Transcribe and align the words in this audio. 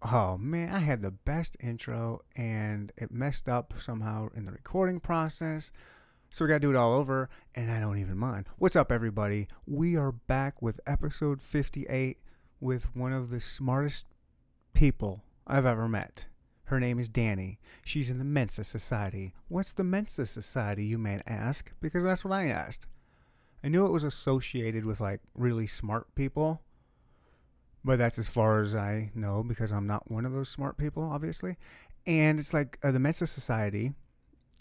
Oh 0.00 0.38
man, 0.38 0.72
I 0.72 0.78
had 0.78 1.02
the 1.02 1.10
best 1.10 1.56
intro 1.60 2.20
and 2.36 2.92
it 2.96 3.10
messed 3.10 3.48
up 3.48 3.74
somehow 3.78 4.28
in 4.32 4.44
the 4.44 4.52
recording 4.52 5.00
process. 5.00 5.72
So 6.30 6.44
we 6.44 6.48
got 6.50 6.56
to 6.56 6.60
do 6.60 6.70
it 6.70 6.76
all 6.76 6.92
over, 6.92 7.28
and 7.54 7.70
I 7.70 7.80
don't 7.80 7.98
even 7.98 8.16
mind. 8.16 8.46
What's 8.58 8.76
up, 8.76 8.92
everybody? 8.92 9.48
We 9.66 9.96
are 9.96 10.12
back 10.12 10.62
with 10.62 10.78
episode 10.86 11.42
58 11.42 12.18
with 12.60 12.94
one 12.94 13.12
of 13.12 13.30
the 13.30 13.40
smartest 13.40 14.06
people 14.72 15.24
I've 15.48 15.66
ever 15.66 15.88
met. 15.88 16.26
Her 16.64 16.78
name 16.78 17.00
is 17.00 17.08
Danny. 17.08 17.58
She's 17.84 18.10
in 18.10 18.18
the 18.18 18.24
Mensa 18.24 18.62
Society. 18.62 19.34
What's 19.48 19.72
the 19.72 19.84
Mensa 19.84 20.26
Society, 20.26 20.84
you 20.84 20.98
may 20.98 21.20
ask? 21.26 21.72
Because 21.80 22.04
that's 22.04 22.24
what 22.24 22.34
I 22.34 22.46
asked. 22.46 22.86
I 23.64 23.68
knew 23.68 23.86
it 23.86 23.92
was 23.92 24.04
associated 24.04 24.84
with 24.84 25.00
like 25.00 25.22
really 25.34 25.66
smart 25.66 26.14
people, 26.14 26.62
but 27.88 27.98
that's 27.98 28.18
as 28.18 28.28
far 28.28 28.60
as 28.60 28.76
I 28.76 29.10
know 29.14 29.42
because 29.42 29.72
I'm 29.72 29.86
not 29.86 30.10
one 30.10 30.26
of 30.26 30.32
those 30.34 30.50
smart 30.50 30.76
people, 30.76 31.04
obviously. 31.04 31.56
And 32.06 32.38
it's 32.38 32.52
like 32.52 32.78
uh, 32.82 32.90
the 32.90 32.98
Mensa 32.98 33.26
Society 33.26 33.94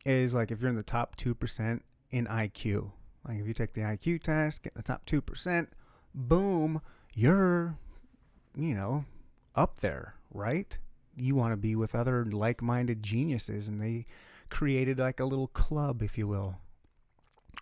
is 0.05 0.33
like 0.33 0.49
if 0.49 0.61
you're 0.61 0.69
in 0.69 0.77
the 0.77 0.81
top 0.81 1.17
2% 1.17 1.81
in 2.11 2.25
IQ. 2.27 2.89
Like 3.27 3.39
if 3.39 3.45
you 3.45 3.53
take 3.53 3.73
the 3.73 3.81
IQ 3.81 4.23
test, 4.23 4.63
get 4.63 4.75
the 4.75 4.81
top 4.81 5.05
2%, 5.05 5.67
boom, 6.15 6.81
you're, 7.15 7.75
you 8.55 8.73
know, 8.73 9.03
up 9.55 9.81
there, 9.81 10.15
right? 10.33 10.77
You 11.17 11.35
want 11.35 11.51
to 11.51 11.57
be 11.57 11.75
with 11.75 11.95
other 11.95 12.23
like 12.23 12.61
minded 12.61 13.03
geniuses, 13.03 13.67
and 13.67 13.81
they 13.81 14.05
created 14.49 14.99
like 14.99 15.19
a 15.19 15.25
little 15.25 15.47
club, 15.47 16.01
if 16.01 16.17
you 16.17 16.29
will. 16.29 16.59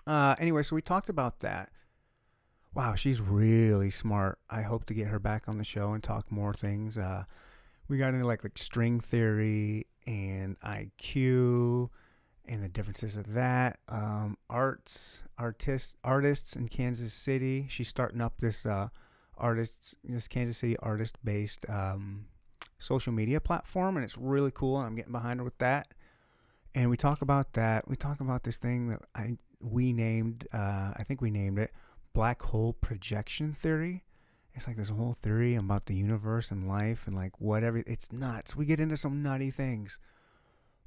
Uh, 0.05 0.35
anyway, 0.37 0.61
so 0.61 0.75
we 0.75 0.83
talked 0.83 1.09
about 1.09 1.39
that. 1.39 1.71
Wow, 2.75 2.95
she's 2.95 3.21
really 3.21 3.89
smart. 3.89 4.37
I 4.49 4.61
hope 4.63 4.85
to 4.87 4.93
get 4.93 5.07
her 5.07 5.17
back 5.17 5.47
on 5.47 5.57
the 5.57 5.63
show 5.63 5.93
and 5.93 6.03
talk 6.03 6.29
more 6.29 6.53
things. 6.53 6.97
Uh, 6.97 7.23
we 7.87 7.97
got 7.97 8.13
into 8.13 8.27
like 8.27 8.43
like 8.43 8.57
string 8.57 8.99
theory 8.99 9.87
and 10.05 10.59
IQ 10.59 11.89
and 12.43 12.61
the 12.61 12.67
differences 12.67 13.15
of 13.15 13.31
that. 13.31 13.79
Um, 13.87 14.37
arts, 14.49 15.23
artists, 15.37 15.95
artists 16.03 16.57
in 16.57 16.67
Kansas 16.67 17.13
City. 17.13 17.65
She's 17.69 17.87
starting 17.87 18.19
up 18.19 18.39
this 18.39 18.65
uh, 18.65 18.89
artists, 19.37 19.95
this 20.03 20.27
Kansas 20.27 20.57
City 20.57 20.75
artist-based 20.79 21.65
um, 21.69 22.25
social 22.77 23.13
media 23.13 23.39
platform, 23.39 23.95
and 23.95 24.03
it's 24.03 24.17
really 24.17 24.51
cool. 24.51 24.79
And 24.79 24.87
I'm 24.87 24.95
getting 24.95 25.13
behind 25.13 25.39
her 25.39 25.45
with 25.45 25.59
that. 25.59 25.93
And 26.73 26.89
we 26.89 26.97
talk 26.97 27.21
about 27.21 27.53
that. 27.53 27.87
We 27.87 27.95
talk 27.95 28.19
about 28.19 28.43
this 28.43 28.57
thing 28.57 28.89
that 28.89 28.99
I 29.15 29.37
we 29.61 29.93
named. 29.93 30.45
Uh, 30.51 30.91
I 30.93 31.05
think 31.07 31.21
we 31.21 31.31
named 31.31 31.57
it 31.57 31.71
black 32.15 32.41
hole 32.41 32.73
projection 32.73 33.53
theory. 33.53 34.03
It's 34.55 34.65
like 34.67 34.77
this 34.77 34.89
whole 34.89 35.13
theory 35.13 35.55
about 35.55 35.85
the 35.85 35.95
universe 35.95 36.49
and 36.49 36.67
life 36.67 37.05
and 37.05 37.15
like 37.15 37.39
whatever. 37.39 37.83
It's 37.85 38.11
nuts. 38.11 38.55
We 38.55 38.65
get 38.65 38.79
into 38.79 38.97
some 38.97 39.21
nutty 39.21 39.51
things. 39.51 39.99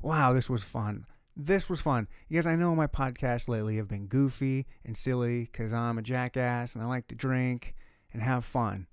Wow, 0.00 0.32
this 0.32 0.50
was 0.50 0.64
fun 0.64 1.06
this 1.38 1.70
was 1.70 1.80
fun. 1.80 2.08
Guys, 2.32 2.46
I 2.46 2.56
know 2.56 2.74
my 2.74 2.88
podcasts 2.88 3.48
lately 3.48 3.76
have 3.76 3.86
been 3.86 4.08
goofy 4.08 4.66
and 4.84 4.96
silly 4.96 5.42
because 5.44 5.72
I'm 5.72 5.96
a 5.96 6.02
jackass 6.02 6.74
and 6.74 6.82
I 6.82 6.88
like 6.88 7.06
to 7.08 7.14
drink 7.14 7.76
and 8.12 8.20
have 8.20 8.44
fun. 8.44 8.88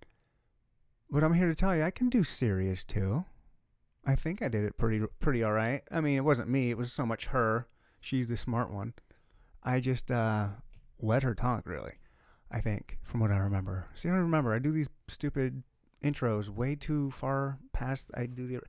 But 1.10 1.24
I'm 1.24 1.34
here 1.34 1.48
to 1.48 1.56
tell 1.56 1.76
you, 1.76 1.84
I 1.84 1.90
can 1.90 2.08
do 2.08 2.24
serious 2.24 2.84
too. 2.84 3.26
I 4.06 4.16
think 4.16 4.44
I 4.44 4.48
did 4.48 4.64
it 4.64 4.78
pretty 4.78 5.04
pretty 5.20 5.44
all 5.44 5.54
right. 5.54 5.82
I 5.92 6.00
mean, 6.00 6.18
it 6.18 6.24
wasn't 6.24 6.50
me; 6.50 6.70
it 6.70 6.78
was 6.78 6.94
so 6.94 7.08
much 7.08 7.28
her. 7.28 7.68
She's 8.00 8.30
the 8.30 8.38
smart 8.38 8.70
one. 8.70 8.94
I 9.64 9.80
just 9.80 10.12
uh, 10.12 10.50
let 11.00 11.24
her 11.24 11.34
talk, 11.34 11.66
really. 11.66 11.94
I 12.52 12.62
think, 12.62 13.00
from 13.04 13.20
what 13.20 13.32
I 13.32 13.38
remember. 13.38 13.86
See, 13.96 14.08
I 14.10 14.12
don't 14.12 14.22
remember. 14.22 14.54
I 14.54 14.60
do 14.60 14.72
these 14.72 14.90
stupid 15.08 15.64
intros 16.04 16.50
way 16.50 16.76
too 16.76 17.12
far 17.12 17.58
past. 17.74 18.10
I 18.14 18.26
do 18.26 18.48
the 18.48 18.60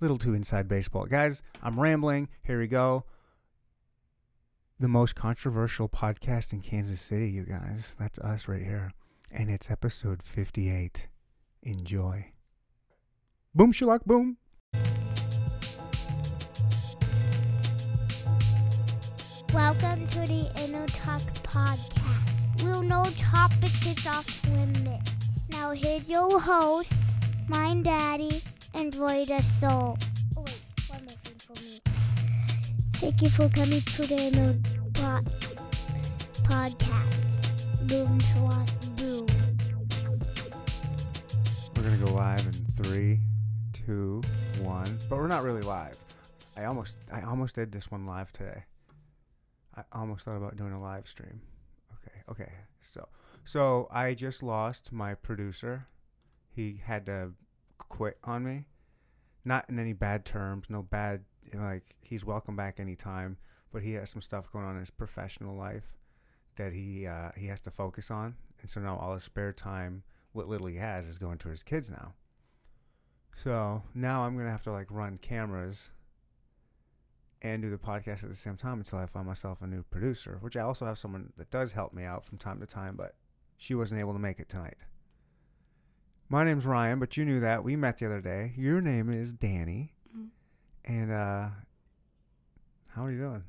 little 0.00 0.18
too 0.18 0.34
inside 0.34 0.68
baseball, 0.68 1.06
guys. 1.06 1.42
I'm 1.62 1.80
rambling. 1.80 2.28
Here 2.42 2.58
we 2.58 2.68
go 2.68 3.04
the 4.80 4.88
most 4.88 5.14
controversial 5.14 5.88
podcast 5.88 6.52
in 6.52 6.60
Kansas 6.60 7.00
City, 7.00 7.30
you 7.30 7.44
guys. 7.44 7.94
That's 7.98 8.18
us 8.18 8.48
right 8.48 8.62
here. 8.62 8.92
And 9.30 9.50
it's 9.50 9.70
episode 9.70 10.22
58. 10.22 11.08
Enjoy. 11.62 12.32
Boom, 13.54 13.72
shalak, 13.72 14.04
boom. 14.04 14.36
Welcome 19.52 20.06
to 20.08 20.20
the 20.20 20.50
Inner 20.62 20.86
Talk 20.86 21.22
Podcast. 21.44 22.33
We'll 22.64 22.80
no 22.80 23.04
topic 23.18 23.72
is 23.86 24.06
off 24.06 24.26
limits. 24.48 25.12
Now 25.50 25.72
here's 25.72 26.08
your 26.08 26.40
host, 26.40 26.94
my 27.46 27.74
daddy, 27.74 28.42
and 28.72 28.94
Roy 28.96 29.26
the 29.26 29.42
Soul. 29.60 29.98
Oh 30.34 30.44
wait, 30.46 30.62
one 30.88 31.04
more 31.04 31.14
thing 31.24 31.36
for 31.36 31.52
me. 31.60 31.78
Thank 32.94 33.20
you 33.20 33.28
for 33.28 33.50
coming 33.50 33.82
to 33.82 34.06
the 34.06 34.58
Podcast. 36.44 37.86
Boom, 37.86 38.18
swat, 38.32 38.72
boom. 38.96 39.26
We're 41.76 41.82
to 41.98 42.04
go 42.06 42.14
live 42.14 42.46
in 42.46 42.52
three, 42.82 43.20
two, 43.74 44.22
one. 44.62 44.98
But 45.10 45.18
we're 45.18 45.28
not 45.28 45.42
really 45.44 45.60
live. 45.60 45.98
I 46.56 46.64
almost 46.64 46.96
I 47.12 47.20
almost 47.24 47.56
did 47.56 47.72
this 47.72 47.90
one 47.90 48.06
live 48.06 48.32
today. 48.32 48.64
I 49.76 49.82
almost 49.92 50.24
thought 50.24 50.38
about 50.38 50.56
doing 50.56 50.72
a 50.72 50.80
live 50.80 51.06
stream. 51.06 51.42
Okay. 52.30 52.52
So 52.80 53.08
so 53.44 53.88
I 53.90 54.14
just 54.14 54.42
lost 54.42 54.92
my 54.92 55.14
producer. 55.14 55.86
He 56.50 56.80
had 56.84 57.06
to 57.06 57.32
quit 57.78 58.18
on 58.24 58.44
me. 58.44 58.64
Not 59.44 59.68
in 59.68 59.78
any 59.78 59.92
bad 59.92 60.24
terms, 60.24 60.66
no 60.70 60.82
bad 60.82 61.24
like 61.52 61.94
he's 62.00 62.24
welcome 62.24 62.56
back 62.56 62.80
anytime, 62.80 63.36
but 63.72 63.82
he 63.82 63.92
has 63.92 64.10
some 64.10 64.22
stuff 64.22 64.50
going 64.50 64.64
on 64.64 64.74
in 64.74 64.80
his 64.80 64.90
professional 64.90 65.54
life 65.54 65.94
that 66.56 66.72
he 66.72 67.06
uh, 67.06 67.30
he 67.36 67.46
has 67.46 67.60
to 67.60 67.70
focus 67.70 68.10
on, 68.10 68.36
and 68.60 68.70
so 68.70 68.80
now 68.80 68.96
all 68.96 69.14
his 69.14 69.24
spare 69.24 69.52
time, 69.52 70.02
what 70.32 70.48
little 70.48 70.66
he 70.66 70.76
has, 70.76 71.06
is 71.06 71.18
going 71.18 71.38
to 71.38 71.48
his 71.50 71.62
kids 71.62 71.90
now. 71.90 72.14
So 73.34 73.82
now 73.94 74.24
I'm 74.24 74.36
gonna 74.36 74.50
have 74.50 74.62
to 74.62 74.72
like 74.72 74.86
run 74.90 75.18
cameras 75.18 75.90
and 77.44 77.62
do 77.62 77.70
the 77.70 77.76
podcast 77.78 78.24
at 78.24 78.30
the 78.30 78.34
same 78.34 78.56
time 78.56 78.78
until 78.78 78.98
I 78.98 79.06
find 79.06 79.26
myself 79.26 79.60
a 79.62 79.66
new 79.66 79.82
producer, 79.84 80.38
which 80.40 80.56
I 80.56 80.62
also 80.62 80.86
have 80.86 80.98
someone 80.98 81.32
that 81.36 81.50
does 81.50 81.72
help 81.72 81.92
me 81.92 82.02
out 82.02 82.24
from 82.24 82.38
time 82.38 82.58
to 82.60 82.66
time, 82.66 82.96
but 82.96 83.14
she 83.58 83.74
wasn't 83.74 84.00
able 84.00 84.14
to 84.14 84.18
make 84.18 84.40
it 84.40 84.48
tonight. 84.48 84.78
My 86.30 86.42
name's 86.42 86.64
Ryan, 86.66 86.98
but 86.98 87.16
you 87.16 87.24
knew 87.24 87.40
that. 87.40 87.62
We 87.62 87.76
met 87.76 87.98
the 87.98 88.06
other 88.06 88.22
day. 88.22 88.54
Your 88.56 88.80
name 88.80 89.10
is 89.10 89.32
Danny. 89.34 89.92
Mhm. 90.16 90.28
And 90.86 91.12
uh 91.12 91.48
how 92.88 93.04
are 93.04 93.10
you 93.10 93.18
doing? 93.18 93.44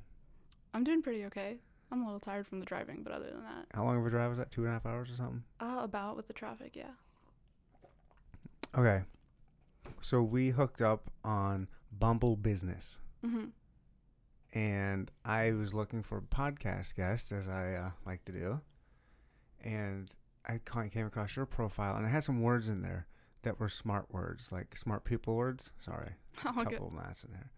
I'm 0.74 0.84
doing 0.84 1.02
pretty 1.02 1.24
okay. 1.26 1.58
I'm 1.92 2.02
a 2.02 2.06
little 2.06 2.20
tired 2.20 2.48
from 2.48 2.60
the 2.60 2.66
driving, 2.66 3.02
but 3.04 3.14
other 3.14 3.30
than 3.30 3.44
that, 3.44 3.68
How 3.74 3.86
long 3.86 3.98
of 4.00 4.06
a 4.06 4.10
drive 4.10 4.30
was 4.30 4.40
that? 4.40 4.52
Two 4.52 4.62
and 4.64 4.70
a 4.72 4.74
half 4.74 4.86
hours 4.86 5.10
or 5.10 5.16
something? 5.16 5.44
uh, 5.62 5.80
about 5.84 6.18
with 6.18 6.28
the 6.28 6.34
traffic, 6.34 6.76
yeah. 6.76 6.92
Okay. 8.78 9.04
So 10.02 10.22
we 10.22 10.50
hooked 10.50 10.82
up 10.82 11.12
on 11.24 11.68
Bumble 11.98 12.36
Business. 12.36 12.98
hmm 13.24 13.46
and 14.56 15.12
I 15.24 15.52
was 15.52 15.74
looking 15.76 16.02
for 16.02 16.22
podcast 16.22 16.96
guests 16.96 17.32
as 17.32 17.48
I 17.48 17.74
uh, 17.74 17.90
like 18.06 18.26
to 18.26 18.32
do, 18.32 18.62
and 19.64 20.10
I 20.48 20.60
ca- 20.64 20.88
came 20.90 21.06
across 21.06 21.36
your 21.36 21.46
profile, 21.46 21.96
and 21.98 22.06
it 22.06 22.10
had 22.10 22.24
some 22.24 22.42
words 22.42 22.70
in 22.70 22.82
there 22.82 23.06
that 23.44 23.60
were 23.60 23.70
smart 23.70 24.12
words, 24.12 24.52
like 24.52 24.76
smart 24.76 25.04
people 25.04 25.36
words. 25.36 25.72
Sorry, 25.80 26.14
a 26.44 26.48
Oh, 26.50 26.54
good. 26.54 26.70
couple 26.72 26.88
of 26.88 26.94
mats 26.94 27.24
in 27.24 27.32
there. 27.34 27.52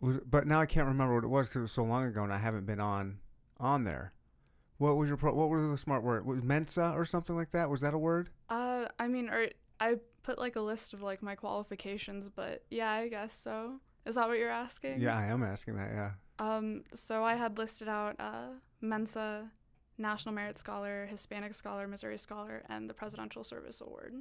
Was 0.00 0.18
but 0.28 0.46
now 0.46 0.60
I 0.60 0.66
can't 0.66 0.88
remember 0.88 1.14
what 1.14 1.24
it 1.24 1.28
was 1.28 1.48
because 1.48 1.58
it 1.58 1.62
was 1.62 1.72
so 1.72 1.84
long 1.84 2.04
ago, 2.04 2.24
and 2.24 2.32
I 2.32 2.38
haven't 2.38 2.66
been 2.66 2.80
on 2.80 3.18
on 3.60 3.84
there. 3.84 4.12
What 4.78 4.96
was 4.96 5.08
your 5.08 5.16
pro? 5.16 5.32
What 5.34 5.48
were 5.48 5.66
the 5.66 5.78
smart 5.78 6.02
word? 6.02 6.26
Was 6.26 6.42
Mensa 6.42 6.92
or 6.94 7.04
something 7.04 7.34
like 7.36 7.50
that? 7.52 7.70
Was 7.70 7.80
that 7.82 7.94
a 7.94 7.98
word? 7.98 8.28
Uh, 8.50 8.86
I 8.98 9.08
mean, 9.08 9.30
or 9.30 9.48
I 9.80 9.96
put 10.22 10.38
like 10.38 10.56
a 10.56 10.60
list 10.60 10.92
of 10.92 11.02
like 11.02 11.22
my 11.22 11.34
qualifications, 11.34 12.28
but 12.28 12.62
yeah, 12.70 12.90
I 12.90 13.08
guess 13.08 13.34
so. 13.34 13.80
Is 14.06 14.14
that 14.14 14.28
what 14.28 14.38
you're 14.38 14.48
asking? 14.50 15.00
Yeah, 15.00 15.16
I 15.18 15.24
am 15.26 15.42
asking 15.42 15.76
that. 15.76 15.90
Yeah. 15.92 16.10
Um, 16.38 16.84
so 16.94 17.24
I 17.24 17.34
had 17.34 17.58
listed 17.58 17.88
out 17.88 18.16
uh, 18.18 18.48
Mensa, 18.80 19.50
National 19.98 20.34
Merit 20.34 20.58
Scholar, 20.58 21.06
Hispanic 21.10 21.54
Scholar, 21.54 21.88
Missouri 21.88 22.18
Scholar, 22.18 22.62
and 22.68 22.88
the 22.88 22.94
Presidential 22.94 23.42
Service 23.42 23.80
Award. 23.80 24.14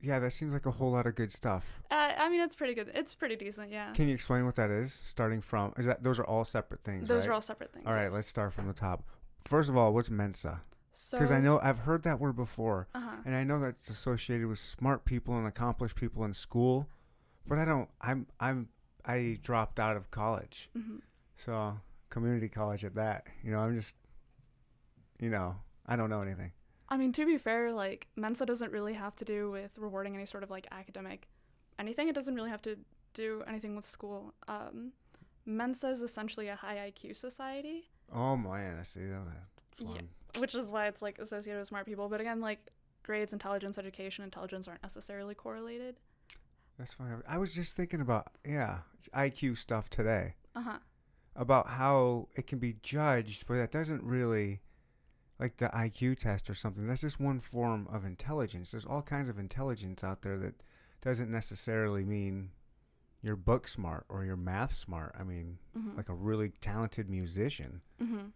Yeah, 0.00 0.20
that 0.20 0.32
seems 0.32 0.52
like 0.52 0.66
a 0.66 0.70
whole 0.70 0.92
lot 0.92 1.06
of 1.06 1.14
good 1.16 1.32
stuff. 1.32 1.80
Uh, 1.90 2.12
I 2.16 2.28
mean, 2.28 2.40
it's 2.40 2.54
pretty 2.54 2.74
good. 2.74 2.90
It's 2.94 3.14
pretty 3.14 3.36
decent, 3.36 3.70
yeah. 3.72 3.92
Can 3.92 4.08
you 4.08 4.14
explain 4.14 4.44
what 4.44 4.54
that 4.56 4.70
is? 4.70 4.92
Starting 5.04 5.40
from 5.40 5.72
is 5.76 5.86
that 5.86 6.02
those 6.04 6.18
are 6.20 6.24
all 6.24 6.44
separate 6.44 6.84
things. 6.84 7.08
Those 7.08 7.22
right? 7.24 7.30
are 7.30 7.32
all 7.34 7.40
separate 7.40 7.72
things. 7.72 7.84
All 7.86 7.92
right, 7.94 8.04
yes. 8.04 8.12
let's 8.12 8.28
start 8.28 8.52
from 8.52 8.68
the 8.68 8.72
top. 8.72 9.04
First 9.44 9.68
of 9.68 9.76
all, 9.76 9.92
what's 9.92 10.08
Mensa? 10.10 10.60
So, 10.92 11.16
Because 11.16 11.30
I 11.32 11.40
know 11.40 11.60
I've 11.60 11.80
heard 11.80 12.02
that 12.04 12.18
word 12.20 12.36
before, 12.36 12.88
Uh-huh. 12.94 13.16
and 13.24 13.34
I 13.34 13.44
know 13.44 13.58
that's 13.60 13.88
associated 13.88 14.46
with 14.46 14.58
smart 14.58 15.04
people 15.04 15.36
and 15.36 15.46
accomplished 15.46 15.96
people 15.96 16.24
in 16.24 16.32
school, 16.32 16.88
but 17.48 17.58
I 17.58 17.64
don't. 17.64 17.88
I'm 18.00 18.26
I'm 18.40 18.68
I 19.04 19.38
dropped 19.42 19.80
out 19.80 19.96
of 19.96 20.10
college, 20.10 20.68
hmm 20.74 20.98
so 21.36 21.78
community 22.10 22.48
college 22.48 22.84
at 22.84 22.96
that. 22.96 23.28
You 23.44 23.52
know, 23.52 23.60
I'm 23.60 23.76
just, 23.76 23.94
you 25.20 25.30
know, 25.30 25.54
I 25.86 25.94
don't 25.94 26.10
know 26.10 26.20
anything. 26.20 26.50
I 26.88 26.96
mean, 26.96 27.12
to 27.12 27.26
be 27.26 27.38
fair, 27.38 27.72
like 27.72 28.08
Mensa 28.16 28.44
doesn't 28.44 28.72
really 28.72 28.94
have 28.94 29.14
to 29.16 29.24
do 29.24 29.50
with 29.50 29.78
rewarding 29.78 30.14
any 30.14 30.26
sort 30.26 30.42
of 30.42 30.50
like 30.50 30.66
academic 30.72 31.28
anything. 31.78 32.08
It 32.08 32.14
doesn't 32.14 32.34
really 32.34 32.50
have 32.50 32.62
to 32.62 32.76
do 33.14 33.44
anything 33.46 33.76
with 33.76 33.84
school. 33.84 34.34
Um, 34.48 34.92
Mensa 35.46 35.88
is 35.88 36.02
essentially 36.02 36.48
a 36.48 36.56
high 36.56 36.90
IQ 36.90 37.16
society, 37.16 37.88
Oh 38.14 38.36
man, 38.36 38.78
I 38.80 38.82
see 38.82 39.00
that. 39.00 39.26
Yeah. 39.78 40.40
Which 40.40 40.54
is 40.54 40.70
why 40.70 40.88
it's 40.88 41.02
like 41.02 41.18
associated 41.18 41.58
with 41.58 41.68
smart 41.68 41.86
people. 41.86 42.08
But 42.08 42.20
again, 42.20 42.40
like 42.40 42.58
grades, 43.02 43.32
intelligence, 43.32 43.78
education, 43.78 44.24
intelligence 44.24 44.66
aren't 44.68 44.82
necessarily 44.82 45.34
correlated. 45.34 45.96
That's 46.78 46.94
fine. 46.94 47.22
I 47.28 47.38
was 47.38 47.52
just 47.54 47.74
thinking 47.76 48.00
about 48.00 48.28
yeah 48.46 48.78
IQ 49.14 49.58
stuff 49.58 49.90
today 49.90 50.34
Uh 50.54 50.62
huh. 50.62 50.78
about 51.36 51.66
how 51.68 52.28
it 52.36 52.46
can 52.46 52.58
be 52.58 52.76
judged, 52.82 53.46
but 53.46 53.54
that 53.56 53.72
doesn't 53.72 54.02
really 54.02 54.60
like 55.40 55.56
the 55.58 55.68
IQ 55.68 56.18
test 56.18 56.48
or 56.50 56.54
something. 56.54 56.86
That's 56.86 57.00
just 57.02 57.20
one 57.20 57.40
form 57.40 57.86
of 57.92 58.04
intelligence. 58.04 58.70
There's 58.70 58.84
all 58.84 59.02
kinds 59.02 59.28
of 59.28 59.38
intelligence 59.38 60.02
out 60.02 60.22
there 60.22 60.36
that 60.38 60.54
doesn't 61.00 61.30
necessarily 61.30 62.04
mean 62.04 62.50
you're 63.22 63.36
book 63.36 63.66
smart 63.68 64.04
or 64.08 64.24
you're 64.24 64.36
math 64.36 64.74
smart. 64.74 65.14
I 65.18 65.22
mean, 65.24 65.58
Mm-hmm. 65.76 65.96
like 65.96 66.08
a 66.08 66.14
really 66.14 66.50
talented 66.60 67.08
musician 67.08 67.80
mm-hmm. 68.02 68.26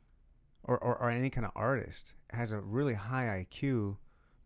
or, 0.65 0.79
or, 0.79 0.97
or 0.97 1.11
any 1.11 1.29
kind 1.31 1.45
of 1.45 1.51
artist 1.57 2.15
has 2.31 2.53
a 2.53 2.61
really 2.61 2.95
high 2.95 3.45
IQ, 3.51 3.97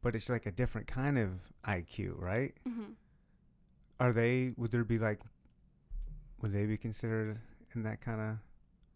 but 0.02 0.14
it's 0.14 0.30
like 0.30 0.46
a 0.46 0.50
different 0.50 0.86
kind 0.86 1.18
of 1.18 1.52
IQ, 1.66 2.18
right? 2.18 2.54
Mm-hmm. 2.66 2.92
Are 3.98 4.12
they? 4.12 4.52
Would 4.56 4.70
there 4.70 4.84
be 4.84 4.98
like? 4.98 5.20
Would 6.42 6.52
they 6.52 6.66
be 6.66 6.76
considered 6.76 7.38
in 7.74 7.82
that 7.84 8.00
kind 8.00 8.20
of 8.20 8.36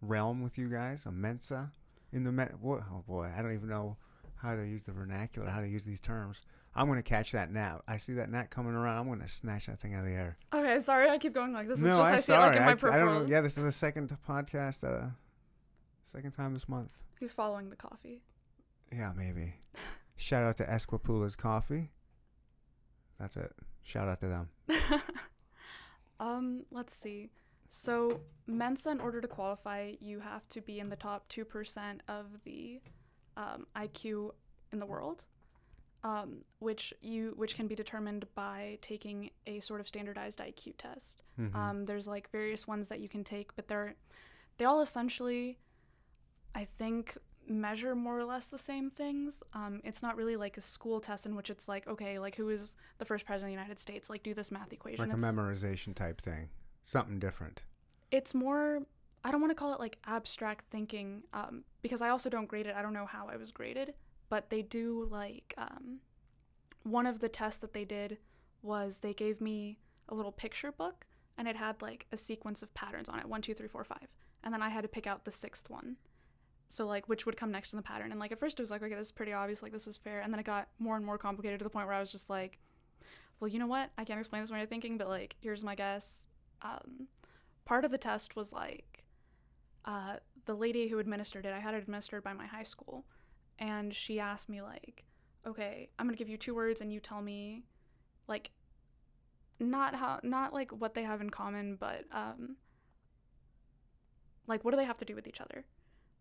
realm 0.03 0.43
with 0.43 0.59
you 0.59 0.69
guys? 0.69 1.07
A 1.07 1.13
Mensa 1.13 1.73
in 2.13 2.25
the 2.25 2.33
Met? 2.33 2.59
What? 2.61 2.83
Oh 2.93 3.03
boy, 3.07 3.31
I 3.37 3.43
don't 3.43 3.55
even 3.55 3.69
know 3.69 3.97
how 4.37 4.55
to 4.55 4.63
use 4.67 4.83
the 4.83 4.93
vernacular, 4.93 5.49
how 5.49 5.61
to 5.61 5.69
use 5.69 5.85
these 5.85 6.01
terms. 6.01 6.41
I'm 6.75 6.87
gonna 6.87 7.03
catch 7.03 7.33
that 7.33 7.53
gnat. 7.53 7.83
I 7.89 7.97
see 7.97 8.15
that 8.15 8.31
gnat 8.31 8.51
coming 8.51 8.75
around. 8.75 8.99
I'm 8.99 9.09
gonna 9.09 9.29
snatch 9.29 9.67
that 9.67 9.81
thing 9.81 9.95
out 9.95 10.01
of 10.01 10.07
the 10.07 10.13
air. 10.13 10.37
Okay, 10.55 10.79
sorry, 10.79 11.09
I 11.09 11.19
keep 11.19 11.35
going 11.35 11.53
like 11.53 11.67
this. 11.69 11.81
no, 11.81 11.91
is 11.91 11.97
just 11.97 12.09
I'm 12.09 12.15
I 12.15 12.21
see 12.21 12.33
it 12.33 12.39
like 12.39 12.57
in 12.57 12.63
my. 12.63 12.91
I, 12.91 12.95
I 12.95 12.99
don't 12.99 13.15
know. 13.15 13.27
Yeah, 13.27 13.41
this 13.41 13.59
is 13.59 13.65
the 13.65 13.73
second 13.73 14.17
podcast. 14.29 14.85
Uh, 14.85 15.09
second 16.13 16.33
time 16.33 16.55
this 16.55 16.69
month. 16.69 17.03
He's 17.19 17.33
following 17.33 17.71
the 17.71 17.77
coffee. 17.77 18.23
Yeah, 18.93 19.13
maybe. 19.17 19.55
Shout 20.17 20.45
out 20.45 20.57
to 20.59 20.65
Esquipula's 20.65 21.35
Coffee. 21.35 21.91
That's 23.19 23.37
it. 23.37 23.53
Shout 23.83 24.09
out 24.09 24.21
to 24.21 24.29
them. 24.29 24.49
um, 26.21 26.65
let's 26.71 26.95
see. 26.95 27.31
So 27.69 28.21
Mensa, 28.47 28.91
in 28.91 29.01
order 29.01 29.21
to 29.21 29.29
qualify, 29.29 29.93
you 30.01 30.21
have 30.21 30.49
to 30.51 30.61
be 30.61 30.81
in 30.81 30.89
the 30.89 30.97
top 30.97 31.29
two 31.29 31.45
percent 31.45 32.03
of 32.09 32.27
the 32.45 32.81
um, 33.37 33.67
IQ 33.77 34.33
in 34.73 34.81
the 34.81 34.87
world, 34.87 35.25
um, 36.03 36.43
which 36.59 36.93
you 37.01 37.33
which 37.37 37.55
can 37.55 37.67
be 37.69 37.75
determined 37.75 38.27
by 38.35 38.79
taking 38.83 39.31
a 39.47 39.61
sort 39.61 39.81
of 39.81 39.87
standardized 39.89 40.41
IQ 40.41 40.75
test. 40.79 41.23
Mhm. 41.39 41.55
Um, 41.55 41.85
there's 41.87 42.07
like 42.09 42.31
various 42.31 42.67
ones 42.67 42.89
that 42.89 43.01
you 43.01 43.09
can 43.09 43.23
take, 43.25 43.55
but 43.55 43.69
they're 43.69 43.95
they 44.59 44.65
all 44.65 44.81
essentially, 44.81 45.59
I 46.55 46.65
think, 46.65 47.17
measure 47.51 47.95
more 47.97 48.19
or 48.19 48.25
less 48.25 48.47
the 48.49 48.59
same 48.59 48.91
things. 48.91 49.43
Um, 49.55 49.81
it's 49.85 50.03
not 50.03 50.17
really 50.17 50.37
like 50.37 50.57
a 50.57 50.61
school 50.61 51.01
test 51.01 51.27
in 51.27 51.35
which 51.35 51.51
it's 51.51 51.67
like, 51.69 51.87
okay, 51.89 52.19
like 52.19 52.37
who 52.37 52.49
is 52.49 52.77
the 52.99 53.05
first 53.05 53.27
president 53.27 53.49
of 53.53 53.57
the 53.57 53.61
United 53.63 53.79
States? 53.79 54.09
Like 54.09 54.23
do 54.23 54.33
this 54.35 54.51
math 54.51 54.73
equation. 54.73 55.01
like 55.05 55.13
a 55.13 55.17
It's- 55.19 55.35
memorization 55.35 55.95
type 55.95 56.21
thing. 56.23 56.49
Something 56.83 57.19
different. 57.19 57.63
it's 58.11 58.35
more 58.35 58.81
i 59.23 59.31
don't 59.31 59.41
want 59.43 59.51
to 59.51 59.55
call 59.55 59.75
it 59.75 59.79
like 59.79 59.99
abstract 60.07 60.65
thinking 60.71 61.23
um, 61.35 61.63
because 61.83 62.01
i 62.01 62.09
also 62.09 62.31
don't 62.31 62.47
grade 62.49 62.67
it 62.67 62.75
i 62.75 62.81
don't 62.83 62.95
know 62.95 63.05
how 63.07 63.29
i 63.29 63.37
was 63.37 63.53
graded 63.53 63.93
but 64.31 64.49
they 64.51 64.63
do 64.63 65.07
like 65.11 65.53
um, 65.59 66.01
one 66.85 67.07
of 67.07 67.21
the 67.21 67.29
tests 67.29 67.61
that 67.61 67.73
they 67.75 67.85
did 67.85 68.17
was 68.63 68.99
they 68.99 69.13
gave 69.13 69.41
me 69.41 69.79
a 70.09 70.15
little 70.15 70.33
picture 70.33 70.73
book 70.73 71.05
and 71.37 71.47
it 71.47 71.55
had 71.57 71.81
like 71.83 72.07
a 72.13 72.17
sequence 72.17 72.63
of 72.63 72.73
patterns 72.75 73.09
on 73.11 73.19
it 73.21 73.27
one 73.29 73.43
two 73.43 73.53
three 73.55 73.69
four 73.69 73.85
five 73.85 74.09
and 74.43 74.53
then 74.55 74.63
i 74.63 74.69
had 74.71 74.81
to 74.83 74.89
pick 74.89 75.07
out 75.07 75.25
the 75.27 75.31
sixth 75.31 75.69
one 75.69 75.97
so 76.71 76.87
like 76.87 77.09
which 77.09 77.27
would 77.27 77.37
come 77.37 77.51
next 77.51 77.73
in 77.73 77.77
the 77.77 77.83
pattern. 77.83 78.13
And 78.13 78.21
like 78.21 78.31
at 78.31 78.39
first 78.39 78.59
it 78.59 78.63
was 78.63 78.71
like 78.71 78.81
okay 78.81 78.95
this 78.95 79.09
is 79.09 79.13
pretty 79.13 79.33
obvious 79.33 79.61
like 79.61 79.73
this 79.73 79.89
is 79.89 79.97
fair. 79.97 80.21
And 80.21 80.33
then 80.33 80.39
it 80.39 80.47
got 80.47 80.69
more 80.79 80.97
and 80.97 81.05
more 81.05 81.19
complicated 81.19 81.59
to 81.59 81.65
the 81.65 81.71
point 81.71 81.87
where 81.87 81.97
i 81.97 82.01
was 82.01 82.13
just 82.13 82.31
like 82.31 82.59
well 83.41 83.49
you 83.49 83.59
know 83.59 83.67
what? 83.67 83.91
I 83.99 84.05
can't 84.05 84.19
explain 84.19 84.43
this 84.43 84.51
when 84.51 84.61
you're 84.61 84.69
thinking 84.69 84.97
but 84.97 85.09
like 85.09 85.35
here's 85.41 85.65
my 85.65 85.75
guess. 85.75 86.21
Um, 86.63 87.09
part 87.65 87.85
of 87.85 87.91
the 87.91 87.99
test 87.99 88.37
was 88.37 88.53
like 88.53 89.05
uh, 89.85 90.17
the 90.45 90.55
lady 90.55 90.89
who 90.89 90.99
administered 90.99 91.47
it 91.47 91.53
i 91.53 91.59
had 91.59 91.75
it 91.75 91.79
administered 91.79 92.23
by 92.23 92.33
my 92.33 92.47
high 92.47 92.63
school. 92.63 93.05
And 93.59 93.93
she 93.93 94.21
asked 94.21 94.49
me 94.49 94.63
like 94.63 95.05
okay 95.45 95.89
i'm 95.99 96.07
gonna 96.07 96.17
give 96.17 96.29
you 96.29 96.37
two 96.37 96.55
words 96.55 96.81
and 96.81 96.93
you 96.93 97.01
tell 97.01 97.21
me 97.21 97.65
like 98.29 98.51
not 99.59 99.95
how 99.97 100.21
not 100.23 100.53
like 100.53 100.71
what 100.71 100.95
they 100.95 101.03
have 101.03 101.21
in 101.21 101.31
common 101.31 101.77
but 101.77 102.05
um 102.13 102.57
like 104.47 104.65
what 104.65 104.71
do 104.71 104.77
they 104.77 104.85
have 104.85 104.99
to 104.99 105.05
do 105.05 105.15
with 105.15 105.27
each 105.27 105.41
other 105.41 105.65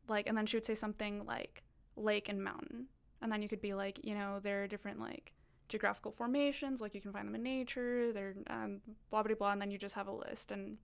like 0.10 0.28
and 0.28 0.38
then 0.38 0.46
she 0.46 0.58
would 0.58 0.66
say 0.66 0.76
something 0.76 1.26
like 1.26 1.64
lake 1.96 2.30
and 2.30 2.44
mountain 2.44 2.86
and 3.22 3.32
then 3.32 3.42
you 3.42 3.48
could 3.50 3.62
be 3.62 3.74
like 3.74 4.00
you 4.04 4.14
know 4.14 4.40
there 4.42 4.64
are 4.64 4.68
different 4.68 5.00
like 5.00 5.34
geographical 5.68 6.12
formations 6.12 6.82
like 6.82 6.96
you 6.96 7.02
can 7.02 7.12
find 7.12 7.28
them 7.28 7.36
in 7.36 7.44
nature 7.44 8.12
they're 8.12 8.34
um, 8.50 8.82
blah 9.10 9.22
blah 9.22 9.36
blah 9.36 9.52
and 9.52 9.62
then 9.62 9.70
you 9.72 9.78
just 9.78 9.96
have 9.96 10.08
a 10.08 10.12
list 10.12 10.52
and 10.52 10.78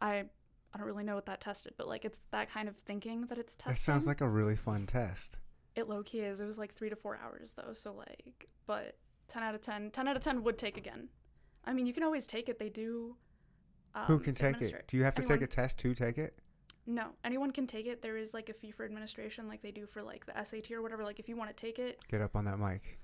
i 0.00 0.24
i 0.72 0.78
don't 0.78 0.86
really 0.86 1.04
know 1.04 1.14
what 1.14 1.26
that 1.26 1.40
tested 1.40 1.74
but 1.76 1.86
like 1.88 2.04
it's 2.04 2.18
that 2.30 2.50
kind 2.50 2.68
of 2.68 2.76
thinking 2.76 3.26
that 3.26 3.36
it's 3.38 3.54
testing 3.56 3.72
That 3.72 3.78
sounds 3.78 4.06
like 4.06 4.20
a 4.20 4.28
really 4.28 4.56
fun 4.56 4.86
test. 4.86 5.36
it 5.74 5.88
low 5.88 6.02
key 6.02 6.20
is. 6.20 6.40
It 6.40 6.46
was 6.46 6.58
like 6.58 6.72
three 6.72 6.88
to 6.90 6.96
four 6.96 7.18
hours 7.22 7.52
though, 7.52 7.72
so 7.74 7.92
like, 7.92 8.48
but 8.66 8.96
10 9.28 9.42
out 9.42 9.54
of 9.54 9.60
10, 9.60 9.90
10 9.92 10.08
out 10.08 10.16
of 10.16 10.22
10 10.22 10.42
would 10.42 10.58
take 10.58 10.76
again. 10.76 11.08
I 11.64 11.72
mean, 11.72 11.86
you 11.86 11.92
can 11.92 12.02
always 12.02 12.26
take 12.26 12.48
it. 12.48 12.58
They 12.58 12.68
do. 12.68 13.16
Um, 13.94 14.04
Who 14.06 14.18
can 14.18 14.34
take 14.34 14.60
it? 14.60 14.84
Do 14.88 14.96
you 14.96 15.04
have 15.04 15.14
to 15.14 15.22
take 15.22 15.42
a 15.42 15.46
test 15.46 15.78
to 15.78 15.94
take 15.94 16.18
it? 16.18 16.38
No, 16.86 17.08
anyone 17.24 17.50
can 17.52 17.66
take 17.66 17.86
it. 17.86 18.02
There 18.02 18.16
is 18.16 18.34
like 18.34 18.48
a 18.48 18.52
fee 18.54 18.70
for 18.72 18.84
administration, 18.84 19.46
like 19.48 19.62
they 19.62 19.70
do 19.70 19.86
for 19.86 20.02
like 20.02 20.26
the 20.26 20.32
SAT 20.44 20.70
or 20.72 20.82
whatever. 20.82 21.04
Like 21.04 21.18
if 21.20 21.28
you 21.28 21.36
want 21.36 21.54
to 21.54 21.56
take 21.56 21.78
it, 21.78 21.98
Get 22.08 22.20
up 22.20 22.34
on 22.36 22.44
that 22.46 22.58
mic. 22.58 22.98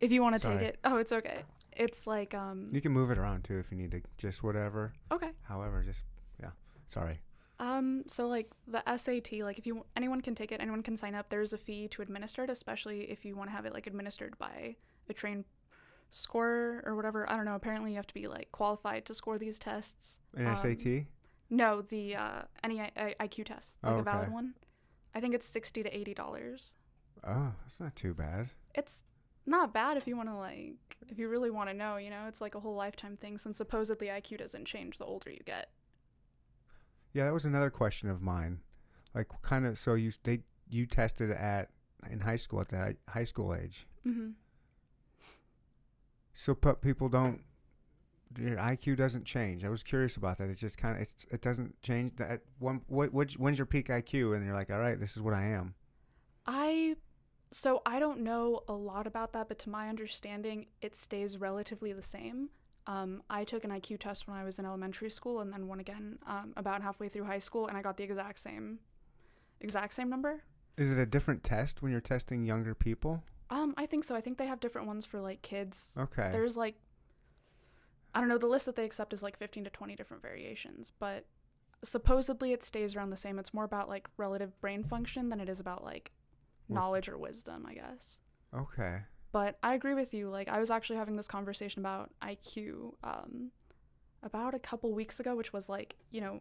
if 0.00 0.10
you 0.10 0.22
want 0.22 0.40
to 0.40 0.48
take 0.48 0.60
it, 0.62 0.78
oh, 0.84 0.96
it's 0.96 1.12
okay. 1.12 1.42
It's 1.76 2.06
like 2.06 2.34
um. 2.34 2.68
You 2.72 2.80
can 2.80 2.92
move 2.92 3.10
it 3.10 3.18
around 3.18 3.44
too 3.44 3.58
if 3.58 3.70
you 3.70 3.76
need 3.76 3.90
to. 3.92 4.00
Just 4.18 4.42
whatever. 4.42 4.92
Okay. 5.12 5.30
However, 5.42 5.82
just 5.82 6.02
yeah. 6.40 6.50
Sorry. 6.88 7.20
Um, 7.60 8.04
so 8.08 8.26
like 8.26 8.50
the 8.66 8.82
SAT, 8.96 9.40
like 9.42 9.58
if 9.58 9.66
you 9.66 9.84
anyone 9.94 10.22
can 10.22 10.34
take 10.34 10.50
it, 10.50 10.60
anyone 10.60 10.82
can 10.82 10.96
sign 10.96 11.14
up. 11.14 11.28
There's 11.28 11.52
a 11.52 11.58
fee 11.58 11.88
to 11.88 12.02
administer 12.02 12.42
it, 12.44 12.50
especially 12.50 13.02
if 13.10 13.24
you 13.24 13.36
want 13.36 13.50
to 13.50 13.52
have 13.54 13.66
it 13.66 13.74
like 13.74 13.86
administered 13.86 14.36
by 14.38 14.76
a 15.08 15.12
trained 15.12 15.44
scorer 16.10 16.82
or 16.86 16.96
whatever. 16.96 17.28
I 17.30 17.36
don't 17.36 17.44
know. 17.44 17.54
Apparently, 17.54 17.90
you 17.90 17.96
have 17.96 18.06
to 18.06 18.14
be 18.14 18.26
like 18.26 18.50
qualified 18.50 19.04
to 19.06 19.14
score 19.14 19.38
these 19.38 19.58
tests. 19.58 20.20
An 20.34 20.46
Um, 20.46 20.56
SAT. 20.56 21.04
No, 21.50 21.82
the 21.82 22.14
uh, 22.16 22.42
any 22.62 22.80
I- 22.80 22.92
I- 22.96 23.26
IQ 23.26 23.46
test, 23.46 23.78
like 23.82 23.94
Oh, 23.94 23.98
a 23.98 24.02
valid 24.02 24.26
okay. 24.26 24.32
one. 24.32 24.54
I 25.14 25.20
think 25.20 25.34
it's 25.34 25.46
sixty 25.46 25.82
to 25.82 25.96
eighty 25.96 26.14
dollars. 26.14 26.74
Oh, 27.24 27.52
that's 27.62 27.80
not 27.80 27.96
too 27.96 28.14
bad. 28.14 28.50
It's 28.74 29.02
not 29.46 29.74
bad 29.74 29.96
if 29.96 30.06
you 30.06 30.16
want 30.16 30.28
to 30.28 30.36
like 30.36 30.96
if 31.08 31.18
you 31.18 31.28
really 31.28 31.50
want 31.50 31.68
to 31.68 31.74
know. 31.74 31.96
You 31.96 32.10
know, 32.10 32.26
it's 32.28 32.40
like 32.40 32.54
a 32.54 32.60
whole 32.60 32.76
lifetime 32.76 33.16
thing. 33.16 33.36
Since 33.38 33.56
supposedly 33.56 34.06
IQ 34.06 34.38
doesn't 34.38 34.64
change 34.66 34.98
the 34.98 35.04
older 35.04 35.30
you 35.30 35.40
get. 35.44 35.70
Yeah, 37.12 37.24
that 37.24 37.32
was 37.32 37.44
another 37.44 37.70
question 37.70 38.08
of 38.08 38.22
mine. 38.22 38.60
Like, 39.14 39.26
kind 39.42 39.66
of. 39.66 39.76
So 39.76 39.94
you 39.94 40.12
they 40.22 40.40
you 40.68 40.86
tested 40.86 41.32
at 41.32 41.70
in 42.08 42.20
high 42.20 42.36
school 42.36 42.60
at 42.60 42.68
the 42.68 42.96
high 43.08 43.24
school 43.24 43.52
age. 43.54 43.88
Mm-hmm. 44.06 44.30
So, 46.32 46.54
but 46.54 46.80
people 46.80 47.08
don't. 47.08 47.40
Your 48.38 48.56
IQ 48.56 48.96
doesn't 48.96 49.24
change. 49.24 49.64
I 49.64 49.68
was 49.68 49.82
curious 49.82 50.16
about 50.16 50.38
that. 50.38 50.48
It 50.48 50.54
just 50.54 50.78
kind 50.78 50.96
of 50.96 51.02
it's 51.02 51.26
it 51.30 51.40
doesn't 51.40 51.80
change. 51.82 52.16
That 52.16 52.42
one. 52.58 52.82
What? 52.86 53.12
What? 53.12 53.32
When's 53.32 53.58
your 53.58 53.66
peak 53.66 53.88
IQ? 53.88 54.36
And 54.36 54.44
you're 54.44 54.54
like, 54.54 54.70
all 54.70 54.78
right, 54.78 54.98
this 54.98 55.16
is 55.16 55.22
what 55.22 55.34
I 55.34 55.42
am. 55.42 55.74
I 56.46 56.96
so 57.52 57.82
I 57.84 57.98
don't 57.98 58.20
know 58.20 58.62
a 58.68 58.72
lot 58.72 59.06
about 59.06 59.32
that, 59.32 59.48
but 59.48 59.58
to 59.60 59.70
my 59.70 59.88
understanding, 59.88 60.66
it 60.80 60.96
stays 60.96 61.38
relatively 61.38 61.92
the 61.92 62.02
same. 62.02 62.50
Um, 62.86 63.22
I 63.28 63.44
took 63.44 63.64
an 63.64 63.70
IQ 63.70 64.00
test 64.00 64.26
when 64.26 64.36
I 64.36 64.44
was 64.44 64.58
in 64.58 64.64
elementary 64.64 65.10
school, 65.10 65.40
and 65.40 65.52
then 65.52 65.66
one 65.66 65.80
again 65.80 66.18
um, 66.26 66.52
about 66.56 66.82
halfway 66.82 67.08
through 67.08 67.24
high 67.24 67.38
school, 67.38 67.66
and 67.66 67.76
I 67.76 67.82
got 67.82 67.96
the 67.96 68.04
exact 68.04 68.38
same, 68.38 68.78
exact 69.60 69.94
same 69.94 70.08
number. 70.08 70.42
Is 70.76 70.90
it 70.92 70.98
a 70.98 71.06
different 71.06 71.44
test 71.44 71.82
when 71.82 71.92
you're 71.92 72.00
testing 72.00 72.44
younger 72.44 72.74
people? 72.74 73.22
Um, 73.50 73.74
I 73.76 73.86
think 73.86 74.04
so. 74.04 74.14
I 74.14 74.20
think 74.20 74.38
they 74.38 74.46
have 74.46 74.60
different 74.60 74.86
ones 74.86 75.04
for 75.04 75.20
like 75.20 75.42
kids. 75.42 75.94
Okay. 75.98 76.30
There's 76.32 76.56
like, 76.56 76.76
I 78.14 78.20
don't 78.20 78.28
know. 78.28 78.38
The 78.38 78.46
list 78.46 78.66
that 78.66 78.76
they 78.76 78.84
accept 78.84 79.12
is 79.12 79.22
like 79.22 79.36
15 79.38 79.64
to 79.64 79.70
20 79.70 79.96
different 79.96 80.22
variations, 80.22 80.92
but 80.98 81.26
supposedly 81.82 82.52
it 82.52 82.62
stays 82.62 82.94
around 82.94 83.10
the 83.10 83.16
same. 83.16 83.38
It's 83.38 83.54
more 83.54 83.64
about 83.64 83.88
like 83.88 84.08
relative 84.16 84.58
brain 84.60 84.82
function 84.84 85.28
than 85.28 85.40
it 85.40 85.48
is 85.48 85.60
about 85.60 85.84
like 85.84 86.12
knowledge 86.68 87.08
or 87.08 87.18
wisdom, 87.18 87.66
I 87.68 87.74
guess. 87.74 88.18
okay. 88.54 88.98
But 89.32 89.58
I 89.62 89.74
agree 89.74 89.94
with 89.94 90.12
you. 90.12 90.28
Like 90.28 90.48
I 90.48 90.58
was 90.58 90.70
actually 90.72 90.96
having 90.96 91.16
this 91.16 91.28
conversation 91.28 91.80
about 91.80 92.10
IQ 92.20 92.94
um, 93.04 93.52
about 94.24 94.54
a 94.54 94.58
couple 94.58 94.92
weeks 94.92 95.20
ago, 95.20 95.36
which 95.36 95.52
was 95.52 95.68
like, 95.68 95.94
you 96.10 96.20
know, 96.20 96.40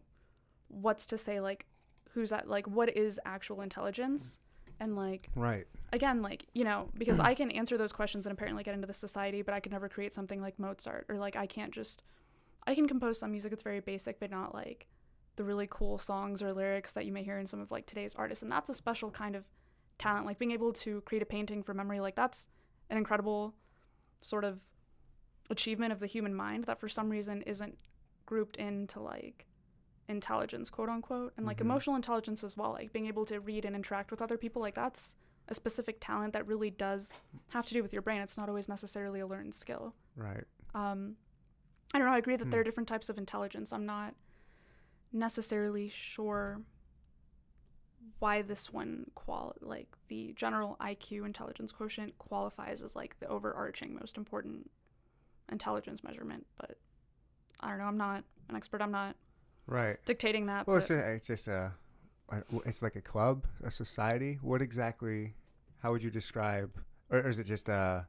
what's 0.69 1.05
to 1.07 1.17
say 1.17 1.39
like 1.39 1.67
who's 2.13 2.31
at 2.31 2.47
like 2.47 2.67
what 2.67 2.95
is 2.97 3.19
actual 3.25 3.61
intelligence? 3.61 4.39
And 4.79 4.95
like 4.95 5.29
Right. 5.35 5.67
again, 5.91 6.21
like, 6.21 6.45
you 6.53 6.63
know, 6.63 6.89
because 6.97 7.19
I 7.29 7.33
can 7.33 7.51
answer 7.51 7.77
those 7.77 7.91
questions 7.91 8.25
and 8.25 8.33
apparently 8.33 8.63
get 8.63 8.73
into 8.73 8.87
the 8.87 8.93
society, 8.93 9.41
but 9.41 9.53
I 9.53 9.59
could 9.59 9.71
never 9.71 9.89
create 9.89 10.13
something 10.13 10.41
like 10.41 10.57
Mozart 10.59 11.05
or 11.09 11.17
like 11.17 11.35
I 11.35 11.45
can't 11.47 11.71
just 11.71 12.01
I 12.67 12.75
can 12.75 12.87
compose 12.87 13.19
some 13.19 13.31
music 13.31 13.51
that's 13.51 13.63
very 13.63 13.79
basic 13.79 14.19
but 14.19 14.31
not 14.31 14.53
like 14.53 14.87
the 15.35 15.43
really 15.43 15.67
cool 15.69 15.97
songs 15.97 16.43
or 16.43 16.53
lyrics 16.53 16.91
that 16.91 17.05
you 17.05 17.11
may 17.13 17.23
hear 17.23 17.37
in 17.39 17.47
some 17.47 17.61
of 17.61 17.71
like 17.71 17.85
today's 17.85 18.15
artists. 18.15 18.41
And 18.43 18.51
that's 18.51 18.69
a 18.69 18.73
special 18.73 19.09
kind 19.09 19.35
of 19.35 19.45
talent. 19.97 20.25
Like 20.25 20.37
being 20.37 20.51
able 20.51 20.73
to 20.73 21.01
create 21.01 21.21
a 21.21 21.25
painting 21.25 21.63
from 21.63 21.77
memory, 21.77 21.99
like 21.99 22.15
that's 22.15 22.47
an 22.89 22.97
incredible 22.97 23.55
sort 24.21 24.43
of 24.43 24.59
achievement 25.49 25.93
of 25.93 25.99
the 25.99 26.07
human 26.07 26.35
mind 26.35 26.65
that 26.65 26.79
for 26.79 26.89
some 26.89 27.09
reason 27.09 27.41
isn't 27.43 27.77
grouped 28.25 28.57
into 28.57 28.99
like 28.99 29.45
intelligence, 30.09 30.69
quote 30.69 30.89
unquote, 30.89 31.33
and 31.37 31.45
like 31.45 31.57
Mhm. 31.57 31.61
emotional 31.61 31.95
intelligence 31.95 32.43
as 32.43 32.57
well. 32.57 32.71
Like 32.71 32.91
being 32.91 33.05
able 33.05 33.25
to 33.25 33.39
read 33.39 33.63
and 33.63 33.75
interact 33.75 34.11
with 34.11 34.21
other 34.21 34.37
people, 34.37 34.61
like 34.61 34.75
that's 34.75 35.15
a 35.47 35.55
specific 35.55 35.97
talent 36.01 36.33
that 36.33 36.45
really 36.45 36.69
does 36.69 37.21
have 37.49 37.65
to 37.67 37.73
do 37.73 37.81
with 37.81 37.93
your 37.93 38.01
brain. 38.01 38.21
It's 38.21 38.37
not 38.37 38.49
always 38.49 38.67
necessarily 38.67 39.19
a 39.19 39.27
learned 39.27 39.53
skill. 39.55 39.95
Right. 40.15 40.43
Um, 40.73 41.17
I 41.93 41.97
don't 41.99 42.07
know. 42.07 42.13
I 42.13 42.17
agree 42.17 42.35
that 42.35 42.49
there 42.51 42.59
Hmm. 42.59 42.61
are 42.61 42.63
different 42.63 42.89
types 42.89 43.09
of 43.09 43.17
intelligence. 43.17 43.71
I'm 43.71 43.85
not 43.85 44.15
necessarily 45.11 45.89
sure 45.89 46.61
why 48.19 48.41
this 48.41 48.71
one 48.71 49.09
qual 49.15 49.55
like 49.61 49.87
the 50.07 50.33
general 50.33 50.75
IQ 50.79 51.25
intelligence 51.25 51.71
quotient 51.71 52.17
qualifies 52.17 52.81
as 52.81 52.95
like 52.95 53.19
the 53.19 53.27
overarching 53.27 53.95
most 53.95 54.17
important 54.17 54.69
intelligence 55.49 56.03
measurement, 56.03 56.45
but 56.57 56.77
I 57.59 57.69
don't 57.69 57.79
know. 57.79 57.85
I'm 57.85 57.97
not 57.97 58.23
an 58.49 58.55
expert. 58.55 58.81
I'm 58.81 58.91
not 58.91 59.15
Right. 59.69 59.97
dictating 60.05 60.47
that. 60.47 60.67
Well, 60.67 60.77
it's, 60.77 60.89
a, 60.89 60.97
it's 61.13 61.27
just 61.27 61.47
a, 61.47 61.71
it's 62.65 62.81
like 62.81 62.95
a 62.95 63.01
club, 63.01 63.45
a 63.63 63.71
society. 63.71 64.39
What 64.41 64.61
exactly? 64.61 65.35
How 65.81 65.91
would 65.91 66.03
you 66.03 66.09
describe, 66.09 66.71
or, 67.09 67.27
is 67.27 67.39
it 67.39 67.45
just 67.45 67.69
a? 67.69 68.07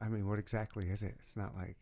I 0.00 0.08
mean, 0.08 0.28
what 0.28 0.38
exactly 0.38 0.90
is 0.90 1.02
it? 1.02 1.14
It's 1.18 1.36
not 1.36 1.54
like 1.56 1.78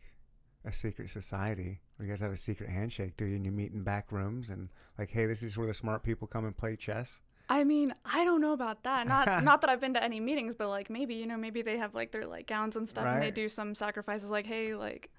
a 0.63 0.71
secret 0.71 1.09
society 1.09 1.81
where 1.95 2.07
you 2.07 2.11
guys 2.11 2.19
have 2.19 2.31
a 2.31 2.37
secret 2.37 2.69
handshake, 2.69 3.17
do 3.17 3.25
you? 3.25 3.35
And 3.35 3.45
you 3.45 3.51
meet 3.51 3.73
in 3.73 3.83
back 3.83 4.11
rooms 4.11 4.49
and 4.49 4.69
like, 4.97 5.09
hey, 5.09 5.25
this 5.25 5.43
is 5.43 5.57
where 5.57 5.67
the 5.67 5.73
smart 5.73 6.03
people 6.03 6.27
come 6.27 6.45
and 6.45 6.55
play 6.55 6.75
chess. 6.75 7.19
I 7.49 7.63
mean, 7.65 7.93
I 8.05 8.23
don't 8.23 8.39
know 8.39 8.53
about 8.53 8.83
that. 8.83 9.07
Not 9.07 9.43
not 9.43 9.61
that 9.61 9.69
I've 9.69 9.81
been 9.81 9.93
to 9.95 10.03
any 10.03 10.19
meetings, 10.19 10.55
but 10.55 10.69
like 10.69 10.89
maybe 10.89 11.15
you 11.15 11.27
know 11.27 11.37
maybe 11.37 11.61
they 11.61 11.77
have 11.77 11.93
like 11.93 12.11
their 12.11 12.25
like 12.25 12.47
gowns 12.47 12.75
and 12.75 12.87
stuff, 12.87 13.05
and 13.05 13.21
they 13.21 13.31
do 13.31 13.49
some 13.49 13.75
sacrifices. 13.75 14.29
Like 14.29 14.45
hey, 14.45 14.73
like 14.73 15.09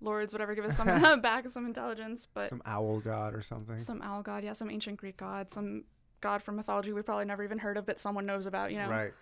lords, 0.00 0.32
whatever, 0.32 0.54
give 0.54 0.64
us 0.64 0.76
some 0.76 0.86
back 1.20 1.48
some 1.50 1.66
intelligence, 1.66 2.26
but 2.32 2.48
Some 2.48 2.62
owl 2.64 3.00
god 3.00 3.34
or 3.34 3.42
something. 3.42 3.78
some 3.78 4.02
owl 4.02 4.22
god, 4.22 4.44
yeah, 4.44 4.52
some 4.52 4.70
ancient 4.70 4.98
Greek 4.98 5.16
god, 5.16 5.50
some 5.50 5.84
god 6.20 6.42
from 6.42 6.56
mythology 6.56 6.92
we've 6.92 7.06
probably 7.06 7.24
never 7.24 7.44
even 7.44 7.58
heard 7.58 7.76
of, 7.76 7.86
but 7.86 8.00
someone 8.00 8.26
knows 8.26 8.46
about. 8.46 8.70
You 8.72 8.78
know, 8.78 8.88
Right. 8.88 9.12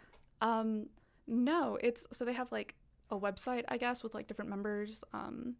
Um, 0.40 0.88
no, 1.26 1.78
it's 1.80 2.06
so 2.12 2.24
they 2.24 2.32
have 2.34 2.52
like 2.52 2.74
a 3.10 3.18
website, 3.18 3.64
I 3.68 3.78
guess, 3.78 4.02
with 4.02 4.14
like 4.14 4.26
different 4.26 4.50
members. 4.50 5.02
Um, 5.12 5.56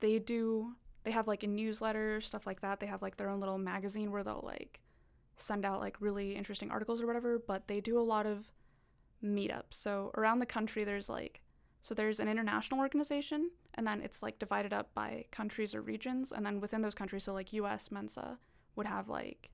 they 0.00 0.18
do 0.18 0.74
they 1.04 1.10
have 1.10 1.26
like 1.26 1.42
a 1.42 1.46
newsletter, 1.46 2.20
stuff 2.20 2.46
like 2.46 2.60
that. 2.60 2.80
They 2.80 2.86
have 2.86 3.02
like 3.02 3.16
their 3.16 3.28
own 3.30 3.40
little 3.40 3.58
magazine 3.58 4.10
where 4.10 4.22
they'll 4.22 4.44
like 4.44 4.80
send 5.36 5.64
out 5.64 5.80
like 5.80 5.96
really 6.00 6.34
interesting 6.36 6.70
articles 6.70 7.00
or 7.00 7.06
whatever. 7.06 7.38
But 7.38 7.68
they 7.68 7.80
do 7.80 7.98
a 7.98 8.02
lot 8.02 8.26
of 8.26 8.46
meetups. 9.24 9.72
So 9.74 10.10
around 10.16 10.40
the 10.40 10.46
country, 10.46 10.84
there's 10.84 11.08
like 11.08 11.40
so 11.82 11.94
there's 11.94 12.20
an 12.20 12.28
international 12.28 12.80
organization, 12.80 13.50
and 13.74 13.86
then 13.86 14.00
it's 14.02 14.22
like 14.22 14.38
divided 14.38 14.72
up 14.72 14.92
by 14.94 15.24
countries 15.30 15.74
or 15.74 15.80
regions, 15.82 16.32
and 16.32 16.44
then 16.44 16.60
within 16.60 16.82
those 16.82 16.94
countries, 16.94 17.24
so 17.24 17.32
like 17.32 17.52
U.S. 17.54 17.90
Mensa 17.90 18.38
would 18.76 18.86
have 18.86 19.08
like 19.08 19.50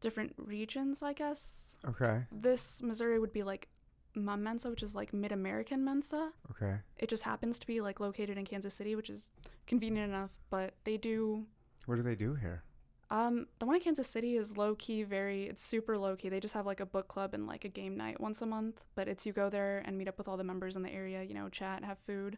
different 0.00 0.32
regions, 0.36 1.02
I 1.02 1.12
guess 1.12 1.68
Okay. 1.86 2.22
this 2.32 2.82
Missouri 2.82 3.18
would 3.18 3.32
be 3.32 3.42
like 3.42 3.68
Mum 4.14 4.42
Mensa, 4.42 4.70
which 4.70 4.82
is 4.82 4.94
like 4.94 5.12
Mid 5.12 5.32
American 5.32 5.84
Mensa. 5.84 6.30
Okay. 6.50 6.76
It 6.96 7.08
just 7.08 7.22
happens 7.22 7.58
to 7.60 7.66
be 7.66 7.80
like 7.80 8.00
located 8.00 8.36
in 8.38 8.44
Kansas 8.44 8.74
City, 8.74 8.96
which 8.96 9.10
is 9.10 9.30
convenient 9.66 10.08
enough. 10.08 10.30
But 10.50 10.74
they 10.84 10.96
do. 10.96 11.44
What 11.86 11.96
do 11.96 12.02
they 12.02 12.14
do 12.16 12.34
here? 12.34 12.62
Um, 13.10 13.46
the 13.58 13.64
one 13.66 13.76
in 13.76 13.80
Kansas 13.82 14.06
City 14.06 14.36
is 14.36 14.56
low 14.56 14.74
key, 14.74 15.02
very. 15.02 15.44
It's 15.44 15.62
super 15.62 15.96
low 15.96 16.14
key. 16.14 16.28
They 16.28 16.40
just 16.40 16.54
have 16.54 16.66
like 16.66 16.80
a 16.80 16.86
book 16.86 17.08
club 17.08 17.32
and 17.32 17.46
like 17.46 17.64
a 17.64 17.68
game 17.68 17.96
night 17.96 18.20
once 18.20 18.42
a 18.42 18.46
month. 18.46 18.84
But 18.94 19.08
it's 19.08 19.24
you 19.24 19.32
go 19.32 19.48
there 19.48 19.82
and 19.86 19.96
meet 19.96 20.08
up 20.08 20.18
with 20.18 20.28
all 20.28 20.36
the 20.36 20.44
members 20.44 20.76
in 20.76 20.82
the 20.82 20.92
area. 20.92 21.22
You 21.22 21.32
know, 21.34 21.48
chat, 21.48 21.84
have 21.84 21.98
food, 22.06 22.36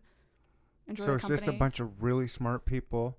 enjoy 0.86 1.02
so 1.04 1.10
the 1.10 1.14
it's 1.16 1.22
company, 1.22 1.36
just 1.38 1.48
a 1.48 1.52
bunch 1.52 1.80
of 1.80 2.02
really 2.02 2.28
smart 2.28 2.64
people 2.66 3.16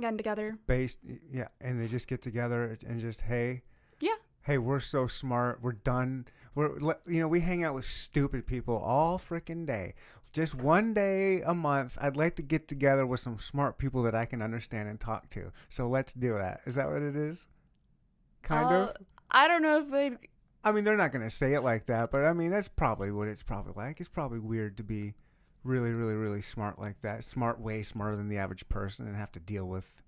getting 0.00 0.18
together. 0.18 0.58
based 0.66 0.98
yeah 1.32 1.48
and 1.58 1.80
they 1.80 1.88
just 1.88 2.06
get 2.06 2.20
together 2.20 2.76
and 2.86 3.00
just 3.00 3.22
hey 3.22 3.62
Yeah. 3.98 4.16
hey 4.42 4.58
we're 4.58 4.78
so 4.80 5.06
smart 5.06 5.60
we're 5.62 5.72
done 5.72 6.26
we're 6.56 6.76
you 7.06 7.20
know 7.20 7.28
we 7.28 7.38
hang 7.40 7.62
out 7.62 7.74
with 7.74 7.84
stupid 7.84 8.44
people 8.46 8.76
all 8.76 9.18
freaking 9.18 9.64
day 9.64 9.94
just 10.32 10.54
one 10.56 10.92
day 10.92 11.40
a 11.42 11.54
month 11.54 11.96
i'd 12.00 12.16
like 12.16 12.34
to 12.34 12.42
get 12.42 12.66
together 12.66 13.06
with 13.06 13.20
some 13.20 13.38
smart 13.38 13.78
people 13.78 14.02
that 14.02 14.14
i 14.14 14.24
can 14.24 14.42
understand 14.42 14.88
and 14.88 14.98
talk 14.98 15.28
to 15.30 15.52
so 15.68 15.86
let's 15.88 16.12
do 16.12 16.36
that 16.36 16.60
is 16.66 16.74
that 16.74 16.88
what 16.90 17.02
it 17.02 17.14
is 17.14 17.46
kind 18.42 18.66
Uh, 18.72 18.88
of 18.88 18.96
I 19.30 19.46
don't 19.48 19.62
know 19.62 19.78
if 19.80 19.90
they. 19.90 20.12
i 20.64 20.72
mean 20.72 20.82
they're 20.84 20.96
not 20.96 21.12
going 21.12 21.24
to 21.24 21.30
say 21.30 21.54
it 21.54 21.60
like 21.62 21.86
that 21.86 22.10
but 22.10 22.24
i 22.24 22.32
mean 22.32 22.50
that's 22.50 22.68
probably 22.68 23.12
what 23.12 23.28
it's 23.28 23.42
probably 23.44 23.72
like 23.76 24.00
it's 24.00 24.08
probably 24.08 24.38
weird 24.40 24.76
to 24.78 24.82
be 24.82 25.14
really 25.62 25.90
really 25.90 26.14
really 26.14 26.40
smart 26.42 26.78
like 26.78 27.00
that 27.02 27.24
smart 27.24 27.60
way 27.60 27.82
smarter 27.82 28.16
than 28.16 28.28
the 28.28 28.38
average 28.38 28.68
person 28.68 29.06
and 29.06 29.16
have 29.16 29.32
to 29.32 29.40
deal 29.40 29.66
with 29.66 30.02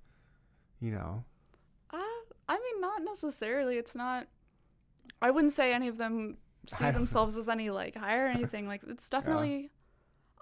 you 0.81 0.91
know 0.93 1.25
Uh, 1.93 1.99
I 2.49 2.55
mean, 2.55 2.81
not 2.81 3.03
necessarily. 3.03 3.77
It's 3.77 3.95
not. 3.97 4.29
I 5.23 5.31
wouldn't 5.31 5.53
say 5.53 5.73
any 5.73 5.89
of 5.89 5.99
them 5.99 6.39
see 6.67 6.91
themselves 6.91 7.37
as 7.37 7.49
any 7.49 7.71
like 7.71 7.97
higher 7.97 8.27
or 8.27 8.29
anything. 8.29 8.67
Like 8.69 8.83
it's 8.87 9.09
definitely. 9.09 9.71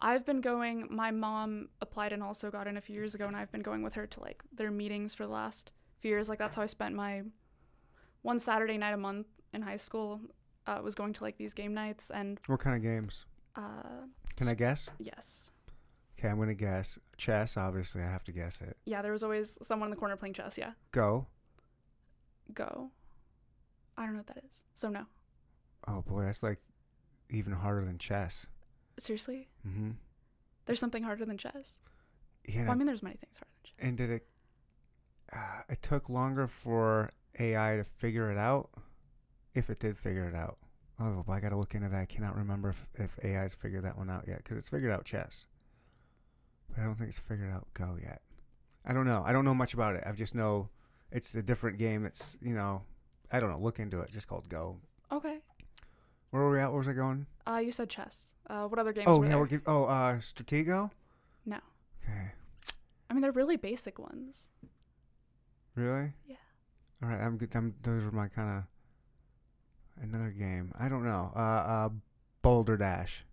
I've 0.01 0.27
been 0.27 0.41
going. 0.43 0.89
My 0.91 1.11
mom 1.11 1.69
applied 1.81 2.13
and 2.13 2.23
also 2.23 2.51
got 2.51 2.67
in 2.67 2.77
a 2.77 2.81
few 2.83 2.95
years 2.95 3.15
ago, 3.15 3.27
and 3.27 3.35
I've 3.37 3.51
been 3.51 3.63
going 3.63 3.83
with 3.83 3.95
her 3.95 4.07
to 4.07 4.21
like 4.21 4.43
their 4.53 4.71
meetings 4.71 5.15
for 5.15 5.25
the 5.25 5.33
last 5.33 5.73
few 6.01 6.11
years. 6.11 6.29
Like 6.29 6.39
that's 6.39 6.55
how 6.57 6.63
I 6.63 6.67
spent 6.67 6.95
my 6.95 7.23
one 8.23 8.39
Saturday 8.39 8.77
night 8.77 8.93
a 8.93 8.97
month 8.99 9.27
in 9.55 9.63
high 9.63 9.77
school. 9.79 10.21
Uh, 10.67 10.81
was 10.83 10.95
going 10.97 11.13
to 11.13 11.23
like 11.23 11.39
these 11.39 11.55
game 11.55 11.73
nights, 11.73 12.11
and 12.11 12.41
what 12.47 12.59
kind 12.61 12.75
of 12.77 12.83
games 12.83 13.25
uh, 13.55 14.03
Can 14.37 14.49
I 14.49 14.55
guess? 14.55 14.91
yes, 14.99 15.53
Okay, 16.19 16.29
I'm 16.29 16.39
gonna 16.39 16.55
guess 16.55 16.99
chess. 17.17 17.57
Obviously, 17.57 18.03
I 18.03 18.07
have 18.11 18.25
to 18.25 18.33
guess 18.33 18.61
it. 18.61 18.77
yeah, 18.85 19.01
there 19.01 19.13
was 19.13 19.23
always 19.23 19.57
someone 19.63 19.87
in 19.87 19.91
the 19.93 19.97
corner 19.97 20.17
playing 20.17 20.35
chess. 20.35 20.59
Yeah, 20.59 20.73
Go. 20.91 21.27
go. 22.53 22.91
I 23.97 24.05
don't 24.05 24.13
know 24.13 24.19
what 24.21 24.27
that 24.29 24.43
is. 24.49 24.65
So 24.75 24.89
no, 24.89 25.07
Oh 25.89 26.03
boy, 26.03 26.23
that's 26.25 26.43
like 26.43 26.59
even 27.31 27.53
harder 27.53 27.85
than 27.85 27.99
chess. 27.99 28.47
seriously, 28.99 29.49
Mm-hmm. 29.67 29.91
there's 30.67 30.81
something 30.81 31.03
harder 31.03 31.25
than 31.25 31.39
chess. 31.39 31.79
Yeah. 32.49 32.63
Well, 32.65 32.73
I 32.73 32.75
mean, 32.77 32.87
there's 32.87 33.03
many 33.03 33.17
things 33.17 33.37
harder 33.39 33.51
than 33.55 33.65
chess. 33.65 33.87
and 33.89 33.97
did 33.97 34.11
it? 34.11 34.27
Uh, 35.33 35.63
it 35.69 35.83
took 35.83 36.09
longer 36.09 36.47
for 36.47 37.11
AI 37.41 37.77
to 37.77 37.85
figure 37.85 38.31
it 38.31 38.39
out, 38.39 38.71
if 39.55 39.71
it 39.71 39.81
did 39.81 39.99
figure 39.99 40.29
it 40.29 40.35
out. 40.35 40.59
Oh, 41.01 41.25
well, 41.27 41.37
I 41.37 41.41
gotta 41.41 41.57
look 41.57 41.75
into 41.75 41.89
that. 41.89 42.01
I 42.01 42.07
cannot 42.07 42.37
remember 42.37 42.71
if, 42.71 42.87
if 42.95 43.19
AI's 43.25 43.55
figured 43.55 43.85
that 43.85 43.99
one 43.99 44.09
out 44.09 44.25
yet 44.29 44.39
because 44.39 44.57
it's 44.57 44.69
figured 44.69 44.93
out 44.93 45.05
chess, 45.05 45.47
but 46.69 46.79
I 46.81 46.85
don't 46.85 46.95
think 46.95 47.11
it's 47.11 47.19
figured 47.19 47.51
out 47.53 47.67
Go 47.75 47.97
yet. 48.01 48.23
I 48.85 48.93
don't 48.93 49.05
know. 49.05 49.23
I 49.27 49.33
don't 49.33 49.45
know 49.45 49.55
much 49.55 49.75
about 49.75 49.97
it. 49.97 50.05
I 50.07 50.13
just 50.13 50.35
know 50.35 50.69
it's 51.11 51.35
a 51.35 51.43
different 51.43 51.77
game. 51.79 52.07
It's 52.07 52.37
you 52.41 52.55
know, 52.55 52.83
I 53.31 53.41
don't 53.41 53.51
know. 53.51 53.59
Look 53.59 53.79
into 53.79 54.01
it. 54.01 54.11
Just 54.13 54.29
called 54.29 54.49
Go. 54.49 54.79
Okay. 55.11 55.39
Where 56.31 56.43
were 56.43 56.51
we 56.53 56.61
at? 56.61 56.71
Where 56.71 56.79
was 56.79 56.89
I 56.89 56.93
going? 56.93 57.27
Uh, 57.47 57.59
you 57.59 57.73
said 57.73 57.89
chess. 57.89 58.33
Uh, 58.49 58.67
what 58.67 58.79
other 58.79 58.93
games? 58.93 59.07
Oh 59.09 59.19
were 59.19 59.25
yeah, 59.25 59.31
there? 59.31 59.39
we're 59.39 59.47
gi- 59.47 59.61
oh 59.67 59.85
uh 59.85 60.15
Stratego. 60.17 60.91
No. 61.45 61.59
Okay. 62.03 62.33
I 63.09 63.15
mean, 63.15 63.23
they're 63.23 63.33
really 63.33 63.57
basic 63.57 63.99
ones. 63.99 64.47
Really? 65.75 66.13
Yeah. 66.27 66.37
All 67.03 67.09
right. 67.09 67.21
I'm 67.21 67.37
good. 67.37 67.55
I'm, 67.55 67.75
those 67.83 68.03
are 68.05 68.11
my 68.11 68.29
kind 68.29 68.59
of 68.59 70.03
another 70.03 70.31
game. 70.31 70.73
I 70.79 70.89
don't 70.89 71.05
know. 71.05 71.33
Uh, 71.35 71.39
uh, 71.39 71.89
Boulder 72.43 72.77
Dash. 72.77 73.25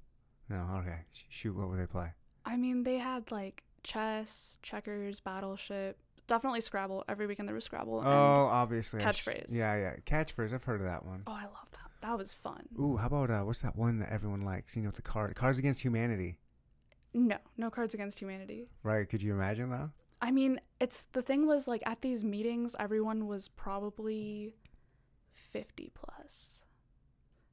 No. 0.49 0.67
Okay. 0.79 0.99
Sh- 1.11 1.23
shoot. 1.29 1.55
What 1.55 1.69
would 1.69 1.79
they 1.79 1.87
play? 1.87 2.09
I 2.45 2.57
mean, 2.57 2.83
they 2.83 2.97
had 2.97 3.31
like 3.31 3.63
chess, 3.83 4.57
checkers, 4.61 5.19
battleship, 5.19 5.97
definitely 6.27 6.61
Scrabble. 6.61 7.03
Every 7.07 7.27
weekend 7.27 7.47
there 7.47 7.55
was 7.55 7.65
Scrabble. 7.65 8.01
oh, 8.03 8.49
obviously. 8.51 9.01
Catchphrase. 9.01 9.53
yeah, 9.53 9.75
yeah. 9.75 9.95
Catchphrase. 10.05 10.53
I've 10.53 10.63
heard 10.63 10.81
of 10.81 10.87
that 10.87 11.05
one. 11.05 11.23
oh, 11.27 11.33
I 11.33 11.43
love 11.43 11.69
that. 11.71 11.79
That 12.01 12.17
was 12.17 12.33
fun. 12.33 12.67
Ooh, 12.77 12.97
how 12.97 13.07
about 13.07 13.31
uh, 13.31 13.41
what's 13.41 13.61
that 13.61 13.77
one 13.77 13.99
that 13.99 14.11
everyone 14.11 14.41
likes? 14.41 14.75
You 14.75 14.81
know, 14.83 14.89
with 14.89 14.97
the 14.97 15.01
card, 15.01 15.35
Cards 15.35 15.57
Against 15.57 15.81
Humanity. 15.81 16.37
No, 17.13 17.37
no 17.57 17.69
Cards 17.69 17.93
Against 17.93 18.19
Humanity. 18.19 18.67
Right? 18.83 19.07
Could 19.07 19.21
you 19.21 19.33
imagine 19.33 19.69
that? 19.69 19.89
I 20.21 20.31
mean, 20.31 20.59
it's 20.79 21.07
the 21.13 21.21
thing 21.21 21.47
was 21.47 21.67
like 21.67 21.83
at 21.85 22.01
these 22.01 22.23
meetings, 22.23 22.75
everyone 22.79 23.27
was 23.27 23.47
probably 23.47 24.55
50 25.31 25.91
plus 25.93 26.63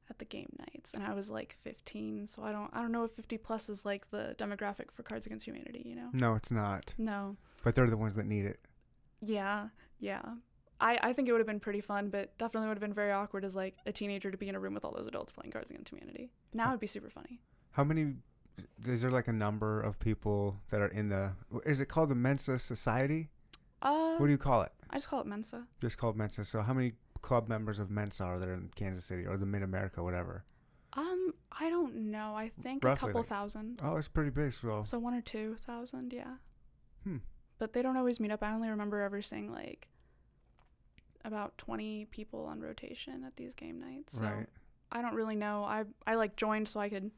at 0.09 0.19
the 0.19 0.25
game 0.25 0.49
nights, 0.59 0.93
and 0.93 1.03
I 1.03 1.13
was 1.13 1.29
like 1.29 1.55
15. 1.63 2.27
So 2.27 2.43
I 2.43 2.51
don't, 2.51 2.69
I 2.73 2.81
don't 2.81 2.91
know 2.91 3.03
if 3.03 3.11
50 3.11 3.37
plus 3.37 3.69
is 3.69 3.85
like 3.85 4.09
the 4.11 4.35
demographic 4.37 4.91
for 4.91 5.03
Cards 5.03 5.25
Against 5.25 5.45
Humanity. 5.47 5.83
You 5.85 5.95
know? 5.95 6.09
No, 6.13 6.35
it's 6.35 6.51
not. 6.51 6.93
No. 6.97 7.37
But 7.63 7.75
they're 7.75 7.89
the 7.89 7.97
ones 7.97 8.15
that 8.15 8.25
need 8.25 8.45
it. 8.45 8.59
Yeah, 9.21 9.67
yeah. 9.99 10.21
I, 10.79 10.97
I 11.03 11.13
think 11.13 11.27
it 11.29 11.31
would 11.31 11.39
have 11.39 11.47
been 11.47 11.59
pretty 11.59 11.81
fun, 11.81 12.09
but 12.09 12.35
definitely 12.39 12.67
would 12.69 12.77
have 12.77 12.81
been 12.81 12.93
very 12.93 13.11
awkward 13.11 13.45
as 13.45 13.55
like 13.55 13.75
a 13.85 13.91
teenager 13.91 14.31
to 14.31 14.37
be 14.37 14.49
in 14.49 14.55
a 14.55 14.59
room 14.59 14.73
with 14.73 14.83
all 14.83 14.91
those 14.91 15.05
adults 15.05 15.31
playing 15.31 15.51
Cards 15.51 15.69
Against 15.69 15.91
Humanity. 15.91 16.31
Now 16.53 16.69
it'd 16.69 16.79
be 16.79 16.87
super 16.87 17.09
funny. 17.09 17.39
How 17.71 17.83
many? 17.83 18.15
Is 18.85 19.01
there 19.03 19.11
like 19.11 19.27
a 19.27 19.33
number 19.33 19.79
of 19.81 19.99
people 19.99 20.57
that 20.71 20.81
are 20.81 20.87
in 20.87 21.09
the? 21.09 21.31
Is 21.65 21.81
it 21.81 21.85
called 21.85 22.09
the 22.09 22.15
Mensa 22.15 22.57
Society? 22.57 23.29
Uh, 23.83 24.15
What 24.17 24.25
do 24.25 24.31
you 24.31 24.37
call 24.39 24.63
it? 24.63 24.71
I 24.89 24.95
just 24.95 25.07
call 25.07 25.21
it 25.21 25.27
Mensa. 25.27 25.65
Just 25.81 25.97
called 25.97 26.17
Mensa. 26.17 26.43
So 26.45 26.61
how 26.61 26.73
many 26.73 26.93
club 27.21 27.47
members 27.47 27.77
of 27.79 27.89
Mensa 27.91 28.23
are 28.23 28.39
there 28.39 28.53
in 28.53 28.69
Kansas 28.75 29.05
City 29.05 29.25
or 29.25 29.37
the 29.37 29.45
Mid 29.45 29.61
America, 29.63 30.03
whatever? 30.03 30.43
Um, 30.93 31.33
I 31.57 31.69
don't 31.69 31.95
know. 32.11 32.35
I 32.35 32.51
think 32.63 32.83
Roughly, 32.83 32.97
a 32.97 33.13
couple 33.13 33.21
like- 33.21 33.29
thousand. 33.29 33.79
Oh, 33.83 33.95
it's 33.97 34.07
pretty 34.07 34.31
big. 34.31 34.51
So 34.53 34.81
So 34.83 34.97
one 34.99 35.13
or 35.13 35.21
two 35.21 35.55
thousand, 35.55 36.11
yeah. 36.11 36.35
Hmm. 37.03 37.17
But 37.61 37.73
they 37.73 37.83
don't 37.83 37.95
always 37.95 38.19
meet 38.19 38.31
up. 38.31 38.41
I 38.41 38.51
only 38.53 38.69
remember 38.69 39.01
ever 39.01 39.21
seeing 39.21 39.53
like 39.53 39.87
about 41.23 41.55
twenty 41.59 42.05
people 42.05 42.45
on 42.45 42.59
rotation 42.59 43.23
at 43.23 43.37
these 43.37 43.53
game 43.53 43.79
nights. 43.79 44.17
So 44.17 44.23
right. 44.23 44.47
I 44.91 45.03
don't 45.03 45.13
really 45.13 45.35
know. 45.35 45.63
I 45.63 45.83
I 46.07 46.15
like 46.15 46.35
joined 46.35 46.67
so 46.67 46.79
I 46.79 46.89
could 46.89 47.11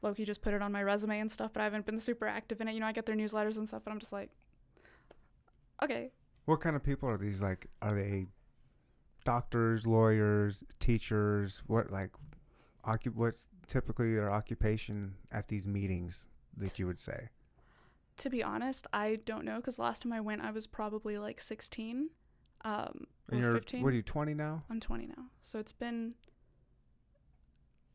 low 0.00 0.14
key 0.14 0.24
just 0.24 0.40
put 0.40 0.54
it 0.54 0.62
on 0.62 0.72
my 0.72 0.82
resume 0.82 1.20
and 1.20 1.30
stuff, 1.30 1.52
but 1.52 1.60
I 1.60 1.64
haven't 1.64 1.84
been 1.84 1.98
super 1.98 2.26
active 2.26 2.62
in 2.62 2.68
it. 2.68 2.72
You 2.72 2.80
know, 2.80 2.86
I 2.86 2.92
get 2.92 3.04
their 3.04 3.14
newsletters 3.14 3.58
and 3.58 3.68
stuff, 3.68 3.82
but 3.84 3.90
I'm 3.90 3.98
just 3.98 4.12
like, 4.12 4.30
okay, 5.82 6.12
What 6.46 6.60
kind 6.60 6.76
of 6.76 6.82
people 6.82 7.06
are 7.10 7.18
these? 7.18 7.42
Like, 7.42 7.66
are 7.82 7.94
they 7.94 8.26
doctors, 9.26 9.86
lawyers, 9.86 10.64
teachers? 10.78 11.62
What 11.66 11.90
like, 11.90 12.12
occup- 12.86 13.16
What's 13.16 13.48
typically 13.66 14.14
their 14.14 14.32
occupation 14.32 15.16
at 15.30 15.48
these 15.48 15.66
meetings 15.66 16.24
that 16.56 16.78
you 16.78 16.86
would 16.86 16.98
say? 16.98 17.28
To 18.20 18.30
be 18.30 18.42
honest, 18.42 18.86
I 18.92 19.18
don't 19.24 19.44
know 19.44 19.56
because 19.56 19.78
last 19.78 20.02
time 20.02 20.12
I 20.12 20.20
went, 20.20 20.40
I 20.42 20.50
was 20.50 20.66
probably 20.66 21.18
like 21.18 21.40
16, 21.40 22.08
um, 22.64 22.72
or 22.72 22.86
And 23.32 23.40
you're 23.40 23.54
15. 23.54 23.82
what 23.82 23.92
are 23.92 23.96
you 23.96 24.02
20 24.02 24.34
now? 24.34 24.62
I'm 24.70 24.80
20 24.80 25.06
now, 25.06 25.24
so 25.42 25.58
it's 25.58 25.72
been 25.72 26.12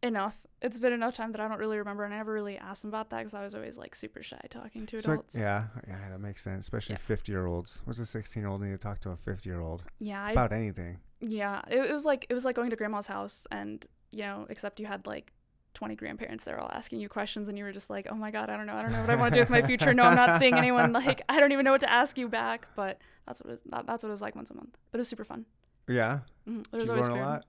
enough. 0.04 0.46
It's 0.62 0.80
been 0.80 0.94
enough 0.94 1.16
time 1.16 1.32
that 1.32 1.42
I 1.42 1.48
don't 1.48 1.60
really 1.60 1.78
remember, 1.78 2.04
and 2.04 2.14
I 2.14 2.18
never 2.18 2.34
really 2.34 2.58
asked 2.58 2.82
them 2.84 2.90
about 2.90 3.10
that 3.10 3.18
because 3.20 3.34
I 3.34 3.44
was 3.44 3.56
always 3.56 3.78
like 3.78 3.96
super 3.96 4.22
shy 4.24 4.40
talking 4.50 4.86
to 4.88 4.98
like- 4.98 5.06
adults. 5.06 5.36
yeah, 5.36 5.66
yeah, 5.88 6.10
that 6.10 6.20
makes 6.20 6.42
sense. 6.42 6.66
Especially 6.66 6.94
Yeah. 6.94 7.00
50 7.00 7.32
year 7.32 7.46
olds. 7.46 7.82
What's 7.86 8.00
a 8.00 8.06
16 8.06 8.42
year 8.42 8.50
old 8.50 8.62
need 8.62 8.72
to 8.72 8.78
talk 8.78 9.00
to 9.02 9.12
a 9.12 9.16
50 9.18 9.50
year 9.50 9.62
old 9.62 9.84
yeah, 10.00 10.24
I, 10.24 10.32
about 10.32 10.52
anything? 10.54 11.00
yeah. 11.22 11.62
It, 11.68 11.78
it 11.90 11.94
was 11.94 12.06
like 12.06 12.26
it 12.30 12.34
was 12.34 12.46
like 12.46 12.56
going 12.56 12.70
to 12.70 12.76
grandma's 12.76 13.08
house, 13.08 13.48
and 13.52 13.86
you 14.12 14.24
know, 14.24 14.46
except 14.50 14.80
you 14.80 14.86
had 14.86 15.06
like 15.08 15.34
20 15.76 15.96
grandparents 15.96 16.44
they're 16.44 16.60
all 16.60 16.72
asking 16.74 17.00
you 17.00 17.08
questions, 17.10 17.48
and 17.48 17.58
you 17.58 17.64
were 17.64 17.72
just 17.72 17.90
like, 17.90 18.08
oh 18.10 18.16
my 18.16 18.32
god, 18.32 18.50
I 18.50 18.58
don't 18.58 18.66
know, 18.66 18.76
I 18.76 18.82
don't 18.82 18.92
know 18.92 19.02
what 19.02 19.10
I 19.10 19.16
want 19.16 19.34
to 19.34 19.40
do 19.40 19.42
with 19.42 19.50
my 19.52 19.62
future. 19.62 19.94
No, 19.94 20.04
I'm 20.04 20.16
not 20.16 20.40
seeing 20.42 20.56
anyone. 20.56 20.92
Like, 20.94 21.22
I 21.30 21.40
don't 21.40 21.52
even 21.52 21.64
know 21.66 21.72
what 21.72 21.82
to 21.82 21.92
ask 21.92 22.18
you 22.18 22.28
back. 22.28 22.68
But 22.76 23.00
that's 23.28 23.42
what 23.42 23.50
it 23.50 23.54
was. 23.54 23.62
That, 23.70 23.86
that's 23.86 24.04
what 24.04 24.10
it 24.10 24.12
was 24.14 24.22
like 24.22 24.36
once 24.36 24.50
a 24.50 24.56
month. 24.56 24.78
But 24.92 24.98
it 24.98 25.02
was 25.02 25.08
super 25.08 25.24
fun. 25.26 25.46
Yeah. 25.88 26.20
hmm 26.48 26.64
Did 26.64 26.74
was 26.74 26.84
you 26.86 26.90
always 26.92 27.08
learn 27.10 27.18
a 27.20 27.22
lot? 27.26 27.46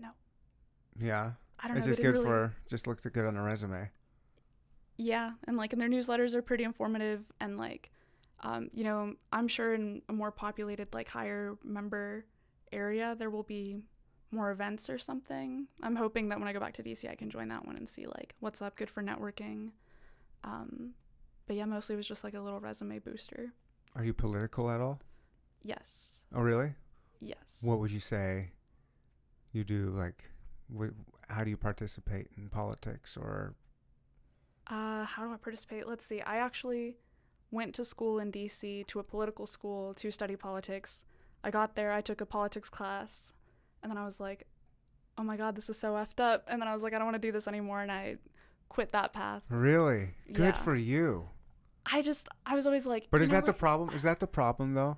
No. 0.00 0.08
Yeah. 0.98 1.32
I 1.60 1.68
don't 1.68 1.76
It's 1.76 1.86
know. 1.86 1.90
just 1.92 2.02
good 2.02 2.12
really, 2.12 2.24
for 2.24 2.54
just 2.68 2.86
looked 2.86 3.10
good 3.12 3.24
on 3.24 3.36
a 3.36 3.42
resume. 3.42 3.90
Yeah, 4.98 5.32
and 5.46 5.56
like 5.56 5.72
and 5.72 5.80
their 5.82 5.88
newsletters 5.88 6.34
are 6.34 6.42
pretty 6.42 6.64
informative 6.64 7.24
and 7.40 7.58
like 7.58 7.90
um 8.42 8.70
you 8.72 8.84
know, 8.84 9.14
I'm 9.32 9.48
sure 9.48 9.74
in 9.74 10.02
a 10.08 10.12
more 10.12 10.30
populated 10.30 10.88
like 10.94 11.08
higher 11.08 11.56
member 11.64 12.24
area 12.72 13.14
there 13.18 13.30
will 13.30 13.42
be 13.42 13.78
more 14.30 14.50
events 14.50 14.90
or 14.90 14.98
something. 14.98 15.66
I'm 15.82 15.96
hoping 15.96 16.28
that 16.28 16.38
when 16.38 16.48
I 16.48 16.52
go 16.52 16.60
back 16.60 16.74
to 16.74 16.82
DC 16.82 17.08
I 17.10 17.14
can 17.14 17.30
join 17.30 17.48
that 17.48 17.64
one 17.66 17.76
and 17.76 17.88
see 17.88 18.06
like 18.06 18.34
what's 18.40 18.60
up 18.62 18.76
good 18.76 18.90
for 18.90 19.02
networking. 19.02 19.70
Um 20.44 20.94
but 21.46 21.56
yeah, 21.56 21.64
mostly 21.64 21.94
it 21.94 21.96
was 21.96 22.08
just 22.08 22.24
like 22.24 22.34
a 22.34 22.40
little 22.40 22.60
resume 22.60 22.98
booster. 22.98 23.52
Are 23.94 24.04
you 24.04 24.12
political 24.12 24.68
at 24.70 24.80
all? 24.80 25.00
Yes. 25.62 26.22
Oh, 26.34 26.40
really? 26.40 26.74
Yes. 27.20 27.58
What 27.62 27.78
would 27.78 27.90
you 27.90 28.00
say 28.00 28.50
you 29.52 29.64
do? 29.64 29.90
Like, 29.96 30.30
wh- 30.76 30.90
how 31.32 31.44
do 31.44 31.50
you 31.50 31.56
participate 31.56 32.28
in 32.36 32.48
politics? 32.48 33.16
Or 33.16 33.54
Uh, 34.66 35.04
how 35.04 35.24
do 35.24 35.32
I 35.32 35.36
participate? 35.36 35.86
Let's 35.86 36.04
see. 36.04 36.20
I 36.20 36.36
actually 36.38 36.96
went 37.50 37.74
to 37.76 37.84
school 37.84 38.18
in 38.18 38.30
DC 38.32 38.84
to 38.88 38.98
a 38.98 39.04
political 39.04 39.46
school 39.46 39.94
to 39.94 40.10
study 40.10 40.36
politics. 40.36 41.04
I 41.44 41.50
got 41.50 41.76
there, 41.76 41.92
I 41.92 42.00
took 42.00 42.20
a 42.20 42.26
politics 42.26 42.68
class, 42.68 43.32
and 43.82 43.90
then 43.90 43.98
I 43.98 44.04
was 44.04 44.18
like, 44.20 44.46
oh 45.18 45.22
my 45.22 45.36
god, 45.36 45.54
this 45.56 45.68
is 45.70 45.78
so 45.78 45.92
effed 45.94 46.20
up. 46.20 46.44
And 46.48 46.60
then 46.60 46.68
I 46.68 46.72
was 46.74 46.82
like, 46.82 46.92
I 46.94 46.98
don't 46.98 47.06
want 47.06 47.14
to 47.20 47.26
do 47.28 47.32
this 47.32 47.48
anymore, 47.48 47.80
and 47.82 47.90
I 47.92 48.16
quit 48.68 48.90
that 48.92 49.12
path. 49.12 49.42
really? 49.48 50.14
Good 50.32 50.54
Yeah. 50.56 50.62
for 50.62 50.74
you. 50.74 51.28
I 51.90 52.02
just, 52.02 52.28
I 52.44 52.54
was 52.56 52.66
always 52.66 52.84
like, 52.86 53.06
But 53.10 53.22
is 53.22 53.30
know 53.30 53.36
that 53.40 53.46
the 53.46 53.52
problem? 53.52 53.90
Is 53.94 54.02
that 54.02 54.18
the 54.20 54.26
problem 54.26 54.74
though? 54.74 54.96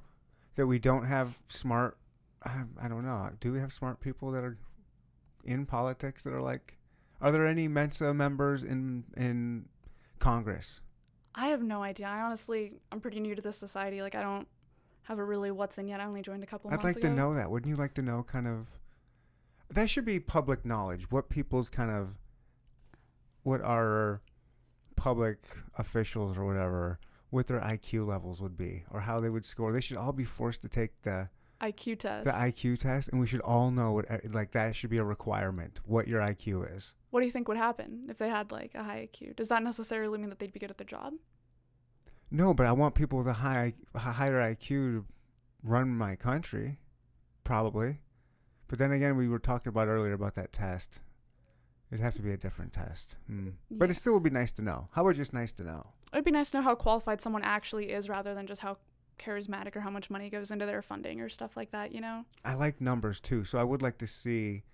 That 0.54 0.66
we 0.66 0.78
don't 0.78 1.04
have 1.04 1.38
smart. 1.48 1.98
I, 2.44 2.62
I 2.80 2.88
don't 2.88 3.04
know. 3.04 3.30
Do 3.40 3.52
we 3.52 3.60
have 3.60 3.72
smart 3.72 4.00
people 4.00 4.30
that 4.32 4.42
are 4.42 4.56
in 5.44 5.66
politics 5.66 6.24
that 6.24 6.32
are 6.32 6.40
like? 6.40 6.78
Are 7.20 7.30
there 7.30 7.46
any 7.46 7.68
Mensa 7.68 8.14
members 8.14 8.64
in 8.64 9.04
in 9.16 9.66
Congress? 10.18 10.80
I 11.34 11.48
have 11.48 11.62
no 11.62 11.82
idea. 11.82 12.06
I 12.08 12.20
honestly, 12.22 12.80
I'm 12.90 13.00
pretty 13.00 13.20
new 13.20 13.34
to 13.34 13.42
this 13.42 13.56
society. 13.58 14.02
Like, 14.02 14.14
I 14.14 14.22
don't 14.22 14.48
have 15.02 15.18
a 15.18 15.24
really 15.24 15.50
what's 15.50 15.78
in 15.78 15.88
yet. 15.88 16.00
I 16.00 16.04
only 16.04 16.22
joined 16.22 16.42
a 16.42 16.46
couple 16.46 16.70
I'd 16.70 16.74
months 16.74 16.84
like 16.84 16.96
ago. 16.96 17.08
to 17.08 17.14
know 17.14 17.34
that. 17.34 17.50
Wouldn't 17.50 17.68
you 17.68 17.76
like 17.76 17.94
to 17.94 18.02
know 18.02 18.22
kind 18.22 18.46
of 18.46 18.66
that 19.70 19.90
should 19.90 20.04
be 20.04 20.20
public 20.20 20.64
knowledge 20.64 21.10
what 21.10 21.28
people's 21.28 21.68
kind 21.68 21.90
of 21.90 22.18
what 23.42 23.60
our 23.62 24.20
public 24.96 25.38
officials 25.76 26.36
or 26.36 26.44
whatever 26.44 26.98
what 27.30 27.46
their 27.46 27.60
IQ 27.60 28.06
levels 28.06 28.40
would 28.40 28.56
be 28.56 28.84
or 28.90 29.00
how 29.00 29.20
they 29.20 29.28
would 29.28 29.44
score. 29.44 29.70
They 29.72 29.80
should 29.82 29.98
all 29.98 30.12
be 30.12 30.24
forced 30.24 30.62
to 30.62 30.68
take 30.68 31.02
the 31.02 31.28
IQ 31.60 31.98
test. 31.98 32.24
the 32.24 32.30
IQ 32.30 32.78
test 32.80 33.08
and 33.08 33.20
we 33.20 33.26
should 33.26 33.40
all 33.40 33.70
know 33.70 33.92
what 33.92 34.06
e, 34.10 34.28
like 34.28 34.52
that 34.52 34.74
should 34.76 34.90
be 34.90 34.98
a 34.98 35.04
requirement 35.04 35.80
what 35.84 36.06
your 36.08 36.20
IQ 36.20 36.74
is. 36.76 36.94
what 37.10 37.20
do 37.20 37.26
you 37.26 37.32
think 37.32 37.48
would 37.48 37.56
happen 37.56 38.06
if 38.08 38.16
they 38.16 38.28
had 38.28 38.50
like 38.52 38.74
a 38.74 38.82
high 38.82 39.08
IQ? 39.12 39.36
Does 39.36 39.48
that 39.48 39.62
necessarily 39.62 40.18
mean 40.18 40.30
that 40.30 40.38
they'd 40.38 40.52
be 40.52 40.60
good 40.60 40.70
at 40.70 40.78
their 40.78 40.86
job? 40.86 41.14
No, 42.30 42.52
but 42.52 42.66
I 42.66 42.72
want 42.72 42.94
people 42.94 43.18
with 43.18 43.26
a 43.26 43.34
high 43.34 43.74
higher 43.94 44.54
IQ 44.54 44.68
to 44.68 45.04
run 45.62 45.88
my 45.88 46.16
country, 46.16 46.78
probably. 47.44 48.00
But 48.68 48.78
then 48.78 48.92
again, 48.92 49.16
we 49.16 49.28
were 49.28 49.38
talking 49.38 49.70
about 49.70 49.88
earlier 49.88 50.12
about 50.12 50.34
that 50.34 50.52
test. 50.52 51.00
It'd 51.90 52.04
have 52.04 52.14
to 52.16 52.22
be 52.22 52.32
a 52.32 52.36
different 52.36 52.74
test. 52.74 53.16
Hmm. 53.26 53.50
But 53.70 53.88
it 53.88 53.94
still 53.94 54.12
would 54.12 54.22
be 54.22 54.30
nice 54.30 54.52
to 54.52 54.62
know. 54.62 54.88
How 54.92 55.02
about 55.02 55.16
just 55.16 55.32
nice 55.32 55.52
to 55.52 55.64
know? 55.64 55.86
It'd 56.12 56.24
be 56.24 56.30
nice 56.30 56.50
to 56.50 56.58
know 56.58 56.62
how 56.62 56.74
qualified 56.74 57.22
someone 57.22 57.42
actually 57.42 57.90
is 57.90 58.10
rather 58.10 58.34
than 58.34 58.46
just 58.46 58.60
how 58.60 58.76
charismatic 59.18 59.74
or 59.74 59.80
how 59.80 59.90
much 59.90 60.10
money 60.10 60.28
goes 60.28 60.50
into 60.50 60.66
their 60.66 60.82
funding 60.82 61.20
or 61.20 61.30
stuff 61.30 61.56
like 61.56 61.70
that, 61.72 61.92
you 61.92 62.00
know? 62.00 62.24
I 62.44 62.54
like 62.54 62.80
numbers 62.80 63.20
too, 63.20 63.44
so 63.44 63.58
I 63.58 63.64
would 63.64 63.82
like 63.82 63.98
to 63.98 64.06
see 64.06 64.64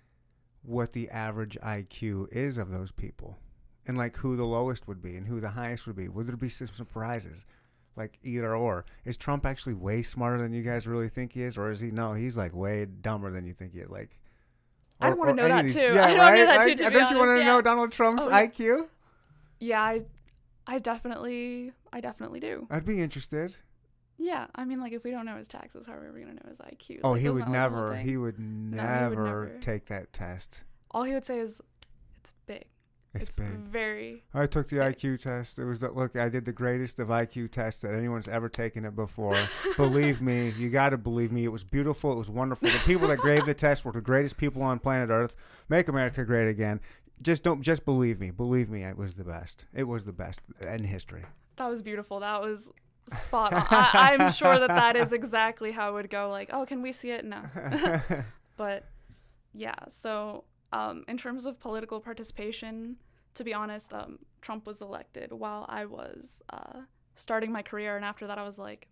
what 0.61 0.93
the 0.93 1.09
average 1.09 1.57
IQ 1.63 2.31
is 2.33 2.57
of 2.57 2.69
those 2.69 2.91
people, 2.91 3.37
and 3.87 3.97
like 3.97 4.15
who 4.17 4.35
the 4.35 4.45
lowest 4.45 4.87
would 4.87 5.01
be 5.01 5.15
and 5.15 5.27
who 5.27 5.39
the 5.39 5.49
highest 5.49 5.85
would 5.87 5.95
be. 5.95 6.07
Would 6.07 6.27
there 6.27 6.35
be 6.35 6.49
some 6.49 6.67
surprises? 6.67 7.45
Like 7.95 8.19
either 8.23 8.55
or. 8.55 8.83
Is 9.05 9.15
Trump 9.17 9.45
actually 9.45 9.73
way 9.75 10.01
smarter 10.01 10.37
than 10.41 10.53
you 10.53 10.63
guys 10.63 10.85
really 10.87 11.07
think 11.09 11.31
he 11.33 11.43
is, 11.43 11.57
or 11.57 11.69
is 11.71 11.79
he 11.79 11.91
no? 11.91 12.13
He's 12.13 12.35
like 12.35 12.53
way 12.53 12.85
dumber 12.85 13.31
than 13.31 13.45
you 13.45 13.53
think 13.53 13.73
he 13.73 13.79
is. 13.79 13.89
Like. 13.89 14.19
I 14.99 15.09
or- 15.11 15.15
wanna 15.15 15.33
know 15.33 15.47
that 15.47 15.69
too. 15.69 15.93
Yeah, 15.93 16.05
I 16.05 16.17
wanna 16.17 16.35
know 16.37 16.45
that 16.45 16.63
too, 16.65 16.75
to 16.75 16.89
be 16.89 16.93
Don't 16.95 17.11
you 17.11 17.17
want 17.17 17.29
honest, 17.31 17.41
to 17.41 17.45
know. 17.45 17.61
Donald 17.61 17.91
Trump's 17.91 18.23
Oh. 18.23 18.29
IQ? 18.29 18.87
Yeah, 19.59 19.81
I 19.81 20.01
I 20.67 20.79
definitely 20.79 21.71
I 21.93 22.01
definitely 22.01 22.39
do. 22.39 22.67
I'd 22.69 22.85
be 22.85 23.01
interested. 23.01 23.55
Yeah, 24.17 24.47
I 24.55 24.63
mean 24.65 24.79
like 24.79 24.93
if 24.93 25.03
we 25.03 25.11
don't 25.11 25.25
know 25.25 25.35
his 25.37 25.47
taxes, 25.47 25.85
how 25.87 25.93
are 25.93 26.11
we 26.13 26.21
going 26.21 26.35
to 26.37 26.43
know 26.43 26.49
his 26.49 26.59
IQ? 26.59 27.01
Oh, 27.03 27.11
Like, 27.11 27.21
he 27.21 27.27
would 27.29 27.35
like 27.35 27.39
the 27.41 27.45
whole 27.45 27.53
never. 27.53 27.95
He 27.97 28.15
would 28.17 28.35
he 28.35 28.41
would 28.43 28.71
never 28.71 29.23
never. 29.25 29.57
take 29.59 29.85
that 29.87 30.11
test. 30.13 30.63
All 30.91 31.03
he 31.03 31.13
would 31.13 31.25
say 31.25 31.39
is 31.39 31.61
it's 32.21 32.33
big. 32.45 32.65
It's, 33.21 33.37
big. 33.37 33.47
very 33.47 34.23
I 34.33 34.45
took 34.45 34.67
the 34.67 34.77
big. 34.77 34.97
IQ 34.97 35.21
test. 35.21 35.59
It 35.59 35.65
was 35.65 35.79
the 35.79 35.91
look. 35.91 36.15
I 36.15 36.29
did 36.29 36.45
the 36.45 36.51
greatest 36.51 36.99
of 36.99 37.09
IQ 37.09 37.51
tests 37.51 37.81
that 37.81 37.93
anyone's 37.93 38.27
ever 38.27 38.49
taken 38.49 38.85
it 38.85 38.95
before. 38.95 39.37
believe 39.77 40.21
me, 40.21 40.53
you 40.57 40.69
got 40.69 40.89
to 40.89 40.97
believe 40.97 41.31
me. 41.31 41.43
It 41.43 41.51
was 41.51 41.63
beautiful. 41.63 42.11
It 42.11 42.17
was 42.17 42.29
wonderful. 42.29 42.69
The 42.69 42.77
people 42.79 43.07
that 43.07 43.21
gave 43.21 43.45
the 43.45 43.53
test 43.53 43.85
were 43.85 43.91
the 43.91 44.01
greatest 44.01 44.37
people 44.37 44.61
on 44.61 44.79
planet 44.79 45.09
Earth. 45.09 45.35
Make 45.69 45.87
America 45.87 46.23
great 46.23 46.49
again. 46.49 46.79
Just 47.21 47.43
don't. 47.43 47.61
Just 47.61 47.85
believe 47.85 48.19
me. 48.19 48.31
Believe 48.31 48.69
me. 48.69 48.83
It 48.83 48.97
was 48.97 49.13
the 49.13 49.23
best. 49.23 49.65
It 49.73 49.85
was 49.85 50.03
the 50.03 50.13
best 50.13 50.41
in 50.65 50.83
history. 50.83 51.23
That 51.57 51.67
was 51.67 51.81
beautiful. 51.81 52.19
That 52.19 52.41
was 52.41 52.69
spot 53.07 53.53
on. 53.53 53.65
I, 53.69 54.17
I'm 54.19 54.31
sure 54.31 54.59
that 54.59 54.69
that 54.69 54.95
is 54.95 55.11
exactly 55.11 55.71
how 55.71 55.91
it 55.91 55.93
would 55.93 56.09
go. 56.09 56.29
Like, 56.29 56.49
oh, 56.51 56.65
can 56.65 56.81
we 56.81 56.91
see 56.91 57.11
it? 57.11 57.25
No. 57.25 57.41
but 58.57 58.85
yeah, 59.53 59.75
so 59.87 60.43
um, 60.73 61.03
in 61.07 61.17
terms 61.17 61.45
of 61.45 61.59
political 61.59 61.99
participation, 61.99 62.97
to 63.35 63.43
be 63.43 63.53
honest, 63.53 63.93
um, 63.93 64.19
Trump 64.41 64.65
was 64.65 64.81
elected 64.81 65.31
while 65.31 65.65
I 65.69 65.85
was 65.85 66.41
uh, 66.49 66.81
starting 67.15 67.51
my 67.51 67.61
career, 67.61 67.95
and 67.95 68.03
after 68.03 68.27
that, 68.27 68.37
I 68.37 68.43
was 68.43 68.57
like, 68.57 68.87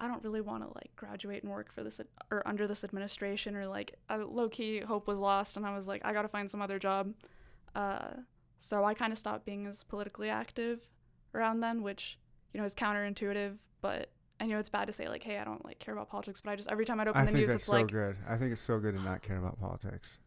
I 0.00 0.08
don't 0.08 0.22
really 0.24 0.40
want 0.40 0.64
to 0.64 0.68
like 0.68 0.90
graduate 0.96 1.44
and 1.44 1.52
work 1.52 1.72
for 1.72 1.84
this 1.84 2.00
ad- 2.00 2.08
or 2.30 2.46
under 2.46 2.66
this 2.66 2.82
administration, 2.82 3.54
or 3.54 3.66
like 3.66 3.94
a 4.08 4.18
low 4.18 4.48
key 4.48 4.80
hope 4.80 5.06
was 5.06 5.18
lost, 5.18 5.56
and 5.56 5.66
I 5.66 5.74
was 5.74 5.86
like, 5.86 6.02
I 6.04 6.12
gotta 6.12 6.28
find 6.28 6.50
some 6.50 6.62
other 6.62 6.78
job. 6.78 7.12
Uh, 7.74 8.08
so 8.58 8.84
I 8.84 8.94
kind 8.94 9.12
of 9.12 9.18
stopped 9.18 9.44
being 9.44 9.66
as 9.66 9.84
politically 9.84 10.28
active 10.28 10.80
around 11.34 11.60
then, 11.60 11.82
which 11.82 12.18
you 12.52 12.60
know 12.60 12.64
is 12.64 12.74
counterintuitive, 12.74 13.56
but 13.80 14.10
I 14.40 14.46
know 14.46 14.58
it's 14.58 14.68
bad 14.68 14.86
to 14.86 14.92
say 14.92 15.08
like, 15.08 15.22
hey, 15.22 15.38
I 15.38 15.44
don't 15.44 15.64
like 15.64 15.78
care 15.78 15.94
about 15.94 16.08
politics, 16.08 16.40
but 16.40 16.50
I 16.50 16.56
just 16.56 16.68
every 16.68 16.84
time 16.84 16.98
I 16.98 17.04
open 17.04 17.22
I 17.22 17.24
the 17.24 17.32
news, 17.32 17.50
it's 17.50 17.64
so 17.64 17.72
like 17.72 17.88
good. 17.88 18.16
I 18.28 18.36
think 18.36 18.52
it's 18.52 18.60
so 18.60 18.78
good 18.78 18.96
to 18.96 19.02
not 19.02 19.22
care 19.22 19.36
about 19.36 19.60
politics. 19.60 20.18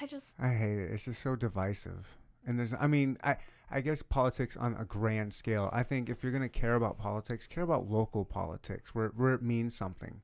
I 0.00 0.06
just 0.06 0.34
I 0.38 0.48
hate 0.48 0.78
it. 0.78 0.90
It's 0.90 1.04
just 1.04 1.22
so 1.22 1.36
divisive. 1.36 2.06
And 2.46 2.58
there's, 2.58 2.74
I 2.74 2.86
mean, 2.86 3.18
I, 3.22 3.36
I 3.70 3.80
guess 3.80 4.02
politics 4.02 4.56
on 4.56 4.74
a 4.78 4.84
grand 4.84 5.32
scale. 5.32 5.70
I 5.72 5.82
think 5.82 6.08
if 6.08 6.22
you're 6.22 6.32
gonna 6.32 6.48
care 6.48 6.74
about 6.74 6.98
politics, 6.98 7.46
care 7.46 7.64
about 7.64 7.88
local 7.88 8.24
politics, 8.24 8.94
where 8.94 9.08
where 9.08 9.34
it 9.34 9.42
means 9.42 9.76
something. 9.76 10.20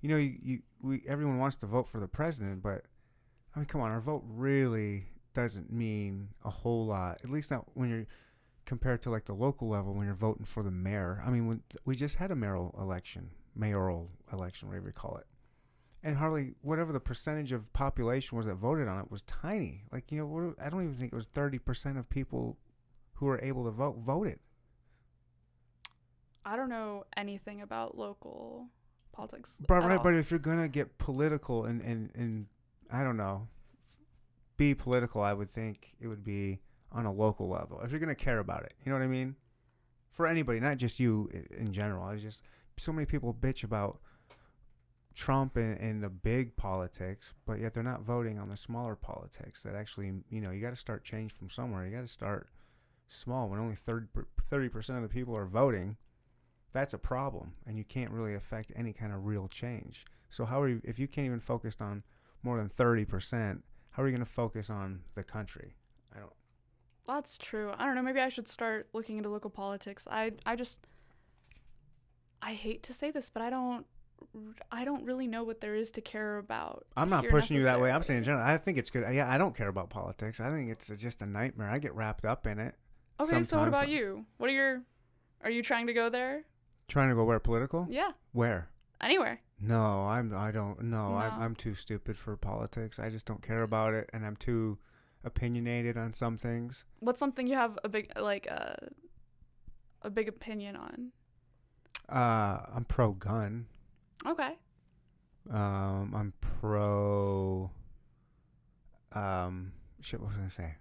You 0.00 0.08
know, 0.08 0.16
you, 0.16 0.36
you 0.42 0.62
we 0.82 1.02
everyone 1.06 1.38
wants 1.38 1.56
to 1.58 1.66
vote 1.66 1.88
for 1.88 2.00
the 2.00 2.08
president, 2.08 2.62
but 2.62 2.84
I 3.54 3.58
mean, 3.58 3.66
come 3.66 3.80
on, 3.80 3.90
our 3.90 4.00
vote 4.00 4.22
really 4.26 5.06
doesn't 5.34 5.72
mean 5.72 6.28
a 6.44 6.50
whole 6.50 6.86
lot. 6.86 7.20
At 7.22 7.30
least 7.30 7.50
not 7.50 7.64
when 7.74 7.90
you're 7.90 8.06
compared 8.64 9.02
to 9.02 9.10
like 9.10 9.24
the 9.24 9.34
local 9.34 9.68
level 9.68 9.94
when 9.94 10.06
you're 10.06 10.14
voting 10.14 10.46
for 10.46 10.62
the 10.62 10.70
mayor. 10.70 11.22
I 11.26 11.30
mean, 11.30 11.46
when 11.46 11.62
we 11.84 11.96
just 11.96 12.16
had 12.16 12.30
a 12.30 12.36
mayoral 12.36 12.74
election, 12.80 13.30
mayoral 13.54 14.10
election, 14.32 14.68
whatever 14.68 14.86
you 14.86 14.92
call 14.92 15.16
it 15.16 15.26
and 16.02 16.16
hardly 16.16 16.54
whatever 16.62 16.92
the 16.92 17.00
percentage 17.00 17.52
of 17.52 17.72
population 17.72 18.36
was 18.36 18.46
that 18.46 18.54
voted 18.54 18.88
on 18.88 19.00
it 19.00 19.10
was 19.10 19.22
tiny. 19.22 19.84
Like 19.92 20.10
you 20.10 20.18
know, 20.18 20.54
I 20.62 20.70
don't 20.70 20.82
even 20.82 20.94
think 20.94 21.12
it 21.12 21.16
was 21.16 21.26
thirty 21.26 21.58
percent 21.58 21.98
of 21.98 22.08
people 22.08 22.56
who 23.14 23.26
were 23.26 23.40
able 23.42 23.64
to 23.64 23.70
vote 23.70 23.98
voted. 23.98 24.38
I 26.44 26.56
don't 26.56 26.70
know 26.70 27.04
anything 27.16 27.60
about 27.60 27.98
local 27.98 28.68
politics. 29.12 29.56
But 29.66 29.84
right, 29.84 29.98
all. 29.98 30.02
but 30.02 30.14
if 30.14 30.30
you're 30.30 30.40
gonna 30.40 30.68
get 30.68 30.98
political 30.98 31.64
and 31.64 31.80
and 31.82 32.10
and 32.14 32.46
I 32.90 33.02
don't 33.02 33.16
know, 33.16 33.48
be 34.56 34.74
political, 34.74 35.22
I 35.22 35.34
would 35.34 35.50
think 35.50 35.94
it 36.00 36.06
would 36.06 36.24
be 36.24 36.60
on 36.92 37.04
a 37.04 37.12
local 37.12 37.48
level. 37.48 37.80
If 37.84 37.90
you're 37.90 38.00
gonna 38.00 38.14
care 38.14 38.38
about 38.38 38.64
it, 38.64 38.74
you 38.84 38.90
know 38.90 38.98
what 38.98 39.04
I 39.04 39.08
mean? 39.08 39.36
For 40.12 40.26
anybody, 40.26 40.60
not 40.60 40.78
just 40.78 40.98
you 40.98 41.30
in 41.56 41.72
general. 41.72 42.04
I 42.04 42.16
just 42.16 42.42
so 42.78 42.92
many 42.92 43.04
people 43.04 43.34
bitch 43.34 43.62
about 43.62 44.00
Trump 45.20 45.56
and, 45.56 45.78
and 45.78 46.02
the 46.02 46.08
big 46.08 46.56
politics, 46.56 47.34
but 47.44 47.60
yet 47.60 47.74
they're 47.74 47.82
not 47.82 48.00
voting 48.00 48.38
on 48.38 48.48
the 48.48 48.56
smaller 48.56 48.96
politics. 48.96 49.62
That 49.62 49.74
actually, 49.74 50.12
you 50.30 50.40
know, 50.40 50.50
you 50.50 50.62
got 50.62 50.70
to 50.70 50.76
start 50.76 51.04
change 51.04 51.32
from 51.32 51.50
somewhere. 51.50 51.84
You 51.84 51.94
got 51.94 52.00
to 52.00 52.08
start 52.08 52.48
small. 53.06 53.50
When 53.50 53.60
only 53.60 53.76
30 53.76 54.68
percent 54.70 54.96
of 54.96 55.02
the 55.02 55.10
people 55.10 55.36
are 55.36 55.44
voting, 55.44 55.98
that's 56.72 56.94
a 56.94 56.98
problem, 56.98 57.52
and 57.66 57.76
you 57.76 57.84
can't 57.84 58.10
really 58.10 58.34
affect 58.34 58.72
any 58.74 58.94
kind 58.94 59.12
of 59.12 59.26
real 59.26 59.46
change. 59.46 60.06
So 60.30 60.46
how 60.46 60.62
are 60.62 60.68
you? 60.68 60.80
If 60.84 60.98
you 60.98 61.06
can't 61.06 61.26
even 61.26 61.40
focus 61.40 61.76
on 61.80 62.02
more 62.42 62.56
than 62.56 62.70
thirty 62.70 63.04
percent, 63.04 63.62
how 63.90 64.02
are 64.02 64.06
you 64.06 64.12
going 64.12 64.24
to 64.24 64.32
focus 64.32 64.70
on 64.70 65.00
the 65.16 65.22
country? 65.22 65.74
I 66.16 66.20
don't. 66.20 66.32
That's 67.04 67.36
true. 67.36 67.72
I 67.76 67.84
don't 67.84 67.94
know. 67.94 68.02
Maybe 68.02 68.20
I 68.20 68.30
should 68.30 68.48
start 68.48 68.88
looking 68.94 69.18
into 69.18 69.28
local 69.28 69.50
politics. 69.50 70.08
I 70.10 70.32
I 70.46 70.56
just 70.56 70.80
I 72.40 72.54
hate 72.54 72.82
to 72.84 72.94
say 72.94 73.10
this, 73.10 73.28
but 73.28 73.42
I 73.42 73.50
don't 73.50 73.84
I 74.70 74.84
don't 74.84 75.04
really 75.04 75.26
know 75.26 75.42
what 75.42 75.60
there 75.60 75.74
is 75.74 75.90
to 75.92 76.00
care 76.00 76.38
about. 76.38 76.86
I'm 76.96 77.10
not 77.10 77.26
pushing 77.28 77.56
you 77.56 77.64
that 77.64 77.80
way. 77.80 77.90
I'm 77.90 78.02
saying 78.02 78.18
in 78.18 78.24
general. 78.24 78.44
I 78.44 78.58
think 78.58 78.78
it's 78.78 78.90
good. 78.90 79.04
Yeah, 79.12 79.30
I 79.30 79.38
don't 79.38 79.56
care 79.56 79.68
about 79.68 79.90
politics. 79.90 80.40
I 80.40 80.50
think 80.50 80.70
it's 80.70 80.86
just 80.86 81.20
a 81.20 81.26
nightmare. 81.26 81.68
I 81.68 81.78
get 81.78 81.94
wrapped 81.94 82.24
up 82.24 82.46
in 82.46 82.58
it. 82.58 82.74
Okay, 83.18 83.42
so 83.42 83.58
what 83.58 83.68
about 83.68 83.88
you? 83.88 84.24
What 84.38 84.48
are 84.48 84.52
your 84.52 84.82
Are 85.42 85.50
you 85.50 85.62
trying 85.62 85.86
to 85.88 85.92
go 85.92 86.08
there? 86.08 86.44
Trying 86.88 87.08
to 87.08 87.14
go 87.14 87.24
where 87.24 87.38
political? 87.38 87.86
Yeah, 87.90 88.12
Where? 88.32 88.68
anywhere. 89.00 89.40
No, 89.60 90.06
I'm. 90.06 90.34
I 90.34 90.50
don't. 90.50 90.82
No, 90.82 91.16
I'm. 91.16 91.40
I'm 91.40 91.54
too 91.54 91.74
stupid 91.74 92.16
for 92.16 92.36
politics. 92.36 92.98
I 92.98 93.10
just 93.10 93.26
don't 93.26 93.42
care 93.42 93.62
about 93.62 93.94
it, 93.94 94.08
and 94.12 94.24
I'm 94.24 94.36
too 94.36 94.78
opinionated 95.24 95.96
on 95.96 96.14
some 96.14 96.36
things. 96.36 96.84
What's 97.00 97.18
something 97.18 97.46
you 97.46 97.56
have 97.56 97.78
a 97.84 97.88
big 97.88 98.10
like 98.18 98.48
uh, 98.50 98.74
a 100.02 100.10
big 100.10 100.28
opinion 100.28 100.76
on? 100.76 101.12
Uh, 102.08 102.60
I'm 102.74 102.84
pro 102.88 103.12
gun. 103.12 103.66
Okay. 104.26 104.52
Um, 105.50 106.12
I'm 106.14 106.32
pro. 106.40 107.70
Um, 109.12 109.72
shit. 110.00 110.20
What 110.20 110.28
was 110.28 110.36
I 110.36 110.38
gonna 110.40 110.50
say? 110.50 110.74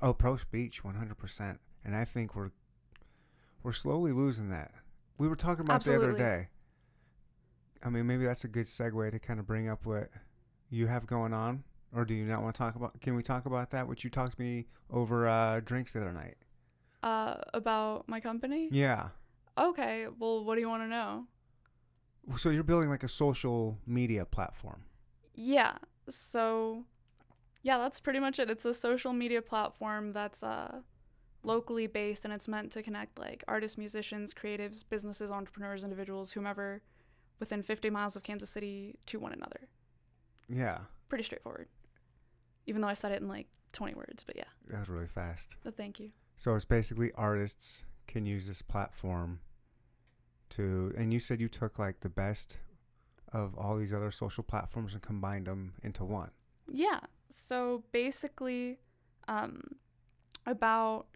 Oh, 0.00 0.14
pro 0.14 0.36
speech, 0.36 0.84
100. 0.84 1.16
percent 1.16 1.60
And 1.84 1.96
I 1.96 2.04
think 2.04 2.34
we're 2.36 2.50
we're 3.62 3.72
slowly 3.72 4.12
losing 4.12 4.50
that. 4.50 4.72
We 5.18 5.28
were 5.28 5.36
talking 5.36 5.64
about 5.64 5.82
the 5.82 5.96
other 5.96 6.12
day. 6.12 6.48
I 7.82 7.88
mean, 7.90 8.06
maybe 8.06 8.24
that's 8.24 8.44
a 8.44 8.48
good 8.48 8.66
segue 8.66 9.10
to 9.10 9.18
kind 9.18 9.40
of 9.40 9.46
bring 9.46 9.68
up 9.68 9.84
what 9.86 10.10
you 10.70 10.86
have 10.86 11.06
going 11.06 11.32
on, 11.32 11.64
or 11.92 12.04
do 12.04 12.14
you 12.14 12.24
not 12.24 12.42
want 12.42 12.54
to 12.54 12.58
talk 12.58 12.74
about? 12.76 13.00
Can 13.00 13.14
we 13.14 13.22
talk 13.22 13.46
about 13.46 13.70
that? 13.70 13.86
What 13.88 14.04
you 14.04 14.10
talked 14.10 14.36
to 14.36 14.42
me 14.42 14.66
over 14.90 15.28
uh, 15.28 15.60
drinks 15.60 15.92
the 15.92 16.00
other 16.00 16.12
night? 16.12 16.36
Uh, 17.02 17.36
about 17.54 18.08
my 18.08 18.20
company. 18.20 18.68
Yeah. 18.70 19.08
Okay. 19.58 20.06
Well, 20.18 20.44
what 20.44 20.54
do 20.56 20.60
you 20.60 20.68
want 20.68 20.82
to 20.82 20.88
know? 20.88 21.26
So 22.36 22.50
you're 22.50 22.64
building 22.64 22.88
like 22.88 23.04
a 23.04 23.08
social 23.08 23.78
media 23.86 24.24
platform. 24.24 24.82
Yeah. 25.34 25.74
So, 26.08 26.84
yeah, 27.62 27.78
that's 27.78 28.00
pretty 28.00 28.18
much 28.18 28.38
it. 28.38 28.50
It's 28.50 28.64
a 28.64 28.74
social 28.74 29.12
media 29.12 29.42
platform 29.42 30.12
that's 30.12 30.42
uh, 30.42 30.80
locally 31.44 31.86
based 31.86 32.24
and 32.24 32.34
it's 32.34 32.48
meant 32.48 32.72
to 32.72 32.82
connect 32.82 33.18
like 33.18 33.44
artists, 33.46 33.78
musicians, 33.78 34.34
creatives, 34.34 34.84
businesses, 34.88 35.30
entrepreneurs, 35.30 35.84
individuals, 35.84 36.32
whomever 36.32 36.82
within 37.38 37.62
50 37.62 37.90
miles 37.90 38.16
of 38.16 38.22
Kansas 38.22 38.50
City 38.50 38.98
to 39.06 39.18
one 39.18 39.32
another. 39.32 39.68
Yeah, 40.48 40.78
Pretty 41.08 41.24
straightforward. 41.24 41.68
Even 42.66 42.82
though 42.82 42.88
I 42.88 42.94
said 42.94 43.12
it 43.12 43.22
in 43.22 43.28
like 43.28 43.46
20 43.72 43.94
words, 43.94 44.24
but 44.24 44.36
yeah. 44.36 44.44
that 44.68 44.80
was 44.80 44.88
really 44.88 45.06
fast. 45.06 45.56
But 45.62 45.76
thank 45.76 46.00
you. 46.00 46.10
So 46.36 46.54
it's 46.54 46.64
basically 46.64 47.12
artists 47.14 47.84
can 48.06 48.26
use 48.26 48.46
this 48.46 48.62
platform 48.62 49.40
to, 50.50 50.92
and 50.96 51.12
you 51.12 51.18
said 51.18 51.40
you 51.40 51.48
took 51.48 51.78
like 51.78 52.00
the 52.00 52.08
best 52.08 52.58
of 53.32 53.56
all 53.56 53.76
these 53.76 53.92
other 53.92 54.10
social 54.10 54.44
platforms 54.44 54.92
and 54.92 55.02
combined 55.02 55.46
them 55.46 55.74
into 55.82 56.04
one. 56.04 56.30
Yeah. 56.70 57.00
So 57.28 57.84
basically, 57.92 58.78
um, 59.28 59.62
about 60.46 61.06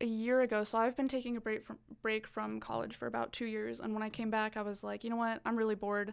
a 0.00 0.06
year 0.06 0.40
ago, 0.40 0.64
so 0.64 0.78
I've 0.78 0.96
been 0.96 1.08
taking 1.08 1.36
a 1.36 1.40
break 1.40 1.62
from 1.62 1.78
break 2.02 2.26
from 2.26 2.60
college 2.60 2.96
for 2.96 3.06
about 3.06 3.32
two 3.32 3.46
years, 3.46 3.80
and 3.80 3.92
when 3.92 4.02
I 4.02 4.08
came 4.08 4.30
back, 4.30 4.56
I 4.56 4.62
was 4.62 4.82
like, 4.82 5.04
you 5.04 5.10
know 5.10 5.16
what, 5.16 5.40
I'm 5.44 5.56
really 5.56 5.74
bored. 5.74 6.12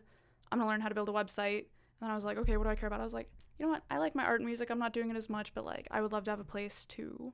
I'm 0.51 0.59
gonna 0.59 0.69
learn 0.69 0.81
how 0.81 0.89
to 0.89 0.95
build 0.95 1.09
a 1.09 1.13
website. 1.13 1.65
And 2.01 2.11
I 2.11 2.15
was 2.15 2.25
like, 2.25 2.37
okay, 2.37 2.57
what 2.57 2.63
do 2.65 2.69
I 2.69 2.75
care 2.75 2.87
about? 2.87 2.99
I 2.99 3.03
was 3.03 3.13
like, 3.13 3.29
you 3.57 3.65
know 3.65 3.71
what, 3.71 3.83
I 3.89 3.99
like 3.99 4.15
my 4.15 4.25
art 4.25 4.41
and 4.41 4.47
music. 4.47 4.69
I'm 4.69 4.79
not 4.79 4.91
doing 4.91 5.09
it 5.09 5.15
as 5.15 5.29
much, 5.29 5.53
but 5.53 5.63
like, 5.63 5.87
I 5.91 6.01
would 6.01 6.11
love 6.11 6.23
to 6.25 6.31
have 6.31 6.39
a 6.39 6.43
place 6.43 6.85
to 6.87 7.31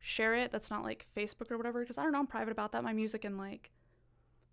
share 0.00 0.34
it. 0.34 0.50
That's 0.50 0.70
not 0.70 0.82
like 0.82 1.06
Facebook 1.16 1.50
or 1.50 1.56
whatever, 1.56 1.80
because 1.80 1.98
I 1.98 2.02
don't 2.02 2.12
know, 2.12 2.18
I'm 2.18 2.26
private 2.26 2.52
about 2.52 2.72
that. 2.72 2.82
My 2.82 2.92
music 2.92 3.24
and 3.24 3.36
like 3.36 3.70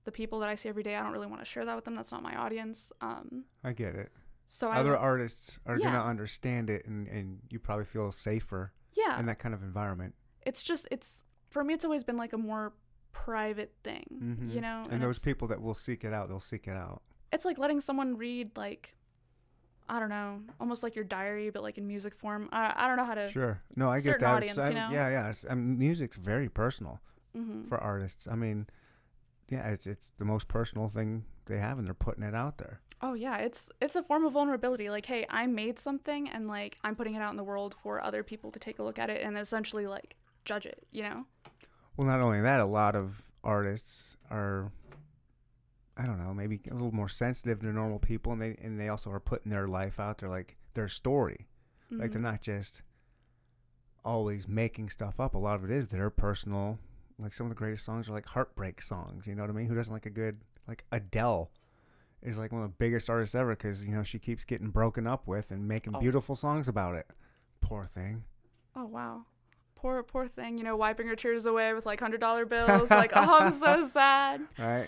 the 0.05 0.11
people 0.11 0.39
that 0.39 0.49
I 0.49 0.55
see 0.55 0.69
every 0.69 0.83
day, 0.83 0.95
I 0.95 1.03
don't 1.03 1.11
really 1.11 1.27
want 1.27 1.41
to 1.41 1.45
share 1.45 1.65
that 1.65 1.75
with 1.75 1.83
them. 1.85 1.95
That's 1.95 2.11
not 2.11 2.23
my 2.23 2.35
audience. 2.35 2.91
Um, 3.01 3.45
I 3.63 3.73
get 3.73 3.95
it. 3.95 4.11
so 4.47 4.71
Other 4.71 4.95
artists 4.97 5.59
are 5.65 5.77
Yeah. 5.77 5.85
gonna 5.91 6.03
understand 6.03 6.69
it, 6.69 6.85
and 6.85 7.07
and 7.07 7.39
you 7.49 7.59
probably 7.59 7.85
feel 7.85 8.11
safer 8.11 8.71
yeah, 8.93 9.19
in 9.19 9.25
that 9.25 9.39
kind 9.39 9.53
of 9.55 9.61
environment. 9.63 10.13
it's 10.43 10.61
just 10.63 10.87
it's 10.91 11.23
for 11.49 11.63
me 11.63 11.73
it's 11.73 11.83
always 11.83 12.03
been 12.03 12.17
like 12.17 12.31
a 12.33 12.37
more 12.37 12.73
private 13.11 13.73
thing 13.83 14.05
Mhm. 14.21 14.53
you 14.53 14.61
know 14.61 14.85
And, 14.91 15.01
those 15.01 15.17
people 15.19 15.47
that 15.47 15.59
will 15.61 15.73
seek 15.73 16.03
it 16.03 16.13
out, 16.13 16.27
they'll 16.29 16.39
seek 16.39 16.67
it 16.67 16.75
out. 16.77 17.01
it's 17.31 17.45
like 17.45 17.57
letting 17.57 17.81
someone 17.81 18.15
read 18.17 18.55
like 18.55 18.95
i 19.89 19.99
don't 19.99 20.09
know 20.09 20.41
almost 20.59 20.83
like 20.83 20.95
your 20.95 21.03
diary 21.05 21.49
but 21.49 21.63
like 21.63 21.77
in 21.79 21.87
music 21.87 22.13
form 22.13 22.47
i, 22.51 22.73
I 22.75 22.87
don't 22.87 22.97
know 22.97 23.05
how 23.05 23.15
to 23.15 23.29
Sure. 23.31 23.61
No, 23.75 23.89
I 23.89 23.99
get 23.99 24.19
that. 24.19 24.35
audience, 24.35 24.57
I- 24.59 24.69
you 24.69 24.75
know? 24.75 24.89
Yeah, 24.91 25.09
yeah. 25.09 25.33
I 25.49 25.55
mean, 25.55 25.77
music's 25.79 26.17
very 26.17 26.49
personal 26.49 26.99
Mhm. 27.35 27.67
for 27.67 27.77
artists. 27.79 28.27
I 28.27 28.35
mean, 28.35 28.67
yeah, 29.49 29.67
it's 29.69 29.85
it's 29.87 30.11
the 30.17 30.25
most 30.25 30.47
personal 30.47 30.87
thing 30.89 31.25
they 31.45 31.59
have, 31.59 31.77
and 31.77 31.85
they're 31.87 31.93
putting 31.93 32.23
it 32.23 32.33
out 32.35 32.57
there. 32.57 32.81
oh 33.01 33.13
yeah 33.13 33.37
it's 33.37 33.69
it's 33.81 33.95
a 33.95 34.01
form 34.01 34.25
of 34.25 34.33
vulnerability 34.33 34.89
like 34.89 35.05
hey 35.05 35.25
i 35.29 35.45
made 35.45 35.77
something 35.77 36.29
and 36.29 36.47
like 36.47 36.77
i'm 36.83 36.95
putting 36.95 37.13
it 37.13 37.21
out 37.21 37.29
in 37.31 37.35
the 37.35 37.43
world 37.43 37.75
for 37.83 38.01
other 38.01 38.23
people 38.23 38.51
to 38.51 38.57
take 38.59 38.79
a 38.79 38.83
look 38.83 38.97
at 38.97 39.09
it 39.09 39.21
and 39.21 39.37
essentially 39.37 39.85
like 39.85 40.15
judge 40.45 40.65
it 40.65 40.79
you 40.91 41.03
know 41.03 41.25
Well, 41.97 42.07
not 42.07 42.21
only 42.21 42.41
that, 42.41 42.59
a 42.61 42.65
lot 42.65 42.95
of 42.95 43.21
artists 43.43 44.17
are, 44.31 44.71
I 45.97 46.05
don't 46.07 46.17
know, 46.23 46.33
maybe 46.33 46.59
a 46.71 46.73
little 46.73 46.91
more 46.93 47.07
sensitive 47.09 47.59
to 47.59 47.67
normal 47.67 47.99
people, 47.99 48.31
and 48.33 48.41
they 48.41 48.55
and 48.63 48.79
they 48.79 48.89
also 48.89 49.11
are 49.11 49.19
putting 49.19 49.51
their 49.51 49.67
life 49.67 49.99
out 49.99 50.17
there, 50.19 50.29
like 50.29 50.55
their 50.73 50.87
story. 50.89 51.47
Like 51.91 52.11
they're 52.11 52.19
Mhm. 52.19 52.31
not 52.31 52.41
just 52.41 52.81
always 54.03 54.47
making 54.47 54.89
stuff 54.89 55.19
up. 55.19 55.35
A 55.35 55.37
lot 55.37 55.55
of 55.55 55.63
it 55.63 55.71
is 55.71 55.87
their 55.89 56.09
personal. 56.09 56.79
Like 57.19 57.33
some 57.33 57.45
of 57.45 57.49
the 57.49 57.55
greatest 57.55 57.85
songs 57.85 58.09
are 58.09 58.13
like 58.13 58.25
heartbreak 58.27 58.81
songs. 58.81 59.25
You 59.27 59.35
know 59.35 59.43
what 59.43 59.49
I 59.49 59.53
mean? 59.53 59.67
Who 59.67 59.75
doesn't 59.75 59.93
like 59.93 60.05
a 60.05 60.09
good 60.09 60.39
like 60.67 60.83
Adele? 60.91 61.49
Is 62.21 62.37
like 62.37 62.51
one 62.51 62.63
of 62.63 62.69
the 62.69 62.75
biggest 62.77 63.09
artists 63.09 63.35
ever 63.35 63.51
because 63.51 63.85
you 63.85 63.93
know 63.95 64.01
she 64.03 64.17
keeps 64.19 64.43
getting 64.43 64.69
broken 64.69 65.05
up 65.07 65.27
with 65.27 65.51
and 65.51 65.67
making 65.67 65.95
Oh. 65.95 65.99
beautiful 65.99 66.35
songs 66.35 66.67
about 66.67 66.95
it. 66.95 67.07
Poor 67.61 67.85
thing. 67.85 68.23
oh 68.75 68.85
wow 68.85 69.25
poor 69.75 70.01
poor 70.03 70.27
thing 70.27 70.57
you 70.57 70.63
know 70.63 70.75
wiping 70.75 71.05
her 71.07 71.15
tears 71.15 71.45
away 71.45 71.73
with 71.73 71.85
like 71.85 71.99
hundred 71.99 72.19
dollar 72.21 72.45
bills 72.45 72.89
like 72.89 73.11
oh 73.13 73.39
i'm 73.41 73.51
so 73.51 73.85
sad 73.91 74.41
Right? 74.57 74.87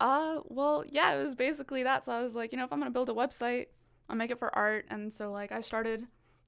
Uh, 0.00 0.40
well, 0.48 0.84
yeah, 0.90 1.14
it 1.14 1.22
was 1.22 1.36
basically 1.36 1.84
that. 1.84 2.04
So 2.04 2.10
I 2.12 2.20
was 2.20 2.34
like, 2.34 2.50
you 2.50 2.58
know, 2.58 2.64
if 2.64 2.72
I'm 2.72 2.80
gonna 2.80 2.90
build 2.90 3.08
a 3.08 3.12
website, 3.12 3.66
I'll 4.08 4.16
make 4.16 4.32
it 4.32 4.40
for 4.40 4.54
art. 4.54 4.86
And 4.90 5.10
so 5.12 5.30
like 5.30 5.52
I 5.52 5.60
started 5.60 6.04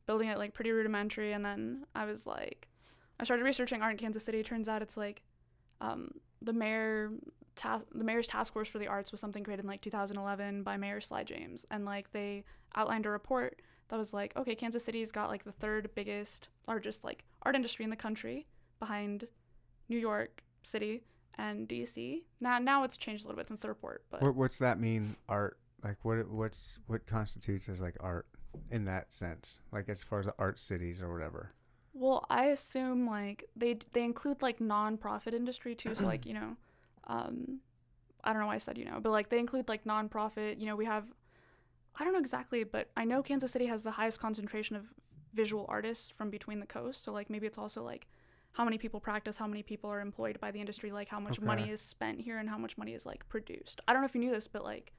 building 0.07 0.29
it 0.29 0.37
like 0.37 0.53
pretty 0.53 0.73
rudimentary, 0.73 1.33
and 1.33 1.45
then 1.45 1.87
I 1.95 2.07
was 2.07 2.27
like, 2.27 2.67
I 3.18 3.24
started 3.24 3.44
researching 3.44 3.83
art 3.83 3.92
in 3.92 3.98
Kansas 3.98 4.24
City. 4.24 4.42
Turns 4.42 4.68
out 4.68 4.83
it's 4.83 4.96
like, 4.96 5.22
um, 5.81 6.11
the 6.42 6.52
mayor 6.52 7.11
task 7.55 7.87
the 7.94 8.05
mayor's 8.05 8.26
task 8.26 8.52
force 8.52 8.68
for 8.68 8.79
the 8.79 8.87
arts 8.87 9.11
was 9.11 9.20
something 9.20 9.42
created 9.42 9.64
in 9.64 9.68
like 9.68 9.81
2011 9.81 10.62
by 10.62 10.76
Mayor 10.76 11.00
Sly 11.00 11.24
James, 11.24 11.64
and 11.70 11.85
like 11.85 12.12
they 12.12 12.44
outlined 12.74 13.07
a 13.07 13.11
report 13.11 13.61
that 13.88 13.96
was 13.96 14.12
like, 14.12 14.37
okay, 14.37 14.55
Kansas 14.55 14.85
City's 14.85 15.12
got 15.12 15.29
like 15.29 15.44
the 15.44 15.52
third 15.52 15.90
biggest, 15.94 16.48
largest 16.68 17.05
like 17.05 17.24
art 17.42 17.55
industry 17.55 17.85
in 17.85 17.90
the 17.90 17.96
country, 17.96 18.46
behind 18.79 19.26
New 19.88 19.98
York 19.98 20.42
City 20.62 21.05
and 21.38 21.68
DC. 21.68 22.22
Now 22.40 22.59
now 22.59 22.85
it's 22.85 22.96
changed 22.96 23.24
a 23.24 23.29
little 23.29 23.38
bit 23.38 23.48
since 23.48 23.62
the 23.62 23.68
report, 23.68 24.05
but 24.11 24.22
What, 24.22 24.35
what's 24.35 24.59
that 24.59 24.79
mean? 24.79 25.16
Art? 25.29 25.59
Like 25.83 25.98
what? 26.02 26.29
What's 26.29 26.79
what 26.87 27.07
constitutes 27.07 27.68
as 27.68 27.81
like 27.81 27.96
art 28.00 28.26
in 28.70 28.85
that 28.87 29.12
sense? 29.12 29.61
Like 29.72 29.88
as 29.88 30.02
far 30.02 30.20
as 30.20 30.26
the 30.26 30.35
art 30.38 30.59
cities 30.59 31.00
or 31.00 31.12
whatever. 31.12 31.52
Well, 31.99 32.27
I 32.29 32.47
assume 32.47 33.07
like 33.07 33.47
they 33.57 33.79
they 33.93 34.05
include 34.05 34.43
like 34.43 34.61
non-profit 34.61 35.33
industry 35.33 35.75
too. 35.75 35.95
So 35.95 36.05
like 36.05 36.27
you 36.31 36.35
know, 36.35 36.57
um, 37.07 37.61
I 38.23 38.33
don't 38.33 38.41
know 38.41 38.49
why 38.49 38.57
I 38.57 38.59
said 38.59 38.77
you 38.77 38.85
know, 38.85 39.01
but 39.01 39.11
like 39.11 39.31
they 39.31 39.39
include 39.39 39.69
like 39.69 39.87
non-profit. 39.87 40.59
You 40.59 40.67
know, 40.67 40.77
we 40.77 40.85
have, 40.85 41.07
I 41.99 42.05
don't 42.05 42.13
know 42.13 42.19
exactly, 42.19 42.65
but 42.65 42.91
I 42.99 43.07
know 43.07 43.23
Kansas 43.23 43.51
City 43.51 43.65
has 43.67 43.83
the 43.83 43.93
highest 43.93 44.21
concentration 44.21 44.77
of 44.77 44.85
visual 45.33 45.65
artists 45.71 46.11
from 46.11 46.29
between 46.29 46.61
the 46.61 46.67
coast. 46.67 47.03
So 47.03 47.13
like 47.13 47.31
maybe 47.31 47.47
it's 47.47 47.57
also 47.57 47.83
like 47.83 48.09
how 48.53 48.65
many 48.65 48.77
people 48.77 49.01
practice, 49.01 49.39
how 49.39 49.47
many 49.47 49.63
people 49.63 49.89
are 49.91 50.01
employed 50.01 50.39
by 50.39 50.51
the 50.51 50.61
industry, 50.61 50.93
like 50.93 51.09
how 51.09 51.21
much 51.21 51.41
money 51.41 51.71
is 51.71 51.81
spent 51.81 52.21
here 52.21 52.37
and 52.39 52.49
how 52.49 52.59
much 52.59 52.77
money 52.77 52.93
is 52.93 53.07
like 53.07 53.27
produced. 53.31 53.81
I 53.89 53.95
don't 53.95 54.03
know 54.03 54.07
if 54.07 54.15
you 54.15 54.21
knew 54.21 54.33
this, 54.33 54.49
but 54.49 54.65
like 54.65 54.93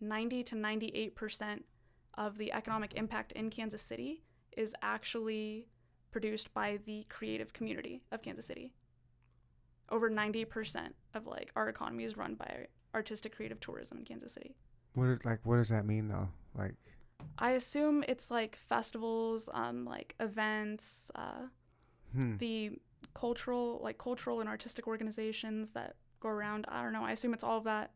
90 0.00 0.44
to 0.44 0.54
98 0.54 1.16
percent 1.16 1.64
of 2.14 2.38
the 2.38 2.52
economic 2.52 2.94
impact 2.94 3.32
in 3.32 3.50
Kansas 3.50 3.82
City 3.82 4.22
is 4.56 4.74
actually 4.82 5.66
produced 6.10 6.52
by 6.54 6.78
the 6.86 7.04
creative 7.08 7.52
community 7.52 8.02
of 8.12 8.22
Kansas 8.22 8.46
City. 8.46 8.72
Over 9.90 10.10
90% 10.10 10.92
of 11.14 11.26
like 11.26 11.50
our 11.56 11.68
economy 11.68 12.04
is 12.04 12.16
run 12.16 12.34
by 12.34 12.66
artistic 12.94 13.34
creative 13.34 13.60
tourism 13.60 13.98
in 13.98 14.04
Kansas 14.04 14.32
City. 14.32 14.54
What 14.94 15.08
is 15.08 15.24
like? 15.24 15.40
What 15.44 15.56
does 15.56 15.68
that 15.68 15.86
mean 15.86 16.08
though? 16.08 16.28
Like 16.56 16.74
I 17.38 17.52
assume 17.52 18.04
it's 18.08 18.30
like 18.30 18.56
festivals, 18.56 19.48
um, 19.52 19.84
like 19.84 20.14
events, 20.20 21.10
uh, 21.14 21.46
hmm. 22.12 22.36
the 22.36 22.72
cultural, 23.14 23.80
like 23.82 23.98
cultural 23.98 24.40
and 24.40 24.48
artistic 24.48 24.86
organizations 24.86 25.72
that 25.72 25.96
go 26.20 26.28
around. 26.28 26.66
I 26.68 26.82
don't 26.82 26.92
know. 26.92 27.04
I 27.04 27.12
assume 27.12 27.32
it's 27.32 27.44
all 27.44 27.58
of 27.58 27.64
that 27.64 27.92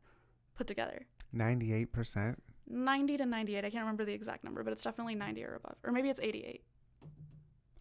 put 0.55 0.67
together. 0.67 1.07
ninety-eight 1.33 1.93
percent. 1.93 2.43
90 2.69 3.19
to 3.19 3.27
98. 3.27 3.59
I 3.59 3.71
can't 3.71 3.83
remember 3.83 4.05
the 4.05 4.13
exact 4.15 4.45
number, 4.45 4.63
but 4.63 4.73
it's 4.73 4.85
definitely 4.85 5.15
90 5.15 5.45
or 5.45 5.55
above. 5.57 5.77
Or 5.85 5.93
maybe 5.93 6.09
it's 6.09 6.21
88. 6.21 6.63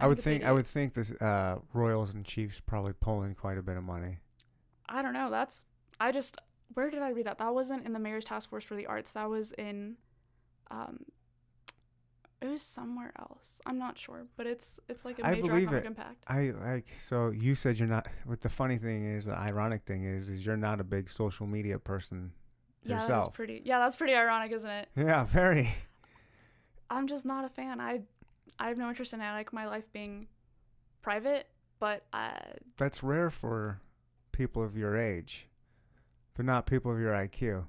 I 0.01 0.07
would 0.07 0.19
think. 0.19 0.43
I 0.43 0.51
would 0.51 0.67
think 0.67 0.93
this 0.93 1.11
uh, 1.11 1.59
Royals 1.73 2.13
and 2.13 2.25
Chiefs 2.25 2.59
probably 2.59 2.93
pull 2.93 3.23
in 3.23 3.35
quite 3.35 3.57
a 3.57 3.61
bit 3.61 3.77
of 3.77 3.83
money. 3.83 4.17
I 4.89 5.01
don't 5.01 5.13
know. 5.13 5.29
That's 5.29 5.65
I 5.99 6.11
just 6.11 6.37
where 6.73 6.89
did 6.89 7.01
I 7.01 7.09
read 7.09 7.25
that? 7.25 7.37
That 7.37 7.53
wasn't 7.53 7.85
in 7.85 7.93
the 7.93 7.99
mayor's 7.99 8.25
task 8.25 8.49
force 8.49 8.63
for 8.63 8.75
the 8.75 8.85
arts. 8.85 9.11
That 9.11 9.29
was 9.29 9.51
in 9.53 9.97
um 10.69 11.05
it 12.41 12.47
was 12.47 12.63
somewhere 12.63 13.11
else. 13.19 13.61
I'm 13.67 13.77
not 13.77 13.99
sure, 13.99 14.25
but 14.35 14.47
it's 14.47 14.79
it's 14.89 15.05
like 15.05 15.19
a 15.19 15.23
major 15.23 15.37
I 15.37 15.41
believe 15.41 15.67
economic 15.67 15.83
it. 15.83 15.87
impact. 15.87 16.23
I 16.27 16.51
like. 16.63 16.87
So 17.07 17.29
you 17.29 17.53
said 17.53 17.77
you're 17.77 17.87
not. 17.87 18.07
What 18.25 18.41
the 18.41 18.49
funny 18.49 18.77
thing 18.77 19.05
is, 19.05 19.25
the 19.25 19.37
ironic 19.37 19.83
thing 19.83 20.05
is, 20.05 20.27
is 20.29 20.43
you're 20.45 20.57
not 20.57 20.81
a 20.81 20.83
big 20.83 21.09
social 21.09 21.45
media 21.45 21.77
person 21.77 22.31
Yeah, 22.83 23.05
that's 23.05 23.27
pretty. 23.27 23.61
Yeah, 23.63 23.77
that's 23.79 23.95
pretty 23.95 24.15
ironic, 24.15 24.51
isn't 24.53 24.69
it? 24.69 24.89
Yeah, 24.95 25.23
very. 25.23 25.69
I'm 26.89 27.07
just 27.07 27.25
not 27.25 27.45
a 27.45 27.49
fan. 27.49 27.79
I 27.79 28.01
I 28.59 28.67
have 28.67 28.77
no 28.77 28.89
interest 28.89 29.13
in 29.13 29.21
it. 29.21 29.25
I 29.25 29.33
like 29.33 29.51
my 29.53 29.65
life 29.67 29.91
being 29.91 30.27
private, 31.01 31.47
but 31.79 32.05
uh 32.13 32.31
That's 32.77 33.01
rare 33.03 33.29
for 33.29 33.81
people 34.31 34.63
of 34.63 34.77
your 34.77 34.95
age, 34.97 35.47
but 36.35 36.45
not 36.45 36.65
people 36.65 36.91
of 36.91 36.99
your 36.99 37.13
IQ. 37.13 37.65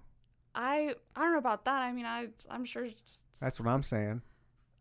I 0.54 0.94
I 1.16 1.20
don't 1.20 1.32
know 1.32 1.38
about 1.38 1.64
that. 1.64 1.80
I 1.82 1.92
mean, 1.92 2.06
I 2.06 2.28
I'm 2.50 2.64
sure 2.64 2.84
it's- 2.84 3.22
That's 3.40 3.58
what 3.58 3.68
I'm 3.68 3.82
saying. 3.82 4.22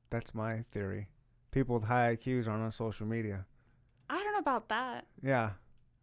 That's 0.10 0.36
my 0.36 0.62
theory. 0.64 1.08
People 1.52 1.76
with 1.76 1.86
high 1.86 2.16
IQs 2.16 2.48
aren't 2.48 2.64
on 2.64 2.72
social 2.72 3.06
media. 3.08 3.46
I 4.10 4.16
don't 4.22 4.34
know 4.34 4.40
about 4.40 4.68
that. 4.70 5.08
Yeah, 5.24 5.52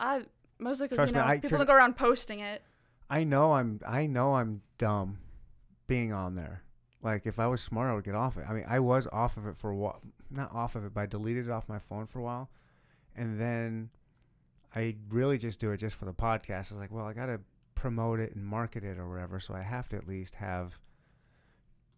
I 0.00 0.22
mostly 0.58 0.88
because 0.88 1.10
you 1.10 1.14
me, 1.14 1.20
know 1.20 1.26
I- 1.26 1.38
people 1.38 1.58
don't 1.58 1.66
go 1.66 1.74
around 1.74 1.96
posting 1.96 2.40
it. 2.40 2.62
I 3.10 3.24
know 3.24 3.52
I'm. 3.52 3.80
I 3.86 4.06
know 4.06 4.34
I'm 4.36 4.62
dumb, 4.78 5.18
being 5.86 6.12
on 6.12 6.34
there. 6.34 6.62
Like 7.02 7.26
if 7.26 7.38
I 7.38 7.46
was 7.46 7.60
smart, 7.60 7.90
I 7.90 7.94
would 7.94 8.04
get 8.04 8.14
off 8.14 8.36
it. 8.36 8.44
I 8.48 8.52
mean, 8.52 8.64
I 8.68 8.80
was 8.80 9.06
off 9.12 9.36
of 9.36 9.46
it 9.46 9.56
for 9.56 9.70
a 9.70 9.76
while. 9.76 10.00
Not 10.30 10.52
off 10.54 10.74
of 10.74 10.84
it, 10.84 10.92
but 10.94 11.00
I 11.02 11.06
deleted 11.06 11.46
it 11.46 11.50
off 11.50 11.68
my 11.68 11.78
phone 11.78 12.06
for 12.06 12.18
a 12.18 12.22
while, 12.22 12.50
and 13.16 13.40
then 13.40 13.90
I 14.74 14.96
really 15.08 15.38
just 15.38 15.60
do 15.60 15.70
it 15.70 15.78
just 15.78 15.96
for 15.96 16.04
the 16.04 16.12
podcast. 16.12 16.72
I 16.72 16.74
was 16.74 16.80
like, 16.80 16.92
well, 16.92 17.06
I 17.06 17.12
gotta 17.12 17.40
promote 17.74 18.20
it 18.20 18.34
and 18.34 18.44
market 18.44 18.84
it 18.84 18.98
or 18.98 19.08
whatever, 19.08 19.40
so 19.40 19.54
I 19.54 19.62
have 19.62 19.88
to 19.90 19.96
at 19.96 20.06
least 20.08 20.34
have 20.36 20.78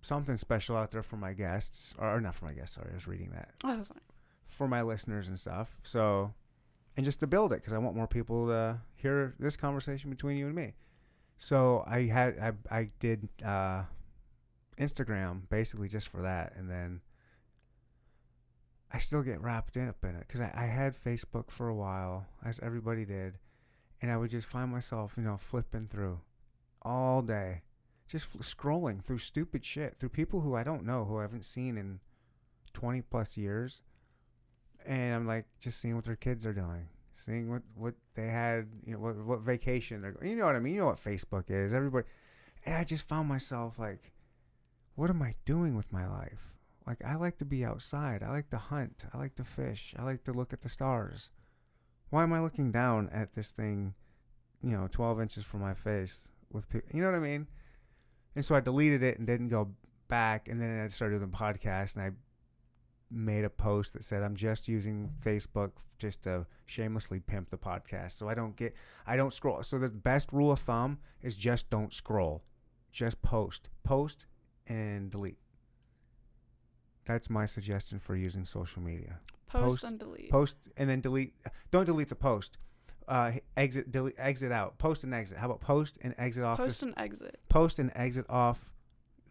something 0.03 0.37
special 0.39 0.77
out 0.77 0.91
there 0.91 1.03
for 1.03 1.17
my 1.17 1.33
guests, 1.33 1.95
or, 1.99 2.21
not 2.21 2.35
for 2.35 2.45
my 2.45 2.53
guests. 2.53 2.77
Sorry, 2.77 2.89
I 2.91 2.95
was 2.95 3.07
reading 3.07 3.31
that 3.33 3.51
I 3.65 3.77
was 3.77 3.91
like, 3.91 4.03
for 4.47 4.69
my 4.69 4.83
listeners 4.83 5.29
and 5.29 5.39
stuff. 5.39 5.77
So, 5.83 6.33
and 6.97 7.05
just 7.05 7.21
to 7.21 7.27
build 7.27 7.53
it 7.53 7.57
because 7.57 7.73
I 7.73 7.79
want 7.79 7.97
more 7.97 8.07
people 8.07 8.47
to 8.49 8.79
hear 8.95 9.35
this 9.39 9.57
conversation 9.57 10.11
between 10.11 10.37
you 10.37 10.47
and 10.47 10.55
me. 10.55 10.75
So 11.39 11.85
I 11.87 12.03
had 12.03 12.39
I 12.39 12.79
I 12.79 12.91
did 13.01 13.29
uh, 13.45 13.85
Instagram 14.81 15.49
basically 15.49 15.89
just 15.89 16.09
for 16.09 16.23
that, 16.23 16.55
and 16.57 16.71
then 16.71 17.01
I 18.93 18.99
still 18.99 19.23
get 19.23 19.41
wrapped 19.41 19.77
up 19.77 20.05
in 20.05 20.17
it 20.17 20.25
because 20.27 20.41
I, 20.41 20.53
I 20.55 20.65
had 20.65 20.97
Facebook 20.97 21.51
for 21.51 21.69
a 21.69 21.75
while, 21.75 22.27
as 22.45 22.59
everybody 22.61 23.05
did, 23.05 23.39
and 24.01 24.11
I 24.11 24.17
would 24.17 24.31
just 24.31 24.49
find 24.49 24.71
myself 24.71 25.15
you 25.17 25.23
know 25.23 25.37
flipping 25.37 25.89
through 25.89 26.21
all 26.83 27.23
day, 27.23 27.63
just 28.09 28.27
fl- 28.27 28.39
scrolling 28.39 29.05
through 29.05 29.19
stupid 29.19 29.65
shit 29.65 29.97
through 29.99 30.09
people 30.09 30.41
who 30.41 30.55
I 30.55 30.65
don't 30.65 30.85
know 30.85 31.05
who 31.05 31.19
I 31.19 31.23
haven't 31.23 31.45
seen 31.45 31.77
in 31.77 32.01
twenty 32.73 33.03
plus 33.03 33.37
years 33.37 33.83
and 34.87 35.15
I'm 35.15 35.27
like 35.27 35.47
just 35.61 35.81
seeing 35.81 35.95
what 35.95 36.05
their 36.05 36.17
kids 36.17 36.47
are 36.47 36.53
doing, 36.53 36.89
seeing 37.15 37.51
what 37.51 37.63
what 37.75 37.95
they 38.15 38.29
had, 38.29 38.69
you 38.85 38.95
know, 38.95 38.99
what 38.99 39.17
what 39.17 39.41
vacation 39.41 40.03
they're. 40.03 40.17
You 40.23 40.37
know 40.37 40.47
what 40.47 40.57
I 40.57 40.61
mean? 40.61 40.75
You 40.75 40.81
know 40.81 40.87
what 40.87 40.97
Facebook 40.97 41.51
is. 41.51 41.73
Everybody, 41.73 42.07
and 42.65 42.75
I 42.75 42.85
just 42.85 43.09
found 43.09 43.29
myself 43.29 43.79
like, 43.79 44.13
what 45.01 45.09
am 45.09 45.23
I 45.23 45.35
doing 45.47 45.75
with 45.75 45.91
my 45.91 46.07
life? 46.07 46.53
Like 46.87 47.03
I 47.03 47.15
like 47.15 47.39
to 47.39 47.47
be 47.47 47.65
outside. 47.65 48.23
I 48.23 48.29
like 48.29 48.51
to 48.51 48.59
hunt. 48.59 49.07
I 49.15 49.17
like 49.17 49.35
to 49.37 49.45
fish. 49.45 49.95
I 49.99 50.03
like 50.03 50.25
to 50.25 50.33
look 50.35 50.53
at 50.53 50.61
the 50.61 50.69
stars. 50.69 51.31
Why 52.11 52.23
am 52.23 52.35
I 52.35 52.41
looking 52.41 52.71
down 52.71 53.09
at 53.11 53.33
this 53.33 53.49
thing, 53.49 53.95
you 54.63 54.73
know, 54.73 54.89
12 54.91 55.23
inches 55.23 55.43
from 55.43 55.61
my 55.61 55.73
face 55.73 56.29
with 56.53 56.69
people? 56.69 56.91
You 56.93 57.01
know 57.01 57.11
what 57.11 57.17
I 57.17 57.21
mean? 57.21 57.47
And 58.37 58.45
so 58.45 58.55
I 58.55 58.61
deleted 58.61 59.03
it 59.03 59.17
and 59.17 59.27
didn't 59.27 59.49
go 59.49 59.71
back. 60.09 60.49
And 60.49 60.61
then 60.61 60.85
I 60.85 60.89
started 60.89 61.23
the 61.23 61.29
podcast 61.29 61.97
and 61.97 62.05
I 62.05 62.11
made 63.11 63.47
a 63.47 63.51
post 63.51 63.95
that 63.95 64.05
said 64.05 64.23
I'm 64.23 64.37
just 64.37 64.69
using 64.69 65.15
Facebook 65.25 65.71
just 65.99 66.25
to 66.25 66.45
shamelessly 66.67 67.21
pimp 67.21 67.49
the 67.49 67.57
podcast. 67.57 68.13
So 68.13 68.29
I 68.29 68.35
don't 68.35 68.55
get 68.55 68.75
I 69.07 69.17
don't 69.17 69.33
scroll. 69.33 69.63
So 69.63 69.79
the 69.79 69.89
best 69.89 70.31
rule 70.31 70.53
of 70.53 70.59
thumb 70.59 70.99
is 71.23 71.39
just 71.39 71.71
don't 71.71 71.95
scroll. 71.95 72.43
Just 72.93 73.23
post. 73.23 73.71
Post 73.83 74.27
and 74.71 75.11
delete. 75.11 75.37
That's 77.05 77.29
my 77.29 77.45
suggestion 77.45 77.99
for 77.99 78.15
using 78.17 78.45
social 78.45 78.81
media. 78.83 79.19
post, 79.49 79.65
Post- 79.65 79.85
and 79.85 79.99
delete. 79.99 80.31
Post 80.31 80.57
and 80.77 80.89
then 80.89 81.01
delete. 81.01 81.35
Don't 81.71 81.85
delete 81.85 82.09
the 82.09 82.15
post. 82.15 82.57
Uh, 83.09 83.33
exit, 83.57 83.91
delete, 83.91 84.15
exit 84.17 84.53
out. 84.53 84.79
Post 84.79 85.03
and 85.03 85.13
exit. 85.13 85.37
How 85.37 85.47
about 85.47 85.61
post 85.61 85.99
and 86.03 86.15
exit 86.19 86.45
off? 86.45 86.59
Post 86.59 86.83
and 86.85 86.95
exit. 86.97 87.41
post 87.49 87.79
and 87.81 87.91
exit 87.97 88.25
off 88.29 88.73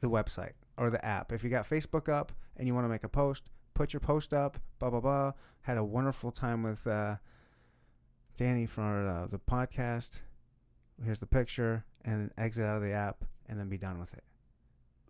the 0.02 0.10
website 0.10 0.54
or 0.78 0.90
the 0.90 1.04
app. 1.06 1.32
If 1.32 1.44
you 1.44 1.50
got 1.50 1.70
Facebook 1.70 2.10
up 2.10 2.34
and 2.58 2.68
you 2.68 2.74
want 2.76 2.84
to 2.86 2.90
make 2.90 3.06
a 3.06 3.10
post, 3.10 3.44
put 3.74 3.94
your 3.94 4.02
post 4.02 4.34
up. 4.34 4.58
Blah 4.80 4.90
blah 4.90 5.00
blah. 5.00 5.32
Had 5.62 5.78
a 5.78 5.84
wonderful 5.84 6.32
time 6.32 6.64
with 6.64 6.86
uh, 6.86 7.16
Danny 8.36 8.66
from 8.66 9.08
uh, 9.08 9.28
the 9.28 9.40
podcast. 9.40 10.20
Here's 11.06 11.22
the 11.22 11.26
picture, 11.28 11.86
and 12.04 12.30
exit 12.38 12.66
out 12.66 12.76
of 12.76 12.82
the 12.84 12.92
app, 12.92 13.24
and 13.48 13.58
then 13.58 13.70
be 13.70 13.78
done 13.78 14.00
with 14.00 14.14
it. 14.14 14.24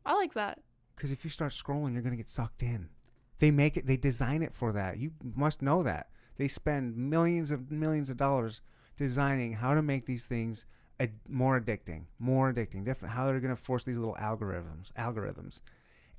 I 0.09 0.15
like 0.15 0.33
that. 0.33 0.59
Because 0.95 1.11
if 1.11 1.23
you 1.23 1.29
start 1.29 1.51
scrolling, 1.51 1.93
you're 1.93 2.01
gonna 2.01 2.15
get 2.15 2.29
sucked 2.31 2.63
in. 2.63 2.89
They 3.37 3.51
make 3.51 3.77
it. 3.77 3.85
They 3.85 3.95
design 3.95 4.41
it 4.41 4.53
for 4.53 4.73
that. 4.73 4.97
You 4.97 5.11
must 5.35 5.61
know 5.61 5.83
that. 5.83 6.09
They 6.35 6.47
spend 6.47 6.97
millions 6.97 7.51
of 7.51 7.71
millions 7.71 8.09
of 8.09 8.17
dollars 8.17 8.61
designing 8.97 9.53
how 9.53 9.75
to 9.75 9.83
make 9.83 10.07
these 10.07 10.25
things 10.25 10.65
ad- 10.99 11.19
more 11.27 11.61
addicting, 11.61 12.05
more 12.17 12.51
addicting, 12.51 12.83
different. 12.83 13.13
How 13.13 13.27
they're 13.27 13.39
gonna 13.39 13.55
force 13.55 13.83
these 13.83 13.97
little 13.97 14.15
algorithms, 14.15 14.91
algorithms, 14.93 15.61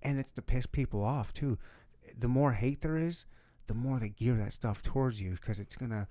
and 0.03 0.21
it's 0.21 0.31
to 0.33 0.43
piss 0.43 0.67
people 0.67 1.03
off 1.03 1.33
too. 1.33 1.59
The 2.17 2.29
more 2.29 2.53
hate 2.53 2.83
there 2.83 2.97
is, 2.97 3.27
the 3.67 3.75
more 3.75 3.99
they 3.99 4.11
gear 4.11 4.37
that 4.37 4.53
stuff 4.53 4.83
towards 4.83 5.21
you 5.21 5.33
because 5.33 5.59
it's 5.59 5.77
gonna 5.77 6.07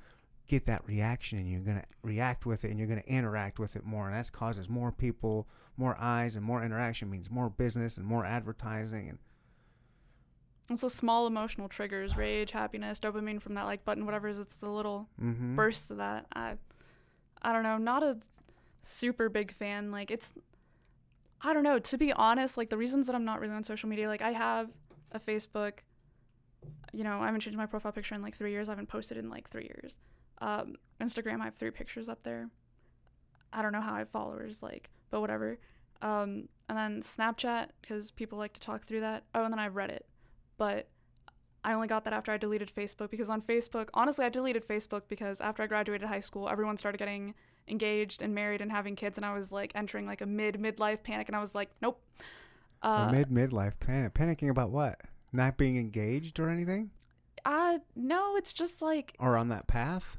get 0.50 0.66
that 0.66 0.86
reaction 0.86 1.40
and 1.40 1.50
you're 1.50 1.62
going 1.62 1.78
to 1.78 1.86
react 2.04 2.46
with 2.46 2.66
it 2.66 2.72
and 2.72 2.78
you're 2.78 2.88
going 2.88 3.02
to 3.02 3.10
interact 3.10 3.60
with 3.60 3.76
it 3.76 3.86
more 3.86 4.08
and 4.08 4.16
that 4.16 4.32
causes 4.32 4.68
more 4.70 4.92
people 4.92 5.48
more 5.78 5.96
eyes 6.00 6.36
and 6.36 6.44
more 6.44 6.64
interaction 6.64 7.10
means 7.10 7.30
more 7.32 7.50
business 7.50 7.96
and 7.96 8.06
more 8.06 8.26
advertising 8.26 9.10
and 9.10 9.20
It's 10.70 10.82
the 10.82 10.90
small 10.90 11.26
emotional 11.26 11.70
triggers, 11.70 12.18
rage, 12.18 12.52
happiness, 12.52 13.00
dopamine 13.00 13.42
from 13.42 13.54
that 13.54 13.64
like 13.64 13.86
button, 13.86 14.06
whatever 14.06 14.28
it 14.28 14.32
is. 14.32 14.40
It's 14.40 14.58
the 14.58 14.70
little 14.70 15.08
mm-hmm. 15.22 15.56
bursts 15.56 15.90
of 15.90 15.98
that. 15.98 16.26
I, 16.34 16.56
I 17.42 17.54
don't 17.54 17.64
know. 17.64 17.78
Not 17.78 18.04
a, 18.04 18.18
super 18.84 19.30
big 19.30 19.52
fan. 19.54 19.92
Like 19.92 20.12
it's 20.12 20.34
I 21.42 21.54
don't 21.54 21.64
know, 21.64 21.80
to 21.80 21.98
be 21.98 22.12
honest, 22.12 22.58
like 22.58 22.70
the 22.70 22.78
reasons 22.78 23.08
that 23.08 23.16
I'm 23.16 23.24
not 23.24 23.40
really 23.40 23.54
on 23.54 23.64
social 23.64 23.88
media, 23.88 24.10
like 24.10 24.22
I 24.22 24.32
have 24.32 24.70
a 25.14 25.20
Facebook, 25.20 25.80
you 26.92 27.06
know, 27.06 27.22
I 27.22 27.26
haven't 27.28 27.40
changed 27.40 27.58
my 27.58 27.66
profile 27.66 27.94
picture 27.94 28.14
in 28.14 28.22
like 28.22 28.36
3 28.36 28.52
years. 28.52 28.68
I 28.68 28.74
haven't 28.74 28.90
posted 28.90 29.18
in 29.18 29.30
like 29.30 29.50
3 29.50 29.64
years. 29.64 29.98
Um 30.42 30.76
Instagram, 31.02 31.42
I 31.42 31.46
have 31.46 31.56
3 31.56 31.72
pictures 31.72 32.10
up 32.10 32.24
there. 32.24 32.50
I 33.54 33.62
don't 33.62 33.72
know 33.72 33.82
how 33.82 33.94
I 33.94 34.00
have 34.00 34.10
followers 34.10 34.62
like, 34.62 34.90
but 35.10 35.22
whatever. 35.22 35.58
Um 36.02 36.50
and 36.68 36.78
then 36.78 37.02
Snapchat 37.02 37.70
cuz 37.82 38.12
people 38.12 38.38
like 38.38 38.54
to 38.54 38.60
talk 38.60 38.86
through 38.86 39.02
that. 39.02 39.24
Oh, 39.34 39.44
and 39.44 39.52
then 39.54 39.60
I 39.60 39.64
have 39.64 39.74
Reddit. 39.74 40.02
But 40.58 40.90
I 41.64 41.74
only 41.74 41.88
got 41.88 42.04
that 42.06 42.14
after 42.14 42.32
I 42.32 42.38
deleted 42.38 42.72
Facebook 42.74 43.10
because 43.10 43.30
on 43.30 43.42
Facebook, 43.42 43.90
honestly, 43.94 44.24
I 44.26 44.30
deleted 44.30 44.66
Facebook 44.66 45.04
because 45.10 45.42
after 45.42 45.62
I 45.62 45.68
graduated 45.68 46.08
high 46.08 46.22
school, 46.22 46.48
everyone 46.48 46.78
started 46.78 46.98
getting 47.00 47.34
engaged 47.68 48.22
and 48.22 48.34
married 48.34 48.62
and 48.62 48.72
having 48.72 48.96
kids, 48.96 49.18
and 49.18 49.26
I 49.26 49.34
was 49.34 49.52
like 49.52 49.74
entering 49.76 50.06
like 50.06 50.22
a 50.22 50.26
mid 50.26 50.56
midlife 50.56 51.04
panic, 51.04 51.28
and 51.28 51.36
I 51.36 51.40
was 51.40 51.54
like, 51.54 51.70
nope. 51.82 52.02
Uh, 52.82 53.10
mid 53.12 53.30
midlife 53.30 53.78
panic. 53.80 54.14
Panicking 54.14 54.50
about 54.50 54.72
what? 54.72 55.02
Not 55.34 55.58
being 55.58 55.78
engaged 55.78 56.40
or 56.40 56.50
anything? 56.50 56.92
uh, 57.46 57.80
no, 57.96 58.36
it's 58.36 58.54
just 58.54 58.82
like 58.82 59.16
Or 59.20 59.38
on 59.38 59.50
that 59.50 59.68
path? 59.68 60.18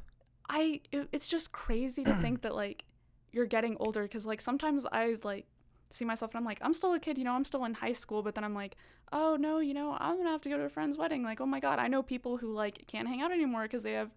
I. 0.50 0.80
It, 0.92 1.08
it's 1.12 1.28
just 1.28 1.52
crazy 1.52 2.04
to 2.04 2.14
think 2.16 2.42
that 2.42 2.54
like 2.54 2.84
you're 3.32 3.46
getting 3.46 3.76
older 3.80 4.02
because 4.02 4.26
like 4.26 4.40
sometimes 4.40 4.84
I 4.90 5.16
like 5.22 5.46
see 5.92 6.04
myself 6.04 6.32
and 6.32 6.38
I'm 6.38 6.44
like 6.44 6.58
I'm 6.62 6.74
still 6.74 6.92
a 6.94 7.00
kid, 7.00 7.16
you 7.18 7.24
know, 7.24 7.32
I'm 7.32 7.44
still 7.44 7.64
in 7.64 7.74
high 7.74 7.92
school, 7.92 8.22
but 8.22 8.34
then 8.34 8.44
I'm 8.44 8.54
like, 8.54 8.76
oh 9.12 9.36
no, 9.40 9.60
you 9.60 9.72
know, 9.74 9.96
I'm 9.98 10.16
gonna 10.18 10.30
have 10.30 10.40
to 10.42 10.48
go 10.48 10.56
to 10.58 10.64
a 10.64 10.68
friend's 10.68 10.98
wedding. 10.98 11.22
Like, 11.22 11.40
oh 11.40 11.46
my 11.46 11.60
god, 11.60 11.78
I 11.78 11.88
know 11.88 12.02
people 12.02 12.36
who 12.36 12.52
like 12.52 12.84
can't 12.86 13.08
hang 13.08 13.22
out 13.22 13.32
anymore 13.32 13.62
because 13.62 13.82
they 13.82 13.92
have 13.92 14.10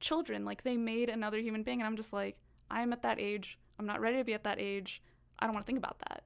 children. 0.00 0.44
Like 0.44 0.62
they 0.62 0.76
made 0.76 1.08
another 1.08 1.38
human 1.38 1.62
being, 1.62 1.80
and 1.80 1.86
I'm 1.86 1.96
just 1.96 2.12
like, 2.12 2.36
I 2.70 2.82
am 2.82 2.92
at 2.92 3.02
that 3.02 3.20
age. 3.20 3.58
I'm 3.78 3.86
not 3.86 4.00
ready 4.00 4.16
to 4.18 4.24
be 4.24 4.34
at 4.34 4.44
that 4.44 4.58
age. 4.60 5.02
I 5.38 5.46
don't 5.46 5.54
want 5.54 5.66
to 5.66 5.70
think 5.70 5.78
about 5.78 5.98
that. 6.08 6.22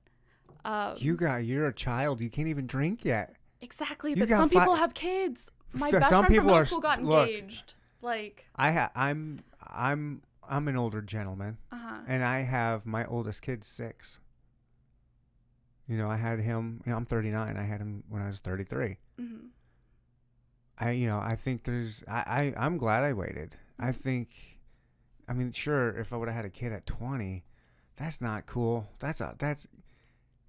Um, 0.64 0.94
You 0.98 1.16
got 1.16 1.44
you're 1.44 1.66
a 1.66 1.72
child. 1.72 2.20
You 2.20 2.30
can't 2.30 2.48
even 2.48 2.66
drink 2.66 3.04
yet. 3.04 3.36
exactly, 3.60 4.10
you 4.10 4.16
but 4.16 4.28
some 4.28 4.48
fi- 4.48 4.60
people 4.60 4.74
have 4.76 4.94
kids. 4.94 5.50
My 5.72 5.90
best 5.90 6.08
friend 6.08 6.26
from 6.26 6.46
middle 6.46 6.62
school 6.64 6.80
got 6.80 7.02
look. 7.02 7.28
engaged. 7.28 7.74
Like, 8.00 8.46
I 8.54 8.70
ha- 8.72 8.90
I'm 8.94 9.40
I'm 9.68 10.22
I'm 10.48 10.68
an 10.68 10.76
older 10.76 11.00
gentleman 11.02 11.58
uh 11.72 11.76
huh. 11.78 11.98
and 12.06 12.22
I 12.24 12.40
have 12.40 12.84
my 12.86 13.04
oldest 13.06 13.42
kid 13.42 13.64
6. 13.64 14.20
You 15.86 15.98
know, 15.98 16.10
I 16.10 16.16
had 16.16 16.40
him, 16.40 16.80
you 16.86 16.92
know, 16.92 16.96
I'm 16.96 17.04
39. 17.06 17.56
I 17.56 17.62
had 17.62 17.80
him 17.80 18.04
when 18.08 18.22
I 18.22 18.26
was 18.26 18.40
33. 18.40 18.98
hmm 19.18 19.36
I 20.76 20.90
you 20.90 21.06
know, 21.06 21.18
I 21.20 21.36
think 21.36 21.64
there's 21.64 22.02
I, 22.08 22.52
I 22.56 22.64
I'm 22.66 22.78
glad 22.78 23.04
I 23.04 23.12
waited. 23.12 23.56
I 23.78 23.90
Mhm. 23.90 23.94
think 23.96 24.28
I 25.28 25.32
mean, 25.32 25.52
sure, 25.52 25.90
if 25.96 26.12
I 26.12 26.16
would 26.16 26.28
have 26.28 26.36
had 26.36 26.44
a 26.44 26.50
kid 26.50 26.72
at 26.72 26.84
20, 26.84 27.44
that's 27.96 28.20
not 28.20 28.44
cool. 28.46 28.88
That's 28.98 29.20
a 29.20 29.34
that's 29.38 29.66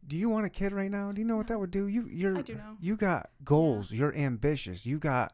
Do 0.08 0.18
you 0.18 0.30
want 0.30 0.46
a 0.46 0.50
kid 0.50 0.72
right 0.74 0.92
now? 0.92 1.12
Do 1.12 1.22
you 1.22 1.26
know 1.28 1.38
what 1.38 1.48
that 1.48 1.60
would 1.60 1.72
do? 1.72 1.88
You 1.88 2.08
you're 2.08 2.38
I 2.38 2.42
do 2.42 2.56
know. 2.56 2.78
you 2.80 2.96
got 2.98 3.30
goals. 3.44 3.92
You're 3.92 4.14
ambitious. 4.16 4.86
You 4.86 4.98
got 5.00 5.34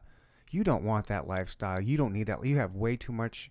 you 0.50 0.62
don't 0.62 0.84
want 0.84 1.06
that 1.06 1.26
lifestyle. 1.26 1.80
You 1.80 1.96
don't 1.96 2.12
need 2.12 2.26
that. 2.28 2.44
You 2.44 2.58
have 2.58 2.74
way 2.74 2.96
too 2.96 3.12
much 3.12 3.50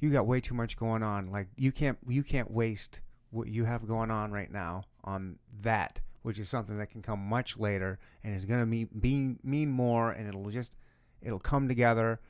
you 0.00 0.10
got 0.10 0.26
way 0.26 0.40
too 0.40 0.54
much 0.54 0.76
going 0.76 1.02
on. 1.02 1.30
Like 1.30 1.48
you 1.56 1.72
can't 1.72 1.98
you 2.06 2.22
can't 2.22 2.50
waste 2.50 3.00
what 3.30 3.48
you 3.48 3.64
have 3.64 3.86
going 3.86 4.10
on 4.10 4.32
right 4.32 4.50
now 4.50 4.84
on 5.04 5.38
that, 5.60 6.00
which 6.22 6.38
is 6.38 6.48
something 6.48 6.78
that 6.78 6.90
can 6.90 7.02
come 7.02 7.20
much 7.20 7.58
later 7.58 7.98
and 8.24 8.34
is 8.34 8.44
going 8.44 8.60
to 8.60 8.66
mean 8.66 8.88
mean 8.92 9.38
mean 9.42 9.70
more 9.70 10.10
and 10.10 10.28
it'll 10.28 10.50
just 10.50 10.74
it'll 11.22 11.38
come 11.38 11.68
together. 11.68 12.20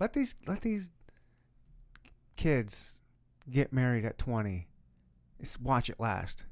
Let 0.00 0.12
these 0.12 0.34
let 0.46 0.62
these 0.62 0.90
kids 2.36 3.00
get 3.50 3.72
married 3.72 4.04
at 4.04 4.18
20. 4.18 4.68
Just 5.40 5.60
watch 5.60 5.88
it 5.88 5.98
last. 5.98 6.46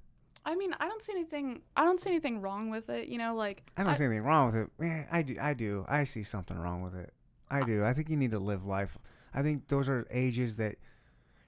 I 0.45 0.55
mean, 0.55 0.75
I 0.79 0.87
don't 0.87 1.03
see 1.03 1.12
anything. 1.12 1.62
I 1.77 1.85
don't 1.85 2.01
see 2.01 2.11
anything 2.11 2.41
wrong 2.41 2.71
with 2.71 2.89
it. 2.89 3.09
You 3.09 3.19
know, 3.19 3.35
like 3.35 3.69
I 3.77 3.83
don't 3.83 3.93
I- 3.93 3.97
see 3.97 4.05
anything 4.05 4.23
wrong 4.23 4.47
with 4.47 4.57
it. 4.57 4.71
Yeah, 4.81 5.07
I 5.11 5.23
do. 5.23 5.37
I 5.41 5.55
do. 5.55 5.85
I 5.89 6.05
see 6.05 6.23
something 6.23 6.57
wrong 6.57 6.83
with 6.83 6.95
it. 6.95 7.12
I 7.51 7.62
do. 7.65 7.85
I 7.85 7.93
think 7.93 8.09
you 8.09 8.17
need 8.17 8.33
to 8.33 8.39
live 8.41 8.65
life. 8.65 8.99
I 9.37 9.42
think 9.42 9.68
those 9.68 9.88
are 9.88 10.07
ages 10.11 10.57
that 10.57 10.77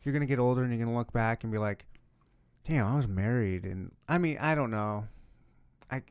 you're 0.03 0.13
gonna 0.13 0.27
get 0.27 0.39
older 0.39 0.63
and 0.63 0.71
you're 0.73 0.85
gonna 0.85 0.97
look 0.97 1.13
back 1.13 1.43
and 1.43 1.51
be 1.53 1.59
like, 1.59 1.87
"Damn, 2.65 2.87
I 2.87 2.95
was 2.95 3.09
married." 3.09 3.65
And 3.65 3.91
I 4.07 4.19
mean, 4.19 4.39
I 4.39 4.55
don't 4.55 4.71
know. 4.71 5.09
I, 5.91 6.03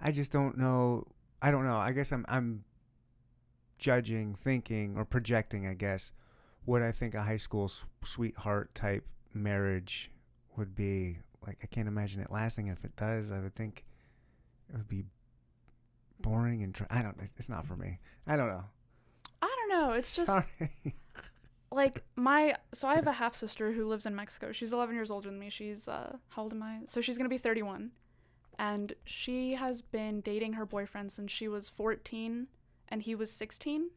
I 0.00 0.12
just 0.12 0.32
don't 0.32 0.56
know. 0.56 1.04
I 1.42 1.50
don't 1.50 1.64
know. 1.66 1.76
I 1.76 1.92
guess 1.92 2.12
I'm 2.12 2.24
I'm 2.28 2.64
judging, 3.78 4.34
thinking, 4.36 4.96
or 4.96 5.04
projecting. 5.04 5.66
I 5.66 5.74
guess 5.74 6.12
what 6.64 6.82
I 6.82 6.92
think 6.92 7.14
a 7.14 7.22
high 7.22 7.36
school 7.36 7.64
s- 7.64 7.84
sweetheart 8.02 8.74
type 8.74 9.04
marriage 9.34 10.10
would 10.56 10.74
be. 10.74 11.18
Like, 11.46 11.58
I 11.62 11.66
can't 11.66 11.86
imagine 11.86 12.20
it 12.20 12.30
lasting. 12.30 12.68
If 12.68 12.84
it 12.84 12.96
does, 12.96 13.30
I 13.30 13.38
would 13.38 13.54
think 13.54 13.84
it 14.68 14.76
would 14.76 14.88
be 14.88 15.04
boring 16.20 16.62
and 16.62 16.76
I 16.90 17.02
don't. 17.02 17.16
It's 17.36 17.48
not 17.48 17.66
for 17.66 17.76
me. 17.76 17.98
I 18.26 18.36
don't 18.36 18.48
know. 18.48 18.64
I 19.42 19.46
don't 19.68 19.68
know. 19.80 19.92
It's 19.92 20.14
just 20.14 20.26
Sorry. 20.28 20.44
like 21.70 22.04
my. 22.16 22.56
So 22.72 22.88
I 22.88 22.94
have 22.94 23.06
a 23.06 23.12
half 23.12 23.34
sister 23.34 23.72
who 23.72 23.86
lives 23.86 24.06
in 24.06 24.14
Mexico. 24.14 24.52
She's 24.52 24.72
11 24.72 24.94
years 24.94 25.10
older 25.10 25.28
than 25.28 25.38
me. 25.38 25.50
She's 25.50 25.88
uh, 25.88 26.16
how 26.30 26.42
old 26.42 26.52
am 26.52 26.62
I? 26.62 26.80
So 26.86 27.00
she's 27.00 27.16
gonna 27.18 27.28
be 27.28 27.38
31, 27.38 27.90
and 28.58 28.92
she 29.04 29.54
has 29.54 29.82
been 29.82 30.20
dating 30.20 30.54
her 30.54 30.66
boyfriend 30.66 31.12
since 31.12 31.30
she 31.32 31.48
was 31.48 31.68
14, 31.68 32.46
and 32.88 33.02
he 33.02 33.14
was 33.14 33.30
16. 33.32 33.90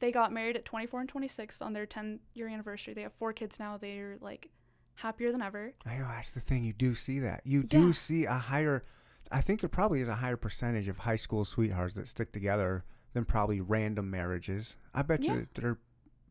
They 0.00 0.10
got 0.12 0.32
married 0.32 0.56
at 0.56 0.64
24 0.64 1.00
and 1.00 1.08
26 1.08 1.62
on 1.62 1.72
their 1.72 1.86
10 1.86 2.20
year 2.34 2.48
anniversary. 2.48 2.94
They 2.94 3.02
have 3.02 3.12
four 3.12 3.32
kids 3.32 3.58
now. 3.58 3.76
They're 3.78 4.16
like 4.20 4.50
happier 4.96 5.32
than 5.32 5.40
ever. 5.42 5.72
I 5.86 5.96
know 5.96 6.06
that's 6.08 6.32
the 6.32 6.40
thing. 6.40 6.64
You 6.64 6.72
do 6.72 6.94
see 6.94 7.20
that. 7.20 7.42
You 7.44 7.62
do 7.62 7.86
Yeah. 7.86 7.92
see 7.92 8.24
a 8.24 8.34
higher. 8.34 8.84
I 9.32 9.40
think 9.40 9.60
there 9.60 9.68
probably 9.70 10.00
is 10.00 10.08
a 10.08 10.14
higher 10.16 10.36
percentage 10.36 10.88
of 10.88 10.98
high 10.98 11.16
school 11.16 11.44
sweethearts 11.44 11.94
that 11.94 12.06
stick 12.08 12.32
together 12.32 12.84
than 13.14 13.24
probably 13.24 13.60
random 13.60 14.10
marriages. 14.10 14.76
I 14.92 15.02
bet 15.02 15.22
Yeah. 15.24 15.34
you 15.34 15.46
they're. 15.54 15.78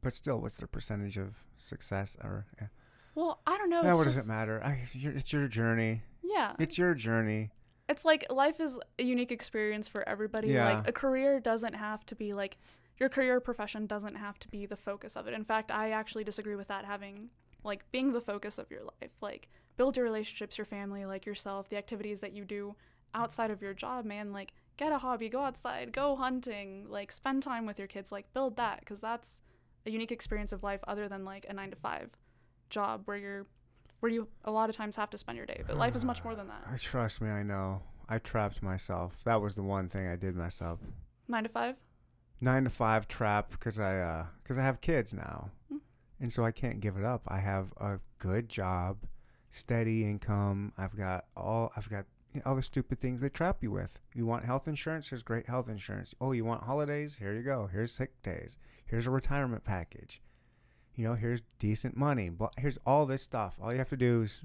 But 0.04 0.14
still, 0.14 0.40
what's 0.42 0.56
their 0.56 0.68
percentage 0.68 1.18
of 1.18 1.44
success? 1.58 2.16
Or 2.22 2.46
yeah, 2.62 2.68
Well, 3.16 3.40
I 3.48 3.58
don't 3.58 3.70
know. 3.70 3.80
It's 3.80 3.98
what 3.98 4.04
just, 4.04 4.18
does 4.18 4.26
it 4.28 4.32
matter? 4.32 4.62
I, 4.64 4.74
it's, 4.84 4.94
your, 4.96 5.14
it's 5.14 5.32
your 5.32 5.48
journey. 5.48 6.02
Yeah. 6.22 6.54
It's 6.60 6.78
your 6.78 6.94
journey. 6.94 7.52
it's 7.88 8.04
like 8.06 8.26
life 8.30 8.60
is 8.60 8.78
a 9.00 9.04
unique 9.04 9.32
experience 9.32 9.88
for 9.88 10.08
everybody. 10.08 10.50
Yeah. 10.50 10.74
Like 10.74 10.88
a 10.90 10.92
career 10.92 11.40
doesn't 11.40 11.74
have 11.74 12.06
to 12.08 12.16
be 12.16 12.34
like 12.34 12.58
your 13.00 13.08
career 13.10 13.40
profession 13.40 13.88
doesn't 13.88 14.16
have 14.16 14.38
to 14.40 14.48
be 14.50 14.66
the 14.66 14.76
focus 14.76 15.16
of 15.16 15.26
it. 15.28 15.34
In 15.34 15.44
fact, 15.46 15.72
I 15.72 15.92
actually 15.92 16.24
disagree 16.26 16.56
with 16.56 16.68
that 16.68 16.84
having 16.86 17.30
like 17.64 17.90
being 17.92 18.12
the 18.12 18.22
focus 18.22 18.58
of 18.58 18.70
your 18.70 18.82
life. 18.84 19.12
Like 19.22 19.48
build 19.78 19.96
your 19.96 20.04
relationships, 20.06 20.58
your 20.58 20.66
family, 20.66 21.06
like 21.06 21.26
yourself, 21.26 21.70
the 21.70 21.78
activities 21.78 22.20
that 22.20 22.34
you 22.34 22.44
do 22.44 22.76
outside 23.16 23.52
of 23.52 23.62
your 23.62 23.74
job, 23.74 24.04
man. 24.06 24.34
Like 24.34 24.54
get 24.78 24.92
a 24.92 24.98
hobby, 24.98 25.30
go 25.30 25.44
outside, 25.44 25.92
go 25.94 26.16
hunting, 26.16 26.86
like 26.90 27.12
spend 27.12 27.44
time 27.44 27.66
with 27.66 27.78
your 27.80 27.88
kids, 27.88 28.12
like 28.12 28.32
build 28.34 28.58
that 28.58 28.86
cuz 28.86 29.02
that's 29.02 29.42
a 29.86 29.92
unique 29.92 30.12
experience 30.12 30.52
of 30.52 30.64
life 30.64 30.80
other 30.88 31.08
than 31.10 31.26
like 31.26 31.46
a 31.50 31.54
9 31.54 31.70
to 31.72 31.76
5 31.76 32.10
job 32.70 33.02
where 33.06 33.18
you're 33.18 33.46
where 34.00 34.12
you 34.12 34.28
a 34.44 34.52
lot 34.52 34.70
of 34.70 34.76
times 34.76 34.96
have 34.98 35.10
to 35.12 35.18
spend 35.18 35.38
your 35.38 35.46
day. 35.46 35.64
But 35.66 35.78
life 35.78 35.96
is 35.96 36.04
much 36.06 36.24
more 36.24 36.36
than 36.36 36.48
that. 36.48 36.64
I 36.72 36.78
trust 36.92 37.22
me. 37.22 37.30
I 37.30 37.44
know. 37.44 37.82
I 38.10 38.20
trapped 38.20 38.62
myself. 38.62 39.22
That 39.24 39.42
was 39.42 39.56
the 39.56 39.64
one 39.64 39.88
thing 39.88 40.08
I 40.08 40.16
did 40.18 40.36
mess 40.36 40.62
up. 40.62 40.80
9 41.28 41.44
to 41.44 41.50
5? 41.50 41.76
nine 42.42 42.66
to 42.66 42.70
five 42.70 43.08
trap 43.08 43.52
because 43.52 43.80
I 43.80 44.00
uh 44.00 44.26
because 44.42 44.58
I 44.58 44.64
have 44.64 44.82
kids 44.82 45.14
now, 45.14 45.52
Mm. 45.72 45.80
and 46.20 46.34
so 46.34 46.44
I 46.44 46.52
can't 46.52 46.82
give 46.82 46.98
it 46.98 47.06
up. 47.06 47.22
I 47.30 47.38
have 47.40 47.72
a 47.78 48.02
good 48.18 48.50
job, 48.50 48.98
steady 49.50 50.04
income. 50.04 50.74
I've 50.78 50.98
got 50.98 51.26
all 51.38 51.72
I've 51.78 51.90
got 51.90 52.04
all 52.46 52.56
the 52.56 52.62
stupid 52.64 53.00
things 53.00 53.22
they 53.22 53.30
trap 53.30 53.58
you 53.62 53.72
with. 53.72 54.00
You 54.14 54.26
want 54.26 54.46
health 54.46 54.68
insurance? 54.68 55.08
Here's 55.10 55.24
great 55.24 55.48
health 55.48 55.70
insurance. 55.70 56.16
Oh, 56.20 56.32
you 56.32 56.46
want 56.46 56.64
holidays? 56.64 57.16
Here 57.20 57.34
you 57.34 57.44
go. 57.44 57.68
Here's 57.72 57.92
sick 57.92 58.22
days. 58.24 58.58
Here's 58.86 59.08
a 59.08 59.12
retirement 59.12 59.64
package. 59.64 60.22
You 60.96 61.06
know, 61.06 61.14
here's 61.16 61.42
decent 61.60 61.96
money. 61.98 62.30
But 62.30 62.54
here's 62.58 62.78
all 62.86 63.06
this 63.06 63.22
stuff. 63.24 63.58
All 63.62 63.72
you 63.72 63.78
have 63.80 63.90
to 63.90 63.98
do 63.98 64.22
is, 64.24 64.44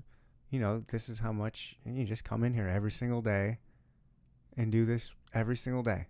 you 0.51 0.61
know, 0.61 0.85
this 0.88 1.09
is 1.09 1.18
how 1.18 1.33
much. 1.33 1.77
And 1.85 1.96
you 1.98 2.05
just 2.05 2.24
come 2.24 2.44
in 2.44 2.55
here 2.55 2.68
every 2.68 2.90
single 2.90 3.20
day, 3.22 3.59
and 4.57 4.72
do 4.72 4.85
this 4.85 5.12
every 5.34 5.57
single 5.57 5.82
day. 5.82 6.07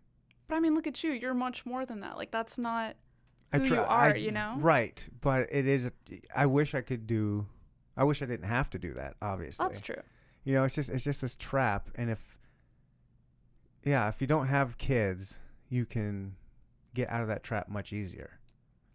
But 0.49 0.57
I 0.57 0.61
mean, 0.61 0.75
look 0.75 0.87
at 0.87 1.03
you. 1.05 1.13
You're 1.13 1.35
much 1.35 1.67
more 1.67 1.85
than 1.85 2.01
that. 2.01 2.17
Like 2.17 2.31
that's 2.31 2.57
not 2.59 2.97
who 3.53 3.63
you 3.65 3.77
are, 3.81 4.13
I- 4.13 4.15
you 4.15 4.31
know? 4.31 4.55
Right, 4.59 5.07
but 5.21 5.49
it 5.53 5.67
is. 5.67 5.91
I 6.35 6.47
wish 6.47 6.75
I 6.75 6.81
could 6.81 7.07
do. 7.07 7.47
I 7.97 8.05
wish 8.05 8.23
I 8.23 8.27
didn't 8.27 8.47
have 8.49 8.71
to 8.71 8.79
do 8.79 8.95
that. 8.95 9.15
Obviously, 9.21 9.65
that's 9.67 9.81
true. 9.81 10.01
You 10.49 10.55
know, 10.55 10.65
it's 10.65 10.77
just 10.77 10.89
it's 10.89 11.05
just 11.05 11.21
this 11.21 11.37
trap, 11.37 11.91
and 11.97 12.09
if 12.09 12.39
yeah, 13.85 14.09
if 14.09 14.23
you 14.23 14.27
don't 14.27 14.47
have 14.47 14.79
kids, 14.79 15.39
you 15.69 15.85
can 15.85 16.37
get 16.95 17.11
out 17.11 17.21
of 17.21 17.29
that 17.29 17.43
trap 17.43 17.69
much 17.69 17.93
easier. 17.93 18.41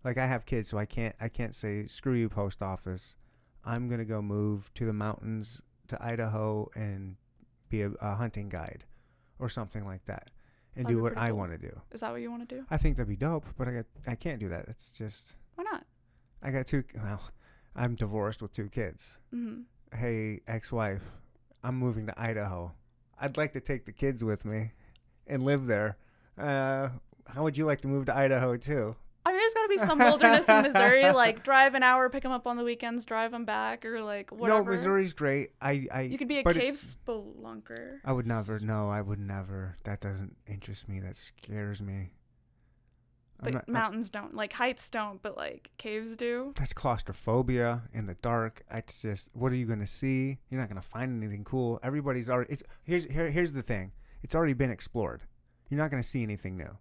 Like 0.04 0.18
I 0.18 0.26
have 0.26 0.48
kids, 0.48 0.68
so 0.68 0.80
I 0.80 0.88
can't 0.88 1.16
I 1.22 1.30
can't 1.30 1.54
say 1.54 1.86
screw 1.86 2.16
you 2.16 2.28
post 2.28 2.64
office. 2.64 3.16
I'm 3.64 3.88
gonna 3.88 4.04
go 4.04 4.20
move 4.20 4.74
to 4.74 4.88
the 4.88 4.94
mountains 4.94 5.62
to 5.90 6.04
Idaho 6.04 6.72
and 6.74 7.18
be 7.70 7.84
a, 7.84 7.92
a 8.02 8.16
hunting 8.16 8.50
guide, 8.50 8.86
or 9.38 9.48
something 9.48 9.86
like 9.86 10.06
that, 10.06 10.32
and 10.76 10.88
That'd 10.88 10.98
do 10.98 11.04
what 11.04 11.16
I 11.16 11.30
cool. 11.30 11.38
want 11.38 11.52
to 11.52 11.60
do. 11.60 11.80
Is 11.92 12.00
that 12.00 12.12
what 12.12 12.22
you 12.22 12.32
want 12.32 12.50
to 12.50 12.56
do? 12.56 12.66
I 12.72 12.78
think 12.78 12.98
that'd 12.98 13.08
be 13.08 13.16
dope, 13.16 13.46
but 13.60 13.68
I 13.68 13.74
got 13.74 13.86
I 14.08 14.16
can't 14.16 14.40
do 14.40 14.50
that. 14.50 14.66
It's 14.70 14.92
just 14.92 15.36
Why 15.54 15.66
not? 15.66 15.86
I 16.42 16.50
got 16.50 16.66
two. 16.66 16.84
Well, 16.96 17.22
I'm 17.76 17.94
divorced 17.94 18.42
with 18.42 18.54
two 18.54 18.70
kids. 18.70 19.20
hmm 19.30 19.62
Hey, 19.96 20.40
ex-wife, 20.48 21.04
I'm 21.64 21.76
moving 21.76 22.06
to 22.08 22.22
Idaho. 22.22 22.74
I'd 23.20 23.38
like 23.38 23.54
to 23.54 23.62
take 23.62 23.86
the 23.86 23.92
kids 23.94 24.24
with 24.24 24.44
me 24.46 24.72
and 25.28 25.44
live 25.44 25.66
there. 25.66 25.98
Uh, 26.38 26.90
how 27.28 27.44
would 27.44 27.58
you 27.58 27.66
like 27.66 27.82
to 27.82 27.88
move 27.88 28.06
to 28.08 28.16
Idaho 28.16 28.58
too? 28.58 28.96
I 29.26 29.32
mean, 29.32 29.40
there's 29.40 29.54
got 29.54 29.62
to 29.64 29.70
be 29.70 29.78
some 29.78 30.00
wilderness 30.00 30.50
in 30.50 30.62
Missouri. 30.64 31.04
Like, 31.14 31.44
drive 31.44 31.76
an 31.76 31.84
hour, 31.84 32.10
pick 32.10 32.24
them 32.24 32.34
up 32.34 32.46
on 32.48 32.58
the 32.58 32.64
weekends, 32.64 33.06
drive 33.06 33.32
them 33.32 33.46
back, 33.46 33.86
or 33.86 34.02
like 34.02 34.32
whatever. 34.32 34.64
No, 34.64 34.70
Missouri's 34.70 35.14
great. 35.14 35.52
I, 35.62 35.88
I, 35.94 36.02
You 36.02 36.18
could 36.18 36.28
be 36.28 36.40
a 36.40 36.44
cave 36.44 36.74
spelunker. 36.74 38.00
I 38.04 38.12
would 38.12 38.28
never. 38.28 38.60
No, 38.60 38.90
I 38.90 39.02
would 39.02 39.20
never. 39.20 39.78
That 39.84 40.02
doesn't 40.02 40.36
interest 40.48 40.90
me. 40.90 41.00
That 41.00 41.16
scares 41.16 41.82
me. 41.82 42.12
But 43.44 43.54
not- 43.54 43.68
mountains 43.70 44.10
don't. 44.10 44.34
Like 44.36 44.54
heights 44.54 44.90
don't, 44.90 45.22
but 45.22 45.36
like 45.38 45.72
caves 45.78 46.16
do. 46.16 46.54
that's 46.56 46.74
claustrophobia 46.74 47.84
in 47.94 48.06
the 48.06 48.16
dark. 48.16 48.64
It's 48.72 49.02
just, 49.02 49.30
what 49.34 49.52
are 49.52 49.56
you 49.56 49.66
gonna 49.66 49.88
see? 49.88 50.40
You're 50.50 50.60
not 50.60 50.70
gonna 50.70 50.82
find 50.82 51.22
anything 51.24 51.44
cool. 51.44 51.80
Everybody's 51.84 52.30
already. 52.30 52.54
It's 52.54 52.64
here's 52.84 53.06
here, 53.06 53.30
here's 53.30 53.54
the 53.54 53.62
thing. 53.62 53.92
It's 54.24 54.36
already 54.36 54.54
been 54.54 54.70
explored. 54.72 55.22
You're 55.70 55.80
not 55.80 55.92
gonna 55.92 56.04
see 56.04 56.24
anything 56.24 56.58
new. 56.58 56.78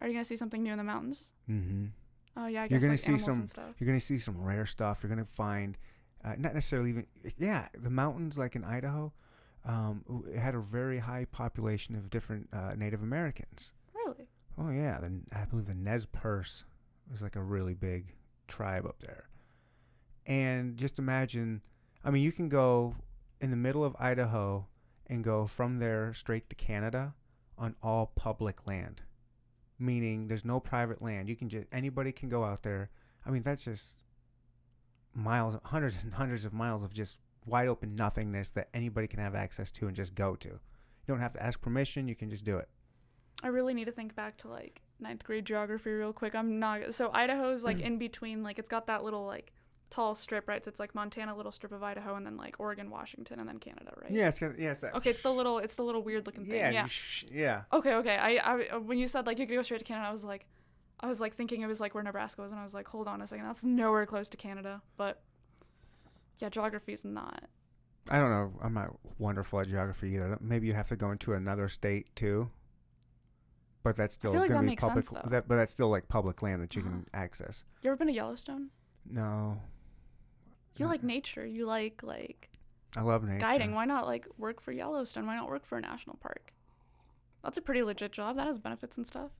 Are 0.00 0.06
you 0.08 0.12
gonna 0.14 0.24
see 0.24 0.36
something 0.36 0.62
new 0.62 0.72
in 0.72 0.78
the 0.78 0.84
mountains? 0.84 1.32
Mm-hmm. 1.50 1.86
Oh 2.38 2.46
yeah, 2.46 2.62
I 2.64 2.68
guess 2.68 2.72
You're 2.72 2.80
gonna 2.80 2.92
like 2.92 2.98
see 3.00 3.18
some- 3.18 3.46
stuff. 3.46 3.74
You're 3.78 3.86
gonna 3.86 4.00
see 4.00 4.18
some 4.18 4.40
rare 4.40 4.66
stuff. 4.66 5.00
You're 5.02 5.08
gonna 5.10 5.24
find, 5.24 5.76
uh, 6.24 6.34
not 6.38 6.54
necessarily 6.54 6.90
even. 6.90 7.06
Yeah, 7.38 7.68
the 7.78 7.90
mountains 7.90 8.36
like 8.38 8.56
in 8.56 8.64
Idaho, 8.64 9.12
um, 9.64 10.04
had 10.38 10.54
a 10.54 10.60
very 10.60 10.98
high 10.98 11.24
population 11.32 11.96
of 11.96 12.10
different 12.10 12.48
uh, 12.52 12.72
Native 12.76 13.02
Americans. 13.02 13.72
Really? 13.94 14.28
Oh 14.58 14.70
yeah, 14.70 14.98
the 15.00 15.20
I 15.32 15.44
believe 15.44 15.66
the 15.66 15.74
Nez 15.74 16.06
Perce 16.06 16.64
was 17.10 17.22
like 17.22 17.36
a 17.36 17.42
really 17.42 17.74
big 17.74 18.14
tribe 18.48 18.86
up 18.86 19.00
there. 19.00 19.28
And 20.26 20.76
just 20.76 20.98
imagine, 20.98 21.62
I 22.04 22.10
mean, 22.10 22.22
you 22.22 22.32
can 22.32 22.48
go 22.48 22.96
in 23.40 23.50
the 23.50 23.56
middle 23.56 23.84
of 23.84 23.94
Idaho 23.98 24.66
and 25.06 25.22
go 25.22 25.46
from 25.46 25.78
there 25.78 26.12
straight 26.14 26.48
to 26.50 26.56
Canada 26.56 27.14
on 27.58 27.76
all 27.82 28.12
public 28.16 28.66
land. 28.66 29.02
Meaning 29.78 30.26
there's 30.26 30.44
no 30.44 30.58
private 30.58 31.02
land. 31.02 31.28
You 31.28 31.36
can 31.36 31.48
just 31.48 31.66
anybody 31.70 32.12
can 32.12 32.28
go 32.28 32.44
out 32.44 32.62
there. 32.62 32.90
I 33.24 33.30
mean, 33.30 33.42
that's 33.42 33.64
just 33.64 33.98
miles, 35.14 35.58
hundreds 35.64 36.02
and 36.02 36.14
hundreds 36.14 36.44
of 36.44 36.52
miles 36.52 36.82
of 36.82 36.92
just 36.92 37.18
wide 37.44 37.68
open 37.68 37.94
nothingness 37.94 38.50
that 38.50 38.68
anybody 38.74 39.06
can 39.06 39.20
have 39.20 39.34
access 39.34 39.70
to 39.72 39.86
and 39.86 39.94
just 39.94 40.14
go 40.14 40.34
to. 40.36 40.48
You 40.48 40.58
don't 41.06 41.20
have 41.20 41.34
to 41.34 41.42
ask 41.42 41.60
permission. 41.60 42.08
You 42.08 42.14
can 42.16 42.30
just 42.30 42.44
do 42.44 42.56
it. 42.56 42.68
I 43.42 43.48
really 43.48 43.74
need 43.74 43.84
to 43.86 43.92
think 43.92 44.14
back 44.14 44.38
to 44.38 44.48
like 44.48 44.80
ninth 44.98 45.24
grade 45.24 45.44
geography 45.44 45.90
real 45.90 46.12
quick. 46.12 46.34
I'm 46.34 46.58
not 46.58 46.94
so 46.94 47.10
Idaho's 47.12 47.62
like 47.64 47.78
Mm. 47.78 47.82
in 47.82 47.98
between. 47.98 48.42
Like 48.42 48.58
it's 48.58 48.68
got 48.68 48.86
that 48.86 49.04
little 49.04 49.24
like 49.26 49.52
tall 49.90 50.14
strip, 50.14 50.48
right? 50.48 50.64
So 50.64 50.68
it's 50.68 50.80
like 50.80 50.94
Montana, 50.94 51.36
little 51.36 51.52
strip 51.52 51.70
of 51.72 51.82
Idaho, 51.82 52.16
and 52.16 52.26
then 52.26 52.36
like 52.36 52.56
Oregon, 52.58 52.90
Washington, 52.90 53.38
and 53.38 53.48
then 53.48 53.58
Canada, 53.58 53.92
right? 54.02 54.10
Yeah, 54.10 54.28
it's 54.28 54.38
got, 54.38 54.58
yeah, 54.58 54.70
it's 54.72 54.80
that. 54.80 54.94
Okay, 54.96 55.10
it's 55.10 55.22
the 55.22 55.32
little, 55.32 55.58
it's 55.58 55.76
the 55.76 55.84
little 55.84 56.02
weird 56.02 56.26
looking 56.26 56.44
thing. 56.44 56.56
Yeah, 56.56 56.70
Yeah. 56.70 56.86
sh- 56.86 57.24
yeah. 57.30 57.62
Okay, 57.72 57.94
okay. 57.94 58.16
I, 58.16 58.36
I, 58.72 58.76
when 58.78 58.98
you 58.98 59.06
said 59.06 59.26
like 59.26 59.38
you 59.38 59.46
could 59.46 59.54
go 59.54 59.62
straight 59.62 59.78
to 59.78 59.84
Canada, 59.84 60.08
I 60.08 60.12
was 60.12 60.24
like, 60.24 60.46
I 60.98 61.06
was 61.06 61.20
like 61.20 61.36
thinking 61.36 61.60
it 61.60 61.66
was 61.66 61.78
like 61.78 61.94
where 61.94 62.02
Nebraska 62.02 62.42
was, 62.42 62.50
and 62.52 62.58
I 62.58 62.62
was 62.64 62.74
like, 62.74 62.88
hold 62.88 63.06
on 63.06 63.20
a 63.20 63.26
second, 63.26 63.44
that's 63.44 63.62
nowhere 63.62 64.06
close 64.06 64.28
to 64.30 64.36
Canada. 64.36 64.82
But 64.96 65.20
yeah, 66.38 66.48
geography's 66.48 67.04
not. 67.04 67.44
I 68.10 68.18
don't 68.18 68.30
know. 68.30 68.52
I'm 68.62 68.74
not 68.74 68.96
wonderful 69.18 69.60
at 69.60 69.68
geography 69.68 70.14
either. 70.14 70.38
Maybe 70.40 70.66
you 70.66 70.72
have 70.74 70.88
to 70.88 70.96
go 70.96 71.10
into 71.10 71.32
another 71.34 71.68
state 71.68 72.14
too. 72.16 72.50
But 73.86 73.94
that's 73.94 74.14
still 74.14 74.32
like 74.32 74.48
gonna 74.48 74.62
that 74.62 74.68
be 74.70 74.74
public. 74.74 75.04
sense, 75.04 75.22
that, 75.30 75.46
but 75.46 75.54
that's 75.54 75.72
still 75.72 75.88
like 75.88 76.08
public 76.08 76.42
land 76.42 76.60
that 76.60 76.74
you 76.74 76.82
Uh-huh. 76.82 76.90
can 76.90 77.06
access. 77.14 77.64
You 77.82 77.90
ever 77.90 77.96
been 77.96 78.08
to 78.08 78.12
Yellowstone? 78.12 78.70
No, 79.08 79.60
You 80.76 80.86
like 80.86 81.04
nature. 81.04 81.46
You 81.46 81.66
like 81.66 82.02
like 82.02 82.50
I 82.96 83.02
love 83.02 83.22
nature. 83.22 83.38
guiding. 83.38 83.74
Why 83.74 83.84
not 83.84 84.04
like 84.06 84.26
work 84.38 84.60
for 84.60 84.72
Yellowstone? 84.72 85.24
Why 85.24 85.36
not 85.36 85.48
work 85.48 85.64
for 85.64 85.78
a 85.78 85.80
national 85.80 86.16
park? 86.16 86.52
That's 87.44 87.58
a 87.58 87.62
pretty 87.62 87.84
legit 87.84 88.10
job. 88.10 88.34
That 88.34 88.48
has 88.48 88.58
benefits 88.58 88.96
and 88.96 89.06
stuff. 89.06 89.30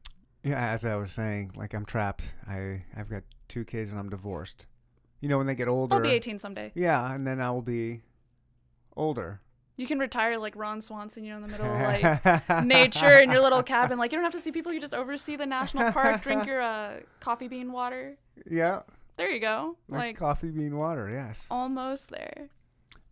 Yeah, 0.45 0.65
as 0.71 0.85
I 0.85 0.95
was 0.95 1.11
saying, 1.11 1.51
like 1.57 1.75
I'm 1.75 1.85
trapped. 1.85 2.33
I 2.47 2.85
I've 2.97 3.11
got 3.11 3.25
two 3.49 3.65
kids 3.65 3.91
and 3.91 3.99
I'm 3.99 4.11
divorced. 4.11 4.69
You 5.21 5.29
know, 5.29 5.39
when 5.39 5.49
they 5.49 5.57
get 5.57 5.67
older. 5.67 5.93
I'll 5.97 6.01
be 6.01 6.11
18 6.11 6.39
someday. 6.39 6.71
Yeah, 6.77 7.13
and 7.13 7.27
then 7.27 7.41
I 7.41 7.51
will 7.51 7.63
be 7.63 8.03
older. 8.97 9.41
You 9.77 9.87
can 9.87 9.99
retire 9.99 10.39
like 10.39 10.57
Ron 10.57 10.81
Swanson, 10.81 11.23
you 11.25 11.31
know, 11.31 11.37
in 11.37 11.43
the 11.43 11.49
middle 11.49 11.67
of 11.67 11.81
like 11.83 12.65
nature 12.65 13.19
in 13.19 13.31
your 13.31 13.43
little 13.43 13.63
cabin. 13.63 13.99
Like 13.99 14.11
you 14.13 14.17
don't 14.17 14.25
have 14.25 14.33
to 14.33 14.39
see 14.41 14.51
people. 14.53 14.73
You 14.73 14.81
just 14.81 14.95
oversee 14.95 15.37
the 15.37 15.45
national 15.47 15.93
park, 15.93 16.23
drink 16.23 16.47
your 16.47 16.61
uh, 16.63 17.01
coffee 17.21 17.49
bean 17.49 17.73
water. 17.73 18.17
Yeah, 18.51 18.83
There 19.17 19.31
you 19.31 19.41
go. 19.41 19.77
like, 19.89 19.99
Like 20.01 20.17
coffee 20.17 20.51
bean 20.51 20.77
water. 20.77 21.11
Yes. 21.11 21.49
almost 21.51 22.11
there. 22.11 22.49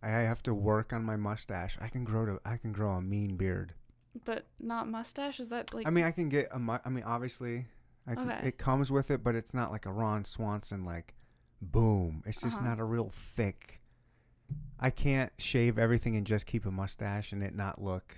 I 0.01 0.09
have 0.09 0.41
to 0.43 0.53
work 0.53 0.93
on 0.93 1.03
my 1.03 1.15
mustache. 1.15 1.77
I 1.81 1.87
can 1.87 2.03
grow 2.03 2.25
to. 2.25 2.39
I 2.45 2.57
can 2.57 2.71
grow 2.71 2.91
a 2.91 3.01
mean 3.01 3.37
beard. 3.37 3.73
But 4.23 4.45
not 4.59 4.87
mustache. 4.87 5.39
Is 5.39 5.49
that 5.49 5.73
like? 5.73 5.85
I 5.87 5.89
mean, 5.89 6.05
I 6.05 6.11
can 6.11 6.29
get 6.29 6.47
a. 6.51 6.59
mu- 6.59 6.77
I 6.85 6.89
mean, 6.89 7.03
obviously, 7.03 7.65
I 8.07 8.15
can, 8.15 8.29
Okay. 8.29 8.47
it 8.49 8.57
comes 8.57 8.91
with 8.91 9.09
it, 9.11 9.23
but 9.23 9.35
it's 9.35 9.53
not 9.53 9.71
like 9.71 9.85
a 9.87 9.91
Ron 9.91 10.23
Swanson 10.25 10.85
like, 10.85 11.15
boom. 11.61 12.23
It's 12.25 12.39
just 12.41 12.57
Uh-huh. 12.59 12.69
not 12.69 12.79
a 12.79 12.83
real 12.83 13.09
thick. 13.11 13.81
I 14.79 14.89
can't 14.89 15.31
shave 15.37 15.79
everything 15.79 16.15
and 16.15 16.27
just 16.27 16.45
keep 16.45 16.65
a 16.65 16.71
mustache 16.71 17.31
and 17.31 17.41
it 17.43 17.55
not 17.55 17.81
look 17.81 18.15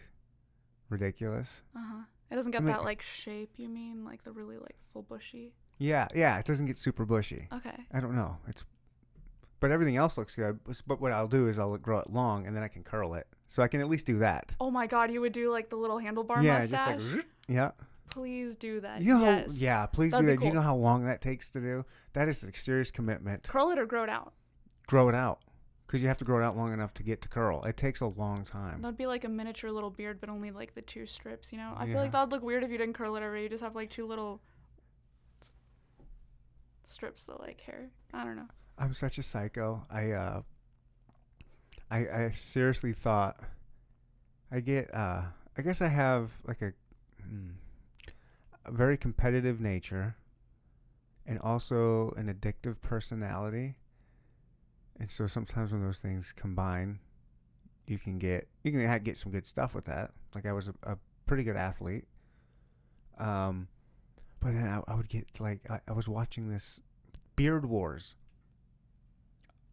ridiculous. 0.90 1.62
uh 1.76 1.80
huh. 1.82 2.02
It 2.30 2.36
doesn't 2.36 2.52
get 2.52 2.62
I 2.62 2.66
mean- 2.66 2.74
that 2.76 2.84
like 2.84 3.02
shape. 3.02 3.54
You 3.58 3.70
mean 3.70 4.04
like 4.04 4.24
the 4.24 4.32
really 4.32 4.58
like 4.58 4.76
full 4.92 5.04
bushy? 5.04 5.54
Yeah, 5.78 6.08
yeah. 6.16 6.38
It 6.40 6.46
doesn't 6.46 6.66
get 6.66 6.78
super 6.78 7.06
bushy. 7.06 7.48
Okay. 7.54 7.86
I 7.94 8.00
don't 8.00 8.16
know. 8.16 8.38
It's, 8.48 8.66
but 9.60 9.72
everything 9.72 9.96
else 9.96 10.18
looks 10.18 10.36
good. 10.36 10.60
But- 10.86 11.00
what 11.00 11.12
I'll 11.14 11.28
do 11.28 11.48
is 11.48 11.58
I'll 11.60 11.78
grow 11.78 12.00
it 12.00 12.10
long 12.10 12.46
and 12.48 12.56
then 12.56 12.64
I 12.64 12.68
can 12.68 12.84
curl 12.84 13.14
it, 13.14 13.28
so 13.48 13.64
I 13.64 13.68
can 13.68 13.80
at 13.80 13.88
least 13.88 14.06
do 14.06 14.20
that. 14.20 14.56
Oh 14.60 14.70
my 14.72 14.88
God! 14.88 15.12
You 15.12 15.22
would 15.22 15.32
do 15.34 15.52
like 15.52 15.70
the 15.70 15.78
little 15.78 15.98
handlebar 16.00 16.44
yeah, 16.44 16.60
mustache. 16.60 16.98
just 16.98 17.16
like 17.16 17.26
yeah. 17.48 17.72
Please 18.10 18.56
do 18.56 18.80
that. 18.82 19.02
You 19.02 19.20
know, 19.20 19.24
yes. 19.26 19.62
yeah. 19.62 19.86
Please 19.86 20.12
That'd 20.12 20.26
do 20.26 20.32
that. 20.32 20.40
Do 20.42 20.48
you 20.48 20.54
know 20.54 20.62
how 20.62 20.76
long 20.76 21.06
that 21.06 21.22
takes 21.22 21.52
to 21.52 21.60
do? 21.62 21.86
That 22.14 22.28
is 22.28 22.44
a 22.44 22.54
serious 22.54 22.90
commitment. 22.90 23.44
Curl 23.44 23.70
it 23.72 23.78
or 23.80 23.86
grow 23.86 24.04
it 24.04 24.10
out. 24.10 24.34
grow 24.88 25.08
it 25.10 25.16
out 25.16 25.40
because 25.88 26.02
you 26.02 26.10
have 26.10 26.18
to 26.18 26.26
grow 26.26 26.40
it 26.40 26.44
out 26.46 26.58
long 26.58 26.74
enough 26.74 26.94
to 26.96 27.04
get 27.04 27.22
to 27.22 27.30
curl. 27.30 27.64
It 27.64 27.78
takes 27.78 28.02
a 28.02 28.08
long 28.08 28.44
time. 28.44 28.82
That'd 28.82 28.98
be 28.98 29.06
like 29.06 29.24
a 29.24 29.30
miniature 29.30 29.72
little 29.72 29.90
beard, 29.90 30.20
but 30.20 30.30
only 30.30 30.52
like 30.52 30.76
the 30.76 30.82
two 30.82 31.06
strips. 31.06 31.52
You 31.54 31.58
know, 31.60 31.74
I 31.78 31.86
feel 31.86 31.96
like 31.96 32.12
that'd 32.12 32.30
look 32.32 32.44
weird 32.44 32.64
if 32.64 32.70
you 32.72 32.78
didn't 32.78 32.94
curl 32.94 33.16
it 33.16 33.24
ever. 33.24 33.38
You 33.38 33.48
just 33.48 33.64
have 33.64 33.74
like 33.74 33.90
two 33.90 34.06
little 34.06 34.42
s- 35.42 35.54
strips 36.86 37.28
of 37.30 37.40
like 37.40 37.62
hair. 37.62 37.90
I 38.14 38.26
don't 38.26 38.36
know. 38.36 38.48
I'm 38.78 38.94
such 38.94 39.18
a 39.18 39.24
psycho. 39.24 39.86
I 39.90 40.12
uh, 40.12 40.42
I 41.90 41.98
I 42.08 42.32
seriously 42.32 42.92
thought 42.94 43.40
I 44.52 44.60
get 44.60 44.94
uh, 44.94 45.22
I 45.58 45.62
guess 45.62 45.82
I 45.82 45.88
have 45.88 46.32
like 46.46 46.62
a, 46.62 46.74
hmm, 47.22 47.52
a 48.66 48.72
very 48.72 48.98
competitive 48.98 49.60
nature, 49.62 50.18
and 51.26 51.40
also 51.40 52.12
an 52.18 52.28
addictive 52.32 52.82
personality. 52.82 53.76
And 55.00 55.10
so 55.10 55.28
sometimes 55.28 55.72
when 55.72 55.84
those 55.84 56.00
things 56.00 56.34
combine, 56.36 57.00
you 57.86 57.98
can 57.98 58.18
get 58.18 58.48
you 58.64 58.72
can 58.72 59.04
get 59.04 59.18
some 59.18 59.32
good 59.32 59.46
stuff 59.46 59.76
with 59.76 59.86
that. 59.86 60.12
Like 60.36 60.46
I 60.46 60.52
was 60.52 60.68
a, 60.68 60.74
a 60.84 60.98
pretty 61.26 61.44
good 61.44 61.56
athlete. 61.56 62.06
Um, 63.18 63.68
but 64.40 64.54
then 64.54 64.68
I, 64.68 64.92
I 64.92 64.96
would 64.96 65.10
get 65.10 65.40
like 65.40 65.62
I, 65.70 65.80
I 65.88 65.94
was 65.94 66.08
watching 66.08 66.50
this 66.50 66.80
Beard 67.36 67.66
Wars. 67.66 68.16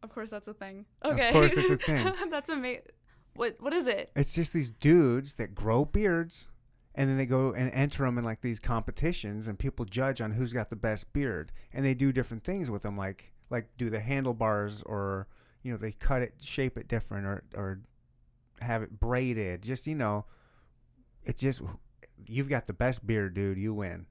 Of 0.03 0.11
course, 0.11 0.31
that's 0.31 0.49
a 0.49 0.55
thing. 0.55 0.85
Okay, 1.05 1.29
of 1.29 1.33
course 1.33 1.57
it's 1.57 1.71
a 1.71 1.77
thing. 1.79 2.31
that's 2.31 2.51
amazing. 2.51 2.83
What 3.35 3.57
What 3.61 3.73
is 3.73 3.87
it? 3.87 4.11
It's 4.15 4.35
just 4.35 4.53
these 4.53 4.71
dudes 4.71 5.35
that 5.35 5.55
grow 5.55 5.85
beards, 5.85 6.49
and 6.95 7.09
then 7.09 7.17
they 7.17 7.27
go 7.27 7.53
and 7.53 7.73
enter 7.73 8.05
them 8.05 8.19
in 8.19 8.25
like 8.25 8.43
these 8.43 8.61
competitions, 8.61 9.49
and 9.49 9.59
people 9.59 9.85
judge 9.87 10.21
on 10.21 10.33
who's 10.33 10.53
got 10.53 10.71
the 10.71 10.77
best 10.77 11.13
beard, 11.13 11.51
and 11.73 11.85
they 11.85 11.95
do 11.95 12.13
different 12.13 12.45
things 12.45 12.71
with 12.71 12.83
them, 12.83 12.97
like 12.97 13.33
like 13.51 13.69
do 13.77 13.91
the 13.91 14.01
handlebars, 14.01 14.83
or 14.83 15.27
you 15.63 15.73
know 15.73 15.79
they 15.79 15.93
cut 15.93 16.23
it, 16.23 16.35
shape 16.41 16.77
it 16.77 16.89
different, 16.89 17.27
or 17.27 17.45
or 17.55 17.81
have 18.61 18.83
it 18.83 18.99
braided. 18.99 19.63
Just 19.63 19.87
you 19.87 19.95
know, 19.95 20.27
it's 21.25 21.41
just 21.41 21.63
you've 22.27 22.49
got 22.49 22.67
the 22.67 22.73
best 22.73 23.07
beard, 23.07 23.35
dude. 23.35 23.59
You 23.59 23.75
win. 23.75 24.07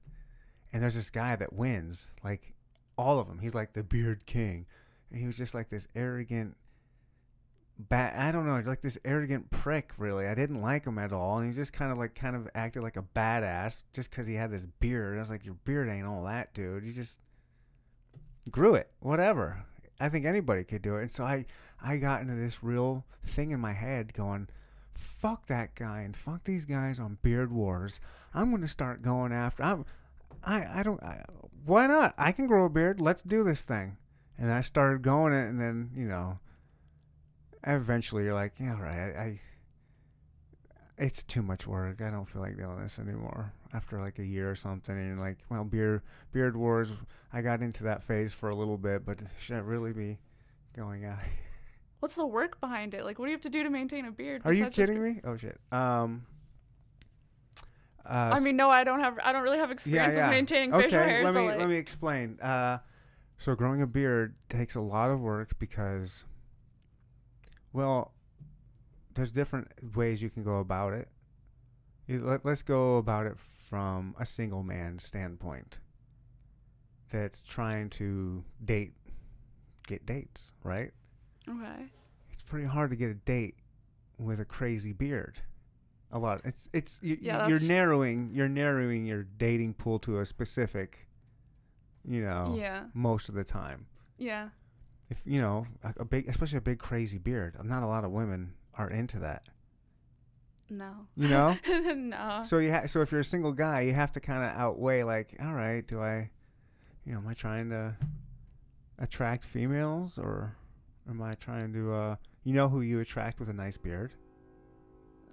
And 0.72 0.82
there's 0.82 0.96
this 0.96 1.10
guy 1.10 1.36
that 1.36 1.52
wins, 1.52 2.10
like 2.24 2.52
all 2.98 3.18
of 3.18 3.28
them. 3.28 3.38
He's 3.38 3.54
like 3.54 3.72
the 3.74 3.84
beard 3.84 4.26
king, 4.26 4.66
and 5.10 5.20
he 5.20 5.26
was 5.26 5.36
just 5.36 5.54
like 5.54 5.68
this 5.68 5.86
arrogant 5.94 6.56
bad 7.78 8.16
I 8.16 8.30
don't 8.32 8.46
know, 8.46 8.62
like 8.64 8.82
this 8.82 8.98
arrogant 9.04 9.50
prick 9.50 9.92
really. 9.98 10.26
I 10.26 10.34
didn't 10.34 10.58
like 10.58 10.86
him 10.86 10.98
at 10.98 11.12
all 11.12 11.38
and 11.38 11.48
he 11.48 11.54
just 11.54 11.72
kind 11.72 11.90
of 11.90 11.98
like 11.98 12.14
kind 12.14 12.36
of 12.36 12.48
acted 12.54 12.82
like 12.82 12.96
a 12.96 13.02
badass 13.02 13.84
just 13.92 14.10
cuz 14.10 14.26
he 14.26 14.34
had 14.34 14.50
this 14.50 14.66
beard. 14.80 15.16
I 15.16 15.20
was 15.20 15.30
like 15.30 15.44
your 15.44 15.54
beard 15.64 15.88
ain't 15.88 16.06
all 16.06 16.24
that, 16.24 16.54
dude. 16.54 16.84
You 16.84 16.92
just 16.92 17.20
grew 18.50 18.74
it. 18.74 18.90
Whatever. 19.00 19.64
I 20.00 20.08
think 20.08 20.24
anybody 20.24 20.64
could 20.64 20.82
do 20.82 20.96
it. 20.96 21.02
And 21.02 21.12
so 21.12 21.24
I 21.24 21.46
I 21.82 21.98
got 21.98 22.20
into 22.22 22.34
this 22.34 22.62
real 22.62 23.04
thing 23.22 23.50
in 23.50 23.60
my 23.60 23.72
head 23.72 24.12
going 24.12 24.48
fuck 24.94 25.46
that 25.46 25.74
guy 25.74 26.02
and 26.02 26.16
fuck 26.16 26.44
these 26.44 26.64
guys 26.64 27.00
on 27.00 27.18
beard 27.22 27.52
wars. 27.52 28.00
I'm 28.32 28.50
going 28.50 28.62
to 28.62 28.68
start 28.68 29.02
going 29.02 29.32
after 29.32 29.62
I'm 29.62 29.84
I 30.42 30.80
I 30.80 30.82
don't 30.82 31.02
I, 31.02 31.24
why 31.64 31.86
not? 31.86 32.14
I 32.18 32.32
can 32.32 32.46
grow 32.46 32.66
a 32.66 32.70
beard. 32.70 33.00
Let's 33.00 33.22
do 33.22 33.44
this 33.44 33.64
thing. 33.64 33.96
And 34.36 34.52
I 34.52 34.62
started 34.62 35.02
going 35.02 35.32
it, 35.32 35.48
and 35.48 35.60
then 35.60 35.90
you 35.96 36.06
know, 36.06 36.40
eventually 37.64 38.24
you're 38.24 38.34
like, 38.34 38.54
yeah, 38.58 38.78
right, 38.80 39.16
I, 39.16 39.20
I 39.20 39.40
it's 40.96 41.22
too 41.22 41.42
much 41.42 41.66
work. 41.66 42.00
I 42.00 42.10
don't 42.10 42.28
feel 42.28 42.42
like 42.42 42.56
doing 42.56 42.80
this 42.80 42.98
anymore. 42.98 43.52
After 43.72 44.00
like 44.00 44.18
a 44.18 44.24
year 44.24 44.50
or 44.50 44.54
something, 44.54 44.96
and 44.96 45.08
you're 45.08 45.24
like, 45.24 45.38
well, 45.50 45.64
beard 45.64 46.02
beard 46.32 46.56
wars. 46.56 46.90
I 47.32 47.42
got 47.42 47.62
into 47.62 47.84
that 47.84 48.02
phase 48.02 48.32
for 48.32 48.50
a 48.50 48.54
little 48.54 48.78
bit, 48.78 49.04
but 49.04 49.18
should 49.38 49.56
I 49.56 49.60
really 49.60 49.92
be 49.92 50.18
going 50.76 51.04
out? 51.04 51.18
What's 52.00 52.14
the 52.14 52.26
work 52.26 52.60
behind 52.60 52.94
it? 52.94 53.04
Like, 53.04 53.18
what 53.18 53.26
do 53.26 53.30
you 53.30 53.34
have 53.34 53.42
to 53.42 53.50
do 53.50 53.62
to 53.64 53.70
maintain 53.70 54.04
a 54.04 54.12
beard? 54.12 54.42
Are 54.44 54.52
you 54.52 54.66
kidding 54.66 55.02
me? 55.02 55.20
Oh 55.24 55.36
shit. 55.36 55.58
Um. 55.72 56.26
Uh, 58.06 58.34
I 58.36 58.40
mean, 58.40 58.56
no, 58.56 58.68
I 58.68 58.84
don't 58.84 59.00
have. 59.00 59.18
I 59.22 59.32
don't 59.32 59.42
really 59.42 59.58
have 59.58 59.70
experience 59.70 60.14
yeah. 60.14 60.26
with 60.26 60.30
maintaining 60.30 60.74
okay, 60.74 60.84
facial 60.84 61.02
hair. 61.02 61.24
let 61.24 61.32
so 61.32 61.40
me 61.40 61.48
like, 61.48 61.58
let 61.58 61.68
me 61.68 61.76
explain. 61.76 62.38
Uh, 62.40 62.78
so 63.38 63.54
growing 63.54 63.82
a 63.82 63.86
beard 63.86 64.36
takes 64.48 64.74
a 64.74 64.80
lot 64.80 65.10
of 65.10 65.20
work 65.20 65.58
because, 65.58 66.24
well, 67.72 68.13
there's 69.14 69.32
different 69.32 69.68
ways 69.96 70.22
you 70.22 70.30
can 70.30 70.42
go 70.42 70.58
about 70.58 70.92
it. 70.92 71.08
Let, 72.08 72.44
let's 72.44 72.62
go 72.62 72.96
about 72.98 73.26
it 73.26 73.38
from 73.38 74.14
a 74.18 74.26
single 74.26 74.62
man 74.62 74.98
standpoint. 74.98 75.78
That's 77.10 77.42
trying 77.42 77.90
to 77.90 78.44
date, 78.64 78.92
get 79.86 80.04
dates, 80.06 80.52
right? 80.62 80.90
okay. 81.48 81.86
It's 82.32 82.42
pretty 82.42 82.66
hard 82.66 82.90
to 82.90 82.96
get 82.96 83.10
a 83.10 83.14
date 83.14 83.56
with 84.18 84.40
a 84.40 84.44
crazy 84.44 84.92
beard. 84.92 85.38
A 86.10 86.18
lot. 86.18 86.40
It's 86.44 86.68
it's 86.72 87.00
you, 87.02 87.18
Yeah, 87.20 87.48
you're 87.48 87.60
narrowing 87.60 88.30
you're 88.32 88.48
narrowing 88.48 89.04
your 89.04 89.24
dating 89.24 89.74
pool 89.74 89.98
to 90.00 90.20
a 90.20 90.24
specific, 90.26 91.08
you 92.06 92.22
know, 92.22 92.54
Yeah. 92.58 92.84
most 92.94 93.28
of 93.28 93.34
the 93.34 93.44
time. 93.44 93.86
Yeah. 94.18 94.48
If 95.10 95.20
you 95.24 95.40
know 95.40 95.66
a, 95.82 95.94
a 95.98 96.04
big, 96.04 96.28
especially 96.28 96.58
a 96.58 96.62
big 96.62 96.78
crazy 96.78 97.18
beard, 97.18 97.56
not 97.64 97.82
a 97.82 97.86
lot 97.86 98.04
of 98.04 98.10
women 98.12 98.54
are 98.76 98.90
into 98.90 99.18
that. 99.20 99.48
No. 100.70 100.92
You 101.16 101.28
know. 101.28 101.58
no. 101.94 102.42
so 102.44 102.58
you 102.58 102.72
ha- 102.72 102.86
so 102.86 103.00
if 103.00 103.12
you're 103.12 103.20
a 103.20 103.24
single 103.24 103.52
guy, 103.52 103.82
you 103.82 103.92
have 103.92 104.12
to 104.12 104.20
kind 104.20 104.42
of 104.44 104.58
outweigh 104.58 105.02
like, 105.02 105.36
all 105.42 105.52
right, 105.52 105.86
do 105.86 106.00
I, 106.00 106.30
you 107.04 107.12
know, 107.12 107.18
am 107.18 107.28
I 107.28 107.34
trying 107.34 107.70
to 107.70 107.94
attract 108.98 109.44
females 109.44 110.18
or 110.18 110.56
am 111.08 111.22
I 111.22 111.34
trying 111.34 111.72
to, 111.74 111.92
uh, 111.92 112.16
you 112.44 112.54
know, 112.54 112.68
who 112.68 112.80
you 112.80 113.00
attract 113.00 113.40
with 113.40 113.48
a 113.48 113.52
nice 113.52 113.76
beard? 113.76 114.12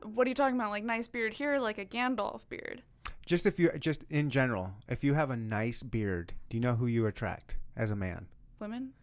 what 0.04 0.26
are 0.26 0.30
you 0.30 0.36
talking 0.36 0.56
about? 0.56 0.72
Like 0.72 0.84
nice 0.84 1.08
beard 1.08 1.34
here, 1.34 1.60
like 1.60 1.78
a 1.78 1.86
Gandalf 1.86 2.42
beard. 2.50 2.84
Just 3.26 3.46
if 3.46 3.60
you 3.60 3.72
just 3.80 4.04
in 4.10 4.30
general, 4.30 4.72
if 4.88 5.04
you 5.04 5.14
have 5.14 5.30
a 5.30 5.36
nice 5.36 5.84
beard, 5.84 6.34
do 6.50 6.58
you 6.58 6.62
know 6.62 6.76
who 6.76 6.88
you 6.88 7.06
attract 7.06 7.58
as 7.76 7.92
a 7.92 7.96
man? 7.96 8.28
Women. 8.60 8.94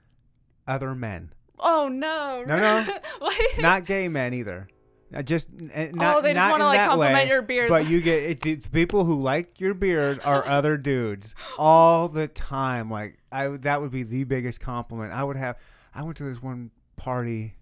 Other 0.67 0.95
men, 0.95 1.33
Oh 1.61 1.89
no. 1.89 2.45
No, 2.47 2.59
no. 2.59 2.87
Not 3.59 3.85
gay 3.85 4.09
men 4.09 4.35
either. 4.35 4.69
Uh, 5.15 5.23
just 5.23 5.49
n- 5.59 5.93
not, 5.95 6.19
oh, 6.19 6.21
they 6.21 6.35
just 6.35 6.51
want 6.51 6.61
to 6.61 6.67
like 6.67 6.81
compliment 6.81 7.15
way, 7.15 7.29
your 7.29 7.41
beard. 7.41 7.71
But 7.71 7.89
you 7.89 8.03
get 8.03 8.23
it, 8.25 8.41
the 8.41 8.57
people 8.71 9.05
who 9.05 9.23
like 9.23 9.59
your 9.59 9.73
beard 9.73 10.21
are 10.23 10.47
other 10.49 10.77
dudes 10.77 11.35
all 11.57 12.09
the 12.09 12.29
time. 12.29 12.91
Like 12.91 13.19
I, 13.33 13.49
that 13.49 13.81
would 13.81 13.91
be 13.91 14.03
the 14.03 14.25
biggest 14.25 14.61
compliment 14.61 15.13
I 15.15 15.25
would 15.25 15.37
have. 15.37 15.57
I 15.95 16.03
went 16.03 16.19
to 16.19 16.25
this 16.25 16.43
one 16.43 16.71
party 16.97 17.55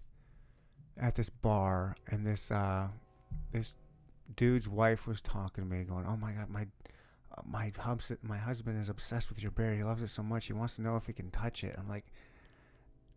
at 0.97 1.15
this 1.15 1.29
bar, 1.29 1.95
and 2.07 2.27
this 2.27 2.51
uh, 2.51 2.89
this 3.51 3.75
dude's 4.35 4.67
wife 4.67 5.07
was 5.07 5.21
talking 5.21 5.63
to 5.63 5.69
me, 5.69 5.85
going, 5.85 6.05
"Oh 6.05 6.17
my 6.17 6.33
god, 6.33 6.49
my 6.49 6.67
my 7.45 7.71
hubs, 7.79 8.11
my 8.23 8.37
husband 8.37 8.77
is 8.81 8.89
obsessed 8.89 9.29
with 9.29 9.41
your 9.41 9.51
beard. 9.51 9.77
He 9.77 9.83
loves 9.83 10.01
it 10.01 10.09
so 10.09 10.21
much. 10.21 10.47
He 10.47 10.53
wants 10.53 10.75
to 10.75 10.81
know 10.81 10.97
if 10.97 11.05
he 11.05 11.13
can 11.13 11.31
touch 11.31 11.63
it." 11.63 11.75
I'm 11.77 11.87
like, 11.87 12.07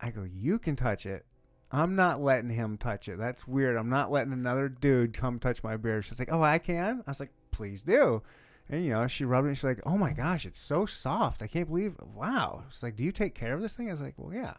I 0.01 0.11
go, 0.11 0.23
"You 0.23 0.59
can 0.59 0.75
touch 0.75 1.05
it." 1.05 1.25
I'm 1.71 1.95
not 1.95 2.21
letting 2.21 2.49
him 2.49 2.77
touch 2.77 3.07
it. 3.07 3.17
That's 3.17 3.47
weird. 3.47 3.77
I'm 3.77 3.89
not 3.89 4.11
letting 4.11 4.33
another 4.33 4.67
dude 4.67 5.13
come 5.13 5.39
touch 5.39 5.63
my 5.63 5.77
beard. 5.77 6.03
She's 6.03 6.19
like, 6.19 6.31
"Oh, 6.31 6.41
I 6.43 6.57
can." 6.59 7.03
I 7.07 7.09
was 7.11 7.19
like, 7.19 7.31
"Please 7.51 7.83
do." 7.83 8.21
And 8.69 8.83
you 8.83 8.91
know, 8.91 9.07
she 9.07 9.25
rubbed 9.25 9.45
it. 9.45 9.49
and 9.49 9.57
She's 9.57 9.63
like, 9.63 9.81
"Oh 9.85 9.97
my 9.97 10.13
gosh, 10.13 10.45
it's 10.45 10.59
so 10.59 10.85
soft. 10.85 11.41
I 11.41 11.47
can't 11.47 11.67
believe. 11.67 11.95
Wow." 12.01 12.63
It's 12.67 12.83
like, 12.83 12.95
"Do 12.95 13.03
you 13.03 13.11
take 13.11 13.35
care 13.35 13.53
of 13.53 13.61
this 13.61 13.73
thing?" 13.75 13.87
I 13.89 13.91
was 13.91 14.01
like, 14.01 14.15
"Well, 14.17 14.33
yeah. 14.33 14.55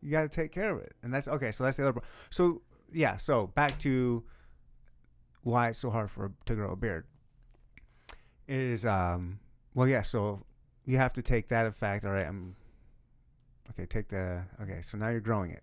You 0.00 0.10
got 0.10 0.22
to 0.22 0.28
take 0.28 0.52
care 0.52 0.70
of 0.70 0.82
it." 0.82 0.94
And 1.02 1.12
that's 1.12 1.26
okay. 1.26 1.50
So 1.50 1.64
that's 1.64 1.78
the 1.78 1.84
other. 1.84 1.92
part. 1.94 2.04
So 2.30 2.62
yeah. 2.92 3.16
So 3.16 3.48
back 3.48 3.78
to 3.80 4.22
why 5.42 5.68
it's 5.68 5.78
so 5.78 5.90
hard 5.90 6.10
for 6.10 6.32
to 6.44 6.54
grow 6.54 6.72
a 6.72 6.76
beard 6.76 7.06
is 8.48 8.84
um 8.84 9.38
well 9.74 9.88
yeah. 9.88 10.02
So 10.02 10.44
you 10.84 10.98
have 10.98 11.12
to 11.14 11.22
take 11.22 11.48
that 11.48 11.66
effect. 11.66 12.04
All 12.04 12.12
right. 12.12 12.26
I'm 12.26 12.54
okay. 13.70 13.86
Take 13.86 14.08
the 14.08 14.42
okay. 14.62 14.80
So 14.82 14.96
now 14.98 15.08
you're 15.08 15.20
growing 15.20 15.50
it. 15.50 15.62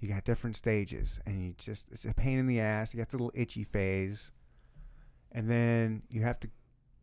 You 0.00 0.08
got 0.08 0.24
different 0.24 0.56
stages 0.56 1.18
and 1.24 1.42
you 1.42 1.54
just 1.56 1.88
it's 1.90 2.04
a 2.04 2.12
pain 2.12 2.38
in 2.38 2.46
the 2.46 2.60
ass. 2.60 2.92
You 2.92 2.98
got 2.98 3.08
the 3.08 3.16
little 3.16 3.32
itchy 3.34 3.64
phase. 3.64 4.32
And 5.32 5.50
then 5.50 6.02
you 6.10 6.22
have 6.22 6.38
to 6.40 6.50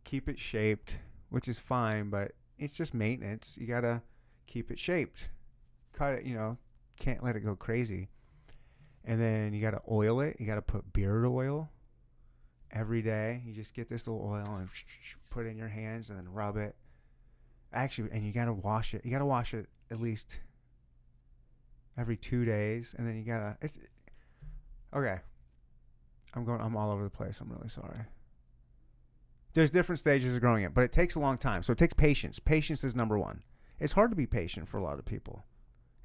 keep 0.04 0.30
it 0.30 0.40
shaped 0.40 0.98
which 1.30 1.48
is 1.48 1.60
fine 1.60 2.10
but 2.10 2.34
it's 2.58 2.76
just 2.76 2.94
maintenance. 2.94 3.58
You 3.60 3.66
gotta 3.66 4.02
keep 4.46 4.70
it 4.70 4.78
shaped. 4.78 5.32
Cut 5.94 6.14
it 6.14 6.26
you 6.26 6.36
know 6.36 6.58
can't 7.00 7.24
let 7.24 7.36
it 7.36 7.40
go 7.40 7.56
crazy. 7.56 8.10
And 9.04 9.20
then 9.20 9.54
you 9.54 9.62
gotta 9.62 9.82
oil 9.90 10.22
it. 10.22 10.38
You 10.40 10.46
gotta 10.46 10.62
put 10.62 10.94
beard 10.94 11.26
oil 11.26 11.70
every 12.70 13.02
day. 13.02 13.42
You 13.46 13.54
just 13.54 13.74
get 13.74 13.90
this 13.90 14.08
little 14.08 14.24
oil 14.24 14.58
and 14.58 14.70
put 15.32 15.46
it 15.46 15.50
in 15.50 15.58
your 15.58 15.70
hands 15.70 16.10
and 16.10 16.20
then 16.20 16.32
rub 16.32 16.58
it. 16.58 16.76
Actually 17.74 18.12
and 18.12 18.24
you 18.24 18.32
gotta 18.32 18.54
wash 18.54 18.94
it. 18.94 19.02
You 19.04 19.12
gotta 19.12 19.26
wash 19.26 19.56
it 19.56 19.68
at 19.92 20.02
least 20.02 20.40
every 21.98 22.18
two 22.18 22.46
days, 22.46 22.96
and 22.98 23.08
then 23.08 23.18
you 23.18 23.24
gotta. 23.24 23.58
It's 23.62 23.78
okay. 24.96 25.20
I'm 26.34 26.46
going. 26.46 26.62
I'm 26.62 26.76
all 26.76 26.92
over 26.92 27.04
the 27.04 27.10
place. 27.10 27.42
I'm 27.42 27.52
really 27.52 27.70
sorry. 27.70 28.06
There's 29.54 29.70
different 29.70 30.00
stages 30.00 30.34
of 30.34 30.42
growing 30.42 30.64
it, 30.64 30.74
but 30.74 30.86
it 30.86 30.94
takes 30.94 31.16
a 31.16 31.20
long 31.20 31.38
time. 31.38 31.62
So 31.62 31.74
it 31.74 31.78
takes 31.78 31.94
patience. 31.94 32.40
Patience 32.40 32.84
is 32.86 32.96
number 32.96 33.20
one. 33.20 33.44
It's 33.80 33.94
hard 33.94 34.12
to 34.12 34.16
be 34.16 34.26
patient 34.26 34.70
for 34.70 34.78
a 34.78 34.84
lot 34.84 34.98
of 34.98 35.06
people, 35.06 35.44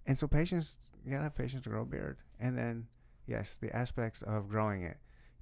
and 0.04 0.18
so 0.18 0.26
patience. 0.26 0.78
You 1.04 1.12
gotta 1.12 1.24
have 1.24 1.36
patience 1.36 1.62
to 1.62 1.70
grow 1.70 1.82
a 1.82 1.86
beard, 1.86 2.18
and 2.40 2.58
then 2.58 2.88
yes, 3.26 3.58
the 3.60 3.74
aspects 3.74 4.22
of 4.22 4.48
growing 4.48 4.82
it, 4.82 4.96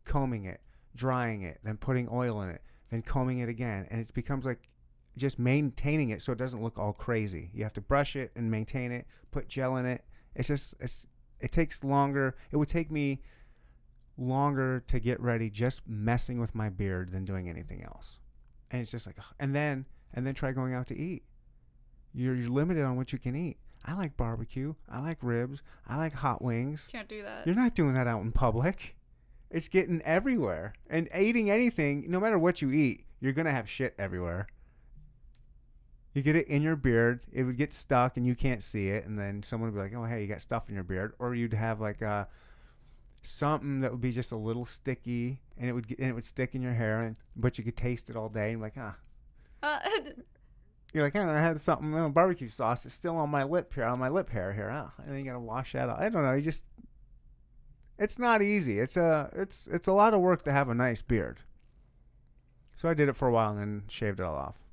combing 0.04 0.44
it, 0.44 0.60
drying 0.94 1.42
it, 1.42 1.60
then 1.64 1.78
putting 1.78 2.06
oil 2.12 2.42
in 2.42 2.50
it, 2.50 2.62
then 2.90 3.00
combing 3.00 3.38
it 3.38 3.48
again, 3.48 3.86
and 3.90 3.98
it 3.98 4.12
becomes 4.12 4.44
like 4.44 4.68
just 5.16 5.38
maintaining 5.38 6.10
it 6.10 6.22
so 6.22 6.32
it 6.32 6.38
doesn't 6.38 6.62
look 6.62 6.78
all 6.78 6.92
crazy. 6.92 7.50
You 7.54 7.62
have 7.64 7.72
to 7.74 7.80
brush 7.80 8.16
it 8.16 8.32
and 8.34 8.50
maintain 8.50 8.92
it, 8.92 9.06
put 9.30 9.48
gel 9.48 9.76
in 9.76 9.86
it. 9.86 10.04
It's 10.34 10.48
just 10.48 10.74
it's 10.80 11.06
it 11.40 11.52
takes 11.52 11.84
longer. 11.84 12.36
It 12.50 12.56
would 12.56 12.68
take 12.68 12.90
me 12.90 13.22
longer 14.16 14.82
to 14.86 15.00
get 15.00 15.20
ready 15.20 15.50
just 15.50 15.86
messing 15.86 16.40
with 16.40 16.54
my 16.54 16.68
beard 16.68 17.12
than 17.12 17.24
doing 17.24 17.48
anything 17.48 17.82
else. 17.82 18.20
And 18.70 18.82
it's 18.82 18.90
just 18.90 19.06
like 19.06 19.16
and 19.38 19.54
then 19.54 19.86
and 20.12 20.26
then 20.26 20.34
try 20.34 20.52
going 20.52 20.74
out 20.74 20.86
to 20.88 20.96
eat. 20.96 21.24
You're, 22.12 22.34
you're 22.34 22.50
limited 22.50 22.84
on 22.84 22.96
what 22.96 23.12
you 23.12 23.18
can 23.18 23.34
eat. 23.34 23.58
I 23.84 23.94
like 23.94 24.16
barbecue. 24.16 24.74
I 24.88 25.00
like 25.00 25.18
ribs. 25.20 25.62
I 25.86 25.96
like 25.96 26.14
hot 26.14 26.40
wings. 26.40 26.88
Can't 26.90 27.08
do 27.08 27.22
that. 27.22 27.46
You're 27.46 27.56
not 27.56 27.74
doing 27.74 27.94
that 27.94 28.06
out 28.06 28.22
in 28.22 28.32
public. 28.32 28.96
It's 29.50 29.68
getting 29.68 30.00
everywhere. 30.02 30.74
And 30.88 31.08
eating 31.14 31.50
anything, 31.50 32.06
no 32.08 32.20
matter 32.20 32.38
what 32.38 32.62
you 32.62 32.70
eat, 32.70 33.04
you're 33.20 33.32
going 33.32 33.46
to 33.46 33.52
have 33.52 33.68
shit 33.68 33.94
everywhere. 33.98 34.46
You 36.14 36.22
get 36.22 36.36
it 36.36 36.46
in 36.46 36.62
your 36.62 36.76
beard, 36.76 37.20
it 37.32 37.42
would 37.42 37.56
get 37.56 37.72
stuck 37.72 38.16
and 38.16 38.24
you 38.24 38.36
can't 38.36 38.62
see 38.62 38.88
it. 38.88 39.04
And 39.04 39.18
then 39.18 39.42
someone 39.42 39.72
would 39.72 39.76
be 39.76 39.82
like, 39.82 40.00
oh, 40.00 40.06
hey, 40.08 40.22
you 40.22 40.28
got 40.28 40.40
stuff 40.40 40.68
in 40.68 40.74
your 40.76 40.84
beard. 40.84 41.12
Or 41.18 41.34
you'd 41.34 41.52
have 41.52 41.80
like 41.80 42.02
a, 42.02 42.28
something 43.22 43.80
that 43.80 43.90
would 43.90 44.00
be 44.00 44.12
just 44.12 44.30
a 44.30 44.36
little 44.36 44.64
sticky 44.64 45.40
and 45.58 45.68
it 45.68 45.72
would 45.72 45.88
get, 45.88 45.98
and 45.98 46.08
it 46.08 46.12
would 46.12 46.24
stick 46.24 46.54
in 46.54 46.62
your 46.62 46.72
hair, 46.72 47.00
and, 47.00 47.16
but 47.34 47.58
you 47.58 47.64
could 47.64 47.76
taste 47.76 48.10
it 48.10 48.16
all 48.16 48.28
day. 48.28 48.52
And 48.52 48.60
be 48.60 48.62
like, 48.62 48.74
ah. 48.78 48.96
Uh, 49.62 49.80
You're 50.92 51.02
like, 51.02 51.16
oh, 51.16 51.28
I 51.28 51.40
had 51.40 51.60
something, 51.60 51.92
oh, 51.92 52.08
barbecue 52.08 52.48
sauce. 52.48 52.86
It's 52.86 52.94
still 52.94 53.16
on 53.16 53.28
my 53.28 53.42
lip 53.42 53.74
here, 53.74 53.84
on 53.84 53.98
my 53.98 54.08
lip 54.08 54.30
hair 54.30 54.52
here. 54.52 54.70
Oh, 54.70 54.92
and 55.02 55.10
then 55.10 55.18
you 55.18 55.24
gotta 55.24 55.40
wash 55.40 55.72
that 55.72 55.88
out. 55.88 56.00
I 56.00 56.08
don't 56.08 56.22
know. 56.22 56.34
You 56.34 56.40
just, 56.40 56.64
it's 57.98 58.20
not 58.20 58.42
easy. 58.42 58.78
It's 58.78 58.96
a, 58.96 59.28
it's, 59.34 59.66
it's 59.66 59.88
a 59.88 59.92
lot 59.92 60.14
of 60.14 60.20
work 60.20 60.44
to 60.44 60.52
have 60.52 60.68
a 60.68 60.74
nice 60.74 61.02
beard. 61.02 61.40
So 62.76 62.88
I 62.88 62.94
did 62.94 63.08
it 63.08 63.16
for 63.16 63.26
a 63.26 63.32
while 63.32 63.50
and 63.50 63.58
then 63.58 63.82
shaved 63.88 64.20
it 64.20 64.22
all 64.22 64.36
off. 64.36 64.63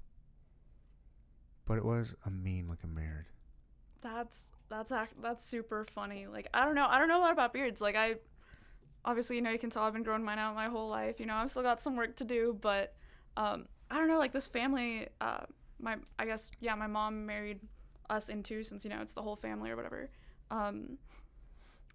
But 1.66 1.78
it 1.78 1.86
was 1.86 2.14
a 2.26 2.30
mean 2.32 2.68
looking 2.70 2.94
beard. 2.96 3.26
that's 4.02 4.46
that's 4.70 4.92
ac- 4.92 5.16
that's 5.22 5.44
super 5.44 5.86
funny. 5.86 6.28
Like 6.28 6.48
I 6.54 6.66
don't 6.66 6.76
know, 6.76 6.88
I 6.88 6.98
don't 7.00 7.08
know 7.08 7.20
a 7.20 7.24
lot 7.24 7.32
about 7.34 7.54
beards. 7.54 7.82
Like 7.82 7.96
I, 7.96 8.16
obviously 9.06 9.36
you 9.36 9.42
know 9.42 9.52
you 9.52 9.60
can 9.60 9.70
tell 9.70 9.84
I've 9.84 9.94
been 9.94 10.04
growing 10.04 10.24
mine 10.24 10.40
out 10.40 10.56
my 10.56 10.68
whole 10.68 10.90
life. 10.90 11.20
You 11.20 11.26
know 11.26 11.36
I've 11.36 11.50
still 11.50 11.64
got 11.64 11.82
some 11.82 11.96
work 11.96 12.16
to 12.18 12.24
do, 12.24 12.58
but 12.60 12.94
um, 13.38 13.66
I 13.90 13.98
don't 13.98 14.08
know. 14.08 14.18
Like 14.20 14.34
this 14.34 14.48
family, 14.48 15.08
uh, 15.20 15.42
my 15.80 15.98
I 16.20 16.26
guess 16.26 16.52
yeah, 16.60 16.76
my 16.76 16.88
mom 16.88 17.26
married 17.26 17.60
us 18.10 18.30
into 18.30 18.64
since 18.64 18.84
you 18.84 18.90
know 18.92 19.02
it's 19.02 19.14
the 19.14 19.22
whole 19.22 19.36
family 19.36 19.70
or 19.72 19.76
whatever. 19.76 20.10
Um, 20.50 20.98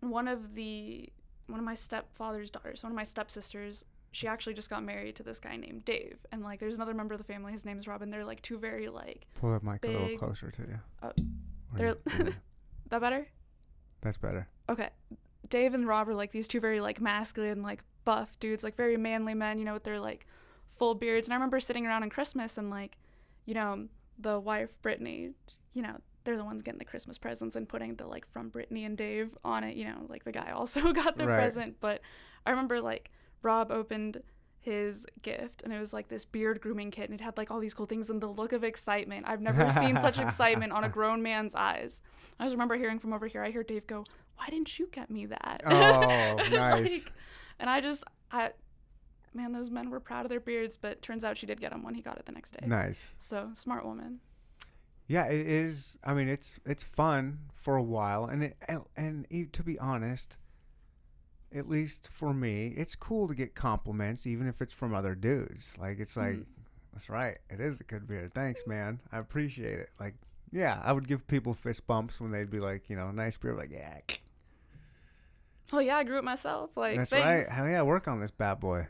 one 0.01 0.29
of 0.29 0.55
the 0.55 1.09
one 1.47 1.59
of 1.59 1.65
my 1.65 1.75
stepfather's 1.75 2.51
daughters, 2.51 2.83
one 2.83 2.93
of 2.93 2.97
my 2.97 3.05
stepsisters, 3.05 3.85
she 4.17 4.27
actually 4.27 4.55
just 4.55 4.71
got 4.71 4.83
married 4.83 5.15
to 5.17 5.23
this 5.23 5.39
guy 5.39 5.57
named 5.57 5.85
Dave. 5.85 6.17
And 6.33 6.43
like 6.43 6.59
there's 6.59 6.77
another 6.77 6.95
member 6.95 7.13
of 7.13 7.19
the 7.19 7.25
family, 7.33 7.53
his 7.53 7.67
name 7.67 7.77
is 7.77 7.87
Robin. 7.87 8.09
They're 8.11 8.25
like 8.25 8.41
two 8.41 8.59
very 8.59 8.89
like 8.89 9.27
Pull 9.39 9.53
that 9.53 9.63
mic 9.63 9.85
a 9.85 9.89
little 9.89 10.17
closer 10.19 10.51
to 10.51 10.63
you. 10.63 10.79
Uh, 11.03 11.11
they're- 11.75 11.97
you- 12.19 12.35
That 12.89 13.01
better? 13.01 13.27
That's 14.01 14.17
better. 14.17 14.49
Okay. 14.71 14.89
Dave 15.51 15.75
and 15.75 15.87
Rob 15.87 16.09
are 16.09 16.15
like 16.15 16.31
these 16.33 16.49
two 16.49 16.61
very 16.61 16.81
like 16.81 17.01
masculine, 17.01 17.63
like 17.63 17.83
buff 18.05 18.39
dudes, 18.39 18.65
like 18.65 18.77
very 18.77 18.97
manly 18.97 19.35
men, 19.35 19.59
you 19.59 19.65
know, 19.65 19.75
with 19.75 19.85
their 19.85 19.99
like 20.01 20.27
full 20.77 20.95
beards. 20.95 21.27
And 21.27 21.35
I 21.35 21.37
remember 21.37 21.61
sitting 21.61 21.85
around 21.87 22.05
on 22.05 22.11
Christmas 22.11 22.57
and 22.59 22.71
like, 22.71 22.97
you 23.45 23.53
know, 23.55 23.87
the 24.19 24.39
wife 24.41 24.81
Brittany, 24.83 25.33
you 25.75 25.83
know, 25.83 25.97
they're 26.25 26.37
the 26.39 26.45
ones 26.45 26.63
getting 26.63 26.79
the 26.79 26.85
Christmas 26.85 27.19
presents 27.19 27.55
and 27.57 27.69
putting 27.69 27.97
the 27.97 28.07
like 28.07 28.27
from 28.27 28.49
Brittany 28.49 28.85
and 28.85 28.97
Dave 28.97 29.37
on 29.45 29.63
it, 29.65 29.77
you 29.77 29.85
know, 29.85 30.07
like 30.09 30.25
the 30.25 30.33
guy 30.33 30.51
also 30.55 30.93
got 30.93 31.19
the 31.19 31.27
Right. 31.27 31.37
present. 31.37 31.77
But 31.81 32.01
I 32.47 32.51
remember 32.51 32.81
like 32.81 33.11
Rob 33.43 33.71
opened 33.71 34.23
his 34.61 35.07
gift 35.23 35.63
and 35.63 35.73
it 35.73 35.79
was 35.79 35.93
like 35.93 36.09
this 36.09 36.25
beard 36.25 36.61
grooming 36.61 36.91
kit 36.91 37.09
and 37.09 37.21
it 37.21 37.23
had 37.23 37.37
like 37.37 37.53
all 37.53 37.61
these 37.61 37.73
cool 37.73 37.87
things 37.87 38.11
and 38.11 38.21
the 38.21 38.27
look 38.27 38.53
of 38.53 38.65
excitement. 38.65 39.25
I've 39.29 39.41
never 39.41 39.71
seen 39.71 39.97
such 40.01 40.19
excitement 40.21 40.73
on 40.73 40.83
a 40.83 40.89
grown 40.89 41.23
man's 41.23 41.55
eyes. 41.55 42.03
I 42.41 42.45
just 42.45 42.55
remember 42.55 42.77
hearing 42.77 42.99
from 42.99 43.13
over 43.13 43.29
here, 43.29 43.45
I 43.45 43.51
hear 43.53 43.63
Dave 43.63 43.87
go, 43.87 44.05
Why 44.37 44.47
didn't 44.49 44.79
you 44.79 44.89
get 44.91 45.09
me 45.09 45.27
that? 45.27 45.63
Oh, 45.65 46.37
nice. 46.51 47.05
Like, 47.05 47.15
and 47.61 47.71
I 47.71 47.81
just 47.81 48.03
I 48.33 48.51
man, 49.37 49.53
those 49.53 49.71
men 49.71 49.91
were 49.91 50.01
proud 50.01 50.25
of 50.25 50.31
their 50.31 50.41
beards, 50.41 50.77
but 50.77 51.01
turns 51.03 51.23
out 51.23 51.37
she 51.37 51.47
did 51.47 51.61
get 51.61 51.73
him 51.73 51.85
when 51.85 51.95
he 51.95 52.03
got 52.03 52.19
it 52.19 52.27
the 52.27 52.33
next 52.33 52.53
day. 52.53 52.67
Nice. 52.67 53.15
So 53.19 53.51
smart 53.55 53.85
woman. 53.85 54.21
Yeah, 55.07 55.27
it 55.27 55.47
is. 55.47 55.99
I 56.03 56.15
mean, 56.15 56.29
it's 56.29 56.59
it's 56.67 56.83
fun 56.83 57.39
for 57.55 57.77
a 57.77 57.83
while, 57.83 58.25
and 58.25 58.43
it 58.43 58.57
and, 58.67 58.83
and 58.97 59.53
to 59.53 59.63
be 59.63 59.79
honest, 59.79 60.37
at 61.55 61.69
least 61.69 62.09
for 62.09 62.33
me, 62.35 62.69
it's 62.77 62.95
cool 62.97 63.29
to 63.29 63.35
get 63.35 63.55
compliments, 63.55 64.27
even 64.27 64.47
if 64.49 64.61
it's 64.61 64.73
from 64.73 64.95
other 64.95 65.15
dudes. 65.15 65.77
Like 65.79 65.99
it's 66.01 66.17
like, 66.17 66.35
Mhm. 66.37 66.47
that's 66.93 67.09
right, 67.09 67.39
it 67.51 67.61
is 67.61 67.81
a 67.81 67.85
good 67.85 68.07
beard. 68.07 68.35
Thanks, 68.35 68.67
man. 68.67 69.01
I 69.13 69.19
appreciate 69.19 69.79
it. 69.79 69.91
Like, 70.01 70.15
yeah, 70.53 70.81
I 70.85 70.93
would 70.93 71.07
give 71.09 71.27
people 71.27 71.55
fist 71.55 71.87
bumps 71.87 72.21
when 72.21 72.31
they'd 72.31 72.51
be 72.51 72.61
like, 72.61 72.89
you 72.91 72.97
know, 72.97 73.11
nice 73.11 73.37
beard. 73.37 73.57
Like, 73.57 73.71
yeah, 73.71 73.99
Oh 75.73 75.81
yeah, 75.81 75.97
I 75.97 76.05
grew 76.05 76.19
it 76.19 76.25
myself. 76.25 76.77
Like 76.77 76.97
that's 76.97 77.11
thanks. 77.11 77.25
right. 77.49 77.49
Hell 77.49 77.67
yeah, 77.69 77.83
work 77.83 78.07
on 78.07 78.21
this 78.21 78.31
bad 78.31 78.61
boy. 78.61 78.87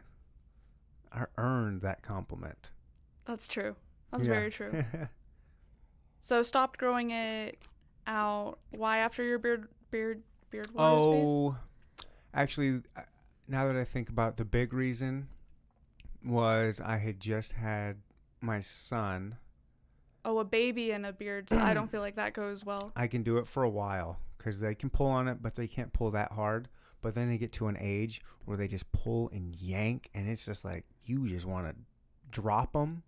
I 1.10 1.24
earned 1.38 1.80
that 1.82 2.02
compliment. 2.02 2.70
That's 3.24 3.48
true. 3.48 3.76
That's 4.12 4.26
Yeah. 4.26 4.32
very 4.34 4.50
true. 4.50 4.84
So 6.20 6.42
stopped 6.42 6.78
growing 6.80 7.10
it 7.12 7.56
out. 8.06 8.58
Why 8.70 8.98
after 8.98 9.22
your 9.22 9.38
beard 9.38 9.68
beard 9.92 10.22
beard? 10.50 10.68
Oh, 10.76 11.56
actually, 12.36 12.82
now 13.48 13.66
that 13.66 13.76
I 13.76 13.84
think 13.84 14.08
about 14.08 14.36
the 14.36 14.44
big 14.44 14.72
reason 14.72 15.28
was 16.24 16.80
I 16.80 16.98
had 16.98 17.18
just 17.18 17.52
had 17.52 17.96
my 18.40 18.60
son. 18.60 19.36
Oh, 20.24 20.38
a 20.38 20.44
baby 20.44 20.90
and 20.90 21.06
a 21.06 21.12
beard. 21.12 21.48
I 21.52 21.74
don't 21.74 21.90
feel 21.90 22.00
like 22.00 22.16
that 22.16 22.32
goes 22.32 22.64
well. 22.64 22.92
I 22.96 23.06
can 23.06 23.22
do 23.22 23.38
it 23.38 23.48
for 23.48 23.62
a 23.62 23.70
while 23.70 24.20
because 24.38 24.60
they 24.60 24.74
can 24.74 24.90
pull 24.90 25.06
on 25.06 25.28
it, 25.28 25.42
but 25.42 25.54
they 25.54 25.66
can't 25.66 25.92
pull 25.92 26.10
that 26.12 26.32
hard. 26.32 26.68
But 27.00 27.14
then 27.14 27.28
they 27.28 27.38
get 27.38 27.52
to 27.52 27.68
an 27.68 27.76
age 27.78 28.20
where 28.44 28.56
they 28.56 28.66
just 28.68 28.90
pull 28.92 29.30
and 29.30 29.54
yank, 29.54 30.10
and 30.14 30.28
it's 30.28 30.44
just 30.44 30.64
like 30.64 30.84
you 31.04 31.28
just 31.28 31.46
want 31.46 31.68
to 31.68 31.74
drop 32.30 32.72
them 32.72 33.02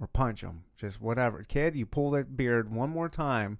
or 0.00 0.06
punch 0.06 0.42
them, 0.42 0.64
just 0.76 1.00
whatever. 1.00 1.42
Kid, 1.42 1.74
you 1.74 1.86
pull 1.86 2.10
that 2.12 2.36
beard 2.36 2.72
one 2.72 2.90
more 2.90 3.08
time. 3.08 3.58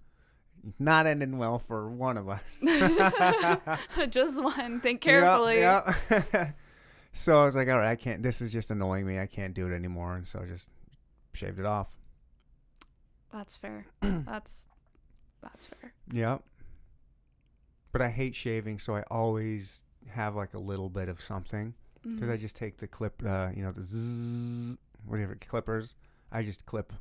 Not 0.78 1.06
ending 1.06 1.38
well 1.38 1.58
for 1.58 1.88
one 1.88 2.16
of 2.16 2.28
us. 2.28 2.42
Just 4.10 4.42
one. 4.42 4.80
Think 4.80 5.00
carefully. 5.00 5.60
Yeah. 5.60 5.94
so 7.12 7.40
I 7.40 7.44
was 7.44 7.54
like, 7.54 7.68
all 7.68 7.78
right, 7.78 7.90
I 7.90 7.96
can't. 7.96 8.22
This 8.22 8.40
is 8.40 8.52
just 8.52 8.70
annoying 8.70 9.06
me. 9.06 9.18
I 9.18 9.26
can't 9.26 9.54
do 9.54 9.66
it 9.70 9.74
anymore, 9.74 10.14
and 10.16 10.26
so 10.26 10.40
I 10.40 10.46
just 10.46 10.70
shaved 11.34 11.58
it 11.58 11.66
off. 11.66 11.88
That's 13.32 13.56
fair. 13.56 13.84
that's 14.00 14.64
that's 15.42 15.66
fair. 15.66 15.92
Yep. 16.12 16.42
But 17.92 18.02
I 18.02 18.08
hate 18.10 18.34
shaving, 18.34 18.78
so 18.78 18.94
I 18.96 19.02
always 19.10 19.84
have 20.08 20.34
like 20.36 20.54
a 20.54 20.60
little 20.60 20.88
bit 20.90 21.08
of 21.08 21.20
something 21.20 21.74
because 22.02 22.28
I 22.28 22.36
Mhm. 22.36 22.40
just 22.40 22.56
take 22.56 22.76
the 22.78 22.86
clip, 22.86 23.22
uh, 23.26 23.48
you 23.54 23.62
know, 23.62 23.72
the 23.72 23.82
zzz, 23.82 24.76
whatever 25.04 25.34
clippers. 25.36 25.96
I 26.30 26.42
just 26.42 26.66
clip 26.66 26.92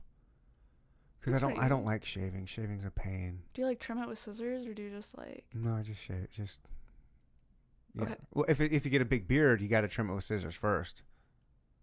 because 1.25 1.41
I 1.43 1.47
don't. 1.47 1.59
I 1.59 1.67
don't 1.67 1.85
like 1.85 2.05
shaving. 2.05 2.45
Shaving's 2.45 2.85
a 2.85 2.91
pain. 2.91 3.39
Do 3.53 3.61
you 3.61 3.67
like 3.67 3.79
trim 3.79 3.97
it 3.99 4.07
with 4.07 4.19
scissors 4.19 4.65
or 4.65 4.73
do 4.73 4.83
you 4.83 4.91
just 4.91 5.17
like 5.17 5.45
No, 5.53 5.75
I 5.75 5.81
just 5.81 6.01
shave. 6.01 6.29
Just. 6.29 6.59
Yeah. 7.95 8.03
Okay. 8.03 8.15
Well, 8.33 8.45
if 8.47 8.61
it, 8.61 8.71
if 8.71 8.85
you 8.85 8.91
get 8.91 9.01
a 9.01 9.05
big 9.05 9.27
beard, 9.27 9.61
you 9.61 9.67
got 9.67 9.81
to 9.81 9.87
trim 9.87 10.09
it 10.09 10.15
with 10.15 10.23
scissors 10.23 10.55
first. 10.55 11.01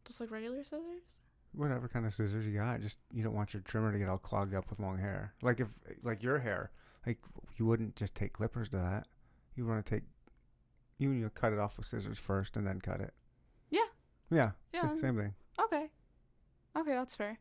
just 0.04 0.20
like 0.20 0.30
regular 0.30 0.62
scissors? 0.62 1.18
whatever 1.54 1.88
kind 1.88 2.06
of 2.06 2.14
scissors 2.14 2.46
you 2.46 2.54
got. 2.54 2.80
Just 2.80 2.98
you 3.12 3.22
don't 3.22 3.34
want 3.34 3.54
your 3.54 3.62
trimmer 3.62 3.92
to 3.92 3.98
get 3.98 4.08
all 4.08 4.18
clogged 4.18 4.54
up 4.54 4.68
with 4.70 4.80
long 4.80 4.98
hair. 4.98 5.34
Like 5.42 5.60
if 5.60 5.68
like 6.02 6.22
your 6.22 6.38
hair, 6.38 6.70
like 7.06 7.18
you 7.56 7.66
wouldn't 7.66 7.96
just 7.96 8.14
take 8.14 8.34
clippers 8.34 8.68
to 8.70 8.78
that. 8.78 9.06
You 9.54 9.66
want 9.66 9.84
to 9.84 9.94
take 9.94 10.04
you 10.98 11.10
and 11.10 11.20
you 11.20 11.28
cut 11.30 11.52
it 11.52 11.58
off 11.58 11.76
with 11.76 11.86
scissors 11.86 12.18
first 12.18 12.56
and 12.56 12.66
then 12.66 12.80
cut 12.80 13.00
it. 13.00 13.12
Yeah. 13.70 13.80
Yeah. 14.30 14.50
Yeah. 14.72 14.94
same 14.96 15.16
thing. 15.16 15.34
Okay. 15.60 15.88
Okay, 16.76 16.92
that's 16.92 17.14
fair. 17.14 17.38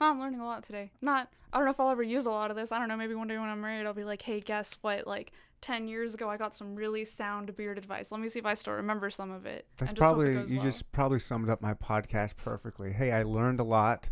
I'm 0.00 0.20
learning 0.20 0.40
a 0.40 0.46
lot 0.46 0.62
today. 0.62 0.90
Not 1.00 1.28
I 1.52 1.58
don't 1.58 1.66
know 1.66 1.72
if 1.72 1.80
I'll 1.80 1.90
ever 1.90 2.02
use 2.02 2.26
a 2.26 2.30
lot 2.30 2.50
of 2.50 2.56
this. 2.56 2.72
I 2.72 2.78
don't 2.78 2.88
know, 2.88 2.96
maybe 2.96 3.14
one 3.14 3.28
day 3.28 3.38
when 3.38 3.48
I'm 3.48 3.60
married 3.60 3.86
I'll 3.86 3.94
be 3.94 4.04
like, 4.04 4.22
"Hey, 4.22 4.40
guess 4.40 4.76
what? 4.80 5.06
Like 5.06 5.32
10 5.60 5.88
years 5.88 6.14
ago 6.14 6.28
I 6.30 6.36
got 6.36 6.54
some 6.54 6.74
really 6.74 7.04
sound 7.04 7.54
beard 7.56 7.76
advice. 7.78 8.10
Let 8.10 8.20
me 8.20 8.28
see 8.28 8.38
if 8.38 8.46
I 8.46 8.54
still 8.54 8.74
remember 8.74 9.10
some 9.10 9.30
of 9.30 9.46
it." 9.46 9.66
That's 9.76 9.90
hope 9.90 9.96
it 9.96 10.00
probably 10.00 10.32
you 10.46 10.56
well. 10.56 10.64
just 10.64 10.90
probably 10.92 11.18
summed 11.18 11.50
up 11.50 11.60
my 11.60 11.74
podcast 11.74 12.36
perfectly. 12.36 12.92
Hey, 12.92 13.12
I 13.12 13.24
learned 13.24 13.60
a 13.60 13.64
lot. 13.64 14.10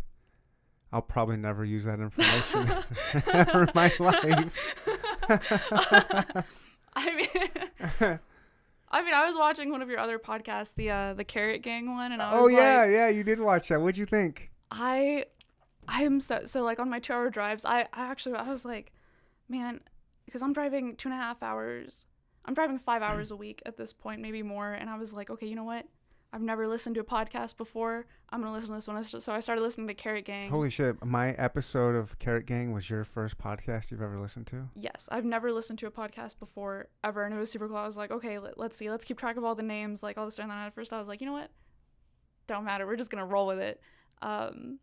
I'll 0.91 1.01
probably 1.03 1.37
never 1.37 1.63
use 1.63 1.85
that 1.85 1.99
information 1.99 2.61
in 3.59 3.69
my 3.75 3.91
life. 3.99 4.73
I 6.95 7.15
mean 7.15 7.27
I 8.91 9.03
mean, 9.03 9.13
I 9.13 9.25
was 9.25 9.35
watching 9.35 9.69
one 9.71 9.81
of 9.83 9.89
your 9.89 9.99
other 9.99 10.17
podcasts, 10.17 10.73
the 10.73 10.89
uh 10.89 11.13
the 11.13 11.23
Carrot 11.23 11.61
Gang 11.61 11.91
one, 11.91 12.11
and 12.11 12.21
I 12.21 12.33
was 12.33 12.41
oh 12.41 12.47
yeah, 12.47 12.81
like, 12.81 12.91
yeah, 12.91 13.09
you 13.09 13.23
did 13.23 13.39
watch 13.39 13.69
that. 13.69 13.79
What'd 13.79 13.97
you 13.97 14.05
think? 14.05 14.49
I 14.71 15.25
I 15.89 16.03
am 16.03 16.21
so 16.21 16.41
so 16.45 16.63
like 16.63 16.79
on 16.79 16.89
my 16.89 16.99
two 16.99 17.13
hour 17.13 17.29
drives, 17.29 17.65
I, 17.65 17.81
I 17.93 18.05
actually 18.11 18.35
I 18.35 18.49
was 18.49 18.63
like, 18.63 18.93
man, 19.49 19.81
because 20.25 20.41
I'm 20.41 20.53
driving 20.53 20.95
two 20.95 21.09
and 21.09 21.17
a 21.17 21.21
half 21.21 21.41
hours. 21.41 22.05
I'm 22.45 22.53
driving 22.53 22.77
five 22.77 23.01
hours 23.01 23.31
a 23.31 23.35
week 23.35 23.61
at 23.65 23.75
this 23.75 23.91
point, 23.91 24.21
maybe 24.21 24.43
more, 24.43 24.71
and 24.73 24.89
I 24.89 24.97
was 24.97 25.13
like, 25.13 25.29
okay, 25.29 25.47
you 25.47 25.55
know 25.55 25.63
what? 25.63 25.85
I've 26.31 26.41
never 26.41 26.67
listened 26.67 26.93
to 26.95 27.01
a 27.01 27.03
podcast 27.03 27.57
before. 27.57 28.05
I'm 28.29 28.41
gonna 28.41 28.53
listen 28.53 28.69
to 28.69 28.75
this 28.75 28.87
one. 28.87 29.03
So 29.03 29.33
I 29.33 29.39
started 29.39 29.61
listening 29.61 29.87
to 29.87 29.95
Carrot 29.95 30.25
Gang. 30.25 30.51
Holy 30.51 30.69
shit! 30.69 31.03
My 31.03 31.31
episode 31.31 31.95
of 31.95 32.19
Carrot 32.19 32.45
Gang 32.45 32.71
was 32.71 32.87
your 32.87 33.03
first 33.03 33.39
podcast 33.39 33.89
you've 33.89 34.03
ever 34.03 34.19
listened 34.19 34.45
to. 34.47 34.69
Yes, 34.75 35.09
I've 35.11 35.25
never 35.25 35.51
listened 35.51 35.79
to 35.79 35.87
a 35.87 35.91
podcast 35.91 36.37
before 36.37 36.89
ever, 37.03 37.23
and 37.23 37.33
it 37.33 37.39
was 37.39 37.49
super 37.49 37.67
cool. 37.67 37.77
I 37.77 37.85
was 37.85 37.97
like, 37.97 38.11
okay, 38.11 38.37
let, 38.37 38.59
let's 38.59 38.77
see, 38.77 38.91
let's 38.91 39.05
keep 39.05 39.17
track 39.17 39.37
of 39.37 39.43
all 39.43 39.55
the 39.55 39.63
names, 39.63 40.03
like 40.03 40.19
all 40.19 40.25
this 40.25 40.35
stuff. 40.35 40.43
And 40.43 40.51
then 40.51 40.59
at 40.59 40.75
first, 40.75 40.93
I 40.93 40.99
was 40.99 41.07
like, 41.07 41.19
you 41.19 41.25
know 41.25 41.33
what? 41.33 41.49
Don't 42.45 42.63
matter. 42.63 42.85
We're 42.85 42.95
just 42.95 43.09
gonna 43.09 43.25
roll 43.25 43.47
with 43.47 43.59
it. 43.59 43.81
Um, 44.21 44.77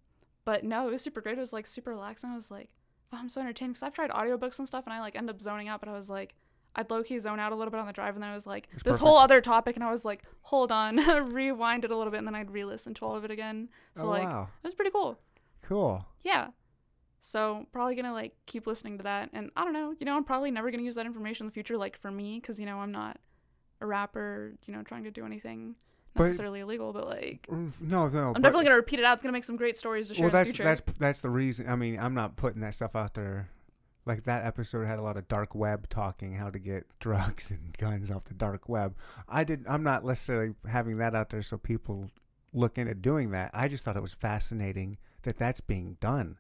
but 0.47 0.65
no, 0.65 0.87
it 0.87 0.93
was 0.93 1.03
super 1.03 1.21
great. 1.21 1.37
It 1.37 1.41
was 1.41 1.53
like 1.53 1.67
super 1.67 1.91
relaxing. 1.91 2.31
I 2.31 2.35
was 2.37 2.51
like, 2.51 2.71
oh, 3.13 3.19
I'm 3.19 3.29
so 3.29 3.41
entertained 3.41 3.73
because 3.73 3.83
I've 3.83 3.93
tried 3.93 4.11
audiobooks 4.11 4.59
and 4.61 4.67
stuff, 4.67 4.85
and 4.87 4.95
I 4.95 5.01
like 5.01 5.17
end 5.17 5.29
up 5.29 5.41
zoning 5.43 5.67
out. 5.69 5.81
But 5.81 5.89
I 5.89 5.93
was 5.93 6.09
like, 6.09 6.35
I'd 6.77 6.89
low 6.89 7.03
key 7.03 7.19
zone 7.19 7.41
out 7.41 7.51
a 7.51 7.57
little 7.57 7.73
bit 7.73 7.81
on 7.81 7.87
the 7.87 7.93
drive, 7.93 8.15
and 8.15 8.23
then 8.23 8.31
I 8.31 8.35
was 8.35 8.47
like, 8.47 8.69
It's 8.73 8.85
this 8.85 9.01
whole 9.01 9.19
other 9.19 9.41
topic, 9.41 9.75
and 9.75 9.85
I 9.85 9.91
was 9.91 10.05
like, 10.05 10.23
hold 10.43 10.71
on, 10.71 10.97
rewind 11.33 11.85
it 11.85 11.91
a 11.91 11.97
little 11.97 12.13
bit, 12.13 12.19
and 12.19 12.27
then 12.27 12.37
I'd 12.37 12.53
re-listen 12.53 12.95
to 12.95 13.05
all 13.05 13.17
of 13.17 13.25
it 13.25 13.33
again. 13.33 13.69
So 13.97 14.07
oh 14.07 14.11
like, 14.11 14.23
wow, 14.23 14.49
it 14.63 14.67
was 14.67 14.75
pretty 14.75 14.93
cool. 14.93 15.19
cool. 15.63 16.07
Yeah. 16.23 16.49
So 17.19 17.67
probably 17.73 17.97
gonna 17.97 18.13
like 18.13 18.37
keep 18.47 18.69
listening 18.69 18.99
to 18.99 19.03
that, 19.03 19.31
and 19.33 19.51
I 19.57 19.65
don't 19.65 19.73
know. 19.73 19.95
You 19.99 20.07
know, 20.07 20.17
I'm 20.17 20.23
probably 20.23 20.53
never 20.53 20.71
gonna 20.71 20.85
use 20.85 20.95
that 20.95 21.07
information 21.07 21.47
in 21.47 21.49
the 21.49 21.55
future, 21.55 21.77
like 21.77 21.99
for 21.99 22.13
me, 22.13 22.39
because 22.41 22.61
you 22.61 22.67
know 22.67 22.79
I'm 22.79 22.93
not 22.93 23.19
a 23.81 23.87
rapper. 23.87 24.53
You 24.65 24.75
know, 24.75 24.85
trying 24.85 25.03
to 25.03 25.11
do 25.11 25.27
anything 25.27 25.75
necessarily 26.25 26.61
illegal, 26.61 26.93
but 26.93 27.07
like 27.07 27.47
No, 27.51 28.09
no. 28.09 28.33
I'm 28.35 28.43
definitely 28.43 28.65
gonna 28.65 28.77
repeat 28.77 28.99
it 28.99 29.05
out. 29.05 29.15
It's 29.15 29.23
gonna 29.23 29.33
make 29.33 29.45
some 29.45 29.57
great 29.57 29.77
stories 29.77 30.09
to 30.09 30.15
share 30.15 30.29
well, 30.29 30.37
in 30.37 30.45
the 30.47 30.53
that's 30.53 30.81
that's 30.81 30.99
that's 30.99 31.21
the 31.21 31.31
reason. 31.31 31.69
I 31.69 31.77
mean, 31.77 31.99
I'm 31.99 32.15
not 32.15 32.37
putting 32.37 32.61
that 32.63 32.75
stuff 32.75 32.95
out 32.97 33.15
there. 33.15 33.49
Like 34.05 34.23
that 34.23 34.45
episode 34.47 34.87
had 34.87 34.99
a 35.01 35.03
lot 35.03 35.17
of 35.17 35.27
dark 35.27 35.55
web 35.55 35.89
talking, 35.89 36.35
how 36.35 36.51
to 36.51 36.59
get 36.61 36.87
drugs 37.01 37.51
and 37.51 37.77
guns 37.77 38.11
off 38.11 38.25
the 38.25 38.35
dark 38.35 38.69
web. 38.69 38.95
I 39.29 39.43
did. 39.45 39.65
I'm 39.69 39.83
not 39.83 40.05
necessarily 40.05 40.55
having 40.69 40.99
that 40.99 41.15
out 41.15 41.31
there 41.31 41.43
so 41.43 41.57
people 41.59 42.11
look 42.53 42.79
into 42.79 42.95
doing 42.95 43.31
that. 43.33 43.51
I 43.53 43.67
just 43.69 43.85
thought 43.85 43.97
it 43.97 44.03
was 44.03 44.15
fascinating 44.15 44.99
that 45.23 45.37
that's 45.39 45.61
being 45.61 45.97
done, 46.01 46.39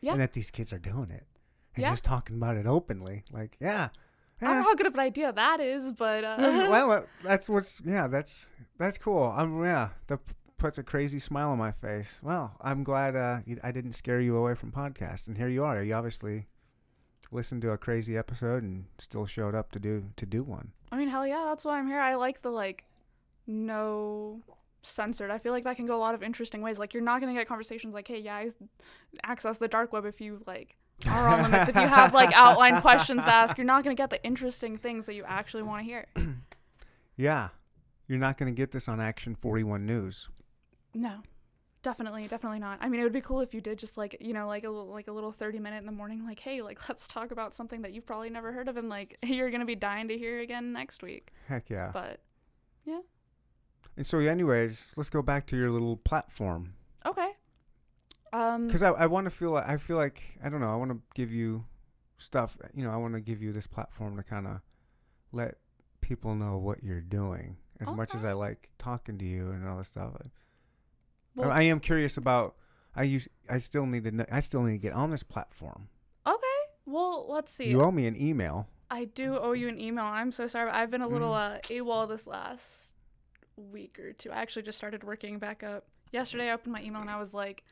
Yeah. 0.00 0.12
and 0.12 0.20
that 0.20 0.32
these 0.32 0.50
kids 0.50 0.72
are 0.72 0.78
doing 0.78 1.10
it, 1.10 1.26
and 1.76 1.82
Yeah. 1.82 1.90
just 1.90 2.04
talking 2.04 2.36
about 2.36 2.56
it 2.56 2.66
openly. 2.66 3.22
Like, 3.30 3.56
yeah, 3.60 3.90
I 4.40 4.46
don't 4.46 4.56
eh. 4.56 4.58
know 4.58 4.64
how 4.64 4.74
good 4.74 4.86
of 4.86 4.94
an 4.94 5.00
idea 5.00 5.32
that 5.32 5.60
is, 5.60 5.92
but 5.92 6.24
uh, 6.24 6.36
Mm, 6.38 6.70
well, 6.70 7.06
that's 7.22 7.48
what's 7.48 7.82
yeah, 7.84 8.06
that's 8.06 8.48
that's 8.78 8.98
cool. 8.98 9.24
I'm 9.24 9.62
yeah, 9.62 9.90
that 10.08 10.20
puts 10.58 10.78
a 10.78 10.82
crazy 10.82 11.18
smile 11.18 11.50
on 11.50 11.58
my 11.58 11.72
face. 11.72 12.20
Well, 12.22 12.56
I'm 12.60 12.84
glad 12.84 13.16
uh, 13.16 13.40
I 13.62 13.70
didn't 13.70 13.92
scare 13.92 14.20
you 14.20 14.36
away 14.36 14.54
from 14.54 14.72
podcasts, 14.72 15.28
and 15.28 15.36
here 15.36 15.48
you 15.48 15.64
are. 15.64 15.82
You 15.82 15.94
obviously 15.94 16.46
listened 17.30 17.62
to 17.62 17.70
a 17.70 17.78
crazy 17.78 18.16
episode 18.16 18.62
and 18.62 18.86
still 18.98 19.26
showed 19.26 19.54
up 19.54 19.72
to 19.72 19.78
do 19.78 20.10
to 20.16 20.26
do 20.26 20.42
one. 20.42 20.72
I 20.90 20.96
mean, 20.96 21.08
hell 21.08 21.26
yeah, 21.26 21.44
that's 21.46 21.64
why 21.64 21.78
I'm 21.78 21.86
here. 21.86 22.00
I 22.00 22.14
like 22.14 22.42
the 22.42 22.50
like 22.50 22.84
no 23.46 24.40
censored. 24.82 25.30
I 25.30 25.38
feel 25.38 25.52
like 25.52 25.64
that 25.64 25.76
can 25.76 25.86
go 25.86 25.96
a 25.96 25.98
lot 25.98 26.14
of 26.14 26.22
interesting 26.22 26.62
ways. 26.62 26.78
Like 26.78 26.94
you're 26.94 27.02
not 27.02 27.20
gonna 27.20 27.34
get 27.34 27.48
conversations 27.48 27.94
like, 27.94 28.08
hey, 28.08 28.20
yeah, 28.20 28.36
I 28.36 28.50
access 29.22 29.58
the 29.58 29.68
dark 29.68 29.92
web 29.92 30.04
if 30.04 30.20
you 30.20 30.42
like 30.46 30.76
are 31.08 31.28
on 31.28 31.42
limits. 31.42 31.68
if 31.68 31.74
you 31.76 31.86
have 31.86 32.14
like 32.14 32.32
outline 32.34 32.80
questions 32.80 33.22
to 33.24 33.32
ask, 33.32 33.58
you're 33.58 33.66
not 33.66 33.84
going 33.84 33.94
to 33.94 34.00
get 34.00 34.10
the 34.10 34.22
interesting 34.24 34.76
things 34.76 35.06
that 35.06 35.14
you 35.14 35.24
actually 35.26 35.62
want 35.62 35.80
to 35.80 35.84
hear. 35.84 36.06
Yeah. 37.16 37.50
You're 38.08 38.18
not 38.18 38.36
going 38.38 38.52
to 38.52 38.56
get 38.56 38.72
this 38.72 38.88
on 38.88 39.00
Action 39.00 39.34
41 39.34 39.86
News. 39.86 40.28
No. 40.94 41.18
Definitely, 41.82 42.26
definitely 42.28 42.58
not. 42.58 42.78
I 42.80 42.88
mean, 42.88 42.98
it 43.00 43.04
would 43.04 43.12
be 43.12 43.20
cool 43.20 43.40
if 43.40 43.54
you 43.54 43.60
did 43.60 43.78
just 43.78 43.96
like, 43.96 44.16
you 44.20 44.32
know, 44.32 44.46
like 44.46 44.64
a 44.64 44.70
like 44.70 45.06
a 45.06 45.12
little 45.12 45.30
30 45.32 45.58
minute 45.58 45.76
in 45.78 45.86
the 45.86 45.92
morning 45.92 46.26
like, 46.26 46.40
"Hey, 46.40 46.62
like 46.62 46.80
let's 46.88 47.06
talk 47.06 47.30
about 47.30 47.54
something 47.54 47.82
that 47.82 47.92
you've 47.92 48.06
probably 48.06 48.30
never 48.30 48.52
heard 48.52 48.68
of 48.68 48.76
and 48.76 48.88
like 48.88 49.18
you're 49.22 49.50
going 49.50 49.60
to 49.60 49.66
be 49.66 49.74
dying 49.74 50.08
to 50.08 50.16
hear 50.18 50.40
again 50.40 50.72
next 50.72 51.02
week." 51.02 51.30
Heck 51.46 51.68
yeah. 51.70 51.90
But 51.92 52.20
yeah. 52.84 53.00
And 53.96 54.06
so, 54.06 54.18
anyways, 54.18 54.94
let's 54.96 55.10
go 55.10 55.22
back 55.22 55.46
to 55.48 55.56
your 55.56 55.70
little 55.70 55.98
platform. 55.98 56.72
okay. 57.06 57.32
Um 58.34 58.66
Because 58.66 58.82
I, 58.82 58.90
I 58.90 59.06
want 59.06 59.24
to 59.26 59.30
feel 59.30 59.52
like, 59.52 59.68
I 59.68 59.76
feel 59.76 59.96
like, 59.96 60.20
I 60.44 60.48
don't 60.48 60.60
know, 60.60 60.72
I 60.72 60.76
want 60.76 60.90
to 60.90 61.00
give 61.14 61.30
you 61.32 61.64
stuff, 62.18 62.56
you 62.74 62.84
know, 62.84 62.90
I 62.90 62.96
want 62.96 63.14
to 63.14 63.20
give 63.20 63.40
you 63.42 63.52
this 63.52 63.66
platform 63.66 64.16
to 64.16 64.22
kind 64.22 64.46
of 64.46 64.60
let 65.32 65.56
people 66.00 66.34
know 66.34 66.58
what 66.58 66.82
you're 66.82 67.00
doing. 67.00 67.56
As 67.80 67.90
much 67.90 68.14
as 68.14 68.24
I 68.24 68.32
like 68.32 68.70
talking 68.78 69.18
to 69.18 69.24
you 69.24 69.50
and 69.50 69.66
all 69.68 69.78
this 69.78 69.88
stuff. 69.88 70.12
I- 70.22 70.30
well, 71.36 71.50
I 71.50 71.62
am 71.62 71.80
curious 71.80 72.16
about, 72.16 72.54
I 72.94 73.02
use, 73.02 73.28
I 73.50 73.58
still 73.58 73.84
need 73.86 74.04
to 74.04 74.10
know, 74.12 74.24
I 74.30 74.40
still 74.40 74.62
need 74.62 74.72
to 74.72 74.78
get 74.78 74.92
on 74.94 75.10
this 75.10 75.22
platform. 75.24 75.88
okay. 76.26 76.40
Well, 76.86 77.26
let's 77.28 77.52
see. 77.52 77.68
You 77.68 77.82
owe 77.82 77.90
me 77.90 78.06
an 78.06 78.16
email. 78.20 78.68
I 78.90 79.06
do 79.06 79.36
owe 79.38 79.52
you 79.52 79.68
an 79.68 79.80
email. 79.80 80.04
I'm 80.04 80.30
so 80.30 80.46
sorry. 80.46 80.70
I've 80.70 80.90
been 80.90 81.00
a 81.02 81.08
little 81.08 81.32
Mm. 81.32 81.56
uh, 81.56 81.60
AWOL 81.70 82.06
this 82.08 82.26
last 82.26 82.92
week 83.56 83.98
or 83.98 84.12
two. 84.12 84.30
I 84.30 84.36
actually 84.36 84.62
just 84.62 84.76
started 84.78 85.02
working 85.02 85.38
back 85.38 85.62
up. 85.62 85.86
Yesterday, 86.12 86.50
I 86.50 86.52
opened 86.52 86.72
my 86.74 86.82
email 86.82 87.00
and 87.00 87.10
I 87.10 87.18
was 87.18 87.32
like, 87.34 87.64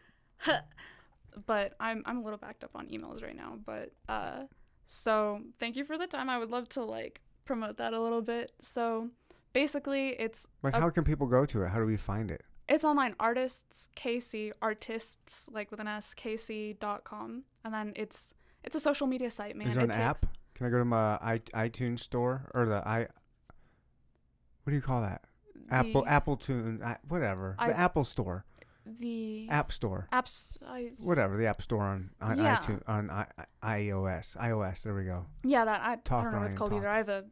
but 1.47 1.75
I'm 1.81 2.03
I'm 2.07 2.19
a 2.19 2.23
little 2.23 2.39
backed 2.39 2.65
up 2.65 2.71
on 2.75 2.87
emails 2.89 3.23
right 3.23 3.37
now. 3.37 3.59
But 3.65 3.93
uh, 4.09 4.45
so 4.87 5.41
thank 5.59 5.77
you 5.77 5.85
for 5.85 5.99
the 5.99 6.07
time. 6.07 6.29
I 6.29 6.39
would 6.39 6.51
love 6.51 6.69
to 6.71 6.85
like 6.85 7.21
promote 7.45 7.77
that 7.79 7.93
a 7.93 8.01
little 8.01 8.23
bit. 8.23 8.53
So 8.61 9.09
basically, 9.53 10.11
it's 10.11 10.47
Like, 10.63 10.75
how 10.75 10.91
can 10.91 11.05
people 11.05 11.27
go 11.27 11.45
to 11.47 11.63
it? 11.63 11.69
How 11.69 11.79
do 11.79 11.87
we 11.87 11.97
find 11.97 12.31
it? 12.31 12.43
it's 12.69 12.85
online 12.85 13.15
artists 13.21 13.89
KC 13.97 14.53
artists 14.63 15.47
like 15.51 15.71
with 15.71 15.81
an 15.81 15.89
S 15.89 16.15
KC.com 16.15 17.43
and 17.65 17.75
then 17.75 17.93
it's 17.97 18.33
it's 18.65 18.77
a 18.77 18.81
social 18.81 19.07
media 19.07 19.31
site 19.31 19.57
man. 19.57 19.67
Is 19.67 19.75
there 19.75 19.85
It 19.85 19.91
an 19.91 20.01
app? 20.01 20.21
Can 20.55 20.67
I 20.67 20.71
go 20.71 20.79
to 20.79 20.85
my 20.85 21.19
I, 21.21 21.39
iTunes 21.55 22.01
store 22.01 22.49
or 22.55 22.67
the 22.67 22.87
i? 22.87 23.01
What 23.01 24.71
do 24.71 24.75
you 24.75 24.81
call 24.81 25.01
that? 25.03 25.23
Apple 25.71 26.05
Apple 26.07 26.37
Tune, 26.37 26.81
I, 26.85 26.97
whatever. 27.09 27.57
I- 27.59 27.69
the 27.69 27.79
Apple 27.79 28.05
Store, 28.05 28.45
the 28.85 29.47
App 29.51 29.71
Store, 29.73 30.09
apps 30.13 30.57
I 30.67 30.93
whatever. 30.99 31.37
The 31.37 31.47
App 31.47 31.63
Store 31.63 31.83
on 31.83 32.11
on 32.21 32.39
Yeah. 32.39 32.57
iTunes 32.59 32.83
on 32.89 33.11
I, 33.11 33.27
I, 33.63 33.79
iOS. 33.81 34.37
iOS. 34.37 34.83
There 34.83 34.95
we 34.95 35.05
go. 35.05 35.27
Yeah, 35.45 35.65
that 35.65 35.81
I, 35.83 35.97
Talk, 35.97 36.21
I 36.21 36.23
don't 36.25 36.33
know 36.33 36.39
what 36.41 36.47
it's 36.47 36.55
Ryan, 36.55 36.59
called 36.71 36.73
either. 36.81 36.89
I 36.89 36.97
have 36.97 37.09
a 37.09 37.25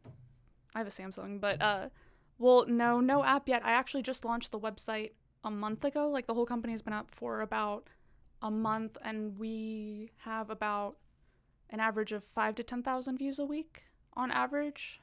I 0.75 0.79
have 0.79 0.87
a 0.87 0.91
Samsung, 0.91 1.41
but 1.41 1.61
uh 1.61 1.89
well, 2.39 2.65
no, 2.67 3.01
no 3.01 3.23
app 3.23 3.49
yet. 3.49 3.63
I 3.65 3.73
actually 3.73 4.03
just 4.03 4.25
launched 4.25 4.51
the 4.53 4.59
website 4.59 5.11
a 5.45 5.51
month 5.51 5.85
ago. 5.85 6.09
Like 6.09 6.27
the 6.27 6.35
whole 6.35 6.47
company 6.47 6.73
has 6.73 6.81
been 6.83 6.95
up 6.95 7.11
for 7.11 7.41
about 7.43 7.89
a 8.41 8.51
month 8.51 8.97
and 9.03 9.39
we 9.39 10.11
have 10.25 10.49
about 10.49 10.97
an 11.69 11.81
average 11.81 12.13
of 12.13 12.25
5 12.25 12.55
to 12.57 12.63
10,000 12.63 13.19
views 13.19 13.39
a 13.39 13.45
week 13.45 13.83
on 14.15 14.31
average. 14.31 15.01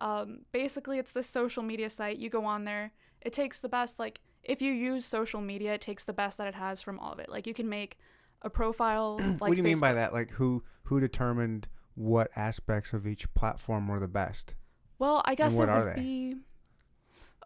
Um 0.00 0.40
basically 0.52 0.98
it's 0.98 1.12
this 1.12 1.26
social 1.26 1.62
media 1.62 1.90
site. 1.90 2.18
You 2.18 2.30
go 2.30 2.44
on 2.44 2.64
there. 2.64 2.92
It 3.20 3.32
takes 3.32 3.60
the 3.60 3.68
best 3.68 3.98
like 3.98 4.20
if 4.42 4.62
you 4.62 4.72
use 4.72 5.04
social 5.04 5.40
media, 5.40 5.74
it 5.74 5.80
takes 5.80 6.04
the 6.04 6.12
best 6.12 6.38
that 6.38 6.46
it 6.46 6.54
has 6.54 6.80
from 6.82 6.98
all 6.98 7.12
of 7.12 7.18
it. 7.18 7.28
Like 7.28 7.46
you 7.46 7.54
can 7.54 7.68
make 7.68 7.98
a 8.42 8.50
profile 8.50 9.16
like 9.18 9.40
what 9.40 9.50
do 9.50 9.56
you 9.56 9.62
mean 9.62 9.80
by 9.80 9.92
that? 9.92 10.12
Like 10.12 10.30
who 10.32 10.62
who 10.84 11.00
determined 11.00 11.68
what 11.94 12.30
aspects 12.36 12.92
of 12.92 13.06
each 13.06 13.32
platform 13.34 13.88
were 13.88 14.00
the 14.00 14.08
best? 14.08 14.54
Well, 14.98 15.22
I 15.24 15.34
guess 15.34 15.54
what 15.54 15.68
it 15.68 15.72
are 15.72 15.84
would 15.84 15.96
they? 15.96 16.00
be 16.00 16.36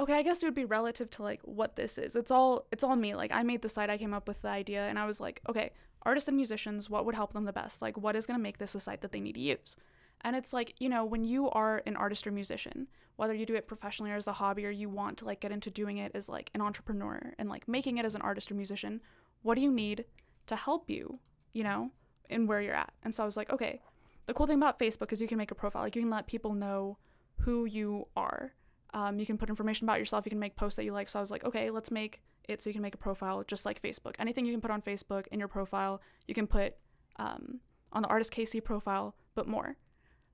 Okay, 0.00 0.14
I 0.14 0.22
guess 0.22 0.42
it 0.42 0.46
would 0.46 0.54
be 0.54 0.64
relative 0.64 1.10
to 1.10 1.22
like 1.22 1.40
what 1.42 1.76
this 1.76 1.98
is. 1.98 2.16
It's 2.16 2.30
all 2.30 2.66
it's 2.72 2.82
all 2.82 2.96
me. 2.96 3.14
Like 3.14 3.30
I 3.32 3.42
made 3.42 3.62
the 3.62 3.68
site, 3.68 3.90
I 3.90 3.98
came 3.98 4.14
up 4.14 4.26
with 4.26 4.42
the 4.42 4.48
idea 4.48 4.86
and 4.86 4.98
I 4.98 5.06
was 5.06 5.20
like, 5.20 5.40
okay, 5.48 5.70
artists 6.02 6.28
and 6.28 6.36
musicians, 6.36 6.88
what 6.88 7.04
would 7.04 7.14
help 7.14 7.34
them 7.34 7.44
the 7.44 7.52
best? 7.52 7.82
Like 7.82 7.98
what 7.98 8.16
is 8.16 8.26
going 8.26 8.38
to 8.38 8.42
make 8.42 8.58
this 8.58 8.74
a 8.74 8.80
site 8.80 9.02
that 9.02 9.12
they 9.12 9.20
need 9.20 9.34
to 9.34 9.40
use? 9.40 9.76
And 10.24 10.36
it's 10.36 10.52
like, 10.52 10.74
you 10.78 10.88
know, 10.88 11.04
when 11.04 11.24
you 11.24 11.50
are 11.50 11.82
an 11.86 11.96
artist 11.96 12.26
or 12.26 12.32
musician, 12.32 12.88
whether 13.16 13.34
you 13.34 13.44
do 13.44 13.54
it 13.54 13.66
professionally 13.66 14.10
or 14.10 14.16
as 14.16 14.26
a 14.26 14.32
hobby 14.32 14.64
or 14.64 14.70
you 14.70 14.88
want 14.88 15.18
to 15.18 15.24
like 15.24 15.40
get 15.40 15.52
into 15.52 15.70
doing 15.70 15.98
it 15.98 16.12
as 16.14 16.28
like 16.28 16.50
an 16.54 16.60
entrepreneur 16.60 17.34
and 17.38 17.48
like 17.48 17.68
making 17.68 17.98
it 17.98 18.04
as 18.04 18.14
an 18.14 18.22
artist 18.22 18.50
or 18.50 18.54
musician, 18.54 19.00
what 19.42 19.56
do 19.56 19.60
you 19.60 19.70
need 19.70 20.04
to 20.46 20.56
help 20.56 20.88
you, 20.88 21.18
you 21.52 21.64
know, 21.64 21.90
in 22.30 22.46
where 22.46 22.60
you're 22.60 22.74
at? 22.74 22.92
And 23.02 23.14
so 23.14 23.22
I 23.22 23.26
was 23.26 23.36
like, 23.36 23.52
okay, 23.52 23.80
the 24.26 24.34
cool 24.34 24.46
thing 24.46 24.56
about 24.56 24.78
Facebook 24.78 25.12
is 25.12 25.20
you 25.20 25.28
can 25.28 25.38
make 25.38 25.50
a 25.50 25.54
profile. 25.54 25.82
Like 25.82 25.96
you 25.96 26.02
can 26.02 26.10
let 26.10 26.26
people 26.26 26.54
know 26.54 26.98
who 27.38 27.64
you 27.64 28.06
are. 28.16 28.52
Um, 28.94 29.18
you 29.18 29.26
can 29.26 29.38
put 29.38 29.48
information 29.48 29.86
about 29.86 29.98
yourself. 29.98 30.24
You 30.24 30.30
can 30.30 30.38
make 30.38 30.54
posts 30.54 30.76
that 30.76 30.84
you 30.84 30.92
like. 30.92 31.08
So 31.08 31.18
I 31.18 31.22
was 31.22 31.30
like, 31.30 31.44
okay, 31.44 31.70
let's 31.70 31.90
make 31.90 32.22
it 32.48 32.62
so 32.62 32.70
you 32.70 32.74
can 32.74 32.82
make 32.82 32.94
a 32.94 32.98
profile 32.98 33.42
just 33.46 33.64
like 33.64 33.80
Facebook. 33.82 34.14
Anything 34.18 34.44
you 34.44 34.52
can 34.52 34.60
put 34.60 34.70
on 34.70 34.82
Facebook 34.82 35.26
in 35.28 35.38
your 35.38 35.48
profile, 35.48 36.00
you 36.26 36.34
can 36.34 36.46
put 36.46 36.74
um, 37.16 37.60
on 37.92 38.02
the 38.02 38.08
artist 38.08 38.32
KC 38.32 38.62
profile, 38.62 39.14
but 39.34 39.46
more. 39.46 39.76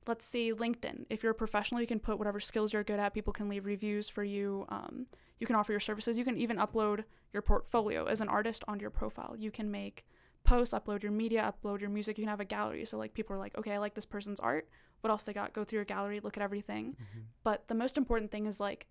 Let's 0.09 0.25
see 0.25 0.55
LinkedIn. 0.55 1.05
If 1.11 1.23
you're 1.23 1.33
a 1.33 1.35
professional, 1.35 1.83
you 1.83 1.87
can 1.87 2.01
put 2.01 2.19
whatever 2.19 2.41
skills 2.41 2.73
you're 2.73 2.83
good 2.83 2.99
at. 2.99 3.13
People 3.13 3.35
can 3.35 3.47
leave 3.51 3.67
reviews 3.67 4.09
for 4.09 4.25
you. 4.25 4.65
Um, 4.71 5.07
you 5.39 5.47
can 5.47 5.55
offer 5.55 5.71
your 5.71 5.81
services. 5.81 6.17
You 6.17 6.25
can 6.25 6.39
even 6.39 6.57
upload 6.57 7.05
your 7.35 7.43
portfolio 7.43 8.07
as 8.07 8.23
an 8.23 8.29
artist 8.29 8.65
onto 8.67 8.81
your 8.81 8.91
profile. 8.91 9.37
You 9.39 9.51
can 9.51 9.71
make 9.71 10.07
posts, 10.45 10.73
upload 10.73 11.03
your 11.03 11.13
media, 11.13 11.53
upload 11.53 11.83
your 11.83 11.91
music. 11.91 12.17
You 12.17 12.25
can 12.25 12.31
have 12.31 12.41
a 12.41 12.47
gallery. 12.47 12.87
So 12.87 12.97
like 12.97 13.13
people 13.13 13.37
are 13.37 13.39
like, 13.39 13.57
okay, 13.59 13.73
I 13.73 13.79
like 13.79 13.95
this 13.95 14.07
person's 14.07 14.41
art. 14.41 14.67
What 15.03 15.11
else 15.11 15.25
they 15.25 15.35
got? 15.35 15.53
Go 15.53 15.63
through 15.63 15.77
your 15.77 15.85
gallery, 15.85 16.21
look 16.21 16.39
at 16.39 16.43
everything. 16.43 16.97
But 17.45 17.69
the 17.69 17.75
most 17.75 17.99
important 17.99 18.31
thing 18.31 18.47
is 18.47 18.59
like 18.59 18.87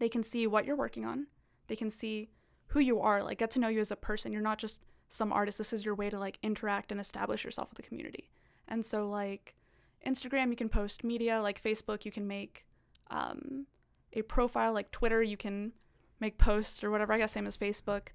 they 0.00 0.08
can 0.08 0.24
see 0.24 0.48
what 0.48 0.64
you're 0.64 0.74
working 0.74 1.04
on. 1.06 1.28
They 1.68 1.76
can 1.76 1.90
see 1.90 2.30
who 2.66 2.80
you 2.80 3.00
are, 3.00 3.22
like 3.22 3.38
get 3.38 3.52
to 3.52 3.60
know 3.60 3.68
you 3.68 3.78
as 3.78 3.92
a 3.92 3.96
person. 3.96 4.32
You're 4.32 4.42
not 4.42 4.58
just 4.58 4.82
some 5.08 5.32
artist. 5.32 5.58
This 5.58 5.72
is 5.72 5.84
your 5.84 5.94
way 5.94 6.10
to 6.10 6.18
like 6.18 6.40
interact 6.42 6.90
and 6.90 7.00
establish 7.00 7.44
yourself 7.44 7.70
with 7.70 7.76
the 7.76 7.88
community. 7.88 8.28
And 8.66 8.84
so 8.84 9.08
like 9.08 9.54
Instagram, 10.06 10.50
you 10.50 10.56
can 10.56 10.68
post 10.68 11.04
media. 11.04 11.40
Like 11.40 11.62
Facebook, 11.62 12.04
you 12.04 12.12
can 12.12 12.26
make 12.26 12.66
um, 13.10 13.66
a 14.12 14.22
profile. 14.22 14.72
Like 14.72 14.90
Twitter, 14.90 15.22
you 15.22 15.36
can 15.36 15.72
make 16.20 16.38
posts 16.38 16.82
or 16.82 16.90
whatever. 16.90 17.12
I 17.12 17.18
guess 17.18 17.32
same 17.32 17.46
as 17.46 17.56
Facebook. 17.56 18.08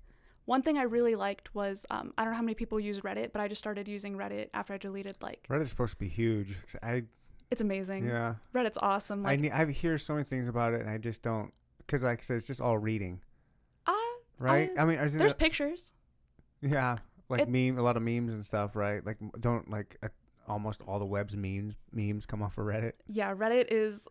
One 0.45 0.61
thing 0.61 0.77
I 0.77 0.83
really 0.83 1.15
liked 1.15 1.55
was 1.55 1.85
um, 1.89 2.13
I 2.17 2.23
don't 2.23 2.31
know 2.33 2.37
how 2.37 2.43
many 2.43 2.55
people 2.55 2.79
use 2.79 2.99
Reddit, 3.01 3.31
but 3.31 3.41
I 3.41 3.47
just 3.47 3.59
started 3.59 3.87
using 3.87 4.17
Reddit 4.17 4.49
after 4.53 4.73
I 4.73 4.77
deleted 4.77 5.15
like 5.21 5.45
Reddit's 5.49 5.69
supposed 5.69 5.93
to 5.93 5.97
be 5.99 6.09
huge. 6.09 6.57
I 6.81 7.03
it's 7.49 7.61
amazing. 7.61 8.07
yeah. 8.07 8.35
Reddit's 8.53 8.77
awesome. 8.81 9.25
I 9.25 9.29
Like 9.31 9.39
need, 9.39 9.51
I 9.51 9.65
hear 9.71 9.97
so 9.97 10.13
many 10.15 10.23
things 10.25 10.47
about 10.49 10.73
it, 10.73 10.81
and 10.81 10.89
I 10.89 10.97
just 10.97 11.21
don't. 11.21 11.53
Because 11.77 12.03
like 12.03 12.19
I 12.19 12.21
said, 12.23 12.37
it's 12.37 12.47
just 12.47 12.61
all 12.61 12.77
reading, 12.77 13.21
uh, 13.85 13.93
right? 14.39 14.71
I, 14.77 14.85
mean, 14.85 14.97
there's 15.17 15.33
pictures. 15.33 15.93
yeah, 16.61 16.97
like 17.29 17.41
it- 17.41 17.49
meme, 17.49 17.77
a 17.77 17.83
lot 17.83 17.95
of 17.97 18.03
memes 18.03 18.33
and 18.33 18.45
stuff, 18.45 18.75
right? 18.75 19.05
Like 19.05 19.17
don't 19.39 19.69
like 19.69 19.97
almost 20.47 20.81
all 20.87 20.99
the 20.99 21.05
web's 21.05 21.35
memes 21.35 21.75
memes 21.91 22.25
come 22.25 22.41
off 22.41 22.57
of 22.57 22.65
Reddit. 22.65 22.93
yeah, 23.07 23.33
Reddit 23.33 23.67
is 23.69 24.07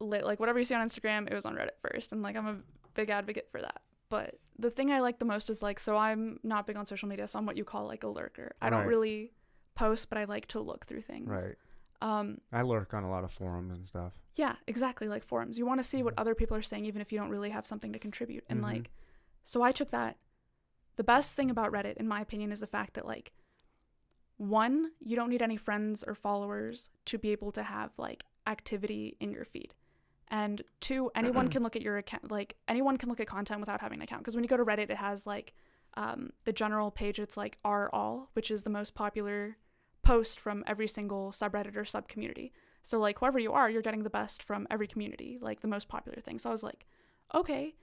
lit. 0.00 0.24
Like 0.24 0.40
whatever 0.40 0.58
you 0.58 0.64
see 0.64 0.74
on 0.74 0.86
Instagram, 0.86 1.28
it 1.30 1.34
was 1.34 1.44
on 1.46 1.54
Reddit 1.54 1.78
first, 1.78 2.12
and 2.12 2.22
like 2.22 2.36
I'm 2.36 2.46
a 2.46 2.56
big 2.94 3.10
advocate 3.10 3.48
for 3.50 3.60
that. 3.60 3.82
But 4.08 4.38
the 4.58 4.70
thing 4.70 4.92
I 4.92 5.00
like 5.00 5.18
the 5.18 5.24
most 5.24 5.50
is 5.50 5.62
like, 5.62 5.80
so 5.80 5.96
I'm 5.96 6.38
not 6.42 6.66
big 6.66 6.76
on 6.76 6.86
social 6.86 7.08
media, 7.08 7.26
so 7.26 7.38
I'm 7.38 7.46
what 7.46 7.56
you 7.56 7.64
call 7.64 7.86
like 7.86 8.04
a 8.04 8.08
lurker. 8.08 8.54
I 8.62 8.70
don't 8.70 8.86
really 8.86 9.32
post, 9.74 10.08
but 10.08 10.18
I 10.18 10.24
like 10.24 10.46
to 10.48 10.60
look 10.60 10.86
through 10.86 11.02
things. 11.02 11.28
Right. 11.28 11.56
Um. 12.00 12.38
I 12.52 12.62
lurk 12.62 12.92
on 12.94 13.02
a 13.04 13.10
lot 13.10 13.24
of 13.24 13.30
forums 13.32 13.72
and 13.72 13.86
stuff. 13.86 14.12
Yeah. 14.34 14.56
Exactly. 14.66 15.08
Like 15.08 15.24
forums. 15.24 15.58
You 15.58 15.66
want 15.66 15.80
to 15.80 15.84
see 15.84 16.02
what 16.02 16.14
other 16.18 16.34
people 16.34 16.56
are 16.56 16.62
saying, 16.62 16.84
even 16.86 17.00
if 17.00 17.12
you 17.12 17.18
don't 17.18 17.30
really 17.30 17.50
have 17.50 17.66
something 17.66 17.92
to 17.92 17.98
contribute. 17.98 18.44
And 18.48 18.60
Mhm. 18.60 18.64
like, 18.64 18.90
so 19.44 19.62
I 19.62 19.72
took 19.72 19.90
that. 19.90 20.16
The 20.96 21.04
best 21.04 21.34
thing 21.34 21.50
about 21.50 21.72
Reddit, 21.72 21.96
in 21.96 22.06
my 22.06 22.20
opinion, 22.20 22.52
is 22.52 22.60
the 22.60 22.66
fact 22.66 22.94
that 22.94 23.06
like, 23.06 23.32
one, 24.36 24.90
you 25.00 25.16
don't 25.16 25.30
need 25.30 25.42
any 25.42 25.56
friends 25.56 26.04
or 26.06 26.14
followers 26.14 26.90
to 27.06 27.18
be 27.18 27.30
able 27.30 27.52
to 27.52 27.62
have 27.62 27.92
like 27.98 28.24
activity 28.46 29.16
in 29.20 29.30
your 29.30 29.44
feed. 29.44 29.74
And 30.28 30.62
two, 30.80 31.10
anyone 31.14 31.48
can 31.48 31.62
look 31.62 31.76
at 31.76 31.82
your 31.82 31.96
account, 31.96 32.30
like 32.30 32.56
anyone 32.68 32.96
can 32.96 33.08
look 33.08 33.20
at 33.20 33.26
content 33.26 33.60
without 33.60 33.80
having 33.80 33.98
an 33.98 34.02
account. 34.02 34.22
Because 34.22 34.34
when 34.34 34.44
you 34.44 34.48
go 34.48 34.56
to 34.56 34.64
Reddit, 34.64 34.90
it 34.90 34.96
has 34.96 35.26
like 35.26 35.54
um, 35.96 36.30
the 36.44 36.52
general 36.52 36.90
page. 36.90 37.18
It's 37.18 37.36
like 37.36 37.58
r 37.64 37.90
all, 37.92 38.30
which 38.32 38.50
is 38.50 38.62
the 38.62 38.70
most 38.70 38.94
popular 38.94 39.56
post 40.02 40.38
from 40.38 40.64
every 40.66 40.88
single 40.88 41.32
subreddit 41.32 41.76
or 41.76 41.84
sub 41.84 42.08
community. 42.08 42.52
So 42.82 42.98
like 42.98 43.18
whoever 43.18 43.38
you 43.38 43.52
are, 43.52 43.70
you're 43.70 43.82
getting 43.82 44.02
the 44.02 44.10
best 44.10 44.42
from 44.42 44.66
every 44.70 44.86
community, 44.86 45.38
like 45.40 45.60
the 45.60 45.68
most 45.68 45.88
popular 45.88 46.20
thing. 46.20 46.38
So 46.38 46.50
I 46.50 46.52
was 46.52 46.62
like, 46.62 46.86
okay, 47.34 47.74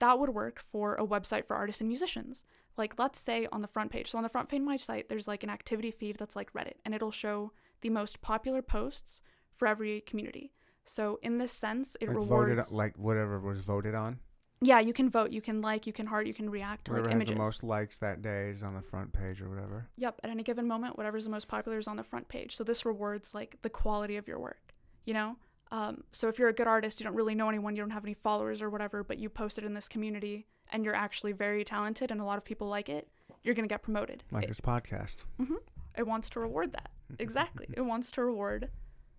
that 0.00 0.18
would 0.18 0.30
work 0.30 0.60
for 0.60 0.94
a 0.96 1.06
website 1.06 1.46
for 1.46 1.56
artists 1.56 1.80
and 1.80 1.88
musicians. 1.88 2.44
Like 2.80 2.98
let's 2.98 3.20
say 3.20 3.46
on 3.52 3.60
the 3.60 3.68
front 3.68 3.92
page. 3.92 4.10
So 4.10 4.16
on 4.16 4.24
the 4.24 4.30
front 4.30 4.48
page 4.48 4.60
of 4.60 4.66
my 4.66 4.76
site, 4.76 5.10
there's 5.10 5.28
like 5.28 5.42
an 5.44 5.50
activity 5.50 5.90
feed 5.90 6.16
that's 6.16 6.34
like 6.34 6.50
Reddit, 6.54 6.78
and 6.84 6.94
it'll 6.94 7.10
show 7.10 7.52
the 7.82 7.90
most 7.90 8.22
popular 8.22 8.62
posts 8.62 9.20
for 9.54 9.68
every 9.68 10.00
community. 10.00 10.52
So 10.86 11.18
in 11.22 11.36
this 11.36 11.52
sense, 11.52 11.94
it 12.00 12.08
like 12.08 12.16
rewards 12.16 12.56
voted 12.56 12.72
like 12.72 12.96
whatever 12.96 13.38
was 13.38 13.60
voted 13.60 13.94
on. 13.94 14.18
yeah, 14.62 14.80
you 14.80 14.94
can 14.94 15.10
vote, 15.10 15.30
you 15.30 15.42
can 15.42 15.60
like, 15.60 15.86
you 15.86 15.92
can 15.92 16.06
heart, 16.06 16.26
you 16.26 16.34
can 16.34 16.48
react 16.48 16.86
to 16.86 16.92
Whatever 16.92 17.08
like 17.08 17.16
images. 17.16 17.36
the 17.36 17.42
most 17.42 17.62
likes 17.62 17.98
that 17.98 18.22
day 18.22 18.48
is 18.48 18.62
on 18.62 18.74
the 18.74 18.82
front 18.82 19.12
page 19.12 19.40
or 19.42 19.48
whatever. 19.50 19.88
Yep, 19.98 20.20
at 20.24 20.30
any 20.30 20.42
given 20.42 20.66
moment, 20.66 20.96
whatever's 20.96 21.24
the 21.24 21.30
most 21.30 21.48
popular 21.48 21.78
is 21.78 21.86
on 21.86 21.96
the 21.96 22.02
front 22.02 22.28
page. 22.28 22.56
So 22.56 22.64
this 22.64 22.86
rewards 22.86 23.34
like 23.34 23.56
the 23.60 23.70
quality 23.70 24.16
of 24.16 24.26
your 24.26 24.38
work, 24.38 24.74
you 25.04 25.12
know? 25.12 25.36
Um, 25.70 26.04
so 26.12 26.28
if 26.28 26.38
you're 26.38 26.48
a 26.48 26.52
good 26.54 26.66
artist, 26.66 26.98
you 26.98 27.04
don't 27.04 27.14
really 27.14 27.34
know 27.34 27.48
anyone, 27.48 27.76
you 27.76 27.82
don't 27.82 27.90
have 27.90 28.04
any 28.04 28.14
followers 28.14 28.60
or 28.60 28.68
whatever, 28.70 29.04
but 29.04 29.18
you 29.18 29.28
post 29.28 29.58
it 29.58 29.64
in 29.64 29.74
this 29.74 29.88
community 29.88 30.46
and 30.70 30.84
you're 30.84 30.94
actually 30.94 31.32
very 31.32 31.64
talented 31.64 32.10
and 32.10 32.20
a 32.20 32.24
lot 32.24 32.38
of 32.38 32.44
people 32.44 32.66
like 32.68 32.88
it, 32.88 33.08
you're 33.42 33.54
going 33.54 33.68
to 33.68 33.72
get 33.72 33.82
promoted. 33.82 34.22
Like 34.30 34.44
It, 34.44 34.48
this 34.48 34.60
podcast. 34.60 35.24
mhm. 35.40 35.56
it 35.98 36.06
wants 36.06 36.30
to 36.30 36.40
reward 36.40 36.72
that. 36.72 36.90
Exactly. 37.18 37.66
it 37.72 37.80
wants 37.80 38.12
to 38.12 38.22
reward 38.22 38.70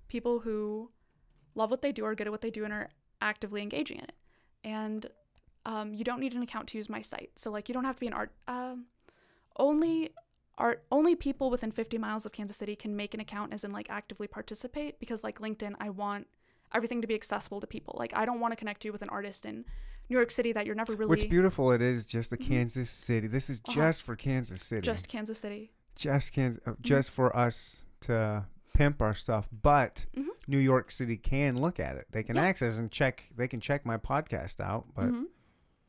people 0.07 0.39
who 0.39 0.91
love 1.55 1.69
what 1.71 1.81
they 1.81 1.91
do, 1.91 2.05
are 2.05 2.15
good 2.15 2.27
at 2.27 2.31
what 2.31 2.41
they 2.41 2.49
do, 2.51 2.63
and 2.63 2.71
are 2.73 2.89
actively 3.21 3.61
engaging 3.61 3.97
in 3.97 4.03
it. 4.05 4.15
And 4.63 5.07
um, 5.65 5.93
you 5.93 6.03
don't 6.03 6.19
need 6.19 6.33
an 6.33 6.41
account 6.41 6.67
to 6.69 6.77
use 6.77 6.89
my 6.89 7.01
site. 7.01 7.31
So 7.35 7.51
like 7.51 7.67
you 7.69 7.73
don't 7.73 7.83
have 7.83 7.95
to 7.95 7.99
be 7.99 8.07
an 8.07 8.13
art. 8.13 8.31
Um, 8.47 8.85
only 9.57 10.11
art. 10.57 10.83
Only 10.91 11.15
people 11.15 11.49
within 11.49 11.71
50 11.71 11.97
miles 11.97 12.25
of 12.25 12.31
Kansas 12.31 12.57
City 12.57 12.75
can 12.75 12.95
make 12.95 13.13
an 13.13 13.19
account, 13.19 13.53
as 13.53 13.63
in 13.63 13.71
like 13.71 13.89
actively 13.89 14.27
participate. 14.27 14.99
Because 14.99 15.23
like 15.23 15.39
LinkedIn, 15.39 15.75
I 15.79 15.89
want 15.89 16.27
everything 16.73 17.01
to 17.01 17.07
be 17.07 17.15
accessible 17.15 17.59
to 17.59 17.67
people. 17.67 17.95
Like 17.99 18.15
I 18.15 18.25
don't 18.25 18.39
want 18.39 18.53
to 18.53 18.55
connect 18.55 18.85
you 18.85 18.91
with 18.91 19.01
an 19.01 19.09
artist 19.09 19.45
in 19.45 19.65
New 20.11 20.17
York 20.17 20.29
City 20.29 20.51
that 20.51 20.65
you're 20.65 20.75
never 20.75 20.93
really 20.93 21.09
What's 21.09 21.23
beautiful, 21.23 21.71
it 21.71 21.81
is 21.81 22.05
just 22.05 22.29
the 22.29 22.37
Mhm. 22.37 22.47
Kansas 22.47 22.89
City. 22.89 23.27
This 23.27 23.49
is 23.49 23.59
Uh-huh. 23.65 23.73
just 23.73 24.03
for 24.03 24.15
Kansas 24.15 24.61
City. 24.61 24.81
just 24.81 25.07
Kansas 25.07 25.39
City. 25.39 25.71
just 25.95 26.31
Kansas, 26.33 26.61
uh, 26.65 26.71
Mm-hmm. 26.71 26.81
just 26.83 27.11
for 27.11 27.35
us 27.35 27.83
to 28.01 28.45
pimp 28.73 29.01
our 29.01 29.13
stuff. 29.13 29.47
But 29.51 30.05
Mhm. 30.13 30.27
New 30.47 30.57
York 30.57 30.89
City 30.91 31.15
can 31.17 31.55
look 31.61 31.79
at 31.79 31.95
it. 31.95 32.07
They 32.11 32.23
can 32.23 32.35
Yeah. 32.35 32.43
access 32.43 32.77
and 32.77 32.91
check. 32.91 33.25
They 33.35 33.47
can 33.47 33.59
check 33.61 33.85
my 33.85 33.97
podcast 33.97 34.59
out, 34.59 34.87
but 34.95 35.05
Mhm. 35.05 35.25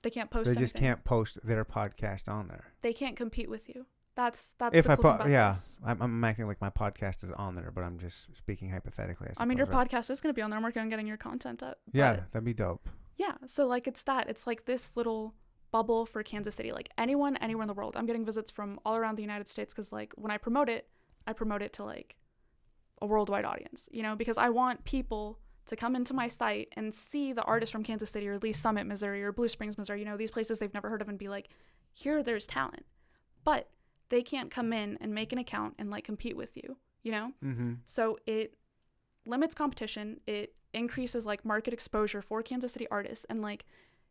They 0.02 0.10
can't 0.10 0.30
post. 0.30 0.46
they 0.46 0.54
just 0.60 0.76
anything. 0.76 0.88
can't 0.94 1.04
post 1.04 1.38
their 1.44 1.64
podcast 1.64 2.28
on 2.28 2.48
there. 2.48 2.64
They 2.82 2.92
can't 2.92 3.16
compete 3.16 3.48
with 3.50 3.68
you. 3.68 3.86
That's 4.14 4.52
that's 4.58 4.76
if 4.76 4.84
the 4.86 4.92
I 4.92 4.96
cool 4.96 5.02
put, 5.04 5.14
about 5.22 5.30
yeah. 5.30 5.54
I'm, 5.84 6.02
I'm 6.02 6.24
acting 6.24 6.46
like 6.46 6.60
my 6.60 6.68
podcast 6.70 7.24
is 7.24 7.30
on 7.30 7.54
there, 7.54 7.70
but 7.70 7.82
I'm 7.82 7.98
just 7.98 8.36
speaking 8.36 8.68
hypothetically. 8.70 9.28
I, 9.38 9.42
I 9.42 9.46
mean, 9.46 9.56
your 9.56 9.66
podcast 9.66 10.10
is 10.10 10.20
going 10.20 10.32
to 10.34 10.36
be 10.36 10.42
on 10.42 10.50
there. 10.50 10.58
I'm 10.58 10.62
working 10.62 10.82
on 10.82 10.88
getting 10.90 11.06
your 11.06 11.16
content 11.16 11.62
up. 11.62 11.80
Yeah, 11.92 12.24
that'd 12.32 12.44
be 12.44 12.52
dope. 12.52 12.88
Yeah. 13.16 13.34
So 13.46 13.66
like, 13.66 13.86
it's 13.86 14.02
that. 14.02 14.28
It's 14.28 14.46
like 14.46 14.64
this 14.64 14.96
little 14.96 15.34
bubble 15.70 16.06
for 16.06 16.22
Kansas 16.22 16.54
City. 16.54 16.72
Like 16.72 16.90
anyone, 16.98 17.36
anywhere 17.38 17.62
in 17.62 17.68
the 17.68 17.74
world. 17.74 17.96
I'm 17.96 18.06
getting 18.06 18.24
visits 18.24 18.50
from 18.50 18.78
all 18.84 18.96
around 18.96 19.16
the 19.16 19.22
United 19.22 19.48
States 19.48 19.72
because 19.72 19.92
like 19.92 20.12
when 20.16 20.30
I 20.30 20.38
promote 20.38 20.68
it, 20.68 20.88
I 21.26 21.32
promote 21.32 21.62
it 21.62 21.72
to 21.74 21.84
like 21.84 22.16
a 23.00 23.06
worldwide 23.06 23.44
audience. 23.44 23.88
You 23.90 24.02
know, 24.02 24.14
because 24.14 24.38
I 24.38 24.50
want 24.50 24.84
people 24.84 25.38
to 25.66 25.76
come 25.76 25.94
into 25.94 26.12
my 26.12 26.28
site 26.28 26.68
and 26.76 26.92
see 26.92 27.32
the 27.32 27.42
artist 27.44 27.70
from 27.70 27.84
Kansas 27.84 28.10
City 28.10 28.28
or 28.28 28.38
Lee's 28.38 28.56
Summit, 28.56 28.86
Missouri, 28.86 29.22
or 29.22 29.32
Blue 29.32 29.48
Springs, 29.48 29.78
Missouri. 29.78 30.00
You 30.00 30.04
know, 30.04 30.16
these 30.16 30.30
places 30.30 30.58
they've 30.58 30.74
never 30.74 30.90
heard 30.90 31.02
of, 31.02 31.08
and 31.08 31.18
be 31.18 31.28
like, 31.28 31.48
here, 31.92 32.22
there's 32.22 32.46
talent, 32.46 32.84
but 33.44 33.70
they 34.08 34.22
can't 34.22 34.50
come 34.50 34.72
in 34.72 34.98
and 35.00 35.14
make 35.14 35.32
an 35.32 35.38
account 35.38 35.74
and 35.78 35.90
like 35.90 36.04
compete 36.04 36.36
with 36.36 36.56
you. 36.56 36.76
You 37.02 37.12
know. 37.12 37.32
Mm-hmm. 37.44 37.72
So 37.86 38.18
it 38.26 38.54
limits 39.24 39.54
competition. 39.54 40.20
It 40.26 40.54
increases 40.74 41.26
like 41.26 41.44
market 41.44 41.72
exposure 41.72 42.22
for 42.22 42.42
Kansas 42.42 42.72
City 42.72 42.86
artists. 42.90 43.24
And 43.28 43.42
like 43.42 43.64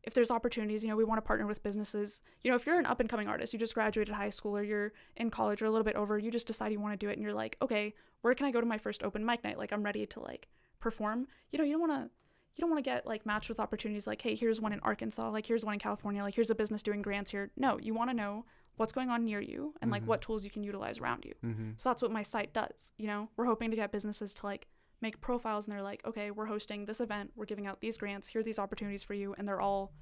if 0.04 0.14
there's 0.16 0.32
opportunities, 0.32 0.84
you 0.84 0.90
know, 0.90 0.96
we 0.96 1.04
want 1.04 1.18
to 1.20 1.22
partner 1.22 1.46
with 1.46 1.62
businesses. 1.62 2.22
You 2.42 2.50
know, 2.50 2.56
if 2.56 2.66
you're 2.66 2.80
an 2.80 2.86
up 2.88 3.00
and 3.00 3.10
coming 3.10 3.28
artist, 3.28 3.54
you 3.54 3.60
just 3.60 3.76
graduated 3.76 4.16
high 4.16 4.30
school 4.30 4.58
or 4.58 4.64
you're 4.64 4.94
in 5.16 5.30
college 5.30 5.62
or 5.62 5.66
a 5.66 5.70
little 5.72 5.86
bit 5.86 5.96
over, 5.96 6.18
you 6.18 6.32
just 6.32 6.48
decide 6.48 6.72
you 6.72 6.80
want 6.80 7.00
to 7.00 7.06
do 7.06 7.10
it 7.10 7.14
and 7.14 7.22
you're 7.22 7.34
like, 7.34 7.56
okay, 7.62 7.94
where 8.22 8.34
can 8.34 8.46
I 8.48 8.52
go 8.52 8.60
to 8.60 8.66
my 8.68 8.78
first 8.80 9.04
open 9.04 9.26
mic 9.26 9.44
night? 9.44 9.58
Like 9.60 9.72
I'm 9.72 9.84
ready 9.84 10.06
to 10.08 10.20
like 10.20 10.48
perform. 10.80 11.28
You 11.52 11.60
know, 11.60 11.66
you 11.66 11.74
don't 11.78 11.88
want 11.88 12.04
to 12.04 12.10
you 12.56 12.62
don't 12.62 12.70
want 12.70 12.84
to 12.84 12.90
get 12.90 13.08
like 13.08 13.26
matched 13.26 13.48
with 13.48 13.60
opportunities 13.62 14.06
like, 14.08 14.22
hey, 14.22 14.36
here's 14.36 14.60
one 14.60 14.74
in 14.74 14.80
Arkansas, 14.82 15.30
like 15.30 15.46
here's 15.46 15.64
one 15.64 15.74
in 15.76 15.80
California, 15.80 16.22
like 16.22 16.36
here's 16.36 16.50
a 16.50 16.56
business 16.56 16.84
doing 16.84 17.02
grants 17.02 17.32
here. 17.32 17.50
No, 17.56 17.80
you 17.80 17.94
want 17.94 18.10
to 18.10 18.14
know 18.16 18.46
what's 18.76 18.92
going 18.92 19.10
on 19.10 19.24
near 19.24 19.40
you 19.40 19.74
and 19.82 19.90
like 19.90 20.04
Mhm. 20.04 20.08
what 20.08 20.22
tools 20.22 20.44
you 20.44 20.52
can 20.52 20.62
utilize 20.64 21.00
around 21.00 21.24
you. 21.24 21.34
Mm-hmm. 21.46 21.70
So 21.78 21.90
that's 21.90 22.02
what 22.02 22.12
my 22.12 22.24
site 22.24 22.54
does. 22.54 22.92
You 22.98 23.08
know, 23.08 23.30
we're 23.38 23.46
hoping 23.46 23.70
to 23.70 23.78
get 23.78 23.92
businesses 23.92 24.34
to 24.36 24.46
like 24.46 24.68
make 25.02 25.20
profiles 25.22 25.66
and 25.68 25.74
they're 25.76 25.82
like, 25.84 26.02
okay, 26.06 26.32
we're 26.32 26.46
hosting 26.46 26.86
this 26.86 27.00
event, 27.00 27.32
we're 27.36 27.46
giving 27.46 27.68
out 27.68 27.82
these 27.82 27.98
grants, 27.98 28.28
here 28.28 28.42
are 28.42 28.44
these 28.44 28.60
opportunities 28.60 29.04
for 29.04 29.14
you, 29.14 29.34
and 29.38 29.48
they're 29.48 29.62
all 29.62 29.94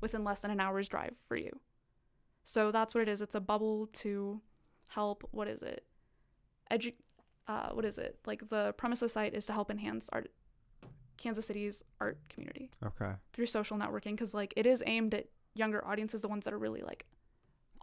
within 0.00 0.24
less 0.24 0.40
than 0.40 0.50
an 0.50 0.60
hour's 0.60 0.88
drive 0.88 1.14
for 1.28 1.36
you. 1.36 1.50
So 2.44 2.70
that's 2.72 2.94
what 2.94 3.02
it 3.02 3.08
is. 3.08 3.20
It's 3.22 3.34
a 3.34 3.40
bubble 3.40 3.86
to 3.94 4.40
help. 4.88 5.28
What 5.30 5.46
is 5.46 5.62
it? 5.62 5.84
Edu. 6.70 6.94
Uh, 7.46 7.70
what 7.70 7.84
is 7.84 7.98
it? 7.98 8.18
Like 8.26 8.48
the 8.48 8.72
premise 8.76 9.02
of 9.02 9.06
the 9.06 9.12
site 9.12 9.34
is 9.34 9.46
to 9.46 9.52
help 9.52 9.70
enhance 9.70 10.08
art, 10.12 10.30
Kansas 11.16 11.46
City's 11.46 11.82
art 12.00 12.18
community 12.28 12.70
Okay. 12.84 13.12
through 13.32 13.46
social 13.46 13.76
networking 13.76 14.12
because 14.12 14.32
like 14.34 14.54
it 14.56 14.66
is 14.66 14.82
aimed 14.86 15.14
at 15.14 15.26
younger 15.54 15.84
audiences, 15.86 16.22
the 16.22 16.28
ones 16.28 16.44
that 16.44 16.54
are 16.54 16.58
really 16.58 16.80
like 16.82 17.04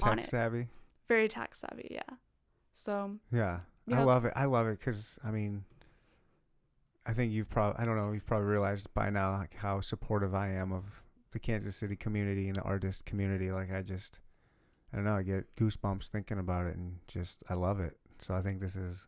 on 0.03 0.17
Tech 0.17 0.25
savvy. 0.25 0.67
very 1.07 1.27
tech 1.27 1.53
savvy. 1.53 1.87
Yeah. 1.91 2.15
So 2.73 3.17
Yeah, 3.31 3.59
I 3.93 4.03
love 4.03 4.25
it. 4.25 4.33
I 4.35 4.45
love 4.45 4.67
it 4.67 4.79
because 4.79 5.19
I 5.23 5.31
mean, 5.31 5.63
I 7.07 7.13
think 7.13 7.31
you've 7.31 7.49
probably 7.49 7.81
I 7.81 7.85
don't 7.85 7.95
know 7.95 8.11
you've 8.11 8.25
probably 8.25 8.47
realized 8.47 8.93
by 8.93 9.09
now 9.09 9.37
like 9.37 9.55
how 9.55 9.79
supportive 9.79 10.35
I 10.35 10.49
am 10.49 10.73
of 10.73 10.83
the 11.31 11.39
Kansas 11.39 11.75
City 11.75 11.95
community 11.95 12.47
and 12.47 12.57
the 12.57 12.61
artist 12.63 13.05
community. 13.05 13.51
Like 13.51 13.71
I 13.71 13.81
just 13.81 14.19
I 14.91 14.97
don't 14.97 15.05
know 15.05 15.15
I 15.15 15.23
get 15.23 15.55
goosebumps 15.55 16.07
thinking 16.07 16.39
about 16.39 16.67
it 16.67 16.75
and 16.75 16.97
just 17.07 17.37
I 17.49 17.53
love 17.53 17.79
it. 17.79 17.97
So 18.19 18.35
I 18.35 18.41
think 18.41 18.59
this 18.59 18.75
is 18.75 19.07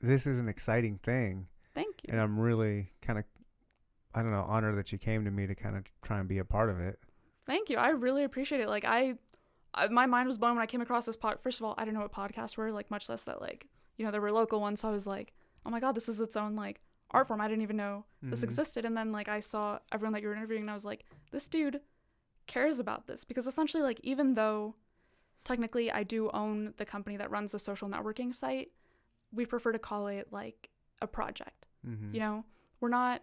this 0.00 0.26
is 0.26 0.40
an 0.40 0.48
exciting 0.48 0.98
thing, 1.02 1.48
thank 1.74 2.02
you. 2.02 2.12
and 2.12 2.20
I'm 2.20 2.38
really 2.38 2.92
kind 3.02 3.18
of 3.18 3.24
I 4.14 4.22
don't 4.22 4.30
know 4.30 4.46
honored 4.48 4.78
that 4.78 4.90
you 4.92 4.98
came 4.98 5.24
to 5.26 5.30
me 5.30 5.46
to 5.46 5.54
kind 5.54 5.76
of 5.76 5.84
try 6.00 6.18
and 6.18 6.26
be 6.26 6.38
a 6.38 6.44
part 6.44 6.70
of 6.70 6.80
it. 6.80 6.98
Thank 7.44 7.68
you. 7.68 7.76
I 7.76 7.90
really 7.90 8.24
appreciate 8.24 8.62
it. 8.62 8.68
Like 8.68 8.84
I, 8.86 9.14
I 9.74 9.88
my 9.88 10.06
mind 10.06 10.26
was 10.26 10.38
blown 10.38 10.54
when 10.56 10.62
I 10.62 10.66
came 10.66 10.80
across 10.80 11.04
this 11.04 11.16
pod. 11.16 11.40
First 11.40 11.60
of 11.60 11.66
all, 11.66 11.74
I 11.76 11.84
didn't 11.84 11.98
know 11.98 12.02
what 12.02 12.12
podcasts 12.12 12.56
were, 12.56 12.72
like 12.72 12.90
much 12.90 13.08
less 13.10 13.24
that 13.24 13.42
like 13.42 13.66
you 13.98 14.04
know 14.06 14.10
there 14.10 14.22
were 14.22 14.32
local 14.32 14.60
ones. 14.60 14.80
So 14.80 14.88
I 14.88 14.92
was 14.92 15.06
like, 15.06 15.34
oh 15.66 15.70
my 15.70 15.80
god, 15.80 15.94
this 15.94 16.08
is 16.08 16.20
its 16.20 16.36
own 16.36 16.56
like 16.56 16.80
art 17.10 17.28
form. 17.28 17.40
I 17.40 17.48
didn't 17.48 17.62
even 17.62 17.76
know 17.76 18.04
this 18.22 18.40
Mhm. 18.40 18.44
existed. 18.44 18.84
And 18.84 18.96
then 18.96 19.12
like 19.12 19.28
I 19.28 19.40
saw 19.40 19.78
everyone 19.92 20.12
that 20.14 20.22
you 20.22 20.28
were 20.28 20.34
interviewing, 20.34 20.62
and 20.62 20.70
I 20.70 20.74
was 20.74 20.84
like, 20.84 21.06
this 21.30 21.48
dude 21.48 21.80
cares 22.46 22.78
about 22.78 23.06
this 23.06 23.24
because 23.24 23.46
essentially 23.46 23.82
like 23.82 24.00
even 24.02 24.34
though 24.34 24.76
technically 25.44 25.90
I 25.90 26.02
do 26.02 26.30
own 26.30 26.74
the 26.76 26.84
company 26.84 27.16
that 27.16 27.30
runs 27.30 27.52
the 27.52 27.58
social 27.58 27.88
networking 27.88 28.34
site, 28.34 28.72
we 29.32 29.46
prefer 29.46 29.72
to 29.72 29.78
call 29.78 30.06
it 30.08 30.32
like 30.32 30.70
a 31.00 31.06
project. 31.06 31.66
Mhm. 31.86 32.12
You 32.14 32.20
know, 32.20 32.44
we're 32.80 32.88
not 32.88 33.22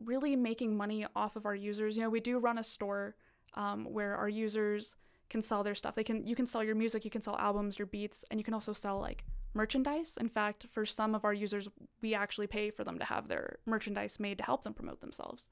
really 0.00 0.36
making 0.36 0.76
money 0.76 1.06
off 1.16 1.36
of 1.36 1.44
our 1.46 1.54
users. 1.54 1.96
You 1.96 2.02
know, 2.02 2.10
we 2.10 2.20
do 2.20 2.38
run 2.38 2.58
a 2.58 2.64
store 2.64 3.16
um, 3.54 3.84
where 3.86 4.14
our 4.16 4.28
users 4.28 4.94
can 5.30 5.42
sell 5.42 5.62
their 5.62 5.74
stuff. 5.74 5.94
They 5.94 6.04
can 6.04 6.26
you 6.26 6.36
can 6.36 6.46
sell 6.46 6.62
your 6.62 6.74
music, 6.74 7.04
you 7.04 7.10
can 7.10 7.22
sell 7.22 7.36
albums, 7.38 7.78
your 7.78 7.86
beats, 7.86 8.24
and 8.30 8.38
you 8.38 8.44
can 8.44 8.54
also 8.54 8.72
sell 8.72 8.98
like 9.00 9.24
merchandise. 9.54 10.16
In 10.18 10.28
fact, 10.28 10.66
for 10.70 10.84
some 10.86 11.14
of 11.14 11.24
our 11.24 11.32
users, 11.34 11.68
we 12.00 12.14
actually 12.14 12.46
pay 12.46 12.70
for 12.70 12.84
them 12.84 12.98
to 12.98 13.04
have 13.04 13.28
their 13.28 13.58
merchandise 13.66 14.20
made 14.20 14.38
to 14.38 14.44
help 14.44 14.62
them 14.62 14.74
promote 14.74 15.00
themselves. 15.00 15.48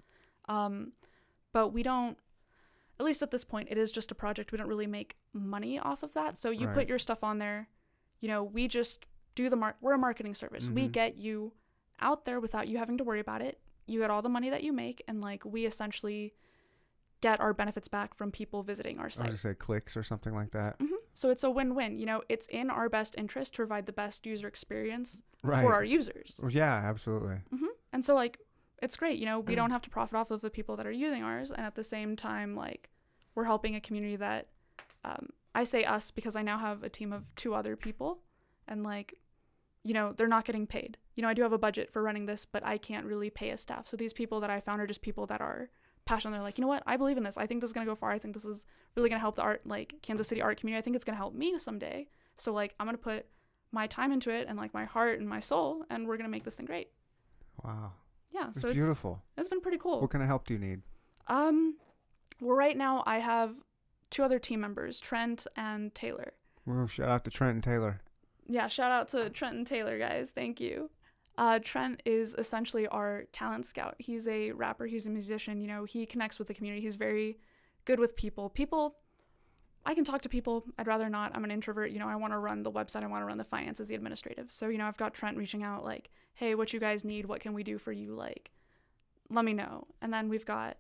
Um, 0.49 0.93
but 1.53 1.69
we 1.69 1.83
don't. 1.83 2.19
At 2.99 3.05
least 3.05 3.21
at 3.23 3.31
this 3.31 3.45
point, 3.45 3.69
it 3.71 3.77
is 3.77 3.93
just 3.93 4.11
a 4.11 4.15
project. 4.15 4.53
We 4.53 4.59
don't 4.59 4.69
really 4.69 4.87
make 4.87 5.17
money 5.35 5.79
off 5.79 6.03
of 6.03 6.15
that. 6.15 6.39
So 6.39 6.51
you 6.51 6.67
Right. 6.67 6.75
put 6.75 6.89
your 6.89 6.99
stuff 6.99 7.23
on 7.23 7.39
there. 7.39 7.69
You 8.21 8.29
know, 8.29 8.43
we 8.43 8.69
just 8.69 9.05
do 9.35 9.51
the 9.51 9.57
mar- 9.57 9.77
we're 9.83 9.93
a 9.95 9.99
marketing 9.99 10.33
service. 10.35 10.71
We 10.71 10.89
Mhm. 10.89 10.93
get 10.93 11.17
you 11.19 11.53
out 12.01 12.25
there 12.25 12.41
without 12.41 12.69
you 12.69 12.79
having 12.79 12.97
to 12.99 13.05
worry 13.05 13.21
about 13.21 13.43
it. 13.43 13.61
You 13.87 14.01
get 14.01 14.11
all 14.11 14.23
the 14.23 14.31
money 14.31 14.49
that 14.49 14.63
you 14.63 14.73
make, 14.73 15.03
and 15.07 15.21
like 15.21 15.45
we 15.45 15.67
essentially 15.67 16.35
get 17.21 17.39
our 17.41 17.53
benefits 17.53 17.89
back 17.89 18.15
from 18.15 18.31
people 18.33 18.63
visiting 18.63 18.99
our 18.99 19.11
site. 19.11 19.29
I 19.29 19.31
was 19.33 19.41
say 19.43 19.55
clicks 19.55 19.97
or 19.97 20.03
something 20.03 20.35
like 20.35 20.53
that. 20.53 20.77
hmm 20.81 20.87
So 21.17 21.31
it's 21.31 21.43
a 21.43 21.51
win-win. 21.51 21.99
You 21.99 22.07
know, 22.07 22.23
it's 22.29 22.47
in 22.47 22.69
our 22.71 22.89
best 22.89 23.15
interest 23.17 23.55
to 23.55 23.57
provide 23.59 23.87
the 23.87 23.93
best 23.93 24.27
user 24.27 24.47
experience 24.47 25.23
Right. 25.43 25.63
for 25.63 25.73
our 25.75 25.85
users. 25.85 26.41
Yeah, 26.49 26.75
absolutely. 26.75 27.39
hmm 27.51 27.67
And 27.93 28.05
so 28.05 28.15
like 28.15 28.39
it's 28.83 28.97
great. 28.97 29.19
You 29.19 29.25
know, 29.27 29.41
we 29.41 29.55
don't 29.55 29.71
have 29.77 29.83
to 29.83 29.91
profit 29.91 30.15
off 30.17 30.31
of 30.31 30.43
the 30.43 30.51
people 30.51 30.77
that 30.77 30.87
are 30.87 30.93
using 30.93 31.23
ours, 31.23 31.51
and 31.51 31.65
at 31.67 31.75
the 31.75 31.85
same 31.85 32.17
time, 32.17 32.55
like 32.55 32.91
we're 33.35 33.45
helping 33.45 33.75
a 33.75 33.81
community 33.81 34.17
that 34.17 34.49
um, 35.05 35.31
I 35.55 35.65
say 35.65 35.85
us 35.85 36.11
because 36.11 36.37
I 36.37 36.43
now 36.43 36.59
have 36.59 36.83
a 36.83 36.89
team 36.91 37.13
of 37.13 37.35
two 37.35 37.55
other 37.55 37.77
people, 37.77 38.21
and 38.69 38.83
like 38.85 39.15
you 39.85 39.95
know 39.95 40.13
they're 40.13 40.29
not 40.29 40.45
getting 40.45 40.67
paid. 40.67 40.99
You 41.15 41.23
know, 41.23 41.29
I 41.29 41.35
do 41.35 41.43
have 41.43 41.53
a 41.55 41.59
budget 41.59 41.91
for 41.91 42.03
running 42.03 42.27
this, 42.27 42.45
but 42.45 42.63
I 42.67 42.77
can't 42.77 43.07
really 43.07 43.31
pay 43.31 43.49
a 43.51 43.57
staff. 43.57 43.87
So 43.87 43.97
these 43.97 44.13
people 44.13 44.41
that 44.41 44.51
I 44.51 44.61
found 44.61 44.83
are 44.83 44.87
just 44.87 45.01
people 45.01 45.27
that 45.29 45.41
are 45.41 45.71
passionate. 46.07 46.33
They're 46.33 46.43
like, 46.43 46.57
you 46.57 46.63
know 46.63 46.69
what, 46.69 46.83
I 46.87 46.97
believe 46.97 47.17
in 47.19 47.23
this. 47.25 47.37
I 47.37 47.47
think 47.47 47.61
this 47.61 47.69
is 47.69 47.75
gonna 47.75 47.87
go 47.87 47.95
far. 47.95 48.11
I 48.11 48.19
think 48.19 48.33
this 48.35 48.45
is 48.47 48.65
really 48.97 49.09
gonna 49.11 49.21
help 49.21 49.37
the 49.37 49.43
art, 49.43 49.67
like 49.67 49.97
Kansas 50.03 50.27
City 50.29 50.41
art 50.41 50.59
community. 50.59 50.79
I 50.79 50.83
think 50.83 50.97
it's 50.97 51.05
gonna 51.05 51.19
help 51.19 51.35
me 51.35 51.59
someday. 51.59 52.09
So 52.37 52.53
like 52.53 52.75
I'm 52.81 52.87
gonna 52.87 52.97
put 52.99 53.27
my 53.73 53.87
time 53.87 54.13
into 54.13 54.31
it 54.31 54.47
and 54.49 54.57
like 54.57 54.73
my 54.73 54.85
heart 54.85 55.19
and 55.19 55.29
my 55.29 55.41
soul, 55.41 55.85
and 55.91 56.07
we're 56.07 56.17
gonna 56.17 56.29
make 56.31 56.45
this 56.45 56.55
thing 56.55 56.67
great. 56.67 56.89
Wow, 57.63 57.93
Yeah, 58.33 58.49
it's 58.49 58.61
so 58.61 58.69
it's 58.69 58.77
beautiful. 58.77 59.23
it's 59.37 59.49
been 59.49 59.61
pretty 59.61 59.79
cool. 59.79 60.01
What 60.01 60.11
kind 60.11 60.23
of 60.23 60.29
help 60.29 60.47
do 60.47 60.55
you 60.55 60.61
need? 60.61 60.83
Um, 61.27 61.77
well, 62.41 62.57
right 62.57 62.77
now 62.77 63.03
I 63.07 63.19
have 63.19 63.55
two 64.11 64.23
other 64.23 64.39
team 64.39 64.61
members, 64.61 65.01
Trent 65.01 65.47
and 65.57 65.95
Taylor. 65.95 66.33
Well, 66.65 66.87
shout 66.87 67.09
out 67.09 67.25
to 67.25 67.31
Trent 67.31 67.55
and 67.55 67.63
Taylor. 67.65 68.01
Yeah, 68.47 68.69
shout 68.69 68.93
out 68.93 69.09
to 69.09 69.31
Trent 69.31 69.57
and 69.57 69.67
Taylor, 69.67 69.99
guys. 69.99 70.31
Thank 70.31 70.61
you. 70.61 70.91
Uh, 71.39 71.59
Trent 71.63 72.03
is 72.05 72.35
essentially 72.39 72.87
our 72.89 73.25
talent 73.33 73.67
scout. 73.67 73.95
He's 73.99 74.27
a 74.27 74.53
rapper, 74.53 74.87
he's 74.87 75.07
a 75.07 75.11
musician, 75.11 75.61
you 75.61 75.67
know, 75.67 75.85
he 75.85 76.07
connects 76.07 76.39
with 76.39 76.49
the 76.49 76.55
community. 76.55 76.83
He's 76.83 76.95
very 76.95 77.39
good 77.85 78.01
with 78.01 78.17
people. 78.17 78.49
People, 78.49 78.97
I 79.85 79.95
can 79.95 80.05
talk 80.05 80.23
to 80.23 80.29
people. 80.29 80.65
I'd 80.79 80.87
rather 80.87 81.11
not. 81.11 81.33
I'm 81.35 81.45
an 81.45 81.51
introvert. 81.51 81.91
You 81.91 81.99
know, 81.99 82.09
I 82.09 82.17
want 82.17 82.33
to 82.33 82.39
run 82.39 82.63
the 82.63 82.73
website, 82.73 83.03
I 83.03 83.07
want 83.07 83.23
to 83.23 83.27
run 83.27 83.39
the 83.39 83.45
finances, 83.45 83.89
the 83.89 83.95
administrative. 83.95 84.51
So, 84.51 84.69
you 84.69 84.79
know, 84.79 84.87
I've 84.87 84.97
got 84.97 85.15
Trent 85.15 85.37
reaching 85.37 85.63
out, 85.63 85.85
like, 85.85 86.11
hey, 86.35 86.55
what 86.55 86.73
you 86.73 86.81
guys 86.81 87.05
need? 87.05 87.27
What 87.27 87.41
can 87.41 87.53
we 87.53 87.63
do 87.63 87.79
for 87.79 87.93
you? 87.93 88.15
Like, 88.15 88.51
let 89.31 89.45
me 89.45 89.53
know. 89.53 89.87
And 90.01 90.13
then 90.13 90.29
we've 90.29 90.45
got 90.45 90.79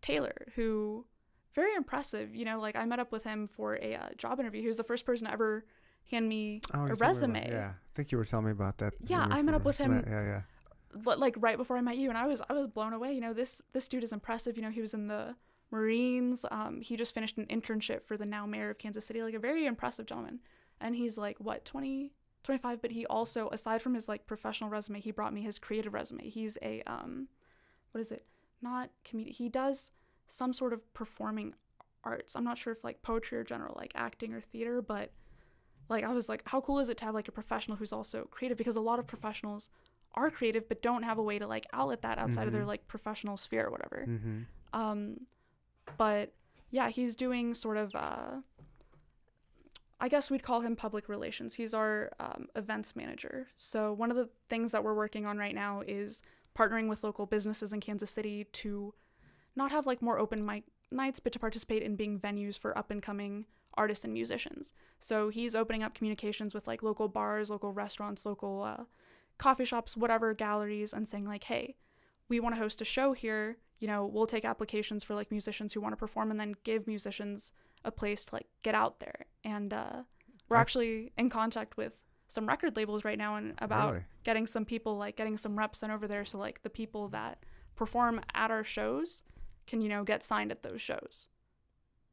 Taylor, 0.00 0.46
who 0.54 1.04
very 1.54 1.74
impressive. 1.74 2.34
You 2.34 2.44
know, 2.44 2.60
like 2.60 2.76
I 2.76 2.84
met 2.84 3.00
up 3.00 3.12
with 3.12 3.24
him 3.24 3.46
for 3.46 3.76
a 3.76 3.94
uh, 3.94 4.08
job 4.16 4.40
interview. 4.40 4.60
He 4.60 4.68
was 4.68 4.76
the 4.76 4.84
first 4.84 5.04
person 5.04 5.26
to 5.26 5.32
ever 5.32 5.64
hand 6.10 6.28
me 6.28 6.60
Oh, 6.74 6.80
a 6.80 6.88
you 6.88 6.88
told 6.88 6.88
me 6.88 6.92
about- 6.92 7.06
resume. 7.08 7.48
yeah, 7.50 7.68
I 7.70 7.90
think 7.94 8.12
you 8.12 8.18
were 8.18 8.24
telling 8.24 8.46
me 8.46 8.52
about 8.52 8.78
that. 8.78 8.94
Yeah, 9.04 9.26
I 9.30 9.42
met 9.42 9.54
up 9.54 9.64
with 9.64 9.78
him- 9.78 10.04
Yeah, 10.06 10.22
yeah. 10.24 10.42
like 11.16 11.36
right 11.38 11.56
before 11.56 11.76
I 11.76 11.80
met 11.80 11.96
you, 11.96 12.08
and 12.08 12.18
I 12.18 12.26
was 12.26 12.40
I 12.48 12.52
was 12.52 12.66
blown 12.66 12.92
away. 12.92 13.12
You 13.12 13.20
know, 13.20 13.32
this 13.32 13.62
this 13.72 13.88
dude 13.88 14.02
is 14.04 14.12
impressive. 14.12 14.56
You 14.56 14.62
know, 14.62 14.70
he 14.70 14.80
was 14.80 14.94
in 14.94 15.08
the 15.08 15.36
Marines. 15.70 16.44
Um, 16.50 16.80
he 16.80 16.96
just 16.96 17.12
finished 17.14 17.36
an 17.36 17.46
internship 17.46 18.02
for 18.02 18.16
the 18.16 18.24
now 18.26 18.46
mayor 18.46 18.70
of 18.70 18.78
Kansas 18.78 19.04
City. 19.06 19.22
Like 19.22 19.34
a 19.34 19.38
very 19.38 19.66
impressive 19.66 20.06
gentleman. 20.06 20.40
And 20.80 20.94
he's 20.96 21.18
like 21.18 21.36
what 21.40 21.64
20, 21.64 22.12
25, 22.44 22.80
but 22.80 22.92
he 22.92 23.04
also 23.06 23.48
aside 23.50 23.82
from 23.82 23.94
his 23.94 24.08
like 24.08 24.26
professional 24.26 24.70
resume, 24.70 25.00
he 25.00 25.10
brought 25.10 25.32
me 25.34 25.42
his 25.42 25.58
creative 25.58 25.92
resume. 25.92 26.28
He's 26.28 26.56
a 26.62 26.82
um, 26.86 27.28
what 27.92 28.00
is 28.00 28.10
it? 28.10 28.24
Not 28.62 28.90
comedian. 29.04 29.34
He 29.34 29.48
does 29.48 29.90
some 30.26 30.52
sort 30.54 30.72
of 30.72 30.90
performing 30.94 31.54
arts. 32.04 32.34
I'm 32.34 32.44
not 32.44 32.56
sure 32.58 32.72
if 32.72 32.82
like 32.84 33.02
poetry 33.02 33.38
or 33.38 33.44
general 33.44 33.74
like 33.76 33.92
acting 33.94 34.32
or 34.32 34.40
theater, 34.40 34.80
but 34.80 35.12
like 35.88 36.04
I 36.04 36.12
was 36.12 36.28
like, 36.28 36.42
how 36.46 36.60
cool 36.60 36.78
is 36.78 36.88
it 36.88 36.96
to 36.98 37.04
have 37.06 37.14
like 37.14 37.28
a 37.28 37.32
professional 37.32 37.76
who's 37.76 37.92
also 37.92 38.24
creative? 38.30 38.58
Because 38.58 38.76
a 38.76 38.80
lot 38.80 38.98
of 38.98 39.06
professionals 39.06 39.70
are 40.14 40.30
creative 40.30 40.68
but 40.68 40.82
don't 40.82 41.02
have 41.02 41.18
a 41.18 41.22
way 41.22 41.38
to 41.38 41.46
like 41.46 41.66
outlet 41.72 42.02
that 42.02 42.18
outside 42.18 42.46
of 42.46 42.52
their 42.52 42.62
Mhm. 42.62 42.66
like 42.68 42.88
professional 42.88 43.36
sphere 43.36 43.66
or 43.66 43.70
whatever. 43.70 44.04
Mm-hmm. 44.08 44.40
Um, 44.72 45.26
but 45.96 46.32
yeah, 46.70 46.88
he's 46.88 47.14
doing 47.16 47.54
sort 47.54 47.76
of, 47.76 47.94
uh, 47.94 48.40
I 50.00 50.08
guess 50.08 50.30
we'd 50.30 50.42
call 50.42 50.60
him 50.60 50.76
public 50.76 51.08
relations. 51.08 51.54
He's 51.54 51.74
our 51.74 52.10
um, 52.20 52.46
events 52.54 52.94
manager. 52.94 53.48
So 53.56 53.92
one 53.92 54.10
of 54.10 54.16
the 54.16 54.28
things 54.48 54.70
that 54.72 54.84
we're 54.84 54.94
working 54.94 55.26
on 55.26 55.38
right 55.38 55.54
now 55.54 55.82
is 55.86 56.22
partnering 56.56 56.88
with 56.88 57.02
local 57.02 57.26
businesses 57.26 57.72
in 57.72 57.80
Kansas 57.80 58.10
City 58.10 58.44
to 58.44 58.94
not 59.56 59.70
have 59.72 59.86
like 59.86 60.00
more 60.02 60.18
open 60.18 60.44
mic 60.44 60.64
nights, 60.90 61.18
but 61.20 61.32
to 61.32 61.38
participate 61.38 61.82
in 61.82 61.96
being 61.96 62.18
venues 62.20 62.58
for 62.58 62.76
up 62.78 62.90
and 62.90 63.02
coming 63.02 63.46
artists 63.78 64.04
and 64.04 64.12
musicians. 64.12 64.74
So 65.00 65.28
he's 65.30 65.54
opening 65.54 65.82
up 65.82 65.94
communications 65.94 66.52
with 66.54 66.66
like 66.66 66.82
local 66.82 67.08
bars, 67.08 67.48
local 67.48 67.72
restaurants, 67.72 68.26
local 68.26 68.62
uh, 68.62 68.84
coffee 69.38 69.64
shops, 69.64 69.96
whatever 69.96 70.34
galleries, 70.34 70.92
and 70.92 71.08
saying 71.08 71.26
like, 71.26 71.44
hey, 71.44 71.76
we 72.28 72.40
want 72.40 72.54
to 72.54 72.60
host 72.60 72.80
a 72.82 72.84
show 72.84 73.12
here. 73.12 73.56
You 73.78 73.86
know, 73.88 74.04
we'll 74.04 74.26
take 74.26 74.44
applications 74.44 75.04
for 75.04 75.14
like 75.14 75.30
musicians 75.30 75.72
who 75.72 75.80
want 75.80 75.92
to 75.92 75.96
perform, 75.96 76.30
and 76.30 76.38
then 76.40 76.54
give 76.64 76.86
musicians 76.86 77.52
a 77.84 77.92
place 77.92 78.24
to 78.26 78.34
like 78.34 78.48
get 78.62 78.74
out 78.74 78.98
there. 79.00 79.26
And 79.44 79.72
uh, 79.72 80.02
we're 80.48 80.56
actually 80.56 81.12
in 81.16 81.30
contact 81.30 81.76
with 81.76 81.92
some 82.28 82.46
record 82.46 82.76
labels 82.76 83.04
right 83.04 83.16
now 83.16 83.36
and 83.36 83.54
about 83.58 83.92
Really? 83.92 84.04
getting 84.24 84.46
some 84.46 84.64
people 84.64 84.96
like 84.98 85.16
getting 85.16 85.38
some 85.38 85.58
reps 85.58 85.78
sent 85.78 85.92
over 85.92 86.06
there 86.06 86.26
so 86.26 86.36
like 86.36 86.62
the 86.62 86.68
people 86.68 87.08
that 87.08 87.44
perform 87.74 88.20
at 88.34 88.50
our 88.50 88.62
shows 88.64 89.22
can 89.66 89.80
you 89.80 89.88
know 89.88 90.04
get 90.04 90.22
signed 90.22 90.50
at 90.50 90.62
those 90.62 90.82
shows 90.82 91.28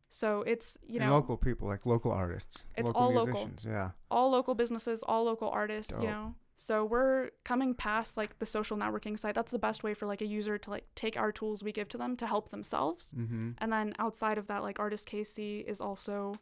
so 0.10 0.42
it's 0.44 0.78
you 0.84 1.00
and 1.00 1.10
know 1.10 1.16
local 1.16 1.38
people, 1.38 1.68
like 1.68 1.86
local 1.86 2.12
artists. 2.12 2.66
It's 2.78 2.88
local 2.88 3.02
all 3.02 3.10
local. 3.14 3.26
musicians, 3.34 3.66
Yeah. 3.66 3.92
all 4.10 4.30
local 4.30 4.56
businesses 4.56 5.04
all 5.04 5.24
local 5.26 5.50
artists 5.50 5.94
Dope. 5.94 6.04
you 6.04 6.10
know 6.10 6.36
so 6.58 6.86
we're 6.86 7.32
coming 7.44 7.74
past 7.74 8.16
like 8.16 8.40
the 8.40 8.46
social 8.46 8.78
networking 8.78 9.20
site 9.20 9.36
that's 9.36 9.52
the 9.52 9.60
best 9.60 9.84
way 9.84 9.94
for 9.94 10.06
like 10.06 10.22
a 10.22 10.26
user 10.26 10.58
to 10.58 10.70
like 10.70 10.86
take 10.96 11.18
our 11.18 11.32
tools 11.32 11.62
we 11.64 11.72
give 11.74 11.90
to 11.90 11.98
them 11.98 12.16
to 12.16 12.26
help 12.26 12.50
themselves 12.50 13.14
Mm-hmm. 13.18 13.52
and 13.58 13.74
then 13.74 13.94
outside 14.00 14.38
of 14.38 14.48
that 14.48 14.64
like 14.64 14.80
artist 14.80 15.10
kc 15.10 15.66
is 15.66 15.82
also 15.82 16.34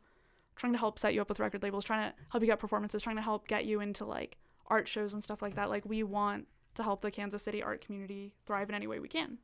trying 0.55 0.73
to 0.73 0.77
help 0.77 0.99
set 0.99 1.15
you 1.15 1.21
up 1.21 1.29
with 1.29 1.39
record 1.39 1.63
labels 1.63 1.83
trying 1.83 2.11
to 2.11 2.15
help 2.29 2.43
you 2.43 2.47
get 2.47 2.59
performances 2.59 3.01
trying 3.01 3.15
to 3.15 3.23
help 3.23 3.47
get 3.47 3.65
you 3.65 3.79
into 3.79 4.05
like 4.05 4.37
art 4.67 4.87
shows 4.87 5.13
and 5.15 5.23
stuff 5.23 5.41
like 5.41 5.55
that 5.55 5.69
like 5.71 5.83
we 5.85 6.03
want 6.03 6.47
to 6.75 6.83
help 6.83 7.01
the 7.01 7.09
kansas 7.09 7.41
city 7.41 7.63
art 7.63 7.83
community 7.83 8.33
thrive 8.45 8.69
in 8.69 8.75
any 8.75 8.85
way 8.85 8.99
we 8.99 9.07
can 9.07 9.39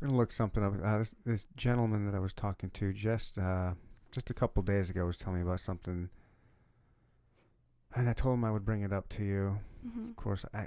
We're 0.00 0.08
gonna 0.08 0.18
look 0.18 0.32
something 0.32 0.62
up. 0.62 0.74
Uh, 0.82 0.98
this, 0.98 1.14
this 1.24 1.46
gentleman 1.56 2.04
that 2.06 2.14
I 2.14 2.18
was 2.18 2.32
talking 2.34 2.70
to 2.70 2.92
just 2.92 3.38
uh, 3.38 3.72
just 4.12 4.28
a 4.30 4.34
couple 4.34 4.62
days 4.62 4.90
ago 4.90 5.06
was 5.06 5.16
telling 5.16 5.40
me 5.40 5.46
about 5.46 5.60
something, 5.60 6.10
and 7.94 8.08
I 8.08 8.12
told 8.12 8.34
him 8.34 8.44
I 8.44 8.50
would 8.50 8.64
bring 8.64 8.82
it 8.82 8.92
up 8.92 9.08
to 9.10 9.24
you. 9.24 9.58
hmm 9.82 10.10
Of 10.10 10.16
course, 10.16 10.44
I, 10.52 10.66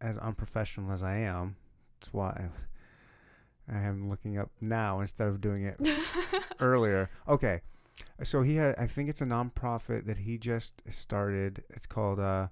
as 0.00 0.16
unprofessional 0.18 0.90
as 0.92 1.02
I 1.02 1.16
am, 1.18 1.56
that's 2.00 2.12
why 2.12 2.48
I, 3.70 3.76
I 3.76 3.80
am 3.82 4.08
looking 4.10 4.36
up 4.36 4.50
now 4.60 5.00
instead 5.00 5.28
of 5.28 5.40
doing 5.40 5.64
it 5.64 5.78
earlier. 6.60 7.08
Okay, 7.28 7.60
so 8.24 8.42
he 8.42 8.56
had. 8.56 8.74
I 8.78 8.88
think 8.88 9.08
it's 9.08 9.20
a 9.20 9.26
nonprofit 9.26 10.06
that 10.06 10.18
he 10.18 10.38
just 10.38 10.82
started. 10.90 11.62
It's 11.70 11.86
called 11.86 12.18
uh, 12.18 12.48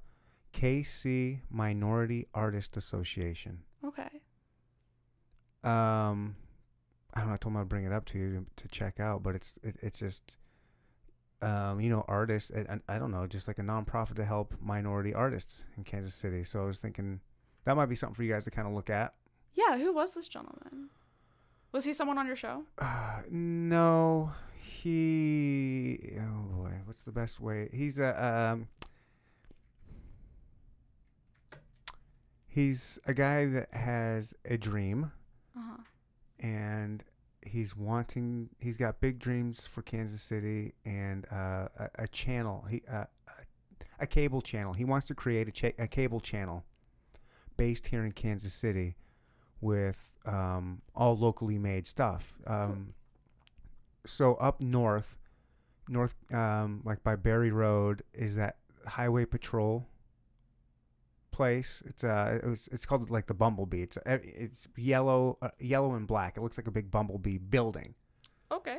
KC 0.52 1.40
Minority 1.50 2.28
Artist 2.32 2.76
Association. 2.76 3.62
okay 3.84 4.20
Um, 5.64 6.36
I 7.14 7.20
don't 7.20 7.28
know. 7.28 7.34
I 7.34 7.36
told 7.38 7.54
him 7.54 7.60
I'd 7.60 7.68
bring 7.68 7.84
it 7.84 7.92
up 7.92 8.04
to 8.06 8.18
you 8.18 8.46
to, 8.56 8.62
to 8.62 8.68
check 8.68 9.00
out, 9.00 9.22
but 9.22 9.34
it's 9.34 9.58
it, 9.62 9.76
it's 9.80 9.98
just, 9.98 10.36
um, 11.42 11.80
you 11.80 11.88
know, 11.88 12.04
artists. 12.06 12.50
And 12.50 12.82
I, 12.88 12.98
don't 12.98 13.10
know, 13.10 13.26
just 13.26 13.48
like 13.48 13.58
a 13.58 13.62
nonprofit 13.62 14.16
to 14.16 14.24
help 14.24 14.54
minority 14.60 15.14
artists 15.14 15.64
in 15.76 15.84
Kansas 15.84 16.14
City. 16.14 16.44
So 16.44 16.62
I 16.62 16.66
was 16.66 16.78
thinking 16.78 17.20
that 17.64 17.76
might 17.76 17.86
be 17.86 17.96
something 17.96 18.14
for 18.14 18.22
you 18.24 18.32
guys 18.32 18.44
to 18.44 18.50
kind 18.50 18.68
of 18.68 18.74
look 18.74 18.90
at. 18.90 19.14
yeah 19.54 19.76
who 19.78 19.92
was 19.92 20.12
this 20.12 20.28
gentleman 20.28 20.90
was 21.72 21.84
he 21.84 21.92
someone 21.92 22.18
on 22.18 22.26
your 22.26 22.36
show 22.36 22.64
Uh, 22.78 23.22
no, 23.30 24.32
he. 24.60 26.18
Oh 26.18 26.42
boy, 26.56 26.72
what's 26.84 27.02
the 27.02 27.12
best 27.12 27.40
way? 27.40 27.68
He's 27.72 27.98
a 27.98 28.24
um. 28.52 28.68
He's 32.46 33.00
a 33.06 33.14
guy 33.14 33.46
that 33.46 33.74
has 33.74 34.34
a 34.44 34.56
dream. 34.56 35.10
Uh-huh. 35.56 35.82
And 36.40 37.02
he's 37.46 37.76
wanting 37.76 38.48
he's 38.58 38.76
got 38.76 39.00
big 39.00 39.18
dreams 39.18 39.66
for 39.66 39.82
Kansas 39.82 40.22
City 40.22 40.74
and 40.84 41.26
uh, 41.30 41.68
a, 41.78 41.90
a 42.00 42.08
channel. 42.08 42.64
He 42.68 42.82
uh, 42.90 43.04
a, 43.28 43.84
a 44.00 44.06
cable 44.06 44.40
channel. 44.40 44.72
He 44.72 44.84
wants 44.84 45.06
to 45.08 45.14
create 45.14 45.48
a, 45.48 45.52
cha- 45.52 45.78
a 45.78 45.86
cable 45.86 46.20
channel 46.20 46.64
based 47.56 47.86
here 47.86 48.04
in 48.04 48.12
Kansas 48.12 48.52
City 48.52 48.96
with 49.60 50.10
um, 50.26 50.82
all 50.94 51.16
locally 51.16 51.58
made 51.58 51.86
stuff. 51.86 52.34
Um, 52.46 52.94
so 54.06 54.34
up 54.34 54.60
north 54.60 55.16
north 55.88 56.14
um, 56.32 56.80
like 56.84 57.02
by 57.02 57.16
Barry 57.16 57.50
Road 57.50 58.02
is 58.12 58.36
that 58.36 58.56
highway 58.86 59.24
patrol 59.24 59.86
place. 61.34 61.82
It's 61.86 62.04
uh, 62.04 62.38
it 62.42 62.46
was, 62.46 62.68
it's 62.72 62.86
called 62.86 63.10
like 63.10 63.26
the 63.26 63.34
Bumblebee. 63.34 63.82
It's 63.82 63.96
uh, 63.96 64.18
it's 64.22 64.68
yellow, 64.76 65.36
uh, 65.42 65.50
yellow 65.58 65.94
and 65.94 66.06
black. 66.06 66.36
It 66.36 66.42
looks 66.42 66.56
like 66.56 66.68
a 66.68 66.70
big 66.70 66.90
bumblebee 66.90 67.38
building. 67.38 67.94
okay 68.50 68.78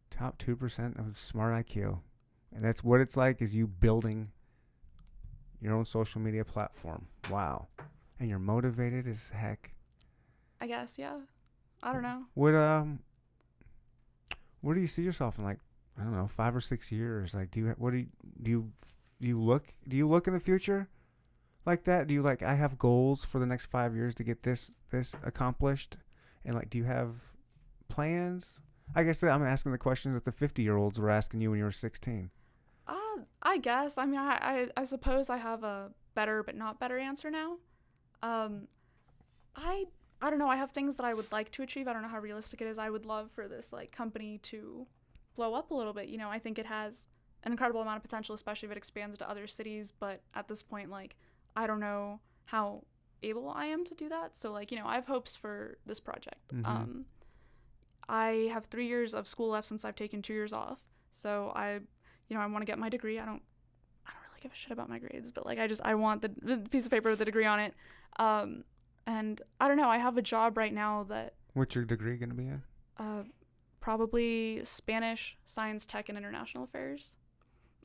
Top 0.10 0.38
two 0.38 0.56
percent 0.56 0.98
of 0.98 1.16
smart 1.16 1.54
IQ. 1.66 2.00
And 2.56 2.64
that's 2.64 2.84
what 2.84 3.00
it's 3.00 3.18
like 3.18 3.42
is 3.42 3.56
you 3.56 3.68
building 3.68 4.32
your 5.62 5.74
own 5.74 5.86
social 5.86 6.22
media 6.22 6.44
platform. 6.46 7.08
Wow. 7.30 7.68
And 8.20 8.30
you're 8.30 8.40
motivated 8.40 9.08
as 9.08 9.30
heck. 9.30 9.74
I 10.62 10.68
guess, 10.68 10.98
yeah. 10.98 11.20
I 11.82 11.94
don't 11.94 12.04
know. 12.04 12.24
What 12.34 12.54
um 12.56 13.00
where 14.64 14.74
do 14.74 14.82
you 14.82 14.88
see 14.88 15.04
yourself 15.04 15.38
in 15.38 15.44
like 15.44 15.60
I 16.00 16.04
don't 16.04 16.16
know, 16.16 16.26
5 16.26 16.56
or 16.56 16.62
6 16.62 16.92
years? 16.92 17.36
Like 17.36 17.52
do 17.52 17.60
you 17.60 17.76
what 17.78 17.92
do 17.92 17.98
you 17.98 18.08
do 18.42 18.52
you 18.52 18.72
do 19.22 19.28
you 19.28 19.40
look 19.40 19.68
do 19.88 19.96
you 19.96 20.08
look 20.08 20.28
in 20.28 20.34
the 20.34 20.40
future 20.40 20.88
like 21.66 21.84
that? 21.84 22.08
Do 22.08 22.14
you 22.14 22.22
like 22.22 22.42
I 22.42 22.56
have 22.56 22.80
goals 22.80 23.24
for 23.24 23.40
the 23.40 23.46
next 23.46 23.68
5 23.68 23.96
years 23.96 24.16
to 24.16 24.24
get 24.24 24.44
this 24.44 24.72
this 24.90 25.16
accomplished? 25.24 25.98
And 26.46 26.56
like 26.56 26.70
do 26.70 26.78
you 26.78 26.86
have 26.86 27.16
plans? 27.90 28.60
I 28.96 29.04
guess 29.04 29.22
I'm 29.24 29.44
asking 29.44 29.72
the 29.72 29.78
questions 29.78 30.16
that 30.16 30.26
the 30.26 30.32
50-year-olds 30.32 31.00
were 31.00 31.10
asking 31.10 31.42
you 31.42 31.50
when 31.50 31.60
you 31.60 31.66
were 31.66 31.72
16. 31.72 32.30
Uh, 32.88 32.94
I 33.42 33.58
guess. 33.58 33.98
I 33.98 34.06
mean, 34.06 34.20
I, 34.20 34.38
I, 34.76 34.82
I 34.82 34.84
suppose 34.84 35.30
I 35.30 35.38
have 35.38 35.64
a 35.64 35.92
better 36.16 36.44
but 36.44 36.56
not 36.56 36.80
better 36.80 36.98
answer 36.98 37.32
now. 37.32 37.58
Um, 38.22 38.68
I, 39.56 39.86
I 40.24 40.30
don't 40.30 40.40
know. 40.40 40.48
I 40.48 40.56
have 40.56 40.72
things 40.72 40.96
that 40.96 41.06
I 41.06 41.14
would 41.14 41.30
like 41.34 41.52
to 41.52 41.64
achieve. 41.64 41.86
I 41.88 41.94
don't 41.94 42.02
know 42.02 42.08
how 42.08 42.20
realistic 42.20 42.62
it 42.62 42.68
is. 42.68 42.78
I 42.78 42.90
would 42.90 43.06
love 43.06 43.30
for 43.30 43.50
this 43.50 43.74
like 43.74 43.92
company 43.92 44.38
to 44.44 44.88
blow 45.36 45.54
up 45.54 45.70
a 45.72 45.74
little 45.74 45.92
bit. 45.92 46.08
You 46.08 46.18
know, 46.18 46.30
I 46.30 46.40
think 46.40 46.58
it 46.58 46.66
has 46.66 47.08
an 47.44 47.52
incredible 47.52 47.82
amount 47.82 47.98
of 47.98 48.04
potential, 48.04 48.34
especially 48.34 48.68
if 48.68 48.72
it 48.72 48.78
expands 48.78 49.18
to 49.18 49.30
other 49.30 49.48
cities. 49.48 49.92
But 49.92 50.22
at 50.34 50.48
this 50.48 50.64
point, 50.64 50.90
like, 50.90 51.18
I 51.58 51.68
don't 51.68 51.82
know 51.82 52.22
how 52.46 52.84
able 53.22 53.50
I 53.50 53.66
am 53.66 53.84
to 53.84 53.94
do 53.96 54.08
that. 54.10 54.38
So, 54.38 54.54
like, 54.54 54.72
you 54.72 54.78
know, 54.80 54.86
I 54.88 54.96
have 54.96 55.08
hopes 55.08 55.36
for 55.36 55.78
this 55.86 56.00
project. 56.00 56.54
Mhm. 56.54 56.66
Um, 56.66 57.06
I 58.08 58.50
have 58.54 58.66
three 58.66 58.88
years 58.88 59.14
of 59.14 59.28
school 59.28 59.50
left 59.50 59.68
since 59.68 59.84
I've 59.84 59.96
taken 59.96 60.22
two 60.22 60.34
years 60.34 60.54
off. 60.54 60.80
So 61.12 61.52
I, 61.54 61.74
you 62.30 62.36
know, 62.36 62.40
I 62.40 62.46
want 62.48 62.62
to 62.62 62.66
get 62.66 62.80
my 62.80 62.88
degree. 62.90 63.20
I 63.20 63.26
don't, 63.26 63.42
I 64.06 64.12
don't 64.12 64.22
really 64.30 64.42
give 64.42 64.54
a 64.54 64.56
shit 64.56 64.72
about 64.72 64.88
my 64.88 65.00
grades, 65.00 65.32
but 65.32 65.46
like 65.46 65.60
I 65.60 65.68
just 65.68 65.82
I 65.84 65.96
want 65.96 66.22
the, 66.22 66.32
the 66.42 66.58
piece 66.70 66.86
of 66.86 66.92
paper 66.92 67.10
with 67.10 67.20
the 67.20 67.26
degree 67.26 67.46
on 67.46 67.60
it. 67.60 67.74
Um, 68.20 68.64
and 69.08 69.42
I 69.60 69.68
don't 69.68 69.78
know. 69.78 69.90
I 69.90 69.98
have 69.98 70.18
a 70.18 70.22
job 70.22 70.58
right 70.58 70.74
now 70.74 71.04
that 71.10 71.34
What's 71.54 71.76
your 71.76 71.86
degree 71.86 72.18
going 72.18 72.30
to 72.30 72.36
be 72.36 72.48
in? 72.48 72.62
uh, 72.98 73.24
probably 73.80 74.62
Spanish, 74.64 75.38
science, 75.46 75.86
tech, 75.86 76.10
and 76.10 76.18
international 76.18 76.64
affairs. 76.64 77.16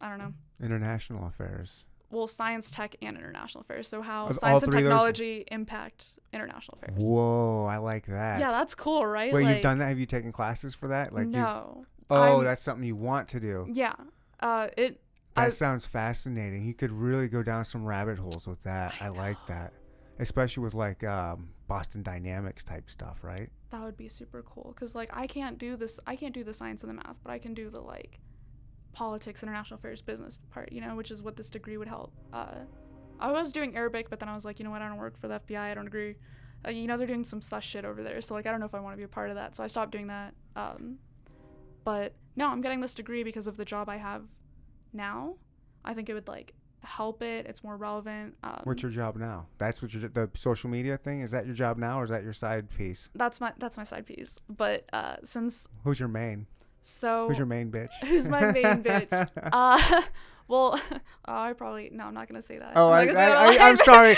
I 0.01 0.09
don't 0.09 0.19
know. 0.19 0.33
International 0.63 1.27
affairs. 1.27 1.85
Well, 2.11 2.27
science, 2.29 2.71
tech, 2.71 2.97
and 3.03 3.17
international 3.19 3.63
affairs. 3.63 3.89
So 3.89 4.01
how 4.01 4.27
all 4.29 4.35
science 4.35 4.63
and 4.63 4.73
three 4.73 4.83
of 4.83 4.85
those- 4.85 4.93
technology 4.93 5.45
impact 5.51 6.07
international 6.33 6.79
affairs. 6.81 6.99
Whoa, 6.99 7.67
I 7.67 7.79
like 7.79 8.07
that. 8.07 8.41
Yeah, 8.41 8.51
that's 8.51 8.75
cool, 8.75 9.05
right? 9.07 9.33
Wait, 9.33 9.45
like, 9.45 9.55
you've 9.57 9.63
done 9.63 9.79
that? 9.79 9.89
Have 9.89 9.99
you 9.99 10.07
taken 10.07 10.33
classes 10.33 10.75
for 10.75 10.89
that? 10.89 11.13
Like 11.13 11.27
no. 11.27 11.85
Oh, 12.11 12.17
I'm- 12.37 12.45
that's 12.45 12.63
something 12.63 12.87
you 12.87 12.97
want 12.97 13.29
to 13.29 13.41
do. 13.41 13.67
Yeah. 13.71 13.95
Uh, 14.41 14.69
it. 14.77 15.01
That 15.35 15.47
I- 15.47 15.49
sounds 15.51 15.87
fascinating. 15.87 16.65
You 16.65 16.73
could 16.75 16.91
really 16.93 17.29
go 17.29 17.43
down 17.43 17.65
some 17.67 17.85
rabbit 17.85 18.19
holes 18.19 18.47
with 18.47 18.63
that. 18.63 18.95
I, 19.01 19.07
I 19.07 19.09
like 19.09 19.37
that. 19.49 19.73
Especially 20.19 20.63
with 20.63 20.75
like 20.75 21.05
um, 21.05 21.51
Boston 21.67 22.03
Dynamics 22.03 22.65
type 22.65 22.91
stuff, 22.91 23.23
right? 23.23 23.51
that 23.71 23.83
would 23.83 23.97
be 23.97 24.09
super 24.09 24.43
cool 24.43 24.73
because 24.75 24.95
like 24.95 25.11
i 25.13 25.27
can't 25.27 25.59
do 25.59 25.77
this 25.77 26.01
i 26.07 26.17
can't 26.17 26.33
do 26.33 26.43
the 26.43 26.55
science 26.55 26.83
and 26.83 26.91
the 26.91 26.95
math 26.95 27.17
but 27.23 27.31
i 27.31 27.39
can 27.39 27.53
do 27.53 27.69
the 27.69 27.81
like 27.81 28.19
politics 28.93 29.43
international 29.43 29.77
affairs 29.79 30.01
business 30.01 30.39
part 30.51 30.73
you 30.73 30.81
know 30.81 30.97
which 30.97 31.11
is 31.11 31.23
what 31.23 31.37
this 31.37 31.51
degree 31.51 31.77
would 31.77 31.87
help 31.87 32.13
uh, 32.33 32.61
i 33.21 33.31
was 33.31 33.53
doing 33.53 33.77
arabic 33.77 34.09
but 34.09 34.19
then 34.19 34.29
i 34.29 34.35
was 34.35 34.45
like 34.45 34.59
you 34.59 34.65
know 34.65 34.71
what? 34.71 34.81
I 34.81 34.89
don't 34.89 34.97
work 34.97 35.19
for 35.19 35.29
the 35.29 35.39
fbi 35.41 35.59
i 35.59 35.75
don't 35.75 35.87
agree. 35.87 36.15
Uh, 36.67 36.71
you 36.71 36.87
know 36.87 36.97
they're 36.97 37.07
doing 37.07 37.25
some 37.25 37.41
sus 37.41 37.63
shit 37.63 37.85
over 37.85 38.03
there 38.03 38.21
so 38.21 38.33
like 38.35 38.47
i 38.47 38.51
don't 38.51 38.61
know 38.61 38.67
if 38.67 38.75
i 38.75 38.81
want 38.81 38.95
to 38.95 38.97
be 38.97 39.05
a 39.05 39.09
part 39.09 39.29
of 39.29 39.37
that 39.37 39.55
so 39.55 39.63
i 39.63 39.67
stopped 39.67 39.93
doing 39.93 40.07
that 40.07 40.35
um, 40.57 40.97
but 41.85 42.15
no 42.37 42.49
i'm 42.49 42.63
getting 42.63 42.81
this 42.81 42.95
degree 42.95 43.23
because 43.23 43.47
of 43.47 43.57
the 43.57 43.65
job 43.65 43.89
i 43.89 43.97
have 43.97 44.25
now. 44.93 45.37
I 45.85 45.95
think 45.95 46.09
it 46.09 46.15
would 46.15 46.29
like 46.29 46.55
help 46.85 47.23
it 47.23 47.47
it's 47.47 47.63
more 47.65 47.77
relevant 47.77 48.35
um, 48.45 48.61
What's 48.65 48.83
your 48.83 48.93
job 48.93 49.17
now? 49.17 49.47
That's 49.59 49.83
what 49.83 49.93
your 49.93 50.09
the 50.09 50.31
social 50.35 50.71
media 50.71 50.97
thing 50.97 51.21
is. 51.21 51.31
That 51.33 51.47
your 51.47 51.55
job 51.55 51.77
now, 51.79 52.01
or 52.01 52.05
is 52.05 52.11
that 52.11 52.23
your 52.23 52.33
side 52.33 52.69
piece? 52.71 53.11
that's 53.15 53.41
my 53.41 53.53
that's 53.59 53.77
my 53.77 53.85
side 53.85 54.07
piece 54.07 54.39
but 54.49 54.85
uh, 54.93 55.17
since 55.25 55.69
Who's 55.85 55.99
your 56.01 56.09
main? 56.09 56.47
so 56.83 57.29
Who's 57.29 57.39
your 57.39 57.47
main 57.47 57.71
bitch? 57.71 57.93
Who's 58.05 58.29
my 58.29 58.53
main 58.53 58.83
bitch? 58.83 59.29
Uh, 59.53 60.03
well, 60.49 60.81
oh, 60.93 60.99
I 61.27 61.53
probably 61.53 61.91
no. 61.93 62.05
I'm 62.05 62.15
not 62.15 62.27
gonna 62.29 62.43
say 62.43 62.59
that. 62.59 62.73
Oh, 62.75 62.89
I, 62.89 63.03
I'm 63.03 63.17
I, 63.17 63.59
I'm 63.61 63.77
sorry. 63.77 64.15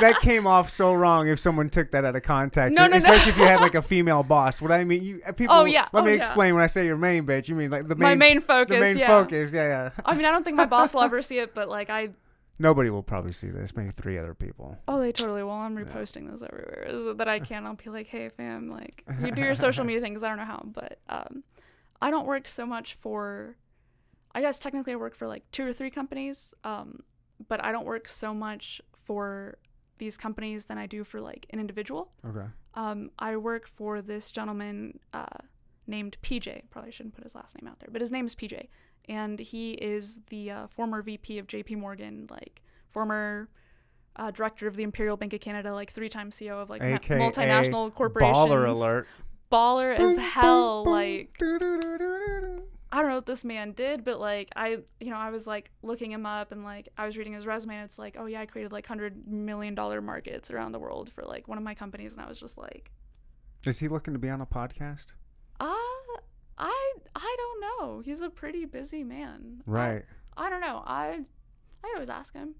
that 0.00 0.18
came 0.22 0.46
off 0.46 0.70
so 0.70 0.94
wrong. 0.94 1.28
If 1.28 1.38
someone 1.38 1.68
took 1.68 1.90
that 1.90 2.04
out 2.04 2.16
of 2.16 2.22
context, 2.22 2.74
No, 2.76 2.84
no, 2.86 2.92
no. 2.92 2.96
especially 2.98 3.32
if 3.32 3.38
you 3.38 3.44
had 3.44 3.60
like 3.60 3.74
a 3.74 3.82
female 3.82 4.22
boss. 4.22 4.62
What 4.62 4.72
I 4.72 4.84
mean, 4.84 5.02
you 5.02 5.20
uh, 5.26 5.32
people. 5.32 5.54
Oh, 5.56 5.64
yeah. 5.64 5.88
Let 5.92 6.02
Oh, 6.02 6.04
me 6.04 6.12
yeah. 6.12 6.16
explain. 6.16 6.54
When 6.54 6.62
I 6.62 6.68
say 6.68 6.86
your 6.86 6.96
main 6.96 7.26
bitch, 7.26 7.48
you 7.48 7.54
mean 7.54 7.70
like 7.70 7.86
the 7.88 7.96
main, 7.96 8.08
my 8.10 8.14
main 8.14 8.40
focus. 8.40 8.74
the 8.74 8.80
main 8.80 8.96
yeah. 8.98 9.06
focus. 9.08 9.50
Yeah, 9.52 9.66
yeah. 9.66 9.90
I 10.04 10.14
mean, 10.14 10.24
I 10.24 10.30
don't 10.30 10.44
think 10.44 10.56
my 10.56 10.66
boss 10.66 10.94
will 10.94 11.02
ever 11.02 11.20
see 11.20 11.38
it, 11.38 11.54
but 11.54 11.68
like 11.68 11.90
I. 11.90 12.10
Nobody 12.58 12.90
will 12.90 13.02
probably 13.02 13.32
see 13.32 13.48
this. 13.48 13.74
Maybe 13.74 13.90
three 13.90 14.18
other 14.18 14.34
people. 14.34 14.78
Oh, 14.86 15.00
they 15.00 15.10
totally 15.10 15.42
will. 15.42 15.50
I'm 15.50 15.76
Yeah. 15.76 15.84
reposting 15.84 16.30
this 16.30 16.42
everywhere 16.42 16.86
so 16.90 17.14
that 17.14 17.26
I 17.26 17.40
can. 17.40 17.66
I'll 17.66 17.74
be 17.74 17.90
like, 17.90 18.06
hey, 18.06 18.28
fam, 18.28 18.70
like 18.70 19.02
you 19.20 19.32
do 19.32 19.40
your 19.42 19.54
social 19.66 19.84
media 19.84 20.00
things. 20.00 20.22
I 20.22 20.28
don't 20.28 20.36
know 20.38 20.44
how, 20.44 20.62
but 20.64 20.98
um, 21.08 21.42
I 22.00 22.10
don't 22.12 22.26
work 22.26 22.46
so 22.46 22.64
much 22.66 22.94
for. 23.00 23.56
I 24.34 24.40
guess 24.40 24.58
technically 24.58 24.92
I 24.94 24.96
work 24.96 25.14
for 25.14 25.26
like 25.26 25.42
two 25.52 25.66
or 25.66 25.72
three 25.72 25.90
companies, 25.90 26.54
um, 26.64 27.00
but 27.48 27.62
I 27.64 27.72
don't 27.72 27.84
work 27.86 28.08
so 28.08 28.32
much 28.32 28.80
for 29.04 29.58
these 29.98 30.16
companies 30.16 30.64
than 30.64 30.78
I 30.78 30.86
do 30.86 31.04
for 31.04 31.20
like 31.20 31.46
an 31.50 31.60
individual. 31.60 32.12
Okay. 32.26 32.46
Um, 32.74 33.10
I 33.18 33.36
work 33.36 33.68
for 33.68 34.00
this 34.00 34.30
gentleman 34.30 34.98
uh, 35.12 35.26
named 35.86 36.16
PJ. 36.22 36.62
Probably 36.70 36.90
shouldn't 36.90 37.14
put 37.14 37.24
his 37.24 37.34
last 37.34 37.60
name 37.60 37.68
out 37.68 37.78
there, 37.80 37.90
but 37.92 38.00
his 38.00 38.10
name 38.10 38.24
is 38.24 38.34
PJ, 38.34 38.68
and 39.08 39.38
he 39.38 39.72
is 39.72 40.20
the 40.30 40.50
uh, 40.50 40.66
former 40.68 41.02
VP 41.02 41.38
of 41.38 41.46
JP 41.46 41.76
Morgan, 41.76 42.26
like 42.30 42.62
former 42.90 43.48
uh, 44.16 44.30
director 44.30 44.66
of 44.66 44.76
the 44.76 44.82
Imperial 44.82 45.16
Bank 45.16 45.32
of 45.32 45.40
Canada, 45.40 45.72
like 45.74 45.90
three-time 45.90 46.30
CEO 46.30 46.54
of 46.62 46.70
like 46.70 46.82
AKA 46.82 47.18
multinational 47.18 47.92
corporations. 47.92 48.36
Baller 48.36 48.66
alert. 48.68 49.08
Baller 49.50 49.94
as 49.98 50.16
hell. 50.16 50.84
Like. 50.84 51.36
I 52.92 53.00
don't 53.00 53.08
know 53.08 53.16
what 53.16 53.26
this 53.26 53.42
man 53.42 53.72
did, 53.72 54.04
but 54.04 54.20
like 54.20 54.50
I, 54.54 54.78
you 55.00 55.10
know, 55.10 55.16
I 55.16 55.30
was 55.30 55.46
like 55.46 55.70
looking 55.82 56.12
him 56.12 56.26
up 56.26 56.52
and 56.52 56.62
like 56.62 56.90
I 56.98 57.06
was 57.06 57.16
reading 57.16 57.32
his 57.32 57.46
resume 57.46 57.76
and 57.76 57.84
it's 57.84 57.98
like, 57.98 58.16
oh 58.18 58.26
yeah, 58.26 58.42
I 58.42 58.46
created 58.46 58.70
like 58.70 58.86
hundred 58.86 59.26
million 59.26 59.74
dollar 59.74 60.02
markets 60.02 60.50
around 60.50 60.72
the 60.72 60.78
world 60.78 61.10
for 61.10 61.22
like 61.24 61.48
one 61.48 61.56
of 61.56 61.64
my 61.64 61.74
companies, 61.74 62.12
and 62.12 62.20
I 62.20 62.28
was 62.28 62.38
just 62.38 62.58
like. 62.58 62.90
Is 63.66 63.78
he 63.78 63.88
looking 63.88 64.12
to 64.12 64.18
be 64.18 64.28
on 64.28 64.42
a 64.42 64.46
podcast? 64.46 65.12
Uh, 65.58 65.72
I 66.58 66.92
I 67.16 67.36
don't 67.38 67.60
know. 67.60 68.00
He's 68.00 68.20
a 68.20 68.28
pretty 68.28 68.66
busy 68.66 69.04
man. 69.04 69.62
Right. 69.66 70.04
I, 70.36 70.50
don't 70.50 70.60
know. 70.60 70.82
I 70.84 71.20
I'd 71.84 71.94
always 71.94 72.10
ask 72.10 72.34
him. 72.34 72.54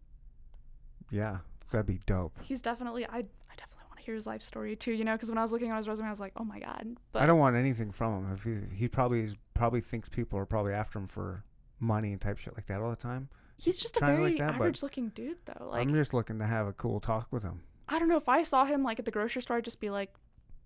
Yeah. 1.11 1.39
That'd 1.71 1.87
be 1.87 2.01
dope. 2.07 2.33
He's 2.43 2.61
definitely 2.61 3.05
I 3.05 3.19
I 3.19 3.55
definitely 3.57 3.85
want 3.89 3.99
to 3.99 4.05
hear 4.05 4.15
his 4.15 4.27
life 4.27 4.43
story 4.43 4.77
too. 4.77 4.93
You 4.93 5.05
know, 5.05 5.13
because 5.13 5.29
when 5.29 5.39
I 5.39 5.43
was 5.43 5.53
looking 5.53 5.71
at 5.71 5.77
his 5.77 5.89
resume, 5.89 6.07
I 6.07 6.11
was 6.11 6.21
like, 6.21 6.33
oh 6.37 6.45
my 6.45 6.59
god. 6.59 6.97
But 7.13 7.23
I 7.23 7.27
don't 7.27 7.39
want 7.39 7.57
anything 7.57 7.93
from 7.93 8.25
him. 8.25 8.33
If 8.33 8.45
he, 8.45 8.77
he 8.77 8.89
probably 8.89 9.21
is, 9.21 9.37
probably 9.55 9.81
thinks 9.81 10.09
people 10.09 10.39
are 10.39 10.47
probably 10.47 10.73
after 10.73 10.99
him 10.99 11.07
for 11.07 11.45
money 11.81 12.12
and 12.12 12.20
type 12.20 12.39
shit 12.39 12.55
like 12.55 12.66
that 12.66 12.81
all 12.81 12.91
the 12.91 12.97
time. 12.97 13.29
he's 13.59 13.81
just 13.81 13.97
a 13.97 14.01
very 14.01 14.23
like 14.31 14.39
that, 14.39 14.55
average 14.55 14.83
looking 14.83 15.09
dude 15.11 15.39
though. 15.45 15.69
Like 15.69 15.83
I'm 15.83 15.95
just 15.95 16.15
looking 16.15 16.39
to 16.39 16.47
have 16.47 16.66
a 16.66 16.73
cool 16.73 17.01
talk 17.01 17.29
with 17.31 17.43
him. 17.43 17.62
I 17.89 17.99
don't 17.99 18.09
know 18.09 18.16
if 18.16 18.29
I 18.29 18.43
saw 18.43 18.65
him 18.65 18.83
like 18.83 18.99
at 18.99 19.05
the 19.05 19.11
grocery 19.11 19.43
store, 19.43 19.59
I'd 19.59 19.65
just 19.65 19.81
be 19.81 19.91
like, 19.91 20.15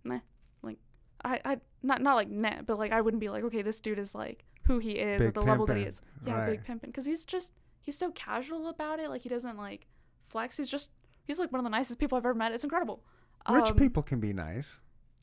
meh. 0.04 0.20
Like 0.62 0.78
I 1.24 1.40
I 1.44 1.60
not 1.82 2.02
not 2.02 2.14
like 2.14 2.28
nah, 2.28 2.62
but 2.62 2.78
like 2.78 2.92
I 2.92 3.00
wouldn't 3.00 3.20
be 3.20 3.28
like, 3.28 3.44
okay, 3.44 3.62
this 3.62 3.80
dude 3.80 3.98
is 3.98 4.14
like 4.14 4.44
who 4.64 4.78
he 4.78 4.92
is 4.92 5.20
Big 5.20 5.28
at 5.28 5.34
the 5.34 5.42
level 5.42 5.66
that 5.66 5.76
he 5.76 5.84
is. 5.84 6.00
Yeah, 6.26 6.38
right. 6.38 6.50
big 6.50 6.64
pimpin'. 6.64 6.86
Because 6.86 7.06
he's 7.06 7.24
just 7.24 7.52
he's 7.80 7.96
so 7.96 8.10
casual 8.12 8.68
about 8.68 8.98
it. 9.00 9.08
Like 9.08 9.22
he 9.22 9.28
doesn't 9.28 9.56
like 9.56 9.86
flex. 10.26 10.56
He's 10.56 10.68
just 10.68 10.90
he's 11.24 11.38
like 11.38 11.52
one 11.52 11.60
of 11.60 11.64
the 11.64 11.70
nicest 11.70 11.98
people 11.98 12.18
I've 12.18 12.24
ever 12.24 12.34
met. 12.34 12.52
It's 12.52 12.64
incredible. 12.64 13.02
Rich 13.50 13.70
Um, 13.70 13.76
people 13.76 14.02
can 14.02 14.20
be 14.20 14.32
nice. 14.32 14.80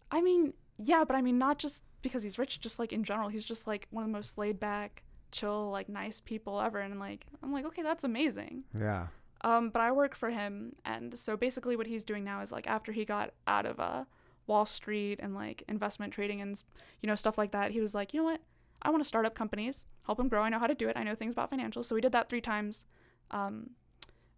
I 0.09 0.21
mean, 0.21 0.53
yeah, 0.77 1.03
but 1.05 1.15
I 1.15 1.21
mean 1.21 1.37
not 1.37 1.59
just 1.59 1.83
because 2.03 2.21
he's 2.21 2.37
rich, 2.37 2.59
just 2.59 2.77
like 2.77 2.93
in 2.93 3.03
general, 3.03 3.29
he's 3.29 3.45
just 3.45 3.65
like 3.65 3.87
one 3.89 4.03
of 4.03 4.09
the 4.09 4.13
most 4.13 4.37
laid 4.37 4.59
back, 4.59 5.01
chill, 5.31 5.71
like 5.71 5.89
nice 5.89 6.19
people 6.19 6.61
ever. 6.61 6.79
And 6.79 6.99
like 6.99 7.25
I'm 7.41 7.51
like, 7.51 7.65
okay, 7.65 7.81
that's 7.81 8.03
amazing. 8.03 8.65
Yeah. 8.77 9.07
Um, 9.41 9.71
but 9.71 9.81
I 9.81 9.91
work 9.91 10.15
for 10.15 10.29
him, 10.29 10.73
and 10.85 11.17
so 11.19 11.35
basically 11.35 11.75
what 11.75 11.87
he's 11.87 12.05
doing 12.05 12.23
now 12.23 12.41
is 12.41 12.51
like 12.51 12.67
after 12.67 12.93
he 12.93 13.03
got 13.03 13.31
out 13.45 13.65
of 13.65 13.77
uh, 13.79 14.05
Wall 14.47 14.65
Street 14.65 15.19
and 15.21 15.33
like 15.33 15.63
investment 15.67 16.13
trading 16.13 16.39
and 16.39 16.61
you 17.01 17.07
know 17.07 17.15
stuff 17.15 17.37
like 17.37 17.51
that, 17.51 17.71
he 17.71 17.81
was 17.81 17.93
like, 17.93 18.13
you 18.13 18.21
know 18.21 18.25
what? 18.25 18.41
I 18.81 18.89
want 18.89 19.01
to 19.03 19.07
start 19.07 19.25
up 19.25 19.35
companies, 19.35 19.85
help 20.05 20.17
them 20.17 20.27
grow. 20.29 20.43
I 20.43 20.49
know 20.49 20.59
how 20.59 20.67
to 20.67 20.75
do 20.75 20.87
it. 20.87 20.95
I 20.95 21.03
know 21.03 21.15
things 21.15 21.33
about 21.33 21.51
financials. 21.51 21.85
So 21.85 21.95
we 21.95 22.01
did 22.01 22.11
that 22.11 22.29
three 22.29 22.41
times. 22.41 22.85
Um, 23.31 23.71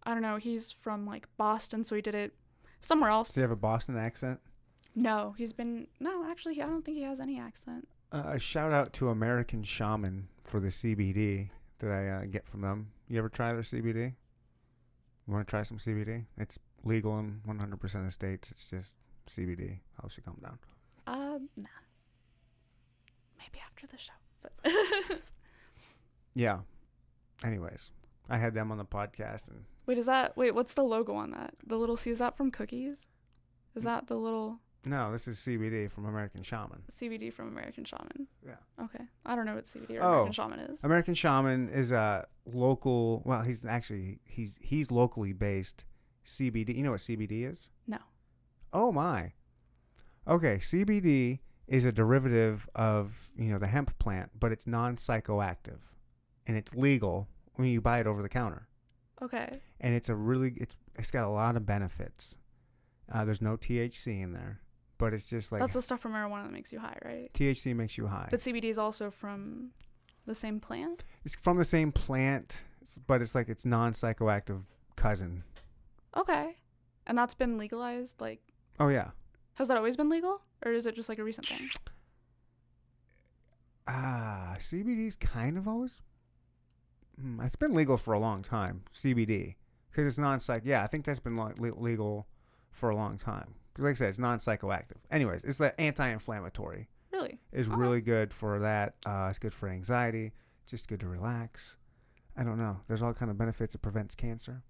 I 0.03 0.13
don't 0.13 0.21
know. 0.21 0.37
He's 0.37 0.71
from 0.71 1.05
like 1.05 1.27
Boston, 1.37 1.83
so 1.83 1.95
he 1.95 2.01
did 2.01 2.15
it 2.15 2.33
somewhere 2.81 3.09
else. 3.09 3.33
Do 3.33 3.39
you 3.39 3.43
have 3.43 3.51
a 3.51 3.55
Boston 3.55 3.97
accent? 3.97 4.39
No, 4.95 5.34
he's 5.38 5.51
been 5.53 5.88
no. 5.99 6.26
Actually, 6.30 6.61
I 6.61 6.65
don't 6.67 6.84
think 6.85 6.97
he 6.97 7.03
has 7.03 7.19
any 7.19 7.39
accent. 7.39 7.88
Uh, 8.11 8.23
a 8.27 8.39
shout 8.39 8.72
out 8.72 8.93
to 8.93 9.09
American 9.09 9.61
Shaman 9.63 10.27
for 10.43 10.59
the 10.59 10.69
CBD 10.69 11.49
that 11.80 11.91
I 11.91 12.07
uh, 12.09 12.26
get 12.26 12.47
from 12.47 12.61
them. 12.61 12.91
You 13.09 13.17
ever 13.17 13.27
try 13.30 13.51
their 13.53 13.61
CBD? 13.61 14.13
You 15.27 15.34
want 15.34 15.45
to 15.45 15.49
try 15.49 15.63
some 15.63 15.77
CBD? 15.77 16.26
It's 16.38 16.57
legal 16.84 17.17
in 17.19 17.41
100% 17.47 18.05
of 18.05 18.13
states. 18.13 18.51
It's 18.51 18.69
just 18.69 18.97
CBD 19.27 19.80
helps 19.99 20.15
you 20.17 20.23
calm 20.23 20.38
down. 20.41 20.59
Um, 21.07 21.49
nah. 21.57 21.65
Maybe 23.38 23.59
after 23.65 23.88
the 23.88 23.97
show, 23.97 24.13
but 24.41 24.53
Yeah. 26.34 26.59
Anyways, 27.43 27.91
I 28.30 28.38
had 28.38 28.53
them 28.53 28.72
on 28.72 28.77
the 28.77 28.85
podcast, 28.85 29.49
and 29.49 29.65
wait, 29.88 29.97
is 29.97 30.05
that 30.05 30.38
wait? 30.38 30.55
What's 30.55 30.73
the 30.73 30.84
logo 30.84 31.13
on 31.15 31.31
that? 31.31 31.53
The 31.67 31.76
little 31.77 31.97
C 31.97 32.11
is 32.11 32.19
that 32.19 32.38
from 32.38 32.49
Cookies? 32.51 33.07
Is 33.76 33.81
Mm. 33.84 33.85
that 33.85 34.07
the 34.07 34.15
little 34.15 34.59
no, 34.86 35.12
this 35.12 35.28
is 35.28 35.38
CBD 35.40 35.90
from 35.91 36.06
American 36.06 36.44
Shaman. 36.44 36.84
CBD 36.91 37.32
from 37.34 37.48
American 37.48 37.84
Shaman? 37.84 38.28
Yeah. 38.45 38.56
Okay, 38.84 39.03
I 39.26 39.36
don't 39.36 39.45
know 39.45 39.56
what 39.56 39.66
CBD 39.66 39.98
or 39.99 40.03
Oh. 40.03 40.07
American 40.12 40.34
Shaman 40.34 40.60
is. 40.60 40.84
American 40.84 41.14
Shaman 41.14 41.70
is 41.70 41.91
a 41.91 42.28
local. 42.45 43.22
Well, 43.26 43.41
he's 43.41 43.66
actually 43.66 44.20
he's 44.26 44.56
he's 44.62 44.91
locally 44.91 45.34
based 45.34 45.86
CBD. 46.26 46.76
You 46.76 46.84
know 46.84 46.91
what 46.91 46.99
CBD 47.02 47.49
is? 47.49 47.70
No. 47.88 47.98
Oh 48.74 48.91
my. 48.91 49.34
Okay, 50.28 50.57
CBD 50.57 51.40
is 51.68 51.86
a 51.86 51.91
derivative 51.91 52.68
of 52.76 53.30
you 53.38 53.49
know 53.52 53.57
the 53.60 53.68
hemp 53.68 53.98
plant, 53.99 54.32
but 54.40 54.52
it's 54.52 54.68
non-psychoactive, 54.68 55.80
and 56.48 56.57
it's 56.57 56.74
legal 56.76 57.28
when 57.56 57.68
you 57.70 57.82
buy 57.82 57.99
it 57.99 58.07
over 58.07 58.22
the 58.22 58.30
counter. 58.30 58.68
Okay. 59.22 59.62
And 59.80 59.95
it's 59.95 60.10
a 60.10 60.16
really 60.16 60.53
it's 60.57 60.78
it's 60.95 61.12
got 61.12 61.26
a 61.26 61.30
lot 61.30 61.56
of 61.56 61.66
benefits. 61.66 62.38
Uh, 63.12 63.24
there's 63.24 63.41
no 63.41 63.56
THC 63.56 64.22
in 64.24 64.34
there, 64.34 64.62
but 64.97 65.13
it's 65.13 65.30
just 65.30 65.51
like 65.51 65.59
That's 65.61 65.73
the 65.73 65.81
stuff 65.81 65.99
from 66.01 66.13
marijuana 66.13 66.43
that 66.43 66.51
makes 66.53 66.72
you 66.72 66.80
high, 66.80 66.97
right? 67.03 67.30
THC 67.34 67.76
makes 67.76 67.97
you 67.97 68.07
high. 68.07 68.27
But 68.31 68.39
CBD 68.39 68.65
is 68.65 68.77
also 68.77 69.09
from 69.11 69.72
the 70.26 70.35
same 70.35 70.59
plant. 70.59 71.03
It's 71.23 71.35
from 71.41 71.57
the 71.57 71.65
same 71.65 71.91
plant, 71.91 72.63
but 73.07 73.22
it's 73.22 73.35
like 73.35 73.49
its 73.49 73.65
non-psychoactive 73.65 74.63
cousin. 74.95 75.43
Okay. 76.15 76.55
And 77.07 77.17
that's 77.17 77.34
been 77.34 77.57
legalized. 77.57 78.19
Like, 78.22 78.39
Oh 78.80 78.88
yeah. 78.88 79.11
has 79.55 79.67
that 79.67 79.77
always 79.77 79.95
been 79.97 80.09
legal, 80.09 80.41
or 80.65 80.72
is 80.72 80.85
it 80.85 80.95
just 80.95 81.09
like 81.09 81.19
a 81.19 81.23
recent 81.23 81.47
thing? 81.47 81.69
Ah, 83.88 84.55
CBD's 84.57 85.15
kind 85.15 85.57
of 85.57 85.67
always. 85.67 86.01
Hmm, 87.19 87.39
it's 87.41 87.55
been 87.55 87.72
legal 87.73 87.97
for 87.97 88.13
a 88.13 88.19
long 88.19 88.41
time. 88.41 88.84
CBD 88.93 89.55
because 89.91 90.07
it's 90.07 90.17
non-psych. 90.17 90.63
Yeah, 90.65 90.84
I 90.84 90.88
think 90.88 91.05
that's 91.05 91.19
been 91.19 91.38
lo- 91.38 91.53
legal 91.59 92.27
for 92.72 92.89
a 92.89 92.95
long 92.95 93.17
time. 93.17 93.53
Like 93.77 93.91
I 93.91 93.93
said, 93.93 94.10
it's 94.10 94.19
non-psychoactive. 94.19 94.97
Anyways, 95.11 95.43
it's 95.43 95.57
the 95.57 95.80
anti-inflammatory. 95.80 96.88
Really? 97.11 97.39
Is 97.52 97.68
Okay. 97.69 97.77
really 97.77 98.02
good 98.02 98.34
for 98.34 98.60
that. 98.60 98.95
Uh, 99.06 99.27
it's 99.30 99.39
good 99.39 99.53
for 99.53 99.69
anxiety. 99.69 100.34
Just 100.65 100.88
good 100.88 100.99
to 101.02 101.07
relax. 101.07 101.77
I 102.38 102.43
don't 102.43 102.57
know. 102.57 102.81
There's 102.88 103.02
all 103.02 103.14
kind 103.14 103.31
of 103.31 103.38
benefits. 103.38 103.76
It 103.76 103.81
prevents 103.81 104.15
cancer. 104.15 104.64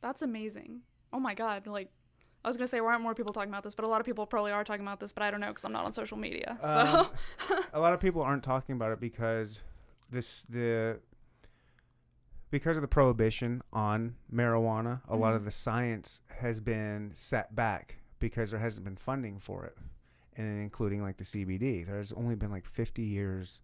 That's 0.00 0.22
amazing. 0.22 0.80
Oh 1.12 1.20
my 1.20 1.34
god. 1.34 1.66
Like, 1.66 1.90
I 2.44 2.48
was 2.48 2.56
gonna 2.56 2.68
say, 2.68 2.80
why 2.80 2.88
aren't 2.92 3.02
more 3.02 3.14
people 3.14 3.32
talking 3.32 3.48
about 3.50 3.62
this? 3.64 3.74
But 3.74 3.84
a 3.84 3.88
lot 3.88 4.00
of 4.00 4.06
people 4.06 4.26
probably 4.26 4.52
are 4.52 4.64
talking 4.64 4.82
about 4.82 5.00
this, 5.00 5.12
but 5.12 5.22
I 5.22 5.30
don't 5.30 5.40
know 5.40 5.48
because 5.48 5.64
I'm 5.64 5.72
not 5.72 5.86
on 5.86 5.92
social 5.92 6.16
media. 6.16 6.58
So. 6.60 6.68
Um, 7.50 7.62
a 7.72 7.80
lot 7.80 7.92
of 7.94 8.00
people 8.00 8.22
aren't 8.22 8.42
talking 8.44 8.74
about 8.74 8.92
it 8.92 9.00
because 9.00 9.60
this 10.10 10.42
the 10.48 11.00
because 12.50 12.76
of 12.76 12.80
the 12.82 12.88
prohibition 12.88 13.62
on 13.72 14.16
marijuana. 14.32 15.00
A 15.08 15.16
lot 15.16 15.34
of 15.34 15.42
Mhm. 15.42 15.46
the 15.46 15.50
science 15.50 16.22
has 16.40 16.60
been 16.60 17.12
set 17.14 17.54
back 17.54 17.96
because 18.18 18.50
there 18.50 18.60
hasn't 18.60 18.84
been 18.84 18.96
funding 18.96 19.38
for 19.38 19.64
it, 19.64 19.76
and 20.36 20.60
including 20.62 21.02
like 21.02 21.16
the 21.18 21.24
CBD. 21.24 21.84
There's 21.84 22.12
only 22.12 22.34
been 22.34 22.50
like 22.50 22.64
50 22.66 23.02
years 23.02 23.62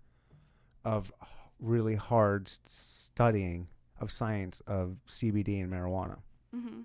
of 0.84 1.12
really 1.58 1.94
hard 1.96 2.46
studying 2.48 3.68
of 4.00 4.10
science 4.10 4.60
of 4.66 4.98
CBD 5.06 5.60
and 5.60 5.72
marijuana 5.72 6.18
hmm 6.50 6.82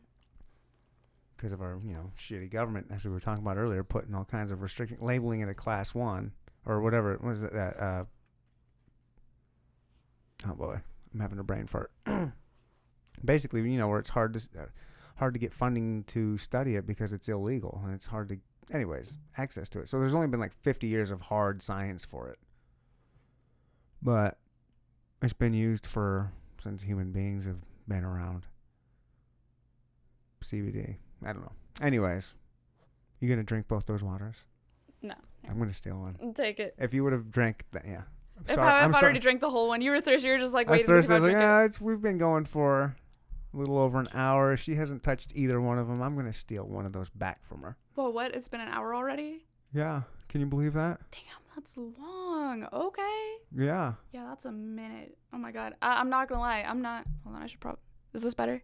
because 1.35 1.51
of 1.51 1.61
our 1.61 1.79
you 1.83 1.93
know 1.93 2.11
shitty 2.17 2.49
government 2.51 2.87
as 2.91 3.03
we 3.05 3.11
were 3.11 3.19
talking 3.19 3.43
about 3.43 3.57
earlier 3.57 3.83
putting 3.83 4.13
all 4.13 4.25
kinds 4.25 4.51
of 4.51 4.61
restriction 4.61 4.97
labeling 5.01 5.39
it 5.41 5.49
a 5.49 5.53
class 5.53 5.95
one 5.95 6.31
or 6.65 6.81
whatever 6.81 7.17
what 7.21 7.31
is 7.31 7.43
it 7.43 7.51
that 7.53 7.79
uh 7.79 8.05
oh 10.47 10.53
boy 10.53 10.79
i'm 11.13 11.19
having 11.19 11.39
a 11.39 11.43
brain 11.43 11.67
fart 11.67 11.91
basically 13.25 13.61
you 13.61 13.77
know 13.77 13.87
where 13.87 13.99
it's 13.99 14.09
hard 14.09 14.33
to 14.33 14.59
uh, 14.59 14.65
hard 15.17 15.33
to 15.33 15.39
get 15.39 15.53
funding 15.53 16.03
to 16.05 16.37
study 16.37 16.75
it 16.75 16.85
because 16.85 17.11
it's 17.11 17.27
illegal 17.27 17.81
and 17.83 17.93
it's 17.93 18.05
hard 18.05 18.29
to 18.29 18.37
anyways 18.71 19.17
access 19.37 19.67
to 19.69 19.79
it 19.79 19.89
so 19.89 19.99
there's 19.99 20.13
only 20.13 20.27
been 20.27 20.39
like 20.39 20.53
50 20.63 20.87
years 20.87 21.11
of 21.11 21.21
hard 21.21 21.61
science 21.61 22.05
for 22.05 22.29
it 22.29 22.39
but 24.01 24.37
it's 25.21 25.33
been 25.33 25.53
used 25.53 25.85
for 25.85 26.31
since 26.61 26.83
human 26.83 27.11
beings 27.11 27.45
have 27.45 27.59
been 27.87 28.03
around 28.03 28.45
CBD. 30.41 30.95
I 31.25 31.33
don't 31.33 31.41
know. 31.41 31.51
Anyways, 31.81 32.33
you 33.19 33.29
gonna 33.29 33.43
drink 33.43 33.67
both 33.67 33.85
those 33.85 34.03
waters? 34.03 34.35
No. 35.01 35.15
I'm 35.49 35.59
gonna 35.59 35.73
steal 35.73 35.99
one. 35.99 36.33
Take 36.33 36.59
it. 36.59 36.75
If 36.77 36.93
you 36.93 37.03
would 37.03 37.13
have 37.13 37.31
drank 37.31 37.65
that, 37.71 37.85
yeah. 37.85 38.03
If 38.47 38.55
sorry. 38.55 38.67
I, 38.67 38.83
I'm 38.83 38.89
if 38.91 38.95
I 38.95 38.99
sorry. 38.99 39.09
already 39.09 39.19
drank 39.19 39.41
the 39.41 39.49
whole 39.49 39.67
one, 39.67 39.81
you 39.81 39.91
were 39.91 40.01
thirsty. 40.01 40.27
You 40.27 40.33
were 40.33 40.39
just 40.39 40.53
like 40.53 40.67
I 40.67 40.71
was 40.71 40.81
waiting 40.81 40.95
to 40.95 41.01
see 41.01 41.07
thirsty. 41.07 41.13
I 41.13 41.27
was 41.27 41.33
like, 41.33 41.43
ah, 41.43 41.61
it's, 41.61 41.81
we've 41.81 42.01
been 42.01 42.17
going 42.17 42.45
for 42.45 42.95
a 43.53 43.57
little 43.57 43.77
over 43.77 43.99
an 43.99 44.07
hour. 44.13 44.55
She 44.57 44.75
hasn't 44.75 45.03
touched 45.03 45.31
either 45.35 45.59
one 45.59 45.77
of 45.77 45.87
them. 45.87 46.01
I'm 46.01 46.15
gonna 46.15 46.33
steal 46.33 46.65
one 46.65 46.85
of 46.85 46.93
those 46.93 47.09
back 47.09 47.45
from 47.45 47.61
her. 47.61 47.77
Well, 47.95 48.11
what? 48.13 48.35
It's 48.35 48.47
been 48.47 48.61
an 48.61 48.69
hour 48.69 48.95
already. 48.95 49.45
Yeah. 49.73 50.03
Can 50.29 50.41
you 50.41 50.47
believe 50.47 50.73
that? 50.73 50.99
Damn, 51.11 51.21
that's 51.55 51.75
long. 51.75 52.67
Okay. 52.71 53.33
Yeah. 53.55 53.93
Yeah, 54.11 54.25
that's 54.29 54.45
a 54.45 54.51
minute. 54.51 55.17
Oh 55.33 55.37
my 55.37 55.51
god. 55.51 55.73
I, 55.81 55.99
I'm 55.99 56.09
not 56.09 56.29
gonna 56.29 56.41
lie. 56.41 56.63
I'm 56.67 56.81
not. 56.81 57.05
Hold 57.23 57.35
on. 57.35 57.41
I 57.41 57.47
should 57.47 57.59
probably. 57.59 57.81
Is 58.13 58.21
this 58.21 58.33
better? 58.33 58.63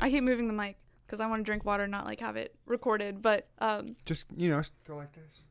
I 0.00 0.10
keep 0.10 0.22
moving 0.24 0.46
the 0.46 0.54
mic 0.54 0.76
because 1.06 1.20
I 1.20 1.26
want 1.26 1.40
to 1.40 1.44
drink 1.44 1.64
water, 1.64 1.82
and 1.82 1.90
not 1.90 2.04
like 2.04 2.20
have 2.20 2.36
it 2.36 2.54
recorded. 2.66 3.20
But 3.22 3.48
um. 3.58 3.96
Just 4.04 4.26
you 4.36 4.50
know, 4.50 4.62
go 4.86 4.96
like 4.96 5.12
this. 5.12 5.44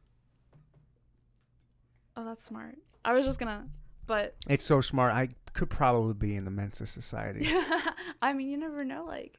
Oh, 2.15 2.25
that's 2.25 2.43
smart. 2.43 2.77
I 3.05 3.13
was 3.13 3.25
just 3.25 3.39
gonna. 3.39 3.67
But 4.05 4.35
It's 4.47 4.65
so 4.65 4.81
smart. 4.81 5.13
I 5.13 5.29
could 5.53 5.69
probably 5.69 6.13
be 6.13 6.35
in 6.35 6.45
the 6.45 6.51
Mensa 6.51 6.85
Society. 6.87 7.47
I 8.21 8.33
mean, 8.33 8.49
you 8.49 8.57
never 8.57 8.83
know. 8.83 9.05
Like 9.05 9.35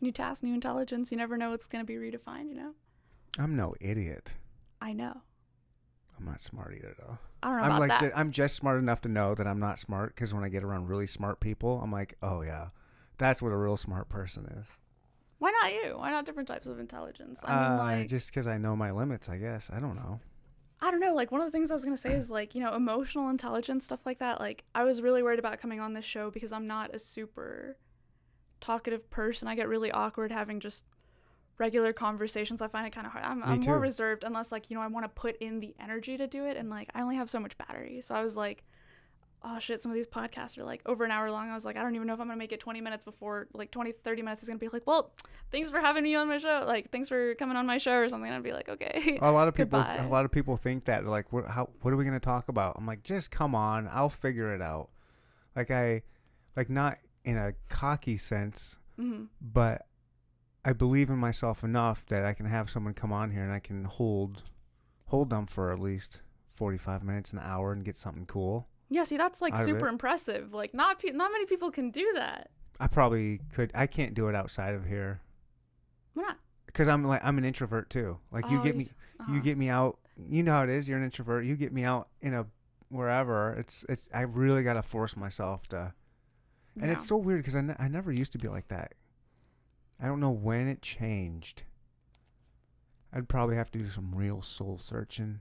new 0.00 0.12
tasks, 0.12 0.42
new 0.42 0.54
intelligence. 0.54 1.10
You 1.10 1.18
never 1.18 1.36
know 1.36 1.50
what's 1.50 1.66
gonna 1.66 1.84
be 1.84 1.94
redefined. 1.94 2.48
You 2.48 2.54
know. 2.54 2.74
I'm 3.38 3.56
no 3.56 3.74
idiot. 3.80 4.34
I 4.80 4.92
know. 4.92 5.22
I'm 6.18 6.26
not 6.26 6.40
smart 6.40 6.74
either, 6.76 6.94
though. 6.98 7.18
I 7.42 7.48
don't 7.48 7.56
know 7.58 7.62
I'm 7.64 7.70
about 7.70 7.80
like 7.80 7.88
that. 7.88 8.00
ju- 8.00 8.12
I'm 8.14 8.30
just 8.30 8.56
smart 8.56 8.78
enough 8.78 9.00
to 9.02 9.08
know 9.08 9.34
that 9.34 9.46
I'm 9.46 9.58
not 9.58 9.78
smart 9.78 10.14
because 10.14 10.34
when 10.34 10.44
I 10.44 10.50
get 10.50 10.62
around 10.62 10.88
really 10.88 11.06
smart 11.06 11.40
people, 11.40 11.80
I'm 11.82 11.90
like, 11.90 12.16
oh 12.22 12.42
yeah, 12.42 12.68
that's 13.16 13.40
what 13.40 13.52
a 13.52 13.56
real 13.56 13.78
smart 13.78 14.10
person 14.10 14.44
is. 14.58 14.66
Why 15.38 15.50
not 15.62 15.72
you? 15.72 15.96
Why 15.96 16.10
not 16.10 16.26
different 16.26 16.48
types 16.48 16.66
of 16.66 16.78
intelligence? 16.78 17.40
I 17.42 17.54
mean, 17.54 17.72
uh, 17.72 17.76
like, 17.78 18.08
just 18.08 18.28
because 18.28 18.46
I 18.46 18.58
know 18.58 18.76
my 18.76 18.90
limits, 18.90 19.30
I 19.30 19.38
guess. 19.38 19.70
I 19.72 19.80
don't 19.80 19.96
know. 19.96 20.20
I 20.82 20.90
don't 20.90 21.00
know. 21.00 21.14
Like, 21.14 21.30
one 21.30 21.40
of 21.40 21.46
the 21.46 21.50
things 21.50 21.70
I 21.70 21.74
was 21.74 21.84
going 21.84 21.96
to 21.96 22.00
say 22.00 22.14
is, 22.14 22.30
like, 22.38 22.54
you 22.54 22.62
know, 22.62 22.74
emotional 22.74 23.28
intelligence, 23.28 23.84
stuff 23.84 24.00
like 24.06 24.18
that. 24.18 24.40
Like, 24.40 24.64
I 24.74 24.84
was 24.84 25.02
really 25.02 25.22
worried 25.22 25.38
about 25.38 25.60
coming 25.60 25.80
on 25.80 25.92
this 25.92 26.04
show 26.04 26.30
because 26.30 26.52
I'm 26.52 26.66
not 26.66 26.94
a 26.94 26.98
super 26.98 27.76
talkative 28.60 29.10
person. 29.10 29.48
I 29.48 29.54
get 29.54 29.68
really 29.68 29.90
awkward 29.90 30.32
having 30.32 30.60
just 30.60 30.84
regular 31.58 31.92
conversations. 31.92 32.62
I 32.62 32.68
find 32.68 32.86
it 32.86 32.90
kind 32.90 33.06
of 33.06 33.12
hard. 33.12 33.24
I'm, 33.24 33.42
I'm 33.42 33.60
more 33.60 33.78
reserved 33.78 34.24
unless, 34.24 34.50
like, 34.50 34.70
you 34.70 34.76
know, 34.76 34.82
I 34.82 34.86
want 34.86 35.04
to 35.04 35.10
put 35.10 35.36
in 35.38 35.60
the 35.60 35.74
energy 35.78 36.16
to 36.16 36.26
do 36.26 36.46
it. 36.46 36.56
And, 36.56 36.70
like, 36.70 36.90
I 36.94 37.02
only 37.02 37.16
have 37.16 37.28
so 37.28 37.40
much 37.40 37.56
battery. 37.58 38.00
So 38.00 38.14
I 38.14 38.22
was 38.22 38.36
like, 38.36 38.64
oh 39.42 39.58
shit, 39.58 39.80
some 39.80 39.90
of 39.90 39.96
these 39.96 40.06
podcasts 40.06 40.58
are 40.58 40.64
like 40.64 40.82
over 40.86 41.04
an 41.04 41.10
hour 41.10 41.30
long. 41.30 41.50
I 41.50 41.54
was 41.54 41.64
like, 41.64 41.76
I 41.76 41.82
don't 41.82 41.94
even 41.94 42.06
know 42.06 42.14
if 42.14 42.20
I'm 42.20 42.26
going 42.26 42.36
to 42.36 42.38
make 42.38 42.52
it 42.52 42.60
20 42.60 42.80
minutes 42.80 43.04
before, 43.04 43.48
like, 43.54 43.70
20, 43.70 43.92
30 43.92 44.22
minutes 44.22 44.42
is 44.42 44.48
going 44.48 44.58
to 44.58 44.64
be 44.64 44.68
like, 44.70 44.86
well, 44.86 45.12
thanks 45.50 45.70
for 45.70 45.80
having 45.80 46.02
me 46.02 46.14
on 46.14 46.28
my 46.28 46.38
show. 46.38 46.64
Like, 46.66 46.90
thanks 46.90 47.08
for 47.08 47.34
coming 47.36 47.56
on 47.56 47.66
my 47.66 47.78
show 47.78 47.96
or 47.96 48.08
something. 48.08 48.28
And 48.28 48.36
I'd 48.36 48.42
be 48.42 48.52
like, 48.52 48.68
okay. 48.68 49.18
A 49.22 49.32
lot 49.32 49.48
of 49.48 49.54
people, 49.56 49.80
Goodbye. 49.80 49.96
a 49.96 50.08
lot 50.08 50.24
of 50.24 50.30
people 50.30 50.56
think 50.56 50.84
that 50.84 51.06
like, 51.06 51.32
what, 51.32 51.46
how, 51.46 51.70
what 51.80 51.92
are 51.92 51.96
we 51.96 52.04
gonna 52.04 52.20
talk 52.20 52.48
about? 52.48 52.76
I'm 52.78 52.86
like, 52.86 53.02
just 53.02 53.30
come 53.30 53.54
on, 53.54 53.88
I'll 53.92 54.08
figure 54.10 54.54
it 54.54 54.60
out. 54.60 54.90
Like 55.56 55.70
I, 55.70 56.02
like 56.56 56.68
not 56.68 56.98
in 57.24 57.36
a 57.36 57.52
cocky 57.68 58.16
sense, 58.16 58.76
hmm 58.96 59.24
but 59.40 59.86
I 60.64 60.74
believe 60.74 61.08
in 61.08 61.16
myself 61.16 61.64
enough 61.64 62.04
that 62.06 62.24
I 62.26 62.34
can 62.34 62.44
have 62.46 62.68
someone 62.68 62.92
come 62.92 63.12
on 63.12 63.30
here 63.30 63.42
and 63.42 63.52
I 63.52 63.60
can 63.60 63.84
hold, 63.84 64.42
hold 65.06 65.30
them 65.30 65.46
for 65.46 65.72
at 65.72 65.78
least 65.78 66.20
45 66.54 67.02
minutes, 67.02 67.32
an 67.32 67.38
hour, 67.38 67.72
and 67.72 67.82
get 67.82 67.96
something 67.96 68.26
cool. 68.26 68.68
Yeah, 68.90 69.04
see, 69.04 69.16
that's 69.16 69.40
like 69.40 69.56
super 69.56 69.86
impressive. 69.88 70.52
Like, 70.52 70.74
not 70.74 70.98
pe- 70.98 71.12
not 71.12 71.30
many 71.32 71.46
people 71.46 71.70
can 71.70 71.90
do 71.90 72.10
that. 72.14 72.50
I 72.80 72.86
probably 72.88 73.40
could. 73.54 73.70
I 73.74 73.86
can't 73.86 74.14
do 74.14 74.28
it 74.28 74.34
outside 74.34 74.74
of 74.74 74.84
here 74.86 75.20
Why 76.14 76.22
not? 76.24 76.38
because 76.66 76.88
I'm 76.88 77.04
like 77.04 77.20
I'm 77.24 77.38
an 77.38 77.44
introvert 77.44 77.88
too. 77.90 78.18
Like 78.32 78.50
you 78.50 78.58
Oh, 78.58 78.64
get 78.64 78.76
me, 78.76 78.84
s- 78.84 78.94
you 79.20 79.24
uh-huh. 79.34 79.40
get 79.44 79.58
me 79.58 79.68
out. 79.68 79.98
You 80.16 80.42
know 80.42 80.52
how 80.52 80.64
it 80.64 80.70
is. 80.70 80.88
You're 80.88 80.98
an 80.98 81.04
introvert. 81.04 81.44
You 81.44 81.56
get 81.56 81.72
me 81.72 81.84
out 81.84 82.08
in 82.20 82.34
a 82.34 82.46
wherever. 82.88 83.52
It's 83.54 83.84
it's 83.88 84.08
I 84.12 84.22
really 84.22 84.62
got 84.64 84.72
to 84.74 84.82
force 84.82 85.16
myself 85.16 85.68
to. 85.68 85.92
And 86.80 86.90
it's 86.90 87.06
so 87.06 87.16
weird 87.16 87.40
because 87.40 87.54
I, 87.56 87.76
I 87.78 87.88
never 87.88 88.10
used 88.10 88.32
to 88.32 88.38
be 88.38 88.48
like 88.48 88.68
that. 88.68 88.94
I 90.02 90.06
don't 90.06 90.20
know 90.20 90.30
when 90.30 90.66
it 90.66 90.80
changed. 90.82 91.64
I'd 93.12 93.28
probably 93.28 93.56
have 93.56 93.70
to 93.72 93.78
do 93.78 93.86
some 93.88 94.12
real 94.14 94.40
soul 94.40 94.78
searching 94.78 95.40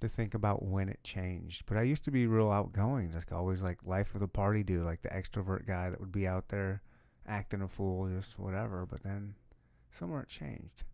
to 0.00 0.08
think 0.08 0.34
about 0.34 0.62
when 0.64 0.88
it 0.88 1.02
changed. 1.04 1.64
But 1.66 1.76
I 1.76 1.82
used 1.82 2.04
to 2.04 2.10
be 2.10 2.26
real 2.26 2.50
outgoing, 2.50 3.10
just 3.12 3.32
always 3.32 3.62
like 3.62 3.78
life 3.84 4.14
of 4.14 4.20
the 4.20 4.28
party 4.28 4.62
dude, 4.62 4.84
like 4.84 5.02
the 5.02 5.08
extrovert 5.10 5.66
guy 5.66 5.90
that 5.90 6.00
would 6.00 6.12
be 6.12 6.26
out 6.26 6.48
there 6.48 6.82
acting 7.26 7.62
a 7.62 7.68
fool, 7.68 8.08
just 8.08 8.38
whatever. 8.38 8.86
But 8.86 9.02
then 9.02 9.34
somewhere 9.90 10.22
it 10.22 10.28
changed. 10.28 10.84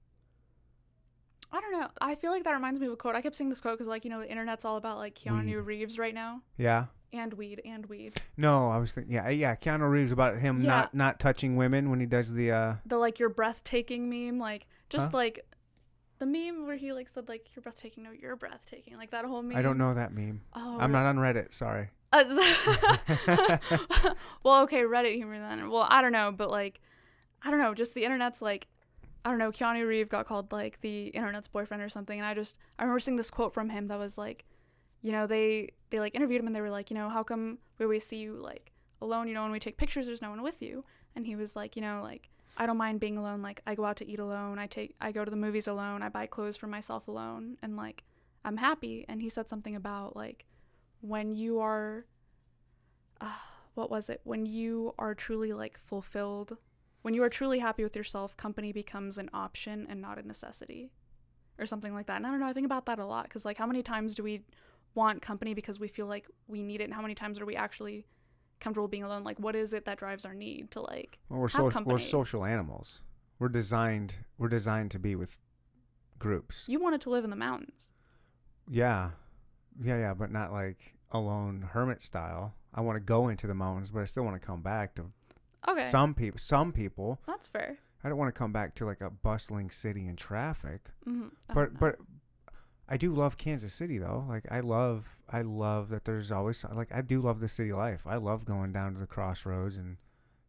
I 1.53 1.61
don't 1.61 1.73
know. 1.73 1.89
I 2.01 2.17
feel 2.17 2.33
like 2.33 2.45
that 2.45 2.53
reminds 2.53 2.81
me 2.81 2.87
of 2.87 2.93
a 2.93 2.97
quote. 2.97 3.15
I 3.15 3.21
kept 3.23 3.37
seeing 3.37 3.49
this 3.49 3.61
quote 3.61 3.75
because, 3.79 3.87
like, 3.87 4.05
you 4.05 4.11
know, 4.11 4.21
the 4.21 4.29
internet's 4.31 4.65
all 4.65 4.77
about 4.77 4.99
like 4.99 5.15
Keanu 5.15 5.45
Weed. 5.47 5.57
Reeves 5.57 5.99
right 5.99 6.13
now, 6.15 6.43
Yeah. 6.59 6.87
and 7.13 7.33
weed, 7.35 7.63
and 7.65 7.87
weed. 7.87 8.21
No, 8.37 8.69
I 8.69 8.79
was 8.79 8.93
thinking, 8.93 9.15
yeah, 9.15 9.29
yeah, 9.31 9.55
Keanu 9.55 9.89
Reeves 9.89 10.11
about 10.13 10.37
him 10.39 10.63
Yeah. 10.63 10.69
not 10.69 10.95
not 10.95 11.21
touching 11.21 11.57
women 11.57 11.89
when 11.89 12.01
he 12.01 12.07
does 12.07 12.33
the 12.33 12.51
uh 12.51 12.75
The 12.85 12.99
like 12.99 13.19
your 13.21 13.29
breathtaking 13.29 14.11
meme, 14.11 14.39
like 14.41 14.67
just 14.91 15.13
Huh? 15.13 15.17
like 15.19 15.47
the 16.19 16.27
meme 16.27 16.67
where 16.67 16.77
he 16.77 16.93
like 16.93 17.09
said 17.09 17.29
like 17.29 17.49
you're 17.55 17.63
breathtaking, 17.63 18.05
no, 18.05 18.11
you're 18.11 18.37
breathtaking, 18.37 18.97
like 18.97 19.11
that 19.11 19.25
whole 19.25 19.43
meme. 19.43 19.57
I 19.57 19.63
don't 19.63 19.79
know 19.79 19.95
that 19.95 20.13
meme. 20.13 20.41
Oh, 20.55 20.79
I'm 20.81 20.93
not 20.93 21.07
on 21.07 21.17
Reddit, 21.17 21.53
sorry. 21.53 21.91
Uh, 22.13 22.25
well, 24.43 24.63
okay, 24.63 24.83
Reddit 24.83 25.17
humor 25.17 25.39
then. 25.41 25.71
Well, 25.71 25.87
I 25.89 26.01
don't 26.01 26.13
know, 26.13 26.33
but 26.33 26.51
like, 26.51 26.81
I 27.43 27.51
don't 27.51 27.61
know. 27.61 27.75
Just 27.75 27.95
the 27.95 28.05
internet's 28.05 28.41
like, 28.41 28.69
I 29.25 29.31
don't 29.31 29.39
know. 29.39 29.51
Keanu 29.51 29.87
Reeves 29.87 30.09
got 30.09 30.27
called 30.27 30.53
like 30.53 30.81
the 30.81 31.09
internet's 31.09 31.49
boyfriend 31.49 31.83
or 31.83 31.89
something, 31.89 32.19
and 32.19 32.27
I 32.27 32.35
just 32.35 32.57
I 32.79 32.85
remember 32.85 33.01
seeing 33.01 33.17
this 33.17 33.31
quote 33.31 33.53
from 33.53 33.69
him 33.71 33.89
that 33.89 33.99
was 33.99 34.17
like, 34.17 34.45
you 35.03 35.13
know, 35.13 35.27
they 35.27 35.71
they 35.91 36.01
like 36.01 36.15
interviewed 36.15 36.41
him 36.41 36.47
and 36.47 36.57
they 36.57 36.61
were 36.61 36.71
like, 36.71 36.91
you 36.91 36.97
know, 36.97 37.09
how 37.09 37.23
come 37.23 37.59
we 37.79 37.85
always 37.85 38.05
see 38.05 38.19
you 38.19 38.35
like 38.35 38.73
alone? 39.03 39.29
You 39.29 39.35
know, 39.35 39.43
when 39.43 39.53
we 39.53 39.61
take 39.61 39.77
pictures, 39.77 40.07
there's 40.07 40.23
no 40.23 40.31
one 40.31 40.43
with 40.43 40.63
you. 40.63 40.85
And 41.15 41.27
he 41.27 41.37
was 41.37 41.57
like, 41.57 41.77
you 41.77 41.83
know, 41.83 42.01
like 42.03 42.29
I 42.57 42.67
don't 42.67 42.77
mind 42.77 43.01
being 43.01 43.19
alone. 43.19 43.43
Like 43.43 43.61
I 43.67 43.75
go 43.75 43.85
out 43.85 43.97
to 43.99 44.09
eat 44.09 44.19
alone. 44.19 44.59
I 44.59 44.67
take 44.67 44.95
I 45.01 45.13
go 45.13 45.25
to 45.25 45.31
the 45.31 45.37
movies 45.37 45.67
alone. 45.67 46.03
I 46.03 46.09
buy 46.09 46.27
clothes 46.27 46.57
for 46.57 46.67
myself 46.67 47.09
alone, 47.09 47.59
and 47.63 47.77
like 47.77 48.05
I'm 48.45 48.57
happy. 48.57 49.05
And 49.09 49.21
he 49.21 49.29
said 49.29 49.49
something 49.49 49.77
about 49.77 50.17
like 50.17 50.47
when 51.01 51.35
you 51.35 51.61
are 51.61 52.07
uh, 53.21 53.31
what 53.75 53.91
was 53.91 54.09
it 54.09 54.21
when 54.25 54.47
you 54.47 54.95
are 54.99 55.15
truly 55.15 55.53
like 55.53 55.79
fulfilled 55.85 56.57
when 57.03 57.13
you 57.15 57.23
are 57.23 57.29
truly 57.29 57.59
happy 57.59 57.83
with 57.83 57.95
yourself 57.95 58.37
company 58.37 58.73
becomes 58.73 59.19
an 59.19 59.29
option 59.35 59.87
and 59.89 60.01
not 60.01 60.19
a 60.19 60.27
necessity 60.27 60.91
or 61.59 61.67
something 61.67 61.93
like 61.93 62.07
that 62.07 62.17
and 62.17 62.27
i 62.27 62.31
don't 62.31 62.41
know 62.41 62.47
i 62.47 62.55
think 62.55 62.65
about 62.65 62.87
that 62.87 62.99
a 62.99 63.05
lot 63.05 63.25
because 63.25 63.45
like 63.45 63.59
how 63.59 63.67
many 63.67 63.83
times 63.83 64.15
do 64.15 64.23
we 64.23 64.43
want 64.95 65.21
company 65.21 65.53
because 65.53 65.79
we 65.79 65.89
feel 65.89 66.07
like 66.07 66.27
we 66.49 66.63
need 66.63 66.81
it 66.81 66.85
and 66.85 66.95
how 66.95 67.03
many 67.03 67.15
times 67.15 67.39
are 67.39 67.45
we 67.45 67.55
actually 67.55 68.07
comfortable 68.61 68.89
being 68.89 69.03
alone 69.03 69.25
like 69.25 69.39
what 69.39 69.55
is 69.55 69.73
it 69.73 69.85
that 69.85 69.99
drives 69.99 70.25
our 70.25 70.35
need 70.35 70.71
to 70.71 70.81
like 70.81 71.19
Well, 71.29 71.41
we're 71.41 71.49
so, 71.49 71.71
we're 71.85 71.99
social 71.99 72.45
animals. 72.45 73.03
We're 73.39 73.49
designed 73.49 74.15
we're 74.39 74.49
designed 74.49 74.91
to 74.93 74.99
be 74.99 75.15
with 75.15 75.39
groups. 76.19 76.65
you 76.67 76.81
wanted 76.81 77.01
to 77.03 77.11
live 77.11 77.25
in 77.25 77.31
the 77.31 77.37
mountains 77.37 77.91
Yeah. 78.69 79.11
Yeah, 79.79 79.99
yeah, 79.99 80.15
but 80.15 80.31
not 80.31 80.53
like 80.53 80.95
alone 81.13 81.69
hermit 81.73 82.01
style. 82.01 82.55
I 82.75 82.81
want 82.81 82.97
to 82.97 83.01
go 83.01 83.29
into 83.29 83.47
the 83.47 83.55
mountains, 83.55 83.91
but 83.91 84.01
I 84.01 84.05
still 84.07 84.25
want 84.25 84.41
to 84.41 84.47
come 84.47 84.63
back 84.63 84.95
to 84.97 85.11
okay 85.69 85.89
some 85.91 86.15
people 86.15 86.39
some 86.39 86.73
people. 86.73 87.21
that's 87.27 87.49
fair 87.49 87.79
I 88.05 88.09
don't 88.09 88.19
want 88.19 88.33
to 88.33 88.39
come 88.39 88.53
back 88.53 88.75
to 88.77 88.87
like 88.87 89.01
a 89.01 89.11
bustling 89.11 89.71
city 89.71 90.07
and 90.07 90.17
traffic. 90.17 90.81
mm-hmm. 91.07 91.29
but 91.53 91.79
but 91.79 91.97
I 92.89 92.97
do 92.97 93.13
love 93.13 93.37
Kansas 93.37 93.75
City 93.75 93.99
though. 93.99 94.25
Like 94.29 94.47
I 94.51 94.61
love 94.61 95.17
I 95.29 95.43
love 95.43 95.89
that 95.89 96.05
there's 96.05 96.31
always 96.31 96.65
like 96.73 96.93
I 96.93 97.03
do 97.03 97.21
love 97.21 97.41
the 97.41 97.49
city 97.49 97.73
life. 97.73 98.03
I 98.07 98.17
love 98.17 98.45
going 98.45 98.73
down 98.73 98.95
to 98.95 99.01
the 99.01 99.07
crossroads 99.07 99.77
and 99.77 99.97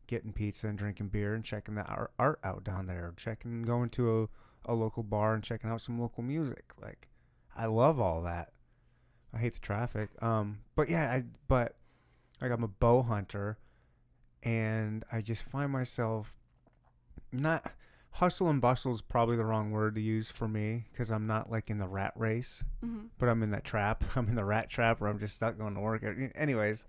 getting 0.05 0.33
pizza 0.33 0.67
and 0.67 0.77
drinking 0.77 1.09
beer 1.09 1.33
and 1.33 1.43
checking 1.43 1.75
the 1.75 1.83
art, 1.85 2.11
art 2.19 2.39
out 2.43 2.63
down 2.63 2.85
there. 2.85 3.13
Checking 3.17 3.63
going 3.63 3.89
to 3.91 4.29
a, 4.65 4.71
a 4.71 4.75
local 4.75 5.03
bar 5.03 5.33
and 5.33 5.43
checking 5.43 5.69
out 5.69 5.81
some 5.81 5.99
local 5.99 6.23
music. 6.23 6.73
Like 6.79 7.07
I 7.55 7.65
love 7.65 7.99
all 7.99 8.21
that. 8.23 8.51
I 9.33 9.39
hate 9.39 9.53
the 9.53 9.59
traffic. 9.59 10.09
Um 10.21 10.59
but 10.75 10.89
yeah, 10.89 11.11
I 11.11 11.23
but 11.47 11.75
like 12.39 12.51
I'm 12.51 12.63
a 12.63 12.67
bow 12.67 13.01
hunter 13.01 13.57
and 14.43 15.03
I 15.11 15.21
just 15.21 15.43
find 15.43 15.71
myself 15.71 16.37
not 17.31 17.71
hustle 18.17 18.49
and 18.49 18.59
bustle 18.59 18.91
is 18.91 19.01
probably 19.01 19.37
the 19.37 19.45
wrong 19.45 19.69
word 19.69 19.93
to 19.93 20.01
use 20.01 20.31
for 20.31 20.47
me 20.47 20.85
because 20.91 21.11
I'm 21.11 21.27
not 21.27 21.51
like 21.51 21.69
in 21.69 21.77
the 21.77 21.87
rat 21.87 22.13
race, 22.15 22.63
mm-hmm. 22.83 23.05
but 23.19 23.29
I'm 23.29 23.43
in 23.43 23.51
that 23.51 23.63
trap. 23.63 24.03
I'm 24.15 24.27
in 24.27 24.35
the 24.35 24.43
rat 24.43 24.69
trap 24.69 24.99
where 24.99 25.09
I'm 25.09 25.19
just 25.19 25.35
stuck 25.35 25.57
going 25.57 25.75
to 25.75 25.79
work. 25.79 26.03
Anyways, 26.35 26.85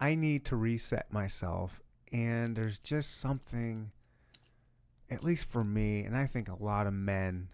I 0.00 0.16
need 0.16 0.44
to 0.46 0.56
reset 0.56 1.12
myself, 1.12 1.80
and 2.12 2.56
there's 2.56 2.80
just 2.80 3.20
something, 3.20 3.92
at 5.08 5.22
least 5.22 5.48
for 5.48 5.62
me, 5.62 6.02
and 6.02 6.16
I 6.16 6.26
think 6.26 6.48
a 6.48 6.62
lot 6.62 6.86
of 6.86 6.94
men. 6.94 7.48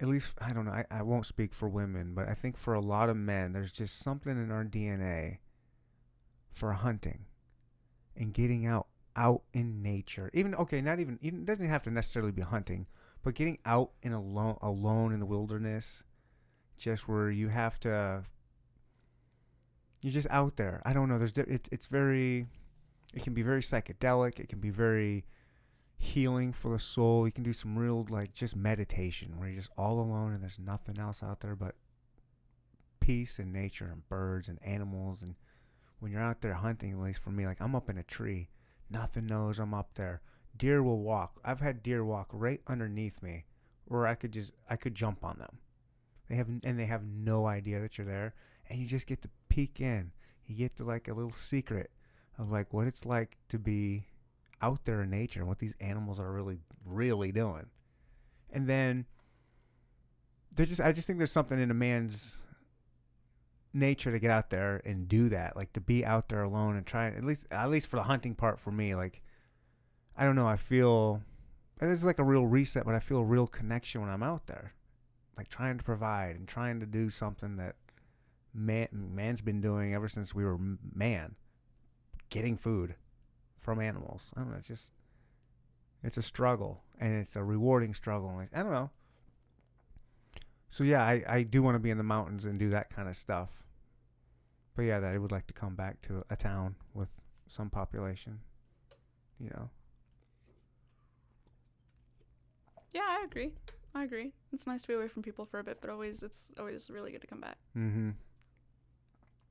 At 0.00 0.08
least 0.08 0.32
I 0.40 0.52
don't 0.52 0.64
know. 0.64 0.72
I, 0.72 0.86
I 0.90 1.02
won't 1.02 1.26
speak 1.26 1.52
for 1.52 1.68
women, 1.68 2.14
but 2.14 2.28
I 2.28 2.34
think 2.34 2.56
for 2.56 2.74
a 2.74 2.80
lot 2.80 3.10
of 3.10 3.16
men, 3.16 3.52
there's 3.52 3.70
just 3.70 3.98
something 4.00 4.32
in 4.32 4.50
our 4.50 4.64
DNA 4.64 5.38
for 6.52 6.72
hunting 6.72 7.26
and 8.16 8.32
getting 8.34 8.66
out 8.66 8.86
out 9.20 9.42
in 9.52 9.82
nature. 9.82 10.30
Even 10.32 10.54
okay, 10.54 10.80
not 10.80 10.98
even 10.98 11.18
it 11.20 11.44
doesn't 11.44 11.68
have 11.68 11.82
to 11.82 11.90
necessarily 11.90 12.32
be 12.32 12.40
hunting, 12.40 12.86
but 13.22 13.34
getting 13.34 13.58
out 13.66 13.90
in 14.02 14.12
alone 14.12 14.56
alone 14.62 15.12
in 15.12 15.20
the 15.20 15.26
wilderness, 15.26 16.02
just 16.78 17.06
where 17.06 17.30
you 17.30 17.48
have 17.48 17.78
to. 17.80 18.24
You're 20.02 20.12
just 20.14 20.30
out 20.30 20.56
there. 20.56 20.80
I 20.86 20.94
don't 20.94 21.10
know. 21.10 21.18
There's 21.18 21.36
it, 21.36 21.68
it's 21.70 21.86
very, 21.86 22.46
it 23.14 23.22
can 23.22 23.34
be 23.34 23.42
very 23.42 23.60
psychedelic. 23.60 24.40
It 24.40 24.48
can 24.48 24.58
be 24.58 24.70
very 24.70 25.26
healing 25.98 26.54
for 26.54 26.72
the 26.72 26.78
soul. 26.78 27.26
You 27.26 27.32
can 27.32 27.44
do 27.44 27.52
some 27.52 27.78
real 27.78 28.06
like 28.08 28.32
just 28.32 28.56
meditation 28.56 29.34
where 29.36 29.48
you're 29.48 29.58
just 29.58 29.70
all 29.76 30.00
alone 30.00 30.32
and 30.32 30.42
there's 30.42 30.58
nothing 30.58 30.98
else 30.98 31.22
out 31.22 31.40
there 31.40 31.54
but 31.54 31.74
peace 33.00 33.38
and 33.38 33.52
nature 33.52 33.90
and 33.92 34.08
birds 34.08 34.48
and 34.48 34.58
animals 34.62 35.22
and 35.22 35.34
when 35.98 36.10
you're 36.10 36.22
out 36.22 36.40
there 36.40 36.54
hunting, 36.54 36.92
at 36.92 36.98
least 36.98 37.20
for 37.20 37.28
me, 37.28 37.44
like 37.44 37.60
I'm 37.60 37.74
up 37.74 37.90
in 37.90 37.98
a 37.98 38.02
tree 38.02 38.48
Nothing 38.90 39.26
knows 39.26 39.58
I'm 39.58 39.72
up 39.72 39.94
there. 39.94 40.20
Deer 40.56 40.82
will 40.82 41.00
walk. 41.00 41.40
I've 41.44 41.60
had 41.60 41.82
deer 41.82 42.04
walk 42.04 42.28
right 42.32 42.60
underneath 42.66 43.22
me, 43.22 43.44
where 43.84 44.06
I 44.06 44.14
could 44.14 44.32
just 44.32 44.52
I 44.68 44.76
could 44.76 44.94
jump 44.94 45.24
on 45.24 45.38
them. 45.38 45.58
They 46.28 46.34
have 46.36 46.48
and 46.64 46.78
they 46.78 46.86
have 46.86 47.04
no 47.04 47.46
idea 47.46 47.80
that 47.80 47.96
you're 47.96 48.06
there, 48.06 48.34
and 48.68 48.78
you 48.78 48.86
just 48.86 49.06
get 49.06 49.22
to 49.22 49.30
peek 49.48 49.80
in. 49.80 50.12
You 50.46 50.56
get 50.56 50.76
to 50.76 50.84
like 50.84 51.08
a 51.08 51.14
little 51.14 51.32
secret 51.32 51.90
of 52.38 52.50
like 52.50 52.72
what 52.72 52.86
it's 52.86 53.06
like 53.06 53.38
to 53.48 53.58
be 53.58 54.06
out 54.62 54.84
there 54.84 55.02
in 55.02 55.10
nature 55.10 55.40
and 55.40 55.48
what 55.48 55.58
these 55.58 55.74
animals 55.80 56.18
are 56.18 56.32
really 56.32 56.58
really 56.84 57.32
doing. 57.32 57.66
And 58.52 58.68
then 58.68 59.06
there's 60.52 60.68
just 60.68 60.80
I 60.80 60.92
just 60.92 61.06
think 61.06 61.18
there's 61.18 61.32
something 61.32 61.60
in 61.60 61.70
a 61.70 61.74
man's 61.74 62.42
nature 63.72 64.10
to 64.10 64.18
get 64.18 64.30
out 64.30 64.50
there 64.50 64.82
and 64.84 65.08
do 65.08 65.28
that 65.28 65.56
like 65.56 65.72
to 65.72 65.80
be 65.80 66.04
out 66.04 66.28
there 66.28 66.42
alone 66.42 66.76
and 66.76 66.84
try 66.84 67.06
at 67.06 67.24
least 67.24 67.46
at 67.52 67.70
least 67.70 67.86
for 67.86 67.96
the 67.96 68.02
hunting 68.02 68.34
part 68.34 68.58
for 68.58 68.72
me 68.72 68.96
like 68.96 69.22
i 70.16 70.24
don't 70.24 70.34
know 70.34 70.46
i 70.46 70.56
feel 70.56 71.22
it's 71.80 72.04
like 72.04 72.18
a 72.18 72.24
real 72.24 72.46
reset 72.46 72.84
but 72.84 72.94
i 72.94 72.98
feel 72.98 73.18
a 73.18 73.24
real 73.24 73.46
connection 73.46 74.00
when 74.00 74.10
i'm 74.10 74.22
out 74.22 74.46
there. 74.46 74.74
Like 75.36 75.48
trying 75.48 75.78
to 75.78 75.84
provide 75.84 76.36
and 76.36 76.46
trying 76.46 76.80
to 76.80 76.86
do 76.86 77.08
something 77.08 77.56
that 77.56 77.76
man 78.52 78.88
man's 78.92 79.40
been 79.40 79.62
doing 79.62 79.94
ever 79.94 80.06
since 80.06 80.34
we 80.34 80.44
were 80.44 80.58
man. 80.94 81.36
Getting 82.28 82.58
food 82.58 82.94
from 83.58 83.80
animals. 83.80 84.34
I 84.36 84.40
don't 84.40 84.50
know 84.50 84.58
it's 84.58 84.68
just 84.68 84.92
it's 86.02 86.18
a 86.18 86.22
struggle 86.22 86.82
and 86.98 87.18
it's 87.18 87.36
a 87.36 87.42
rewarding 87.42 87.94
struggle. 87.94 88.38
I 88.52 88.62
don't 88.62 88.72
know 88.72 88.90
so 90.70 90.82
yeah, 90.84 91.02
I, 91.04 91.22
I 91.28 91.42
do 91.42 91.62
want 91.62 91.74
to 91.74 91.78
be 91.80 91.90
in 91.90 91.98
the 91.98 92.04
mountains 92.04 92.46
and 92.46 92.58
do 92.58 92.70
that 92.70 92.88
kind 92.88 93.08
of 93.08 93.16
stuff. 93.16 93.50
But 94.74 94.82
yeah, 94.82 95.00
that 95.00 95.12
I 95.12 95.18
would 95.18 95.32
like 95.32 95.46
to 95.48 95.52
come 95.52 95.74
back 95.74 96.00
to 96.02 96.24
a 96.30 96.36
town 96.36 96.76
with 96.94 97.22
some 97.48 97.68
population. 97.68 98.40
You 99.38 99.50
know. 99.50 99.70
yeah 102.92 103.02
i 103.20 103.24
agree 103.24 103.52
i 103.94 104.02
agree 104.04 104.32
it's 104.52 104.66
nice 104.66 104.82
to 104.82 104.88
be 104.88 104.94
away 104.94 105.08
from 105.08 105.22
people 105.22 105.44
for 105.46 105.60
a 105.60 105.64
bit 105.64 105.78
but 105.80 105.90
always 105.90 106.22
it's 106.22 106.50
always 106.58 106.90
really 106.90 107.12
good 107.12 107.20
to 107.20 107.26
come 107.26 107.40
back 107.40 107.56
Mm-hmm. 107.76 108.08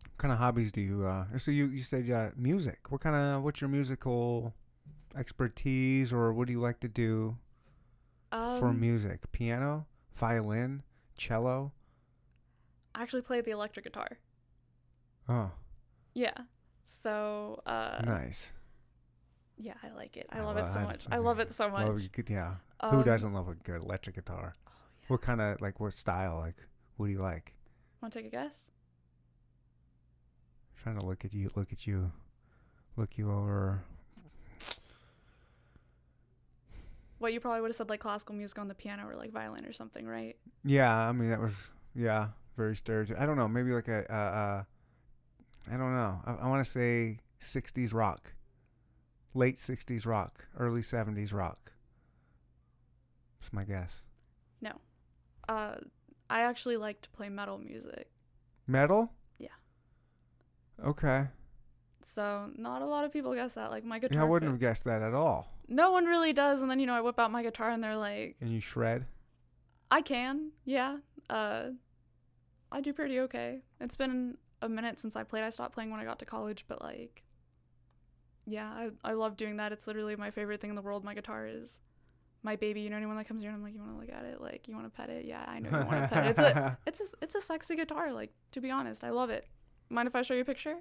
What 0.03 0.17
kind 0.17 0.31
of 0.33 0.39
hobbies 0.39 0.71
do 0.71 0.81
you 0.81 1.05
uh 1.05 1.25
so 1.37 1.49
you, 1.51 1.67
you 1.67 1.81
said 1.83 2.05
yeah, 2.05 2.31
music. 2.35 2.79
What 2.89 2.99
kind 3.01 3.15
of 3.15 3.43
what's 3.43 3.61
your 3.61 3.69
musical 3.69 4.53
expertise 5.15 6.11
or 6.11 6.33
what 6.33 6.47
do 6.47 6.53
you 6.53 6.59
like 6.59 6.79
to 6.81 6.89
do 6.89 7.37
for 8.31 8.67
Um, 8.69 8.79
music? 8.79 9.31
Piano, 9.31 9.87
violin, 10.13 10.83
cello? 11.19 11.71
I 12.95 13.03
actually 13.03 13.21
play 13.21 13.41
the 13.41 13.51
electric 13.51 13.85
guitar 13.85 14.17
Oh, 15.29 15.51
yeah 16.15 16.33
so 16.85 17.61
uh 17.67 18.01
nice. 18.03 18.51
yeah 19.57 19.75
i 19.83 19.89
like 19.95 20.17
it 20.17 20.25
i 20.31 20.39
I 20.39 20.41
love 20.41 20.55
lo- 20.55 20.63
it 20.63 20.69
so 20.71 20.79
I- 20.79 20.83
much 20.83 21.05
i 21.11 21.17
love 21.17 21.39
it 21.39 21.53
so 21.53 21.69
much 21.69 21.85
Love 21.87 22.01
yeah. 22.29 22.55
Um, 22.79 22.89
Who 22.97 23.03
doesn't 23.03 23.33
love 23.33 23.47
a 23.47 23.53
good 23.55 23.83
electric 23.83 24.15
guitar? 24.15 24.55
oh, 24.55 24.71
yeah. 24.71 25.05
What 25.09 25.21
kind 25.21 25.39
of 25.41 25.59
like 25.61 25.79
what 25.79 25.93
style? 25.93 26.39
Like 26.39 26.55
what 26.97 27.05
do 27.07 27.11
you 27.11 27.21
like? 27.21 27.53
Want 28.01 28.11
to 28.13 28.19
take 28.19 28.27
a 28.27 28.31
guess? 28.31 28.71
trying 30.81 30.97
to 30.97 31.05
look 31.05 31.25
at 31.25 31.33
you, 31.33 31.51
look 31.55 31.71
at 31.73 31.85
you, 31.85 32.11
look 32.95 33.17
you 33.17 33.29
over. 33.31 33.83
What 37.19 37.33
you 37.33 37.39
probably 37.39 37.61
would 37.61 37.67
have 37.69 37.75
said 37.75 37.89
like 37.89 37.99
classical 37.99 38.33
music 38.35 38.57
on 38.59 38.67
the 38.67 38.73
piano 38.75 39.07
or 39.07 39.15
like 39.15 39.31
violin 39.31 39.65
or 39.65 39.73
something, 39.73 40.07
right? 40.07 40.35
Yeah, 40.63 40.95
I 40.97 41.11
mean 41.11 41.29
that 41.29 41.39
was 41.39 41.71
yeah 41.93 42.29
very 42.57 42.73
stereotypical. 42.75 43.19
I 43.21 43.25
don't 43.25 43.37
know, 43.37 43.47
maybe 43.47 43.71
like 43.71 43.87
a 43.87 44.11
uh, 44.11 44.15
uh 44.15 44.63
I 45.71 45.77
don't 45.77 45.93
know. 45.93 46.19
I, 46.25 46.45
I 46.45 46.47
want 46.47 46.63
to 46.65 46.69
say 46.69 47.19
'60s 47.39 47.93
rock, 47.93 48.33
late 49.33 49.57
'60s 49.57 50.05
rock, 50.05 50.45
early 50.57 50.81
'70s 50.81 51.33
rock. 51.33 51.73
That's 53.39 53.53
my 53.53 53.63
guess. 53.63 54.01
No, 54.61 54.71
uh, 55.47 55.75
I 56.29 56.41
actually 56.41 56.77
like 56.77 57.01
to 57.01 57.09
play 57.09 57.29
metal 57.29 57.57
music, 57.57 58.09
Metal. 58.67 59.11
Yeah. 59.37 59.49
Okay. 60.85 61.27
so 62.03 62.49
not 62.57 62.81
a 62.81 62.85
lot 62.85 63.05
of 63.05 63.11
people 63.11 63.33
guess 63.33 63.53
that. 63.55 63.71
Like 63.71 63.83
my 63.83 63.99
guitar. 63.99 64.15
Yeah, 64.15 64.21
I 64.21 64.25
wouldn't 64.25 64.49
fit- 64.49 64.53
have 64.53 64.59
guessed 64.59 64.83
that 64.85 65.01
at 65.01 65.13
all. 65.13 65.51
No 65.69 65.91
one 65.91 66.05
really 66.05 66.33
does, 66.33 66.61
and 66.61 66.69
then 66.69 66.79
you 66.79 66.87
know 66.87 66.95
I 66.95 67.01
whip 67.01 67.19
out 67.19 67.31
my 67.31 67.43
guitar 67.43 67.69
and 67.69 67.83
they're 67.83 67.95
like, 67.95 68.35
And 68.41 68.51
you 68.51 68.59
shred. 68.59 69.05
I 69.91 70.01
can, 70.01 70.51
yeah. 70.65 70.97
Uh, 71.29 71.69
I 72.71 72.81
do 72.81 72.93
pretty 72.93 73.19
okay. 73.21 73.61
It's 73.79 73.97
been 73.97 74.37
a 74.61 74.69
minute 74.69 74.99
since 74.99 75.15
I 75.15 75.23
played. 75.23 75.43
I 75.43 75.49
stopped 75.49 75.73
playing 75.73 75.91
when 75.91 75.99
I 75.99 76.05
got 76.05 76.19
to 76.19 76.25
college, 76.25 76.65
but 76.67 76.81
like, 76.81 77.23
yeah, 78.45 78.67
I 78.67 78.89
I 79.03 79.13
love 79.13 79.37
doing 79.37 79.57
that. 79.57 79.71
It's 79.71 79.87
literally 79.87 80.15
my 80.15 80.31
favorite 80.31 80.59
thing 80.61 80.69
in 80.71 80.75
the 80.75 80.81
world. 80.81 81.03
My 81.03 81.13
guitar 81.13 81.47
is 81.47 81.81
my 82.43 82.55
baby. 82.55 82.81
You 82.81 82.89
know, 82.89 82.97
anyone 82.97 83.17
that 83.17 83.27
comes 83.27 83.41
here 83.41 83.51
and 83.51 83.57
I'm 83.57 83.63
like, 83.63 83.73
you 83.73 83.79
want 83.79 83.93
to 83.93 83.99
look 83.99 84.09
at 84.11 84.25
it? 84.25 84.41
Like, 84.41 84.67
you 84.67 84.73
want 84.75 84.85
to 84.87 84.91
pet 84.91 85.09
it? 85.09 85.25
Yeah, 85.25 85.43
I 85.47 85.59
know 85.59 85.69
you 85.69 85.85
want 85.85 86.03
to 86.03 86.07
pet 86.11 86.25
it. 86.25 86.29
It's 86.31 86.39
a 86.39 86.77
it's 86.87 86.99
a 86.99 87.03
it's 87.21 87.35
a 87.35 87.41
sexy 87.41 87.75
guitar. 87.75 88.11
Like, 88.11 88.31
to 88.53 88.61
be 88.61 88.71
honest, 88.71 89.03
I 89.03 89.11
love 89.11 89.29
it. 89.29 89.45
Mind 89.89 90.07
if 90.07 90.15
I 90.15 90.21
show 90.23 90.33
you 90.33 90.41
a 90.41 90.45
picture? 90.45 90.77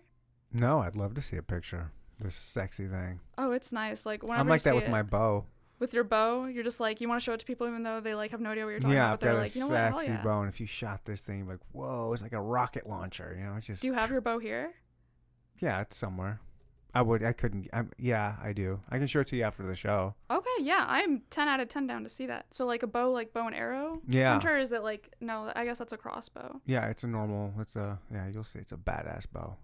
no, 0.53 0.81
I'd 0.81 0.97
love 0.97 1.15
to 1.15 1.21
see 1.23 1.37
a 1.37 1.43
picture. 1.43 1.93
This 2.21 2.35
sexy 2.35 2.87
thing. 2.89 3.21
Oh, 3.37 3.53
it's 3.53 3.71
nice. 3.73 4.05
Like 4.05 4.23
whenever 4.23 4.41
I'm 4.41 4.49
like 4.49 4.63
that 4.63 4.75
with 4.75 4.85
it- 4.85 4.91
my 4.91 5.03
bow. 5.03 5.45
with 5.79 5.95
your 5.95 6.03
bow. 6.05 6.47
You're 6.47 6.65
just 6.65 6.81
like 6.81 7.01
you 7.01 7.09
want 7.09 7.21
to 7.21 7.25
show 7.25 7.33
it 7.35 7.41
to 7.41 7.47
people 7.47 7.67
even 7.69 7.83
though 7.85 8.01
they 8.01 8.15
like 8.15 8.33
have 8.33 8.41
no 8.41 8.51
idea 8.51 8.65
what 8.65 8.71
you're 8.71 8.81
talking 8.81 8.95
Yeah, 8.97 9.13
about. 9.13 9.13
I've 9.15 9.21
But 9.21 9.27
they're 9.27 9.33
got 9.35 9.39
a 9.39 9.43
like, 9.43 9.55
you 9.55 9.61
know 9.61 9.69
sexy 9.69 10.11
yeah. 10.13 10.23
bow, 10.23 10.41
and 10.41 10.49
if 10.49 10.61
you 10.61 10.67
shot 10.67 11.05
this 11.05 11.23
thing, 11.23 11.47
like, 11.47 11.61
whoa, 11.73 12.13
it's 12.13 12.23
like 12.23 12.33
a 12.33 12.41
rocket 12.41 12.89
launcher. 12.89 13.37
You 13.39 13.45
know, 13.45 13.55
it's 13.57 13.67
just. 13.67 13.83
Do 13.83 13.87
you 13.89 13.95
have 13.95 14.11
your 14.11 14.21
bow 14.21 14.39
here? 14.39 14.73
Yeah, 15.61 15.81
it's 15.81 15.97
somewhere. 15.97 16.41
I 16.95 17.03
would. 17.03 17.23
I 17.23 17.33
couldn't. 17.33 17.69
I'm, 17.73 17.91
yeah, 17.99 18.37
I 18.43 18.53
do. 18.53 18.81
I 18.91 18.99
can 18.99 19.07
show 19.07 19.21
it 19.21 19.27
to 19.29 19.37
you 19.37 19.43
after 19.45 19.63
the 19.63 19.75
show. 19.77 20.15
Okay, 20.31 20.49
yeah, 20.61 20.85
I'm 20.89 21.23
10 21.31 21.47
out 21.47 21.61
of 21.61 21.69
10 21.69 21.87
down 21.87 22.03
to 22.03 22.09
see 22.09 22.27
that. 22.27 22.47
So 22.51 22.65
like 22.67 22.83
a 22.83 22.87
bow, 22.87 23.11
like 23.13 23.33
bow 23.33 23.47
and 23.47 23.55
arrow. 23.55 24.01
Yeah. 24.09 24.33
Hunter 24.33 24.57
is 24.59 24.73
it 24.73 24.83
like 24.83 25.13
no? 25.21 25.53
I 25.55 25.65
guess 25.65 25.79
that's 25.79 25.93
a 25.93 25.97
crossbow. 25.99 26.61
Yeah, 26.67 26.87
it's 26.89 27.05
a 27.05 27.07
normal. 27.07 27.53
It's 27.61 27.77
a. 27.77 27.99
Yeah, 28.13 28.27
you'll 28.33 28.43
see. 28.43 28.59
It's 28.59 28.73
a 28.73 28.77
badass 28.77 29.27
bow. 29.33 29.57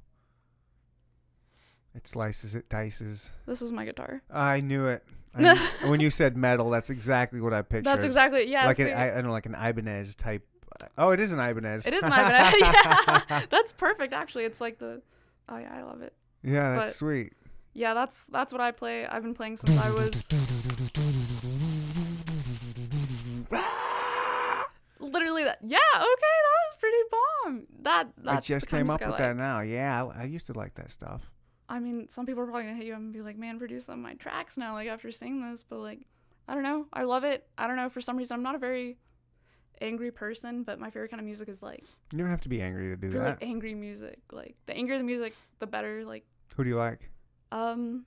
It 1.94 2.06
slices. 2.08 2.54
It 2.54 2.68
dices. 2.68 3.30
This 3.46 3.62
is 3.62 3.70
my 3.72 3.84
guitar. 3.84 4.22
I 4.30 4.60
knew 4.60 4.86
it. 4.86 5.04
I 5.34 5.42
knew- 5.54 5.90
when 5.90 6.00
you 6.00 6.10
said 6.10 6.36
metal, 6.36 6.70
that's 6.70 6.90
exactly 6.90 7.40
what 7.40 7.52
I 7.52 7.62
pictured. 7.62 7.84
That's 7.84 8.04
exactly 8.04 8.50
yeah. 8.50 8.66
like 8.66 8.78
an 8.78 8.88
I, 8.88 9.12
I 9.12 9.14
don't 9.14 9.26
know, 9.26 9.32
like 9.32 9.46
an 9.46 9.54
Ibanez 9.54 10.14
type. 10.16 10.46
Oh, 10.98 11.10
it 11.10 11.20
is 11.20 11.30
an 11.32 11.38
Ibanez. 11.38 11.86
it 11.86 11.94
is 11.94 12.02
an 12.02 12.12
Ibanez. 12.12 12.54
yeah, 12.60 13.42
that's 13.50 13.72
perfect. 13.72 14.12
Actually, 14.12 14.44
it's 14.44 14.60
like 14.60 14.78
the. 14.78 15.02
Oh 15.48 15.58
yeah, 15.58 15.72
I 15.72 15.82
love 15.82 16.02
it. 16.02 16.14
yeah, 16.42 16.76
that's 16.76 16.88
but- 16.88 16.94
sweet. 16.94 17.32
Yeah, 17.76 17.92
that's 17.92 18.26
that's 18.26 18.52
what 18.52 18.60
I 18.60 18.70
play. 18.70 19.04
I've 19.04 19.22
been 19.22 19.34
playing 19.34 19.56
since 19.56 19.76
I 19.78 19.90
was 19.90 20.28
literally 25.00 25.44
that. 25.44 25.58
Yeah, 25.62 25.78
okay, 25.96 26.00
that 26.00 26.56
was 26.66 26.76
pretty 26.78 26.96
bomb. 27.10 27.66
That 27.82 28.08
I 28.26 28.40
just 28.40 28.68
came 28.68 28.90
up 28.90 29.04
with 29.04 29.16
that 29.16 29.36
now. 29.36 29.60
Yeah, 29.60 30.04
I, 30.04 30.22
I 30.22 30.24
used 30.24 30.46
to 30.46 30.52
like 30.52 30.74
that 30.74 30.92
stuff. 30.92 31.33
I 31.68 31.80
mean, 31.80 32.08
some 32.08 32.26
people 32.26 32.42
are 32.42 32.46
probably 32.46 32.64
gonna 32.64 32.76
hit 32.76 32.86
you 32.86 32.92
up 32.92 32.98
and 32.98 33.12
be 33.12 33.22
like, 33.22 33.36
"Man, 33.38 33.58
produce 33.58 33.86
some 33.86 33.98
of 33.98 34.02
my 34.02 34.14
tracks 34.14 34.56
now." 34.58 34.74
Like 34.74 34.88
after 34.88 35.10
seeing 35.10 35.40
this, 35.40 35.62
but 35.62 35.78
like, 35.78 36.06
I 36.46 36.54
don't 36.54 36.62
know. 36.62 36.86
I 36.92 37.04
love 37.04 37.24
it. 37.24 37.46
I 37.56 37.66
don't 37.66 37.76
know. 37.76 37.88
For 37.88 38.00
some 38.00 38.16
reason, 38.16 38.34
I'm 38.34 38.42
not 38.42 38.54
a 38.54 38.58
very 38.58 38.98
angry 39.80 40.10
person, 40.12 40.62
but 40.62 40.78
my 40.78 40.90
favorite 40.90 41.08
kind 41.10 41.20
of 41.20 41.24
music 41.24 41.48
is 41.48 41.62
like 41.62 41.82
You 42.12 42.18
don't 42.18 42.28
have 42.28 42.42
to 42.42 42.48
be 42.48 42.60
angry 42.62 42.88
to 42.90 42.96
do 42.96 43.08
really 43.08 43.18
that. 43.24 43.38
angry 43.42 43.74
music. 43.74 44.20
Like 44.30 44.56
the 44.66 44.74
angrier 44.76 44.98
the 44.98 45.04
music, 45.04 45.34
the 45.58 45.66
better. 45.66 46.04
Like 46.04 46.24
Who 46.56 46.64
do 46.64 46.70
you 46.70 46.76
like? 46.76 47.10
um. 47.52 48.04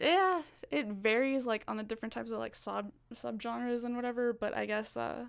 Yeah, 0.00 0.42
it 0.72 0.88
varies 0.88 1.46
like 1.46 1.62
on 1.68 1.76
the 1.76 1.84
different 1.84 2.12
types 2.12 2.32
of 2.32 2.38
like 2.40 2.56
sub 2.56 2.90
subgenres 3.14 3.84
and 3.84 3.94
whatever. 3.94 4.32
But 4.32 4.56
I 4.56 4.66
guess 4.66 4.96
uh, 4.96 5.26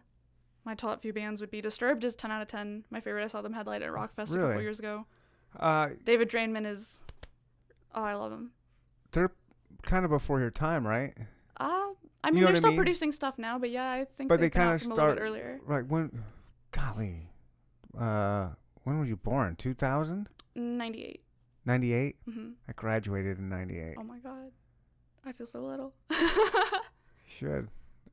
my 0.65 0.73
top 0.73 1.03
few 1.03 1.13
bands 1.13 1.41
would 1.41 1.51
be 1.51 1.61
Disturbed 1.61 2.03
is 2.03 2.15
ten 2.15 2.31
out 2.31 2.41
of 2.41 2.47
ten. 2.47 2.83
My 2.89 2.99
favorite. 2.99 3.23
I 3.23 3.27
saw 3.27 3.43
them 3.43 3.53
headlight 3.53 3.83
at 3.83 3.91
Rock 3.93 4.15
Rockfest 4.15 4.31
a 4.31 4.33
couple 4.33 4.49
Really? 4.49 4.63
years 4.63 4.79
ago. 4.79 5.05
Uh, 5.59 5.89
David 6.03 6.29
Draiman 6.29 6.65
is. 6.65 7.01
Oh, 7.95 8.03
I 8.03 8.13
love 8.13 8.31
him. 8.31 8.51
they're 9.11 9.31
kind 9.81 10.05
of 10.05 10.11
before 10.11 10.39
your 10.39 10.51
time, 10.51 10.85
right? 10.85 11.13
Uh, 11.59 11.63
I 12.23 12.27
You 12.27 12.33
mean, 12.33 12.41
know 12.41 12.47
they're 12.47 12.55
I 12.55 12.59
still 12.59 12.69
mean? 12.71 12.77
producing 12.77 13.11
stuff 13.11 13.37
now, 13.39 13.57
but 13.57 13.69
yeah, 13.71 13.89
I 13.91 14.05
think 14.05 14.29
But 14.29 14.39
they 14.39 14.47
a 14.47 14.49
little 14.59 14.71
bit 14.73 14.81
start- 14.95 15.17
earlier. 15.21 15.59
Right 15.65 15.85
when? 15.87 16.23
Golly, 16.71 17.29
uh, 17.97 18.49
when 18.83 18.99
were 18.99 19.05
you 19.05 19.15
born? 19.15 19.55
2000? 19.55 20.29
98. 20.55 21.21
98? 21.65 22.15
hmm 22.31 22.49
I 22.67 22.71
graduated 22.73 23.39
in 23.39 23.49
98. 23.49 23.95
Oh 23.97 24.03
my 24.03 24.19
god. 24.19 24.51
I 25.25 25.31
feel 25.31 25.47
so 25.47 25.61
little. 25.61 25.93
Should. 27.25 27.69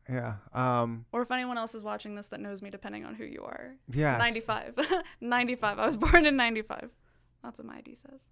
Yeah. 0.09 0.35
Um. 0.53 1.07
or 1.13 1.23
if 1.23 1.31
anyone 1.31 1.57
else 1.59 1.75
is 1.75 1.83
watching 1.83 2.15
this 2.15 2.27
that 2.29 2.41
knows 2.41 2.61
me, 2.63 2.71
depending 2.71 3.05
on 3.05 3.15
who 3.15 3.25
you 3.25 3.43
are. 3.43 3.75
Yeah. 3.91 4.17
95. 4.19 4.75
95. 5.21 5.79
I 5.79 5.87
was 5.87 5.97
born 5.97 6.27
in 6.27 6.37
95. 6.37 6.91
That's 7.45 7.59
what 7.61 7.67
my 7.69 7.77
ID 7.77 7.95
says. 7.95 8.29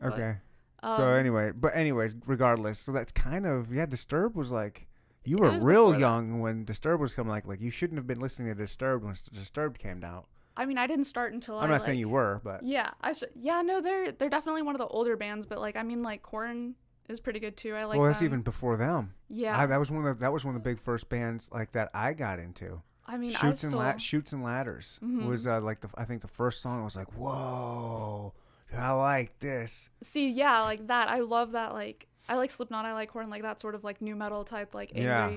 but, 0.00 0.12
Okay. 0.14 0.36
Um, 0.82 0.96
so 0.96 1.08
anyway, 1.08 1.52
but 1.54 1.74
anyways, 1.76 2.16
regardless, 2.26 2.78
so 2.78 2.92
that's 2.92 3.12
kind 3.12 3.46
of 3.46 3.72
yeah. 3.72 3.86
Disturbed 3.86 4.34
was 4.36 4.50
like 4.50 4.86
you 5.24 5.36
were 5.38 5.50
real 5.52 5.58
before 5.86 5.92
that. 5.92 6.00
young 6.00 6.40
when 6.40 6.64
Disturbed 6.64 7.00
was 7.00 7.14
coming. 7.14 7.30
Like 7.30 7.46
like 7.46 7.60
you 7.60 7.70
shouldn't 7.70 7.98
have 7.98 8.06
been 8.06 8.20
listening 8.20 8.48
to 8.48 8.54
Disturbed 8.54 9.04
when 9.04 9.14
Disturbed 9.32 9.78
came 9.78 10.02
out. 10.04 10.26
I 10.56 10.66
mean, 10.66 10.78
I 10.78 10.86
didn't 10.86 11.04
start 11.06 11.32
until 11.32 11.58
I'm 11.58 11.64
I 11.64 11.72
not 11.74 11.82
saying 11.82 11.98
you 11.98 12.08
were, 12.08 12.40
but 12.44 12.62
Yeah, 12.64 12.90
I 13.00 13.12
sh- 13.12 13.24
yeah, 13.34 13.62
no, 13.62 13.80
they're 13.80 14.12
they're 14.12 14.28
definitely 14.28 14.62
one 14.62 14.74
of 14.74 14.78
the 14.78 14.86
older 14.86 15.16
bands, 15.16 15.46
but 15.46 15.58
like 15.60 15.76
I 15.76 15.82
mean, 15.82 16.02
like 16.02 16.22
Korn 16.22 16.74
is 17.08 17.18
pretty 17.18 17.40
good 17.40 17.56
too. 17.56 17.74
I 17.74 17.84
like. 17.84 17.98
well, 17.98 18.06
that's 18.06 18.18
them. 18.20 18.26
even 18.26 18.42
before 18.42 18.76
them. 18.76 19.14
Yeah, 19.28 19.58
I, 19.58 19.66
that 19.66 19.78
was 19.78 19.90
one 19.90 20.04
of 20.06 20.16
the, 20.18 20.20
that 20.20 20.32
was 20.32 20.44
one 20.44 20.54
of 20.54 20.62
the 20.62 20.68
big 20.68 20.78
first 20.80 21.08
bands 21.08 21.48
like 21.52 21.72
that 21.72 21.90
I 21.94 22.12
got 22.12 22.38
into. 22.38 22.82
I 23.06 23.16
mean, 23.16 23.34
I 23.34 23.38
Shoots 23.38 23.58
still. 23.60 23.70
and 23.80 23.88
la- 23.88 23.96
Shoots 23.96 24.32
and 24.32 24.42
Ladders 24.44 25.00
Mhm. 25.02 25.26
was 25.28 25.46
uh, 25.46 25.60
like 25.60 25.80
the 25.80 25.88
I 25.96 26.04
think 26.04 26.20
the 26.22 26.28
first 26.28 26.60
song 26.62 26.80
I 26.80 26.84
was 26.84 26.94
like 26.96 27.10
whoa, 27.16 28.32
I 28.76 28.90
like 28.92 29.38
this. 29.40 29.90
See, 30.02 30.30
yeah, 30.30 30.60
like 30.62 30.86
that. 30.88 31.08
I 31.08 31.20
love 31.20 31.52
that. 31.52 31.72
Like, 31.72 32.06
I 32.28 32.36
like 32.36 32.50
Slipknot. 32.50 32.84
I 32.84 32.92
like 32.92 33.10
Korn. 33.12 33.30
Like 33.30 33.42
that 33.42 33.60
sort 33.60 33.74
of 33.74 33.84
like 33.84 34.00
nu 34.02 34.14
metal 34.14 34.44
type, 34.44 34.74
like 34.74 34.92
Yeah. 34.94 35.36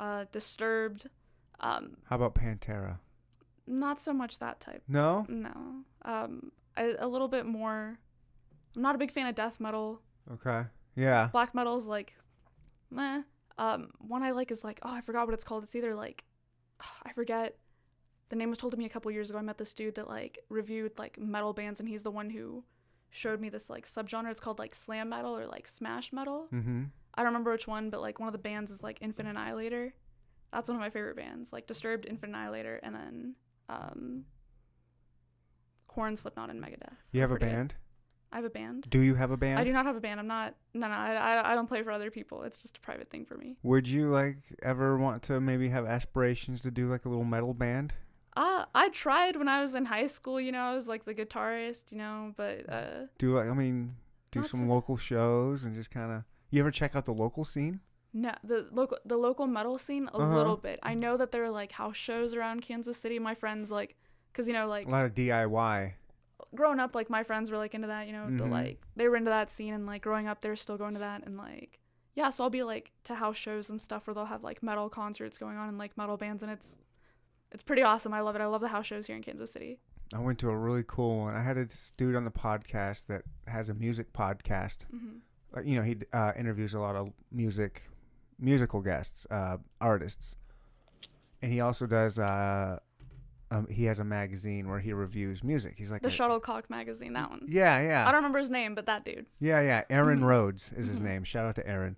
uh, 0.00 0.24
disturbed. 0.32 1.08
Um, 1.60 1.96
How 2.04 2.16
about 2.16 2.34
Pantera? 2.34 2.98
not 3.66 4.00
so 4.00 4.12
much 4.12 4.38
that 4.38 4.60
type. 4.60 4.82
No, 4.86 5.26
No. 5.28 5.50
Um, 6.02 6.52
a, 6.76 6.94
a 7.00 7.08
little 7.08 7.26
bit 7.28 7.46
more. 7.46 7.98
I'm 8.76 8.82
not 8.82 8.94
a 8.94 8.98
big 8.98 9.10
fan 9.10 9.26
of 9.26 9.34
death 9.34 9.58
metal. 9.58 10.02
okay, 10.34 10.64
yeah, 10.94 11.28
Black 11.32 11.54
metal's 11.54 11.86
like, 11.86 12.14
meh. 12.90 13.22
Um, 13.58 13.88
one 13.98 14.22
I 14.22 14.32
like 14.32 14.50
is 14.50 14.62
like, 14.62 14.78
oh, 14.82 14.92
I 14.94 15.00
forgot 15.00 15.26
what 15.26 15.32
it's 15.34 15.42
called. 15.44 15.62
It's 15.64 15.74
either 15.74 15.94
like, 15.94 16.24
I 17.04 17.12
forget. 17.12 17.56
The 18.28 18.36
name 18.36 18.50
was 18.50 18.58
told 18.58 18.72
to 18.72 18.76
me 18.76 18.84
a 18.84 18.88
couple 18.88 19.10
years 19.12 19.30
ago. 19.30 19.38
I 19.38 19.42
met 19.42 19.56
this 19.56 19.72
dude 19.72 19.94
that 19.94 20.08
like 20.08 20.40
reviewed 20.48 20.98
like 20.98 21.18
metal 21.18 21.52
bands, 21.54 21.80
and 21.80 21.88
he's 21.88 22.02
the 22.02 22.10
one 22.10 22.28
who 22.28 22.62
showed 23.10 23.40
me 23.40 23.48
this 23.48 23.70
like 23.70 23.86
subgenre. 23.86 24.30
It's 24.30 24.40
called 24.40 24.58
like 24.58 24.74
slam 24.74 25.08
metal 25.08 25.36
or 25.36 25.46
like 25.46 25.66
smash 25.66 26.12
metal. 26.12 26.48
mm-hmm. 26.52 26.84
I 27.14 27.22
don't 27.22 27.28
remember 27.28 27.52
which 27.52 27.66
one, 27.66 27.88
but 27.88 28.02
like 28.02 28.20
one 28.20 28.28
of 28.28 28.32
the 28.32 28.38
bands 28.38 28.70
is 28.70 28.82
like 28.82 28.98
Infinite 29.00 29.30
Annihilator. 29.30 29.94
That's 30.52 30.68
one 30.68 30.76
of 30.76 30.80
my 30.80 30.90
favorite 30.90 31.16
bands. 31.16 31.52
Like 31.52 31.66
Disturbed, 31.66 32.06
Infinite 32.06 32.36
Annihilator, 32.36 32.78
and 32.82 32.94
then 32.94 33.34
um, 33.68 34.24
Korn, 35.88 36.14
Slipknot, 36.14 36.50
and 36.50 36.62
Megadeth. 36.62 36.94
You 37.12 37.22
have 37.22 37.30
a 37.30 37.38
band? 37.38 37.74
I 38.32 38.36
have 38.36 38.44
a 38.44 38.50
band. 38.50 38.86
Do 38.90 39.00
you 39.00 39.14
have 39.14 39.30
a 39.30 39.36
band? 39.36 39.58
I 39.58 39.64
do 39.64 39.72
not 39.72 39.86
have 39.86 39.96
a 39.96 40.00
band. 40.00 40.20
I'm 40.20 40.26
not. 40.26 40.54
No, 40.74 40.88
no. 40.88 40.94
I, 40.94 41.14
I, 41.14 41.52
I 41.52 41.54
don't 41.54 41.68
play 41.68 41.82
for 41.82 41.90
other 41.90 42.10
people. 42.10 42.42
It's 42.42 42.58
just 42.58 42.76
a 42.76 42.80
private 42.80 43.08
thing 43.08 43.24
for 43.24 43.36
me. 43.36 43.56
Would 43.62 43.88
you 43.88 44.10
like 44.10 44.38
ever 44.62 44.98
want 44.98 45.22
to 45.24 45.40
maybe 45.40 45.68
have 45.70 45.86
aspirations 45.86 46.60
to 46.62 46.70
do 46.70 46.90
like 46.90 47.06
a 47.06 47.08
little 47.08 47.24
metal 47.24 47.54
band? 47.54 47.94
Uh, 48.36 48.66
I 48.74 48.90
tried 48.90 49.36
when 49.36 49.48
I 49.48 49.60
was 49.60 49.74
in 49.74 49.86
high 49.86 50.06
school. 50.06 50.40
You 50.40 50.52
know, 50.52 50.60
I 50.60 50.74
was 50.74 50.86
like 50.86 51.04
the 51.04 51.14
guitarist. 51.14 51.90
You 51.92 51.98
know, 51.98 52.34
but 52.36 52.68
uh, 52.70 53.06
Do 53.18 53.32
like 53.36 53.48
I 53.48 53.54
mean, 53.54 53.96
do 54.30 54.42
some 54.42 54.60
so- 54.60 54.66
local 54.66 54.96
shows 54.96 55.64
and 55.64 55.74
just 55.74 55.90
kind 55.90 56.12
of. 56.12 56.22
You 56.50 56.60
ever 56.60 56.70
check 56.70 56.94
out 56.94 57.04
the 57.06 57.14
local 57.14 57.44
scene? 57.44 57.80
no. 58.12 58.32
The 58.44 58.68
local 58.72 58.98
the 59.04 59.16
local 59.16 59.46
metal 59.46 59.78
scene 59.78 60.08
a 60.12 60.16
Uh-huh. 60.16 60.34
little 60.36 60.56
bit. 60.56 60.78
I 60.82 60.94
know 60.94 61.16
that 61.16 61.32
there 61.32 61.44
are 61.44 61.50
like 61.50 61.72
house 61.72 61.96
shows 61.96 62.34
around 62.34 62.62
Kansas 62.62 62.96
City. 62.98 63.18
My 63.18 63.34
friends 63.34 63.70
like, 63.70 63.96
cause 64.32 64.46
you 64.46 64.54
know 64.54 64.66
like 64.68 64.86
A 64.86 64.90
lot 64.90 65.04
of 65.06 65.14
DIY. 65.14 65.92
growing 66.54 66.80
up, 66.80 66.94
like 66.94 67.10
my 67.10 67.22
friends 67.24 67.50
were 67.50 67.58
like 67.58 67.74
into 67.74 67.88
that, 67.88 68.06
you 68.06 68.12
know, 68.12 68.26
the 68.30 68.44
Mhm. 68.44 68.50
like 68.50 68.80
they 68.96 69.08
were 69.08 69.16
into 69.16 69.30
that 69.30 69.50
scene, 69.50 69.74
and 69.74 69.86
like 69.86 70.02
growing 70.02 70.28
up, 70.28 70.40
they're 70.40 70.56
still 70.56 70.78
going 70.78 70.94
to 70.94 71.00
that, 71.00 71.24
and 71.26 71.36
like 71.36 71.80
yeah, 72.14 72.30
so 72.30 72.44
I'll 72.44 72.50
be 72.50 72.62
like 72.62 72.92
to 73.04 73.14
house 73.14 73.36
shows 73.36 73.68
and 73.68 73.78
stuff 73.78 74.06
where 74.06 74.14
they'll 74.14 74.24
have 74.24 74.42
like 74.42 74.62
metal 74.62 74.88
concerts 74.88 75.36
going 75.36 75.58
on 75.58 75.68
and 75.68 75.76
like 75.76 75.96
metal 75.98 76.16
bands, 76.16 76.42
and 76.42 76.50
it's 76.50 76.76
it's 77.52 77.62
pretty 77.62 77.82
awesome. 77.82 78.12
I 78.12 78.20
love 78.20 78.34
it. 78.36 78.40
I 78.42 78.46
love 78.46 78.60
the 78.60 78.68
house 78.68 78.86
shows 78.86 79.06
here 79.06 79.16
in 79.16 79.22
Kansas 79.22 79.52
City. 79.52 79.78
I 80.14 80.20
went 80.20 80.38
to 80.40 80.48
a 80.50 80.56
really 80.56 80.84
cool 80.86 81.18
one. 81.18 81.34
I 81.34 81.42
had 81.42 81.56
a 81.56 81.66
dude 81.96 82.14
on 82.14 82.24
the 82.24 82.30
podcast 82.30 83.06
that 83.06 83.22
has 83.46 83.68
a 83.68 83.74
music 83.74 84.12
podcast. 84.12 84.84
hmm 84.90 85.18
Like, 85.52 85.66
you 85.66 85.76
know, 85.76 85.82
he 85.82 85.96
uh, 86.12 86.32
interviews 86.36 86.74
a 86.74 86.78
lot 86.80 86.94
of 86.96 87.12
music, 87.32 87.82
musical 88.38 88.80
guests, 88.82 89.26
uh, 89.30 89.56
artists, 89.80 90.36
and 91.42 91.52
he 91.52 91.60
also 91.60 91.86
does. 91.86 92.18
Uh, 92.18 92.78
um, 93.50 93.66
he 93.68 93.84
has 93.84 93.98
a 94.00 94.04
magazine 94.04 94.68
where 94.68 94.80
he 94.80 94.92
reviews 94.92 95.42
music. 95.44 95.74
He's 95.76 95.90
like 95.90 96.02
The 96.02 96.08
a- 96.08 96.10
Shuttlecock 96.10 96.68
magazine, 96.68 97.12
that 97.12 97.30
one. 97.30 97.42
Yeah, 97.46 97.80
yeah, 97.80 98.02
I 98.02 98.10
don't 98.10 98.16
remember 98.18 98.38
his 98.40 98.50
name, 98.50 98.74
but 98.74 98.86
that 98.86 99.04
dude. 99.04 99.26
yeah, 99.38 99.60
yeah. 99.60 99.84
Aaron 99.88 100.20
Mhm. 100.20 100.24
Rhodes 100.24 100.72
is 100.72 100.88
his 100.88 101.00
Mhm. 101.00 101.04
name. 101.04 101.24
Shout 101.24 101.46
out 101.46 101.54
to 101.56 101.66
Aaron. 101.66 101.96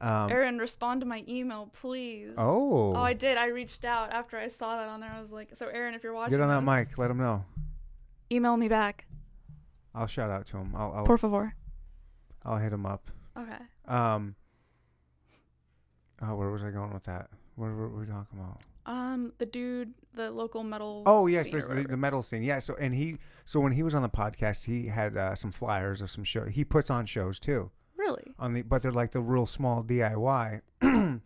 Um, 0.00 0.30
Aaron, 0.30 0.58
respond 0.58 1.00
to 1.00 1.06
my 1.06 1.24
email, 1.28 1.70
please. 1.72 2.30
oh, 2.38 2.94
Oh, 2.94 3.02
I 3.02 3.14
did. 3.14 3.36
I 3.36 3.46
reached 3.46 3.84
out 3.84 4.12
after 4.12 4.38
I 4.38 4.46
saw 4.46 4.76
that 4.76 4.88
on 4.88 5.00
there. 5.00 5.10
I 5.10 5.20
was 5.20 5.32
like, 5.32 5.56
so 5.56 5.66
Aaron, 5.66 5.94
if 5.94 6.04
you're 6.04 6.14
watching, 6.14 6.30
get 6.38 6.40
on 6.40 6.48
that 6.48 6.60
this, 6.60 6.88
mic. 6.90 6.98
Let 6.98 7.10
him 7.10 7.18
know. 7.18 7.44
Email 8.30 8.56
me 8.56 8.68
back, 8.68 9.06
I'll 9.94 10.06
shout 10.06 10.30
out 10.30 10.46
to 10.48 10.58
him. 10.58 10.74
I'll 10.76 10.92
I'll, 10.92 11.04
por 11.04 11.18
favor. 11.18 11.54
I'll 12.44 12.58
hit 12.58 12.72
him 12.72 12.86
up. 12.86 13.10
Okay. 13.36 13.58
Um. 13.86 14.36
Oh, 16.22 16.34
where 16.36 16.50
was 16.50 16.62
I 16.62 16.70
going 16.70 16.92
with 16.92 17.04
that? 17.04 17.30
What 17.56 17.68
were 17.68 17.88
we 17.88 18.06
talking 18.06 18.38
about? 18.38 18.60
Um, 18.86 19.32
the 19.38 19.46
dude, 19.46 19.94
the 20.14 20.30
local 20.30 20.62
metal. 20.62 21.02
Oh 21.06 21.26
yes, 21.26 21.50
the, 21.50 21.86
the 21.88 21.96
metal 21.96 22.22
scene. 22.22 22.42
Yeah. 22.42 22.58
So 22.60 22.74
and 22.80 22.94
he 22.94 23.18
so 23.44 23.60
when 23.60 23.72
he 23.72 23.82
was 23.82 23.94
on 23.94 24.02
the 24.02 24.08
podcast, 24.08 24.66
he 24.66 24.86
had 24.86 25.16
uh, 25.16 25.34
some 25.34 25.50
flyers 25.50 26.00
of 26.00 26.10
some 26.10 26.24
show. 26.24 26.44
He 26.46 26.64
puts 26.64 26.88
on 26.90 27.06
shows 27.06 27.38
too 27.38 27.70
Really? 28.08 28.34
on 28.38 28.54
the, 28.54 28.62
but 28.62 28.82
they're 28.82 28.92
like 28.92 29.10
the 29.12 29.20
real 29.20 29.46
small 29.46 29.82
DIY. 29.82 30.60
and 30.80 31.20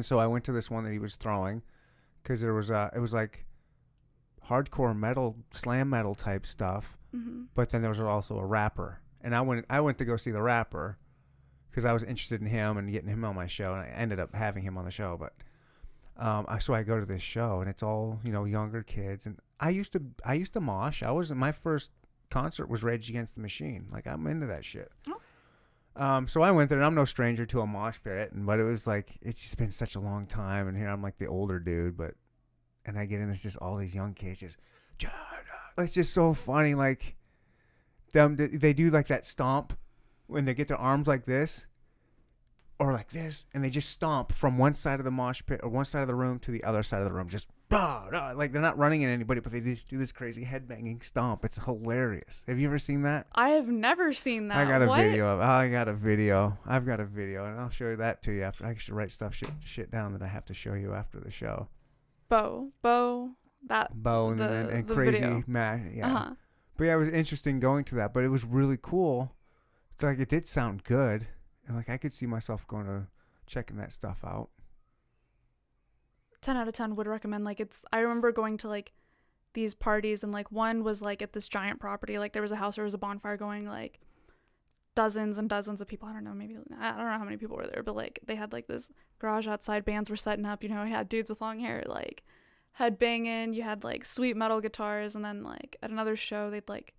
so 0.00 0.18
I 0.18 0.26
went 0.26 0.44
to 0.44 0.52
this 0.52 0.70
one 0.70 0.84
that 0.84 0.92
he 0.92 0.98
was 0.98 1.16
throwing 1.16 1.62
because 2.22 2.40
there 2.40 2.54
was 2.54 2.70
a 2.70 2.90
it 2.94 2.98
was 2.98 3.12
like 3.12 3.44
hardcore 4.48 4.96
metal, 4.96 5.36
slam 5.50 5.90
metal 5.90 6.14
type 6.14 6.46
stuff. 6.46 6.96
Mm-hmm. 7.14 7.44
But 7.54 7.70
then 7.70 7.82
there 7.82 7.90
was 7.90 8.00
also 8.00 8.38
a 8.38 8.44
rapper, 8.44 9.00
and 9.20 9.34
I 9.34 9.40
went 9.40 9.66
I 9.68 9.80
went 9.80 9.98
to 9.98 10.04
go 10.04 10.16
see 10.16 10.30
the 10.30 10.42
rapper 10.42 10.98
because 11.70 11.84
I 11.84 11.92
was 11.92 12.02
interested 12.02 12.40
in 12.40 12.46
him 12.46 12.76
and 12.76 12.90
getting 12.90 13.08
him 13.08 13.24
on 13.24 13.34
my 13.34 13.46
show, 13.46 13.72
and 13.74 13.82
I 13.82 13.86
ended 13.94 14.20
up 14.20 14.34
having 14.34 14.62
him 14.62 14.76
on 14.78 14.84
the 14.84 14.90
show. 14.90 15.18
But 15.18 15.34
um, 16.22 16.46
so 16.60 16.74
I 16.74 16.82
go 16.82 17.00
to 17.00 17.06
this 17.06 17.22
show, 17.22 17.60
and 17.60 17.68
it's 17.68 17.82
all 17.82 18.20
you 18.24 18.32
know 18.32 18.44
younger 18.44 18.82
kids, 18.82 19.26
and 19.26 19.38
I 19.60 19.70
used 19.70 19.92
to 19.92 20.02
I 20.24 20.34
used 20.34 20.52
to 20.54 20.60
mosh. 20.60 21.02
I 21.02 21.10
was 21.10 21.32
my 21.32 21.52
first 21.52 21.92
concert 22.30 22.68
was 22.68 22.82
Rage 22.82 23.10
Against 23.10 23.34
the 23.34 23.42
Machine. 23.42 23.86
Like 23.92 24.06
I'm 24.06 24.26
into 24.26 24.46
that 24.46 24.64
shit. 24.64 24.90
Okay. 25.06 25.18
Um, 25.94 26.26
so 26.26 26.42
I 26.42 26.50
went 26.50 26.68
there, 26.70 26.78
and 26.78 26.86
I'm 26.86 26.94
no 26.94 27.04
stranger 27.04 27.44
to 27.46 27.60
a 27.60 27.66
mosh 27.66 27.98
pit, 28.02 28.32
and 28.32 28.46
but 28.46 28.58
it 28.58 28.64
was 28.64 28.86
like 28.86 29.18
it's 29.20 29.42
just 29.42 29.58
been 29.58 29.70
such 29.70 29.94
a 29.94 30.00
long 30.00 30.26
time, 30.26 30.68
and 30.68 30.76
here 30.76 30.88
I'm 30.88 31.02
like 31.02 31.18
the 31.18 31.26
older 31.26 31.58
dude, 31.58 31.96
but 31.96 32.14
and 32.84 32.98
I 32.98 33.04
get 33.04 33.20
in, 33.20 33.26
there's 33.26 33.42
just 33.42 33.58
all 33.58 33.76
these 33.76 33.94
young 33.94 34.14
kids 34.14 34.40
just. 34.40 34.56
It's 35.78 35.94
just 35.94 36.12
so 36.14 36.34
funny, 36.34 36.74
like 36.74 37.16
them. 38.12 38.36
They 38.36 38.72
do 38.72 38.90
like 38.90 39.08
that 39.08 39.24
stomp 39.24 39.72
when 40.26 40.44
they 40.44 40.54
get 40.54 40.68
their 40.68 40.78
arms 40.78 41.06
like 41.06 41.24
this, 41.26 41.66
or 42.82 42.92
like 42.92 43.10
this, 43.10 43.46
and 43.54 43.62
they 43.62 43.70
just 43.70 43.90
stomp 43.90 44.32
from 44.32 44.58
one 44.58 44.74
side 44.74 44.98
of 44.98 45.04
the 45.04 45.10
mosh 45.12 45.40
pit 45.46 45.60
or 45.62 45.68
one 45.68 45.84
side 45.84 46.02
of 46.02 46.08
the 46.08 46.14
room 46.16 46.40
to 46.40 46.50
the 46.50 46.64
other 46.64 46.82
side 46.82 46.98
of 46.98 47.04
the 47.04 47.12
room. 47.12 47.28
Just 47.28 47.46
bah, 47.68 48.08
bah, 48.10 48.32
like 48.34 48.50
they're 48.52 48.60
not 48.60 48.76
running 48.76 49.04
at 49.04 49.10
anybody, 49.10 49.40
but 49.40 49.52
they 49.52 49.60
just 49.60 49.88
do 49.88 49.98
this 49.98 50.10
crazy 50.10 50.44
headbanging 50.44 51.04
stomp. 51.04 51.44
It's 51.44 51.62
hilarious. 51.64 52.42
Have 52.48 52.58
you 52.58 52.66
ever 52.66 52.78
seen 52.80 53.02
that? 53.02 53.28
I 53.34 53.50
have 53.50 53.68
never 53.68 54.12
seen 54.12 54.48
that. 54.48 54.58
I 54.58 54.64
got 54.68 54.82
a 54.82 54.88
what? 54.88 54.98
video 55.00 55.28
of. 55.28 55.40
I 55.40 55.68
got 55.70 55.86
a 55.86 55.92
video. 55.92 56.58
I've 56.66 56.84
got 56.84 56.98
a 56.98 57.04
video, 57.04 57.44
and 57.46 57.60
I'll 57.60 57.70
show 57.70 57.90
you 57.90 57.96
that 57.96 58.20
to 58.24 58.32
you 58.32 58.42
after. 58.42 58.66
I 58.66 58.74
should 58.76 58.94
write 58.94 59.12
stuff 59.12 59.32
shit 59.34 59.50
shit 59.62 59.90
down 59.92 60.12
that 60.14 60.22
I 60.22 60.26
have 60.28 60.44
to 60.46 60.54
show 60.54 60.74
you 60.74 60.92
after 60.92 61.20
the 61.20 61.30
show. 61.30 61.68
Bo, 62.28 62.72
Bo, 62.82 63.30
that. 63.68 63.94
Bo 63.94 64.30
and, 64.30 64.40
The- 64.40 64.52
and, 64.52 64.70
and 64.70 64.88
the 64.88 64.94
crazy 64.94 65.20
video. 65.20 65.44
ma- 65.46 65.78
yeah. 65.94 66.06
Uh-huh. 66.14 66.30
But 66.76 66.84
yeah, 66.84 66.94
it 66.94 66.98
was 66.98 67.10
interesting 67.10 67.60
going 67.60 67.84
to 67.84 67.94
that. 67.94 68.12
But 68.12 68.24
it 68.24 68.28
was 68.28 68.44
really 68.44 68.78
cool. 68.80 69.36
It's 69.94 70.02
like 70.02 70.18
it 70.18 70.28
did 70.30 70.48
sound 70.48 70.82
good, 70.84 71.28
and 71.66 71.76
like 71.76 71.88
I 71.88 71.96
could 71.96 72.12
see 72.12 72.26
myself 72.26 72.66
going 72.66 72.86
to 72.86 73.06
checking 73.46 73.76
that 73.76 73.92
stuff 73.92 74.20
out. 74.24 74.50
10 76.42 76.56
out 76.56 76.68
of 76.68 76.74
10 76.74 76.96
would 76.96 77.06
recommend 77.06 77.44
like 77.44 77.60
it's 77.60 77.84
i 77.92 78.00
remember 78.00 78.32
going 78.32 78.56
to 78.56 78.68
like 78.68 78.92
these 79.54 79.74
parties 79.74 80.22
and 80.22 80.32
like 80.32 80.50
one 80.50 80.82
was 80.82 81.00
like 81.00 81.22
at 81.22 81.32
this 81.32 81.48
giant 81.48 81.78
property 81.80 82.18
like 82.18 82.32
there 82.32 82.42
was 82.42 82.52
a 82.52 82.56
house 82.56 82.76
there 82.76 82.84
was 82.84 82.94
a 82.94 82.98
bonfire 82.98 83.36
going 83.36 83.66
like 83.66 84.00
dozens 84.94 85.38
and 85.38 85.48
dozens 85.48 85.80
of 85.80 85.88
people 85.88 86.08
i 86.08 86.12
don't 86.12 86.24
know 86.24 86.34
maybe 86.34 86.56
i 86.80 86.90
don't 86.90 86.98
know 87.06 87.18
how 87.18 87.24
many 87.24 87.36
people 87.36 87.56
were 87.56 87.66
there 87.66 87.82
but 87.82 87.96
like 87.96 88.18
they 88.26 88.34
had 88.34 88.52
like 88.52 88.66
this 88.66 88.90
garage 89.18 89.46
outside 89.46 89.84
bands 89.84 90.10
were 90.10 90.16
setting 90.16 90.44
up 90.44 90.62
you 90.62 90.68
know 90.68 90.82
you 90.82 90.92
had 90.92 91.08
dudes 91.08 91.30
with 91.30 91.40
long 91.40 91.60
hair 91.60 91.82
like 91.86 92.24
head 92.72 92.98
banging 92.98 93.54
you 93.54 93.62
had 93.62 93.84
like 93.84 94.04
sweet 94.04 94.36
metal 94.36 94.60
guitars 94.60 95.14
and 95.14 95.24
then 95.24 95.42
like 95.42 95.76
at 95.82 95.90
another 95.90 96.16
show 96.16 96.50
they'd 96.50 96.68
like 96.68 96.94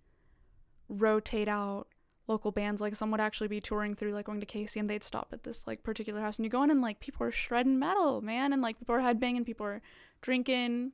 rotate 0.88 1.48
out 1.48 1.88
local 2.26 2.50
bands 2.52 2.80
like 2.80 2.94
some 2.94 3.10
would 3.10 3.20
actually 3.20 3.48
be 3.48 3.60
touring 3.60 3.94
through 3.94 4.12
like 4.12 4.26
going 4.26 4.40
to 4.40 4.46
Casey 4.46 4.80
and 4.80 4.88
they'd 4.88 5.04
stop 5.04 5.28
at 5.32 5.42
this 5.44 5.66
like 5.66 5.82
particular 5.82 6.20
house 6.20 6.38
and 6.38 6.44
you 6.46 6.50
go 6.50 6.62
in 6.62 6.70
and 6.70 6.80
like 6.80 6.98
people 7.00 7.26
are 7.26 7.30
shredding 7.32 7.78
metal 7.78 8.22
man 8.22 8.52
and 8.52 8.62
like 8.62 8.78
people 8.78 8.94
are 8.94 9.00
headbanging 9.00 9.44
people 9.44 9.66
are 9.66 9.82
drinking 10.22 10.92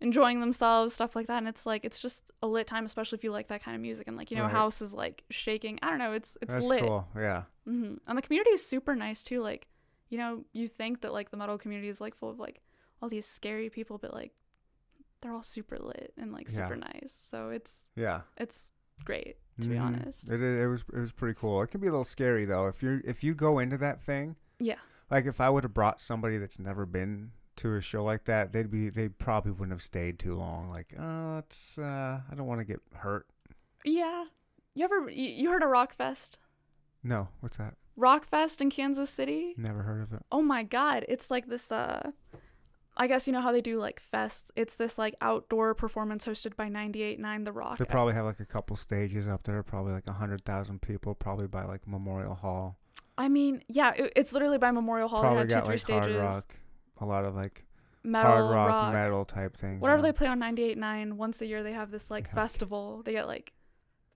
enjoying 0.00 0.40
themselves 0.40 0.92
stuff 0.92 1.16
like 1.16 1.28
that 1.28 1.38
and 1.38 1.48
it's 1.48 1.64
like 1.64 1.84
it's 1.84 1.98
just 1.98 2.24
a 2.42 2.46
lit 2.46 2.66
time 2.66 2.84
especially 2.84 3.16
if 3.16 3.24
you 3.24 3.30
like 3.32 3.46
that 3.48 3.62
kind 3.62 3.74
of 3.74 3.80
music 3.80 4.06
and 4.06 4.16
like 4.16 4.30
you 4.30 4.36
know 4.36 4.42
Right. 4.42 4.52
house 4.52 4.82
is 4.82 4.92
like 4.92 5.24
shaking 5.30 5.78
I 5.82 5.88
don't 5.88 5.98
know 5.98 6.12
it's 6.12 6.36
it's 6.42 6.54
That's 6.54 6.66
lit 6.66 6.82
cool. 6.82 7.08
Yeah. 7.16 7.44
mm-hmm. 7.66 7.94
and 8.06 8.18
the 8.18 8.22
community 8.22 8.50
is 8.50 8.66
super 8.66 8.94
nice 8.94 9.22
too 9.22 9.40
like 9.40 9.66
you 10.10 10.18
know 10.18 10.44
you 10.52 10.68
think 10.68 11.00
that 11.02 11.12
like 11.14 11.30
the 11.30 11.36
metal 11.38 11.56
community 11.56 11.88
is 11.88 12.00
like 12.02 12.14
full 12.14 12.28
of 12.28 12.38
like 12.38 12.60
all 13.00 13.08
these 13.08 13.24
scary 13.24 13.70
people 13.70 13.96
but 13.96 14.12
like 14.12 14.32
they're 15.22 15.32
all 15.32 15.42
super 15.42 15.78
lit 15.78 16.12
and 16.18 16.32
like 16.32 16.48
Yeah. 16.50 16.54
super 16.56 16.76
nice 16.76 17.28
so 17.30 17.48
it's 17.48 17.88
Yeah. 17.96 18.22
it's 18.36 18.68
great 19.04 19.36
to 19.60 19.68
be 19.68 19.76
Mhm. 19.76 19.82
honest 19.82 20.30
It, 20.30 20.40
it 20.40 20.66
was 20.66 20.84
it 20.92 20.98
was 20.98 21.12
pretty 21.12 21.38
cool. 21.38 21.62
It 21.62 21.68
can 21.68 21.80
be 21.80 21.86
a 21.86 21.90
little 21.90 22.04
scary 22.04 22.44
though 22.44 22.66
if 22.66 22.82
you're 22.82 23.00
if 23.04 23.22
you 23.24 23.34
go 23.34 23.58
into 23.58 23.76
that 23.78 24.00
thing. 24.02 24.36
Yeah. 24.58 24.78
Like 25.10 25.26
if 25.26 25.40
I 25.40 25.50
would 25.50 25.62
have 25.64 25.74
brought 25.74 26.00
somebody 26.00 26.38
that's 26.38 26.58
never 26.58 26.86
been 26.86 27.32
to 27.56 27.74
a 27.76 27.80
show 27.80 28.02
like 28.02 28.24
that, 28.24 28.52
they'd 28.52 28.70
be 28.70 28.88
they 28.88 29.08
probably 29.08 29.52
wouldn't 29.52 29.70
have 29.72 29.82
stayed 29.82 30.18
too 30.18 30.34
long. 30.34 30.68
Like, 30.68 30.94
oh, 30.98 31.38
it's 31.38 31.78
uh, 31.78 32.20
I 32.30 32.34
don't 32.34 32.46
want 32.46 32.60
to 32.60 32.64
get 32.64 32.80
hurt. 32.94 33.26
Yeah. 33.84 34.24
You 34.74 34.84
ever 34.84 35.08
you, 35.10 35.28
you 35.28 35.50
heard 35.50 35.62
of 35.62 35.68
Rock 35.68 35.92
Fest? 35.94 36.38
No, 37.02 37.28
what's 37.40 37.58
that? 37.58 37.74
Rock 37.96 38.24
Fest 38.24 38.60
in 38.60 38.70
Kansas 38.70 39.10
City? 39.10 39.54
Never 39.56 39.82
heard 39.82 40.02
of 40.02 40.12
it. 40.12 40.22
Oh 40.32 40.42
my 40.42 40.64
god, 40.64 41.04
it's 41.08 41.30
like 41.30 41.46
this 41.46 41.70
uh 41.70 42.10
I 42.96 43.06
guess 43.08 43.26
you 43.26 43.32
know 43.32 43.40
how 43.40 43.50
they 43.52 43.60
do 43.60 43.78
like 43.80 44.00
fests. 44.12 44.50
It's 44.56 44.76
this 44.76 44.98
like 44.98 45.14
outdoor 45.20 45.74
performance 45.74 46.24
hosted 46.24 46.54
by 46.56 46.68
98.9 46.68 47.44
The 47.44 47.52
Rock. 47.52 47.78
They 47.78 47.84
probably 47.84 48.14
have 48.14 48.24
like 48.24 48.40
a 48.40 48.44
couple 48.46 48.76
stages 48.76 49.26
up 49.26 49.42
there, 49.42 49.62
probably 49.62 49.92
like 49.92 50.06
a 50.06 50.12
hundred 50.12 50.44
thousand 50.44 50.80
people, 50.82 51.14
probably 51.14 51.46
by 51.48 51.64
like 51.64 51.86
Memorial 51.88 52.34
Hall. 52.34 52.76
I 53.18 53.28
mean, 53.28 53.62
yeah, 53.68 53.92
it, 53.96 54.12
it's 54.16 54.32
literally 54.32 54.58
by 54.58 54.70
Memorial 54.70 55.08
Hall. 55.08 55.22
probably 55.22 55.44
they 55.46 55.54
had 55.54 55.64
two, 55.64 55.70
got 55.72 55.80
three 55.86 55.94
like 55.96 56.04
stages. 56.04 56.20
hard 56.20 56.32
rock, 56.34 56.56
a 57.00 57.06
lot 57.06 57.24
of 57.24 57.34
like 57.34 57.64
metal, 58.04 58.30
hard 58.30 58.44
rock, 58.54 58.68
rock, 58.68 58.92
metal 58.92 59.24
type 59.24 59.56
things. 59.56 59.80
whatever 59.80 60.02
they 60.02 60.12
play 60.12 60.26
on 60.26 60.38
98.9 60.40 61.12
once 61.14 61.40
a 61.40 61.46
year 61.46 61.62
they 61.62 61.72
have 61.72 61.90
this 61.90 62.10
like 62.10 62.26
Yeah. 62.28 62.34
festival 62.34 63.02
they 63.02 63.12
get 63.12 63.26
like 63.26 63.52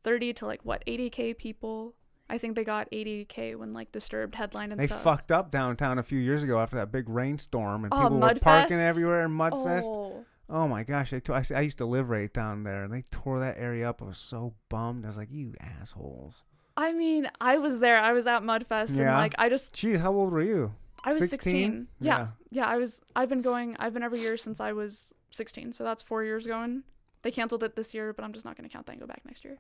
30 0.05 0.35
to 0.35 0.47
like 0.47 0.65
what 0.65 0.85
80k 0.87 1.37
people 1.39 1.95
i 2.31 2.39
think 2.39 2.55
they 2.57 2.65
got 2.65 2.91
80k 2.91 3.57
when 3.57 3.73
like 3.73 3.91
disturbed 3.93 4.35
headline 4.35 4.73
and 4.73 4.81
They 4.81 4.87
stuff 4.87 5.03
fucked 5.03 5.33
up 5.33 5.51
downtown 5.51 5.99
a 5.99 6.03
few 6.03 6.19
years 6.19 6.43
ago 6.43 6.59
after 6.61 6.77
that 6.77 6.93
big 6.93 7.09
rainstorm, 7.09 7.85
and 7.85 7.93
Oh, 7.93 8.03
people 8.03 8.19
were 8.21 8.35
parking 8.35 8.77
Mudfest? 8.77 8.87
everywhere 8.89 9.25
in 9.25 9.31
Mudfest. 9.33 9.85
oh 9.85 10.25
Oh 10.51 10.67
my 10.67 10.83
gosh! 10.83 11.13
I, 11.13 11.19
t- 11.19 11.55
I, 11.55 11.61
used 11.61 11.77
to 11.77 11.85
live 11.85 12.09
right 12.09 12.33
down 12.33 12.63
there, 12.63 12.83
and 12.83 12.91
they 12.91 13.03
tore 13.11 13.39
that 13.41 13.59
area 13.59 13.87
up. 13.87 14.01
I 14.01 14.07
was 14.07 14.17
so 14.17 14.55
bummed. 14.71 15.05
I 15.05 15.09
was 15.09 15.19
like, 15.19 15.29
"You 15.31 15.53
assholes!" 15.61 16.43
i 16.81 16.93
mean 16.93 17.29
i 17.41 17.59
was 17.59 17.81
there 17.81 17.99
i 17.99 18.13
was 18.13 18.25
at 18.29 18.41
mudfest 18.43 18.91
and 19.01 19.07
like 19.17 19.35
i 19.37 19.49
just 19.49 19.75
Jeez, 19.75 19.99
how 19.99 20.13
old 20.15 20.31
were 20.31 20.41
you? 20.41 20.73
i 21.03 21.09
was 21.11 21.29
16, 21.29 21.89
Yeah. 22.01 22.19
Yeah. 22.19 22.27
yeah 22.53 22.67
i 22.67 22.77
was 22.77 23.01
i've 23.17 23.29
been 23.29 23.43
going 23.43 23.77
i've 23.81 23.93
been 23.93 24.05
every 24.05 24.21
year 24.21 24.37
since 24.37 24.61
i 24.61 24.73
was 24.73 25.13
16 25.33 25.73
so 25.73 25.83
that's 25.83 26.05
four 26.05 26.23
years 26.23 26.47
going 26.47 26.85
they 27.23 27.33
canceled 27.33 27.65
it 27.65 27.75
this 27.75 27.95
year 27.95 28.13
but 28.13 28.25
i'm 28.25 28.33
just 28.33 28.45
not 28.45 28.57
going 28.57 28.69
to 28.69 28.73
count 28.73 28.87
that 28.87 28.93
and 28.93 29.01
go 29.01 29.09
back 29.09 29.23
next 29.27 29.45
year 29.45 29.59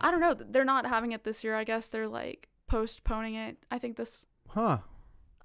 i 0.00 0.10
don't 0.10 0.20
know 0.20 0.34
they're 0.34 0.64
not 0.64 0.86
having 0.86 1.12
it 1.12 1.24
this 1.24 1.42
year 1.44 1.54
i 1.54 1.64
guess 1.64 1.88
they're 1.88 2.08
like 2.08 2.48
postponing 2.66 3.34
it 3.34 3.56
i 3.70 3.78
think 3.78 3.96
this 3.96 4.26
Huh? 4.48 4.78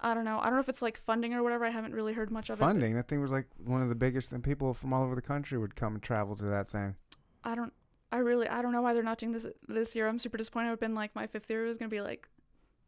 I 0.00 0.12
don't 0.12 0.24
know. 0.24 0.38
I 0.38 0.44
don't 0.44 0.54
know 0.54 0.60
if 0.60 0.68
it's 0.68 0.82
like 0.82 0.98
funding 0.98 1.32
or 1.34 1.42
whatever. 1.42 1.64
I 1.64 1.70
haven't 1.70 1.94
really 1.94 2.12
heard 2.12 2.30
much 2.30 2.50
of 2.50 2.58
it. 2.58 2.60
but 2.60 2.66
Funding. 2.66 2.94
That 2.94 3.08
thing 3.08 3.20
was 3.20 3.32
like 3.32 3.46
one 3.64 3.82
of 3.82 3.88
the 3.88 3.94
biggest, 3.94 4.32
and 4.32 4.42
people 4.42 4.74
from 4.74 4.92
all 4.92 5.02
over 5.02 5.14
the 5.14 5.22
country 5.22 5.56
would 5.56 5.76
come 5.76 5.94
and 5.94 6.02
travel 6.02 6.36
to 6.36 6.44
that 6.44 6.68
thing. 6.70 6.96
I 7.42 7.54
don't. 7.54 7.72
I 8.12 8.18
really. 8.18 8.48
I 8.48 8.60
don't 8.60 8.72
know 8.72 8.82
why 8.82 8.92
they're 8.92 9.02
not 9.02 9.18
doing 9.18 9.32
this 9.32 9.46
this 9.68 9.94
year. 9.94 10.08
I'm 10.08 10.18
super 10.18 10.36
disappointed. 10.36 10.72
It's 10.72 10.80
been 10.80 10.94
like 10.94 11.14
my 11.14 11.26
fifth 11.26 11.48
year. 11.48 11.64
It 11.64 11.68
was 11.68 11.78
gonna 11.78 11.88
be 11.88 12.00
like 12.02 12.28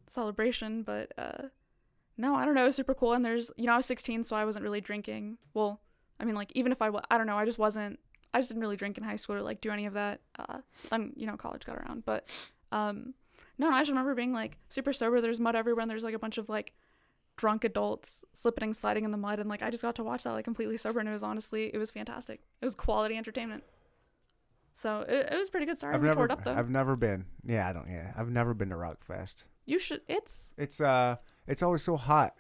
celebration, 0.07 0.83
but 0.83 1.13
uh, 1.17 1.49
no. 2.19 2.35
I 2.35 2.45
don't 2.45 2.55
know. 2.55 2.65
It 2.65 2.67
was 2.67 2.77
super 2.77 2.95
cool. 2.95 3.13
And 3.13 3.25
there's, 3.25 3.51
you 3.57 3.67
know, 3.67 3.73
I 3.73 3.77
was 3.77 3.87
16, 3.87 4.25
so 4.25 4.37
I 4.37 4.45
wasn't 4.45 4.63
really 4.63 4.81
drinking. 4.81 5.39
Well, 5.55 5.81
I 6.21 6.25
mean, 6.25 6.35
like 6.35 6.53
even 6.55 6.73
if 6.73 6.83
I, 6.83 6.91
I 7.11 7.17
don't 7.19 7.27
know. 7.27 7.39
I 7.39 7.45
just 7.45 7.59
wasn't. 7.59 7.99
I 8.35 8.39
just 8.41 8.51
didn't 8.51 8.61
really 8.63 8.77
drink 8.77 8.99
in 8.99 9.05
high 9.05 9.17
school 9.17 9.37
or 9.37 9.43
like 9.43 9.61
do 9.61 9.71
any 9.71 9.87
of 9.87 9.95
that. 9.95 10.21
Uh, 10.39 10.59
then 10.91 11.13
you 11.17 11.27
know, 11.27 11.37
college 11.37 11.65
got 11.65 11.77
around, 11.77 12.05
but 12.05 12.29
um, 12.73 13.15
no. 13.59 13.69
no 13.69 13.75
I 13.77 13.81
just 13.81 13.91
remember 13.91 14.15
being 14.15 14.33
like 14.33 14.59
super 14.69 14.93
sober. 14.93 15.21
There's 15.21 15.41
mud 15.41 15.57
everywhere, 15.57 15.83
and 15.83 15.91
there's 15.91 16.05
like 16.05 16.15
a 16.15 16.19
bunch 16.19 16.39
of 16.39 16.49
like 16.49 16.73
drunk 17.37 17.65
adults 17.65 18.25
slipping 18.33 18.65
and 18.65 18.77
sliding 18.77 19.05
in 19.05 19.11
the 19.11 19.19
mud 19.19 19.39
and 19.39 19.49
like 19.49 19.63
I 19.63 19.71
just 19.71 19.83
got 19.83 19.95
to 19.97 20.03
watch 20.03 20.25
that 20.25 20.33
like 20.33 20.45
completely 20.45 20.79
sober 20.79 21.01
and 21.01 21.09
it 21.09 21.13
was 21.13 21.23
honestly 21.23 21.67
it 21.67 21.79
was 21.79 21.91
fantastic. 21.91 22.41
It 22.61 22.65
was 22.65 22.75
quality 22.75 23.17
entertainment. 23.17 23.63
So 24.73 25.01
it, 25.01 25.29
it 25.33 25.39
was 25.39 25.51
pretty 25.51 25.67
good. 25.67 25.79
Sorry, 25.79 25.95
I've 25.95 26.03
never 26.03 26.15
tore 26.15 26.25
it 26.27 26.31
up 26.31 26.45
though. 26.45 26.55
I've 26.55 26.71
never 26.71 26.97
been. 26.97 27.27
Yeah, 27.45 27.69
I 27.69 27.73
don't. 27.73 27.89
Yeah, 27.91 28.13
I've 28.17 28.31
never 28.31 28.55
been 28.55 28.71
to 28.71 28.75
Rockfest. 28.75 29.45
you 29.65 29.79
should. 29.79 30.03
It's 30.09 30.53
It's 30.59 30.81
uh, 30.81 31.17
it's 31.47 31.63
always 31.63 31.83
so 31.83 31.97
hot, 31.97 32.35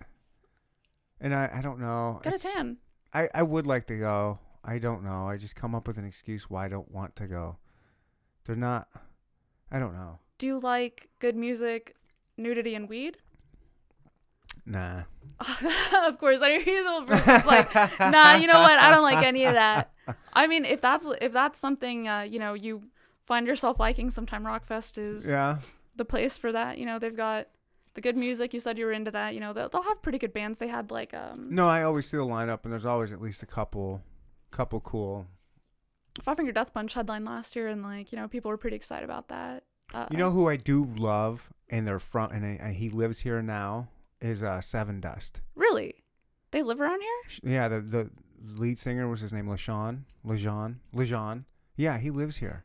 and 1.20 1.34
I 1.34 1.50
I 1.54 1.60
don't 1.62 1.78
know. 1.80 2.20
get 2.22 2.34
a 2.34 2.38
tan. 2.38 2.76
I 3.12 3.28
I 3.34 3.42
would 3.42 3.66
like 3.66 3.86
to 3.86 3.98
go. 3.98 4.38
I 4.68 4.78
don't 4.78 5.04
know. 5.04 5.28
I 5.28 5.36
just 5.36 5.54
come 5.54 5.74
up 5.74 5.86
with 5.86 5.96
an 5.96 6.04
excuse 6.04 6.50
why 6.50 6.64
I 6.64 6.68
don't 6.68 6.90
want 6.90 7.14
to 7.16 7.26
go. 7.28 7.56
They're 8.44 8.56
not. 8.56 8.88
I 9.70 9.78
don't 9.78 9.94
know. 9.94 10.18
Do 10.38 10.46
you 10.46 10.58
like 10.58 11.08
good 11.20 11.36
music, 11.36 11.94
nudity, 12.36 12.74
and 12.74 12.88
weed? 12.88 13.18
Nah. 14.64 15.02
of 16.06 16.18
course, 16.18 16.40
I 16.40 16.58
hear 16.58 16.82
the 16.82 17.04
person's 17.06 17.46
like, 17.46 17.74
nah, 18.00 18.34
you 18.34 18.46
know 18.48 18.60
what? 18.60 18.78
I 18.78 18.90
don't 18.90 19.02
like 19.02 19.24
any 19.24 19.44
of 19.44 19.54
that. 19.54 19.92
I 20.32 20.46
mean, 20.46 20.64
if 20.64 20.80
that's 20.80 21.06
if 21.20 21.32
that's 21.32 21.58
something 21.58 22.08
uh, 22.08 22.22
you 22.22 22.38
know 22.38 22.54
you 22.54 22.82
find 23.26 23.46
yourself 23.46 23.78
liking, 23.78 24.10
sometime 24.10 24.44
Rockfest 24.44 24.98
is 24.98 25.26
Yeah. 25.26 25.58
the 25.96 26.04
place 26.04 26.38
for 26.38 26.52
that. 26.52 26.78
You 26.78 26.86
know, 26.86 26.98
they've 26.98 27.16
got 27.16 27.48
the 27.94 28.00
good 28.00 28.16
music. 28.16 28.52
You 28.54 28.60
said 28.60 28.78
you 28.78 28.86
were 28.86 28.92
into 28.92 29.10
that. 29.12 29.34
You 29.34 29.40
know, 29.40 29.52
they'll, 29.52 29.68
they'll 29.68 29.82
have 29.82 30.02
pretty 30.02 30.18
good 30.18 30.32
bands. 30.32 30.58
They 30.58 30.68
had 30.68 30.90
like 30.90 31.14
um 31.14 31.48
No, 31.54 31.68
I 31.68 31.82
always 31.82 32.06
see 32.06 32.16
the 32.16 32.24
lineup, 32.24 32.60
and 32.64 32.72
there's 32.72 32.86
always 32.86 33.12
at 33.12 33.20
least 33.20 33.42
a 33.42 33.46
couple, 33.46 34.02
couple 34.56 34.80
cool. 34.80 35.26
Five 36.22 36.36
Finger 36.38 36.52
Death 36.52 36.72
Punch 36.72 36.94
headline 36.94 37.24
last 37.24 37.54
year, 37.56 37.68
and 37.68 37.82
like 37.82 38.10
you 38.12 38.16
know 38.18 38.26
people 38.28 38.50
were 38.50 38.56
pretty 38.56 38.76
excited 38.76 39.04
about 39.04 39.28
that. 39.28 39.64
Uh, 39.92 40.06
You 40.10 40.16
know 40.16 40.30
who 40.30 40.48
I 40.48 40.56
do 40.56 40.84
love, 40.96 41.52
and 41.68 41.86
they're 41.86 42.00
from, 42.00 42.30
and, 42.32 42.44
I, 42.44 42.58
and 42.60 42.74
he 42.76 42.88
lives 42.90 43.20
here 43.20 43.42
now 43.42 43.88
is 44.20 44.42
uh 44.42 44.58
Sevendust. 44.60 45.40
really, 45.54 45.94
they 46.52 46.62
live 46.62 46.80
around 46.80 47.00
here. 47.02 47.52
Yeah, 47.52 47.68
the 47.68 47.80
the 47.80 48.10
lead 48.42 48.78
singer 48.78 49.08
was 49.08 49.20
his 49.20 49.32
name 49.32 49.46
LaShawn, 49.46 50.04
LaJean, 50.24 50.76
LaJean. 50.94 51.44
Yeah, 51.76 51.98
he 51.98 52.10
lives 52.10 52.38
here 52.38 52.64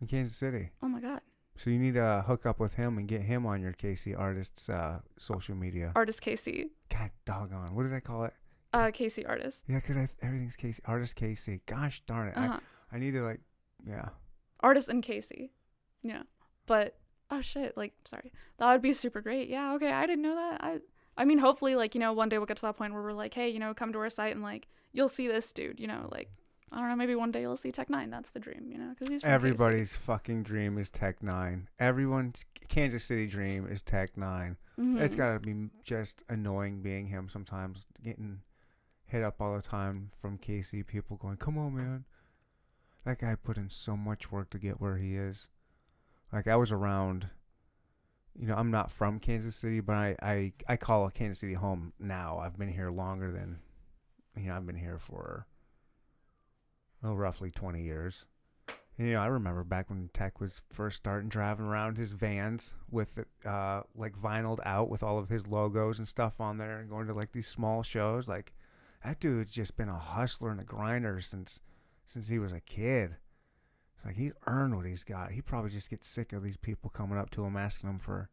in 0.00 0.06
Kansas 0.08 0.36
City. 0.36 0.70
Oh 0.82 0.88
my 0.88 1.00
god, 1.00 1.20
So 1.56 1.70
you 1.70 1.78
need 1.78 1.94
to 1.94 2.24
hook 2.26 2.44
up 2.44 2.58
with 2.58 2.74
him 2.74 2.98
and 2.98 3.06
get 3.06 3.22
him 3.22 3.46
on 3.46 3.60
your 3.62 3.72
KC 3.72 4.18
Artists 4.18 4.68
uh, 4.68 5.00
social 5.18 5.54
media. 5.54 5.92
artist 5.94 6.20
Casey, 6.22 6.70
God 6.88 7.10
doggone, 7.24 7.74
what 7.76 7.84
did 7.84 7.94
I 7.94 8.00
call 8.00 8.24
it? 8.24 8.34
Uh, 8.72 8.90
Casey 8.92 9.24
artist. 9.26 9.64
Yeah, 9.68 9.80
because 9.80 10.16
everything's 10.22 10.56
Casey 10.56 10.82
Artist 10.86 11.16
Casey. 11.16 11.60
Gosh 11.66 12.02
darn 12.06 12.28
it, 12.28 12.36
Uh-huh. 12.36 12.58
I, 12.92 12.96
I 12.96 12.98
need 12.98 13.12
to 13.12 13.22
like, 13.22 13.40
yeah. 13.86 14.08
artist 14.60 14.88
and 14.88 15.02
Casey. 15.02 15.52
Yeah. 16.02 16.22
But 16.66 16.96
oh 17.30 17.40
shit, 17.40 17.76
like 17.76 17.92
sorry. 18.06 18.32
That 18.58 18.72
would 18.72 18.82
be 18.82 18.92
super 18.92 19.20
great. 19.20 19.48
Yeah, 19.48 19.74
okay. 19.74 19.90
I 19.92 20.06
didn't 20.06 20.22
know 20.22 20.34
that. 20.36 20.62
I 20.62 20.80
I 21.16 21.24
mean 21.24 21.38
hopefully 21.38 21.76
like, 21.76 21.94
you 21.94 22.00
know, 22.00 22.12
one 22.12 22.28
day 22.28 22.38
we'll 22.38 22.46
get 22.46 22.56
to 22.58 22.62
that 22.62 22.76
point 22.76 22.92
where 22.94 23.02
we're 23.02 23.12
like, 23.12 23.34
hey, 23.34 23.48
you 23.48 23.58
know, 23.58 23.74
come 23.74 23.92
to 23.92 23.98
our 23.98 24.10
site 24.10 24.32
and 24.34 24.42
like 24.42 24.68
you'll 24.92 25.08
see 25.08 25.28
this 25.28 25.52
dude, 25.52 25.78
you 25.80 25.86
know, 25.86 26.08
like 26.10 26.30
I 26.70 26.78
don't 26.78 26.88
know, 26.88 26.96
maybe 26.96 27.14
one 27.14 27.30
day 27.32 27.42
you'll 27.42 27.56
see 27.58 27.70
Tech 27.72 27.88
N9ne. 27.90 28.10
That's 28.10 28.30
the 28.30 28.40
dream, 28.40 28.70
you 28.70 28.78
know, 28.78 28.94
cuz 28.98 29.08
he's. 29.10 29.22
Everybody's 29.24 29.94
fucking 29.94 30.42
dream 30.44 30.78
is 30.78 30.88
Tech 30.90 31.20
N9ne. 31.20 31.66
Everyone's 31.78 32.46
Kansas 32.68 33.04
City 33.04 33.26
dream 33.26 33.66
is 33.66 33.82
Tech 33.82 34.14
N9ne 34.16 34.56
It's 34.78 35.14
Mhm. 35.14 35.18
gotta 35.18 35.40
be 35.40 35.68
just 35.82 36.22
annoying 36.30 36.80
being 36.80 37.08
him 37.08 37.28
sometimes, 37.28 37.86
getting 38.02 38.40
hit 39.12 39.22
up 39.22 39.40
all 39.40 39.54
the 39.54 39.62
time 39.62 40.10
from 40.18 40.38
KC 40.38 40.86
people 40.86 41.16
going, 41.16 41.36
"Come 41.36 41.58
on, 41.58 41.76
man." 41.76 42.04
That 43.04 43.18
guy 43.18 43.34
put 43.34 43.56
in 43.58 43.68
so 43.70 43.96
much 43.96 44.32
work 44.32 44.50
to 44.50 44.58
get 44.58 44.80
where 44.80 44.96
he 44.96 45.16
is. 45.16 45.50
Like 46.32 46.48
I 46.48 46.56
was 46.56 46.72
around. 46.72 47.28
You 48.34 48.46
know, 48.46 48.54
I'm 48.54 48.70
not 48.70 48.90
from 48.90 49.20
Kansas 49.20 49.54
City, 49.54 49.80
but 49.80 49.94
I 49.94 50.16
I 50.22 50.52
I 50.66 50.76
call 50.76 51.08
Kansas 51.10 51.40
City 51.40 51.54
home 51.54 51.92
now. 51.98 52.38
I've 52.38 52.58
been 52.58 52.72
here 52.72 52.90
longer 52.90 53.30
than, 53.30 53.58
you 54.34 54.44
know, 54.44 54.56
I've 54.56 54.66
been 54.66 54.76
here 54.76 54.98
for. 54.98 55.46
Oh, 57.04 57.14
roughly 57.14 57.50
20 57.50 57.82
years. 57.82 58.26
And, 58.96 59.08
you 59.08 59.14
know, 59.14 59.20
I 59.20 59.26
remember 59.26 59.64
back 59.64 59.90
when 59.90 60.08
Tech 60.12 60.40
was 60.40 60.62
first 60.70 60.98
starting 60.98 61.28
driving 61.28 61.66
around 61.66 61.96
his 61.96 62.12
vans 62.12 62.74
with 62.90 63.18
uh, 63.44 63.82
like 63.96 64.16
vinyled 64.16 64.60
out 64.64 64.88
with 64.88 65.02
all 65.02 65.18
of 65.18 65.28
his 65.28 65.48
logos 65.48 65.98
and 65.98 66.06
stuff 66.06 66.40
on 66.40 66.58
there 66.58 66.78
and 66.78 66.88
going 66.88 67.08
to 67.08 67.14
like 67.14 67.32
these 67.32 67.48
small 67.48 67.82
shows. 67.82 68.28
Like 68.28 68.52
that 69.04 69.20
dude's 69.20 69.52
just 69.52 69.76
been 69.76 69.88
a 69.88 69.98
hustler 69.98 70.50
and 70.50 70.60
a 70.60 70.64
grinder 70.64 71.20
since 71.20 71.60
since 72.06 72.28
he 72.28 72.38
was 72.38 72.52
a 72.52 72.60
kid. 72.60 73.16
It's 73.96 74.04
like 74.04 74.16
he's 74.16 74.32
earned 74.46 74.76
what 74.76 74.86
he's 74.86 75.04
got. 75.04 75.32
He 75.32 75.40
probably 75.42 75.70
just 75.70 75.90
gets 75.90 76.08
sick 76.08 76.32
of 76.32 76.42
these 76.42 76.56
people 76.56 76.90
coming 76.90 77.18
up 77.18 77.30
to 77.30 77.44
him 77.44 77.56
asking 77.56 77.90
him 77.90 77.98
for 77.98 78.28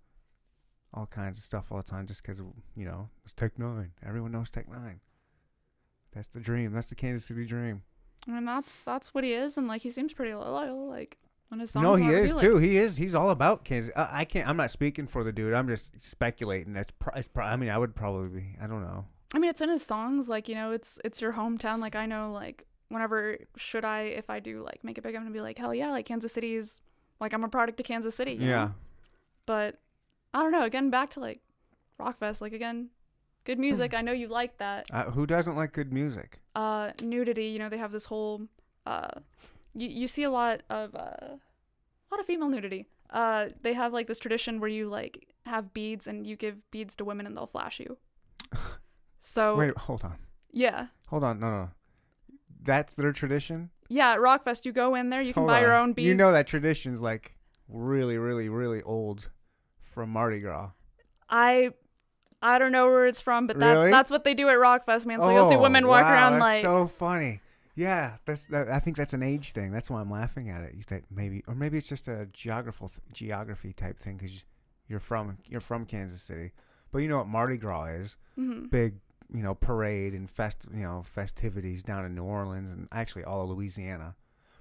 all 0.93 1.05
kinds 1.05 1.37
of 1.37 1.43
stuff 1.43 1.71
all 1.71 1.77
the 1.77 1.83
time 1.83 2.07
just 2.07 2.23
because 2.23 2.39
you 2.75 2.85
know 2.85 3.09
it's 3.23 3.33
Tech 3.33 3.55
N9ne. 3.57 3.89
Everyone 4.05 4.31
knows 4.31 4.49
Tech 4.49 4.67
N9ne. 4.69 4.99
That's 6.11 6.27
the 6.27 6.39
dream. 6.39 6.73
That's 6.73 6.87
the 6.89 6.95
Kansas 6.95 7.25
City 7.27 7.45
dream. 7.45 7.83
I 8.27 8.31
mean, 8.31 8.45
that's 8.45 8.79
that's 8.79 9.13
what 9.13 9.23
he 9.23 9.33
is 9.33 9.57
and 9.57 9.67
like 9.67 9.81
he 9.81 9.89
seems 9.89 10.13
pretty 10.13 10.33
loyal 10.33 10.87
like 10.89 11.17
when 11.49 11.59
his 11.59 11.71
songs 11.71 11.83
No, 11.83 11.95
he 11.95 12.09
is 12.09 12.33
like- 12.33 12.41
too. 12.43 12.57
He 12.57 12.77
is. 12.77 12.97
He's 12.97 13.15
all 13.15 13.29
about 13.29 13.63
Kansas. 13.63 13.93
I, 13.95 14.21
I 14.21 14.25
can't. 14.25 14.47
I'm 14.47 14.57
not 14.57 14.71
speaking 14.71 15.07
for 15.07 15.23
the 15.23 15.31
dude. 15.31 15.53
I'm 15.53 15.67
just 15.67 16.01
speculating. 16.01 16.73
That's. 16.73 16.91
Pro, 16.99 17.13
it's 17.15 17.27
pro, 17.27 17.45
I 17.45 17.55
mean, 17.55 17.69
I 17.69 17.77
would 17.77 17.95
probably. 17.95 18.29
be. 18.41 18.55
I 18.61 18.67
don't 18.67 18.81
know. 18.81 19.05
I 19.33 19.39
mean, 19.39 19.49
it's 19.49 19.61
in 19.61 19.69
his 19.69 19.85
songs. 19.85 20.27
Like, 20.27 20.47
you 20.49 20.55
know, 20.55 20.71
it's 20.71 20.99
it's 21.05 21.21
your 21.21 21.33
hometown. 21.33 21.79
Like, 21.79 21.95
I 21.95 22.05
know, 22.05 22.31
like, 22.31 22.65
whenever 22.89 23.37
should 23.57 23.85
I, 23.85 24.01
if 24.01 24.29
I 24.29 24.39
do 24.39 24.63
like 24.63 24.83
make 24.83 24.97
it 24.97 25.01
big, 25.03 25.15
I'm 25.15 25.21
gonna 25.21 25.33
be 25.33 25.41
like, 25.41 25.57
hell 25.57 25.73
yeah, 25.73 25.91
like 25.91 26.05
Kansas 26.05 26.33
City 26.33 26.55
is, 26.55 26.79
like, 27.19 27.33
I'm 27.33 27.43
a 27.43 27.49
product 27.49 27.79
of 27.79 27.85
Kansas 27.85 28.15
City. 28.15 28.31
you 28.33 28.39
know? 28.39 28.45
Yeah. 28.47 28.69
But 29.45 29.77
I 30.33 30.41
don't 30.43 30.51
know. 30.51 30.63
Again, 30.65 30.89
back 30.89 31.11
to 31.11 31.19
like 31.19 31.41
Rockfest. 31.99 32.41
Like 32.41 32.53
again, 32.53 32.89
good 33.45 33.57
Mm. 33.57 33.61
music. 33.61 33.93
I 33.93 34.01
know 34.01 34.11
you 34.11 34.27
like 34.27 34.57
that. 34.57 34.85
Uh, 34.91 35.05
who 35.11 35.25
doesn't 35.25 35.55
like 35.55 35.73
good 35.73 35.91
music? 35.93 36.39
Uh, 36.55 36.91
nudity. 37.03 37.45
You 37.45 37.59
know, 37.59 37.69
they 37.69 37.77
have 37.77 37.91
this 37.91 38.05
whole. 38.05 38.47
Uh, 38.85 39.09
you 39.75 39.87
you 39.89 40.07
see 40.07 40.23
a 40.23 40.29
lot 40.31 40.61
of 40.69 40.95
uh, 40.95 41.35
a 41.35 42.09
lot 42.11 42.19
of 42.19 42.25
female 42.25 42.49
nudity. 42.49 42.87
Uh, 43.09 43.47
they 43.61 43.73
have 43.73 43.91
like 43.93 44.07
this 44.07 44.19
tradition 44.19 44.59
where 44.59 44.69
you 44.69 44.87
like 44.87 45.27
have 45.45 45.73
beads 45.73 46.05
and 46.07 46.25
you 46.27 46.35
give 46.35 46.69
beads 46.71 46.95
to 46.95 47.05
women 47.05 47.25
and 47.25 47.35
they'll 47.35 47.47
flash 47.47 47.79
you. 47.79 47.97
So 49.19 49.55
Wait, 49.55 49.77
hold 49.77 50.03
on. 50.03 50.15
yeah. 50.51 50.87
Hold 51.07 51.23
on. 51.23 51.39
No, 51.39 51.49
no. 51.49 51.69
That's 52.61 52.93
their 52.93 53.11
tradition. 53.11 53.69
Yeah, 53.89 54.13
at 54.13 54.19
Rockfest, 54.19 54.65
you 54.65 54.71
go 54.71 54.95
in 54.95 55.09
there, 55.09 55.21
you 55.21 55.33
can 55.33 55.41
Hold 55.41 55.49
buy 55.49 55.61
your 55.61 55.75
own 55.75 55.93
beads. 55.93 56.07
You 56.07 56.15
know 56.15 56.31
that 56.31 56.45
tradition's 56.47 57.01
like 57.01 57.35
really, 57.67 58.17
really, 58.17 58.47
really 58.49 58.81
old 58.83 59.29
from 59.81 60.11
Mardi 60.11 60.39
Gras. 60.39 60.69
I 61.29 61.71
I 62.41 62.57
don't 62.59 62.71
know 62.71 62.85
where 62.87 63.05
it's 63.07 63.19
from, 63.21 63.47
but 63.47 63.59
that's 63.59 63.75
Really? 63.75 63.91
that's 63.91 64.11
what 64.11 64.23
they 64.23 64.33
do 64.33 64.47
at 64.49 64.57
Rockfest, 64.57 65.05
man. 65.05 65.21
So 65.21 65.29
you'll 65.31 65.49
see 65.49 65.57
women 65.57 65.87
walk 65.87 66.01
Oh, 66.01 66.05
wow, 66.05 66.13
around 66.13 66.31
that's 66.33 66.41
like 66.41 66.61
so 66.61 66.87
funny. 66.87 67.41
Yeah, 67.75 68.17
that's. 68.25 68.45
That, 68.47 68.67
I 68.69 68.79
think 68.79 68.97
that's 68.97 69.13
an 69.13 69.23
age 69.23 69.53
thing. 69.53 69.71
That's 69.71 69.89
why 69.89 70.01
I'm 70.01 70.11
laughing 70.11 70.49
at 70.49 70.61
it. 70.63 70.73
You 70.75 70.83
think 70.83 71.05
maybe, 71.09 71.43
or 71.47 71.55
maybe 71.55 71.77
it's 71.77 71.87
just 71.87 72.07
a 72.09 72.27
geographical 72.33 72.91
geography 73.13 73.71
type 73.73 73.97
thing 73.97 74.17
because 74.17 74.43
you're 74.87 74.99
from 74.99 75.37
you're 75.47 75.61
from 75.61 75.85
Kansas 75.85 76.21
City. 76.21 76.51
But 76.91 76.99
you 76.99 77.07
know 77.07 77.17
what 77.17 77.27
Mardi 77.27 77.57
Gras 77.57 77.85
is? 77.85 78.17
Mhm. 78.37 78.69
Big, 78.69 78.95
you 79.33 79.43
know, 79.43 79.53
parade 79.53 80.13
and 80.13 80.29
fest, 80.29 80.67
you 80.73 80.81
know, 80.81 81.03
festivities 81.03 81.83
down 81.83 82.05
in 82.05 82.15
New 82.15 82.23
Orleans 82.23 82.69
and 82.69 82.87
actually 82.91 83.23
all 83.23 83.43
of 83.43 83.49
Louisiana. 83.49 84.15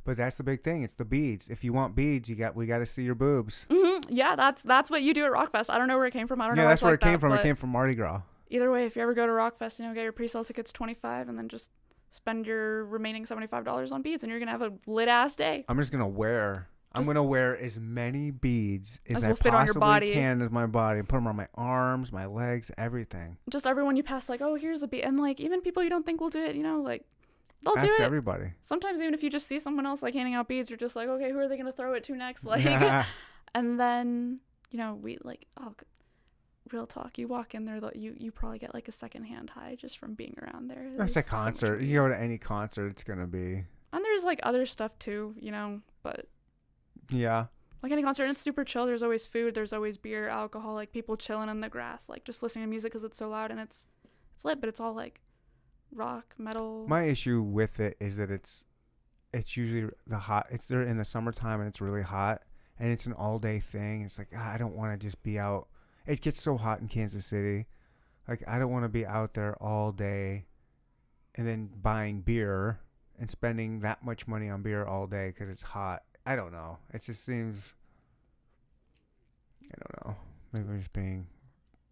But 0.04 0.16
that's 0.16 0.36
the 0.36 0.42
big 0.42 0.62
thing. 0.62 0.82
It's 0.82 0.94
the 0.94 1.04
beads. 1.04 1.48
If 1.48 1.64
you 1.64 1.72
want 1.72 1.94
beads, 1.94 2.28
you 2.28 2.36
got 2.36 2.56
we 2.56 2.66
got 2.66 2.78
to 2.78 2.86
see 2.86 3.02
your 3.02 3.14
boobs. 3.14 3.66
Mhm. 3.70 4.06
Yeah, 4.08 4.36
that's 4.36 4.62
that's 4.62 4.90
what 4.90 5.02
you 5.02 5.12
do 5.12 5.26
at 5.26 5.32
Rockfest. 5.32 5.70
I 5.70 5.76
don't 5.76 5.88
know 5.88 5.98
where 5.98 6.06
it 6.06 6.12
came 6.12 6.26
from. 6.26 6.40
I 6.40 6.46
don't 6.46 6.56
know. 6.56 6.62
Yeah, 6.62 6.68
that's 6.68 6.82
where 6.82 6.92
like 6.92 7.02
it 7.02 7.04
came 7.04 7.12
that, 7.12 7.20
from. 7.20 7.32
It 7.32 7.42
came 7.42 7.56
from 7.56 7.70
Mardi 7.70 7.94
Gras. 7.94 8.22
Either 8.50 8.70
way, 8.70 8.86
if 8.86 8.96
you 8.96 9.02
ever 9.02 9.12
go 9.12 9.26
to 9.26 9.32
Rockfest, 9.32 9.78
you 9.78 9.84
know, 9.86 9.92
get 9.92 10.04
your 10.04 10.12
pre-sale 10.12 10.44
tickets 10.44 10.72
twenty 10.72 10.94
five, 10.94 11.28
and 11.28 11.38
then 11.38 11.48
just 11.48 11.70
spend 12.10 12.46
your 12.46 12.86
remaining 12.86 13.26
seventy 13.26 13.46
five 13.46 13.64
dollars 13.64 13.92
on 13.92 14.00
beads, 14.00 14.22
and 14.22 14.30
you're 14.30 14.38
gonna 14.38 14.50
have 14.50 14.62
a 14.62 14.72
lit 14.86 15.08
ass 15.08 15.36
day. 15.36 15.64
I'm 15.68 15.78
just 15.78 15.92
gonna 15.92 16.08
wear. 16.08 16.68
I'm 16.92 17.04
gonna 17.04 17.22
wear 17.22 17.56
as 17.58 17.78
many 17.78 18.30
beads 18.30 19.00
as, 19.08 19.18
As 19.18 19.24
I 19.24 19.28
will 19.28 19.36
fit 19.36 19.54
on 19.54 19.66
your 19.66 19.74
possibly 19.74 19.80
body. 19.80 20.12
can 20.12 20.40
as 20.42 20.50
my 20.50 20.66
body. 20.66 21.02
Put 21.02 21.16
them 21.16 21.26
on 21.26 21.36
my 21.36 21.48
arms, 21.54 22.10
my 22.12 22.26
legs, 22.26 22.70
everything. 22.78 23.36
Just 23.50 23.66
everyone 23.66 23.96
you 23.96 24.02
pass, 24.02 24.28
like, 24.28 24.40
oh, 24.40 24.54
here's 24.54 24.82
a 24.82 24.88
bead, 24.88 25.02
and 25.02 25.20
like 25.20 25.38
even 25.40 25.60
people 25.60 25.82
you 25.82 25.90
don't 25.90 26.04
think 26.06 26.20
will 26.20 26.30
do 26.30 26.42
it, 26.42 26.56
you 26.56 26.62
know, 26.62 26.80
like 26.80 27.04
they'll 27.64 27.76
Ask 27.78 27.86
do 27.86 27.92
it. 27.94 28.00
everybody. 28.00 28.52
Sometimes 28.62 29.00
even 29.00 29.12
if 29.14 29.22
you 29.22 29.30
just 29.30 29.46
see 29.48 29.58
someone 29.58 29.84
else 29.86 30.02
like 30.02 30.14
handing 30.14 30.34
out 30.34 30.48
beads, 30.48 30.70
you're 30.70 30.78
just 30.78 30.96
like, 30.96 31.08
okay, 31.08 31.30
who 31.30 31.38
are 31.38 31.46
they 31.48 31.56
gonna 31.58 31.72
throw 31.72 31.92
it 31.94 32.04
to 32.04 32.16
next? 32.16 32.44
Like, 32.46 32.64
and 33.54 33.78
then 33.78 34.40
you 34.70 34.78
know 34.78 34.94
we 34.94 35.18
like 35.24 35.46
oh 35.58 35.74
real 36.72 36.86
talk 36.86 37.16
you 37.16 37.26
walk 37.26 37.54
in 37.54 37.64
there 37.64 37.80
you 37.94 38.14
you 38.18 38.30
probably 38.30 38.58
get 38.58 38.74
like 38.74 38.86
a 38.88 38.92
second 38.92 39.24
hand 39.24 39.48
high 39.48 39.74
just 39.80 39.96
from 39.98 40.12
being 40.12 40.34
around 40.42 40.68
there 40.68 40.90
That's 40.98 41.12
a 41.12 41.14
There's 41.14 41.26
so 41.26 41.30
concert. 41.30 41.80
weed. 41.80 41.86
You 41.88 42.00
go 42.00 42.08
to 42.08 42.20
any 42.20 42.36
concert, 42.36 42.88
it's 42.88 43.02
gonna 43.04 43.26
be. 43.26 43.64
and 43.92 44.04
there's 44.04 44.24
like 44.24 44.40
other 44.42 44.66
stuff 44.66 44.98
too 44.98 45.34
you 45.40 45.50
know 45.50 45.80
but 46.02 46.26
Yeah. 47.10 47.46
like 47.82 47.92
any 47.92 48.02
concert 48.02 48.24
and 48.24 48.32
it's 48.32 48.42
super 48.42 48.64
chill 48.64 48.86
there's 48.86 49.02
always 49.02 49.26
food 49.26 49.54
there's 49.54 49.72
always 49.72 49.96
beer 49.96 50.28
alcohol 50.28 50.74
like 50.74 50.92
people 50.92 51.16
chilling 51.16 51.48
in 51.48 51.60
the 51.60 51.68
grass 51.68 52.08
like 52.08 52.24
just 52.24 52.42
listening 52.42 52.64
to 52.64 52.68
music 52.68 52.92
because 52.92 53.04
it's 53.04 53.16
so 53.16 53.28
loud 53.28 53.50
and 53.50 53.60
it's 53.60 53.86
it's 54.34 54.44
lit 54.44 54.60
but 54.60 54.68
it's 54.68 54.80
all 54.80 54.92
like 54.94 55.20
rock 55.92 56.34
metal 56.38 56.86
My 56.86 57.04
issue 57.04 57.40
with 57.42 57.80
it 57.80 57.96
is 58.00 58.16
that 58.18 58.30
it's, 58.30 58.64
it's 59.32 59.56
usually 59.56 59.90
the 60.06 60.18
hot. 60.18 60.46
It's 60.50 60.66
there 60.68 60.82
in 60.82 60.96
the 60.98 61.04
summertime 61.04 61.60
and 61.60 61.68
it's 61.68 61.80
really 61.80 62.02
hot, 62.02 62.42
and 62.78 62.90
it's 62.90 63.06
an 63.06 63.12
all 63.14 63.38
day 63.38 63.58
thing. 63.60 64.02
It's 64.02 64.18
like 64.18 64.28
ah, 64.36 64.52
I 64.52 64.58
don't 64.58 64.76
want 64.76 64.98
to 64.98 65.06
just 65.06 65.22
be 65.22 65.38
out. 65.38 65.68
It 66.06 66.20
gets 66.20 66.40
so 66.42 66.56
hot 66.56 66.80
in 66.80 66.88
Kansas 66.88 67.26
City. 67.26 67.66
Like 68.26 68.42
I 68.46 68.58
don't 68.58 68.70
want 68.70 68.84
to 68.84 68.88
be 68.88 69.06
out 69.06 69.34
there 69.34 69.56
all 69.62 69.92
day 69.92 70.46
and 71.34 71.46
then 71.46 71.70
buying 71.82 72.20
beer 72.20 72.80
and 73.18 73.30
spending 73.30 73.80
that 73.80 74.04
much 74.04 74.26
money 74.26 74.48
on 74.50 74.62
beer 74.62 74.84
all 74.84 75.06
day 75.06 75.32
cuz 75.36 75.48
it's 75.48 75.62
hot. 75.62 76.02
I 76.28 76.36
don't 76.36 76.52
know. 76.52 76.76
It 76.92 77.02
just 77.02 77.24
seems 77.24 77.72
I 79.64 79.74
don't 79.80 80.06
know. 80.06 80.16
Maybe 80.52 80.68
I'm 80.68 80.78
just 80.78 80.92
being 80.92 81.26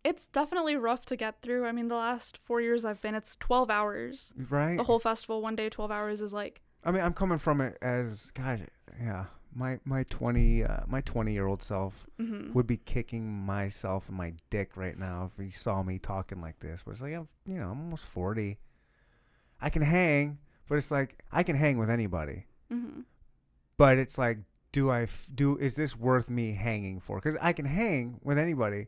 It's 0.04 0.26
definitely 0.26 0.76
rough 0.76 1.06
to 1.06 1.16
get 1.16 1.40
through. 1.40 1.64
I 1.64 1.72
mean, 1.72 1.88
the 1.88 1.94
last 1.94 2.36
four 2.36 2.60
years 2.60 2.84
I've 2.84 3.00
been, 3.00 3.14
it's 3.14 3.34
12 3.36 3.70
hours. 3.70 4.34
right. 4.50 4.76
The 4.76 4.84
whole 4.84 4.98
festival, 4.98 5.40
one 5.40 5.56
day, 5.56 5.70
12 5.70 5.90
hours 5.90 6.20
is 6.20 6.34
like, 6.34 6.60
I 6.84 6.90
mean, 6.90 7.02
I'm 7.02 7.14
coming 7.14 7.38
from 7.38 7.62
it 7.62 7.78
as 7.80 8.30
gosh, 8.32 8.60
yeah. 9.00 9.24
My 9.54 9.80
my 9.86 10.02
20 10.10 10.64
uh, 10.64 10.80
my 10.86 11.00
20 11.00 11.32
year 11.32 11.46
old 11.46 11.62
self 11.62 12.06
mhm. 12.20 12.52
would 12.52 12.66
be 12.66 12.76
kicking 12.76 13.32
myself 13.32 14.10
in 14.10 14.14
my 14.16 14.34
dick 14.50 14.76
right 14.76 14.98
now 14.98 15.30
if 15.32 15.42
he 15.42 15.50
saw 15.50 15.82
me 15.82 15.98
talking 15.98 16.42
like 16.42 16.58
this. 16.58 16.82
But 16.84 16.90
it's 16.90 17.00
like 17.00 17.14
I'm, 17.14 17.26
you 17.46 17.58
know, 17.58 17.70
I'm 17.70 17.80
almost 17.80 18.04
40. 18.04 18.58
I 19.62 19.70
can 19.70 19.80
hang, 19.80 20.36
but 20.68 20.74
it's 20.74 20.90
like 20.90 21.24
I 21.32 21.42
can 21.42 21.56
hang 21.56 21.78
with 21.78 21.88
anybody. 21.88 22.44
Mhm. 22.70 23.04
But 23.78 23.98
it's 23.98 24.16
like, 24.18 24.38
do 24.72 24.90
I 24.90 25.02
f- 25.02 25.28
do? 25.34 25.56
Is 25.58 25.76
this 25.76 25.96
worth 25.96 26.30
me 26.30 26.52
hanging 26.52 27.00
for? 27.00 27.16
Because 27.18 27.36
I 27.40 27.52
can 27.52 27.64
hang 27.66 28.18
with 28.22 28.38
anybody, 28.38 28.86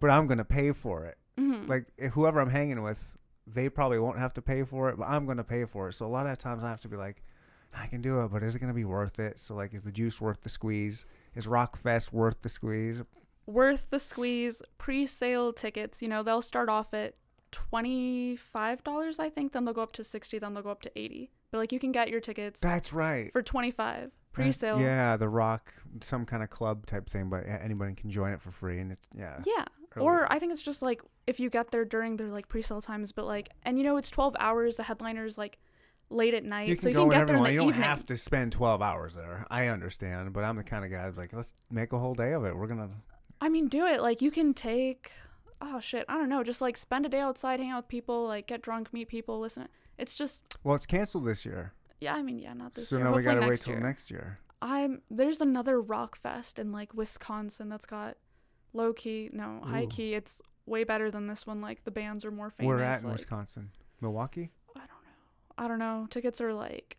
but 0.00 0.10
I'm 0.10 0.26
gonna 0.26 0.44
pay 0.44 0.72
for 0.72 1.04
it. 1.04 1.18
Mhm. 1.38 1.68
Like 1.68 1.86
whoever 2.12 2.40
I'm 2.40 2.50
hanging 2.50 2.82
with, 2.82 3.16
they 3.46 3.68
probably 3.68 3.98
won't 3.98 4.18
have 4.18 4.32
to 4.34 4.42
pay 4.42 4.62
for 4.64 4.88
it, 4.90 4.96
but 4.98 5.08
I'm 5.08 5.26
gonna 5.26 5.44
pay 5.44 5.64
for 5.64 5.88
it. 5.88 5.92
So 5.94 6.06
a 6.06 6.08
lot 6.08 6.26
of 6.26 6.38
times 6.38 6.62
I 6.64 6.68
have 6.70 6.80
to 6.80 6.88
be 6.88 6.96
like, 6.96 7.22
I 7.74 7.86
can 7.86 8.00
do 8.02 8.20
it, 8.22 8.28
but 8.28 8.42
is 8.42 8.54
it 8.54 8.58
gonna 8.60 8.74
be 8.74 8.84
worth 8.84 9.18
it? 9.18 9.38
So 9.38 9.54
like, 9.54 9.74
is 9.74 9.82
the 9.82 9.92
juice 9.92 10.20
worth 10.20 10.40
the 10.42 10.48
squeeze? 10.48 11.06
Is 11.34 11.46
Rockfest 11.46 12.12
worth 12.12 12.42
the 12.42 12.48
squeeze? 12.48 13.02
worth 13.46 13.90
the 13.90 13.98
squeeze. 13.98 14.62
Pre-sale 14.78 15.52
tickets, 15.52 16.00
you 16.02 16.08
know, 16.08 16.22
they'll 16.22 16.42
start 16.42 16.68
off 16.68 16.94
at 16.94 17.14
twenty-five 17.50 18.84
dollars, 18.84 19.18
I 19.18 19.28
think. 19.28 19.52
Then 19.52 19.64
they'll 19.64 19.74
go 19.74 19.82
up 19.82 19.92
to 19.92 20.04
sixty. 20.04 20.38
Then 20.38 20.54
they'll 20.54 20.62
go 20.62 20.70
up 20.70 20.82
to 20.82 20.92
eighty. 20.98 21.30
But 21.50 21.58
like, 21.58 21.72
you 21.72 21.80
can 21.80 21.90
get 21.92 22.08
your 22.10 22.20
tickets 22.20 22.60
That's 22.60 22.92
right. 22.92 23.32
for 23.32 23.42
twenty-five 23.42 24.12
Pre-sale. 24.32 24.80
Yeah, 24.80 25.16
the 25.16 25.28
rock, 25.28 25.72
some 26.02 26.24
kind 26.24 26.42
of 26.42 26.50
club 26.50 26.86
type 26.86 27.08
thing, 27.10 27.28
but 27.28 27.44
anybody 27.46 27.94
can 27.94 28.10
join 28.10 28.32
it 28.32 28.40
for 28.40 28.50
free, 28.52 28.78
and 28.78 28.92
it's 28.92 29.06
yeah. 29.16 29.40
Yeah. 29.44 29.64
early. 29.96 30.06
Or 30.06 30.32
I 30.32 30.38
think 30.38 30.52
it's 30.52 30.62
just 30.62 30.82
like 30.82 31.02
if 31.26 31.40
you 31.40 31.50
get 31.50 31.70
there 31.72 31.84
during 31.84 32.16
their 32.16 32.28
like 32.28 32.48
pre-sale 32.48 32.80
times, 32.80 33.12
but 33.12 33.26
like, 33.26 33.50
and 33.64 33.76
you 33.78 33.84
know, 33.84 33.96
it's 33.96 34.10
twelve 34.10 34.36
hours. 34.38 34.76
The 34.76 34.84
headliner's 34.84 35.36
like 35.36 35.58
late 36.10 36.34
at 36.34 36.44
night, 36.44 36.68
you 36.68 36.76
so 36.78 36.88
you 36.88 36.94
can 36.94 37.08
get 37.08 37.26
there 37.26 37.36
in 37.36 37.42
the 37.42 37.52
You 37.52 37.58
don't 37.58 37.68
evening. 37.68 37.82
have 37.82 38.06
to 38.06 38.16
spend 38.16 38.52
twelve 38.52 38.80
hours 38.82 39.14
there. 39.14 39.46
I 39.50 39.66
understand, 39.66 40.32
but 40.32 40.44
I'm 40.44 40.56
the 40.56 40.64
kind 40.64 40.84
of 40.84 40.90
guy 40.90 41.02
that's 41.04 41.18
like, 41.18 41.32
let's 41.32 41.52
make 41.70 41.92
a 41.92 41.98
whole 41.98 42.14
day 42.14 42.32
of 42.32 42.44
it. 42.44 42.56
We're 42.56 42.66
gonna. 42.68 42.90
I 43.40 43.48
mean, 43.48 43.68
do 43.68 43.86
it. 43.86 44.00
Like 44.00 44.22
you 44.22 44.30
can 44.30 44.54
take. 44.54 45.12
Oh 45.60 45.80
shit! 45.80 46.04
I 46.08 46.14
don't 46.18 46.28
know. 46.28 46.42
Just 46.44 46.60
like 46.60 46.76
spend 46.76 47.04
a 47.04 47.08
day 47.08 47.20
outside, 47.20 47.60
hang 47.60 47.70
out 47.70 47.78
with 47.84 47.88
people, 47.88 48.26
like 48.26 48.46
get 48.46 48.62
drunk, 48.62 48.92
meet 48.92 49.08
people, 49.08 49.40
listen. 49.40 49.68
It's 49.98 50.14
just 50.14 50.44
Well, 50.64 50.74
it's 50.74 50.86
canceled 50.86 51.24
this 51.26 51.44
year, 51.44 51.74
yeah. 52.00 52.14
I 52.14 52.22
mean, 52.22 52.38
yeah, 52.38 52.52
not 52.54 52.74
this 52.74 52.88
so 52.88 52.96
year. 52.96 53.04
now 53.04 53.10
we 53.10 53.22
Hopefully 53.22 53.34
gotta 53.34 53.46
wait 53.46 53.50
next 53.50 53.64
till 53.64 53.74
year. 53.74 53.82
next 53.82 54.10
year. 54.10 54.38
I'm 54.62 55.02
there's 55.10 55.40
another 55.40 55.80
rock 55.80 56.16
fest 56.16 56.58
in 56.58 56.72
like 56.72 56.92
Wisconsin 56.94 57.68
that's 57.68 57.86
got 57.86 58.16
low 58.72 58.92
key, 58.92 59.30
no 59.32 59.60
high 59.64 59.86
key. 59.86 60.14
It's 60.14 60.42
way 60.66 60.84
better 60.84 61.10
than 61.10 61.26
this 61.26 61.46
one. 61.46 61.60
Like 61.60 61.84
the 61.84 61.90
bands 61.90 62.24
are 62.24 62.30
more 62.30 62.50
famous. 62.50 62.68
We're 62.68 62.80
at 62.82 63.00
in 63.00 63.08
like, 63.08 63.16
Wisconsin, 63.16 63.70
Milwaukee. 64.00 64.50
I 64.76 64.80
don't 64.80 64.88
know. 64.88 65.64
I 65.64 65.68
don't 65.68 65.78
know. 65.78 66.06
Tickets 66.10 66.40
are 66.40 66.52
like 66.52 66.98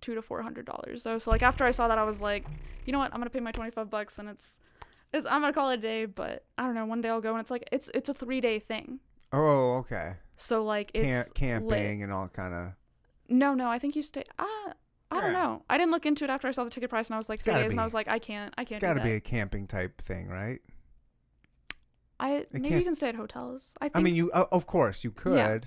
two 0.00 0.14
to 0.14 0.22
four 0.22 0.42
hundred 0.42 0.66
dollars 0.66 1.02
though. 1.02 1.18
So 1.18 1.30
like 1.30 1.42
after 1.42 1.64
I 1.64 1.70
saw 1.70 1.88
that, 1.88 1.98
I 1.98 2.04
was 2.04 2.20
like, 2.20 2.46
you 2.86 2.92
know 2.92 2.98
what? 2.98 3.12
I'm 3.12 3.20
gonna 3.20 3.30
pay 3.30 3.40
my 3.40 3.52
twenty 3.52 3.70
five 3.70 3.90
bucks 3.90 4.18
and 4.18 4.28
it's, 4.28 4.58
it's 5.12 5.26
I'm 5.26 5.40
gonna 5.40 5.52
call 5.52 5.70
it 5.70 5.74
a 5.74 5.82
day. 5.82 6.06
But 6.06 6.44
I 6.56 6.64
don't 6.64 6.74
know. 6.74 6.86
One 6.86 7.00
day 7.00 7.10
I'll 7.10 7.20
go 7.20 7.32
and 7.32 7.40
it's 7.40 7.50
like 7.50 7.68
it's 7.72 7.90
it's 7.94 8.08
a 8.08 8.14
three 8.14 8.40
day 8.40 8.58
thing. 8.58 9.00
Oh, 9.32 9.76
okay. 9.78 10.14
So 10.36 10.64
like 10.64 10.92
Camp, 10.92 11.28
camping 11.34 11.68
lit. 11.68 12.04
and 12.04 12.12
all 12.12 12.28
kind 12.28 12.54
of. 12.54 12.72
No, 13.28 13.54
no. 13.54 13.70
I 13.70 13.78
think 13.78 13.96
you 13.96 14.02
stay. 14.02 14.24
Ah. 14.38 14.72
I 15.10 15.20
don't 15.20 15.32
Yeah. 15.32 15.42
know. 15.42 15.62
I 15.68 15.76
didn't 15.76 15.90
look 15.90 16.06
into 16.06 16.24
it 16.24 16.30
after 16.30 16.48
I 16.48 16.52
saw 16.52 16.64
the 16.64 16.70
ticket 16.70 16.88
price, 16.88 17.08
and 17.08 17.14
I 17.14 17.18
was 17.18 17.28
like 17.28 17.36
It's 17.36 17.44
three 17.44 17.52
gotta 17.52 17.64
days, 17.64 17.72
and 17.72 17.80
I 17.80 17.82
be. 17.82 17.86
was 17.86 17.92
like, 17.94 18.08
I 18.08 18.18
can't, 18.18 18.54
I 18.56 18.62
It's 18.62 18.68
can't. 18.70 18.82
It's 18.82 18.88
got 18.88 18.94
to 18.94 19.00
do 19.00 19.04
be 19.04 19.10
that. 19.10 19.16
a 19.16 19.20
camping 19.20 19.66
type 19.66 20.00
thing, 20.00 20.28
right? 20.28 20.60
I 22.18 22.46
maybe 22.50 22.68
can't- 22.68 22.78
you 22.80 22.84
can 22.84 22.94
stay 22.94 23.08
at 23.10 23.14
hotels. 23.16 23.74
I 23.80 23.86
think, 23.86 23.96
I 23.96 24.00
mean, 24.00 24.14
you 24.16 24.30
uh, 24.32 24.46
of 24.52 24.66
course 24.66 25.04
you 25.04 25.10
could, 25.10 25.34
Yeah. 25.36 25.58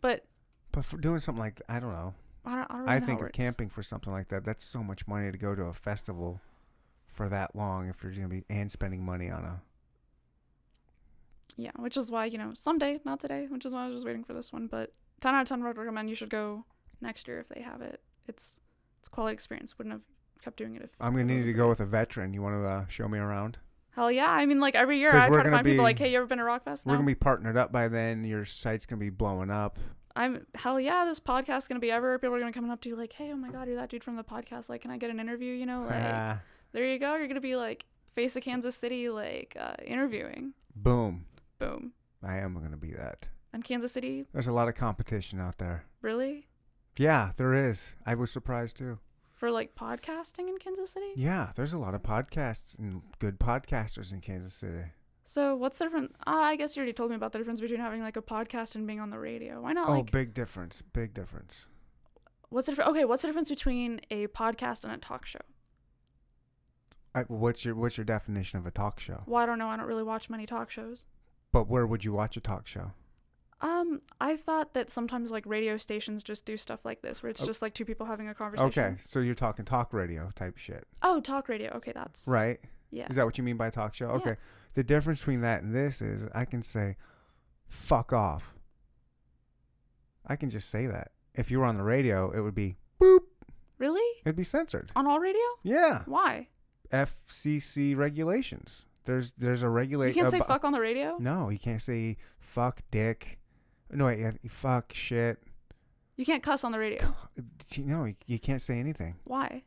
but 0.00 0.26
but 0.70 0.84
for 0.84 0.98
doing 0.98 1.18
something 1.18 1.42
like 1.42 1.60
I 1.68 1.80
don't 1.80 1.92
know. 1.92 2.14
I 2.44 2.54
don't. 2.56 2.58
I, 2.64 2.66
don't 2.74 2.78
really 2.80 2.90
I 2.90 2.94
know 2.94 3.00
how 3.00 3.06
think 3.06 3.16
it 3.18 3.22
of 3.22 3.26
works. 3.26 3.36
camping 3.36 3.68
for 3.70 3.82
something 3.82 4.12
like 4.12 4.28
that. 4.28 4.44
That's 4.44 4.62
so 4.64 4.82
much 4.84 5.06
money 5.08 5.32
to 5.32 5.38
go 5.38 5.54
to 5.54 5.62
a 5.64 5.74
festival 5.74 6.40
for 7.08 7.28
that 7.28 7.56
long 7.56 7.88
if 7.88 8.02
you're 8.02 8.12
gonna 8.12 8.28
be 8.28 8.44
and 8.50 8.70
spending 8.70 9.04
money 9.04 9.30
on 9.30 9.44
a. 9.44 9.62
Yeah, 11.56 11.70
which 11.76 11.96
is 11.96 12.10
why 12.10 12.26
you 12.26 12.38
know 12.38 12.52
someday, 12.54 13.00
not 13.04 13.20
today. 13.20 13.46
Which 13.48 13.64
is 13.64 13.72
why 13.72 13.84
I 13.84 13.86
was 13.88 13.96
just 13.96 14.06
waiting 14.06 14.24
for 14.24 14.32
this 14.32 14.52
one. 14.52 14.66
But 14.68 14.92
ten 15.20 15.34
out 15.34 15.42
of 15.42 15.48
ten 15.48 15.62
would 15.64 15.76
recommend 15.76 16.08
you 16.08 16.14
should 16.14 16.30
go 16.30 16.64
next 17.02 17.28
year 17.28 17.40
if 17.40 17.48
they 17.48 17.60
have 17.62 17.82
it. 17.82 18.00
It's 18.28 18.60
it's 19.00 19.08
quality 19.08 19.34
experience. 19.34 19.76
Wouldn't 19.78 19.92
have 19.92 20.02
kept 20.42 20.56
doing 20.56 20.74
it 20.76 20.82
if 20.82 20.90
I'm 21.00 21.12
gonna 21.12 21.24
need 21.24 21.44
to 21.44 21.52
go 21.52 21.68
with 21.68 21.80
a 21.80 21.86
veteran. 21.86 22.32
You 22.34 22.42
want 22.42 22.54
to 22.62 22.66
uh, 22.68 22.86
show 22.88 23.08
me 23.08 23.18
around? 23.18 23.58
Hell 23.94 24.10
yeah! 24.10 24.30
I 24.30 24.46
mean, 24.46 24.60
like 24.60 24.74
every 24.74 24.98
year 24.98 25.10
I 25.14 25.28
try 25.28 25.42
to 25.42 25.50
find 25.50 25.66
people 25.66 25.82
like, 25.84 25.98
hey, 25.98 26.10
you 26.10 26.16
ever 26.18 26.26
been 26.26 26.38
to 26.38 26.44
Rockfest? 26.44 26.86
We're 26.86 26.94
gonna 26.94 27.06
be 27.06 27.14
partnered 27.14 27.56
up 27.56 27.72
by 27.72 27.88
then. 27.88 28.24
Your 28.24 28.44
site's 28.44 28.86
gonna 28.86 29.00
be 29.00 29.10
blowing 29.10 29.50
up. 29.50 29.78
I'm 30.16 30.46
hell 30.54 30.78
yeah. 30.80 31.04
This 31.04 31.20
podcast's 31.20 31.68
gonna 31.68 31.80
be 31.80 31.90
ever. 31.90 32.18
People 32.18 32.34
are 32.36 32.40
gonna 32.40 32.52
come 32.52 32.70
up 32.70 32.80
to 32.82 32.88
you 32.88 32.96
like, 32.96 33.12
hey, 33.12 33.30
oh 33.32 33.36
my 33.36 33.50
god, 33.50 33.66
you're 33.66 33.76
that 33.76 33.90
dude 33.90 34.04
from 34.04 34.16
the 34.16 34.24
podcast. 34.24 34.68
Like, 34.68 34.82
can 34.82 34.90
I 34.90 34.96
get 34.98 35.10
an 35.10 35.20
interview? 35.20 35.52
You 35.54 35.66
know, 35.66 35.82
like 35.90 36.02
Ah, 36.02 36.40
there 36.72 36.84
you 36.84 36.98
go. 36.98 37.16
You're 37.16 37.28
gonna 37.28 37.40
be 37.40 37.56
like 37.56 37.84
face 38.14 38.34
of 38.36 38.42
Kansas 38.42 38.76
City, 38.76 39.08
like 39.10 39.56
uh, 39.58 39.74
interviewing. 39.84 40.52
boom! 40.74 41.26
Boom. 41.58 41.92
I 42.22 42.36
am 42.38 42.54
gonna 42.54 42.76
be 42.76 42.92
that. 42.92 43.28
And 43.52 43.62
Kansas 43.62 43.92
City, 43.92 44.24
There's 44.32 44.46
a 44.46 44.52
lot 44.52 44.68
of 44.68 44.74
competition 44.74 45.38
out 45.38 45.58
there. 45.58 45.84
really? 46.00 46.46
Yeah, 46.96 47.30
there 47.36 47.54
is. 47.54 47.94
I 48.04 48.14
was 48.14 48.30
surprised 48.30 48.76
too. 48.76 48.98
For 49.32 49.50
like 49.50 49.74
podcasting 49.74 50.48
in 50.48 50.58
Kansas 50.58 50.90
City? 50.90 51.12
Yeah, 51.16 51.50
there's 51.56 51.72
a 51.72 51.78
lot 51.78 51.94
of 51.94 52.02
podcasts 52.02 52.78
and 52.78 53.02
good 53.18 53.40
podcasters 53.40 54.12
in 54.12 54.20
Kansas 54.20 54.54
City. 54.54 54.84
So 55.24 55.56
what's 55.56 55.78
the 55.78 55.86
difference? 55.86 56.12
Uh, 56.26 56.30
I 56.30 56.56
guess 56.56 56.76
you 56.76 56.80
already 56.80 56.92
told 56.92 57.10
me 57.10 57.16
about 57.16 57.32
the 57.32 57.38
difference 57.38 57.60
between 57.60 57.80
having 57.80 58.02
like 58.02 58.16
a 58.16 58.22
podcast 58.22 58.74
and 58.74 58.86
being 58.86 59.00
on 59.00 59.10
the 59.10 59.18
radio. 59.18 59.60
Why 59.60 59.72
not 59.72 59.88
oh, 59.88 59.92
like 59.92 60.10
big 60.10 60.34
difference. 60.34 60.82
Big 60.92 61.14
difference. 61.14 61.68
what's 62.50 62.66
the 62.66 62.72
difference? 62.72 62.90
Okay, 62.90 63.04
what's 63.04 63.22
the 63.22 63.28
difference 63.28 63.48
between 63.48 64.00
a 64.10 64.26
podcast 64.28 64.84
and 64.84 64.92
a 64.92 64.98
talk 64.98 65.26
show? 65.26 65.40
I, 67.14 67.22
what's 67.22 67.64
your 67.64 67.74
What's 67.74 67.96
your 67.96 68.04
definition 68.04 68.58
of 68.58 68.66
a 68.66 68.70
talk 68.70 69.00
show? 69.00 69.22
Well, 69.26 69.42
I 69.42 69.46
don't 69.46 69.58
know. 69.58 69.68
I 69.68 69.76
don't 69.76 69.86
really 69.86 70.02
watch 70.02 70.30
many 70.30 70.46
talk 70.46 70.70
shows. 70.70 71.04
But 71.52 71.68
where 71.68 71.86
would 71.86 72.04
you 72.04 72.12
watch 72.12 72.36
a 72.36 72.40
talk 72.40 72.66
show? 72.66 72.92
Um, 73.62 74.00
I 74.20 74.36
thought 74.36 74.74
that 74.74 74.90
sometimes 74.90 75.30
like 75.30 75.44
radio 75.46 75.76
stations 75.76 76.22
just 76.22 76.44
do 76.44 76.56
stuff 76.56 76.84
like 76.84 77.00
this, 77.02 77.22
where 77.22 77.30
it's 77.30 77.42
Oh. 77.42 77.46
just 77.46 77.62
like 77.62 77.74
two 77.74 77.84
people 77.84 78.06
having 78.06 78.28
a 78.28 78.34
conversation. 78.34 78.68
Okay, 78.68 78.96
so 79.00 79.20
you're 79.20 79.34
talking 79.36 79.64
talk 79.64 79.92
radio 79.92 80.30
type 80.34 80.58
shit, 80.58 80.86
Oh, 81.02 81.20
talk 81.20 81.48
radio. 81.48 81.70
Okay, 81.76 81.92
that's 81.92 82.26
right? 82.26 82.58
Yeah. 82.90 83.06
Is 83.08 83.16
that 83.16 83.24
what 83.24 83.38
you 83.38 83.44
mean 83.44 83.56
by 83.56 83.70
talk 83.70 83.94
show? 83.94 84.08
Yeah. 84.08 84.16
Okay. 84.16 84.36
The 84.74 84.82
difference 84.82 85.20
between 85.20 85.40
that 85.42 85.62
and 85.62 85.74
this 85.74 86.02
is 86.02 86.28
I 86.34 86.44
can 86.44 86.62
say, 86.62 86.96
fuck 87.68 88.12
off. 88.12 88.54
I 90.26 90.36
can 90.36 90.50
just 90.50 90.68
say 90.68 90.86
that. 90.86 91.12
If 91.34 91.50
you 91.50 91.58
were 91.60 91.64
on 91.64 91.76
the 91.76 91.82
radio, 91.84 92.30
it 92.30 92.40
would 92.40 92.54
be 92.54 92.76
boop. 93.00 93.20
Really? 93.78 94.20
It'd 94.24 94.36
be 94.36 94.44
censored. 94.44 94.90
On 94.94 95.06
all 95.06 95.18
radio? 95.20 95.40
Yeah. 95.62 96.02
Why? 96.06 96.48
FCC 96.92 97.96
regulations. 97.96 98.86
There's 99.04 99.32
there's 99.32 99.62
a 99.62 99.66
You 99.66 99.70
regulation. 99.72 100.20
can't 100.20 100.30
say 100.30 100.40
fuck 100.40 100.64
on 100.64 100.72
the 100.72 100.80
radio. 100.80 101.16
No, 101.18 101.48
you 101.48 101.58
can't 101.58 101.80
say 101.82 102.16
fuck, 102.38 102.82
dick. 102.90 103.38
No, 103.92 104.06
wait, 104.06 104.20
yeah, 104.20 104.32
fuck, 104.48 104.92
shit. 104.94 105.38
You 106.16 106.24
can't 106.24 106.42
cuss 106.42 106.64
on 106.64 106.72
the 106.72 106.78
radio. 106.78 107.14
No, 107.78 108.12
you, 108.26 108.38
can't 108.38 108.60
say 108.60 108.78
anything. 108.78 109.16
Why? 109.24 109.64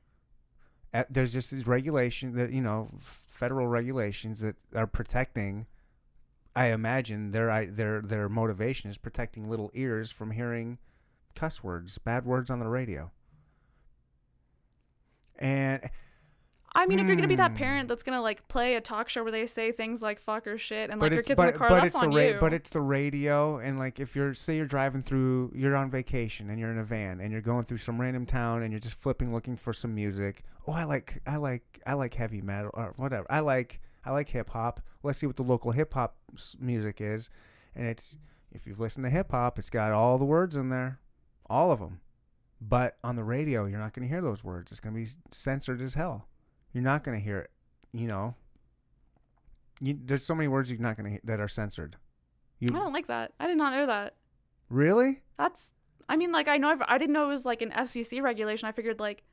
Uh, 0.94 1.04
there's 1.10 1.34
just 1.34 1.52
these 1.52 1.68
regulations 1.68 2.36
that 2.36 2.52
you 2.52 2.62
know, 2.62 2.90
federal 3.00 3.68
regulations 3.68 4.40
that 4.42 4.56
are 4.76 4.88
protecting. 4.88 5.66
I 6.56 6.68
imagine 6.68 7.32
their 7.32 7.52
I- 7.52 7.66
their 7.66 8.02
their 8.02 8.30
motivation 8.30 8.90
is 8.90 8.98
protecting 8.98 9.50
little 9.50 9.72
ears 9.74 10.12
from 10.12 10.32
hearing 10.32 10.78
cuss 11.34 11.64
words, 11.64 11.98
bad 11.98 12.26
words 12.26 12.50
on 12.50 12.60
the 12.60 12.68
radio. 12.68 13.12
And 15.38 15.90
I 16.78 16.86
mean, 16.86 17.00
if 17.00 17.08
you're 17.08 17.16
gonna 17.16 17.28
be 17.30 17.36
that 17.38 17.52
Hmm. 17.52 17.58
parent 17.58 17.88
that's 17.88 18.04
gonna 18.04 18.22
like 18.22 18.48
play 18.50 18.76
a 18.76 18.82
talk 18.82 19.08
show 19.10 19.24
where 19.24 19.32
they 19.32 19.46
say 19.48 19.72
things 19.72 20.02
like 20.02 20.20
"fuck" 20.20 20.46
or 20.46 20.58
"shit" 20.58 20.90
and 20.90 21.00
like 21.00 21.12
your 21.14 21.24
kids 21.24 21.38
but, 21.38 21.48
in 21.48 21.54
the 21.54 21.58
car, 21.58 21.70
but 21.70 21.76
that's 21.76 21.88
it's 21.88 21.96
the 21.98 22.06
on 22.08 22.14
ra- 22.14 22.22
you. 22.24 22.38
but 22.40 22.54
it's 22.54 22.70
the 22.70 22.82
radio 22.82 23.58
and 23.60 23.80
like 23.80 24.00
if 24.00 24.16
you're 24.16 24.34
say 24.34 24.58
you're 24.58 24.66
driving 24.66 25.02
through 25.02 25.52
you're 25.56 25.76
on 25.76 25.90
vacation 25.90 26.50
and 26.50 26.60
you're 26.60 26.72
in 26.72 26.78
a 26.78 26.84
van 26.84 27.22
and 27.22 27.32
you're 27.32 27.42
going 27.42 27.64
through 27.64 27.78
some 27.78 28.00
random 28.00 28.26
town 28.26 28.62
and 28.62 28.72
you're 28.74 28.80
just 28.80 28.96
flipping 28.96 29.34
looking 29.34 29.56
for 29.56 29.72
some 29.72 29.96
music 29.96 30.44
oh 30.68 30.74
i 30.74 30.84
like 30.84 31.22
i 31.26 31.38
like 31.38 31.80
i 31.88 31.94
like 31.94 32.14
heavy 32.16 32.42
metal 32.42 32.72
or 32.74 32.94
whatever 32.98 33.26
i 33.30 33.40
like 33.40 33.80
i 34.04 34.12
like 34.12 34.28
hip 34.30 34.50
hop 34.50 34.82
let's 35.02 35.18
see 35.20 35.28
what 35.28 35.38
the 35.38 35.44
local 35.44 35.72
hip 35.72 35.94
hop 35.94 36.18
music 36.60 37.00
is 37.00 37.30
and 37.74 37.88
it's 37.88 38.18
if 38.52 38.68
you've 38.68 38.80
listened 38.82 39.06
to 39.06 39.10
hip 39.10 39.32
hop 39.32 39.58
it's 39.58 39.70
got 39.70 39.92
all 39.94 40.18
the 40.18 40.26
words 40.26 40.56
in 40.58 40.70
there 40.70 41.00
all 41.50 41.72
of 41.72 41.80
them 41.80 42.02
but 42.60 42.98
on 43.04 43.16
the 43.16 43.24
radio 43.24 43.66
you're 43.66 43.80
not 43.80 43.94
going 43.94 44.06
to 44.08 44.12
hear 44.14 44.22
those 44.22 44.44
words 44.44 44.72
it's 44.72 44.82
going 44.82 44.94
to 44.94 45.00
be 45.02 45.08
censored 45.32 45.82
as 45.82 45.94
hell 45.94 46.28
you're 46.76 46.84
not 46.84 47.04
going 47.04 47.18
to 47.18 47.24
hear 47.24 47.40
it 47.40 47.52
you 47.92 48.06
know 48.08 48.36
you, 49.82 49.98
there's 50.06 50.24
so 50.24 50.36
many 50.36 50.48
words 50.48 50.72
you're 50.72 50.80
not 50.80 50.96
going 50.96 51.06
to 51.06 51.10
hear 51.12 51.22
that 51.24 51.40
are 51.40 51.48
censored 51.48 51.98
You 52.60 52.70
I 52.72 52.80
don't 52.80 52.94
like 52.94 53.08
that. 53.08 53.34
I 53.40 53.48
did 53.48 53.58
not 53.58 53.74
know 53.74 53.86
that. 53.88 54.16
really? 54.70 55.22
That's. 55.38 55.74
I 56.08 56.16
mean, 56.18 56.32
like 56.32 56.48
I 56.48 56.58
know. 56.58 56.78
I 56.88 56.98
didn't 56.98 57.14
know 57.14 57.26
it 57.26 57.30
was 57.30 57.46
like 57.46 57.62
an 57.62 57.72
FCC 57.72 58.22
regulation. 58.22 58.68
I 58.68 58.72
figured 58.72 59.00
like 59.00 59.24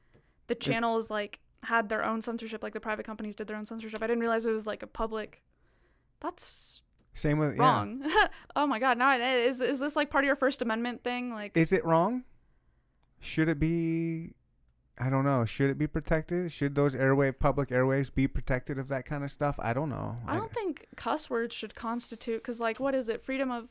the 0.49 0.55
channels 0.55 1.11
like 1.11 1.39
had 1.63 1.89
their 1.89 2.05
own 2.05 2.21
censorship, 2.23 2.63
like 2.63 2.73
the 2.73 2.81
private 2.81 3.07
companies 3.07 3.37
did 3.37 3.47
their 3.47 3.57
own 3.57 3.67
censorship. 3.67 4.03
I 4.03 4.07
didn't 4.07 4.21
realize 4.21 4.47
it 4.47 4.53
was 4.53 4.67
like 4.67 4.83
a 4.83 4.87
public. 4.87 5.43
That's 6.21 6.83
Same 7.15 7.39
with 7.39 7.57
yeah. 7.57 7.63
wrong. 7.63 8.03
oh 8.57 8.67
my 8.67 8.79
god! 8.79 8.99
Now 8.99 9.17
is. 9.17 9.61
Is 9.61 9.79
this 9.79 9.95
like 9.95 10.11
part 10.11 10.25
of 10.25 10.27
your 10.27 10.37
First 10.37 10.61
Amendment 10.63 11.05
thing? 11.05 11.31
Like, 11.31 11.57
Is 11.57 11.73
it 11.73 11.85
wrong? 11.85 12.25
Should 13.21 13.49
it 13.49 13.61
be? 13.61 14.33
I 14.99 15.09
don't 15.11 15.25
know. 15.25 15.45
Should 15.45 15.71
it 15.71 15.79
be 15.79 15.87
protected? 15.87 16.53
Should 16.53 16.75
those 16.75 16.95
airwave 16.95 17.39
public 17.39 17.73
airways 17.73 18.11
be 18.11 18.29
protected 18.29 18.79
of 18.79 18.89
that 18.89 19.05
kind 19.05 19.25
of 19.25 19.31
stuff? 19.31 19.57
I 19.59 19.73
don't 19.73 19.89
know. 19.89 20.19
I 20.27 20.37
don't 20.37 20.53
think 20.53 20.87
cuss 20.97 21.31
words 21.31 21.55
should 21.55 21.75
constitute 21.75 22.43
because 22.43 22.61
like 22.61 22.79
what 22.79 22.95
is 22.95 23.09
it? 23.09 23.23
Freedom 23.23 23.51
of 23.51 23.69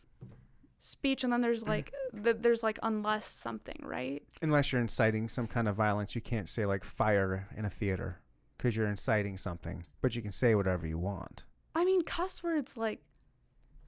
speech, 0.79 1.23
and 1.23 1.31
then 1.31 1.41
there's 1.41 1.67
like 1.67 1.93
th- 2.23 2.37
there's 2.39 2.63
like 2.63 2.79
unless 2.83 3.25
something, 3.27 3.79
right? 3.83 4.23
unless 4.41 4.71
you're 4.71 4.81
inciting 4.81 5.29
some 5.29 5.47
kind 5.47 5.67
of 5.67 5.75
violence, 5.75 6.15
you 6.15 6.21
can't 6.21 6.49
say 6.49 6.65
like 6.65 6.83
fire 6.83 7.47
in 7.55 7.65
a 7.65 7.69
theater 7.69 8.19
because 8.57 8.75
you're 8.75 8.87
inciting 8.87 9.37
something. 9.37 9.85
But 10.01 10.15
you 10.15 10.21
can 10.21 10.31
say 10.31 10.55
whatever 10.55 10.87
you 10.87 10.97
want. 10.97 11.43
I 11.75 11.85
mean, 11.85 12.01
cuss 12.03 12.43
words 12.43 12.75
like. 12.77 13.01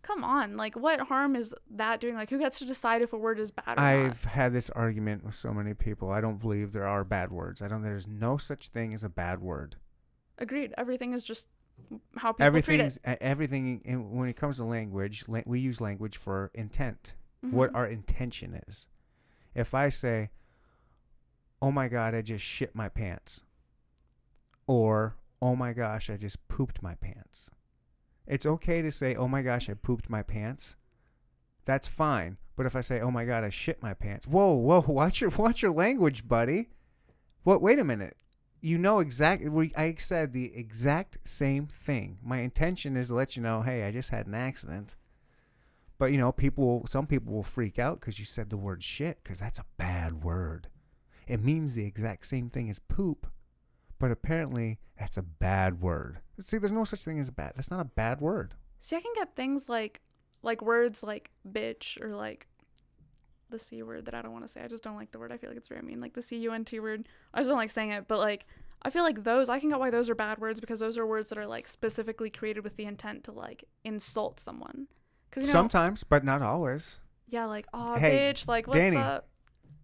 Come 0.03 0.23
on, 0.23 0.55
like 0.57 0.75
what 0.75 0.99
harm 0.99 1.35
is 1.35 1.53
that 1.71 1.99
doing? 1.99 2.15
Like 2.15 2.30
who 2.30 2.38
gets 2.38 2.59
to 2.59 2.65
decide 2.65 3.01
if 3.01 3.13
a 3.13 3.17
word 3.17 3.39
is 3.39 3.51
bad 3.51 3.77
or? 3.77 3.80
I've 3.80 4.23
had 4.25 4.53
this 4.53 4.69
argument 4.69 5.23
with 5.23 5.34
so 5.34 5.53
many 5.53 5.73
people. 5.73 6.11
I 6.11 6.21
don't 6.21 6.39
believe 6.39 6.71
there 6.73 6.85
are 6.85 7.03
bad 7.03 7.31
words. 7.31 7.61
I 7.61 7.67
don't. 7.69 7.81
There's 7.81 8.05
no 8.07 8.38
such 8.38 8.67
thing 8.67 8.93
as 8.93 9.03
a 9.03 9.09
bad 9.09 9.39
word. 9.41 9.77
Agreed. 10.38 10.73
Everything 10.77 11.13
is 11.13 11.23
just 11.23 11.47
how 12.17 12.34
people 12.34 12.61
treat 12.61 12.80
it. 12.81 13.17
everything. 13.21 13.81
In, 13.85 14.11
when 14.15 14.27
it 14.30 14.35
comes 14.35 14.57
to 14.57 14.65
language, 14.65 15.23
la- 15.27 15.41
we 15.45 15.59
use 15.59 15.80
language 15.81 16.17
for 16.17 16.51
intent. 16.53 17.15
What 17.41 17.71
Mhm. 17.71 17.75
our 17.75 17.88
intention 17.88 18.61
is. 18.67 18.88
If 19.55 19.73
I 19.73 19.89
say, 19.89 20.31
"Oh 21.61 21.71
my 21.71 21.88
God, 21.88 22.13
I 22.15 22.21
just 22.21 22.43
shit 22.43 22.75
my 22.75 22.89
pants," 22.89 23.43
or 24.67 25.15
"Oh 25.41 25.55
my 25.55 25.73
gosh, 25.73 26.09
I 26.09 26.17
just 26.17 26.45
pooped 26.47 26.81
my 26.81 26.95
pants," 26.95 27.49
it's 28.27 28.45
okay 28.45 28.81
to 28.81 28.91
say, 28.91 29.15
"Oh 29.15 29.27
my 29.27 29.41
gosh, 29.41 29.69
I 29.69 29.73
pooped 29.73 30.09
my 30.09 30.23
pants." 30.23 30.75
That's 31.65 31.87
fine. 31.87 32.37
But 32.55 32.65
if 32.65 32.75
I 32.75 32.81
say, 32.81 32.99
"Oh 32.99 33.11
my 33.11 33.25
God, 33.25 33.43
I 33.43 33.49
shit 33.49 33.81
my 33.81 33.93
pants," 33.93 34.27
whoa, 34.27 34.53
whoa, 34.53 34.81
watch 34.87 35.21
your 35.21 35.29
watch 35.31 35.61
your 35.61 35.73
language, 35.73 36.27
buddy. 36.27 36.69
What? 37.43 37.61
Wait 37.61 37.79
a 37.79 37.83
minute. 37.83 38.15
You 38.61 38.77
know 38.77 38.99
exactly. 38.99 39.71
I 39.75 39.95
said 39.97 40.31
the 40.31 40.55
exact 40.55 41.17
same 41.25 41.67
thing. 41.67 42.17
My 42.23 42.39
intention 42.39 42.95
is 42.95 43.09
to 43.09 43.15
let 43.15 43.35
you 43.35 43.43
know, 43.43 43.61
hey, 43.61 43.83
I 43.83 43.91
just 43.91 44.09
had 44.09 44.25
an 44.25 44.35
accident. 44.35 44.95
But 45.97 46.11
you 46.11 46.17
know, 46.17 46.31
people, 46.31 46.85
some 46.87 47.07
people 47.07 47.33
will 47.33 47.43
freak 47.43 47.77
out 47.77 47.99
because 47.99 48.19
you 48.19 48.25
said 48.25 48.49
the 48.49 48.57
word 48.57 48.81
shit 48.81 49.19
because 49.23 49.39
that's 49.39 49.59
a 49.59 49.65
bad 49.77 50.23
word. 50.23 50.69
It 51.27 51.41
means 51.41 51.75
the 51.75 51.85
exact 51.85 52.25
same 52.25 52.49
thing 52.49 52.69
as 52.69 52.79
poop, 52.79 53.27
but 53.99 54.11
apparently 54.11 54.79
that's 54.99 55.17
a 55.17 55.21
bad 55.21 55.81
word. 55.81 56.19
See, 56.39 56.57
there's 56.57 56.71
no 56.71 56.83
such 56.83 57.03
thing 57.03 57.19
as 57.19 57.29
bad. 57.29 57.53
That's 57.55 57.71
not 57.71 57.79
a 57.79 57.85
bad 57.85 58.21
word. 58.21 58.55
See, 58.79 58.95
I 58.95 59.01
can 59.01 59.13
get 59.15 59.35
things 59.35 59.69
like 59.69 60.01
like 60.41 60.61
words 60.61 61.03
like 61.03 61.31
bitch 61.49 62.01
or 62.01 62.15
like 62.15 62.47
the 63.49 63.59
c 63.59 63.83
word 63.83 64.05
that 64.05 64.15
I 64.15 64.21
don't 64.21 64.33
want 64.33 64.45
to 64.45 64.51
say. 64.51 64.61
I 64.61 64.67
just 64.67 64.83
don't 64.83 64.95
like 64.95 65.11
the 65.11 65.19
word. 65.19 65.31
I 65.31 65.37
feel 65.37 65.49
like 65.49 65.57
it's 65.57 65.67
very 65.67 65.81
mean. 65.81 66.01
Like 66.01 66.13
the 66.13 66.21
c 66.21 66.37
u 66.37 66.51
n 66.51 66.65
t 66.65 66.79
word. 66.79 67.07
I 67.33 67.39
just 67.39 67.49
don't 67.49 67.57
like 67.57 67.69
saying 67.69 67.91
it. 67.91 68.07
But 68.07 68.19
like 68.19 68.45
I 68.81 68.89
feel 68.89 69.03
like 69.03 69.23
those 69.23 69.47
I 69.49 69.59
can 69.59 69.69
get 69.69 69.79
why 69.79 69.89
those 69.89 70.09
are 70.09 70.15
bad 70.15 70.39
words 70.39 70.59
because 70.59 70.79
those 70.79 70.97
are 70.97 71.05
words 71.05 71.29
that 71.29 71.37
are 71.37 71.47
like 71.47 71.67
specifically 71.67 72.29
created 72.29 72.63
with 72.63 72.75
the 72.75 72.85
intent 72.85 73.23
to 73.25 73.31
like 73.31 73.63
insult 73.83 74.39
someone. 74.39 74.87
Because 75.29 75.43
you 75.43 75.47
know, 75.47 75.53
Sometimes, 75.53 76.03
but 76.03 76.23
not 76.23 76.41
always. 76.41 76.99
yeah, 77.27 77.45
like 77.45 77.67
oh 77.73 77.95
Hey, 77.95 78.33
bitch, 78.33 78.47
like 78.47 78.67
what's 78.67 78.77
Danny. 78.79 78.97
up? 78.97 79.27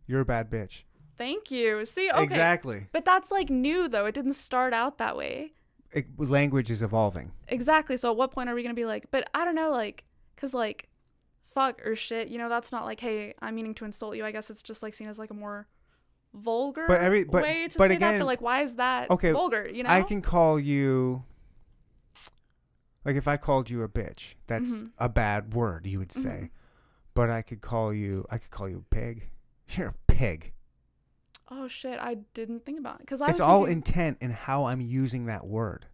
You're 0.07 0.21
a 0.21 0.25
bad 0.25 0.49
bitch. 0.49 0.83
Thank 1.19 1.51
you. 1.51 1.85
See, 1.85 2.09
okay, 2.09 2.23
Exactly. 2.23 2.87
but 2.91 3.05
that's 3.05 3.29
like 3.29 3.51
new 3.51 3.87
though. 3.87 4.05
It 4.07 4.15
didn't 4.15 4.33
start 4.33 4.73
out 4.73 4.97
that 4.97 5.15
way. 5.15 5.51
It, 5.91 6.07
language 6.19 6.71
is 6.71 6.81
evolving. 6.81 7.31
Exactly. 7.47 7.97
So 7.97 8.09
at 8.09 8.15
what 8.17 8.31
point 8.31 8.49
are 8.49 8.55
we 8.55 8.63
gonna 8.63 8.73
be 8.73 8.85
like? 8.85 9.11
But 9.11 9.29
I 9.35 9.45
don't 9.45 9.53
know, 9.55 9.69
like, 9.69 10.05
cause 10.37 10.53
like, 10.55 10.87
fuck 11.53 11.85
or 11.85 11.95
shit. 11.95 12.29
You 12.29 12.37
know, 12.37 12.47
that's 12.49 12.71
not 12.71 12.85
like, 12.85 12.99
hey, 13.01 13.33
I'm 13.41 13.53
meaning 13.55 13.73
to 13.75 13.85
insult 13.85 14.15
you. 14.15 14.25
I 14.25 14.31
guess 14.31 14.49
it's 14.49 14.63
just 14.63 14.81
like 14.81 14.93
seen 14.95 15.07
as 15.09 15.19
like 15.19 15.29
a 15.29 15.33
more 15.33 15.67
vulgar 16.33 16.85
But 16.87 17.01
every- 17.01 17.23
but- 17.25 17.43
way 17.43 17.67
to 17.67 17.77
but 17.77 17.85
say 17.89 17.97
that. 17.97 18.07
again- 18.07 18.19
But 18.19 18.25
like, 18.25 18.41
why 18.41 18.61
is 18.61 18.75
that 18.77 19.09
Okay, 19.11 19.31
vulgar? 19.31 19.67
You 19.67 19.83
know, 19.83 19.89
I 19.89 20.03
can 20.03 20.21
call 20.21 20.59
you 20.59 21.23
like 23.05 23.15
if 23.15 23.27
I 23.27 23.37
called 23.37 23.69
you 23.69 23.81
a 23.83 23.89
bitch, 23.89 24.35
that's 24.47 24.71
Mhm. 24.83 24.91
a 24.97 25.09
bad 25.09 25.53
word 25.53 25.85
you 25.85 25.99
would 25.99 26.11
say. 26.11 26.29
Mhm. 26.43 26.49
But 27.15 27.29
I 27.29 27.41
could 27.41 27.61
call 27.61 27.93
you 27.93 28.25
I 28.29 28.37
could 28.37 28.51
call 28.51 28.69
you 28.69 28.77
a 28.89 28.95
pig. 28.95 29.29
You're 29.69 29.87
a 29.89 29.95
pig. 30.07 30.53
Oh 31.51 31.67
shit, 31.67 31.99
I 31.99 32.15
didn't 32.33 32.65
think 32.65 32.79
about 32.79 33.01
it. 33.01 33.07
Cause 33.07 33.21
I 33.21 33.29
It's 33.29 33.39
all 33.39 33.65
thinking- 33.65 33.77
intent 33.77 34.17
in 34.21 34.31
how 34.31 34.65
I'm 34.65 34.81
using 34.81 35.25
that 35.25 35.45
word. 35.47 35.87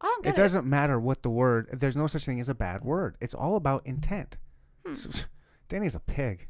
I 0.00 0.06
don't 0.06 0.20
It 0.20 0.24
get 0.24 0.30
it. 0.30 0.38
It 0.38 0.42
doesn't 0.42 0.66
matter 0.66 0.98
what 1.00 1.22
the 1.22 1.30
word 1.30 1.68
there's 1.72 1.96
no 1.96 2.06
such 2.06 2.24
thing 2.24 2.40
as 2.40 2.48
a 2.48 2.54
bad 2.54 2.82
word. 2.82 3.16
It's 3.20 3.34
all 3.34 3.56
about 3.56 3.86
intent. 3.86 4.36
Hmm. 4.86 4.94
Danny's 5.68 5.94
a 5.94 6.00
pig. 6.00 6.48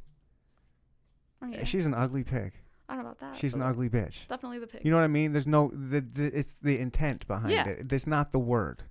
Oh, 1.42 1.46
yeah. 1.48 1.64
She's 1.64 1.86
an 1.86 1.94
ugly 1.94 2.24
pig. 2.24 2.52
I 2.88 2.94
don't 2.94 3.04
know 3.04 3.10
about 3.10 3.32
that. 3.32 3.36
She's 3.40 3.54
an 3.54 3.62
ugly 3.62 3.88
bitch. 3.88 4.26
Definitely 4.28 4.58
the 4.60 4.66
pig. 4.66 4.82
You 4.84 4.90
know 4.90 4.96
what 4.98 5.04
I 5.04 5.08
mean? 5.08 5.32
There's 5.32 5.46
no 5.46 5.70
the, 5.72 6.00
the 6.00 6.26
it's 6.38 6.56
the 6.62 6.78
intent 6.78 7.26
behind 7.26 7.52
Yeah. 7.52 7.66
it. 7.68 7.92
It's 7.92 8.06
not 8.06 8.30
the 8.32 8.38
word. 8.38 8.84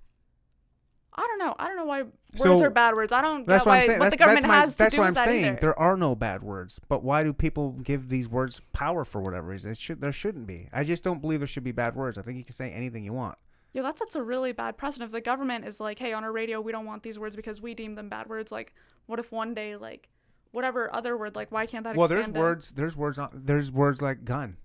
I 1.18 1.22
don't 1.22 1.38
know. 1.38 1.54
I 1.58 1.66
don't 1.66 1.76
know 1.76 1.86
why 1.86 2.02
words 2.02 2.12
So, 2.36 2.62
are 2.62 2.68
bad 2.70 2.94
words. 2.94 3.10
I 3.12 3.22
don't 3.22 3.46
That's 3.46 3.64
get 3.64 3.70
what 3.70 3.72
why 3.72 3.76
I'm 3.78 3.86
saying. 3.86 3.98
what 3.98 4.04
That's, 4.04 4.12
the 4.12 4.18
government 4.18 4.42
that's 4.42 4.48
my, 4.48 4.60
has 4.60 4.72
to 4.74 4.78
that's 4.78 4.94
do 4.94 5.00
what 5.00 5.06
I'm 5.08 5.14
that 5.14 5.24
saying. 5.24 5.44
either. 5.46 5.58
There 5.60 5.78
are 5.78 5.96
no 5.96 6.14
bad 6.14 6.42
words, 6.42 6.78
but 6.88 7.02
why 7.02 7.22
do 7.22 7.32
people 7.32 7.72
give 7.72 8.08
these 8.10 8.28
words 8.28 8.60
power 8.74 9.04
for 9.04 9.22
whatever 9.22 9.48
reason? 9.48 9.70
It 9.70 9.78
should 9.78 10.00
there 10.00 10.12
shouldn't 10.12 10.46
be. 10.46 10.68
I 10.72 10.84
just 10.84 11.02
don't 11.02 11.20
believe 11.22 11.40
there 11.40 11.46
should 11.46 11.64
be 11.64 11.72
bad 11.72 11.96
words. 11.96 12.18
I 12.18 12.22
think 12.22 12.36
you 12.36 12.44
can 12.44 12.52
say 12.54 12.70
anything 12.70 13.02
you 13.02 13.14
want. 13.14 13.38
Yo, 13.72 13.82
that 13.82 13.98
sets 13.98 14.14
a 14.14 14.22
really 14.22 14.52
bad 14.52 14.76
precedent. 14.76 15.08
If 15.08 15.12
the 15.12 15.20
government 15.20 15.64
is 15.66 15.80
like, 15.80 15.98
hey, 15.98 16.12
on 16.12 16.24
our 16.24 16.32
radio, 16.32 16.60
we 16.60 16.72
don't 16.72 16.86
want 16.86 17.02
these 17.02 17.18
words 17.18 17.34
because 17.36 17.60
we 17.60 17.74
deem 17.74 17.94
them 17.94 18.08
bad 18.08 18.26
words. 18.28 18.50
Like, 18.52 18.74
what 19.06 19.18
if 19.18 19.30
one 19.32 19.52
day, 19.54 19.76
like, 19.76 20.08
whatever 20.50 20.94
other 20.94 21.16
word, 21.16 21.34
like, 21.36 21.52
why 21.52 21.66
can't 21.66 21.84
that? 21.84 21.96
Well, 21.96 22.08
there's 22.08 22.28
words. 22.28 22.72
There's 22.72 22.96
words. 22.96 23.18
On, 23.18 23.28
there's 23.32 23.70
words 23.72 24.00
like 24.02 24.24
gun. 24.24 24.56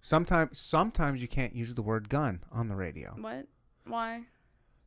Sometimes 0.00 0.58
sometimes 0.58 1.20
you 1.22 1.28
can't 1.28 1.54
use 1.54 1.74
the 1.74 1.82
word 1.82 2.08
gun 2.08 2.44
on 2.52 2.68
the 2.68 2.76
radio. 2.76 3.14
What? 3.18 3.46
Why? 3.86 4.22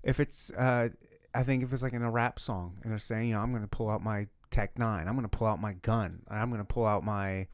If 0.04 0.20
it's 0.20 0.52
uh, 0.52 0.90
I 1.34 1.44
think 1.44 1.64
if 1.64 1.72
it's 1.74 1.84
like 1.84 1.94
in 1.94 2.02
a 2.02 2.12
rap 2.12 2.40
song 2.40 2.78
and 2.84 2.92
they're 2.92 2.98
saying, 3.00 3.30
you 3.30 3.36
know, 3.36 3.42
I'm 3.42 3.52
gonna 3.54 3.68
pull 3.68 3.90
out 3.90 4.04
my 4.04 4.28
Tech 4.50 4.78
Nine, 4.78 5.08
I'm 5.08 5.16
gonna 5.16 5.28
pull 5.30 5.48
out 5.48 5.60
my 5.62 5.74
gun, 5.74 6.24
I'm 6.28 6.50
gonna 6.52 6.66
pull 6.66 6.86
out 6.86 7.04
my 7.04 7.48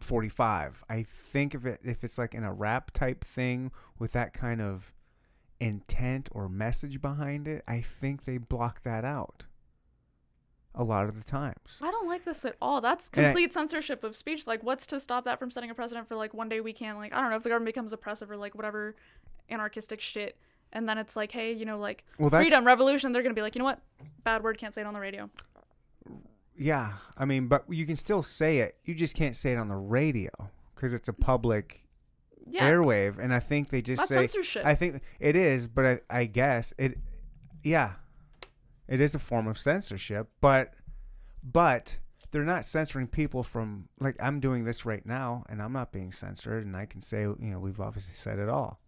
45. 0.00 0.84
I 0.88 1.02
think 1.02 1.54
if 1.54 1.64
it 1.66 1.80
if 1.84 2.04
it's 2.04 2.18
like 2.18 2.34
in 2.34 2.44
a 2.44 2.52
rap 2.52 2.90
type 2.92 3.24
thing 3.24 3.70
with 3.98 4.12
that 4.12 4.32
kind 4.32 4.60
of 4.60 4.92
intent 5.60 6.28
or 6.32 6.48
message 6.48 7.00
behind 7.00 7.46
it, 7.46 7.62
I 7.68 7.80
think 7.80 8.24
they 8.24 8.38
block 8.38 8.82
that 8.82 9.04
out. 9.04 9.44
A 10.74 10.84
lot 10.84 11.08
of 11.08 11.16
the 11.16 11.24
times. 11.24 11.78
I 11.82 11.90
don't 11.90 12.06
like 12.06 12.24
this 12.24 12.44
at 12.44 12.56
all. 12.62 12.80
That's 12.80 13.10
And 13.14 13.26
I- 13.26 13.28
complete 13.30 13.52
censorship 13.52 14.04
of 14.04 14.14
speech. 14.14 14.46
Like, 14.46 14.62
what's 14.62 14.86
to 14.88 15.00
stop 15.00 15.24
that 15.24 15.38
from 15.40 15.50
setting 15.50 15.68
a 15.68 15.74
precedent 15.74 16.06
for 16.06 16.14
like 16.14 16.32
one 16.32 16.48
day 16.48 16.60
we 16.60 16.72
can 16.72 16.96
like 16.96 17.12
I 17.12 17.20
don't 17.20 17.30
know 17.30 17.36
if 17.36 17.42
the 17.42 17.48
government 17.48 17.74
becomes 17.74 17.92
oppressive 17.92 18.30
or 18.30 18.36
like 18.36 18.54
whatever 18.54 18.94
anarchistic 19.48 20.00
shit, 20.00 20.38
and 20.72 20.88
then 20.88 20.98
it's 20.98 21.16
like, 21.16 21.32
hey, 21.32 21.52
you 21.52 21.64
know, 21.64 21.78
like 21.78 22.04
Well, 22.18 22.30
freedom, 22.30 22.64
revolution. 22.64 23.12
They're 23.12 23.22
gonna 23.22 23.34
be 23.34 23.42
like, 23.42 23.54
you 23.54 23.58
know 23.60 23.64
what? 23.64 23.80
Bad 24.24 24.42
word 24.42 24.58
can't 24.58 24.74
say 24.74 24.80
it 24.82 24.86
on 24.86 24.94
the 24.94 25.00
radio. 25.00 25.30
Yeah, 26.56 26.92
I 27.16 27.24
mean, 27.24 27.48
but 27.48 27.64
you 27.70 27.86
can 27.86 27.96
still 27.96 28.22
say 28.22 28.58
it. 28.58 28.76
You 28.84 28.94
just 28.94 29.16
can't 29.16 29.34
say 29.34 29.52
it 29.52 29.56
on 29.56 29.68
the 29.68 29.76
radio 29.76 30.30
because 30.74 30.92
it's 30.92 31.08
a 31.08 31.12
public 31.14 31.86
Yeah, 32.46 32.68
airwave, 32.70 33.18
and 33.18 33.32
I 33.32 33.38
think 33.40 33.70
they 33.70 33.80
just 33.80 34.00
that's 34.00 34.08
say. 34.10 34.26
censorship. 34.26 34.66
I 34.66 34.74
think 34.74 35.00
it 35.20 35.36
is, 35.36 35.68
but 35.68 35.86
I, 35.86 36.00
I 36.10 36.24
guess 36.26 36.74
it. 36.76 36.98
Yeah, 37.62 37.92
it 38.88 39.00
is 39.00 39.14
a 39.14 39.18
form 39.18 39.46
of 39.46 39.56
censorship, 39.58 40.28
but 40.42 40.74
but 41.42 41.98
they're 42.30 42.44
not 42.44 42.66
censoring 42.66 43.06
people 43.06 43.42
from 43.42 43.88
like 43.98 44.16
I'm 44.20 44.38
doing 44.40 44.64
this 44.64 44.84
right 44.84 45.04
now, 45.06 45.44
and 45.48 45.62
I'm 45.62 45.72
not 45.72 45.92
being 45.92 46.12
censored, 46.12 46.66
and 46.66 46.76
I 46.76 46.84
can 46.84 47.00
say 47.00 47.22
you 47.22 47.36
know 47.40 47.58
we've 47.58 47.80
obviously 47.80 48.14
said 48.14 48.38
it 48.38 48.50
all, 48.50 48.80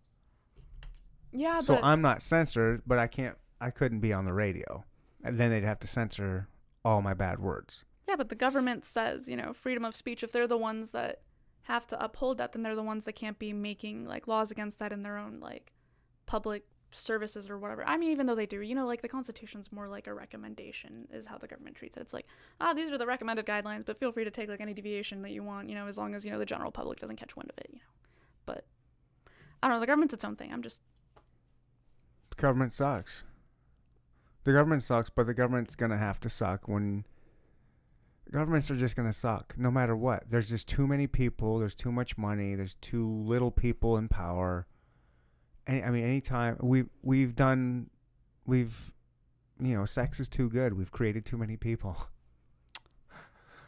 yeah, 1.32 1.60
so 1.60 1.74
but 1.74 1.84
I'm 1.84 2.02
not 2.02 2.22
censored, 2.22 2.82
but 2.86 2.98
I 2.98 3.06
can't. 3.06 3.36
I 3.60 3.70
couldn't 3.70 4.00
be 4.00 4.12
on 4.12 4.24
the 4.24 4.32
radio, 4.32 4.84
and 5.22 5.38
then 5.38 5.50
they'd 5.50 5.64
have 5.64 5.78
to 5.80 5.86
censor 5.86 6.48
all 6.84 7.02
my 7.02 7.14
bad 7.14 7.38
words. 7.38 7.84
Yeah, 8.08 8.16
but 8.16 8.28
the 8.28 8.34
government 8.34 8.84
says, 8.84 9.28
you 9.28 9.36
know, 9.36 9.52
freedom 9.52 9.84
of 9.84 9.94
speech. 9.94 10.22
If 10.22 10.32
they're 10.32 10.46
the 10.46 10.56
ones 10.56 10.90
that 10.90 11.22
have 11.62 11.86
to 11.88 12.04
uphold 12.04 12.38
that, 12.38 12.52
then 12.52 12.62
they're 12.62 12.74
the 12.74 12.82
ones 12.82 13.04
that 13.04 13.12
can't 13.12 13.38
be 13.38 13.52
making 13.52 14.06
like 14.06 14.26
laws 14.26 14.50
against 14.50 14.78
that 14.80 14.92
in 14.92 15.02
their 15.02 15.16
own 15.16 15.38
like 15.40 15.72
public 16.26 16.64
services 16.90 17.48
or 17.48 17.58
whatever. 17.58 17.86
I 17.86 17.96
mean, 17.96 18.10
even 18.10 18.26
though 18.26 18.34
they 18.34 18.46
do, 18.46 18.60
you 18.60 18.74
know, 18.74 18.86
like 18.86 19.02
the 19.02 19.08
Constitution's 19.08 19.72
more 19.72 19.88
like 19.88 20.06
a 20.06 20.14
recommendation, 20.14 21.08
is 21.12 21.26
how 21.26 21.38
the 21.38 21.46
government 21.46 21.76
treats 21.76 21.96
it. 21.96 22.00
It's 22.00 22.12
like, 22.12 22.26
ah, 22.60 22.74
these 22.74 22.90
are 22.90 22.98
the 22.98 23.06
recommended 23.06 23.46
guidelines, 23.46 23.86
but 23.86 23.96
feel 23.96 24.12
free 24.12 24.24
to 24.24 24.30
take 24.30 24.48
like 24.48 24.60
any 24.60 24.74
deviation 24.74 25.22
that 25.22 25.30
you 25.30 25.42
want, 25.42 25.68
you 25.68 25.74
know, 25.74 25.86
as 25.86 25.96
long 25.96 26.14
as 26.14 26.24
you 26.24 26.32
know 26.32 26.38
the 26.38 26.46
general 26.46 26.70
public 26.70 26.98
doesn't 27.00 27.16
catch 27.16 27.36
wind 27.36 27.50
of 27.50 27.58
it, 27.58 27.68
you 27.70 27.78
know. 27.78 27.84
But 28.44 28.66
I 29.62 29.68
don't 29.68 29.76
know, 29.76 29.80
the 29.80 29.86
government's 29.86 30.14
its 30.14 30.24
own 30.24 30.36
thing. 30.36 30.52
I'm 30.52 30.62
just 30.62 30.80
The 32.36 32.42
government 32.42 32.72
sucks. 32.72 33.24
The 34.44 34.52
government 34.52 34.82
sucks, 34.82 35.10
but 35.10 35.26
the 35.26 35.34
government's 35.34 35.76
gonna 35.76 35.98
have 35.98 36.18
to 36.20 36.30
suck 36.30 36.66
when 36.66 37.04
governments 38.30 38.70
are 38.70 38.76
just 38.76 38.96
gonna 38.96 39.12
suck 39.12 39.54
no 39.56 39.70
matter 39.70 39.94
what. 39.94 40.28
There's 40.30 40.48
just 40.48 40.68
too 40.68 40.86
many 40.86 41.06
people. 41.06 41.58
There's 41.58 41.74
too 41.74 41.92
much 41.92 42.16
money. 42.18 42.54
There's 42.54 42.74
too 42.76 43.06
little 43.08 43.50
people 43.50 43.96
in 43.96 44.08
power. 44.08 44.66
Any, 45.66 45.82
I 45.82 45.90
mean, 45.90 46.04
anytime 46.04 46.56
we 46.60 46.84
we've 47.02 47.36
done, 47.36 47.90
we've, 48.46 48.92
you 49.60 49.74
know, 49.76 49.84
sex 49.84 50.18
is 50.18 50.28
too 50.28 50.48
good. 50.48 50.72
We've 50.72 50.90
created 50.90 51.24
too 51.24 51.36
many 51.38 51.56
people. 51.56 51.96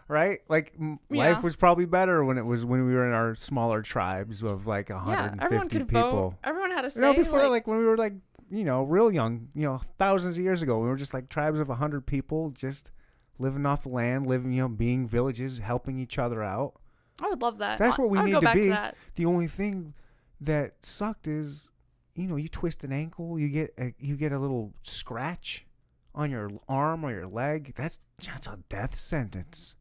Right, 0.07 0.41
like 0.51 0.75
m 0.79 1.01
Yeah. 1.09 1.33
life 1.33 1.43
was 1.43 1.57
probably 1.57 1.87
better 1.87 2.23
when 2.27 2.37
it 2.37 2.45
was 2.45 2.63
when 2.63 2.85
we 2.87 2.93
were 2.93 3.07
in 3.07 3.15
our 3.15 3.35
smaller 3.35 3.81
tribes 3.81 4.43
of 4.43 4.67
like 4.67 4.91
Yeah, 4.91 4.97
150 4.97 5.45
everyone 5.47 5.69
could 5.71 5.89
people. 5.89 6.11
vote. 6.11 6.35
Everyone 6.45 6.71
had 6.73 6.85
a 6.85 6.91
say. 6.91 7.01
No, 7.01 7.15
before 7.15 7.39
like, 7.41 7.49
like, 7.51 7.67
when 7.67 7.79
we 7.79 7.85
were 7.85 7.97
like 7.97 8.13
you 8.51 8.65
know 8.65 8.83
real 8.83 9.13
young, 9.13 9.49
you 9.55 9.63
know 9.63 9.81
thousands 9.99 10.39
of 10.39 10.45
years 10.45 10.63
ago, 10.63 10.79
we 10.79 10.89
were 10.89 10.97
just 10.97 11.15
like 11.15 11.29
tribes 11.29 11.61
of 11.61 11.71
a 11.71 11.77
hundred 11.77 12.07
people, 12.07 12.51
just 12.51 12.91
living 13.39 13.67
off 13.67 13.83
the 13.83 13.89
land, 13.89 14.27
living 14.27 14.53
you 14.53 14.63
know 14.63 14.69
being 14.69 15.07
villages, 15.09 15.59
helping 15.59 15.99
each 15.99 16.19
other 16.19 16.43
out. 16.43 16.75
I 17.21 17.29
would 17.29 17.43
love 17.43 17.59
that. 17.59 17.79
That's 17.79 17.99
what 17.99 18.11
we 18.11 18.21
need 18.23 18.41
to 18.41 18.53
be. 18.53 18.69
To. 18.69 18.93
The 19.15 19.27
only 19.27 19.47
thing 19.47 19.95
that 20.41 20.85
sucked 20.85 21.27
is, 21.27 21.71
you 22.15 22.27
know, 22.27 22.37
you 22.37 22.49
twist 22.49 22.85
an 22.85 22.93
ankle, 22.93 23.39
you 23.39 23.49
get 23.49 23.75
a, 23.79 23.95
you 23.99 24.17
get 24.17 24.33
a 24.33 24.39
little 24.39 24.75
scratch 24.83 25.67
on 26.15 26.31
your 26.31 26.51
arm 26.69 27.05
or 27.05 27.13
your 27.13 27.27
leg. 27.27 27.75
That's 27.77 28.01
that's 28.25 28.47
a 28.47 28.59
death 28.69 28.95
sentence. 28.95 29.77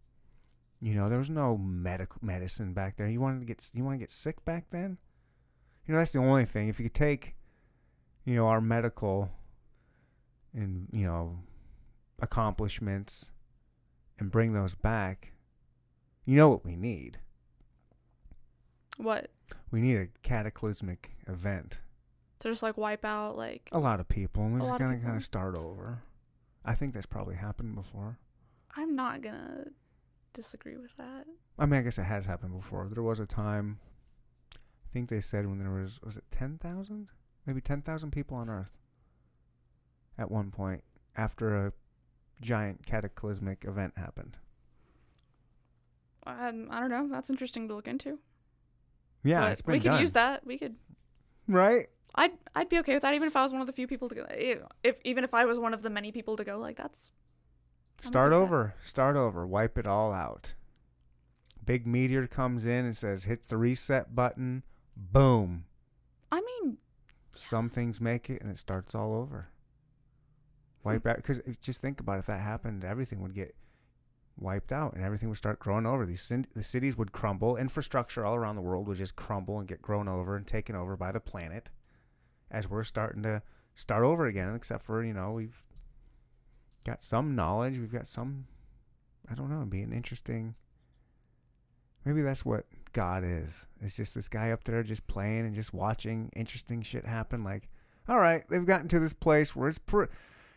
You 0.79 0.95
know, 0.95 1.09
there 1.09 1.19
was 1.19 1.29
no 1.29 1.57
medical 1.57 2.19
medicine 2.21 2.73
back 2.73 2.97
there. 2.97 3.07
You 3.07 3.21
wanted 3.21 3.39
to 3.39 3.45
get 3.45 3.69
you 3.73 3.83
want 3.83 3.95
to 3.95 3.99
get 3.99 4.11
sick 4.11 4.43
back 4.45 4.65
then. 4.69 4.97
You 5.87 5.93
know, 5.93 5.99
that's 5.99 6.11
the 6.11 6.19
only 6.19 6.45
thing. 6.45 6.69
If 6.69 6.79
you 6.79 6.85
could 6.85 6.93
take, 6.93 7.35
you 8.25 8.35
know, 8.35 8.47
our 8.47 8.61
medical 8.61 9.29
and 10.53 10.87
you 10.91 11.05
know 11.05 11.39
accomplishments 12.21 13.31
and 14.19 14.31
bring 14.31 14.53
those 14.53 14.75
back, 14.75 15.33
you 16.25 16.35
know 16.35 16.49
what 16.49 16.65
we 16.65 16.75
need. 16.75 17.19
What? 18.97 19.29
We 19.71 19.81
need 19.81 19.97
a 19.97 20.07
cataclysmic 20.21 21.11
event. 21.27 21.79
To 22.39 22.49
just 22.49 22.61
like 22.63 22.77
wipe 22.77 23.05
out 23.05 23.37
like 23.37 23.69
A 23.71 23.79
lot 23.79 23.99
of 23.99 24.07
people, 24.07 24.43
and 24.43 24.53
we're 24.53 24.67
just 24.67 24.79
gonna 24.79 24.97
kind 24.99 25.17
of 25.17 25.23
start 25.23 25.55
over. 25.55 26.03
I 26.65 26.75
think 26.75 26.93
that's 26.93 27.05
probably 27.05 27.35
happened 27.35 27.75
before. 27.75 28.19
I'm 28.75 28.95
not 28.95 29.21
gonna 29.21 29.65
disagree 30.33 30.77
with 30.77 30.95
that. 30.97 31.25
I 31.57 31.65
mean, 31.65 31.79
I 31.79 31.83
guess 31.83 31.97
it 31.97 32.03
has 32.03 32.25
happened 32.25 32.55
before. 32.55 32.89
There 32.91 33.03
was 33.03 33.19
a 33.19 33.25
time. 33.25 33.79
I 34.55 34.89
think 34.89 35.09
they 35.09 35.21
said 35.21 35.47
when 35.47 35.59
there 35.59 35.71
was 35.71 35.99
was 36.03 36.17
it 36.17 36.23
ten 36.31 36.57
thousand, 36.57 37.07
maybe 37.45 37.61
ten 37.61 37.81
thousand 37.81 38.11
people 38.11 38.37
on 38.37 38.49
Earth. 38.49 38.71
At 40.17 40.29
one 40.29 40.51
point, 40.51 40.83
after 41.17 41.55
a 41.67 41.73
giant 42.41 42.85
cataclysmic 42.85 43.65
event 43.65 43.93
happened. 43.97 44.37
Um, 46.25 46.67
I 46.71 46.79
don't 46.79 46.89
know. 46.89 47.07
That's 47.09 47.29
interesting 47.29 47.67
to 47.67 47.75
look 47.75 47.87
into. 47.87 48.19
Yeah, 49.23 49.41
But 49.41 49.51
it's 49.53 49.61
been 49.61 49.73
we 49.73 49.79
could 49.79 49.99
use 49.99 50.13
that. 50.13 50.45
We 50.45 50.57
could. 50.57 50.75
right. 51.47 51.87
I'd 52.15 52.31
I'd 52.55 52.69
be 52.69 52.77
okay 52.79 52.93
with 52.93 53.01
that 53.01 53.15
even 53.15 53.27
if 53.27 53.35
I 53.35 53.41
was 53.41 53.51
one 53.51 53.61
of 53.61 53.67
the 53.67 53.73
few 53.73 53.87
people 53.87 54.07
to 54.09 54.15
go. 54.15 54.23
eh, 54.29 54.55
If 54.83 54.99
even 55.03 55.23
if 55.23 55.33
I 55.33 55.45
was 55.45 55.57
one 55.57 55.73
of 55.73 55.81
the 55.81 55.89
many 55.89 56.11
people 56.11 56.35
to 56.37 56.43
go, 56.43 56.59
like 56.59 56.77
that's 56.77 57.11
I'm 58.03 58.07
Start 58.09 58.31
with 58.31 58.39
that. 58.39 58.43
over. 58.43 58.75
Start 58.83 59.15
over. 59.15 59.47
Wipe 59.47 59.77
it 59.77 59.87
all 59.87 60.11
out. 60.13 60.53
Big 61.65 61.87
meteor 61.87 62.27
comes 62.27 62.65
in 62.65 62.85
and 62.85 62.95
says, 62.95 63.23
"Hit 63.23 63.43
the 63.47 63.57
reset 63.57 64.13
button." 64.13 64.63
Boom. 64.95 65.65
I 66.31 66.41
mean, 66.41 66.77
Some 67.33 67.69
things 67.69 67.99
make 67.99 68.29
it, 68.29 68.41
and 68.41 68.51
it 68.51 68.57
starts 68.57 68.93
all 68.93 69.13
over. 69.13 69.49
Hmm. 70.83 70.89
Wipe 70.89 71.07
out 71.07 71.15
because 71.17 71.39
uh, 71.39 71.53
just 71.61 71.81
think 71.81 71.99
about 71.99 72.17
it, 72.17 72.19
if 72.19 72.25
that 72.27 72.41
happened, 72.41 72.83
everything 72.83 73.21
would 73.21 73.33
get 73.33 73.55
wiped 74.37 74.71
out, 74.71 74.93
and 74.93 75.03
everything 75.03 75.29
would 75.29 75.37
start 75.37 75.59
growing 75.59 75.85
over. 75.85 76.05
These 76.05 76.31
the 76.53 76.63
cities 76.63 76.97
would 76.97 77.11
crumble. 77.11 77.57
Infrastructure 77.57 78.25
all 78.25 78.35
around 78.35 78.55
the 78.55 78.61
world 78.61 78.87
would 78.87 78.97
just 78.97 79.15
crumble 79.15 79.59
and 79.59 79.67
get 79.67 79.81
grown 79.81 80.07
over 80.07 80.35
and 80.35 80.45
taken 80.45 80.75
over 80.75 80.95
by 80.95 81.11
the 81.11 81.19
planet, 81.19 81.71
as 82.51 82.69
we're 82.69 82.83
starting 82.83 83.23
to 83.23 83.41
start 83.75 84.03
over 84.03 84.25
again. 84.25 84.53
Except 84.55 84.83
for 84.83 85.03
you 85.03 85.13
know 85.13 85.31
we've 85.31 85.63
got 86.85 87.03
some 87.03 87.35
knowledge, 87.35 87.77
we've 87.77 87.91
got 87.91 88.07
some. 88.07 88.45
I 89.29 89.35
don't 89.35 89.49
know. 89.49 89.57
It'd 89.57 89.69
be 89.69 89.81
an 89.81 89.93
interesting. 89.93 90.55
Maybe 92.05 92.21
that's 92.21 92.43
what 92.43 92.65
God 92.93 93.23
is. 93.25 93.67
It's 93.81 93.95
just 93.95 94.15
this 94.15 94.29
guy 94.29 94.51
up 94.51 94.63
there 94.63 94.83
just 94.83 95.05
playing 95.07 95.41
and 95.45 95.53
just 95.55 95.73
watching 95.73 96.29
interesting 96.35 96.81
shit 96.83 97.05
happen. 97.05 97.43
Like, 97.43 97.67
all 98.07 98.19
right, 98.19 98.43
they've 98.49 98.65
gotten 98.65 98.87
to 98.89 98.99
this 98.99 99.13
place 99.13 99.55
where 99.55 99.69
it's 99.69 99.79
pr- 99.79 100.05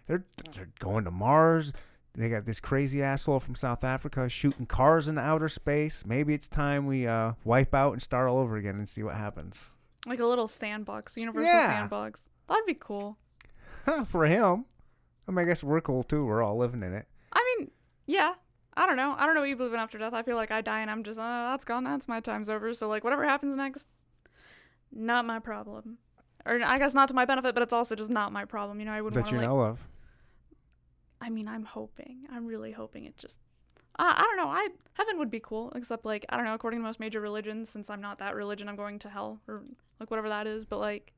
they're 0.07 0.25
they're 0.55 0.69
going 0.79 1.05
to 1.05 1.11
Mars. 1.11 1.73
They 2.15 2.29
got 2.31 2.47
this 2.47 2.61
crazy 2.61 3.03
asshole 3.03 3.41
from 3.41 3.55
South 3.55 3.85
Africa 3.85 4.29
shooting 4.29 4.65
cars 4.67 5.09
in 5.09 5.19
outer 5.19 5.49
space. 5.49 6.05
Maybe 6.07 6.33
it's 6.33 6.49
time 6.49 6.87
we 6.87 7.07
uh, 7.07 7.33
wipe 7.45 7.75
out 7.75 7.93
and 7.93 8.01
start 8.01 8.29
all 8.31 8.39
over 8.39 8.57
again 8.57 8.77
and 8.77 8.89
see 8.89 9.03
what 9.03 9.17
happens. 9.17 9.75
like 10.07 10.21
a 10.21 10.27
little 10.27 10.47
sandbox, 10.49 11.17
universal 11.17 11.47
Yeah. 11.47 11.69
sandbox. 11.69 12.29
That'd 12.49 12.65
be 12.67 12.75
cool. 12.75 13.19
For 14.07 14.25
him, 14.27 14.65
I 15.29 15.31
mean, 15.33 15.39
I 15.41 15.45
guess 15.49 15.63
we're 15.63 15.81
cool 15.81 16.05
too. 16.05 16.25
We're 16.25 16.43
all 16.43 16.57
living 16.57 16.83
in 16.83 16.93
it. 16.95 17.07
I 17.33 17.57
mean, 17.59 17.71
yeah. 18.07 18.35
I 18.77 18.87
don't 18.87 18.97
know. 18.97 19.15
I 19.17 19.25
don't 19.25 19.35
know 19.35 19.41
what 19.41 19.49
you 19.49 19.57
believe 19.57 19.73
in 19.73 19.81
after 19.81 19.97
death. 19.97 20.13
I 20.13 20.23
feel 20.23 20.37
like 20.37 20.51
I 20.51 20.61
die 20.61 20.81
and 20.81 20.91
I'm 20.91 21.03
just, 21.03 21.19
uh, 21.19 21.51
that's 21.51 21.65
gone. 21.65 21.85
That's 21.85 22.09
my 22.09 22.21
time's 22.21 22.51
over. 22.51 22.75
So, 22.75 22.89
like, 22.89 23.05
whatever 23.05 23.25
happens 23.25 23.57
next, 23.57 23.89
not 24.93 25.25
my 25.25 25.39
problem. 25.39 25.99
Or 26.45 26.61
I 26.63 26.79
guess 26.79 26.95
not 26.95 27.09
to 27.09 27.15
my 27.15 27.25
benefit, 27.25 27.55
but 27.55 27.63
it's 27.63 27.73
also 27.73 27.95
just 27.95 28.11
not 28.11 28.33
my 28.33 28.45
problem. 28.45 28.79
You 28.79 28.87
know, 28.87 28.93
I 28.93 29.01
wouldn't 29.01 29.15
that 29.15 29.33
want 29.33 29.33
you 29.33 29.39
like, 29.39 29.49
know 29.49 29.61
of. 29.61 29.89
I 31.21 31.31
mean, 31.31 31.49
I'm 31.49 31.65
hoping. 31.65 32.27
I'm 32.31 32.47
really 32.47 32.71
hoping 32.71 33.07
it 33.07 33.17
just. 33.17 33.39
Uh, 33.99 34.13
I 34.15 34.23
don't 34.23 34.37
know. 34.37 34.49
I 34.49 34.69
heaven 34.93 35.19
would 35.19 35.31
be 35.31 35.41
cool, 35.41 35.73
except 35.75 36.05
like 36.05 36.27
I 36.29 36.37
don't 36.37 36.45
know. 36.45 36.55
According 36.55 36.81
to 36.81 36.85
most 36.85 37.01
major 37.01 37.21
religions, 37.21 37.71
since 37.71 37.89
I'm 37.89 38.03
not 38.03 38.19
that 38.19 38.37
religion, 38.37 38.69
I'm 38.69 38.77
going 38.77 38.99
to 39.01 39.09
hell 39.09 39.41
or 39.49 39.63
like 39.99 40.11
whatever 40.11 40.29
that 40.29 40.47
is. 40.47 40.67
But 40.67 40.79
like, 40.79 41.15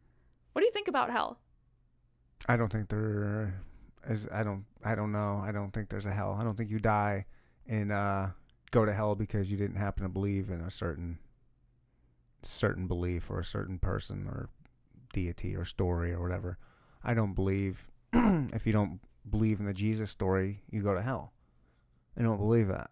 what 0.52 0.62
do 0.62 0.66
you 0.66 0.72
think 0.72 0.88
about 0.88 1.10
hell? 1.10 1.40
I 2.48 2.56
don't 2.56 2.70
think 2.70 2.88
there 2.88 3.60
is. 4.08 4.28
I 4.32 4.44
don't. 4.44 4.64
I 4.84 4.94
don't 4.94 5.10
know. 5.10 5.42
I 5.44 5.50
don't 5.50 5.72
think 5.72 5.88
there's 5.88 6.06
a 6.06 6.12
hell. 6.12 6.38
I 6.40 6.44
don't 6.44 6.56
think 6.56 6.70
you 6.70 6.78
die 6.78 7.26
and 7.68 7.92
uh, 7.92 8.28
go 8.70 8.84
to 8.84 8.92
hell 8.92 9.14
because 9.14 9.50
you 9.50 9.56
didn't 9.56 9.76
happen 9.76 10.02
to 10.02 10.08
believe 10.08 10.50
in 10.50 10.60
a 10.60 10.70
certain 10.70 11.18
certain 12.42 12.86
belief 12.86 13.30
or 13.30 13.40
a 13.40 13.44
certain 13.44 13.78
person 13.78 14.26
or 14.28 14.48
deity 15.12 15.54
or 15.56 15.64
story 15.64 16.12
or 16.12 16.20
whatever. 16.22 16.56
I 17.02 17.14
don't 17.14 17.34
believe 17.34 17.88
if 18.12 18.66
you 18.66 18.72
don't 18.72 19.00
believe 19.28 19.60
in 19.60 19.66
the 19.66 19.74
Jesus 19.74 20.10
story, 20.10 20.62
you 20.70 20.82
go 20.82 20.94
to 20.94 21.02
hell. 21.02 21.32
I 22.18 22.22
don't 22.22 22.38
believe 22.38 22.68
that. 22.68 22.90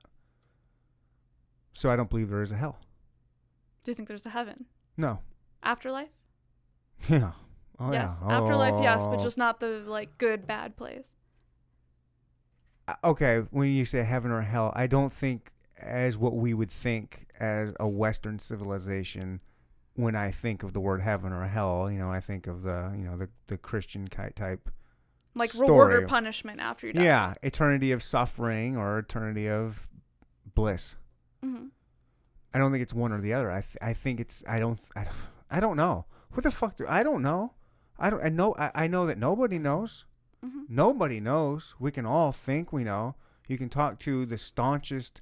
So 1.73 1.90
I 1.90 1.97
don't 1.97 2.09
believe 2.11 2.28
there 2.31 2.43
is 2.43 2.53
a 2.53 2.57
hell. 2.57 2.78
Do 3.85 3.90
you 3.90 3.94
think 3.94 4.09
there's 4.09 4.27
a 4.27 4.31
heaven, 4.31 4.66
No. 4.97 5.20
afterlife? 5.62 6.11
Yeah. 7.09 7.32
Oh 7.78 7.93
yes, 7.93 8.19
yeah. 8.23 8.39
afterlife. 8.39 8.82
Yes, 8.82 9.07
but 9.07 9.20
Oh. 9.20 9.23
just 9.23 9.36
not 9.39 9.61
the 9.61 9.85
like 9.86 10.16
good 10.19 10.47
bad 10.47 10.77
place. 10.77 11.15
Okay, 13.02 13.38
when 13.50 13.68
you 13.68 13.84
say 13.84 14.02
heaven 14.04 14.30
or 14.30 14.42
hell, 14.42 14.72
I 14.76 14.86
don't 14.86 15.12
think 15.12 15.50
as 15.80 16.16
what 16.16 16.34
we 16.34 16.54
would 16.54 16.70
think 16.70 17.26
as 17.38 17.72
a 17.80 17.88
Western 17.88 18.38
civilization. 18.38 19.40
When 19.94 20.14
I 20.14 20.30
think 20.30 20.62
of 20.62 20.74
the 20.74 20.80
word 20.80 21.00
heaven 21.00 21.32
or 21.32 21.44
hell, 21.46 21.90
you 21.90 21.98
know, 21.98 22.10
I 22.10 22.20
think 22.20 22.46
of 22.46 22.62
the 22.62 22.92
you 22.96 23.04
know 23.04 23.16
the 23.16 23.30
the 23.46 23.56
Christian 23.56 24.06
type. 24.06 24.68
Like 25.34 25.52
reward 25.54 25.92
or 25.92 26.06
punishment 26.06 26.60
after 26.60 26.86
you 26.86 26.92
die. 26.92 27.04
Yeah, 27.04 27.34
eternity 27.42 27.92
of 27.92 28.02
suffering 28.02 28.76
or 28.76 28.98
eternity 28.98 29.48
of 29.48 29.88
bliss. 30.54 30.96
hmm 31.42 31.66
I 32.54 32.58
don't 32.58 32.72
think 32.72 32.82
it's 32.82 32.94
one 32.94 33.12
or 33.12 33.20
the 33.20 33.34
other. 33.34 33.50
I 33.50 33.60
th- 33.60 33.76
I 33.82 33.92
think 33.94 34.20
it's 34.20 34.42
I 34.48 34.58
don't 34.58 34.80
I 34.94 35.04
don't, 35.04 35.16
I 35.50 35.60
don't 35.60 35.76
know. 35.76 36.06
What 36.32 36.42
the 36.42 36.50
fuck 36.50 36.76
do 36.76 36.86
I 36.88 37.02
don't 37.02 37.22
know. 37.22 37.52
I 37.98 38.10
don't 38.10 38.22
I 38.24 38.28
know 38.28 38.54
I, 38.58 38.70
I 38.74 38.86
know 38.86 39.06
that 39.06 39.18
nobody 39.18 39.58
knows. 39.58 40.04
Hmm 40.42 40.62
Nobody 40.68 41.20
knows. 41.20 41.74
We 41.78 41.90
can 41.90 42.06
all 42.06 42.32
think 42.32 42.72
we 42.72 42.84
know. 42.84 43.14
You 43.48 43.58
can 43.58 43.68
talk 43.68 43.98
to 44.00 44.26
the 44.26 44.38
staunchest. 44.38 45.20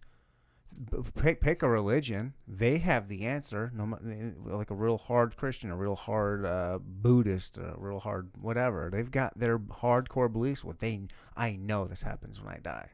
Pick, 1.15 1.41
pick 1.41 1.63
a 1.63 1.69
religion. 1.69 2.35
They 2.49 2.79
have 2.79 3.07
the 3.07 3.27
answer. 3.27 3.71
No, 3.75 3.97
like 4.45 4.71
a 4.71 4.75
real 4.75 4.99
hard 4.99 5.37
Christian, 5.37 5.71
a 5.71 5.77
real 5.77 5.95
hard 5.95 6.45
uh, 6.45 6.79
Buddhist, 6.83 7.59
a 7.59 7.75
real 7.77 8.01
hard 8.01 8.31
whatever. 8.41 8.91
They've 8.91 9.11
got 9.11 9.39
their 9.39 9.59
hardcore 9.59 10.33
beliefs. 10.33 10.65
What 10.65 10.81
they, 10.81 11.03
I 11.37 11.55
know 11.57 11.85
this 11.85 12.03
happens 12.03 12.43
when 12.43 12.55
I 12.55 12.59
die. 12.59 12.89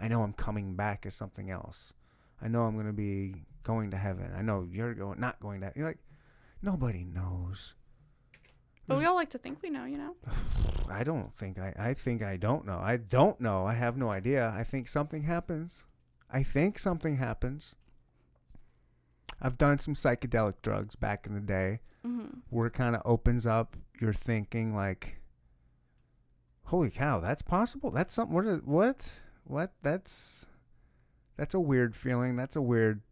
I 0.00 0.08
know 0.08 0.22
I'm 0.22 0.32
coming 0.32 0.74
back 0.74 1.06
as 1.06 1.14
something 1.14 1.50
else. 1.50 1.92
I 2.42 2.48
know 2.48 2.62
I'm 2.62 2.76
gonna 2.76 2.92
be 2.92 3.44
going 3.62 3.90
to 3.92 3.96
heaven. 3.96 4.32
I 4.36 4.42
know 4.42 4.66
you're 4.68 4.94
going, 4.94 5.20
not 5.20 5.40
going 5.40 5.60
to. 5.60 5.72
You're 5.76 5.86
like, 5.86 5.98
nobody 6.62 7.04
knows. 7.04 7.74
But 8.86 8.98
we 8.98 9.06
all 9.06 9.14
like 9.14 9.30
to 9.30 9.38
think 9.38 9.62
we 9.62 9.70
know, 9.70 9.84
you 9.84 9.98
know. 9.98 10.14
I 10.90 11.04
don't 11.04 11.34
think 11.36 11.58
I. 11.58 11.72
I 11.78 11.94
think 11.94 12.22
I 12.22 12.36
don't 12.36 12.66
know. 12.66 12.78
I 12.78 12.96
don't 12.98 13.40
know. 13.40 13.66
I 13.66 13.74
have 13.74 13.96
no 13.96 14.10
idea. 14.10 14.52
I 14.56 14.64
think 14.64 14.88
something 14.88 15.22
happens. 15.22 15.84
I 16.30 16.42
think 16.42 16.78
something 16.78 17.16
happens. 17.16 17.76
I've 19.40 19.58
done 19.58 19.78
some 19.78 19.94
psychedelic 19.94 20.54
drugs 20.62 20.96
back 20.96 21.26
in 21.26 21.34
the 21.34 21.40
day 21.40 21.80
hmm 22.04 22.26
where 22.50 22.66
it 22.66 22.72
kind 22.74 22.94
of 22.94 23.02
opens 23.04 23.46
up 23.46 23.76
your 24.00 24.12
thinking 24.12 24.74
like 24.76 25.20
holy 26.66 26.90
cow, 26.90 27.20
that's 27.20 27.42
possible. 27.42 27.90
That's 27.90 28.14
something. 28.14 28.34
What? 28.34 28.64
What? 28.64 29.20
What? 29.44 29.72
That's 29.82 30.46
that's 31.36 31.54
a 31.54 31.60
weird 31.60 31.94
feeling. 31.94 32.36
That's 32.36 32.56
a 32.56 32.62
weird 32.62 33.02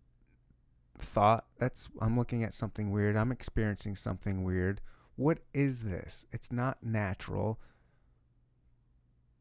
thought. 0.99 1.47
That's 1.59 1.89
I'm 2.01 2.19
looking 2.19 2.43
at 2.43 2.55
something 2.55 2.91
weird. 2.91 3.17
I'm 3.17 3.33
experiencing 3.33 3.97
something 3.97 4.45
weird. 4.45 4.81
What 5.17 5.39
is 5.53 5.83
this? 5.85 6.27
It's 6.33 6.51
not 6.53 6.83
natural. 6.83 7.61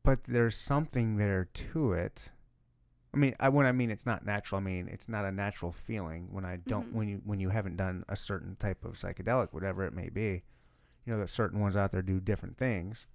But 0.04 0.24
there's 0.26 0.58
something 0.58 1.18
there 1.18 1.46
to 1.46 1.94
it. 1.94 2.32
I 3.14 3.18
mean, 3.18 3.36
I 3.40 3.50
when 3.50 3.66
I 3.66 3.72
mean 3.72 3.92
it's 3.92 4.06
not 4.06 4.26
natural, 4.26 4.60
I 4.60 4.64
mean 4.64 4.88
it's 4.88 5.10
not 5.10 5.26
a 5.26 5.32
natural 5.32 5.72
feeling 5.72 6.28
when 6.32 6.46
I 6.46 6.58
don't 6.58 6.90
Mhm. 6.90 6.94
when 6.94 7.08
you 7.10 7.22
when 7.26 7.40
you 7.40 7.50
haven't 7.50 7.76
done 7.78 8.06
a 8.08 8.16
certain 8.16 8.56
type 8.56 8.84
of 8.86 8.94
psychedelic, 8.94 9.50
whatever 9.54 9.84
it 9.84 9.94
may 9.94 10.10
be. 10.10 10.44
You 11.06 11.14
know 11.14 11.20
that 11.20 11.30
certain 11.30 11.60
ones 11.60 11.76
out 11.76 11.92
there 11.92 12.02
do 12.02 12.20
different 12.20 12.58
things. 12.58 13.08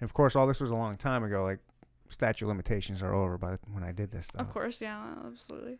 And 0.00 0.02
of 0.08 0.12
course, 0.14 0.34
all 0.34 0.46
this 0.46 0.60
was 0.60 0.70
a 0.70 0.76
long 0.76 0.96
time 0.96 1.22
ago. 1.24 1.44
Like 1.44 1.60
statute 2.08 2.46
limitations 2.48 3.02
are 3.02 3.12
over 3.14 3.36
by 3.38 3.58
when 3.70 3.82
I 3.84 3.92
did 3.92 4.10
this 4.10 4.26
stuff. 4.26 4.40
Of 4.40 4.50
course, 4.50 4.80
yeah, 4.80 5.14
absolutely. 5.26 5.78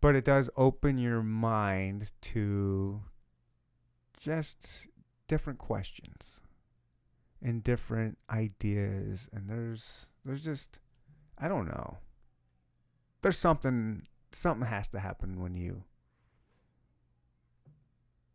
But 0.00 0.14
it 0.14 0.24
does 0.24 0.50
open 0.56 0.98
your 0.98 1.22
mind 1.22 2.12
to 2.22 3.02
just 4.18 4.86
different 5.26 5.58
questions 5.58 6.40
and 7.42 7.62
different 7.62 8.18
ideas 8.30 9.28
and 9.32 9.48
there's 9.48 10.06
there's 10.24 10.44
just 10.44 10.80
I 11.38 11.48
don't 11.48 11.66
know. 11.66 11.98
There's 13.22 13.38
something 13.38 14.06
something 14.32 14.66
has 14.66 14.88
to 14.88 15.00
happen 15.00 15.40
when 15.40 15.54
you 15.54 15.84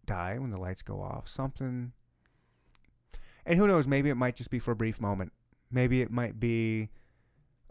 die, 0.06 0.38
when 0.38 0.52
the 0.52 0.60
lights 0.60 0.82
go 0.82 1.02
off. 1.02 1.28
Something 1.28 1.94
and 3.46 3.58
who 3.58 3.68
knows, 3.68 3.88
maybe 3.88 4.10
it 4.10 4.16
might 4.16 4.36
just 4.36 4.52
be 4.52 4.60
for 4.60 4.72
a 4.72 4.76
brief 4.76 5.02
moment. 5.02 5.32
Maybe 5.72 6.02
it 6.02 6.12
might 6.12 6.40
be 6.40 6.90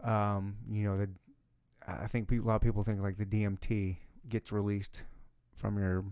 um, 0.03 0.57
you 0.69 0.83
know, 0.83 0.97
the 0.97 1.09
I 1.87 2.07
think 2.07 2.27
people, 2.27 2.47
a 2.47 2.49
lot 2.49 2.55
of 2.55 2.61
people 2.61 2.83
think 2.83 3.01
like 3.01 3.17
the 3.17 3.25
DMT 3.25 3.97
gets 4.27 4.51
released 4.51 5.03
from 5.55 5.77
your 5.77 6.05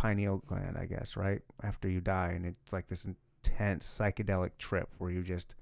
pineal 0.00 0.38
gland, 0.46 0.78
I 0.78 0.86
guess, 0.86 1.14
right 1.14 1.42
after 1.62 1.86
you 1.86 2.00
die, 2.00 2.32
and 2.34 2.46
it's 2.46 2.72
like 2.72 2.86
this 2.86 3.04
intense 3.04 3.86
psychedelic 3.86 4.52
trip 4.58 4.88
where 4.96 5.10
you 5.10 5.22
just 5.22 5.54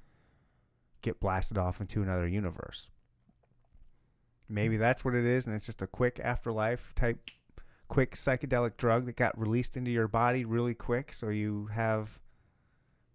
get 1.02 1.18
blasted 1.18 1.58
off 1.58 1.80
into 1.80 2.02
another 2.02 2.28
universe. 2.28 2.88
Maybe 4.48 4.76
hmm. 4.76 4.80
that's 4.80 5.04
what 5.04 5.16
it 5.16 5.24
is, 5.24 5.46
and 5.46 5.56
it's 5.56 5.66
just 5.66 5.82
a 5.82 5.88
quick 5.88 6.20
afterlife 6.22 6.94
type, 6.94 7.18
quick 7.88 8.14
psychedelic 8.14 8.76
drug 8.76 9.06
that 9.06 9.16
got 9.16 9.36
released 9.36 9.76
into 9.76 9.90
your 9.90 10.06
body 10.06 10.44
really 10.44 10.74
quick, 10.74 11.12
so 11.12 11.30
you 11.30 11.68
have. 11.72 12.20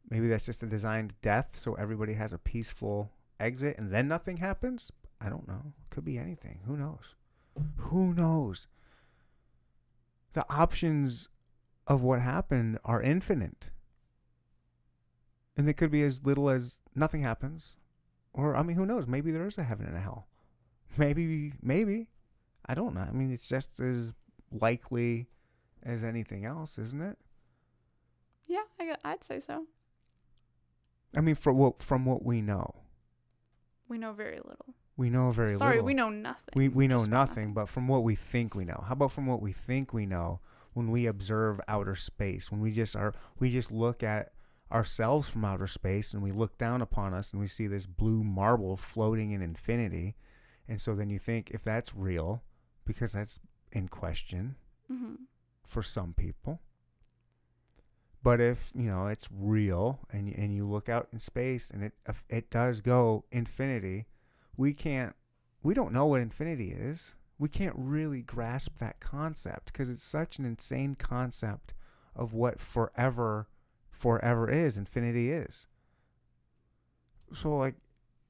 Maybe 0.10 0.28
that's 0.28 0.46
just 0.46 0.62
a 0.62 0.68
designed 0.68 1.14
death, 1.22 1.58
so 1.58 1.76
everybody 1.76 2.14
has 2.14 2.34
a 2.34 2.38
peaceful 2.38 3.10
exit, 3.40 3.78
and 3.78 3.92
then 3.92 4.10
nothing 4.10 4.38
happens. 4.38 4.92
I 5.22 5.30
don't 5.30 5.48
know. 5.48 5.74
Could 5.90 6.04
be 6.04 6.18
anything. 6.18 6.60
Who 6.68 6.76
knows? 6.76 7.16
Who 7.78 8.14
knows? 8.14 8.68
The 10.34 10.46
options 10.52 11.30
of 11.88 12.02
what 12.02 12.22
happened 12.22 12.80
are 12.84 13.02
infinite. 13.02 13.70
And 15.56 15.70
it 15.70 15.74
could 15.74 15.92
be 15.92 16.04
as 16.04 16.24
little 16.26 16.50
as 16.50 16.80
nothing 16.96 17.22
happens. 17.22 17.76
Or, 18.34 18.56
I 18.56 18.64
mean, 18.64 18.76
who 18.76 18.86
knows? 18.86 19.08
Maybe 19.08 19.32
there 19.32 19.46
is 19.46 19.58
a 19.58 19.64
heaven 19.64 19.86
and 19.86 19.96
a 19.96 20.02
hell. 20.02 20.28
Maybe, 20.98 21.54
maybe. 21.62 22.10
I 22.66 22.74
don't 22.74 22.96
know. 22.96 23.02
I 23.02 23.12
mean, 23.12 23.32
it's 23.32 23.48
just 23.48 23.80
as 23.80 24.16
likely 24.52 25.28
as 25.84 26.04
anything 26.04 26.46
else, 26.46 26.78
isn't 26.78 27.02
it? 27.02 27.18
Yeah, 28.48 28.64
I 28.80 28.96
I'd 29.04 29.24
say 29.24 29.40
so. 29.40 29.66
I 31.16 31.22
mean, 31.22 31.36
from 31.36 31.58
what, 31.58 31.82
from 31.82 32.06
what 32.06 32.24
we 32.24 32.42
know, 32.42 32.74
We 33.88 33.98
know 33.98 34.14
very 34.14 34.38
little. 34.38 34.74
We 34.96 35.10
know 35.10 35.32
very 35.32 35.50
little. 35.50 35.60
Sorry, 35.60 35.76
little. 35.76 35.86
we 35.86 35.94
know 35.94 36.10
nothing. 36.10 36.54
We 36.56 36.68
we 36.70 36.88
know 36.88 37.00
Just 37.00 37.10
nothing, 37.10 37.54
but 37.54 37.68
from 37.70 37.88
what 37.88 38.04
we 38.04 38.16
think 38.16 38.56
we 38.56 38.66
know. 38.66 38.84
How 38.88 38.94
about 38.94 39.12
from 39.12 39.26
what 39.26 39.42
we 39.42 39.52
think 39.52 39.94
we 39.94 40.06
know 40.06 40.40
when 40.74 40.92
we 40.92 41.06
observe 41.08 41.60
outer 41.68 41.96
space? 41.96 42.52
When 42.52 42.62
we 42.62 42.72
just 42.72 42.96
are 42.96 43.14
we 43.40 43.50
just 43.50 43.72
look 43.72 44.04
at 44.04 44.34
ourselves 44.72 45.30
from 45.30 45.46
outer 45.46 45.68
space 45.68 46.14
and 46.14 46.24
we 46.24 46.32
look 46.32 46.58
down 46.58 46.82
upon 46.82 47.14
us 47.14 47.32
and 47.32 47.40
we 47.40 47.48
see 47.48 47.68
this 47.68 47.86
blue 47.86 48.24
marble 48.24 48.76
floating 48.76 49.32
in 49.32 49.42
infinity. 49.42 50.16
And 50.68 50.82
so 50.82 50.96
then 50.96 51.10
you 51.10 51.20
think 51.20 51.52
if 51.52 51.64
that's 51.64 51.96
real, 51.96 52.44
because 52.86 53.12
that's 53.14 53.40
in 53.72 53.88
question 53.88 54.56
hmm 54.88 55.16
for 55.66 55.82
some 55.82 56.14
people. 56.14 56.60
But 58.22 58.40
if 58.40 58.72
you 58.76 58.90
know 58.90 59.08
it's 59.08 59.28
real, 59.32 60.00
and 60.12 60.34
and 60.34 60.54
you 60.54 60.68
look 60.68 60.88
out 60.88 61.08
in 61.12 61.20
space, 61.20 61.70
and 61.72 61.84
it 61.84 61.94
it 62.30 62.50
does 62.50 62.80
go 62.80 63.26
infinity, 63.32 64.06
we 64.58 64.74
can't, 64.74 65.16
we 65.62 65.74
don't 65.74 65.94
know 65.94 66.06
what 66.06 66.22
infinity 66.22 66.72
is. 66.72 67.16
We 67.40 67.50
can't 67.50 67.76
really 67.78 68.22
grasp 68.22 68.78
that 68.80 69.00
concept 69.00 69.74
because 69.74 69.90
it's 69.90 70.04
such 70.04 70.38
an 70.38 70.46
insane 70.46 70.96
concept 70.96 71.74
of 72.16 72.34
what 72.34 72.60
forever, 72.60 73.48
forever 73.92 74.50
is. 74.50 74.78
Infinity 74.78 75.32
is. 75.32 75.68
So 77.34 77.58
like, 77.58 77.76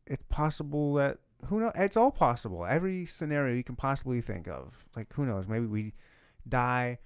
it's 0.08 0.24
possible 0.30 0.94
that 0.96 1.20
who 1.48 1.60
knows? 1.60 1.74
It's 1.76 1.98
all 1.98 2.12
possible. 2.12 2.66
Every 2.66 3.06
scenario 3.06 3.56
you 3.56 3.64
can 3.64 3.76
possibly 3.76 4.22
think 4.22 4.48
of. 4.48 4.86
Like 4.96 5.12
who 5.14 5.26
knows? 5.26 5.48
Maybe 5.48 5.66
we 5.66 5.94
die 6.48 7.00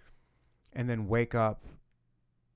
and 0.74 0.90
then 0.90 1.08
wake 1.08 1.34
up 1.34 1.64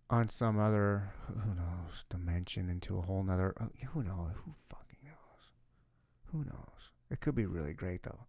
on 0.10 0.30
some 0.30 0.60
other 0.60 1.12
who 1.28 1.56
knows 1.56 2.06
dimension 2.10 2.70
into 2.70 2.98
a 2.98 3.02
whole 3.02 3.24
nother 3.24 3.56
uh, 3.60 3.66
who 3.94 4.04
knows 4.04 4.32
who 4.44 4.52
knows 4.52 4.90
who 6.32 6.40
knows 6.40 6.91
it 7.10 7.20
could 7.20 7.36
be 7.36 7.45
really 7.45 7.74
great 7.74 8.03
though 8.03 8.26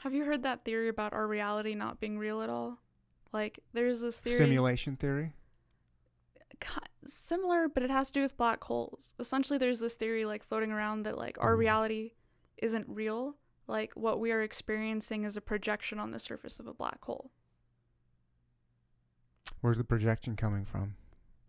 Have 0.00 0.12
you 0.14 0.24
heard 0.24 0.42
that 0.42 0.64
theory 0.64 0.88
about 0.88 1.12
our 1.12 1.26
reality 1.26 1.74
not 1.74 1.98
being 2.00 2.18
real 2.18 2.42
at 2.42 2.50
all? 2.50 2.78
Like, 3.32 3.60
there's 3.72 4.00
this 4.02 4.18
theory 4.20 4.36
simulation 4.36 4.96
theory 4.96 5.32
similar, 7.06 7.68
but 7.68 7.82
it 7.82 7.90
has 7.90 8.08
to 8.08 8.12
do 8.14 8.22
with 8.22 8.36
black 8.36 8.62
holes. 8.64 9.14
Essentially, 9.18 9.58
there's 9.58 9.80
this 9.80 9.94
theory 9.94 10.24
like 10.24 10.42
floating 10.44 10.70
around 10.72 11.02
that 11.04 11.18
like 11.18 11.36
our 11.40 11.54
Mhm. 11.54 11.58
reality 11.58 12.12
isn't 12.58 12.88
real. 12.88 13.36
Like 13.66 13.92
what 13.94 14.20
we 14.20 14.30
are 14.32 14.40
experiencing 14.42 15.24
is 15.24 15.36
a 15.36 15.40
projection 15.40 15.98
on 15.98 16.10
the 16.12 16.18
surface 16.18 16.60
of 16.60 16.66
a 16.66 16.74
black 16.74 17.02
hole. 17.04 17.30
where's 19.60 19.78
the 19.78 19.84
projection 19.84 20.36
coming 20.36 20.64
from 20.64 20.94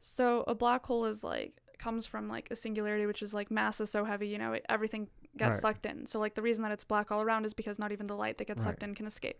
So 0.02 0.44
a 0.48 0.56
black 0.56 0.86
hole 0.86 1.06
is 1.06 1.24
like 1.24 1.62
comes 1.80 2.06
from 2.06 2.28
like 2.28 2.50
a 2.52 2.56
singularity, 2.56 3.06
which 3.06 3.22
is 3.22 3.34
like 3.34 3.52
mass 3.52 3.80
is 3.82 3.90
so 3.90 4.06
heavy, 4.06 4.28
you 4.28 4.38
know, 4.38 4.54
it, 4.54 4.66
everything 4.70 5.08
gets 5.38 5.52
Right. 5.52 5.62
sucked 5.62 5.86
in. 5.86 6.06
So 6.06 6.20
like 6.20 6.36
the 6.36 6.42
reason 6.42 6.64
that 6.64 6.72
it's 6.72 6.84
black 6.84 7.12
all 7.12 7.22
around 7.22 7.46
is 7.46 7.54
because 7.54 7.80
not 7.80 7.92
even 7.92 8.08
the 8.08 8.16
light 8.16 8.38
that 8.38 8.48
gets 8.48 8.64
sucked 8.64 8.84
in 8.84 8.96
can 8.96 9.06
escape. 9.08 9.40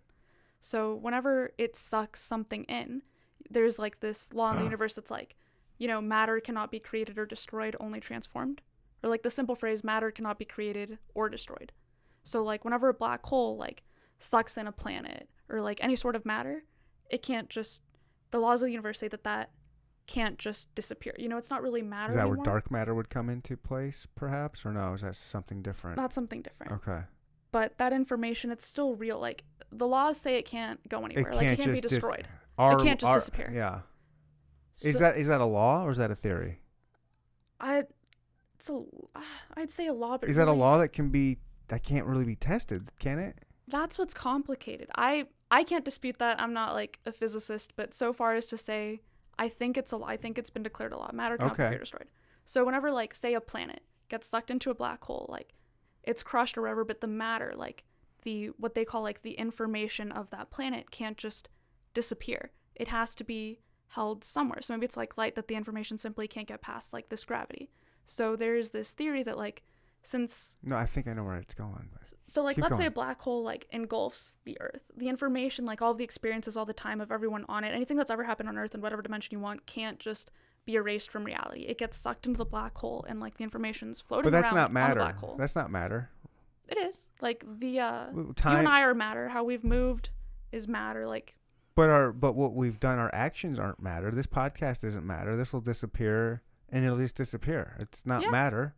So 0.62 0.96
whenever 0.96 1.52
it 1.58 1.76
sucks 1.76 2.22
something 2.22 2.64
in, 2.66 3.04
there's 3.50 3.78
like 3.80 4.00
this 4.00 4.34
law 4.34 4.52
in 4.52 4.58
the 4.58 4.64
universe 4.72 4.96
that's 4.96 5.12
like, 5.12 5.36
you 5.78 5.88
know, 5.88 6.02
matter 6.02 6.40
cannot 6.40 6.72
be 6.72 6.80
created 6.80 7.18
or 7.18 7.26
destroyed, 7.26 7.76
only 7.80 8.00
transformed. 8.00 8.62
Or 9.04 9.10
like 9.10 9.24
the 9.24 9.30
simple 9.30 9.56
phrase, 9.56 9.84
matter 9.84 10.12
cannot 10.12 10.40
be 10.40 10.46
created 10.46 10.98
or 11.14 11.30
destroyed. 11.30 11.72
So 12.24 12.44
like 12.44 12.64
whenever 12.66 12.90
a 12.90 12.94
black 12.94 13.26
hole 13.26 13.58
like 13.58 13.84
sucks 14.20 14.58
in 14.58 14.68
a 14.68 14.72
planet 14.72 15.30
or 15.50 15.62
like 15.62 15.84
any 15.84 15.96
sort 15.96 16.16
of 16.16 16.26
matter, 16.26 16.64
it 17.10 17.22
can't 17.22 17.50
just 17.50 17.84
the 18.32 18.40
laws 18.40 18.62
of 18.62 18.66
the 18.66 18.72
universe 18.72 19.00
say 19.00 19.08
that 19.08 19.24
that 19.24 19.52
can't 20.08 20.38
just 20.38 20.74
disappear. 20.76 21.14
You 21.18 21.28
know, 21.30 21.38
it's 21.38 21.50
not 21.50 21.62
really 21.64 21.82
matter 21.82 22.10
is 22.10 22.16
that 22.16 22.22
anymore. 22.22 22.38
where 22.38 22.46
dark 22.46 22.70
matter 22.72 22.94
would 22.94 23.10
come 23.10 23.30
into 23.30 23.58
place 23.58 24.08
perhaps 24.16 24.66
or 24.66 24.72
no 24.72 24.94
is 24.94 25.02
that 25.02 25.16
something 25.16 25.62
different 25.62 25.98
That's 25.98 26.14
something 26.16 26.42
different. 26.42 26.72
okay 26.74 27.02
But 27.52 27.78
that 27.78 27.92
information, 27.94 28.52
it's 28.52 28.66
still 28.66 28.96
real. 28.96 29.20
Like 29.20 29.44
the 29.72 29.88
laws 29.88 30.20
say 30.20 30.38
it 30.38 30.46
can't 30.46 30.80
go 30.90 31.04
anywhere. 31.06 31.34
like 31.34 31.48
it 31.48 31.56
can't 31.58 31.74
be 31.74 31.82
just 31.82 31.84
dis- 31.84 31.92
destroyed. 32.00 32.28
it 32.60 32.84
can't 32.84 33.00
just 33.00 33.12
our- 33.12 33.18
disappear. 33.18 33.52
yeah 33.54 33.80
is 34.84 35.00
that 35.00 35.18
is 35.18 35.28
that 35.28 35.40
a 35.42 35.46
law 35.46 35.84
or 35.86 35.92
is 35.92 35.98
that 35.98 36.12
a 36.12 36.16
theory 36.16 36.60
I? 37.60 37.84
It's 38.60 38.70
a. 38.70 38.74
Uh, 39.16 39.22
I'd 39.56 39.70
say 39.72 39.88
a 39.88 39.94
law, 39.94 40.18
but 40.18 40.30
is 40.30 40.36
that 40.36 40.48
a 40.48 40.52
law 40.54 40.78
that 40.80 40.90
can 40.90 41.10
be 41.10 41.38
that 41.70 41.84
can't 41.84 42.06
really 42.06 42.26
be 42.26 42.36
tested 42.36 42.90
can 43.00 43.18
it 43.20 43.40
That's 43.68 43.98
what's 43.98 44.14
complicated. 44.14 44.90
I 44.96 45.28
I 45.50 45.64
can't 45.64 45.86
dispute 45.86 46.18
that. 46.20 46.42
I'm 46.42 46.52
not 46.54 46.74
like 46.74 47.00
a 47.06 47.12
physicist, 47.12 47.74
but 47.76 47.94
so 47.94 48.12
far 48.12 48.36
as 48.36 48.46
to 48.48 48.58
say, 48.58 49.02
I 49.38 49.50
think 49.50 49.78
it's 49.78 49.92
a. 49.94 50.00
I 50.04 50.18
think 50.18 50.38
it's 50.38 50.50
been 50.50 50.64
declared 50.64 50.94
a 50.94 50.98
law. 50.98 51.10
Matter 51.14 51.38
cannot 51.38 51.54
Okay. 51.60 51.72
be 51.72 51.78
destroyed. 51.78 52.08
So 52.46 52.64
whenever 52.64 52.92
like 52.92 53.14
say 53.14 53.34
a 53.34 53.42
planet 53.42 53.82
gets 54.10 54.28
sucked 54.28 54.52
into 54.52 54.70
a 54.70 54.76
black 54.76 55.04
hole, 55.04 55.26
like 55.30 55.54
it's 56.04 56.24
crushed 56.24 56.58
or 56.58 56.62
whatever, 56.62 56.86
but 56.86 57.02
the 57.02 57.08
matter, 57.08 57.54
like 57.56 57.84
the 58.24 58.48
what 58.58 58.76
they 58.76 58.86
call 58.86 59.02
like 59.02 59.22
the 59.24 59.34
information 59.34 60.12
of 60.12 60.30
that 60.30 60.52
planet 60.52 60.92
can't 60.92 61.18
just 61.18 61.50
disappear. 61.94 62.52
It 62.76 62.88
has 62.90 63.16
to 63.16 63.24
be 63.24 63.60
held 63.90 64.24
somewhere. 64.24 64.62
So 64.62 64.74
maybe 64.74 64.86
it's 64.86 64.98
like 64.98 65.18
light 65.18 65.36
that 65.36 65.48
the 65.48 65.56
information 65.56 65.98
simply 65.98 66.28
can't 66.28 66.48
get 66.48 66.62
past 66.62 66.94
like 66.94 67.10
this 67.10 67.24
gravity. 67.24 67.70
So 68.06 68.36
there's 68.36 68.70
this 68.72 68.92
theory 68.92 69.24
that 69.24 69.38
like 69.38 69.64
since 70.06 70.56
no 70.64 70.76
i 70.78 70.86
think 70.86 71.08
i 71.08 71.14
know 71.14 71.24
where 71.24 71.36
it's 71.38 71.54
going 71.54 71.90
but 71.92 72.02
so 72.28 72.42
like 72.44 72.58
let's 72.58 72.78
say 72.78 72.86
a 72.88 72.92
black 72.92 73.22
hole 73.22 73.44
like 73.44 73.68
engulfs 73.72 74.38
the 74.46 74.58
earth. 74.60 74.82
The 74.98 75.10
information, 75.10 75.64
like 75.64 75.84
all 75.84 75.94
the 75.94 76.04
experiences 76.04 76.58
all 76.58 76.66
the 76.66 76.74
time 76.74 77.00
of 77.00 77.12
everyone 77.12 77.46
on 77.48 77.64
it, 77.64 77.70
anything 77.70 77.98
that's 77.98 78.10
ever 78.10 78.24
happened 78.24 78.50
on 78.50 78.58
earth 78.58 78.74
in 78.74 78.82
whatever 78.82 79.04
dimension 79.04 79.30
you 79.38 79.40
want 79.40 79.68
can't 79.68 80.00
just 80.00 80.32
be 80.66 80.74
erased 80.74 81.12
from 81.12 81.24
reality. 81.24 81.68
It 81.68 81.78
gets 81.78 81.96
sucked 81.98 82.26
into 82.26 82.40
the 82.40 82.46
black 82.46 82.76
hole 82.80 83.06
and 83.08 83.20
like 83.20 83.38
the 83.38 83.44
information's 83.44 84.02
floating 84.02 84.24
But 84.24 84.32
that's 84.32 84.48
around 84.52 84.56
not 84.56 84.72
matter. 84.74 84.96
black 85.02 85.18
hole. 85.20 85.36
That's 85.38 85.56
not 85.56 85.70
matter. 85.70 86.10
it 86.68 86.80
is. 86.80 87.12
Like 87.22 87.46
the 87.60 87.80
uh 87.80 88.06
W- 88.06 88.34
you 88.36 88.50
and 88.50 88.68
I 88.68 88.82
are 88.82 88.96
matter. 88.96 89.30
How 89.30 89.44
we've 89.44 89.64
moved 89.64 90.10
is 90.52 90.68
matter. 90.68 91.06
Like 91.08 91.36
but 91.76 91.92
our 91.92 92.12
but 92.12 92.34
what 92.34 92.56
we've 92.56 92.80
done, 92.80 92.98
our 92.98 93.14
actions 93.14 93.60
aren't 93.60 93.80
matter. 93.84 94.10
This 94.10 94.26
podcast 94.26 94.82
doesn't 94.82 95.06
matter. 95.06 95.38
This 95.38 95.54
will 95.54 95.62
disappear, 95.62 96.42
and 96.70 96.84
it'll 96.84 96.98
just 96.98 97.16
disappear. 97.16 97.78
It's 97.80 98.04
not 98.04 98.24
Yeah. 98.24 98.32
matter, 98.32 98.74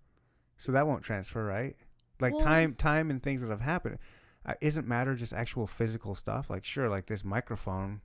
so 0.58 0.72
that 0.72 0.88
won't 0.88 1.04
transfer, 1.04 1.44
right? 1.46 1.76
Like 2.20 2.34
Well- 2.34 2.42
time, 2.42 2.74
time, 2.76 3.10
and 3.10 3.22
things 3.22 3.42
that 3.42 3.50
have 3.50 3.62
happened. 3.62 4.00
Uh, 4.46 4.54
isn't 4.62 4.88
matter 4.88 5.14
just 5.16 5.34
actual 5.34 5.68
physical 5.68 6.16
stuff? 6.16 6.50
Like 6.50 6.64
sure, 6.64 6.90
like 6.90 7.08
this 7.08 7.24
microphone 7.24 8.02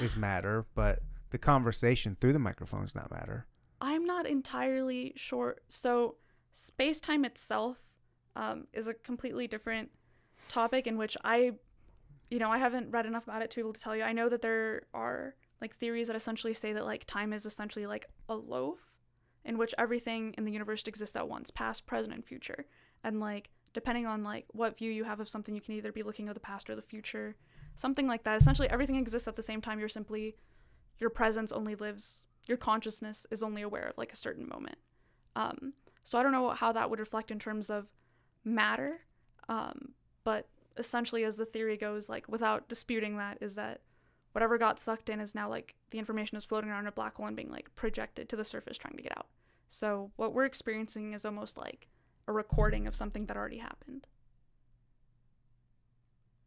is 0.00 0.16
matter, 0.16 0.66
but 0.74 1.00
the 1.30 1.38
conversation 1.38 2.16
through 2.20 2.32
the 2.32 2.38
microphone 2.38 2.84
is 2.84 2.94
not 2.94 3.10
matter. 3.10 3.46
I'm 3.80 4.04
not 4.04 4.26
entirely 4.26 5.12
sure. 5.16 5.56
So, 5.68 6.16
space 6.52 7.00
time 7.00 7.24
itself 7.24 7.80
um, 8.34 8.66
is 8.72 8.86
a 8.86 8.94
completely 8.94 9.46
different 9.46 9.90
topic 10.48 10.86
in 10.86 10.96
which 10.96 11.16
I, 11.24 11.52
you 12.30 12.38
know, 12.38 12.50
I 12.50 12.58
haven't 12.58 12.90
read 12.90 13.06
enough 13.06 13.24
about 13.24 13.42
it 13.42 13.50
to 13.50 13.56
be 13.56 13.60
able 13.60 13.72
to 13.72 13.80
tell 13.80 13.96
you. 13.96 14.02
I 14.02 14.12
know 14.12 14.28
that 14.28 14.42
there 14.42 14.82
are 14.94 15.34
like 15.60 15.76
theories 15.76 16.06
that 16.06 16.16
essentially 16.16 16.54
say 16.54 16.72
that 16.72 16.84
like 16.84 17.04
time 17.06 17.32
is 17.32 17.46
essentially 17.46 17.86
like 17.86 18.06
a 18.28 18.34
loaf 18.34 18.85
in 19.46 19.56
which 19.56 19.74
everything 19.78 20.34
in 20.36 20.44
the 20.44 20.52
universe 20.52 20.82
exists 20.86 21.16
at 21.16 21.28
once 21.28 21.50
past, 21.50 21.86
present, 21.86 22.12
and 22.12 22.24
future. 22.24 22.66
And 23.02 23.20
like, 23.20 23.50
depending 23.72 24.06
on 24.06 24.22
like 24.22 24.46
what 24.52 24.76
view 24.76 24.90
you 24.90 25.04
have 25.04 25.20
of 25.20 25.28
something, 25.28 25.54
you 25.54 25.60
can 25.60 25.74
either 25.74 25.92
be 25.92 26.02
looking 26.02 26.28
at 26.28 26.34
the 26.34 26.40
past 26.40 26.68
or 26.68 26.76
the 26.76 26.82
future, 26.82 27.36
something 27.74 28.06
like 28.06 28.24
that. 28.24 28.36
Essentially, 28.36 28.68
everything 28.68 28.96
exists 28.96 29.28
at 29.28 29.36
the 29.36 29.42
same 29.42 29.62
time. 29.62 29.78
You're 29.78 29.88
simply, 29.88 30.36
your 30.98 31.10
presence 31.10 31.52
only 31.52 31.74
lives 31.74 32.26
your 32.48 32.58
consciousness 32.58 33.26
is 33.30 33.42
only 33.42 33.62
aware 33.62 33.88
of 33.88 33.98
like 33.98 34.12
a 34.12 34.16
certain 34.16 34.48
moment. 34.48 34.78
Um, 35.34 35.74
so 36.04 36.18
I 36.18 36.22
don't 36.22 36.32
know 36.32 36.50
how 36.50 36.72
that 36.72 36.88
would 36.88 37.00
reflect 37.00 37.30
in 37.30 37.38
terms 37.38 37.70
of 37.70 37.86
matter, 38.44 39.00
um, 39.48 39.94
but 40.24 40.48
essentially, 40.76 41.24
as 41.24 41.36
the 41.36 41.46
theory 41.46 41.76
goes, 41.76 42.08
like 42.08 42.28
without 42.28 42.68
disputing 42.68 43.16
that, 43.18 43.38
is 43.40 43.56
that 43.56 43.80
whatever 44.36 44.58
got 44.58 44.78
sucked 44.78 45.08
in 45.08 45.18
is 45.18 45.34
now 45.34 45.48
like 45.48 45.74
the 45.92 45.98
information 45.98 46.36
is 46.36 46.44
floating 46.44 46.68
around 46.68 46.86
a 46.86 46.92
black 46.92 47.16
hole 47.16 47.24
and 47.24 47.34
being 47.34 47.50
like 47.50 47.74
projected 47.74 48.28
to 48.28 48.36
the 48.36 48.44
surface, 48.44 48.76
trying 48.76 48.94
to 48.94 49.02
get 49.02 49.16
out. 49.16 49.28
So 49.66 50.10
what 50.16 50.34
we're 50.34 50.44
experiencing 50.44 51.14
is 51.14 51.24
almost 51.24 51.56
like 51.56 51.88
a 52.28 52.32
recording 52.32 52.86
of 52.86 52.94
something 52.94 53.24
that 53.24 53.36
already 53.38 53.56
happened. 53.56 54.06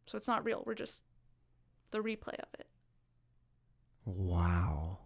So 0.06 0.16
it's 0.16 0.28
not 0.28 0.44
real. 0.44 0.62
We're 0.64 0.74
just 0.74 1.02
the 1.90 1.98
replay 1.98 2.38
of 2.38 2.54
it. 2.60 2.68
Wow. 4.04 4.98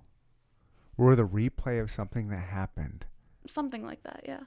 We're 0.99 1.17
the 1.17 1.27
replay 1.27 1.81
of 1.81 1.91
something 1.91 2.29
that 2.29 2.37
happened. 2.37 3.07
Something 3.47 3.83
like 3.83 4.03
that, 4.03 4.25
yeah. 4.29 4.41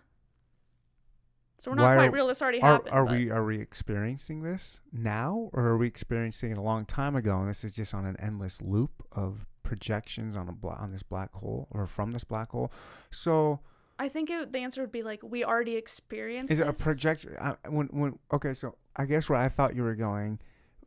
So 1.59 1.71
we're 1.71 1.75
not 1.75 1.83
Why 1.85 1.95
quite 1.95 2.09
are- 2.09 2.11
real. 2.11 2.27
This 2.27 2.41
already 2.41 2.61
Are, 2.61 2.73
happened. 2.73 2.93
are 2.93 3.05
but- 3.05 3.15
we 3.17 3.29
are 3.31 3.43
we 3.43 3.59
experiencing 3.59 4.43
this 4.43 4.79
now, 4.93 5.49
or 5.53 5.63
are 5.65 5.77
we 5.77 5.87
experiencing 5.87 6.51
it 6.51 6.57
a 6.57 6.61
long 6.61 6.85
time 6.85 7.15
ago, 7.15 7.39
and 7.39 7.49
this 7.49 7.63
is 7.63 7.73
just 7.73 7.93
on 7.93 8.05
an 8.05 8.15
endless 8.19 8.61
loop 8.61 8.91
of 9.11 9.45
projections 9.63 10.37
on 10.37 10.47
a 10.47 10.51
bla- 10.53 10.77
on 10.79 10.91
this 10.91 11.03
black 11.03 11.33
hole 11.33 11.67
or 11.71 11.85
from 11.87 12.11
this 12.11 12.23
black 12.23 12.51
hole? 12.51 12.71
So 13.11 13.59
I 13.99 14.07
think 14.09 14.29
it, 14.29 14.53
the 14.53 14.59
answer 14.59 14.81
would 14.81 14.91
be 14.91 15.01
like 15.01 15.21
we 15.23 15.43
already 15.43 15.75
experienced. 15.75 16.51
is 16.51 16.59
it 16.59 16.67
a 16.67 16.71
this. 16.71 16.81
projection? 16.81 17.35
Uh, 17.39 17.55
when 17.69 17.87
when 17.87 18.19
okay, 18.31 18.53
so 18.53 18.75
I 18.95 19.05
guess 19.05 19.27
where 19.29 19.39
I 19.39 19.49
thought 19.49 19.75
you 19.75 19.83
were 19.83 19.95
going 19.95 20.39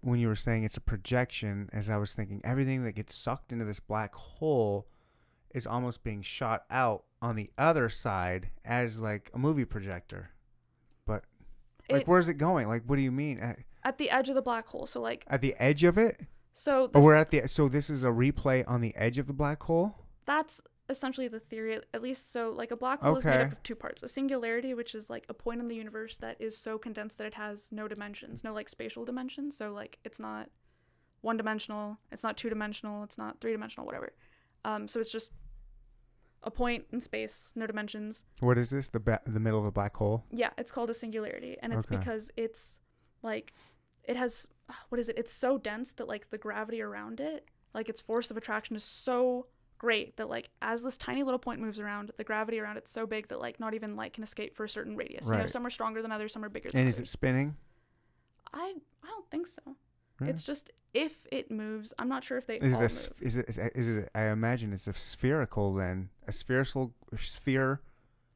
when 0.02 0.18
you 0.18 0.28
were 0.28 0.36
saying 0.36 0.64
it's 0.64 0.76
a 0.78 0.80
projection, 0.80 1.68
as 1.72 1.90
I 1.90 1.96
was 1.98 2.14
thinking 2.14 2.40
everything 2.44 2.84
that 2.84 2.92
gets 2.92 3.14
sucked 3.14 3.52
into 3.52 3.64
this 3.66 3.80
black 3.80 4.14
hole 4.14 4.86
is 5.54 5.66
almost 5.66 6.02
being 6.04 6.22
shot 6.22 6.62
out 6.70 7.04
on 7.20 7.34
the 7.36 7.50
other 7.58 7.88
side 7.90 8.48
as 8.64 9.00
like 9.00 9.30
a 9.34 9.38
movie 9.38 9.64
projector. 9.64 10.30
Like, 11.90 12.02
It- 12.02 12.08
where's 12.08 12.28
it 12.28 12.34
going? 12.34 12.68
Like, 12.68 12.84
what 12.86 12.96
do 12.96 13.02
you 13.02 13.12
mean? 13.12 13.38
At, 13.38 13.58
at 13.84 13.98
the 13.98 14.10
edge 14.10 14.28
of 14.28 14.34
the 14.34 14.42
black 14.42 14.66
hole. 14.66 14.86
So 14.86 15.00
like 15.00 15.24
at 15.28 15.40
the 15.40 15.54
edge 15.58 15.84
of 15.84 15.98
it? 15.98 16.20
so 16.52 16.88
this, 16.88 17.02
we're 17.02 17.14
at 17.14 17.30
the 17.30 17.46
so 17.46 17.68
this 17.68 17.88
is 17.90 18.04
a 18.04 18.08
replay 18.08 18.64
on 18.66 18.80
the 18.80 18.94
edge 18.96 19.18
of 19.18 19.26
the 19.26 19.32
black 19.32 19.62
hole. 19.62 19.94
that's 20.26 20.60
essentially 20.88 21.28
the 21.28 21.38
theory 21.38 21.78
at 21.94 22.02
least 22.02 22.32
so 22.32 22.50
like 22.50 22.72
a 22.72 22.76
black 22.76 23.00
hole 23.00 23.16
is 23.16 23.24
made 23.24 23.40
up 23.40 23.52
of 23.52 23.62
two 23.62 23.76
parts 23.76 24.02
a 24.02 24.08
singularity 24.08 24.74
which 24.74 24.92
is 24.92 25.08
like 25.08 25.24
a 25.28 25.34
point 25.34 25.60
in 25.60 25.68
the 25.68 25.76
universe 25.76 26.18
that 26.18 26.36
is 26.40 26.58
so 26.58 26.76
condensed 26.76 27.16
that 27.18 27.28
it 27.28 27.34
has 27.34 27.70
no 27.70 27.86
dimensions 27.86 28.42
no 28.42 28.52
like 28.52 28.68
spatial 28.68 29.04
dimensions 29.04 29.56
so 29.56 29.72
like 29.72 30.00
it's 30.04 30.18
not 30.18 30.48
one 31.20 31.36
dimensional 31.36 31.96
it's 32.10 32.24
not 32.24 32.36
two 32.36 32.48
dimensional 32.48 33.04
it's 33.04 33.16
not 33.16 33.40
three 33.40 33.52
dimensional 33.52 33.86
whatever 33.86 34.12
um 34.64 34.88
so 34.88 34.98
it's 34.98 35.12
just 35.12 35.30
a 36.42 36.50
point 36.50 36.86
in 36.92 37.00
space 37.00 37.52
no 37.54 37.66
dimensions 37.66 38.24
What 38.40 38.56
is 38.58 38.70
this? 38.70 38.88
The 38.88 39.00
ba- 39.00 39.20
the 39.26 39.40
middle 39.40 39.58
of 39.60 39.66
a 39.66 39.70
black 39.72 39.96
hole. 39.96 40.24
Yeah, 40.30 40.50
it's 40.56 40.72
called 40.72 40.90
a 40.90 40.94
singularity, 40.94 41.56
and 41.62 41.72
it's 41.72 41.86
Okay. 41.86 41.96
because 41.98 42.30
it's 42.36 42.78
like 43.22 43.52
it 44.04 44.16
has 44.16 44.48
ah, 44.70 44.84
what 44.88 44.98
is 44.98 45.08
it? 45.08 45.18
It's 45.18 45.32
so 45.32 45.58
dense 45.58 45.92
that 45.92 46.08
like 46.08 46.30
the 46.30 46.38
gravity 46.38 46.80
around 46.80 47.20
it, 47.20 47.46
like 47.74 47.88
its 47.88 48.00
force 48.00 48.30
of 48.30 48.36
attraction 48.36 48.74
is 48.76 48.84
so 48.84 49.46
great 49.76 50.16
that 50.16 50.28
like 50.30 50.50
as 50.62 50.82
this 50.82 50.96
tiny 50.96 51.22
little 51.22 51.38
point 51.38 51.60
moves 51.60 51.78
around, 51.78 52.10
the 52.16 52.24
gravity 52.24 52.58
around 52.60 52.76
it's 52.78 52.90
so 52.90 53.06
big 53.06 53.28
that 53.28 53.38
like 53.40 53.60
not 53.60 53.74
even 53.74 53.94
light 53.96 54.12
can 54.14 54.22
escape 54.24 54.54
for 54.56 54.64
a 54.64 54.68
certain 54.68 54.96
radius. 54.96 55.26
You 55.26 55.32
know, 55.32 55.38
Right. 55.40 55.50
some 55.50 55.66
are 55.66 55.70
stronger 55.70 56.00
than 56.02 56.10
others, 56.12 56.32
some 56.32 56.44
are 56.44 56.48
bigger 56.48 56.70
than 56.70 56.78
And 56.80 56.86
others. 56.86 56.94
is 56.96 57.00
it 57.00 57.08
spinning? 57.08 57.56
I 58.52 58.74
I 59.02 59.06
don't 59.08 59.30
think 59.30 59.46
so. 59.46 59.60
Really? 60.20 60.32
It's 60.32 60.42
just 60.44 60.70
if 60.92 61.26
it 61.32 61.50
moves, 61.50 61.92
I'm 61.98 62.08
not 62.08 62.24
sure 62.24 62.36
if 62.38 62.46
they 62.46 62.56
Is 62.58 62.72
it 62.72 62.76
all 62.76 62.80
a 62.80 62.82
move. 62.82 63.12
is 63.20 63.36
it 63.36 63.48
is 63.48 63.58
it- 63.58 63.72
is 63.74 63.88
it? 63.88 64.10
I 64.14 64.24
imagine 64.24 64.72
it's 64.72 64.86
a 64.86 64.92
spherical 64.92 65.74
then 65.74 66.10
a 66.26 66.32
spherical 66.32 66.94
sphere. 67.16 67.80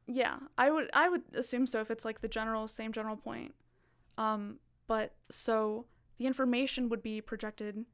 Yeah, 0.07 0.37
I 0.57 0.71
would 0.71 0.89
I 0.93 1.09
would 1.09 1.23
assume 1.33 1.65
so 1.67 1.81
if 1.81 1.89
it's 1.91 2.05
like 2.05 2.21
the 2.21 2.27
general 2.27 2.67
same 2.67 2.91
general 2.91 3.17
point. 3.17 3.53
Um, 4.17 4.59
but 4.87 5.15
so 5.29 5.85
the 6.17 6.25
information 6.27 6.89
would 6.89 7.03
be 7.03 7.19
projected 7.21 7.85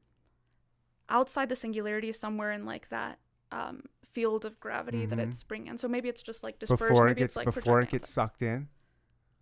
outside 1.08 1.48
the 1.48 1.56
singularity 1.56 2.12
somewhere 2.12 2.52
in 2.52 2.64
like 2.64 2.88
that 2.90 3.18
um 3.50 3.82
field 4.04 4.44
of 4.44 4.60
gravity 4.60 5.06
that 5.06 5.18
Mhm. 5.18 5.28
it's 5.28 5.42
bringing 5.42 5.68
in. 5.68 5.78
So 5.78 5.88
maybe 5.88 6.08
it's 6.08 6.22
just 6.22 6.42
like 6.42 6.58
dispersed. 6.58 6.80
before 6.90 7.06
it 7.06 7.10
maybe 7.10 7.18
gets 7.20 7.32
it's 7.32 7.36
like 7.36 7.46
before 7.46 7.80
it 7.80 7.88
gets 7.90 8.08
sucked 8.10 8.42
in. 8.42 8.68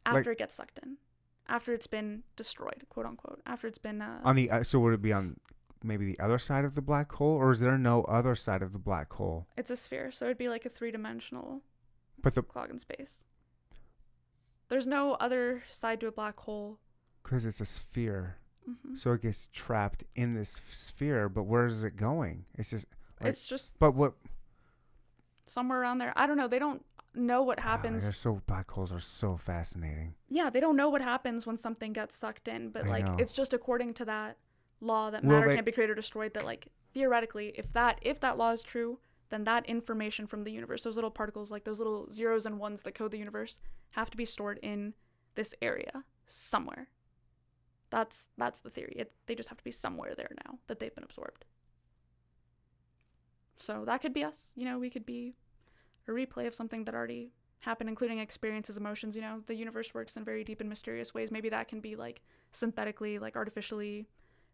outside. 0.07 0.13
like- 0.15 0.21
after 0.21 0.31
it 0.33 0.39
gets 0.39 0.55
sucked 0.55 0.79
in, 0.83 0.97
after 1.51 1.73
it's 1.75 1.87
been 1.87 2.23
destroyed, 2.37 2.85
quote 2.89 3.07
unquote. 3.07 3.41
After 3.45 3.67
it's 3.67 3.79
been 3.79 4.01
uh, 4.01 4.21
On 4.25 4.37
the 4.37 4.51
uh, 4.51 4.63
so 4.63 4.79
would 4.81 4.95
it 4.95 5.03
be 5.03 5.13
on 5.13 5.37
maybe 5.83 6.07
the 6.07 6.19
other 6.21 6.39
side 6.39 6.65
of 6.65 6.75
the 6.75 6.83
black 6.83 7.11
hole, 7.13 7.37
or 7.37 7.51
is 7.51 7.61
there 7.61 7.77
no 7.79 8.03
other 8.05 8.35
side 8.35 8.63
of 8.63 8.73
the 8.73 8.79
black 8.79 9.13
hole? 9.15 9.47
it's 9.57 9.71
a 9.71 9.77
sphere, 9.77 10.11
so 10.11 10.25
it'd 10.27 10.39
be 10.39 10.49
like 10.49 10.65
a 10.65 10.69
three 10.69 10.91
dimensional 10.91 11.63
But 12.23 12.35
the 12.35 12.43
clog 12.43 12.71
in 12.71 12.79
space. 12.79 13.25
There's 14.69 14.87
no 14.87 15.15
other 15.15 15.65
side 15.69 16.01
to 16.01 16.07
a 16.07 16.13
black 16.13 16.39
hole. 16.41 16.79
because 17.23 17.45
it's 17.45 17.61
a 17.61 17.67
sphere, 17.67 18.37
hmm 18.65 18.95
so 18.95 19.13
it 19.13 19.23
gets 19.23 19.49
trapped 19.53 20.05
in 20.15 20.35
this 20.35 20.61
sphere. 20.69 21.29
But 21.29 21.45
where 21.45 21.67
is 21.67 21.83
it 21.85 21.97
going? 21.97 22.45
It's 22.59 22.71
just. 22.71 22.87
like- 23.21 23.31
it's 23.31 23.49
just 23.49 23.79
But 23.79 23.93
what 23.95 24.15
somewhere 25.47 25.81
around 25.81 25.99
there. 25.99 26.13
I 26.15 26.27
don't 26.27 26.37
know. 26.37 26.47
They 26.47 26.59
don't 26.61 26.85
know 27.15 27.43
what 27.43 27.61
happens. 27.61 28.03
they're 28.05 28.13
so 28.13 28.41
black 28.47 28.71
holes 28.71 28.93
are 28.93 29.01
so 29.01 29.37
fascinating. 29.37 30.15
yeah, 30.29 30.49
they 30.51 30.61
don't 30.61 30.77
know 30.77 30.89
what 30.89 31.03
happens 31.03 31.47
when 31.47 31.57
something 31.57 31.93
gets 31.93 32.15
sucked 32.17 32.49
in, 32.49 32.71
but 32.71 32.85
I 32.85 32.89
like 32.89 33.07
know. 33.07 33.17
it's 33.19 33.33
just 33.33 33.53
according 33.53 33.95
to 33.95 34.05
that 34.05 34.39
law 34.81 35.11
that 35.11 35.25
matter 35.25 35.49
they- 35.49 35.55
can't 35.55 35.67
be 35.67 35.73
created 35.73 35.93
or 35.93 35.97
destroyed 35.97 36.35
that 36.35 36.45
like 36.45 36.69
theoretically 36.95 37.53
if 37.57 37.73
that 37.73 37.99
if 38.03 38.21
that 38.21 38.39
law 38.39 38.51
is 38.53 38.63
true, 38.63 38.99
then 39.31 39.45
that 39.45 39.67
information 39.67 40.27
from 40.27 40.45
the 40.45 40.51
universe, 40.53 40.83
those 40.83 40.97
little 40.97 41.11
particles 41.11 41.51
like 41.51 41.65
those 41.65 41.79
little 41.79 42.11
zeros 42.11 42.47
and 42.47 42.59
ones 42.59 42.83
that 42.83 42.95
code 42.95 43.11
the 43.11 43.19
universe 43.19 43.59
have 43.91 44.11
to 44.11 44.17
be 44.17 44.25
stored 44.25 44.59
in 44.63 44.95
this 45.35 45.55
area 45.63 46.05
somewhere. 46.27 46.89
That's 47.91 48.29
that's 48.39 48.61
the 48.61 48.71
theory. 48.71 48.95
It, 48.97 49.13
they 49.27 49.35
just 49.35 49.49
have 49.49 49.59
to 49.59 49.65
be 49.65 49.73
somewhere 49.73 50.15
there 50.15 50.31
now 50.47 50.59
that 50.69 50.79
they've 50.79 50.95
been 50.95 51.05
absorbed. 51.05 51.45
So 53.59 53.85
that 53.85 54.01
could 54.01 54.15
be 54.15 54.25
us. 54.25 54.53
You 54.57 54.65
know, 54.65 54.79
we 54.79 54.91
could 54.91 55.05
be 55.05 55.35
a 56.09 56.11
replay 56.11 56.47
of 56.47 56.55
something 56.55 56.85
that 56.85 56.95
already 56.95 57.33
happened, 57.61 57.89
including 57.89 58.19
experiences, 58.19 58.77
emotions. 58.77 59.15
You 59.15 59.23
know, 59.23 59.43
the 59.47 59.55
universe 59.55 59.95
works 59.95 60.17
in 60.17 60.25
very 60.25 60.45
deep 60.45 60.61
and 60.61 60.69
mysterious 60.69 61.15
ways. 61.15 61.31
Maybe 61.31 61.49
that 61.51 61.69
can 61.69 61.81
be 61.81 61.97
like 61.97 62.23
synthetically, 62.53 63.19
like 63.19 63.37
artificially 63.37 64.09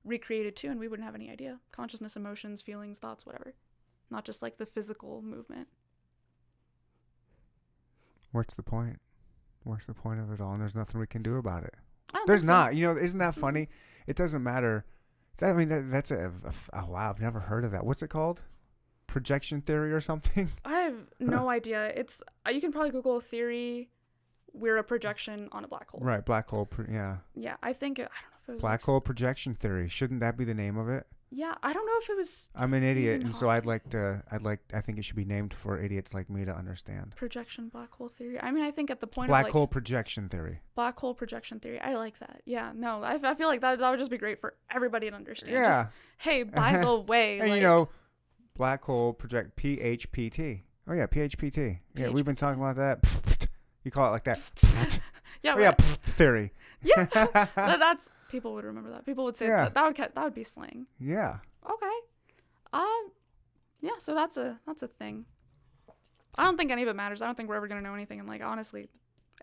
recreated 0.05 0.57
too, 0.57 0.71
and 0.71 0.79
we 0.79 0.89
wouldn't 0.89 1.07
have 1.07 1.15
any 1.15 1.31
idea. 1.31 1.59
Consciousness, 1.73 2.17
emotions, 2.17 2.63
feelings, 2.63 2.99
thoughts, 2.99 3.27
whatever. 3.27 3.55
Not 4.11 4.25
just 4.25 4.43
like 4.43 4.59
the 4.59 4.67
physical 4.67 5.23
movement. 5.23 5.69
What's 8.33 8.55
the 8.55 8.63
point? 8.63 9.01
What's 9.65 9.87
the 9.87 9.95
point 9.95 10.21
of 10.21 10.31
it 10.31 10.41
all? 10.41 10.53
And 10.53 10.61
there's 10.61 10.75
nothing 10.75 11.01
we 11.01 11.07
can 11.07 11.23
do 11.23 11.37
about 11.37 11.65
it. 11.65 11.75
There's 12.27 12.43
so. 12.43 12.47
not. 12.47 12.77
You 12.77 12.87
know, 12.87 13.01
isn't 13.01 13.19
that 13.19 13.35
funny? 13.35 13.69
It 14.07 14.17
doesn't 14.17 14.43
matter. 14.43 14.85
I 15.43 15.53
mean, 15.53 15.69
that, 15.69 15.91
that's 15.91 16.11
a. 16.11 16.33
oh, 16.73 16.87
wow. 16.87 17.11
I've 17.11 17.21
never 17.21 17.41
heard 17.41 17.65
of 17.65 17.73
that. 17.73 17.85
What's 17.85 18.03
it 18.03 18.09
called? 18.09 18.43
Projection 19.17 19.63
theory 19.63 19.93
or 19.95 20.01
something? 20.03 20.51
I 20.63 20.81
have 20.81 20.95
no 21.21 21.49
idea. 21.49 21.91
It's 21.97 22.21
uh, 22.47 22.51
you 22.51 22.61
can 22.61 22.71
probably 22.71 22.91
Google 22.91 23.19
theory. 23.21 23.89
We're 24.53 24.77
a 24.77 24.85
projection 24.85 25.49
on 25.53 25.65
a 25.65 25.69
black 25.69 25.91
hole. 25.91 26.01
right. 26.03 26.23
Black 26.23 26.47
hole. 26.51 26.67
Pro- 26.67 26.85
yeah. 26.91 27.17
Yeah, 27.35 27.57
I 27.63 27.73
think 27.73 27.99
it, 27.99 28.03
I 28.03 28.21
don't 28.21 28.31
know 28.33 28.39
if 28.43 28.49
it 28.51 28.53
was 28.53 28.61
Black 28.61 28.81
like, 28.81 28.83
hole 28.85 29.01
projection 29.01 29.55
theory. 29.55 29.89
Shouldn't 29.89 30.21
that 30.21 30.37
be 30.37 30.45
the 30.45 30.53
name 30.53 30.77
of 30.77 30.91
it? 30.91 31.07
Yeah, 31.31 31.55
I 31.63 31.73
don't 31.73 31.87
know 31.87 31.99
if 32.03 32.11
it 32.11 32.17
was 32.19 32.51
I'm 32.55 32.73
an 32.75 32.83
idiot, 32.83 33.23
and 33.23 33.35
so 33.35 33.49
I'd 33.51 33.65
like 33.67 33.89
to. 33.91 34.23
I'd 34.31 34.43
like. 34.43 34.61
I 34.73 34.81
think 34.83 34.99
it 34.99 35.05
should 35.07 35.17
be 35.17 35.25
named 35.25 35.53
for 35.55 35.81
idiots 35.83 36.13
like 36.15 36.29
me 36.31 36.45
to 36.45 36.55
understand. 36.55 37.15
projection 37.17 37.69
black 37.69 37.93
hole 37.93 38.09
theory. 38.09 38.39
I 38.41 38.51
mean, 38.53 38.65
I 38.65 38.71
think 38.71 38.91
at 38.91 39.01
the 39.01 39.07
point 39.09 39.29
Black 39.29 39.45
of 39.45 39.47
like 39.47 39.53
hole 39.53 39.67
projection 39.67 40.29
theory. 40.29 40.61
black 40.77 40.99
hole 40.99 41.15
projection 41.15 41.59
theory, 41.59 41.81
I 41.81 41.95
like 41.95 42.19
that. 42.21 42.43
Yeah, 42.45 42.73
no, 42.75 43.03
I, 43.03 43.19
I 43.23 43.35
feel 43.35 43.49
like 43.49 43.61
that 43.63 43.79
that 43.81 43.91
would 43.91 43.99
just 43.99 44.11
be 44.11 44.19
great 44.19 44.39
for 44.41 44.55
everybody 44.71 45.09
to 45.11 45.17
understand. 45.17 45.53
Yeah, 45.53 45.83
Just, 45.85 45.89
hey, 46.19 46.43
by 46.45 46.77
the 46.77 46.95
way, 47.13 47.41
and 47.41 47.51
like, 47.51 47.57
you 47.57 47.63
know, 47.67 47.89
black 48.57 48.85
hole 48.85 49.13
project 49.13 49.57
PHPT. 49.57 50.63
Oh 50.89 50.93
yeah, 50.95 51.07
PHPT. 51.07 51.81
Yeah, 51.95 52.09
we've 52.11 52.25
been 52.25 52.37
talking 52.37 52.61
about 52.63 52.77
that. 52.77 53.49
You 53.85 53.93
call 53.93 54.09
it 54.09 54.11
like 54.11 54.25
that. 54.25 55.01
yeah, 55.45 55.55
Oh 55.57 55.61
yeah, 55.61 55.71
theory. 55.71 56.53
yeah, 56.83 57.05
that, 57.15 57.53
that's 57.55 58.09
people 58.29 58.53
would 58.55 58.65
remember 58.65 58.91
that. 58.91 59.07
People 59.07 59.23
would 59.27 59.37
say 59.37 59.47
Yeah. 59.47 59.63
that 59.71 59.75
that 59.75 59.85
would 59.85 59.97
that 59.97 60.25
would 60.25 60.35
be 60.35 60.43
slang. 60.43 60.87
Yeah. 60.99 61.39
Okay. 61.65 61.97
Um 62.73 63.13
yeah, 63.81 63.93
so 64.01 64.13
that's 64.13 64.37
a 64.37 64.59
that's 64.67 64.83
a 64.83 64.89
thing. 64.89 65.25
I 66.37 66.43
don't 66.43 66.57
think 66.57 66.73
any 66.73 66.83
of 66.83 66.89
it 66.89 66.97
matters. 66.97 67.23
I 67.23 67.27
don't 67.27 67.37
think 67.37 67.49
we're 67.49 67.55
ever 67.55 67.69
gonna 67.69 67.81
know 67.81 67.95
anything 67.95 68.19
and 68.19 68.29
like 68.29 68.43
honestly, 68.43 68.89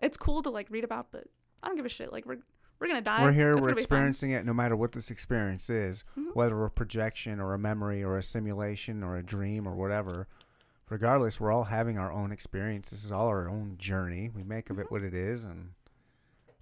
it's 0.02 0.18
cool 0.18 0.42
to 0.42 0.50
like 0.50 0.66
read 0.68 0.84
about, 0.84 1.06
but 1.10 1.24
I 1.62 1.68
don't 1.68 1.76
give 1.76 1.86
a 1.86 1.88
shit. 1.88 2.12
Like 2.12 2.26
we're 2.26 2.40
we're 2.78 2.86
gonna 2.88 3.00
die. 3.02 3.22
We're 3.22 3.32
here, 3.32 3.54
we're 3.54 3.60
gonna 3.60 3.66
be 3.66 3.72
fun. 3.72 3.78
experiencing 3.78 4.30
it 4.32 4.44
no 4.44 4.52
matter 4.54 4.76
what 4.76 4.92
this 4.92 5.10
experience 5.10 5.70
is, 5.70 6.04
Mhm. 6.16 6.34
whether 6.34 6.62
a 6.64 6.70
projection 6.70 7.40
or 7.40 7.54
a 7.54 7.58
memory 7.58 8.02
or 8.04 8.16
a 8.18 8.22
simulation 8.22 9.02
or 9.02 9.16
a 9.16 9.22
dream 9.22 9.66
or 9.66 9.74
whatever. 9.74 10.26
Regardless, 10.90 11.40
we're 11.40 11.50
all 11.52 11.64
having 11.64 11.96
our 11.98 12.12
own 12.12 12.30
experience. 12.30 12.90
This 12.90 13.04
is 13.04 13.10
all 13.12 13.28
our 13.28 13.48
own 13.48 13.76
journey. 13.78 14.28
We 14.28 14.42
make 14.42 14.68
of 14.70 14.78
it 14.78 14.90
what 14.90 15.02
it 15.02 15.14
is, 15.14 15.44
and 15.44 15.72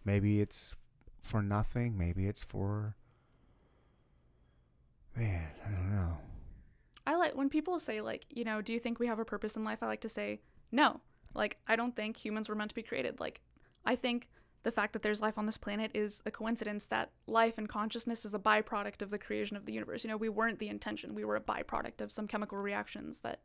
maybe 0.05 0.40
it's 0.40 0.76
for 1.20 1.43
nothing, 1.43 1.98
maybe 1.98 2.26
it's 2.28 2.44
for. 2.44 2.94
Man, 5.16 5.51
I 5.66 5.70
don't 5.70 5.90
know. 5.90 6.18
I 7.06 7.16
like 7.16 7.34
when 7.34 7.48
people 7.51 7.78
say 7.80 8.01
like, 8.01 8.24
you 8.30 8.44
know, 8.44 8.62
do 8.62 8.72
you 8.72 8.78
think 8.78 8.98
we 8.98 9.06
have 9.09 9.18
a 9.18 9.24
purpose 9.24 9.56
in 9.56 9.64
life? 9.64 9.82
I 9.82 9.86
like 9.86 10.01
to 10.02 10.09
say 10.09 10.40
no. 10.70 11.01
Like 11.34 11.59
I 11.66 11.76
don't 11.76 11.94
think 11.97 12.16
humans 12.16 12.48
were 12.48 12.55
meant 12.55 12.70
to 12.70 12.74
be 12.74 12.82
created. 12.82 13.20
Like 13.20 13.40
I 13.84 13.97
think 13.97 14.28
the 14.62 14.70
fact 14.70 14.93
that 14.93 15.02
there's 15.02 15.20
life 15.20 15.36
on 15.39 15.47
this 15.47 15.59
planet 15.59 15.90
is 15.94 16.22
a 16.24 16.30
coincidence 16.30 16.86
that 16.86 17.10
life 17.26 17.59
and 17.59 17.68
consciousness 17.68 18.24
is 18.24 18.32
a 18.34 18.39
byproduct 18.39 19.02
of 19.02 19.10
the 19.10 19.18
creation 19.18 19.56
of 19.56 19.66
the 19.66 19.72
universe. 19.72 20.05
You 20.05 20.10
know, 20.10 20.16
we 20.16 20.28
weren't 20.28 20.59
the 20.59 20.68
intention. 20.68 21.14
We 21.14 21.24
were 21.24 21.36
a 21.36 21.40
byproduct 21.40 22.01
of 22.01 22.12
some 22.12 22.26
chemical 22.28 22.59
reactions 22.59 23.20
that 23.20 23.40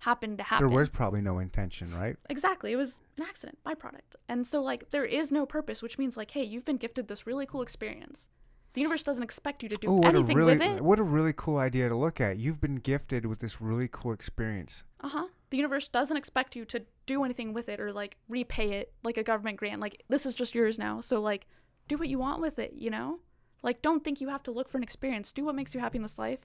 happened 0.00 0.38
to 0.38 0.44
happen. 0.44 0.66
There 0.68 0.76
was 0.78 0.90
probably 0.90 1.20
no 1.20 1.38
intention, 1.38 1.88
right? 1.96 2.16
Exactly. 2.28 2.72
It 2.72 2.76
was 2.76 3.00
an 3.18 3.24
accident, 3.24 3.58
byproduct. 3.64 4.16
And 4.28 4.46
so 4.46 4.62
like 4.62 4.90
there 4.90 5.04
is 5.04 5.30
no 5.30 5.46
purpose, 5.46 5.82
which 5.82 5.98
means 5.98 6.16
like, 6.16 6.30
hey, 6.32 6.42
you've 6.42 6.64
been 6.64 6.76
gifted 6.78 7.08
this 7.08 7.26
really 7.26 7.46
cool 7.46 7.62
experience. 7.62 8.28
The 8.74 8.80
universe 8.80 9.02
doesn't 9.02 9.22
expect 9.22 9.62
you 9.62 9.68
to 9.68 9.76
do 9.76 9.88
Oh, 9.88 9.96
what 9.96 10.14
a 10.14 10.18
anything 10.18 10.36
really 10.36 10.56
with 10.58 10.62
it. 10.62 10.80
what 10.82 10.98
a 10.98 11.02
really 11.02 11.34
cool 11.34 11.58
idea 11.58 11.90
to 11.90 11.94
look 11.94 12.20
at. 12.20 12.38
You've 12.38 12.60
been 12.60 12.76
gifted 12.76 13.26
with 13.26 13.40
this 13.40 13.60
really 13.60 13.86
cool 13.86 14.12
experience. 14.12 14.84
Uh 15.00 15.08
huh. 15.08 15.26
The 15.52 15.58
universe 15.58 15.86
doesn't 15.86 16.16
expect 16.16 16.56
you 16.56 16.64
to 16.64 16.82
do 17.04 17.24
anything 17.24 17.52
with 17.52 17.68
it 17.68 17.78
or 17.78 17.92
like 17.92 18.16
repay 18.26 18.70
it 18.70 18.94
like 19.04 19.18
a 19.18 19.22
government 19.22 19.58
grant. 19.58 19.82
Like 19.82 20.02
this 20.08 20.24
is 20.24 20.34
just 20.34 20.54
yours 20.54 20.78
now. 20.78 21.02
So 21.02 21.20
like 21.20 21.46
do 21.88 21.98
what 21.98 22.08
you 22.08 22.18
want 22.18 22.40
with 22.40 22.58
it, 22.58 22.72
you 22.74 22.88
know? 22.88 23.18
Like 23.62 23.82
don't 23.82 24.02
think 24.02 24.22
you 24.22 24.30
have 24.30 24.42
to 24.44 24.50
look 24.50 24.70
for 24.70 24.78
an 24.78 24.82
experience. 24.82 25.30
Do 25.30 25.44
what 25.44 25.54
makes 25.54 25.74
you 25.74 25.80
happy 25.80 25.98
in 25.98 26.02
this 26.02 26.18
life 26.18 26.38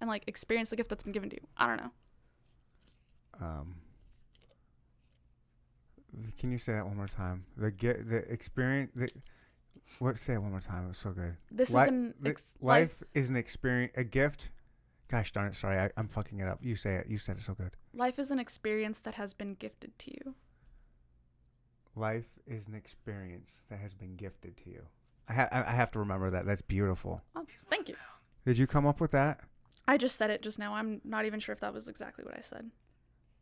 and 0.00 0.08
like 0.08 0.22
experience 0.28 0.70
the 0.70 0.76
gift 0.76 0.90
that's 0.90 1.02
been 1.02 1.12
given 1.12 1.28
to 1.30 1.36
you. 1.36 1.46
I 1.56 1.66
don't 1.66 1.76
know. 1.78 1.90
Um, 3.40 3.74
can 6.38 6.52
you 6.52 6.58
say 6.58 6.74
that 6.74 6.86
one 6.86 6.96
more 6.96 7.08
time? 7.08 7.44
The 7.56 7.72
get 7.72 8.08
the 8.08 8.18
experience. 8.32 8.92
The, 8.94 9.10
what? 9.98 10.18
Say 10.18 10.34
it 10.34 10.38
one 10.40 10.52
more 10.52 10.60
time. 10.60 10.84
It 10.84 10.88
was 10.88 10.98
so 10.98 11.10
good. 11.10 11.36
This 11.50 11.70
Li- 11.70 11.82
is 11.82 11.88
an 11.88 12.14
ex- 12.24 12.56
life 12.60 13.02
is 13.12 13.28
an 13.28 13.34
experience, 13.34 13.92
a 13.96 14.04
gift. 14.04 14.50
Gosh 15.12 15.30
darn 15.30 15.48
it! 15.48 15.54
Sorry, 15.54 15.78
I, 15.78 15.90
I'm 15.98 16.08
fucking 16.08 16.40
it 16.40 16.48
up. 16.48 16.60
You 16.62 16.74
say 16.74 16.94
it. 16.94 17.06
You 17.06 17.18
said 17.18 17.36
it 17.36 17.42
so 17.42 17.52
good. 17.52 17.72
life 17.92 18.18
is 18.18 18.30
an 18.30 18.38
experience 18.38 18.98
that 19.00 19.14
has 19.16 19.34
been 19.34 19.54
gifted 19.56 19.98
to 19.98 20.10
you. 20.10 20.34
Life 21.94 22.30
is 22.46 22.66
an 22.66 22.74
experience 22.74 23.60
that 23.68 23.78
has 23.78 23.92
been 23.92 24.16
gifted 24.16 24.56
to 24.64 24.70
you. 24.70 24.84
I, 25.28 25.34
ha- 25.34 25.48
I 25.52 25.58
I 25.64 25.72
have 25.72 25.90
to 25.90 25.98
remember 25.98 26.30
that. 26.30 26.46
That's 26.46 26.62
beautiful. 26.62 27.20
Oh, 27.36 27.44
thank 27.68 27.90
you. 27.90 27.96
Did 28.46 28.56
you 28.56 28.66
come 28.66 28.86
up 28.86 29.02
with 29.02 29.10
that? 29.10 29.40
I 29.86 29.98
just 29.98 30.16
said 30.16 30.30
it 30.30 30.40
just 30.40 30.58
now. 30.58 30.72
I'm 30.72 31.02
not 31.04 31.26
even 31.26 31.40
sure 31.40 31.52
if 31.52 31.60
that 31.60 31.74
was 31.74 31.88
exactly 31.88 32.24
what 32.24 32.34
I 32.34 32.40
said. 32.40 32.70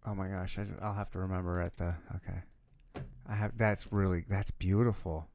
Oh 0.05 0.17
my 0.17 0.27
gosh! 0.27 0.59
I, 0.59 0.63
will 0.85 0.95
have 0.95 1.11
to 1.13 1.21
remember 1.21 1.61
at 1.61 1.77
the. 1.77 1.95
Okay. 2.17 3.05
I 3.29 3.37
have. 3.37 3.57
That's 3.57 3.93
really. 3.93 4.25
That's 4.29 4.51
beautiful. 4.51 5.29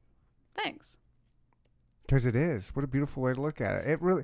Thanks. 0.54 0.98
Because 2.06 2.24
it 2.24 2.36
is. 2.36 2.70
What 2.74 2.84
a 2.84 2.88
beautiful 2.88 3.24
way 3.24 3.34
to 3.34 3.40
look 3.40 3.60
at 3.60 3.74
it. 3.74 3.90
It 3.90 4.00
really, 4.00 4.22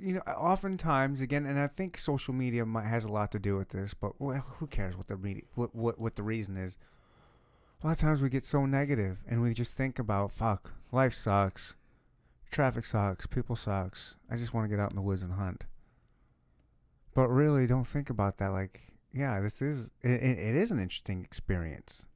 you 0.00 0.14
know, 0.14 0.20
oftentimes 0.20 1.20
again, 1.20 1.46
and 1.46 1.58
I 1.58 1.66
think 1.66 1.98
social 1.98 2.32
media 2.32 2.64
might, 2.64 2.86
has 2.86 3.04
a 3.04 3.10
lot 3.10 3.32
to 3.32 3.40
do 3.40 3.56
with 3.56 3.70
this. 3.70 3.92
But 3.92 4.20
well, 4.20 4.44
who 4.58 4.68
cares 4.68 4.96
what 4.96 5.08
the 5.08 5.16
media, 5.16 5.42
what 5.54 5.74
what 5.74 5.98
what 5.98 6.14
the 6.14 6.22
reason 6.22 6.56
is? 6.56 6.78
A 7.82 7.86
lot 7.86 7.92
of 7.92 7.98
times 7.98 8.22
we 8.22 8.28
get 8.28 8.44
so 8.44 8.66
negative, 8.66 9.18
and 9.28 9.42
we 9.42 9.52
just 9.52 9.76
think 9.76 9.98
about 9.98 10.32
fuck, 10.32 10.72
life 10.92 11.12
sucks, 11.12 11.74
traffic 12.50 12.84
sucks, 12.84 13.26
people 13.26 13.56
sucks. 13.56 14.14
I 14.30 14.36
just 14.36 14.54
want 14.54 14.64
to 14.64 14.68
get 14.68 14.80
out 14.80 14.90
in 14.90 14.96
the 14.96 15.02
woods 15.02 15.22
and 15.22 15.32
hunt. 15.32 15.66
But 17.14 17.28
really, 17.28 17.66
don't 17.66 17.86
think 17.86 18.10
about 18.10 18.38
that. 18.38 18.52
Like, 18.52 18.92
yeah, 19.12 19.40
this 19.40 19.60
is 19.60 19.90
it 20.02 20.22
it 20.22 20.54
is 20.54 20.70
an 20.70 20.78
interesting 20.78 21.24
experience, 21.24 22.06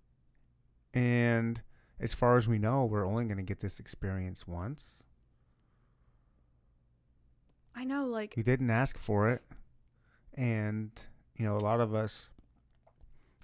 and 0.95 1.61
as 2.03 2.13
far 2.13 2.37
as 2.37 2.49
we 2.49 2.59
know, 2.59 2.85
we're 2.85 3.07
only 3.07 3.25
going 3.25 3.37
to 3.39 3.43
get 3.45 3.61
this 3.61 3.79
experience 3.79 4.47
once. 4.47 5.05
I 7.75 7.85
know, 7.85 8.07
like, 8.07 8.35
We 8.37 8.43
didn't 8.43 8.71
ask 8.71 8.99
for 8.99 9.31
it. 9.31 9.43
And, 10.35 10.91
you 11.37 11.47
know, 11.47 11.57
a 11.57 11.61
lot 11.61 11.81
of 11.81 11.95
us, 11.95 12.29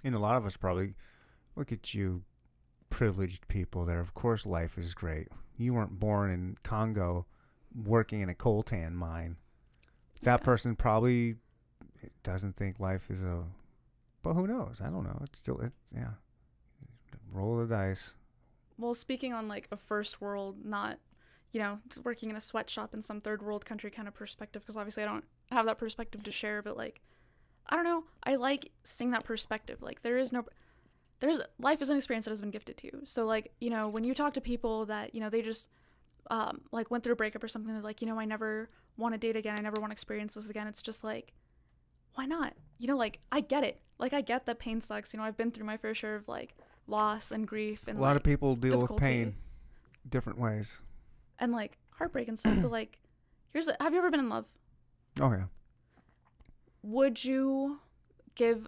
and 0.03 0.13
a 0.13 0.19
lot 0.19 0.35
of 0.35 0.45
us 0.45 0.57
probably, 0.57 0.93
look 1.55 1.71
at 1.71 1.93
you, 1.93 2.23
privileged 2.89 3.47
people 3.47 3.85
there. 3.85 3.99
Of 3.99 4.13
course, 4.13 4.45
life 4.45 4.77
is 4.77 4.93
great. 4.93 5.29
You 5.57 5.73
weren't 5.73 5.99
born 5.99 6.29
in 6.29 6.57
Congo 6.63 7.25
working 7.73 8.21
in 8.21 8.29
a 8.29 8.33
coltan 8.33 8.93
mine. 8.93 9.37
That 10.21 10.41
Yeah. 10.41 10.45
person 10.45 10.75
probably 10.75 11.37
doesn't 12.23 12.55
think 12.55 12.79
life 12.79 13.09
is 13.09 13.23
a. 13.23 13.45
But 14.21 14.33
who 14.33 14.47
knows? 14.47 14.81
I 14.81 14.89
don't 14.89 15.05
know. 15.05 15.17
It's 15.23 15.39
still, 15.39 15.59
it's, 15.61 15.93
yeah. 15.93 16.13
Roll 17.31 17.57
the 17.57 17.65
dice. 17.67 18.15
Well, 18.79 18.95
speaking 18.95 19.33
on 19.33 19.47
like 19.47 19.67
a 19.71 19.77
first 19.77 20.21
world, 20.21 20.65
not, 20.65 20.97
you 21.51 21.59
know, 21.59 21.79
working 22.03 22.29
in 22.29 22.35
a 22.35 22.41
sweatshop 22.41 22.93
in 22.93 23.01
some 23.01 23.19
third 23.19 23.41
world 23.43 23.65
country 23.65 23.91
kind 23.91 24.07
of 24.07 24.13
perspective, 24.13 24.61
because 24.61 24.77
obviously 24.77 25.03
I 25.03 25.05
don't 25.05 25.25
have 25.51 25.65
that 25.65 25.77
perspective 25.77 26.23
to 26.23 26.31
share, 26.31 26.61
but 26.61 26.77
like, 26.77 27.01
I 27.67 27.75
don't 27.75 27.85
know. 27.85 28.05
I 28.23 28.35
like 28.35 28.71
seeing 28.83 29.11
that 29.11 29.25
perspective. 29.25 29.81
Like, 29.81 30.01
there 30.01 30.17
is 30.17 30.31
no. 30.31 30.45
There's 31.19 31.41
life 31.59 31.81
is 31.81 31.89
an 31.89 31.97
experience 31.97 32.25
that 32.25 32.31
has 32.31 32.39
been 32.41 32.49
gifted 32.49 32.77
to 32.77 32.87
you. 32.87 33.01
So 33.03 33.25
like, 33.25 33.51
you 33.59 33.69
know, 33.69 33.89
when 33.89 34.05
you 34.05 34.13
talk 34.13 34.33
to 34.35 34.41
people 34.41 34.85
that, 34.85 35.13
you 35.13 35.19
know, 35.19 35.29
they 35.29 35.41
just 35.41 35.69
um 36.31 36.61
like 36.71 36.89
went 36.89 37.03
through 37.03 37.13
a 37.13 37.17
breakup 37.17 37.43
or 37.43 37.49
something, 37.49 37.73
they're 37.73 37.83
like, 37.83 38.01
you 38.01 38.07
know, 38.07 38.17
I 38.17 38.25
never 38.25 38.69
want 38.97 39.13
to 39.13 39.17
date 39.17 39.35
again. 39.35 39.57
I 39.57 39.61
never 39.61 39.81
want 39.81 39.91
to 39.91 39.93
experience 39.93 40.35
this 40.35 40.49
again. 40.49 40.65
It's 40.67 40.81
just 40.81 41.03
like 41.03 41.33
why 42.19 42.25
not? 42.25 42.53
You 42.79 42.87
know, 42.87 42.97
like 42.97 43.19
I 43.31 43.39
get 43.39 43.63
it. 43.63 43.79
Like 43.97 44.11
I 44.11 44.19
get 44.19 44.45
that 44.45 44.59
pain 44.59 44.81
sucks. 44.81 45.13
You 45.13 45.19
know, 45.19 45.25
I've 45.25 45.37
been 45.37 45.51
through 45.51 45.65
my 45.65 45.77
fair 45.77 45.95
share 45.95 46.15
of 46.17 46.27
like 46.27 46.53
loss 46.85 47.31
and 47.31 47.47
grief 47.47 47.87
and 47.87 47.97
a 47.97 48.01
lot 48.01 48.09
like, 48.09 48.17
of 48.17 48.23
people 48.23 48.57
deal 48.57 48.81
with 48.81 48.97
pain 48.97 49.35
different 50.09 50.37
ways. 50.37 50.81
and 51.39 51.53
like 51.53 51.77
heartbreak 51.91 52.27
and 52.27 52.37
stuff. 52.37 52.57
but 52.61 52.71
like, 52.71 52.99
here's 53.53 53.69
a, 53.69 53.77
have 53.79 53.93
you 53.93 53.99
ever 53.99 54.11
been 54.11 54.19
in 54.19 54.27
love? 54.27 54.47
Oh, 55.21 55.31
yeah. 55.31 55.45
Would 56.83 57.23
you 57.23 57.79
give 58.35 58.67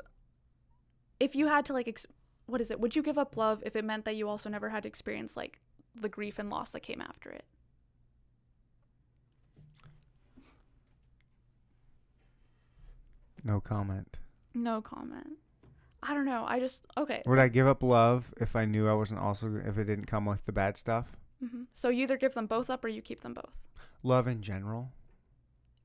if 1.20 1.36
you 1.36 1.48
had 1.48 1.66
to 1.66 1.74
like 1.74 1.90
ex- 1.90 2.08
what 2.46 2.62
is 2.62 2.72
it? 2.72 2.80
Would 2.80 2.96
you 2.96 3.04
give 3.04 3.18
up 3.18 3.36
love 3.36 3.62
if 3.66 3.76
it 3.76 3.84
meant 3.84 4.06
that 4.06 4.16
you 4.16 4.30
also 4.30 4.50
never 4.50 4.70
had 4.70 4.84
to 4.84 4.88
experience 4.88 5.36
like 5.36 5.60
the 5.94 6.08
grief 6.08 6.40
and 6.40 6.50
loss 6.50 6.70
that 6.70 6.84
came 6.84 7.02
after 7.02 7.30
it? 7.30 7.44
No 13.44 13.60
comment. 13.60 14.18
No 14.54 14.82
comment. 14.82 15.28
I 16.04 16.14
don't 16.14 16.26
know. 16.26 16.46
I 16.48 16.60
just 16.60 16.86
okay. 16.98 17.22
Would 17.26 17.40
I 17.40 17.48
give 17.48 17.68
up 17.68 17.84
love 17.84 18.34
if 18.40 18.56
I 18.56 18.66
knew 18.66 18.88
I 18.90 18.94
wasn't 18.94 19.20
also 19.20 19.56
if 19.56 19.78
it 19.78 19.86
didn't 19.86 20.06
come 20.06 20.26
with 20.26 20.46
the 20.46 20.52
bad 20.52 20.78
stuff? 20.78 21.18
hmm 21.40 21.64
So 21.74 21.90
you 21.90 22.04
either 22.04 22.18
give 22.18 22.34
them 22.34 22.48
both 22.48 22.70
up 22.70 22.84
or 22.84 22.88
you 22.88 23.02
keep 23.02 23.22
them 23.22 23.34
both. 23.34 23.58
Love 24.04 24.28
in 24.28 24.42
general, 24.42 24.92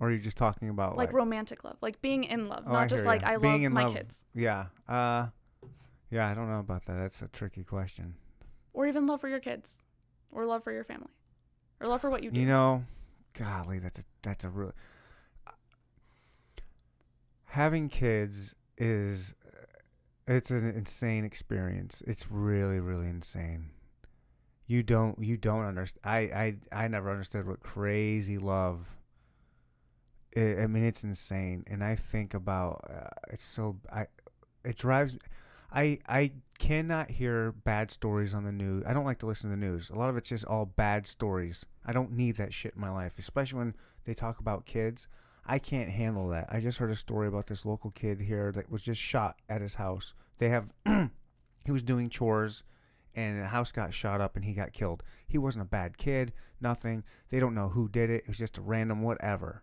or 0.00 0.08
are 0.08 0.10
you 0.12 0.18
just 0.18 0.36
talking 0.38 0.68
about 0.70 0.96
Like 0.96 1.08
like, 1.08 1.14
romantic 1.14 1.64
love, 1.64 1.76
like 1.82 2.00
being 2.00 2.24
in 2.24 2.48
love, 2.48 2.64
Oh, 2.66 2.72
not 2.72 2.84
I 2.84 2.86
just 2.86 3.04
like. 3.04 3.24
I 3.24 3.36
Being 3.36 3.52
love 3.52 3.62
in 3.64 3.72
my 3.72 3.84
love. 3.84 3.94
kids. 3.94 4.24
yeah, 4.34 4.66
uh, 4.88 5.26
yeah. 6.10 6.28
I 6.28 6.34
don't 6.34 6.48
know 6.48 6.60
about 6.60 6.86
that. 6.86 6.96
That's 6.96 7.20
a 7.22 7.28
tricky 7.28 7.62
question. 7.64 8.14
or 8.72 8.86
even 8.86 9.06
love 9.06 9.20
for 9.20 9.28
your 9.28 9.40
kids 9.40 9.84
or 10.30 10.46
love 10.46 10.62
for 10.64 10.72
your 10.72 10.84
family 10.84 11.12
or 11.80 11.88
love 11.88 12.00
for 12.00 12.08
what 12.10 12.22
you 12.24 12.30
do 12.30 12.40
You 12.40 12.46
know, 12.46 12.84
golly, 13.34 13.78
that's 13.80 13.98
a 13.98 14.04
that's 14.22 14.44
a 14.44 14.48
real. 14.50 14.72
Having 17.56 17.88
kids 17.88 18.54
is, 18.76 19.34
it's 20.26 20.50
an 20.50 20.68
insane 20.68 21.24
experience. 21.24 22.02
It's 22.06 22.30
really 22.30 22.80
really 22.80 23.08
insane. 23.08 23.70
You 24.66 24.82
don't 24.82 25.18
you 25.22 25.38
don't 25.38 25.64
understand. 25.64 26.02
I 26.04 26.18
I 26.70 26.84
I 26.84 26.88
never 26.88 27.10
understood 27.10 27.46
what 27.46 27.60
crazy 27.60 28.36
love 28.36 28.98
I 30.36 30.64
I 30.64 30.66
mean, 30.66 30.84
it's 30.84 31.02
insane, 31.02 31.64
and 31.66 31.82
I 31.82 31.94
think 31.94 32.34
about 32.34 32.84
uh, 32.90 33.08
it's 33.32 33.42
so 33.42 33.78
I 33.90 34.08
it 34.62 34.76
drives. 34.76 35.16
I 35.72 35.98
I 36.06 36.32
cannot 36.58 37.10
hear 37.10 37.52
bad 37.52 37.90
stories 37.90 38.34
on 38.34 38.44
the 38.44 38.52
news. 38.52 38.84
I 38.86 38.92
don't 38.92 39.06
like 39.06 39.20
to 39.20 39.26
listen 39.26 39.48
to 39.48 39.56
the 39.56 39.66
news. 39.66 39.88
A 39.88 39.94
lot 39.94 40.10
of 40.10 40.16
it's 40.18 40.28
just 40.28 40.44
all 40.44 40.66
bad 40.66 41.06
stories. 41.06 41.64
I 41.86 41.92
don't 41.92 42.12
need 42.12 42.36
that 42.36 42.52
shit 42.52 42.74
in 42.74 42.82
my 42.82 42.90
life, 42.90 43.14
especially 43.18 43.60
when 43.60 43.74
they 44.04 44.12
talk 44.12 44.40
about 44.40 44.66
kids. 44.66 45.08
I 45.47 45.59
can't 45.59 45.90
handle 45.90 46.28
that. 46.31 46.48
I 46.51 46.60
just 46.60 46.78
heard 46.78 46.90
a 46.90 46.97
story 46.97 47.28
about 47.28 47.47
this 47.47 47.64
local 47.64 47.90
kid 47.93 48.20
here 48.20 48.51
that 48.52 48.70
was 48.70 48.82
just 48.82 49.01
shot 49.01 49.36
at 49.48 49.60
his 49.60 49.74
house. 49.74 50.12
They 50.39 50.48
have 50.48 50.73
he 51.64 51.73
was 51.73 51.85
doing 51.85 52.10
chores 52.10 52.64
and 53.14 53.40
the 53.40 53.47
house 53.47 53.73
got 53.73 53.94
shot 53.94 54.20
up 54.20 54.36
and 54.36 54.44
he 54.44 54.52
got 54.52 54.73
killed. 54.73 55.05
He 55.27 55.39
wasn't 55.39 55.62
a 55.62 55.68
bad 55.68 55.98
kid, 55.98 56.32
nothing. 56.60 57.05
They 57.28 57.39
don't 57.39 57.55
know 57.55 57.68
who 57.68 57.89
did 57.89 58.10
it. 58.10 58.24
It 58.24 58.28
was 58.28 58.39
just 58.39 58.59
a 58.59 58.60
random 58.60 59.02
whatever. 59.02 59.62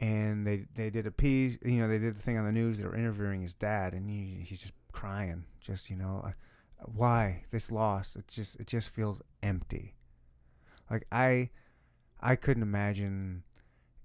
And 0.00 0.44
they 0.44 0.66
they 0.74 0.90
did 0.90 1.06
a 1.06 1.12
piece, 1.12 1.56
you 1.64 1.78
know, 1.78 1.88
they 1.88 1.98
did 1.98 2.16
the 2.16 2.20
thing 2.20 2.36
on 2.36 2.44
the 2.44 2.52
news. 2.52 2.78
They 2.78 2.84
were 2.84 2.96
interviewing 2.96 3.42
his 3.42 3.54
dad, 3.54 3.94
and 3.94 4.10
he, 4.10 4.44
he's 4.44 4.60
just 4.60 4.74
crying, 4.90 5.44
just 5.60 5.88
you 5.88 5.94
know, 5.94 6.22
uh, 6.26 6.32
why 6.92 7.44
this 7.52 7.70
loss? 7.70 8.16
It 8.16 8.26
just 8.26 8.58
it 8.58 8.66
just 8.66 8.90
feels 8.90 9.22
empty. 9.40 9.94
Like 10.90 11.06
I, 11.12 11.50
I 12.20 12.34
couldn't 12.34 12.64
imagine 12.64 13.44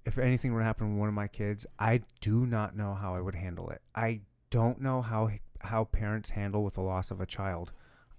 if 0.09 0.17
anything 0.17 0.53
were 0.53 0.59
to 0.59 0.65
happen 0.65 0.89
to 0.89 0.99
one 0.99 1.07
of 1.07 1.13
my 1.13 1.27
kids. 1.27 1.65
I 1.77 2.01
do 2.19 2.45
not 2.45 2.75
know 2.75 2.95
how 2.95 3.15
I 3.15 3.21
would 3.21 3.35
handle 3.35 3.69
it. 3.69 3.81
I 3.95 4.21
don't 4.49 4.81
know 4.81 5.01
how 5.01 5.29
how 5.61 5.85
parents 5.85 6.31
handle 6.31 6.63
with 6.63 6.73
the 6.73 6.81
loss 6.81 7.11
of 7.11 7.21
a 7.21 7.25
child. 7.25 7.71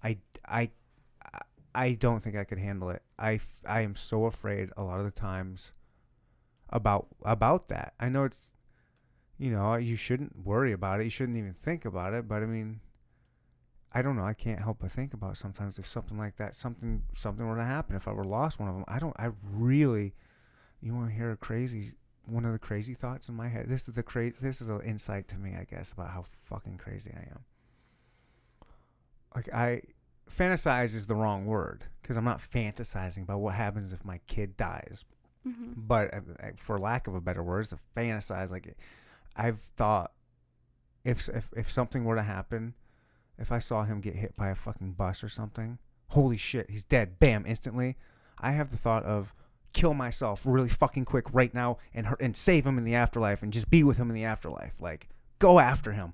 I 0.03 0.17
I 0.47 0.71
I 1.75 1.93
don't 1.93 2.23
think 2.23 2.35
I 2.35 2.45
could 2.45 2.59
handle 2.59 2.89
it. 2.89 3.01
I, 3.17 3.39
I 3.65 3.81
am 3.81 3.95
so 3.95 4.25
afraid 4.25 4.69
a 4.75 4.83
lot 4.83 4.99
of 4.99 5.05
the 5.05 5.11
times 5.11 5.73
about 6.69 7.07
about 7.23 7.67
that. 7.67 7.93
I 7.99 8.09
know 8.09 8.23
it's 8.23 8.53
you 9.37 9.51
know, 9.51 9.71
uh, 9.71 9.77
you 9.77 9.95
shouldn't 9.95 10.45
worry 10.45 10.71
about 10.71 11.01
it. 11.01 11.05
You 11.05 11.09
shouldn't 11.09 11.37
even 11.37 11.53
think 11.53 11.83
about 11.83 12.13
it, 12.13 12.27
but 12.27 12.41
I 12.41 12.45
mean 12.45 12.79
I 13.93 14.01
don't 14.01 14.15
know. 14.15 14.23
I 14.23 14.33
can't 14.33 14.61
help 14.61 14.77
but 14.79 14.91
think 14.91 15.13
about 15.13 15.35
sometimes 15.35 15.77
if 15.77 15.85
something 15.85 16.17
like 16.17 16.37
that, 16.37 16.55
something 16.55 17.03
something 17.15 17.45
were 17.45 17.57
to 17.57 17.65
happen, 17.65 17.97
if 17.97 18.07
I 18.07 18.13
were 18.13 18.23
lost 18.23 18.59
one 18.59 18.69
of 18.69 18.75
them. 18.75 18.85
I 18.87 18.99
don't 18.99 19.15
I 19.19 19.31
really 19.43 20.13
you 20.81 20.93
want 20.95 21.09
to 21.09 21.15
hear 21.15 21.31
a 21.31 21.37
crazy 21.37 21.93
one 22.25 22.45
of 22.45 22.53
the 22.53 22.59
crazy 22.59 22.93
thoughts 22.93 23.29
in 23.29 23.35
my 23.35 23.47
head. 23.47 23.67
This 23.67 23.87
is 23.87 23.95
the 23.95 24.03
cra- 24.03 24.33
this 24.39 24.61
is 24.61 24.69
an 24.69 24.81
insight 24.81 25.27
to 25.29 25.37
me, 25.37 25.55
I 25.59 25.63
guess, 25.63 25.91
about 25.91 26.09
how 26.11 26.25
fucking 26.45 26.77
crazy 26.77 27.11
I 27.15 27.21
am. 27.31 27.39
Like 29.35 29.53
I 29.53 29.81
fantasize 30.29 30.95
is 30.95 31.07
the 31.07 31.15
wrong 31.15 31.45
word 31.45 31.85
because 32.01 32.17
I'm 32.17 32.23
not 32.23 32.39
fantasizing 32.39 33.23
about 33.23 33.39
what 33.39 33.55
happens 33.55 33.93
if 33.93 34.03
my 34.05 34.19
kid 34.27 34.55
dies. 34.57 35.03
hmm 35.43 35.73
But 35.75 36.13
uh, 36.13 36.19
for 36.57 36.79
lack 36.79 37.07
of 37.07 37.15
a 37.15 37.21
better 37.21 37.43
word, 37.43 37.65
to 37.65 37.77
fantasize 37.95 38.51
like 38.51 38.75
I've 39.35 39.59
thought 39.77 40.11
if 41.03 41.27
if 41.29 41.49
if 41.55 41.71
something 41.71 42.05
were 42.05 42.15
to 42.15 42.23
happen, 42.23 42.75
if 43.37 43.51
I 43.51 43.59
saw 43.59 43.83
him 43.83 44.01
get 44.01 44.15
hit 44.15 44.35
by 44.35 44.49
a 44.49 44.55
fucking 44.55 44.93
bus 44.93 45.23
or 45.23 45.29
something, 45.29 45.79
holy 46.09 46.37
shit, 46.37 46.69
he's 46.69 46.83
dead. 46.83 47.19
Bam, 47.19 47.45
instantly. 47.45 47.97
I 48.39 48.51
have 48.51 48.71
the 48.71 48.77
thought 48.77 49.03
of 49.03 49.33
kill 49.73 49.93
myself 49.93 50.43
really 50.45 50.69
fucking 50.69 51.05
quick 51.05 51.25
right 51.33 51.53
now 51.53 51.77
and 51.93 52.07
and 52.19 52.35
save 52.35 52.65
him 52.65 52.77
in 52.77 52.83
the 52.83 52.95
afterlife 52.95 53.41
and 53.41 53.53
just 53.53 53.69
be 53.69 53.83
with 53.83 53.97
him 53.97 54.09
in 54.09 54.15
the 54.15 54.23
afterlife. 54.23 54.81
Like 54.81 55.09
go 55.39 55.59
after 55.59 55.91
him. 55.93 56.13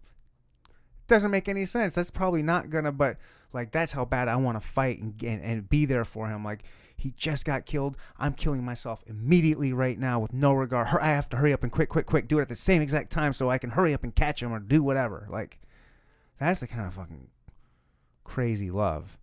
Doesn't 1.07 1.31
make 1.31 1.47
any 1.47 1.65
sense. 1.65 1.95
That's 1.95 2.11
probably 2.11 2.43
not 2.43 2.69
gonna, 2.69 2.91
but 2.91 3.17
like 3.53 3.71
that's 3.71 3.93
how 3.93 4.05
bad 4.05 4.27
I 4.27 4.35
want 4.35 4.59
to 4.59 4.67
fight 4.67 4.99
and, 4.99 5.21
and 5.23 5.41
and 5.41 5.69
be 5.69 5.85
there 5.85 6.05
for 6.05 6.27
him. 6.27 6.43
Like 6.43 6.63
he 6.95 7.11
just 7.11 7.45
got 7.45 7.65
killed. 7.65 7.95
I'm 8.17 8.34
killing 8.34 8.65
myself 8.65 9.03
immediately 9.07 9.71
right 9.71 9.97
now 9.97 10.19
with 10.19 10.34
no 10.34 10.53
regard. 10.53 10.88
I 10.99 11.07
have 11.07 11.29
to 11.29 11.38
hurry 11.38 11.53
up 11.53 11.63
and 11.63 11.71
quick, 11.71 11.89
quick, 11.89 12.07
quick, 12.07 12.27
do 12.27 12.39
it 12.39 12.43
at 12.43 12.49
the 12.49 12.55
same 12.55 12.81
exact 12.81 13.11
time 13.11 13.34
so 13.34 13.49
I 13.49 13.59
can 13.59 13.71
hurry 13.71 13.93
up 13.93 14.03
and 14.03 14.15
catch 14.15 14.41
him 14.41 14.51
or 14.51 14.59
do 14.59 14.81
whatever. 14.81 15.27
Like 15.29 15.59
that's 16.39 16.59
the 16.59 16.67
kind 16.67 16.88
of 16.88 16.95
fucking 16.95 17.29
crazy 18.23 18.71
love. 18.71 19.17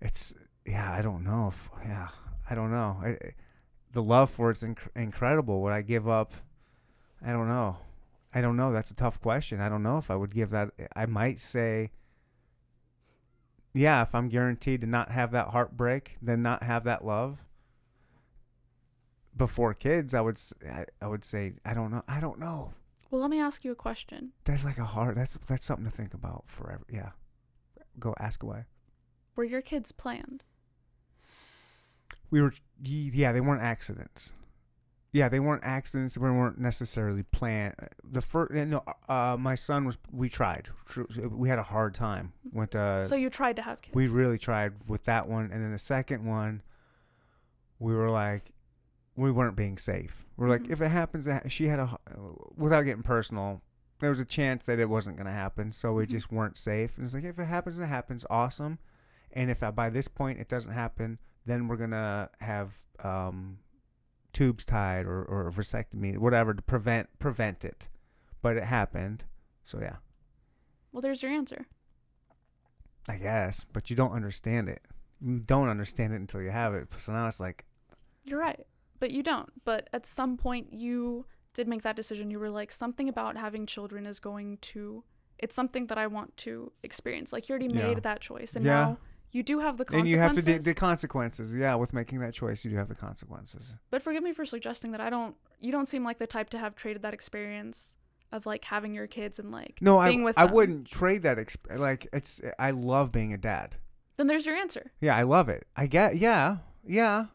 It's 0.00 0.34
yeah, 0.66 0.92
I 0.92 1.02
don't 1.02 1.24
know 1.24 1.48
if 1.48 1.70
yeah, 1.84 2.08
I 2.52 2.54
don't 2.54 2.70
know. 2.70 2.98
I, 3.02 3.16
the 3.92 4.02
love 4.02 4.28
for 4.28 4.50
it's 4.50 4.62
inc- 4.62 4.90
incredible. 4.94 5.62
Would 5.62 5.72
I 5.72 5.80
give 5.80 6.06
up? 6.06 6.34
I 7.24 7.32
don't 7.32 7.48
know. 7.48 7.78
I 8.34 8.42
don't 8.42 8.58
know. 8.58 8.70
That's 8.72 8.90
a 8.90 8.94
tough 8.94 9.18
question. 9.22 9.58
I 9.58 9.70
don't 9.70 9.82
know 9.82 9.96
if 9.96 10.10
I 10.10 10.16
would 10.16 10.34
give 10.34 10.50
that. 10.50 10.68
I 10.94 11.06
might 11.06 11.40
say, 11.40 11.92
yeah, 13.72 14.02
if 14.02 14.14
I'm 14.14 14.28
guaranteed 14.28 14.82
to 14.82 14.86
not 14.86 15.10
have 15.10 15.30
that 15.30 15.48
heartbreak, 15.48 16.16
then 16.20 16.42
not 16.42 16.62
have 16.62 16.84
that 16.84 17.06
love. 17.06 17.42
Before 19.34 19.72
kids, 19.72 20.12
I 20.12 20.20
would 20.20 20.38
I, 20.70 20.84
I 21.00 21.06
would 21.06 21.24
say 21.24 21.54
I 21.64 21.72
don't 21.72 21.90
know. 21.90 22.02
I 22.06 22.20
don't 22.20 22.38
know. 22.38 22.74
Well, 23.10 23.22
let 23.22 23.30
me 23.30 23.40
ask 23.40 23.64
you 23.64 23.72
a 23.72 23.76
question. 23.76 24.32
That's 24.44 24.62
like 24.66 24.76
a 24.76 24.84
hard. 24.84 25.16
That's 25.16 25.38
that's 25.46 25.64
something 25.64 25.86
to 25.86 25.90
think 25.90 26.12
about 26.12 26.44
forever. 26.48 26.84
Yeah. 26.90 27.12
Go 27.98 28.14
ask 28.20 28.42
away. 28.42 28.66
Were 29.36 29.44
your 29.44 29.62
kids 29.62 29.90
planned? 29.90 30.44
We 32.32 32.40
were 32.40 32.52
yeah, 32.82 33.30
they 33.30 33.40
weren't 33.40 33.62
accidents. 33.62 34.32
Yeah, 35.12 35.28
they 35.28 35.38
weren't 35.38 35.62
accidents. 35.62 36.14
They 36.14 36.20
weren't 36.22 36.58
necessarily 36.58 37.22
planned. 37.22 37.74
The 38.02 38.22
first, 38.22 38.52
no, 38.52 38.82
uh, 39.06 39.36
my 39.38 39.54
son 39.54 39.84
was. 39.84 39.98
We 40.10 40.30
tried. 40.30 40.68
We 41.30 41.50
had 41.50 41.58
a 41.58 41.62
hard 41.62 41.94
time. 41.94 42.32
Went 42.50 42.74
uh, 42.74 43.04
so 43.04 43.14
you 43.14 43.28
tried 43.28 43.56
to 43.56 43.62
have 43.62 43.82
kids. 43.82 43.94
we 43.94 44.06
really 44.08 44.38
tried 44.38 44.72
with 44.88 45.04
that 45.04 45.28
one, 45.28 45.50
and 45.52 45.62
then 45.62 45.70
the 45.70 45.78
second 45.78 46.24
one, 46.24 46.62
we 47.78 47.94
were 47.94 48.08
like, 48.10 48.52
we 49.14 49.30
weren't 49.30 49.54
being 49.54 49.76
safe. 49.76 50.24
We're 50.38 50.48
like, 50.48 50.62
Mhm. 50.62 50.70
if 50.70 50.80
it 50.80 50.88
happens, 50.88 51.26
that 51.26 51.52
she 51.52 51.68
had 51.68 51.78
a 51.78 51.98
without 52.56 52.82
getting 52.82 53.02
personal, 53.02 53.60
there 54.00 54.08
was 54.08 54.18
a 54.20 54.24
chance 54.24 54.64
that 54.64 54.78
it 54.78 54.88
wasn't 54.88 55.18
gonna 55.18 55.30
happen, 55.32 55.72
so 55.72 55.92
we 55.92 56.06
Mhm. 56.06 56.10
just 56.10 56.32
weren't 56.32 56.56
safe. 56.56 56.96
And 56.96 57.04
it's 57.04 57.12
like, 57.12 57.24
if 57.24 57.38
it 57.38 57.44
happens, 57.44 57.78
it 57.78 57.84
happens, 57.86 58.24
awesome. 58.30 58.78
And 59.30 59.50
if 59.50 59.62
uh, 59.62 59.70
by 59.72 59.90
this 59.90 60.08
point 60.08 60.40
it 60.40 60.48
doesn't 60.48 60.72
happen, 60.72 61.18
then 61.46 61.68
we're 61.68 61.76
gonna 61.76 62.30
have 62.40 62.72
um, 63.02 63.58
tubes 64.32 64.64
tied 64.64 65.06
or 65.06 65.22
or 65.24 65.48
a 65.48 65.52
vasectomy, 65.52 66.16
whatever, 66.18 66.54
to 66.54 66.62
prevent 66.62 67.08
prevent 67.18 67.64
it. 67.64 67.88
But 68.42 68.56
it 68.56 68.64
happened, 68.64 69.24
so 69.64 69.78
yeah. 69.80 69.96
well, 70.92 71.00
there's 71.00 71.22
your 71.22 71.30
answer. 71.32 71.66
I 73.08 73.16
guess, 73.16 73.64
but 73.72 73.90
you 73.90 73.96
don't 73.96 74.12
understand 74.12 74.68
it. 74.68 74.82
You 75.20 75.40
don't 75.40 75.68
understand 75.68 76.12
it 76.12 76.16
until 76.16 76.40
you 76.42 76.50
have 76.50 76.74
it. 76.74 76.88
So 76.98 77.12
now 77.12 77.26
it's 77.26 77.40
like, 77.40 77.64
You're 78.24 78.38
right, 78.38 78.64
but 79.00 79.10
you 79.10 79.22
don't. 79.22 79.50
But 79.64 79.88
at 79.92 80.06
some 80.06 80.36
point, 80.36 80.72
you 80.72 81.26
did 81.54 81.66
make 81.68 81.82
that 81.82 81.96
decision. 81.96 82.30
You 82.30 82.38
were 82.38 82.50
like, 82.50 82.70
something 82.72 83.08
about 83.08 83.36
having 83.36 83.66
children 83.66 84.06
is 84.06 84.18
going 84.20 84.58
to. 84.58 85.04
It's 85.38 85.54
something 85.56 85.86
that 85.88 85.98
I 85.98 86.06
want 86.06 86.36
to 86.38 86.70
experience. 86.84 87.32
Like 87.32 87.48
you 87.48 87.52
already 87.54 87.66
Yeah. 87.74 87.88
made 87.88 88.02
that 88.04 88.20
choice, 88.20 88.54
and 88.56 88.64
Yeah. 88.64 88.72
now 88.72 88.98
you 89.32 89.42
do 89.42 89.58
have 89.60 89.78
the 89.78 89.84
consequences. 89.84 90.00
and 90.00 90.08
you 90.10 90.18
have 90.18 90.34
to 90.36 90.42
do 90.42 90.58
the 90.58 90.74
consequences. 90.74 91.54
Yeah, 91.54 91.74
with 91.74 91.92
making 91.92 92.20
that 92.20 92.34
choice, 92.34 92.64
you 92.64 92.70
do 92.70 92.76
have 92.76 92.88
the 92.88 92.94
consequences. 92.94 93.74
But 93.90 94.02
forgive 94.02 94.22
me 94.22 94.32
for 94.32 94.44
suggesting 94.44 94.92
that 94.92 95.00
I 95.00 95.10
don't. 95.10 95.34
You 95.58 95.72
don't 95.72 95.86
seem 95.86 96.04
like 96.04 96.18
the 96.18 96.26
type 96.26 96.50
to 96.50 96.58
have 96.58 96.74
traded 96.76 97.02
that 97.02 97.14
experience 97.14 97.96
of 98.30 98.46
like 98.46 98.64
having 98.64 98.94
your 98.94 99.06
kids 99.06 99.38
and 99.38 99.50
like 99.50 99.78
No, 99.80 99.98
I 99.98 100.10
with 100.22 100.38
I 100.38 100.46
them. 100.46 100.54
wouldn't 100.54 100.86
trade 100.88 101.22
that. 101.22 101.38
Exp- 101.38 101.78
like 101.78 102.06
it's, 102.12 102.40
I 102.58 102.70
love 102.70 103.12
being 103.12 103.32
a 103.32 103.38
dad. 103.38 103.76
Then 104.16 104.26
there's 104.26 104.46
your 104.46 104.54
answer. 104.56 104.92
Yeah, 105.00 105.16
I 105.16 105.22
love 105.22 105.48
it. 105.48 105.66
I 105.76 105.86
get, 105.86 106.16
yeah, 106.16 106.58
yeah. 106.86 107.26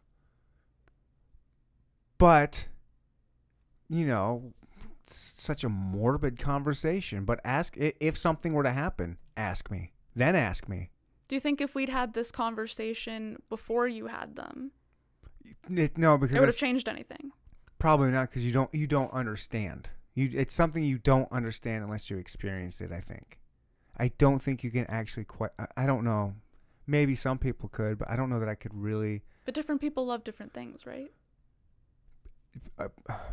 But, 2.17 2.67
you 3.89 4.05
know, 4.07 4.53
it's 5.03 5.15
such 5.15 5.63
a 5.63 5.69
morbid 5.69 6.39
conversation. 6.39 7.25
But 7.25 7.39
ask 7.43 7.75
if 7.77 8.17
something 8.17 8.53
were 8.53 8.63
to 8.63 8.71
happen. 8.71 9.17
Ask 9.35 9.69
me. 9.69 9.93
Then 10.15 10.35
ask 10.35 10.67
me. 10.67 10.89
Do 11.27 11.35
you 11.35 11.39
think 11.39 11.59
if 11.59 11.75
we'd 11.75 11.89
had 11.89 12.13
this 12.13 12.31
conversation 12.31 13.41
before 13.49 13.87
you 13.87 14.07
had 14.07 14.35
them, 14.35 14.71
It, 15.69 15.97
no, 15.97 16.17
because 16.17 16.35
it 16.35 16.39
would 16.39 16.49
have 16.49 16.55
changed 16.57 16.87
anything? 16.87 17.31
Probably 17.79 18.11
not 18.11 18.29
because 18.29 18.45
you 18.45 18.53
don't 18.53 18.73
you 18.73 18.87
don't 18.87 19.11
understand. 19.13 19.89
You 20.15 20.29
it's 20.33 20.53
something 20.55 20.83
you 20.83 20.97
don't 20.97 21.31
understand 21.31 21.83
unless 21.83 22.09
you 22.09 22.17
experience 22.17 22.81
it. 22.81 22.91
I 22.91 23.01
think. 23.01 23.39
I 23.99 24.09
don't 24.17 24.41
think 24.41 24.63
you 24.63 24.71
can 24.71 24.85
actually 24.85 25.25
quite. 25.25 25.51
I, 25.59 25.67
I 25.77 25.85
don't 25.85 26.03
know. 26.03 26.35
Maybe 26.85 27.15
some 27.15 27.37
people 27.37 27.67
could, 27.69 27.97
but 27.99 28.09
I 28.09 28.15
don't 28.15 28.29
know 28.29 28.39
that 28.39 28.49
I 28.49 28.55
could 28.55 28.73
really. 28.73 29.23
But 29.43 29.53
different 29.53 29.81
people 29.81 30.05
love 30.05 30.23
different 30.23 30.53
things, 30.53 30.85
right? 30.85 31.11
Uh, 32.79 32.87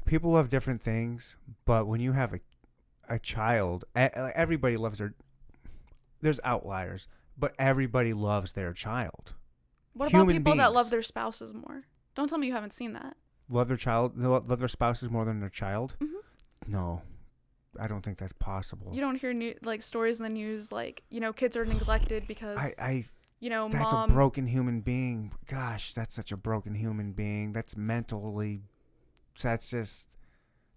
people 0.04 0.32
love 0.32 0.50
different 0.50 0.82
things, 0.82 1.36
but 1.64 1.86
when 1.86 2.00
you 2.00 2.12
have 2.12 2.34
a 2.34 2.40
a 3.08 3.18
child, 3.18 3.84
everybody 3.94 4.76
loves 4.76 4.98
their. 4.98 5.14
There's 6.20 6.40
outliers, 6.42 7.08
but 7.38 7.54
everybody 7.58 8.12
loves 8.12 8.52
their 8.52 8.72
child. 8.72 9.34
What 9.92 10.08
about 10.08 10.18
Human 10.18 10.36
people 10.36 10.56
that 10.56 10.72
love 10.72 10.90
their 10.90 11.02
spouses 11.02 11.54
more? 11.54 11.84
Don't 12.14 12.28
tell 12.28 12.38
me 12.38 12.46
you 12.46 12.52
haven't 12.52 12.72
seen 12.72 12.92
that. 12.94 13.16
Love 13.48 13.68
their 13.68 13.76
child. 13.76 14.16
Love 14.18 14.58
their 14.58 14.68
spouses 14.68 15.10
more 15.10 15.24
than 15.24 15.40
their 15.40 15.48
child. 15.50 15.96
Mhm. 16.00 16.08
No, 16.66 17.02
I 17.78 17.86
don't 17.86 18.02
think 18.02 18.18
that's 18.18 18.32
possible. 18.32 18.92
You 18.94 19.00
don't 19.00 19.16
hear 19.20 19.32
new, 19.32 19.54
like 19.62 19.82
stories 19.82 20.18
in 20.18 20.24
the 20.24 20.30
news 20.30 20.72
like 20.72 21.02
you 21.10 21.20
know 21.20 21.32
kids 21.32 21.56
are 21.56 21.64
neglected 21.64 22.26
because 22.28 22.56
I, 22.58 22.72
I 22.78 23.04
you 23.40 23.50
know 23.50 23.68
That's 23.68 23.92
mom. 23.92 24.10
a 24.10 24.12
broken 24.14 24.46
human 24.46 24.80
being. 24.80 25.32
Gosh, 25.46 25.92
that's 25.92 26.14
such 26.14 26.32
a 26.32 26.36
broken 26.36 26.74
human 26.74 27.12
being. 27.12 27.52
That's 27.52 27.76
mentally 27.76 28.62
that's 29.40 29.68
just 29.70 30.16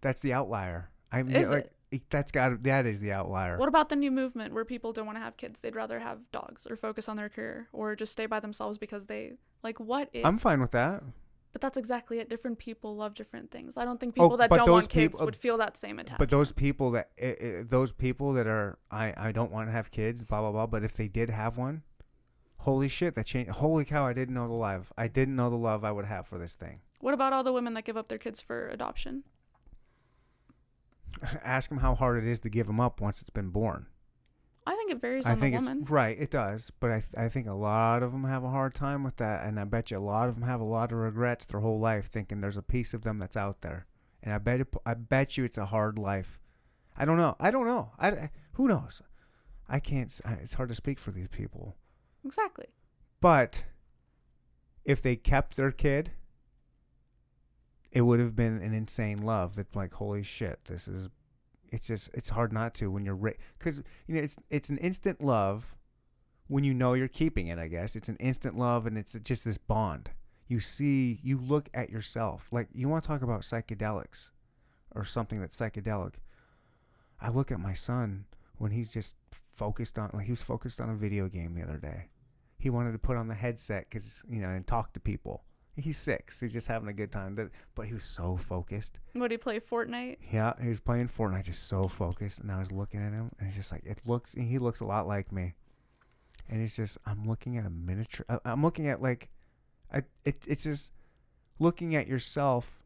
that's 0.01 0.21
the 0.21 0.33
outlier. 0.33 0.89
I 1.11 1.23
mean, 1.23 1.35
Is 1.35 1.49
like 1.49 1.71
that's 2.09 2.31
got 2.31 2.63
that 2.63 2.85
is 2.85 2.99
the 2.99 3.11
outlier. 3.11 3.57
What 3.57 3.69
about 3.69 3.89
the 3.89 3.95
new 3.95 4.11
movement 4.11 4.53
where 4.53 4.65
people 4.65 4.93
don't 4.93 5.05
want 5.05 5.17
to 5.17 5.21
have 5.21 5.37
kids? 5.37 5.59
They'd 5.59 5.75
rather 5.75 5.99
have 5.99 6.19
dogs 6.31 6.67
or 6.69 6.75
focus 6.75 7.07
on 7.07 7.17
their 7.17 7.29
career 7.29 7.67
or 7.71 7.95
just 7.95 8.11
stay 8.11 8.25
by 8.25 8.39
themselves 8.39 8.77
because 8.77 9.05
they 9.05 9.33
like 9.63 9.79
what 9.79 10.09
is 10.13 10.25
I'm 10.25 10.37
fine 10.37 10.59
with 10.61 10.71
that. 10.71 11.03
But 11.53 11.61
that's 11.61 11.77
exactly 11.77 12.19
it. 12.19 12.29
Different 12.29 12.59
people 12.59 12.95
love 12.95 13.15
different 13.15 13.49
things. 13.49 13.77
I 13.77 13.85
don't 13.85 13.99
think 13.99 14.13
Oh, 14.17 14.23
people 14.23 14.37
that 14.37 14.49
don't 14.51 14.69
want 14.69 14.89
kids 14.89 15.17
peop- 15.17 15.21
uh, 15.21 15.25
would 15.25 15.35
feel 15.35 15.57
that 15.57 15.75
same 15.77 15.97
attachment. 15.97 16.19
But 16.19 16.29
those 16.29 16.51
people 16.51 16.91
that 16.91 17.09
i 17.21 17.25
i 17.25 17.63
those 17.63 17.91
people 17.93 18.33
that 18.33 18.47
are 18.47 18.77
I 18.91 19.13
I 19.17 19.31
don't 19.31 19.51
want 19.51 19.69
to 19.69 19.71
have 19.71 19.89
kids, 19.89 20.23
blah 20.23 20.41
blah 20.41 20.51
blah. 20.51 20.67
But 20.67 20.83
if 20.83 20.93
they 20.95 21.07
did 21.07 21.29
have 21.29 21.57
one, 21.57 21.83
holy 22.57 22.89
shit, 22.89 23.15
that 23.15 23.25
changed. 23.25 23.51
Holy 23.51 23.85
cow, 23.85 24.05
I 24.05 24.13
didn't 24.13 24.35
know 24.35 24.47
the 24.47 24.53
love. 24.53 24.91
I 24.97 25.07
didn't 25.07 25.35
know 25.35 25.49
the 25.49 25.55
love 25.55 25.83
I 25.83 25.91
would 25.91 26.05
have 26.05 26.27
for 26.27 26.37
this 26.37 26.53
thing. 26.55 26.81
what 26.99 27.13
about 27.13 27.31
all 27.33 27.43
the 27.43 27.53
women 27.53 27.73
that 27.75 27.85
give 27.85 27.95
up 27.97 28.07
their 28.09 28.17
kids 28.17 28.41
for 28.41 28.67
adoption? 28.67 29.23
Ask 31.43 31.69
them 31.69 31.79
how 31.79 31.95
hard 31.95 32.23
it 32.23 32.27
is 32.29 32.39
to 32.41 32.49
give 32.49 32.67
them 32.67 32.79
up 32.79 33.01
once 33.01 33.21
it's 33.21 33.29
been 33.29 33.49
born. 33.49 33.87
I 34.65 34.75
think 34.75 34.91
it 34.91 34.99
varies 35.01 35.25
I 35.25 35.31
on 35.31 35.39
think 35.39 35.55
the 35.55 35.61
woman. 35.61 35.85
right. 35.87 36.17
It 36.19 36.29
does, 36.29 36.71
but 36.81 36.91
I 36.91 36.99
th- 36.99 37.13
I 37.17 37.29
think 37.29 37.47
a 37.47 37.53
lot 37.55 38.03
of 38.03 38.11
them 38.11 38.25
have 38.25 38.43
a 38.43 38.49
hard 38.49 38.73
time 38.73 39.03
with 39.03 39.15
that, 39.17 39.45
and 39.45 39.57
I 39.59 39.63
bet 39.63 39.91
you 39.91 39.97
a 39.97 39.99
lot 39.99 40.27
of 40.27 40.35
them 40.35 40.43
have 40.43 40.59
a 40.59 40.65
lot 40.65 40.91
of 40.91 40.97
regrets 40.97 41.45
their 41.45 41.61
whole 41.61 41.79
life, 41.79 42.07
thinking 42.09 42.41
there's 42.41 42.57
a 42.57 42.61
piece 42.61 42.93
of 42.93 43.03
them 43.03 43.17
that's 43.17 43.37
out 43.37 43.61
there, 43.61 43.85
and 44.21 44.33
I 44.33 44.39
bet 44.39 44.59
it, 44.59 44.67
I 44.85 44.93
bet 44.95 45.37
you 45.37 45.45
it's 45.45 45.57
a 45.57 45.67
hard 45.67 45.97
life. 45.97 46.37
I 46.97 47.05
don't 47.05 47.15
know. 47.17 47.35
I 47.39 47.49
don't 47.51 47.65
know. 47.65 47.91
I, 47.97 48.09
I- 48.09 48.31
who 48.53 48.67
knows. 48.67 49.01
I 49.69 49.79
can't. 49.79 50.11
It's 50.41 50.53
hard 50.55 50.67
to 50.69 50.75
speak 50.75 50.99
for 50.99 51.11
these 51.11 51.27
people, 51.29 51.77
Exactly. 52.25 52.65
but 53.21 53.63
if 54.83 55.01
they 55.01 55.15
kept 55.15 55.55
their 55.55 55.71
kid, 55.71 56.11
it 57.91 58.01
would 58.01 58.19
have 58.19 58.35
been 58.35 58.61
an 58.61 58.73
insane 58.73 59.17
love. 59.17 59.55
That 59.55 59.75
like, 59.75 59.93
holy 59.93 60.23
shit, 60.23 60.65
this 60.65 60.87
is. 60.87 61.09
It's 61.69 61.87
just 61.87 62.09
it's 62.13 62.29
hard 62.29 62.53
not 62.53 62.73
to 62.75 62.89
when 62.89 63.03
you're 63.03 63.33
because 63.59 63.81
you 64.07 64.15
know 64.15 64.21
it's 64.21 64.37
it's 64.49 64.69
an 64.69 64.77
instant 64.77 65.21
love 65.21 65.75
when 66.47 66.63
you 66.63 66.73
know 66.73 66.93
you're 66.93 67.09
keeping 67.09 67.47
it. 67.47 67.59
I 67.59 67.67
guess 67.67 67.95
it's 67.95 68.07
an 68.07 68.15
instant 68.21 68.57
love 68.57 68.85
and 68.85 68.97
it's 68.97 69.13
just 69.23 69.43
this 69.43 69.57
bond. 69.57 70.11
You 70.47 70.61
see, 70.61 71.19
you 71.21 71.37
look 71.37 71.67
at 71.73 71.89
yourself 71.89 72.47
like 72.51 72.69
you 72.73 72.87
want 72.87 73.03
to 73.03 73.07
talk 73.07 73.21
about 73.21 73.41
psychedelics 73.41 74.31
or 74.95 75.03
something 75.03 75.41
that's 75.41 75.59
psychedelic. 75.59 76.13
I 77.19 77.29
look 77.29 77.51
at 77.51 77.59
my 77.59 77.73
son 77.73 78.25
when 78.57 78.71
he's 78.71 78.93
just 78.93 79.15
focused 79.51 79.99
on 79.99 80.09
like 80.13 80.25
he 80.25 80.31
was 80.31 80.41
focused 80.41 80.79
on 80.79 80.89
a 80.89 80.95
video 80.95 81.27
game 81.27 81.53
the 81.53 81.63
other 81.63 81.77
day. 81.77 82.09
He 82.57 82.69
wanted 82.69 82.93
to 82.93 82.99
put 82.99 83.17
on 83.17 83.27
the 83.27 83.35
headset 83.35 83.85
because 83.89 84.23
you 84.29 84.39
know 84.39 84.49
and 84.49 84.65
talk 84.65 84.93
to 84.93 84.99
people. 84.99 85.43
He's 85.79 85.99
six. 85.99 86.39
He's 86.39 86.53
just 86.53 86.67
having 86.67 86.89
a 86.89 86.93
good 86.93 87.11
time, 87.11 87.35
but, 87.35 87.85
he 87.85 87.93
was 87.93 88.03
so 88.03 88.35
focused. 88.35 88.99
What 89.13 89.27
do 89.27 89.35
you 89.35 89.39
play 89.39 89.59
Fortnite? 89.59 90.17
Yeah, 90.31 90.53
he 90.59 90.69
was 90.69 90.79
playing 90.79 91.09
Fortnite, 91.09 91.43
just 91.43 91.67
so 91.67 91.87
focused, 91.87 92.39
and 92.39 92.51
I 92.51 92.59
was 92.59 92.71
looking 92.71 92.99
at 92.99 93.13
him, 93.13 93.31
and 93.37 93.47
he's 93.47 93.57
just 93.57 93.71
like 93.71 93.85
it 93.85 94.01
looks. 94.05 94.33
He 94.33 94.57
looks 94.57 94.79
a 94.79 94.85
lot 94.85 95.07
like 95.07 95.31
me, 95.31 95.53
and 96.49 96.61
it's 96.63 96.75
just 96.75 96.97
I'm 97.05 97.25
looking 97.25 97.57
at 97.57 97.65
a 97.65 97.69
miniature. 97.69 98.25
I'm 98.43 98.63
looking 98.63 98.87
at 98.87 99.03
like, 99.03 99.29
I 99.93 100.01
it 100.25 100.43
it's 100.47 100.63
just 100.63 100.93
looking 101.59 101.95
at 101.95 102.07
yourself 102.07 102.81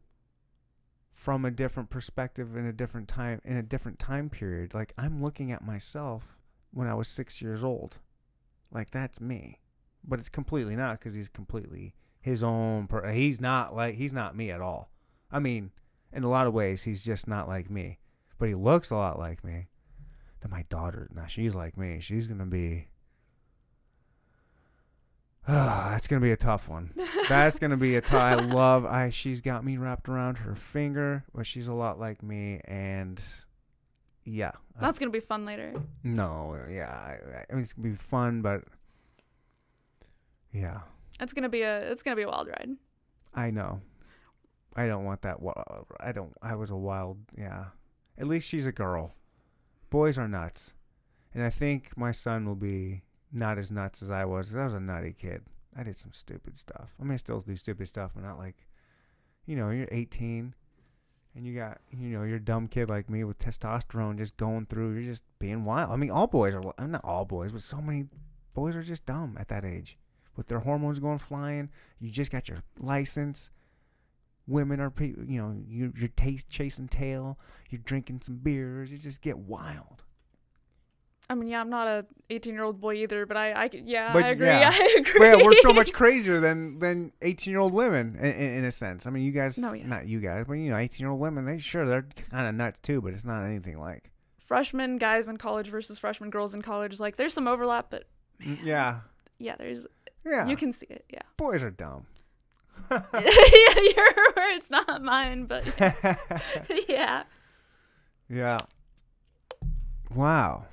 from 1.12 1.44
a 1.44 1.50
different 1.50 1.88
perspective 1.88 2.56
in 2.56 2.66
a 2.66 2.72
different 2.72 3.08
time 3.08 3.40
in 3.44 3.56
a 3.56 3.62
different 3.62 3.98
time 3.98 4.28
period. 4.28 4.74
Like 4.74 4.92
I'm 4.98 5.22
looking 5.22 5.50
at 5.50 5.64
myself 5.64 6.36
when 6.72 6.88
I 6.88 6.94
was 6.94 7.08
six 7.08 7.40
years 7.40 7.64
old, 7.64 8.00
like 8.70 8.90
that's 8.90 9.18
me, 9.18 9.60
but 10.04 10.18
it's 10.18 10.28
completely 10.28 10.76
not 10.76 10.98
because 10.98 11.14
he's 11.14 11.30
completely 11.30 11.94
his 12.22 12.42
own. 12.42 12.86
Per- 12.86 13.10
he's 13.12 13.38
not 13.40 13.76
like 13.76 13.96
he's 13.96 14.14
not 14.14 14.34
me 14.34 14.50
at 14.50 14.62
all. 14.62 14.90
I 15.30 15.38
mean 15.38 15.72
in 16.14 16.24
a 16.24 16.28
lot 16.30 16.46
of 16.46 16.54
ways 16.54 16.82
he's 16.84 17.04
just 17.04 17.26
not 17.28 17.48
like 17.48 17.70
me 17.70 17.98
but 18.38 18.46
he 18.48 18.54
looks 18.54 18.90
a 18.90 18.94
lot 18.96 19.18
like 19.18 19.42
me 19.42 19.68
then 20.42 20.50
my 20.50 20.62
daughter 20.68 21.08
now 21.14 21.24
she's 21.26 21.54
like 21.54 21.76
me 21.78 22.00
she's 22.00 22.28
gonna 22.28 22.44
be 22.44 22.86
Ah, 25.48 25.88
that's 25.92 26.06
gonna 26.06 26.20
be 26.20 26.32
a 26.32 26.36
tough 26.36 26.68
one 26.68 26.92
that's 27.30 27.58
gonna 27.58 27.76
be 27.78 27.96
a 27.96 28.00
tough 28.02 28.14
i 28.22 28.34
love 28.34 28.84
i 28.84 29.08
she's 29.10 29.40
got 29.40 29.64
me 29.64 29.76
wrapped 29.78 30.06
around 30.08 30.36
her 30.38 30.54
finger 30.54 31.24
but 31.34 31.46
she's 31.46 31.66
a 31.68 31.72
lot 31.72 31.98
like 31.98 32.22
me 32.22 32.60
and 32.66 33.20
yeah 34.24 34.52
I- 34.76 34.80
That's 34.82 34.98
gonna 34.98 35.10
be 35.10 35.20
fun 35.20 35.46
later. 35.46 35.72
no 36.04 36.58
yeah 36.70 36.90
I, 36.90 37.44
I 37.50 37.54
mean 37.54 37.62
it's 37.62 37.72
gonna 37.72 37.88
be 37.88 37.94
fun 37.94 38.42
but 38.42 38.64
yeah 40.52 40.80
It's 41.22 41.32
gonna 41.32 41.48
be 41.48 41.62
a 41.62 41.90
it's 41.90 42.02
gonna 42.02 42.16
be 42.16 42.22
a 42.22 42.28
wild 42.28 42.48
ride. 42.48 42.70
I 43.34 43.50
know. 43.50 43.80
I 44.74 44.86
don't 44.86 45.04
want 45.04 45.22
that. 45.22 45.38
I 46.00 46.12
don't. 46.12 46.34
I 46.42 46.54
was 46.54 46.70
a 46.70 46.76
wild. 46.76 47.18
Yeah. 47.36 47.66
At 48.18 48.26
least 48.26 48.48
she's 48.48 48.66
a 48.66 48.72
girl. 48.72 49.14
Boys 49.90 50.18
are 50.18 50.28
nuts, 50.28 50.74
and 51.34 51.44
I 51.44 51.50
think 51.50 51.96
my 51.96 52.12
son 52.12 52.46
will 52.46 52.56
be 52.56 53.02
not 53.32 53.58
as 53.58 53.70
nuts 53.70 54.02
as 54.02 54.10
I 54.10 54.24
was. 54.24 54.54
I 54.54 54.64
was 54.64 54.74
a 54.74 54.80
nutty 54.80 55.14
kid. 55.18 55.42
I 55.76 55.82
did 55.82 55.96
some 55.96 56.12
stupid 56.12 56.56
stuff. 56.58 56.90
I 57.00 57.04
mean, 57.04 57.12
I 57.12 57.16
still 57.16 57.40
do 57.40 57.56
stupid 57.56 57.88
stuff, 57.88 58.12
but 58.14 58.24
not 58.24 58.38
like, 58.38 58.66
you 59.46 59.56
know, 59.56 59.70
you're 59.70 59.88
18, 59.90 60.54
and 61.34 61.46
you 61.46 61.54
got, 61.54 61.80
you 61.90 62.08
know, 62.08 62.24
you're 62.24 62.36
a 62.36 62.44
dumb 62.44 62.68
kid 62.68 62.90
like 62.90 63.08
me 63.08 63.24
with 63.24 63.38
testosterone 63.38 64.18
just 64.18 64.36
going 64.36 64.66
through. 64.66 64.92
You're 64.94 65.10
just 65.10 65.24
being 65.38 65.64
wild. 65.64 65.90
I 65.90 65.96
mean, 65.96 66.10
all 66.10 66.26
boys 66.26 66.54
are. 66.54 66.62
I'm 66.78 66.90
not 66.90 67.04
all 67.04 67.24
boys, 67.24 67.52
but 67.52 67.62
so 67.62 67.80
many 67.80 68.06
boys 68.54 68.76
are 68.76 68.82
just 68.82 69.06
dumb 69.06 69.36
at 69.40 69.48
that 69.48 69.64
age, 69.64 69.96
with 70.36 70.46
their 70.48 70.60
hormones 70.60 70.98
going 70.98 71.18
flying. 71.18 71.70
You 72.00 72.10
just 72.10 72.30
got 72.30 72.48
your 72.48 72.62
license. 72.78 73.50
Women 74.48 74.80
are, 74.80 74.92
you 74.98 75.40
know, 75.40 75.56
you, 75.68 75.92
you're 75.96 76.08
taste 76.08 76.48
chasing 76.48 76.88
tail. 76.88 77.38
You're 77.70 77.80
drinking 77.84 78.22
some 78.24 78.36
beers. 78.36 78.90
You 78.90 78.98
just 78.98 79.22
get 79.22 79.38
wild. 79.38 80.02
I 81.30 81.34
mean, 81.34 81.48
yeah, 81.48 81.60
I'm 81.60 81.70
not 81.70 81.86
a 81.86 82.04
18 82.30 82.52
year 82.52 82.64
old 82.64 82.80
boy 82.80 82.94
either, 82.94 83.24
but 83.24 83.36
I, 83.36 83.52
I 83.52 83.70
yeah, 83.72 84.12
But 84.12 84.24
I 84.24 84.28
agree. 84.30 84.46
yeah. 84.48 84.70
I 84.74 84.96
agree. 84.98 85.20
Well, 85.20 85.38
yeah, 85.38 85.44
we're 85.44 85.52
so 85.54 85.72
much 85.72 85.92
crazier 85.92 86.40
than 86.40 86.78
than 86.80 87.12
18 87.22 87.52
year 87.52 87.60
old 87.60 87.72
women 87.72 88.16
in, 88.16 88.24
in, 88.26 88.54
in 88.58 88.64
a 88.64 88.72
sense. 88.72 89.06
I 89.06 89.10
mean, 89.10 89.22
you 89.22 89.30
guys, 89.32 89.56
No, 89.56 89.72
yeah. 89.72 89.86
not 89.86 90.06
you 90.08 90.18
guys, 90.20 90.44
but 90.46 90.54
you 90.54 90.70
know, 90.70 90.76
18 90.76 91.02
year 91.04 91.10
old 91.10 91.20
women. 91.20 91.44
They 91.44 91.58
sure 91.58 91.86
they're 91.86 92.06
kind 92.30 92.48
of 92.48 92.54
nuts 92.56 92.80
too, 92.80 93.00
but 93.00 93.12
it's 93.14 93.24
not 93.24 93.44
anything 93.44 93.78
like. 93.78 94.10
freshman 94.44 94.98
guys 94.98 95.28
in 95.28 95.36
college 95.38 95.68
versus 95.68 95.98
freshman 95.98 96.28
girls 96.30 96.52
in 96.52 96.60
college. 96.60 96.98
Like, 97.00 97.16
there's 97.16 97.32
some 97.32 97.46
overlap, 97.46 97.86
but 97.90 98.04
mm, 98.44 98.58
Yeah, 98.62 99.00
yeah, 99.38 99.54
there's 99.56 99.86
yeah. 100.24 100.46
you 100.46 100.56
can 100.56 100.72
see 100.72 100.86
it. 100.88 101.04
Yeah. 101.10 101.22
Boys 101.36 101.62
are 101.62 101.70
dumb. 101.70 102.06
yeah, 102.90 103.00
your 103.12 104.12
words, 104.36 104.70
not 104.70 105.02
mine, 105.02 105.46
but 105.46 105.64
yeah. 106.88 107.24
Yeah. 108.28 108.60
Wow. 110.14 110.66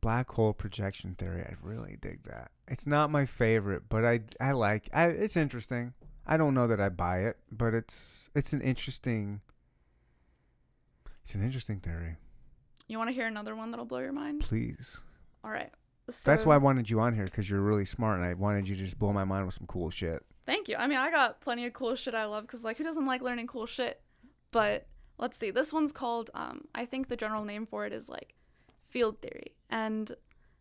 Black 0.00 0.30
hole 0.32 0.52
projection 0.52 1.14
theory. 1.14 1.42
I 1.42 1.54
really 1.62 1.96
dig 2.00 2.24
that. 2.24 2.50
It's 2.68 2.86
not 2.86 3.10
my 3.10 3.24
favorite, 3.26 3.84
but 3.88 4.04
I 4.04 4.20
I 4.40 4.52
like. 4.52 4.88
I, 4.92 5.06
it's 5.06 5.36
interesting. 5.36 5.94
I 6.26 6.36
don't 6.36 6.54
know 6.54 6.66
that 6.66 6.80
I 6.80 6.88
buy 6.88 7.20
it, 7.20 7.36
but 7.50 7.74
it's 7.74 8.28
it's 8.34 8.52
an 8.52 8.60
interesting. 8.60 9.40
It's 11.22 11.34
an 11.34 11.42
interesting 11.42 11.78
theory. 11.78 12.16
You 12.88 12.98
want 12.98 13.08
to 13.08 13.14
hear 13.14 13.26
another 13.26 13.54
one 13.54 13.70
that'll 13.70 13.86
blow 13.86 14.00
your 14.00 14.12
mind? 14.12 14.40
Please. 14.40 15.00
All 15.44 15.50
right. 15.50 15.70
So, 16.10 16.30
That's 16.30 16.44
why 16.44 16.54
I 16.54 16.58
wanted 16.58 16.90
you 16.90 17.00
on 17.00 17.14
here 17.14 17.24
because 17.24 17.48
you're 17.48 17.60
really 17.60 17.84
smart, 17.84 18.18
and 18.18 18.26
I 18.26 18.34
wanted 18.34 18.68
you 18.68 18.74
to 18.76 18.82
just 18.82 18.98
blow 18.98 19.12
my 19.12 19.24
mind 19.24 19.46
with 19.46 19.54
some 19.54 19.66
cool 19.66 19.88
shit. 19.88 20.24
Thank 20.44 20.68
you. 20.68 20.76
I 20.76 20.86
mean, 20.88 20.98
I 20.98 21.10
got 21.10 21.40
plenty 21.40 21.64
of 21.66 21.72
cool 21.72 21.94
shit 21.94 22.14
I 22.14 22.24
love 22.24 22.44
because, 22.44 22.64
like, 22.64 22.76
who 22.78 22.84
doesn't 22.84 23.06
like 23.06 23.22
learning 23.22 23.46
cool 23.46 23.66
shit? 23.66 24.00
But 24.50 24.88
let's 25.18 25.36
see. 25.36 25.50
This 25.50 25.72
one's 25.72 25.92
called, 25.92 26.30
um, 26.34 26.62
I 26.74 26.84
think 26.84 27.08
the 27.08 27.16
general 27.16 27.44
name 27.44 27.66
for 27.66 27.86
it 27.86 27.92
is 27.92 28.08
like 28.08 28.34
field 28.80 29.22
theory. 29.22 29.54
And 29.70 30.10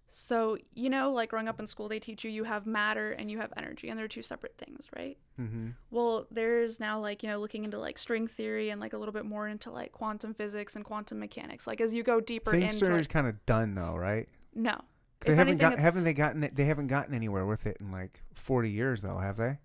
so, 0.08 0.58
you 0.74 0.90
know, 0.90 1.12
like 1.12 1.30
growing 1.30 1.48
up 1.48 1.60
in 1.60 1.66
school, 1.66 1.88
they 1.88 2.00
teach 2.00 2.24
you 2.24 2.30
you 2.30 2.44
have 2.44 2.66
matter 2.66 3.12
and 3.12 3.32
you 3.32 3.40
have 3.40 3.52
energy, 3.58 3.90
and 3.90 3.98
they're 3.98 4.08
two 4.08 4.22
separate 4.22 4.58
things, 4.58 4.88
right? 4.96 5.18
Mm-hmm. 5.40 5.70
Well, 5.90 6.28
there's 6.30 6.80
now 6.80 7.00
like, 7.00 7.24
you 7.24 7.30
know, 7.30 7.40
looking 7.40 7.66
into 7.66 7.80
like 7.80 7.98
string 7.98 8.28
theory 8.28 8.70
and 8.70 8.80
like 8.80 8.94
a 8.94 8.98
little 8.98 9.14
bit 9.14 9.26
more 9.26 9.48
into 9.48 9.72
like 9.72 9.92
quantum 9.92 10.34
physics 10.34 10.76
and 10.76 10.86
quantum 10.86 11.20
mechanics. 11.20 11.66
Like, 11.66 11.82
as 11.82 11.96
you 11.96 12.04
go 12.04 12.22
deeper 12.22 12.54
into. 12.54 12.68
is 12.68 12.82
Like, 12.90 13.10
kind 13.10 13.28
of 13.28 13.44
done 13.46 13.74
though, 13.74 13.96
right? 13.96 14.30
no. 14.54 14.82
They 15.22 15.36
haven't 15.36 15.62
anything, 15.62 15.70
got, 15.72 15.80
haven't 15.80 16.04
they 16.04 16.14
gotten 16.14 16.44
it? 16.44 16.56
They 16.56 16.66
haven't 16.66 16.88
gotten 16.88 17.14
anywhere 17.14 17.46
with 17.46 17.66
it 17.68 17.78
in 17.80 17.92
like 17.92 18.24
40 18.34 18.70
years 18.70 19.02
though, 19.02 19.18
have 19.18 19.38
they? 19.38 19.60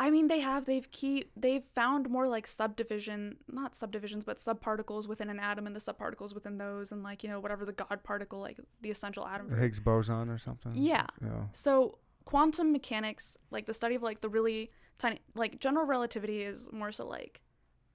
I 0.00 0.10
mean, 0.10 0.28
they 0.28 0.40
have. 0.40 0.64
They've 0.64 0.88
keep. 0.90 1.32
They've 1.36 1.64
found 1.64 2.08
more 2.08 2.28
like 2.28 2.46
subdivision, 2.46 3.38
not 3.50 3.74
subdivisions, 3.74 4.24
but 4.24 4.36
subparticles 4.36 5.08
within 5.08 5.28
an 5.28 5.40
atom, 5.40 5.66
and 5.66 5.74
the 5.74 5.80
subparticles 5.80 6.34
within 6.34 6.56
those, 6.56 6.92
and 6.92 7.02
like 7.02 7.24
you 7.24 7.28
know 7.28 7.40
whatever 7.40 7.64
the 7.64 7.72
God 7.72 8.04
particle, 8.04 8.38
like 8.38 8.60
the 8.80 8.90
essential 8.90 9.26
atom. 9.26 9.50
The 9.50 9.56
Higgs 9.56 9.80
boson 9.80 10.28
or 10.28 10.38
something. 10.38 10.72
Yeah. 10.74 11.06
Yeah. 11.20 11.46
So 11.52 11.98
quantum 12.24 12.70
mechanics, 12.70 13.36
like 13.50 13.66
the 13.66 13.74
study 13.74 13.96
of 13.96 14.02
like 14.02 14.20
the 14.20 14.28
really 14.28 14.70
tiny, 14.98 15.18
like 15.34 15.58
general 15.58 15.84
relativity 15.84 16.42
is 16.42 16.70
more 16.72 16.92
so 16.92 17.06
like 17.06 17.40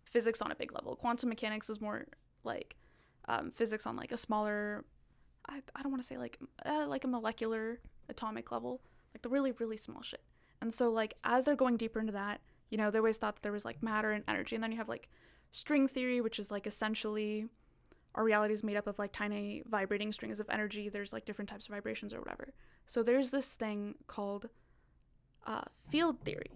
physics 0.04 0.42
on 0.42 0.52
a 0.52 0.56
big 0.56 0.74
level. 0.74 0.96
Quantum 0.96 1.30
mechanics 1.30 1.70
is 1.70 1.80
more 1.80 2.06
like 2.44 2.76
um, 3.30 3.52
physics 3.52 3.88
on 3.88 3.96
like 3.96 4.12
a 4.12 4.18
smaller. 4.18 4.84
I, 5.48 5.62
I 5.76 5.82
don't 5.82 5.92
want 5.92 6.02
to 6.02 6.08
say 6.08 6.18
like 6.18 6.40
uh, 6.66 6.86
like 6.88 7.04
a 7.04 7.08
molecular 7.08 7.80
atomic 8.10 8.52
level, 8.52 8.82
like 9.14 9.22
the 9.22 9.30
really 9.30 9.52
really 9.54 9.78
small 9.78 10.02
shit. 10.02 10.24
And 10.62 10.74
so 10.74 10.90
like 10.90 11.16
as 11.24 11.46
they're 11.46 11.56
going 11.56 11.78
deeper 11.78 12.00
into 12.00 12.14
that, 12.14 12.42
You 12.70 12.78
know, 12.78 12.90
they 12.90 12.98
always 13.00 13.18
thought 13.20 13.36
that 13.36 13.44
there 13.44 13.52
was 13.52 13.66
like 13.66 13.84
matter 13.84 14.12
and 14.12 14.24
energy. 14.28 14.56
And 14.56 14.64
then 14.64 14.72
you 14.72 14.78
have 14.78 14.90
like 14.90 15.10
string 15.52 15.88
theory, 15.88 16.22
which 16.22 16.40
is 16.40 16.50
like 16.50 16.66
essentially 16.66 17.48
our 18.16 18.24
reality 18.24 18.54
is 18.54 18.64
made 18.64 18.78
up 18.78 18.88
of 18.88 18.98
like 19.00 19.12
tiny 19.12 19.64
vibrating 19.68 20.12
strings 20.12 20.40
of 20.40 20.50
energy. 20.50 20.90
There's 20.90 21.14
like 21.14 21.26
different 21.26 21.50
types 21.50 21.68
of 21.68 21.74
vibrations 21.76 22.14
or 22.14 22.20
whatever. 22.20 22.54
So 22.86 23.04
there's 23.04 23.32
this 23.32 23.52
thing 23.54 23.96
called 24.08 24.50
uh, 25.46 25.62
field 25.90 26.22
theory, 26.24 26.52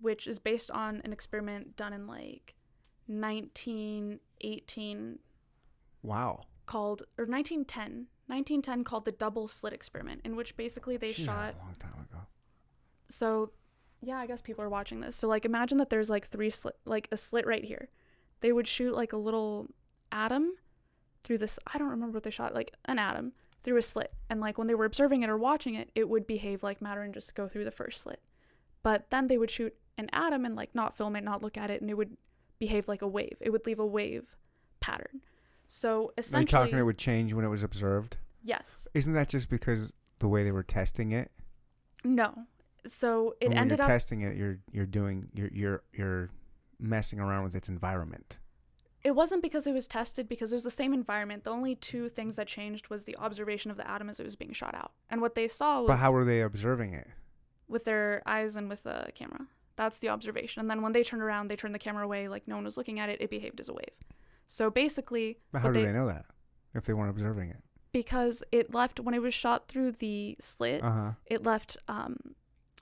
which 0.00 0.26
is 0.26 0.38
based 0.38 0.70
on 0.70 1.00
an 1.04 1.12
experiment 1.12 1.76
done 1.76 1.92
in 1.92 2.06
like 2.06 2.54
1918 3.06 5.18
Wow. 6.02 6.40
called 6.66 7.02
or 7.18 7.26
1910 7.26 8.06
1910 8.28 8.84
called 8.84 9.04
the 9.04 9.12
double 9.12 9.48
slit 9.48 9.72
experiment 9.72 10.20
in 10.24 10.36
which 10.36 10.56
basically 10.56 10.96
they 10.96 11.12
She's 11.12 11.24
shot 11.26 11.54
a 11.54 11.64
long 11.64 11.74
time 11.80 11.92
ago. 12.10 12.20
so 13.08 13.50
yeah 14.00 14.18
i 14.18 14.26
guess 14.26 14.40
people 14.40 14.62
are 14.62 14.68
watching 14.68 15.00
this. 15.00 15.16
So 15.16 15.26
like 15.28 15.44
imagine 15.44 15.78
that 15.78 15.90
there's 15.90 16.10
like 16.10 16.28
three 16.28 16.50
slit 16.50 16.76
like 16.84 17.08
a 17.10 17.16
slit 17.16 17.46
right 17.46 17.64
here. 17.64 17.88
They 18.40 18.52
would 18.52 18.68
shoot 18.68 18.94
like 18.94 19.12
a 19.12 19.16
little 19.16 19.66
atom 20.12 20.52
through 21.22 21.38
this 21.38 21.58
i 21.66 21.76
don't 21.78 21.88
remember 21.90 22.16
what 22.16 22.22
they 22.22 22.30
shot 22.30 22.54
like 22.54 22.72
an 22.86 22.98
atom 22.98 23.32
through 23.62 23.76
a 23.78 23.82
slit. 23.82 24.12
And 24.30 24.40
like 24.40 24.56
when 24.56 24.68
they 24.68 24.74
were 24.74 24.84
observing 24.84 25.22
it 25.22 25.30
or 25.30 25.36
watching 25.36 25.74
it 25.74 25.90
it 25.94 26.08
would 26.08 26.26
behave 26.26 26.62
like 26.62 26.80
matter 26.80 27.02
and 27.02 27.12
just 27.12 27.34
go 27.34 27.48
through 27.48 27.64
the 27.64 27.70
first 27.70 28.02
slit. 28.02 28.20
But 28.82 29.10
then 29.10 29.26
they 29.26 29.36
would 29.38 29.50
shoot 29.50 29.74
an 29.96 30.08
atom 30.12 30.44
and 30.44 30.54
like 30.54 30.74
not 30.74 30.96
film 30.96 31.16
it 31.16 31.24
not 31.24 31.42
look 31.42 31.56
at 31.58 31.70
it 31.70 31.80
and 31.80 31.90
it 31.90 31.96
would 31.96 32.16
behave 32.60 32.86
like 32.88 33.02
a 33.02 33.08
wave. 33.08 33.36
It 33.40 33.50
would 33.50 33.66
leave 33.66 33.78
a 33.80 33.86
wave 33.86 34.36
pattern 34.80 35.22
so 35.68 35.98
Are 35.98 36.02
you 36.02 36.10
essentially 36.18 36.46
talking 36.46 36.78
it 36.78 36.82
would 36.82 36.98
change 36.98 37.32
when 37.34 37.44
it 37.44 37.48
was 37.48 37.62
observed? 37.62 38.16
yes 38.42 38.88
Isn't 38.94 39.12
that 39.12 39.28
just 39.28 39.48
because 39.48 39.92
the 40.18 40.28
way 40.28 40.42
they 40.44 40.52
were 40.52 40.62
testing 40.64 41.12
it? 41.12 41.30
no 42.04 42.46
so 42.86 43.34
it 43.40 43.48
when 43.48 43.58
ended 43.58 43.78
you're 43.78 43.84
up 43.84 43.88
testing 43.88 44.22
it, 44.22 44.36
you're 44.36 44.58
you're 44.72 44.86
doing 44.86 45.28
you're 45.34 45.50
you're 45.52 45.82
you're 45.92 46.30
messing 46.80 47.18
around 47.20 47.42
with 47.44 47.54
its 47.56 47.68
environment. 47.68 48.38
It 49.04 49.10
wasn't 49.14 49.42
because 49.42 49.66
it 49.66 49.72
was 49.72 49.86
tested 49.88 50.28
because 50.28 50.52
it 50.52 50.56
was 50.56 50.64
the 50.64 50.70
same 50.70 50.94
environment. 50.94 51.44
The 51.44 51.50
only 51.50 51.74
two 51.74 52.08
things 52.08 52.36
that 52.36 52.46
changed 52.46 52.88
was 52.88 53.04
the 53.04 53.16
observation 53.18 53.70
of 53.70 53.76
the 53.76 53.88
atom 53.88 54.08
as 54.08 54.18
it 54.20 54.24
was 54.24 54.36
being 54.36 54.52
shot 54.52 54.74
out. 54.74 54.92
And 55.10 55.20
what 55.20 55.34
they 55.34 55.48
saw 55.48 55.80
was 55.80 55.88
But 55.88 55.96
how 55.98 56.12
were 56.12 56.24
they 56.24 56.40
observing 56.40 56.94
it? 56.94 57.08
with 57.68 57.84
their 57.84 58.22
eyes 58.26 58.56
and 58.56 58.68
with 58.70 58.84
the 58.84 59.08
camera. 59.14 59.46
That's 59.76 59.98
the 59.98 60.08
observation. 60.08 60.60
And 60.60 60.70
then 60.70 60.80
when 60.80 60.92
they 60.92 61.02
turned 61.02 61.22
around, 61.22 61.48
they 61.48 61.56
turned 61.56 61.74
the 61.74 61.78
camera 61.78 62.04
away 62.04 62.26
like 62.28 62.48
no 62.48 62.54
one 62.54 62.64
was 62.64 62.76
looking 62.78 62.98
at 63.00 63.08
it, 63.10 63.20
it 63.20 63.28
behaved 63.28 63.60
as 63.60 63.68
a 63.68 63.74
wave. 63.74 63.92
So 64.48 64.70
basically, 64.70 65.38
But 65.52 65.62
how 65.62 65.70
do 65.70 65.84
they, 65.84 65.92
know 65.92 66.06
that 66.08 66.24
if 66.74 66.84
they 66.84 66.94
weren't 66.94 67.10
observing 67.10 67.50
it? 67.50 67.58
because 67.90 68.42
it 68.52 68.74
left 68.74 69.00
when 69.00 69.14
it 69.14 69.22
was 69.22 69.32
shot 69.32 69.66
through 69.68 69.92
the 69.92 70.36
slit, 70.40 70.82
Uh 70.82 70.90
huh. 70.90 71.10
it 71.26 71.42
left 71.44 71.76
um 71.88 72.16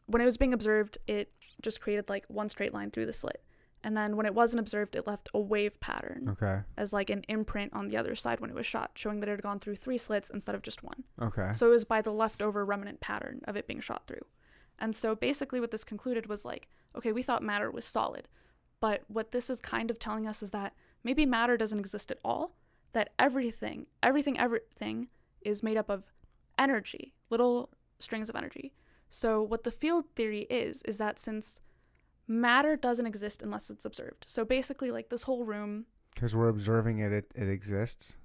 when 0.06 0.22
it 0.22 0.24
was 0.24 0.36
being 0.36 0.54
observed, 0.54 0.98
it 1.08 1.32
just 1.62 1.80
created 1.80 2.08
like 2.08 2.24
one 2.28 2.48
straight 2.48 2.72
line 2.72 2.90
through 2.92 3.06
the 3.06 3.12
slit. 3.12 3.42
And 3.84 3.96
then 3.96 4.16
when 4.16 4.24
it 4.26 4.34
wasn't 4.34 4.60
observed, 4.60 4.96
it 4.96 5.06
left 5.06 5.28
a 5.34 5.38
wave 5.40 5.78
pattern. 5.80 6.28
Okay. 6.30 6.60
as 6.76 6.92
like 6.92 7.10
an 7.10 7.22
imprint 7.28 7.72
on 7.72 7.88
the 7.88 7.96
other 7.96 8.14
side 8.14 8.40
when 8.40 8.50
it 8.50 8.56
was 8.56 8.66
shot, 8.66 8.92
showing 8.94 9.20
that 9.20 9.28
it 9.28 9.32
had 9.32 9.42
gone 9.42 9.58
through 9.60 9.76
three 9.76 9.98
slits 9.98 10.30
instead 10.30 10.54
of 10.54 10.62
just 10.62 10.82
one. 10.84 11.04
Okay. 11.20 11.50
So 11.54 11.66
it 11.68 11.70
was 11.70 11.84
by 11.84 12.02
the 12.02 12.12
leftover 12.12 12.64
remnant 12.64 13.00
pattern 13.00 13.40
of 13.44 13.56
it 13.56 13.66
being 13.66 13.80
shot 13.80 14.06
through. 14.06 14.24
And 14.78 14.94
so 14.94 15.14
basically, 15.14 15.58
what 15.60 15.70
this 15.70 15.84
concluded 15.84 16.26
was 16.26 16.44
like, 16.44 16.68
okay, 16.96 17.12
we 17.12 17.22
thought 17.22 17.42
matter 17.42 17.70
was 17.70 17.84
solid. 17.84 18.28
But 18.80 19.02
what 19.08 19.30
this 19.32 19.48
is 19.50 19.60
kind 19.60 19.90
of 19.90 19.98
telling 19.98 20.26
us 20.26 20.42
is 20.42 20.50
that 20.52 20.74
maybe 21.06 21.24
matter 21.24 21.56
doesn't 21.56 21.78
exist 21.78 22.10
at 22.10 22.18
all, 22.24 22.56
that 22.92 23.10
everything, 23.16 23.86
everything, 24.02 24.36
everything 24.38 25.06
is 25.40 25.62
made 25.62 25.76
up 25.76 25.88
of 25.88 26.02
energy, 26.58 27.14
little 27.30 27.70
strings 28.00 28.28
of 28.28 28.34
energy. 28.34 28.72
So 29.08 29.40
what 29.40 29.62
the 29.62 29.70
field 29.70 30.04
theory 30.16 30.42
is, 30.50 30.82
is 30.82 30.98
that 30.98 31.20
since 31.20 31.60
matter 32.26 32.74
doesn't 32.74 33.06
exist 33.06 33.40
unless 33.40 33.70
it's 33.70 33.84
observed. 33.84 34.24
So 34.26 34.44
basically, 34.44 34.90
like 34.90 35.08
this 35.08 35.22
whole 35.22 35.44
room 35.44 35.86
Because 36.12 36.34
we're 36.34 36.48
observing 36.48 36.98
it, 36.98 37.12
it, 37.12 37.30
it 37.36 37.48
exists. 37.48 38.16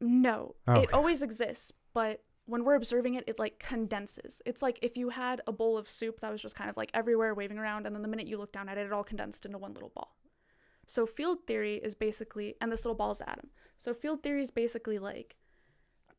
No, 0.00 0.54
Oh, 0.68 0.80
it 0.82 0.92
always 0.92 1.20
exists, 1.20 1.72
but 1.94 2.22
when 2.46 2.62
we're 2.64 2.74
observing 2.74 3.14
it, 3.14 3.24
it 3.26 3.38
like 3.40 3.58
condenses. 3.58 4.40
It's 4.46 4.62
like 4.62 4.78
if 4.82 4.96
you 4.96 5.08
had 5.08 5.40
a 5.48 5.52
bowl 5.52 5.76
of 5.76 5.88
soup 5.88 6.20
that 6.20 6.30
was 6.30 6.42
just 6.42 6.54
kind 6.54 6.70
of 6.70 6.76
like 6.76 6.90
everywhere 6.94 7.34
waving 7.34 7.58
around, 7.58 7.86
and 7.86 7.94
then 7.96 8.02
the 8.02 8.08
minute 8.08 8.28
you 8.28 8.36
look 8.38 8.52
down 8.52 8.68
at 8.68 8.78
it, 8.78 8.86
it 8.86 8.92
all 8.92 9.02
condensed 9.02 9.46
into 9.46 9.58
one 9.58 9.74
little 9.74 9.90
ball. 9.94 10.14
So 10.86 11.06
field 11.06 11.46
theory 11.46 11.76
is 11.76 11.94
basically, 11.94 12.56
and 12.60 12.70
this 12.70 12.84
little 12.84 12.96
ball 12.96 13.10
is 13.10 13.20
atom. 13.20 13.50
So 13.78 13.94
field 13.94 14.22
theory 14.22 14.42
is 14.42 14.50
basically 14.50 14.98
like 14.98 15.36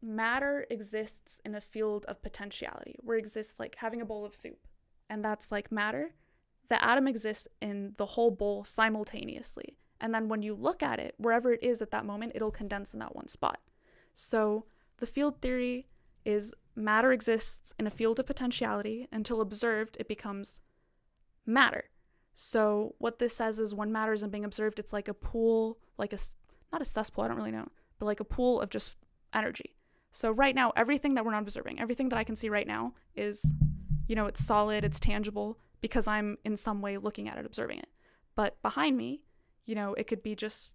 matter 0.01 0.65
exists 0.69 1.41
in 1.45 1.55
a 1.55 1.61
field 1.61 2.05
of 2.05 2.21
potentiality, 2.21 2.95
where 2.99 3.17
it 3.17 3.21
exists 3.21 3.55
like 3.59 3.75
having 3.75 4.01
a 4.01 4.05
bowl 4.05 4.25
of 4.25 4.35
soup, 4.35 4.67
and 5.09 5.23
that's 5.23 5.51
like 5.51 5.71
matter. 5.71 6.13
The 6.67 6.83
atom 6.83 7.07
exists 7.07 7.47
in 7.61 7.93
the 7.97 8.05
whole 8.05 8.31
bowl 8.31 8.63
simultaneously. 8.63 9.77
And 10.01 10.13
then 10.13 10.27
when 10.27 10.41
you 10.41 10.55
look 10.55 10.83
at 10.83 10.99
it, 10.99 11.15
wherever 11.17 11.53
it 11.53 11.63
is 11.63 11.81
at 11.81 11.91
that 11.91 12.05
moment, 12.05 12.33
it'll 12.35 12.51
condense 12.51 12.93
in 12.93 12.99
that 12.99 13.15
one 13.15 13.27
spot. 13.27 13.59
So 14.13 14.65
the 14.97 15.07
field 15.07 15.41
theory 15.41 15.87
is 16.25 16.53
matter 16.75 17.11
exists 17.11 17.73
in 17.79 17.87
a 17.87 17.91
field 17.91 18.19
of 18.19 18.25
potentiality 18.25 19.07
until 19.11 19.41
observed, 19.41 19.95
it 19.99 20.07
becomes 20.07 20.59
matter. 21.45 21.85
So 22.35 22.95
what 22.97 23.17
this 23.17 23.35
says 23.35 23.59
is 23.59 23.73
when 23.73 23.91
matter 23.91 24.13
isn't 24.13 24.29
being 24.29 24.45
observed, 24.45 24.77
it's 24.77 24.93
like 24.93 25.07
a 25.07 25.13
pool, 25.13 25.79
like 25.97 26.13
a 26.13 26.17
not 26.71 26.81
a 26.81 26.85
cesspool, 26.85 27.23
I 27.23 27.29
don't 27.29 27.37
really 27.37 27.51
know, 27.51 27.69
but 27.97 28.05
like 28.05 28.19
a 28.19 28.25
pool 28.25 28.59
of 28.59 28.69
just 28.69 28.97
energy. 29.33 29.75
So 30.11 30.31
right 30.31 30.53
now, 30.53 30.71
everything 30.75 31.13
that 31.15 31.25
we're 31.25 31.31
not 31.31 31.43
observing, 31.43 31.79
everything 31.79 32.09
that 32.09 32.19
I 32.19 32.23
can 32.23 32.35
see 32.35 32.49
right 32.49 32.67
now 32.67 32.93
is, 33.15 33.53
you 34.07 34.15
know, 34.15 34.25
it's 34.25 34.45
solid, 34.45 34.83
it's 34.83 34.99
tangible 34.99 35.57
because 35.81 36.07
I'm 36.07 36.37
in 36.43 36.57
some 36.57 36.81
way 36.81 36.97
looking 36.97 37.29
at 37.29 37.37
it, 37.37 37.45
observing 37.45 37.79
it. 37.79 37.89
But 38.35 38.61
behind 38.61 38.97
me, 38.97 39.21
you 39.65 39.75
know, 39.75 39.93
it 39.93 40.07
could 40.07 40.21
be 40.21 40.35
just 40.35 40.73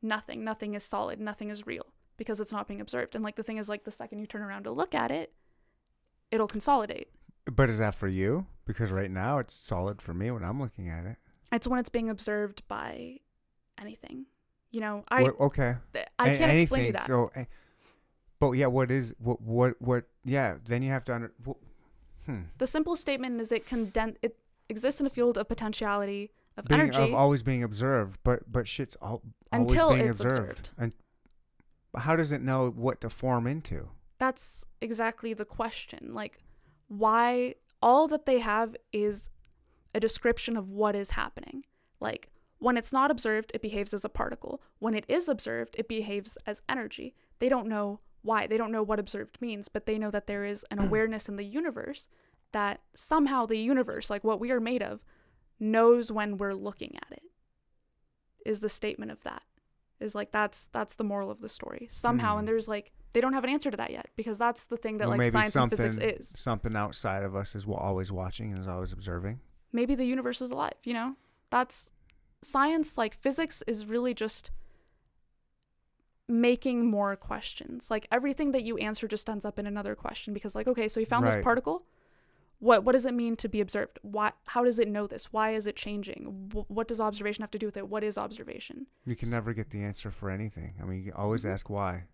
nothing. 0.00 0.44
Nothing 0.44 0.74
is 0.74 0.84
solid. 0.84 1.20
Nothing 1.20 1.50
is 1.50 1.66
real 1.66 1.86
because 2.16 2.38
it's 2.38 2.52
not 2.52 2.68
being 2.68 2.80
observed. 2.80 3.14
And 3.14 3.24
like 3.24 3.36
the 3.36 3.42
thing 3.42 3.56
is, 3.56 3.68
like 3.68 3.84
the 3.84 3.90
second 3.90 4.20
you 4.20 4.26
turn 4.26 4.42
around 4.42 4.64
to 4.64 4.70
look 4.70 4.94
at 4.94 5.10
it, 5.10 5.32
it'll 6.30 6.46
consolidate. 6.46 7.08
But 7.46 7.68
is 7.70 7.78
that 7.78 7.94
for 7.94 8.08
you? 8.08 8.46
Because 8.64 8.90
right 8.90 9.10
now 9.10 9.38
it's 9.38 9.54
solid 9.54 10.00
for 10.00 10.14
me 10.14 10.30
when 10.30 10.42
I'm 10.42 10.60
looking 10.60 10.88
at 10.88 11.04
it. 11.04 11.16
It's 11.52 11.66
when 11.68 11.78
it's 11.78 11.88
being 11.88 12.08
observed 12.10 12.66
by 12.68 13.20
anything. 13.78 14.26
You 14.70 14.80
know, 14.80 15.04
I 15.08 15.22
What- 15.24 15.40
okay. 15.40 15.76
I 16.18 16.34
can't 16.34 16.58
explain 16.58 16.86
you 16.86 16.92
that. 16.92 17.06
So, 17.06 17.30
but 18.40 18.52
yeah, 18.52 18.66
what 18.66 18.90
is 18.90 19.14
what 19.18 19.40
what 19.40 19.80
what? 19.80 20.04
Yeah, 20.24 20.56
then 20.64 20.82
you 20.82 20.90
have 20.90 21.04
to 21.04 21.14
under. 21.14 21.32
wh- 21.46 22.26
hmm. 22.26 22.42
the 22.58 22.66
simple 22.66 22.96
statement 22.96 23.40
is 23.40 23.52
it 23.52 23.66
conden- 23.66 24.16
it 24.22 24.38
exists 24.68 25.00
in 25.00 25.06
a 25.06 25.10
field 25.10 25.38
of 25.38 25.46
potentiality 25.48 26.32
of 26.56 26.64
Being 26.64 26.80
energy 26.80 27.02
of 27.02 27.14
always 27.14 27.42
being 27.42 27.62
observed, 27.62 28.18
but 28.24 28.50
but 28.50 28.66
shit's 28.66 28.96
all, 28.96 29.22
always 29.52 29.70
until 29.70 29.90
being 29.90 30.06
it's 30.08 30.20
observed. 30.20 30.50
observed. 30.50 30.70
And 30.78 30.92
how 31.96 32.16
does 32.16 32.32
it 32.32 32.40
know 32.42 32.70
what 32.70 33.00
to 33.02 33.10
form 33.10 33.46
into? 33.46 33.90
That's 34.18 34.64
exactly 34.80 35.34
the 35.34 35.44
question. 35.44 36.14
Like, 36.14 36.42
why 36.88 37.54
all 37.82 38.08
that 38.08 38.26
they 38.26 38.38
have 38.38 38.76
is 38.92 39.28
a 39.94 40.00
description 40.00 40.56
of 40.56 40.70
what 40.70 40.96
is 40.96 41.10
happening. 41.10 41.64
Like, 42.00 42.30
when 42.58 42.76
it's 42.76 42.92
not 42.92 43.10
observed, 43.10 43.50
it 43.54 43.62
behaves 43.62 43.92
as 43.92 44.04
a 44.04 44.08
particle. 44.08 44.62
When 44.78 44.94
it 44.94 45.04
is 45.08 45.28
observed, 45.28 45.76
it 45.78 45.88
behaves 45.88 46.38
as 46.46 46.62
energy. 46.68 47.14
They 47.38 47.48
don't 47.48 47.66
know 47.68 48.00
why. 48.22 48.46
They 48.46 48.56
don't 48.56 48.72
know 48.72 48.82
what 48.82 48.98
observed 48.98 49.40
means, 49.40 49.68
but 49.68 49.86
they 49.86 49.98
know 49.98 50.10
that 50.10 50.26
there 50.26 50.44
is 50.44 50.64
an 50.70 50.78
awareness 50.86 51.28
in 51.28 51.36
the 51.36 51.44
universe 51.44 52.08
that 52.52 52.80
somehow 52.94 53.44
the 53.46 53.58
universe, 53.58 54.08
like 54.08 54.24
what 54.24 54.40
we 54.40 54.50
are 54.50 54.60
made 54.60 54.82
of, 54.82 55.04
knows 55.60 56.10
when 56.10 56.38
we're 56.38 56.54
looking 56.54 56.96
at 56.96 57.12
it. 57.12 57.22
Is 58.46 58.60
the 58.60 58.68
statement 58.68 59.10
of 59.10 59.22
that. 59.22 59.42
Is 60.00 60.14
like 60.14 60.32
that's 60.32 60.68
that's 60.72 60.94
the 60.96 61.04
moral 61.04 61.30
of 61.30 61.40
the 61.40 61.48
story. 61.48 61.86
Somehow 61.90 62.34
Hmm. 62.34 62.40
and 62.40 62.48
there's 62.48 62.68
like 62.68 62.92
they 63.14 63.20
don't 63.22 63.32
have 63.32 63.44
an 63.44 63.50
answer 63.50 63.70
to 63.70 63.76
that 63.78 63.90
yet 63.90 64.08
because 64.16 64.36
that's 64.36 64.66
the 64.66 64.76
thing 64.76 64.98
that 64.98 65.08
Well, 65.08 65.16
like 65.16 65.32
science 65.32 65.56
and 65.56 65.70
physics 65.70 65.96
is. 65.96 66.28
Something 66.28 66.76
outside 66.76 67.22
of 67.22 67.34
us 67.34 67.54
is 67.54 67.64
always 67.66 68.12
watching 68.12 68.50
and 68.52 68.60
is 68.60 68.68
always 68.68 68.92
observing. 68.92 69.40
maybe 69.72 69.94
the 69.94 70.04
universe 70.04 70.42
is 70.42 70.50
alive, 70.50 70.74
you 70.84 70.92
know? 70.92 71.16
That's 71.50 71.90
science, 72.42 72.98
like 72.98 73.14
physics, 73.22 73.62
is 73.66 73.86
really 73.86 74.12
just 74.14 74.50
making 76.28 76.86
more 76.90 77.16
questions. 77.16 77.90
Like 77.90 78.06
everything 78.10 78.52
that 78.52 78.62
you 78.64 78.76
answer 78.78 79.06
just 79.08 79.28
ends 79.28 79.44
up 79.44 79.58
in 79.58 79.66
another 79.66 79.94
question 79.94 80.32
because, 80.34 80.54
like, 80.54 80.66
okay, 80.66 80.88
so 80.88 81.00
you 81.00 81.06
found 81.06 81.24
Right. 81.24 81.34
this 81.36 81.44
particle. 81.44 81.86
What 82.60 82.84
what 82.84 82.92
does 82.92 83.04
it 83.04 83.12
mean 83.14 83.36
to 83.36 83.48
be 83.48 83.60
observed? 83.60 83.98
Why? 84.02 84.32
How 84.48 84.64
does 84.64 84.78
it 84.78 84.88
know 84.88 85.06
this? 85.06 85.32
Why 85.32 85.50
is 85.50 85.66
it 85.66 85.76
changing? 85.76 86.50
Wh- 86.54 86.70
what 86.70 86.88
does 86.88 87.00
observation 87.00 87.42
have 87.42 87.50
to 87.50 87.58
do 87.58 87.66
with 87.66 87.76
it? 87.76 87.88
What 87.88 88.02
is 88.04 88.16
observation? 88.16 88.86
You 89.04 89.16
can 89.16 89.28
never 89.28 89.52
get 89.52 89.70
the 89.70 89.82
answer 89.82 90.10
for 90.10 90.30
anything. 90.30 90.74
I 90.80 90.84
mean, 90.84 91.02
you 91.04 91.12
always 91.14 91.44
Mhm. 91.44 91.50
ask 91.50 91.68
why. 91.68 92.04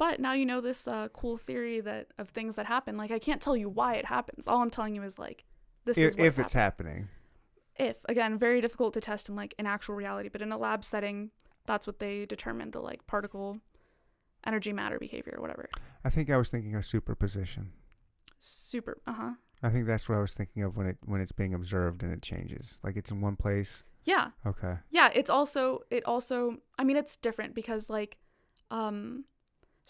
But 0.00 0.18
now 0.18 0.32
you 0.32 0.46
know 0.46 0.62
this 0.62 0.88
uh, 0.88 1.08
cool 1.12 1.36
theory 1.36 1.80
that 1.80 2.06
of 2.18 2.30
things 2.30 2.56
that 2.56 2.64
happen. 2.64 2.96
Like 2.96 3.10
I 3.10 3.18
can't 3.18 3.40
tell 3.40 3.54
you 3.56 3.68
why 3.68 3.96
it 3.96 4.06
happens. 4.06 4.48
All 4.48 4.62
I'm 4.62 4.70
telling 4.70 4.94
you 4.96 5.02
is 5.02 5.18
like 5.18 5.44
this 5.84 5.98
is 5.98 6.14
If, 6.14 6.18
what's 6.18 6.38
if 6.38 6.44
it's 6.44 6.52
happening. 6.54 7.08
if 7.76 7.96
again 8.08 8.38
very 8.38 8.60
difficult 8.62 8.94
to 8.94 9.00
test 9.00 9.28
in 9.28 9.36
like 9.36 9.54
in 9.58 9.66
actual 9.66 9.94
reality 9.94 10.28
but 10.28 10.42
in 10.42 10.52
a 10.52 10.58
lab 10.58 10.84
setting 10.84 11.30
that's 11.66 11.86
what 11.86 11.98
they 11.98 12.26
determined 12.26 12.72
the 12.72 12.80
like 12.80 13.06
particle 13.06 13.58
energy 14.46 14.72
matter 14.72 14.98
behavior 14.98 15.34
or 15.36 15.40
whatever 15.42 15.68
I 16.04 16.10
think 16.10 16.30
I 16.30 16.36
was 16.36 16.48
thinking 16.50 16.74
of 16.74 16.84
superposition. 16.84 17.72
super 18.38 19.00
uh-huh 19.06 19.32
I 19.62 19.68
think 19.70 19.86
that's 19.86 20.08
what 20.08 20.16
I 20.16 20.20
was 20.20 20.32
thinking 20.32 20.62
of 20.62 20.76
when 20.76 20.86
it 20.86 20.96
when 21.04 21.20
it's 21.20 21.32
being 21.32 21.52
observed 21.54 22.02
and 22.02 22.10
it 22.12 22.22
changes. 22.22 22.78
Like 22.82 22.96
it's 22.96 23.10
in 23.10 23.20
one 23.20 23.36
place. 23.36 23.84
Yeah. 24.04 24.30
Okay. 24.46 24.76
Yeah, 24.88 25.10
it's 25.14 25.28
also 25.28 25.80
it 25.90 26.02
also 26.06 26.56
I 26.78 26.84
mean 26.84 26.96
it's 26.96 27.18
different 27.18 27.54
because 27.54 27.90
like 27.90 28.16
um 28.70 29.24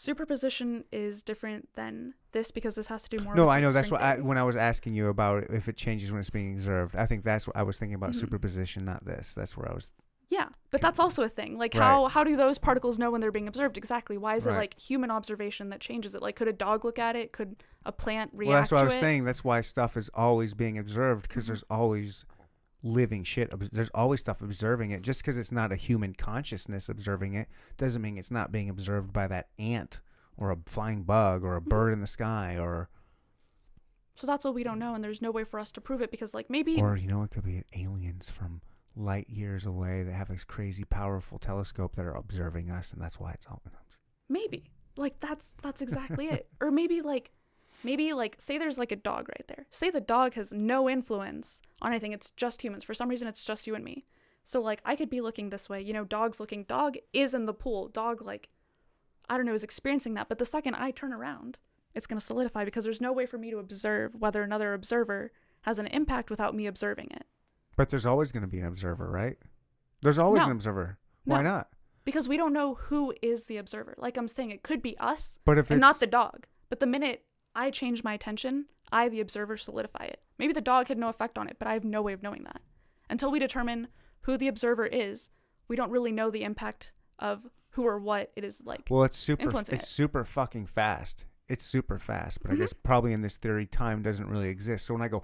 superposition 0.00 0.84
is 0.90 1.22
different 1.22 1.68
than 1.74 2.14
this 2.32 2.50
because 2.50 2.74
this 2.74 2.86
has 2.88 3.02
to 3.08 3.16
do 3.18 3.22
more 3.22 3.34
No, 3.34 3.48
I 3.48 3.60
know 3.60 3.70
that's 3.70 3.90
what 3.90 4.00
I, 4.00 4.16
when 4.18 4.38
I 4.38 4.42
was 4.42 4.56
asking 4.56 4.94
you 4.94 5.08
about 5.08 5.44
if 5.50 5.68
it 5.68 5.76
changes 5.76 6.10
when 6.10 6.20
it's 6.20 6.30
being 6.30 6.54
observed. 6.54 6.96
I 6.96 7.06
think 7.06 7.22
that's 7.22 7.46
what 7.46 7.54
I 7.56 7.62
was 7.62 7.78
thinking 7.78 7.94
about 7.94 8.10
Mhm. 8.10 8.14
superposition, 8.20 8.84
not 8.84 9.04
this. 9.04 9.34
That's 9.34 9.56
where 9.56 9.70
I 9.70 9.74
was. 9.74 9.92
Yeah, 10.28 10.48
but 10.70 10.80
that's 10.80 10.98
also 11.00 11.22
a 11.24 11.28
thing. 11.28 11.58
Like 11.58 11.74
Right. 11.74 11.82
how 11.82 12.06
how 12.06 12.24
do 12.24 12.36
those 12.36 12.56
particles 12.58 12.98
know 12.98 13.10
when 13.10 13.20
they're 13.20 13.32
being 13.32 13.48
observed 13.48 13.76
exactly? 13.76 14.16
Why 14.16 14.36
is 14.36 14.46
it 14.46 14.52
like 14.52 14.78
human 14.78 15.10
observation 15.10 15.68
that 15.70 15.80
changes 15.80 16.14
it? 16.14 16.22
Like 16.22 16.36
could 16.36 16.48
a 16.48 16.52
dog 16.52 16.84
look 16.84 16.98
at 16.98 17.14
it? 17.16 17.32
Could 17.32 17.62
a 17.84 17.92
plant 17.92 18.30
react 18.32 18.48
well, 18.48 18.58
that's 18.58 18.70
what 18.72 18.80
I 18.80 18.84
was 18.84 18.94
it? 18.94 19.00
saying. 19.00 19.24
That's 19.24 19.42
why 19.44 19.60
stuff 19.60 19.96
is 19.96 20.08
always 20.14 20.54
being 20.54 20.78
observed 20.78 21.28
because 21.28 21.44
Mhm. 21.44 21.48
there's 21.48 21.64
always 21.68 22.24
living 22.82 23.24
shit. 23.24 23.52
There's 23.72 23.90
always 23.94 24.20
stuff 24.20 24.40
observing 24.42 24.90
it. 24.90 25.02
Just 25.02 25.20
because 25.22 25.36
it's 25.36 25.52
not 25.52 25.72
a 25.72 25.76
human 25.76 26.14
consciousness 26.14 26.88
observing 26.88 27.34
it 27.34 27.48
doesn't 27.76 28.00
mean 28.02 28.16
it's 28.18 28.30
not 28.30 28.50
being 28.52 28.68
observed 28.70 29.12
by 29.12 29.26
that 29.28 29.48
ant 29.58 30.00
or 30.36 30.50
a 30.50 30.56
flying 30.66 31.02
bug 31.02 31.44
or 31.44 31.56
a 31.56 31.60
Mhm. 31.60 31.68
bird 31.68 31.92
in 31.92 32.00
the 32.00 32.06
sky 32.06 32.56
or 32.58 32.88
So 34.16 34.26
that's 34.26 34.44
what 34.44 34.54
we 34.54 34.62
don't 34.64 34.78
know, 34.78 34.94
and 34.94 35.02
there's 35.02 35.22
no 35.22 35.30
way 35.30 35.44
for 35.44 35.58
us 35.58 35.72
to 35.72 35.80
prove 35.80 36.02
it 36.02 36.10
because 36.10 36.34
like 36.34 36.50
maybe 36.50 36.78
or 36.80 36.94
you 36.96 37.08
know 37.08 37.22
it 37.22 37.30
could 37.30 37.44
be 37.44 37.64
aliens 37.74 38.28
from 38.30 38.60
light 38.94 39.30
years 39.30 39.64
away 39.64 40.02
that 40.02 40.12
have 40.12 40.28
this 40.28 40.44
crazy 40.44 40.84
powerful 40.84 41.38
telescope 41.38 41.94
that 41.96 42.04
are 42.04 42.14
observing 42.14 42.70
us 42.70 42.92
and 42.92 43.00
that's 43.00 43.18
why 43.18 43.30
it's 43.32 43.46
all 43.46 43.62
maybe 44.28 44.70
like 44.96 45.18
that's 45.20 45.54
that's 45.62 45.80
exactly 45.86 46.26
it 46.28 46.48
or 46.60 46.70
maybe 46.70 47.00
like 47.00 47.30
maybe 47.84 48.12
like 48.12 48.36
say 48.38 48.58
there's 48.58 48.78
like 48.78 48.92
a 48.92 48.96
dog 48.96 49.28
right 49.28 49.46
there 49.48 49.66
say 49.70 49.90
the 49.90 50.00
dog 50.00 50.34
has 50.34 50.52
no 50.52 50.88
influence 50.88 51.60
on 51.82 51.92
anything 51.92 52.12
it's 52.12 52.30
just 52.32 52.62
humans 52.62 52.84
for 52.84 52.94
some 52.94 53.08
reason 53.08 53.26
it's 53.28 53.44
just 53.44 53.66
you 53.66 53.74
and 53.74 53.84
me 53.84 54.04
so 54.44 54.60
like 54.60 54.80
i 54.84 54.94
could 54.96 55.10
be 55.10 55.20
looking 55.20 55.50
this 55.50 55.68
way 55.68 55.80
you 55.80 55.92
know 55.92 56.04
dog's 56.04 56.40
looking 56.40 56.64
dog 56.64 56.96
is 57.12 57.34
in 57.34 57.46
the 57.46 57.54
pool 57.54 57.88
dog 57.88 58.20
like 58.22 58.48
i 59.28 59.36
don't 59.36 59.46
know 59.46 59.54
is 59.54 59.64
experiencing 59.64 60.14
that 60.14 60.28
but 60.28 60.38
the 60.38 60.46
second 60.46 60.74
i 60.74 60.90
turn 60.90 61.12
around 61.12 61.58
it's 61.94 62.06
going 62.06 62.18
to 62.18 62.24
solidify 62.24 62.64
because 62.64 62.84
there's 62.84 63.00
no 63.00 63.12
way 63.12 63.26
for 63.26 63.38
me 63.38 63.50
to 63.50 63.58
observe 63.58 64.14
whether 64.14 64.42
another 64.42 64.74
observer 64.74 65.32
has 65.62 65.78
an 65.78 65.86
impact 65.88 66.30
without 66.30 66.54
me 66.54 66.66
observing 66.66 67.08
it 67.10 67.24
But 67.76 67.90
there's 67.90 68.06
always 68.06 68.30
going 68.32 68.42
to 68.42 68.48
be 68.48 68.60
an 68.60 68.66
observer, 68.66 69.10
right? 69.10 69.36
There's 70.02 70.16
always 70.18 70.40
No. 70.40 70.46
an 70.46 70.52
observer. 70.52 70.98
Why 71.24 71.38
No. 71.42 71.50
not? 71.50 71.68
because 72.04 72.28
we 72.28 72.36
don't 72.38 72.52
know 72.54 72.74
who 72.74 73.12
is 73.22 73.44
the 73.44 73.56
observer 73.58 73.94
like 73.98 74.16
i'm 74.16 74.26
saying 74.28 74.50
it 74.50 74.62
could 74.62 74.80
be 74.82 74.96
us 74.98 75.38
But 75.44 75.58
if 75.58 75.70
and 75.70 75.78
it's 75.78 75.80
not 75.80 76.00
the 76.00 76.06
dog. 76.06 76.46
But 76.70 76.80
the 76.80 76.86
minute 76.86 77.24
I 77.54 77.70
change 77.70 78.04
my 78.04 78.14
attention, 78.14 78.66
I, 78.92 79.08
the 79.08 79.20
observer, 79.20 79.56
solidify 79.56 80.04
it. 80.04 80.20
Maybe 80.38 80.52
the 80.52 80.60
dog 80.60 80.88
had 80.88 80.98
no 80.98 81.08
effect 81.08 81.36
on 81.38 81.48
it, 81.48 81.56
but 81.58 81.68
I 81.68 81.74
have 81.74 81.84
no 81.84 82.02
way 82.02 82.12
of 82.12 82.22
knowing 82.22 82.44
that. 82.44 82.60
Until 83.08 83.30
we 83.30 83.38
determine 83.38 83.88
who 84.22 84.36
the 84.36 84.48
observer 84.48 84.86
is, 84.86 85.30
we 85.68 85.76
don't 85.76 85.90
really 85.90 86.12
know 86.12 86.30
the 86.30 86.42
impact 86.44 86.92
of 87.18 87.46
who 87.70 87.86
or 87.86 87.98
what 87.98 88.30
it 88.36 88.44
is 88.44 88.62
like. 88.64 88.82
well, 88.90 89.04
it's 89.04 89.16
super. 89.16 89.56
It's 89.58 89.68
it. 89.70 89.82
super 89.82 90.24
fucking 90.24 90.66
fast. 90.66 91.24
It's 91.48 91.64
super 91.64 91.98
fast. 91.98 92.40
But 92.42 92.52
I 92.52 92.54
Mhm. 92.54 92.58
guess 92.58 92.72
probably 92.72 93.12
in 93.12 93.22
this 93.22 93.36
theory, 93.36 93.66
time 93.66 94.02
doesn't 94.02 94.28
really 94.28 94.48
exist. 94.48 94.86
So 94.86 94.94
when 94.94 95.02
I 95.02 95.08
go. 95.08 95.22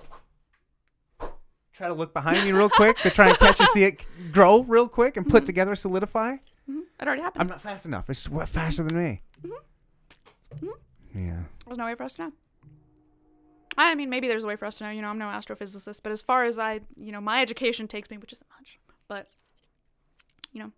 Try 1.72 1.88
to 1.88 1.94
look 1.94 2.14
behind 2.14 2.42
me 2.44 2.52
real 2.52 2.70
quick 2.70 2.96
to 2.98 3.10
try 3.10 3.28
and 3.28 3.38
catch 3.38 3.60
and 3.60 3.68
see 3.68 3.84
it 3.84 4.06
grow 4.32 4.62
real 4.62 4.88
quick 4.88 5.16
and 5.18 5.28
put 5.28 5.42
Mhm. 5.42 5.46
together, 5.46 5.74
solidify. 5.74 6.36
Mhm. 6.68 6.82
It 7.00 7.06
already 7.06 7.20
happened. 7.20 7.42
I'm 7.42 7.48
not 7.48 7.60
fast 7.60 7.84
enough. 7.84 8.08
It's 8.08 8.26
faster 8.46 8.82
than 8.82 8.96
me. 8.96 9.22
Mhm. 9.42 9.52
Mhm. 10.55 10.72
Yeah. 11.14 11.42
There's 11.66 11.78
no 11.78 11.84
way 11.84 11.94
for 11.94 12.04
us 12.04 12.14
to 12.14 12.22
know. 12.22 12.32
I 13.78 13.94
mean, 13.94 14.08
maybe 14.08 14.26
there's 14.28 14.44
a 14.44 14.46
way 14.46 14.56
for 14.56 14.64
us 14.64 14.78
to 14.78 14.84
know. 14.84 14.90
You 14.90 15.02
know, 15.02 15.08
I'm 15.08 15.18
no 15.18 15.26
astrophysicist, 15.26 16.02
but 16.02 16.12
as 16.12 16.22
far 16.22 16.44
as 16.44 16.58
I, 16.58 16.80
you 16.96 17.12
know, 17.12 17.20
my 17.20 17.42
education 17.42 17.88
takes 17.88 18.08
me, 18.10 18.16
which 18.16 18.32
isn't 18.32 18.48
much, 18.58 18.78
but 19.08 19.28
you 20.52 20.62
know, 20.62 20.72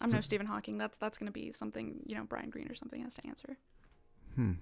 I'm 0.00 0.10
no 0.10 0.20
Stephen 0.20 0.46
Hawking. 0.46 0.76
That's 0.76 0.98
that's 0.98 1.16
gonna 1.16 1.30
be 1.30 1.52
something 1.52 2.00
you 2.04 2.16
know 2.16 2.24
Brian 2.24 2.50
Greene 2.50 2.70
or 2.70 2.74
something 2.74 3.02
has 3.02 3.14
to 3.14 3.26
answer. 3.26 3.56
Hmm. 4.34 4.52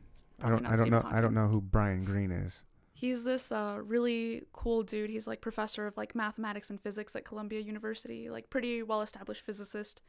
I 0.41 0.49
don't. 0.49 0.65
I 0.65 0.71
don't 0.71 0.79
Stephen 0.79 0.91
know. 0.91 1.09
I 1.11 1.21
don't 1.21 1.35
know 1.35 1.49
who 1.49 1.61
Brian 1.61 2.05
Greene 2.05 2.31
is. 2.31 2.63
He's 2.93 3.25
this 3.25 3.51
uh, 3.51 3.81
really 3.83 4.45
cool 4.53 4.85
dude. 4.85 5.11
He's 5.11 5.27
like 5.27 5.41
professor 5.41 5.87
of 5.87 5.97
like 5.97 6.15
mathematics 6.15 6.71
and 6.71 6.81
physics 6.81 7.17
at 7.17 7.25
Columbia 7.25 7.61
University, 7.61 8.31
like 8.31 8.51
pretty 8.51 8.83
well 8.83 9.03
established 9.03 9.45
physicist. 9.45 10.01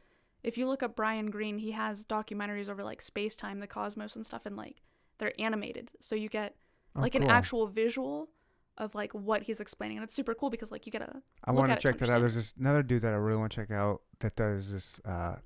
If 0.42 0.56
you 0.56 0.68
look 0.68 0.82
up 0.82 0.94
Brian 0.94 1.30
Greene, 1.30 1.58
he 1.58 1.72
has 1.72 2.04
documentaries 2.04 2.68
over 2.68 2.84
like 2.84 3.02
space 3.02 3.36
time, 3.36 3.60
the 3.60 3.66
cosmos, 3.66 4.14
and 4.16 4.24
stuff, 4.24 4.46
and 4.46 4.56
like 4.56 4.82
they're 5.18 5.32
animated, 5.38 5.90
so 6.00 6.14
you 6.14 6.28
get 6.28 6.54
Oh, 6.96 7.02
like 7.02 7.14
an 7.14 7.24
actual 7.24 7.66
visual 7.66 8.30
of 8.78 8.94
like 8.94 9.12
what 9.12 9.42
he's 9.42 9.60
explaining, 9.60 9.98
and 9.98 10.04
it's 10.04 10.14
super 10.14 10.34
cool 10.34 10.50
because 10.50 10.70
like 10.72 10.86
you 10.86 10.92
get 10.92 11.02
a 11.02 11.22
I 11.44 11.52
want 11.52 11.66
to 11.66 11.72
at 11.72 11.78
it 11.78 11.82
to 11.82 11.88
check 11.88 11.98
that 11.98 12.10
out. 12.10 12.20
There's 12.20 12.34
this 12.34 12.54
another 12.58 12.82
dude 12.82 13.02
that 13.02 13.12
I 13.12 13.16
really 13.16 13.38
want 13.38 13.52
to 13.52 13.56
check 13.56 13.70
out 13.70 14.02
that 14.20 14.34
does 14.36 14.72
this. 14.72 15.00
Uh, 15.04 15.36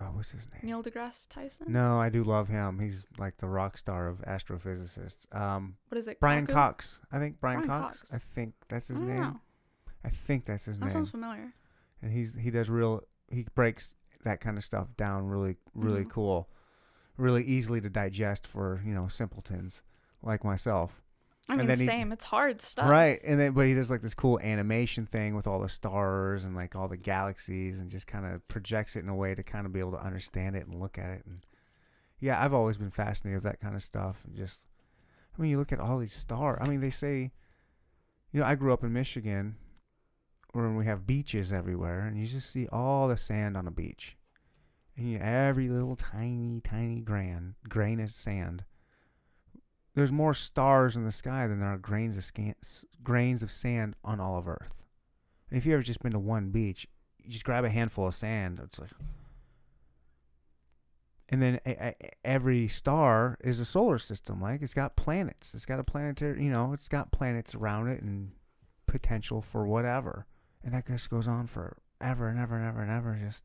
oh, 0.00 0.04
what's 0.14 0.30
his 0.30 0.48
name? 0.52 0.60
Neil 0.62 0.82
deGrasse 0.82 1.28
Tyson. 1.28 1.66
No, 1.70 2.00
I 2.00 2.08
do 2.08 2.22
love 2.22 2.48
him. 2.48 2.78
He's 2.78 3.06
like 3.18 3.36
the 3.36 3.48
rock 3.48 3.76
star 3.76 4.08
of 4.08 4.18
astrophysicists. 4.22 5.34
Um, 5.34 5.76
what 5.88 5.98
is 5.98 6.08
it? 6.08 6.20
Brian 6.20 6.46
Kaku? 6.46 6.52
Cox. 6.52 7.00
I 7.12 7.18
think 7.18 7.38
Brian, 7.40 7.66
Brian 7.66 7.82
Cox. 7.82 8.00
Cox. 8.00 8.14
I 8.14 8.18
think 8.18 8.54
that's 8.68 8.88
his 8.88 9.00
name. 9.00 9.20
know. 9.20 9.40
I 10.04 10.08
think 10.10 10.46
that's 10.46 10.64
his 10.64 10.78
That 10.78 10.86
name. 10.86 10.88
That 10.88 10.92
sounds 10.94 11.10
familiar. 11.10 11.52
And 12.02 12.12
he's 12.12 12.34
he 12.34 12.50
does 12.50 12.68
real. 12.70 13.02
He 13.30 13.46
breaks 13.54 13.94
that 14.24 14.40
kind 14.40 14.56
of 14.56 14.64
stuff 14.64 14.88
down 14.96 15.26
really 15.26 15.56
really 15.74 16.04
Mhm. 16.04 16.10
cool, 16.10 16.48
really 17.16 17.44
easily 17.44 17.80
to 17.80 17.90
digest 17.90 18.46
for 18.46 18.82
you 18.84 18.94
know 18.94 19.08
simpletons 19.08 19.82
like 20.22 20.44
myself. 20.44 21.02
I 21.48 21.52
And 21.52 21.58
mean, 21.60 21.68
then 21.68 21.78
he- 21.78 21.86
same. 21.86 22.10
It's 22.10 22.24
hard 22.24 22.60
stuff. 22.60 22.88
Right, 22.90 23.20
and 23.22 23.38
then 23.38 23.52
but 23.52 23.66
he 23.66 23.74
does 23.74 23.88
like 23.90 24.00
this 24.00 24.14
cool 24.14 24.40
animation 24.40 25.06
thing 25.06 25.36
with 25.36 25.46
all 25.46 25.60
the 25.60 25.68
stars 25.68 26.44
and 26.44 26.56
like 26.56 26.74
all 26.74 26.88
the 26.88 26.96
galaxies, 26.96 27.78
and 27.78 27.88
just 27.90 28.06
kind 28.08 28.26
of 28.26 28.46
projects 28.48 28.96
it 28.96 29.00
in 29.04 29.08
a 29.08 29.14
way 29.14 29.34
to 29.34 29.42
kind 29.44 29.64
of 29.64 29.72
be 29.72 29.78
able 29.80 29.92
to 29.92 30.02
understand 30.04 30.56
it 30.56 30.66
and 30.66 30.74
look 30.80 30.98
at 30.98 31.10
it. 31.10 31.24
And 31.24 31.46
yeah, 32.18 32.42
I've 32.42 32.52
always 32.54 32.78
been 32.78 32.90
fascinated 32.90 33.36
with 33.36 33.44
that 33.52 33.60
kind 33.60 33.76
of 33.76 33.82
stuff. 33.84 34.24
And 34.24 34.34
just, 34.34 34.66
I 35.38 35.40
mean, 35.42 35.50
you 35.52 35.58
look 35.58 35.70
at 35.72 35.78
all 35.78 35.98
these 35.98 36.14
stars. 36.14 36.58
I 36.60 36.68
mean, 36.68 36.80
they 36.80 36.90
say, 36.90 37.30
you 38.32 38.40
know, 38.40 38.46
I 38.46 38.56
grew 38.56 38.72
up 38.72 38.82
in 38.82 38.92
Michigan, 38.92 39.54
where 40.56 40.70
we 40.70 40.86
have 40.86 41.06
beaches 41.06 41.52
everywhere, 41.52 42.00
and 42.00 42.18
you 42.18 42.26
just 42.26 42.50
see 42.50 42.66
all 42.72 43.08
the 43.08 43.16
sand 43.16 43.56
on 43.56 43.66
a 43.66 43.70
beach, 43.70 44.16
and 44.96 45.10
you, 45.10 45.18
every 45.18 45.68
little 45.68 45.96
tiny, 45.96 46.60
tiny 46.60 47.00
grain, 47.00 47.54
grain 47.68 48.00
of 48.00 48.10
sand 48.10 48.64
there's 49.96 50.12
more 50.12 50.34
stars 50.34 50.94
in 50.94 51.04
the 51.04 51.10
sky 51.10 51.46
than 51.46 51.58
there 51.58 51.72
are 51.72 51.78
grains 51.78 52.16
of 52.18 52.22
scan- 52.22 52.54
grains 53.02 53.42
of 53.42 53.50
sand 53.50 53.96
on 54.04 54.20
all 54.20 54.38
of 54.38 54.46
Earth. 54.46 54.76
And 55.50 55.56
if 55.56 55.64
you 55.64 55.72
ever 55.72 55.82
just 55.82 56.02
been 56.02 56.12
to 56.12 56.18
one 56.18 56.50
beach, 56.50 56.86
you 57.18 57.30
just 57.30 57.46
grab 57.46 57.64
a 57.64 57.70
handful 57.70 58.06
of 58.06 58.14
sand. 58.14 58.60
It's 58.62 58.78
like, 58.78 58.90
and 61.30 61.40
then 61.40 61.60
a, 61.64 61.70
a, 61.70 61.94
every 62.24 62.68
star 62.68 63.38
is 63.42 63.58
a 63.58 63.64
solar 63.64 63.96
system. 63.96 64.38
Like 64.40 64.60
it's 64.60 64.74
got 64.74 64.96
planets. 64.96 65.54
It's 65.54 65.64
got 65.64 65.80
a 65.80 65.84
planetary. 65.84 66.44
You 66.44 66.50
know, 66.50 66.74
it's 66.74 66.88
got 66.88 67.10
planets 67.10 67.54
around 67.54 67.88
it 67.88 68.02
and 68.02 68.32
potential 68.86 69.40
for 69.40 69.66
whatever. 69.66 70.26
And 70.66 70.74
that 70.74 70.86
just 70.86 71.08
goes 71.08 71.26
on 71.26 71.46
forever 71.46 72.28
and 72.28 72.38
ever 72.38 72.56
and 72.56 72.66
ever 72.66 72.82
and 72.82 72.90
ever. 72.90 73.18
Just 73.24 73.44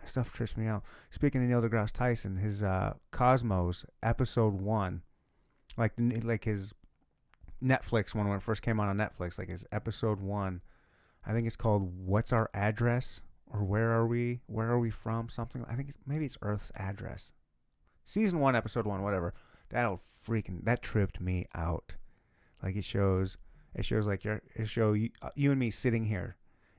that 0.00 0.10
stuff 0.10 0.32
trips 0.32 0.56
me 0.56 0.66
out. 0.66 0.82
Speaking 1.08 1.42
of 1.42 1.48
Neil 1.48 1.62
deGrasse 1.62 1.92
Tyson, 1.92 2.36
his 2.36 2.62
uh, 2.62 2.94
Cosmos 3.12 3.86
episode 4.02 4.54
one 4.60 5.02
like 5.78 5.92
like 6.24 6.44
his 6.44 6.74
Netflix 7.62 8.14
one 8.14 8.28
when 8.28 8.36
it 8.36 8.42
first 8.42 8.62
came 8.62 8.80
out 8.80 8.88
on 8.88 8.96
Netflix, 8.96 9.38
like 9.38 9.48
his 9.48 9.64
episode 9.72 10.20
one. 10.20 10.60
I 11.26 11.32
think 11.32 11.46
it's 11.46 11.56
called 11.56 11.92
"What's 12.06 12.32
Our 12.32 12.50
Address" 12.52 13.22
or 13.46 13.64
"Where 13.64 13.90
Are 13.92 14.06
We? 14.06 14.40
Where 14.46 14.70
Are 14.70 14.78
We 14.78 14.90
From?" 14.90 15.28
Something. 15.28 15.64
I 15.68 15.74
think 15.74 15.88
it's 15.88 15.98
maybe 16.06 16.24
it's 16.24 16.38
Earth's 16.42 16.72
address. 16.74 17.32
Season 18.04 18.40
one, 18.40 18.56
episode 18.56 18.86
one, 18.86 19.02
whatever. 19.02 19.34
That'll 19.70 20.00
freaking 20.26 20.64
that 20.64 20.82
tripped 20.82 21.20
me 21.20 21.46
out. 21.54 21.94
Like 22.62 22.76
it 22.76 22.84
shows, 22.84 23.38
it 23.74 23.84
shows 23.84 24.06
like 24.06 24.24
your 24.24 24.40
it 24.54 24.68
show 24.68 24.92
you, 24.92 25.10
uh, 25.22 25.30
you 25.36 25.50
and 25.50 25.60
me 25.60 25.70
sitting 25.70 26.04
here, 26.04 26.36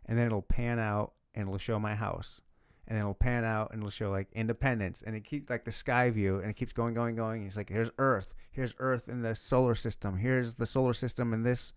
and 0.10 0.18
then 0.18 0.26
it'll 0.26 0.42
pan 0.42 0.80
out 0.80 1.14
and 1.36 1.48
it'll 1.48 1.60
show 1.60 1.80
my 1.80 1.94
house, 1.94 2.42
and 2.88 2.98
then 2.98 3.04
it'll 3.04 3.14
pan 3.14 3.46
out 3.46 3.72
and 3.72 3.80
it'll 3.80 3.92
show 3.92 4.10
like 4.10 4.28
Independence, 4.34 5.04
and 5.06 5.16
it 5.16 5.24
keeps 5.24 5.50
like 5.50 5.64
the 5.64 5.72
sky 5.72 6.10
view, 6.10 6.40
and 6.40 6.50
it 6.50 6.56
keeps 6.56 6.74
going, 6.74 6.96
going, 6.96 7.16
going. 7.16 7.46
It's 7.46 7.56
like 7.56 7.70
here's 7.70 7.92
Earth, 8.00 8.34
here's 8.52 8.74
Earth 8.80 9.08
in 9.08 9.22
the 9.22 9.36
solar 9.36 9.76
system, 9.76 10.18
here's 10.18 10.56
the 10.56 10.66
solar 10.66 10.94
system 10.94 11.32
in 11.32 11.44
this, 11.44 11.72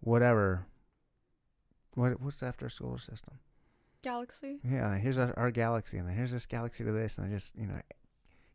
whatever. 0.00 0.66
What 1.94 2.20
what's 2.20 2.42
after 2.42 2.68
solar 2.68 2.98
system? 2.98 3.38
Galaxy. 4.02 4.58
Yeah, 4.64 4.96
here's 4.98 5.18
our, 5.18 5.32
our 5.38 5.50
galaxy, 5.52 5.98
and 5.98 6.08
then 6.08 6.16
here's 6.16 6.32
this 6.32 6.46
galaxy 6.46 6.84
to 6.84 6.92
this, 6.92 7.16
and 7.16 7.28
I 7.28 7.30
just 7.30 7.56
you 7.56 7.68
know, 7.68 7.80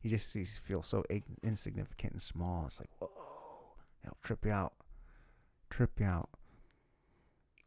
you 0.01 0.09
just 0.09 0.29
see 0.29 0.43
feel 0.43 0.81
so 0.81 1.05
ig- 1.09 1.23
insignificant 1.43 2.11
and 2.11 2.21
small. 2.21 2.65
It's 2.65 2.81
like 2.81 2.89
whoa, 2.99 3.09
it'll 4.03 4.17
trip 4.21 4.45
you 4.45 4.51
out, 4.51 4.73
trip 5.69 5.97
you 5.97 6.05
out. 6.05 6.29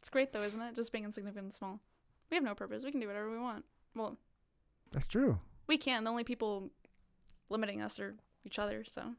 It's 0.07 0.13
great 0.13 0.31
though, 0.31 0.41
isn't 0.41 0.61
it? 0.61 0.73
Just 0.73 0.93
being 0.93 1.03
insignificant 1.03 1.43
and 1.47 1.53
small. 1.53 1.81
We 2.31 2.35
have 2.35 2.43
no 2.45 2.55
purpose. 2.55 2.85
We 2.85 2.91
can 2.91 3.01
do 3.01 3.07
whatever 3.07 3.29
we 3.29 3.37
want. 3.37 3.65
Well, 3.93 4.15
That's 4.93 5.05
true. 5.09 5.39
we 5.67 5.77
can. 5.77 6.05
The 6.05 6.09
only 6.09 6.23
people 6.23 6.69
limiting 7.49 7.81
us 7.81 7.99
are 7.99 8.15
each 8.45 8.57
other. 8.57 8.85
So 8.87 9.15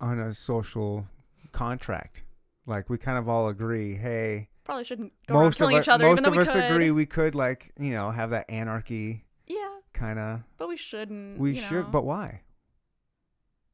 on 0.00 0.20
a 0.20 0.32
social 0.32 1.08
contract. 1.50 2.22
Like 2.66 2.88
we 2.88 2.98
kind 2.98 3.18
of 3.18 3.28
all 3.28 3.48
agree, 3.48 3.96
hey, 3.96 4.48
Probably 4.62 4.84
shouldn't 4.84 5.12
go 5.26 5.34
most 5.34 5.56
of 5.56 5.58
killing 5.58 5.78
us, 5.78 5.86
each 5.86 5.88
other, 5.88 6.04
most 6.06 6.20
even 6.20 6.32
of 6.34 6.38
us 6.38 6.52
could. 6.52 6.62
agree 6.62 6.92
we 6.92 7.04
could 7.06 7.34
like 7.34 7.72
you 7.76 7.90
know 7.90 8.12
have 8.12 8.30
that 8.30 8.48
anarchy 8.48 9.24
Yeah, 9.48 9.78
kind 9.92 10.20
of. 10.20 10.42
but 10.56 10.68
we 10.68 10.76
shouldn't. 10.76 11.40
We 11.40 11.56
should, 11.56 11.86
know. 11.86 11.90
but 11.90 12.04
why? 12.04 12.42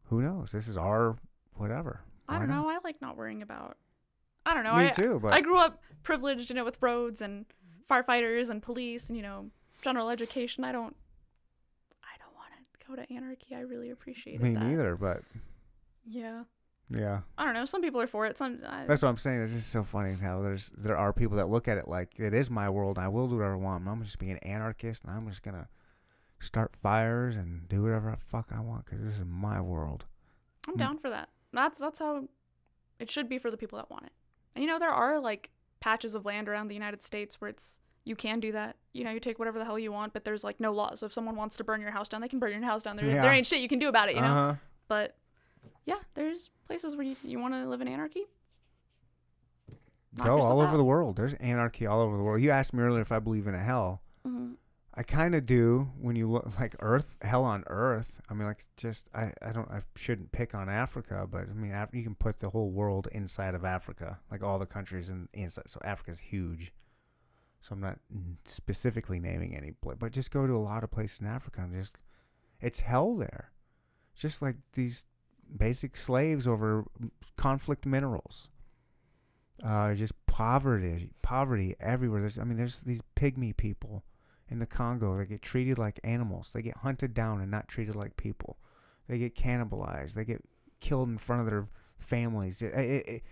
Who 0.04 0.22
knows? 0.22 0.50
This 0.50 0.66
is 0.66 0.78
our 0.78 1.18
whatever. 1.56 2.00
I 2.26 2.38
don't 2.38 2.48
not? 2.48 2.62
know. 2.62 2.68
I 2.70 2.78
like 2.82 3.02
not 3.02 3.18
worrying 3.18 3.42
about. 3.42 3.76
I 4.48 4.54
don't 4.54 4.64
know. 4.64 4.76
Me 4.76 4.86
I, 4.86 4.90
too, 4.90 5.18
but 5.22 5.34
I 5.34 5.40
grew 5.40 5.58
up 5.58 5.82
privileged, 6.02 6.48
you 6.48 6.54
know, 6.56 6.64
with 6.64 6.78
roads 6.80 7.20
and 7.20 7.44
firefighters 7.90 8.48
and 8.50 8.62
police 8.62 9.08
and 9.08 9.16
you 9.16 9.22
know 9.22 9.50
general 9.82 10.08
education. 10.10 10.64
I 10.64 10.72
don't. 10.72 10.96
I 12.02 12.16
don't 12.18 12.34
want 12.34 12.50
to 12.80 12.86
go 12.86 12.96
to 12.96 13.12
anarchy. 13.14 13.54
I 13.54 13.60
really 13.60 13.90
appreciate 13.90 14.36
it. 14.36 14.42
me 14.42 14.54
that. 14.54 14.62
neither. 14.64 14.96
But 14.96 15.22
Yeah. 16.06 16.44
yeah, 16.88 17.20
I 17.36 17.44
don't 17.44 17.54
know. 17.54 17.66
Some 17.66 17.82
people 17.82 18.00
are 18.00 18.06
for 18.06 18.24
it. 18.26 18.38
Some. 18.38 18.60
I, 18.66 18.86
that's 18.86 19.02
what 19.02 19.08
I'm 19.10 19.18
saying. 19.18 19.42
It's 19.42 19.52
just 19.52 19.70
so 19.70 19.84
funny 19.84 20.14
how 20.14 20.40
there's 20.42 20.70
there 20.70 20.96
are 20.96 21.12
people 21.12 21.36
that 21.36 21.48
look 21.50 21.68
at 21.68 21.76
it 21.76 21.86
like 21.88 22.18
it 22.18 22.32
is 22.32 22.50
my 22.50 22.70
world. 22.70 22.96
and 22.96 23.04
I 23.04 23.08
will 23.08 23.28
do 23.28 23.36
whatever 23.36 23.54
I 23.54 23.58
want. 23.58 23.86
I'm 23.86 24.02
just 24.02 24.18
being 24.18 24.32
an 24.32 24.38
anarchist, 24.38 25.04
and 25.04 25.12
I'm 25.12 25.28
just 25.28 25.42
gonna 25.42 25.68
start 26.40 26.74
fires 26.76 27.36
and 27.36 27.68
do 27.68 27.82
whatever 27.82 28.10
the 28.12 28.16
fuck 28.16 28.50
I 28.54 28.60
want 28.60 28.86
because 28.86 29.02
this 29.02 29.14
is 29.18 29.24
my 29.26 29.60
world. 29.60 30.06
I'm 30.66 30.74
Mm. 30.74 30.78
down 30.78 30.98
for 30.98 31.10
that. 31.10 31.28
That's 31.52 31.78
that's 31.78 31.98
how 31.98 32.28
it 32.98 33.10
should 33.10 33.28
be 33.28 33.38
for 33.38 33.50
the 33.50 33.56
people 33.56 33.76
that 33.78 33.90
want 33.90 34.06
it. 34.06 34.12
And 34.58 34.64
you 34.64 34.68
know, 34.68 34.80
there 34.80 34.90
are 34.90 35.20
like 35.20 35.50
patches 35.78 36.16
of 36.16 36.24
land 36.24 36.48
around 36.48 36.66
the 36.66 36.74
United 36.74 37.00
States 37.00 37.40
where 37.40 37.48
it's 37.48 37.78
you 38.04 38.16
can 38.16 38.40
do 38.40 38.50
that. 38.50 38.74
You 38.92 39.04
know, 39.04 39.12
you 39.12 39.20
take 39.20 39.38
whatever 39.38 39.56
the 39.60 39.64
hell 39.64 39.78
you 39.78 39.92
want, 39.92 40.12
but 40.12 40.24
there's 40.24 40.42
like 40.42 40.58
no 40.58 40.72
laws. 40.72 40.98
So 40.98 41.06
if 41.06 41.12
someone 41.12 41.36
wants 41.36 41.56
to 41.58 41.62
burn 41.64 41.80
your 41.80 41.92
house 41.92 42.08
down, 42.08 42.20
they 42.22 42.26
can 42.28 42.40
burn 42.40 42.50
your 42.50 42.60
house 42.64 42.82
down. 42.82 42.96
There, 42.96 43.06
Yeah. 43.06 43.22
there 43.22 43.32
ain't 43.32 43.46
shit 43.46 43.60
you 43.60 43.68
can 43.68 43.78
do 43.78 43.88
about 43.88 44.08
it. 44.10 44.16
You 44.16 44.22
know. 44.22 44.26
Uh-huh. 44.34 44.54
But 44.88 45.16
yeah, 45.86 45.98
there's 46.14 46.50
places 46.66 46.96
where 46.96 47.06
you, 47.06 47.14
you 47.22 47.38
want 47.38 47.54
to 47.54 47.68
live 47.68 47.80
in 47.82 47.86
anarchy. 47.86 48.24
Knock 50.16 50.26
Go 50.26 50.40
all 50.40 50.60
over 50.60 50.72
out. 50.72 50.76
the 50.76 50.84
world. 50.84 51.14
There's 51.14 51.34
anarchy 51.34 51.86
all 51.86 52.00
over 52.00 52.16
the 52.16 52.22
world. 52.24 52.42
You 52.42 52.50
asked 52.50 52.74
me 52.74 52.82
earlier 52.82 53.02
if 53.02 53.12
I 53.12 53.20
believe 53.20 53.46
in 53.46 53.54
a 53.54 53.62
hell. 53.62 54.02
Mhm. 54.26 54.56
I 54.98 55.04
kind 55.04 55.36
of 55.36 55.46
do 55.46 55.92
when 56.00 56.16
you 56.16 56.28
look 56.28 56.58
like 56.58 56.74
Earth, 56.80 57.16
hell 57.22 57.44
on 57.44 57.62
Earth. 57.68 58.20
I 58.28 58.34
mean, 58.34 58.48
like 58.48 58.64
just 58.76 59.08
I, 59.14 59.32
I 59.40 59.52
don't 59.52 59.70
I 59.70 59.80
shouldn't 59.94 60.32
pick 60.32 60.56
on 60.56 60.68
Africa, 60.68 61.24
but 61.30 61.44
I 61.48 61.52
mean 61.52 61.72
Af- 61.72 61.94
you 61.94 62.02
can 62.02 62.16
put 62.16 62.40
the 62.40 62.50
whole 62.50 62.70
world 62.70 63.06
inside 63.12 63.54
of 63.54 63.64
Africa, 63.64 64.18
like 64.28 64.42
all 64.42 64.58
the 64.58 64.66
countries 64.66 65.08
in 65.08 65.28
inside. 65.32 65.68
So 65.70 65.80
Africa's 65.84 66.18
huge. 66.18 66.72
So 67.60 67.74
I'm 67.74 67.80
not 67.80 68.00
specifically 68.44 69.20
naming 69.20 69.56
any, 69.56 69.72
but 69.80 70.10
just 70.10 70.32
go 70.32 70.48
to 70.48 70.56
a 70.56 70.58
lot 70.58 70.82
of 70.82 70.90
places 70.90 71.20
in 71.20 71.28
Africa 71.28 71.60
and 71.60 71.72
just 71.72 71.98
it's 72.60 72.80
hell 72.80 73.14
there. 73.14 73.52
Just 74.16 74.42
like 74.42 74.56
these 74.72 75.06
basic 75.56 75.96
slaves 75.96 76.48
over 76.48 76.84
conflict 77.36 77.86
minerals. 77.86 78.50
Uh, 79.64 79.94
just 79.94 80.12
poverty, 80.26 81.10
poverty 81.22 81.76
everywhere. 81.78 82.20
There's, 82.20 82.38
I 82.38 82.42
mean, 82.42 82.56
there's 82.56 82.80
these 82.80 83.02
pygmy 83.16 83.56
people 83.56 84.02
in 84.50 84.58
the 84.58 84.66
Congo. 84.66 85.16
They 85.16 85.26
get 85.26 85.42
treated 85.42 85.78
like 85.78 86.00
animals. 86.04 86.52
They 86.52 86.62
get 86.62 86.78
hunted 86.78 87.14
down 87.14 87.40
and 87.40 87.50
not 87.50 87.68
treated 87.68 87.94
like 87.96 88.16
people. 88.16 88.58
They 89.08 89.18
get 89.18 89.34
cannibalized. 89.34 90.14
They 90.14 90.24
get 90.24 90.42
killed 90.80 91.08
in 91.08 91.18
front 91.18 91.40
of 91.42 91.46
their 91.50 91.68
families. 91.98 92.62
It- 92.62 92.74
it- 92.74 93.08
it- 93.08 93.22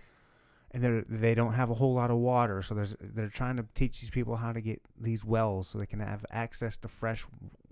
and 0.71 0.83
they 0.83 0.99
they 1.07 1.35
don't 1.35 1.53
have 1.53 1.69
a 1.69 1.75
whole 1.75 1.93
lot 1.93 2.11
of 2.11 2.17
water, 2.17 2.61
so 2.61 2.75
there's 2.75 2.95
they're 2.99 3.29
trying 3.29 3.55
to 3.55 3.65
teach 3.73 4.01
these 4.01 4.11
people 4.11 4.35
how 4.35 4.51
to 4.51 4.59
get 4.61 4.81
these 4.99 5.23
wells 5.23 5.69
so 5.69 5.77
they 5.77 5.85
can 5.85 6.01
have 6.01 6.25
access 6.29 6.75
to 6.77 6.87
fresh 6.89 7.25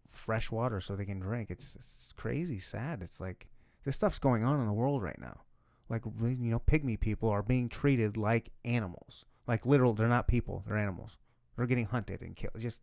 fresh 0.08 0.50
water 0.50 0.80
so 0.80 0.96
they 0.96 1.06
can 1.06 1.20
drink. 1.20 1.52
It's 1.52 1.76
it's 1.76 2.14
crazy, 2.16 2.58
sad. 2.58 3.02
It's 3.02 3.20
like 3.20 3.48
this 3.84 3.98
stuff's 3.98 4.18
going 4.20 4.44
on 4.46 4.62
in 4.62 4.66
the 4.66 4.74
world 4.74 5.04
right 5.04 5.20
now. 5.20 5.42
Like 5.90 6.04
you 6.06 6.38
know, 6.52 6.60
pygmy 6.60 6.98
people 7.00 7.30
are 7.30 7.44
being 7.44 7.68
treated 7.70 8.16
like 8.16 8.50
animals. 8.64 9.26
Like 9.46 9.66
literal, 9.66 9.94
they're 9.94 10.08
not 10.08 10.28
people. 10.28 10.64
They're 10.66 10.78
animals. 10.78 11.18
They're 11.56 11.68
getting 11.68 11.86
hunted 11.86 12.22
and 12.22 12.36
killed. 12.36 12.58
Just 12.58 12.82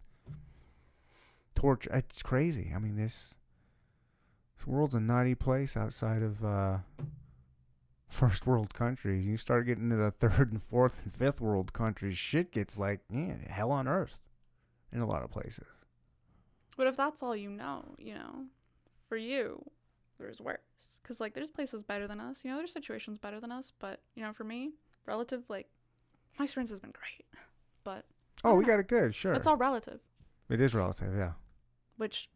torture. 1.54 1.90
It's 1.94 2.22
crazy. 2.22 2.72
I 2.74 2.78
mean, 2.78 2.96
this, 2.96 3.34
this 4.56 4.66
world's 4.66 4.94
a 4.94 5.00
naughty 5.00 5.34
place 5.34 5.76
outside 5.76 6.22
of 6.22 6.44
uh, 6.44 6.78
first 8.08 8.46
world 8.46 8.74
countries. 8.74 9.26
You 9.26 9.36
start 9.36 9.66
getting 9.66 9.90
to 9.90 9.96
the 9.96 10.10
third 10.18 10.52
and 10.52 10.62
fourth 10.62 11.00
and 11.04 11.12
fifth 11.12 11.40
world 11.40 11.72
countries, 11.72 12.16
shit 12.18 12.52
gets 12.52 12.78
like 12.78 13.00
yeah, 13.10 13.34
hell 13.48 13.70
on 13.70 13.88
earth 13.88 14.20
in 14.92 15.00
a 15.00 15.06
lot 15.06 15.22
of 15.22 15.30
places. 15.30 15.66
But 16.76 16.86
if 16.86 16.96
that's 16.96 17.22
all 17.22 17.36
you 17.36 17.50
know, 17.50 17.94
you 17.98 18.14
know, 18.14 18.44
for 19.08 19.16
you, 19.16 19.62
there's 20.18 20.40
worse. 20.40 20.58
Because, 21.02 21.20
like, 21.20 21.34
there's 21.34 21.50
places 21.50 21.82
better 21.82 22.06
than 22.06 22.18
us. 22.20 22.44
You 22.44 22.50
know, 22.50 22.56
there's 22.56 22.72
situations 22.72 23.18
better 23.18 23.40
than 23.40 23.52
us. 23.52 23.72
But, 23.78 24.00
you 24.14 24.22
know, 24.22 24.32
for 24.32 24.44
me, 24.44 24.70
relative, 25.06 25.42
like, 25.48 25.68
my 26.38 26.44
experience 26.44 26.70
has 26.70 26.80
been 26.80 26.92
great. 26.92 27.26
But 27.84 28.04
Oh, 28.44 28.54
we 28.54 28.62
know. 28.62 28.68
got 28.68 28.80
it 28.80 28.88
good. 28.88 29.14
Sure, 29.14 29.32
it's 29.34 29.46
all 29.46 29.56
relative, 29.56 30.00
it 30.48 30.60
is 30.60 30.74
relative. 30.74 31.14
Yeah. 31.16 31.32
Which, 32.02 32.28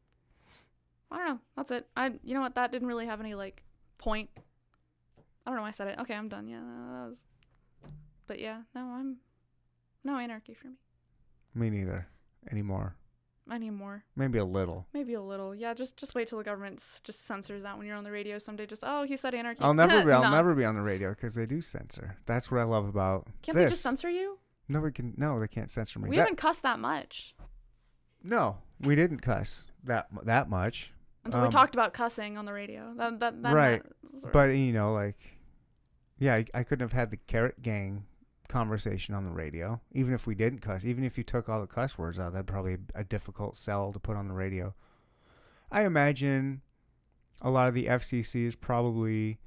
I 1.10 1.18
don't 1.18 1.26
know. 1.28 1.38
That's 1.56 1.70
it. 1.70 1.86
I, 1.96 2.12
you 2.24 2.34
know 2.34 2.40
what? 2.40 2.54
That 2.54 2.72
didn't 2.72 2.88
really 2.88 3.06
have 3.06 3.20
any, 3.20 3.34
like, 3.34 3.62
point. 3.98 4.30
I 4.36 5.50
don't 5.50 5.56
know 5.56 5.62
why 5.62 5.68
I 5.68 5.72
said 5.72 5.88
it. 5.88 5.98
Okay, 6.00 6.14
I'm 6.14 6.28
done. 6.28 6.48
Yeah, 6.48 6.60
that 6.60 7.08
was. 7.10 7.18
But 8.26 8.38
yeah, 8.40 8.62
no, 8.74 8.80
I'm. 8.82 9.16
No 10.02 10.18
anarchy 10.18 10.54
for 10.54 10.68
me 10.68 10.74
Me 11.54 11.68
neither 11.70 12.06
anymore. 12.50 12.94
anymore. 13.50 14.04
Maybe 14.14 14.38
a 14.38 14.44
little. 14.44 14.86
Maybe 14.94 15.14
a 15.14 15.20
little. 15.22 15.54
Yeah, 15.54 15.74
just 15.74 15.96
just 15.96 16.14
wait 16.14 16.28
till 16.28 16.38
the 16.38 16.44
government 16.44 16.78
s- 16.80 17.00
just 17.04 17.24
censors 17.26 17.62
that 17.62 17.76
when 17.78 17.86
you're 17.88 17.96
on 17.96 18.04
the 18.04 18.10
radio 18.12 18.38
someday. 18.38 18.66
Just 18.66 18.82
oh, 18.86 19.02
he 19.04 19.16
said 19.16 19.34
anarchy. 19.34 19.60
I'll 19.62 19.74
never 19.74 20.04
be. 20.04 20.12
I'll 20.16 20.22
No. 20.22 20.30
never 20.30 20.54
be 20.54 20.64
on 20.64 20.74
the 20.76 20.82
radio 20.82 21.10
because 21.10 21.34
they 21.34 21.46
do 21.46 21.60
censor. 21.60 22.16
That's 22.26 22.50
what 22.50 22.60
I 22.60 22.64
love 22.64 22.86
about 22.88 23.26
Can't 23.42 23.56
this. 23.56 23.64
they 23.64 23.70
just 23.70 23.82
censor 23.82 24.08
you? 24.10 24.38
Nobody 24.68 24.92
can. 24.92 25.14
No, 25.16 25.38
they 25.40 25.48
can't 25.48 25.70
censor 25.70 25.98
me. 26.00 26.08
We 26.08 26.16
That- 26.16 26.22
haven't 26.22 26.36
cussed 26.36 26.62
that 26.62 26.78
much 26.80 27.34
no, 28.26 28.58
we 28.80 28.94
didn't 28.96 29.20
cuss 29.20 29.64
that 29.84 30.08
that 30.24 30.48
much. 30.50 30.92
until 31.24 31.40
we 31.40 31.46
Um, 31.46 31.52
talked 31.52 31.74
about 31.74 31.92
cussing 31.94 32.36
on 32.36 32.44
the 32.44 32.52
radio. 32.52 32.92
That 32.96 33.20
that, 33.20 33.42
that 33.42 33.54
Right, 33.54 33.82
But 34.32 34.50
you 34.50 34.72
know, 34.72 34.92
like, 34.92 35.38
yeah, 36.18 36.34
I, 36.34 36.44
I 36.54 36.62
couldn't 36.62 36.84
have 36.84 36.92
had 36.92 37.10
the 37.10 37.16
carrot 37.16 37.62
gang 37.62 38.04
conversation 38.48 39.14
on 39.14 39.24
the 39.24 39.30
radio, 39.32 39.80
even 39.92 40.14
if 40.14 40.26
we 40.26 40.34
didn't 40.34 40.60
cuss. 40.60 40.84
Even 40.84 41.04
if 41.04 41.16
you 41.18 41.24
took 41.24 41.48
all 41.48 41.60
the 41.60 41.66
cuss 41.66 41.98
words 41.98 42.18
out, 42.18 42.32
that'd 42.32 42.46
probably 42.46 42.76
be 42.76 42.84
a 42.94 43.04
difficult 43.04 43.56
sell 43.56 43.92
to 43.92 43.98
put 43.98 44.16
on 44.16 44.28
the 44.28 44.34
radio. 44.34 44.74
I 45.70 45.84
imagine 45.84 46.62
a 47.42 47.50
lot 47.50 47.68
of 47.68 47.74
the 47.74 47.86
FCC 47.86 48.46
is 48.46 48.54
probably 48.56 49.40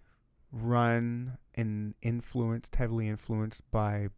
run 0.51 1.37
and 1.55 1.93
influenced, 2.01 2.75
heavily 2.75 3.07
influenced 3.07 3.61
by 3.71 4.09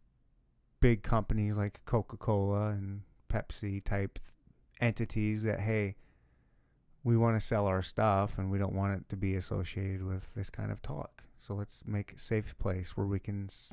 big 0.80 1.02
companies 1.02 1.56
like 1.56 1.84
Coca 1.84 2.16
Cola 2.16 2.70
and 2.70 3.02
Pepsi 3.28 3.82
type 3.82 4.18
entities 4.82 5.44
that, 5.44 5.60
hey, 5.60 5.96
we 7.04 7.16
want 7.16 7.36
to 7.36 7.40
sell 7.40 7.66
our 7.66 7.82
stuff 7.82 8.38
and 8.38 8.50
we 8.50 8.58
don't 8.58 8.74
want 8.74 8.94
it 8.94 9.08
to 9.08 9.16
be 9.16 9.34
associated 9.34 10.04
with 10.04 10.34
this 10.34 10.50
kind 10.50 10.70
of 10.70 10.82
talk. 10.82 11.24
So 11.38 11.54
let's 11.54 11.86
make 11.86 12.12
a 12.12 12.18
safe 12.18 12.56
place 12.58 12.96
where 12.96 13.06
we 13.06 13.18
can 13.18 13.44
s- 13.46 13.72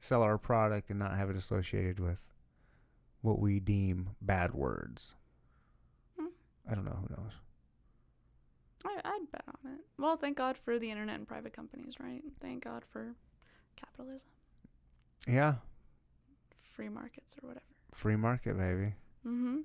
sell 0.00 0.22
our 0.22 0.38
product 0.38 0.90
and 0.90 0.98
not 0.98 1.16
have 1.16 1.30
it 1.30 1.36
associated 1.36 2.00
with 2.00 2.32
what 3.20 3.38
we 3.38 3.60
deem 3.60 4.10
bad 4.20 4.54
words. 4.54 5.14
Hmm. 6.18 6.26
I 6.70 6.74
don't 6.74 6.84
know. 6.84 6.98
Who 7.08 7.14
knows? 7.14 7.32
I, 8.84 9.00
I'd 9.04 9.30
bet 9.32 9.44
on 9.48 9.72
it. 9.72 9.80
Well, 9.98 10.16
thank 10.16 10.36
God 10.36 10.56
for 10.58 10.78
the 10.78 10.90
internet 10.90 11.16
and 11.16 11.26
private 11.26 11.52
companies, 11.52 11.94
right? 12.00 12.22
Thank 12.40 12.64
God 12.64 12.84
for 12.92 13.14
capitalism, 13.76 14.28
Yeah, 15.26 15.54
free 16.74 16.88
markets, 16.88 17.34
or 17.42 17.48
whatever. 17.48 17.64
free 17.92 18.16
market, 18.16 18.56
baby. 18.58 18.94
Mm-hmm. 19.26 19.58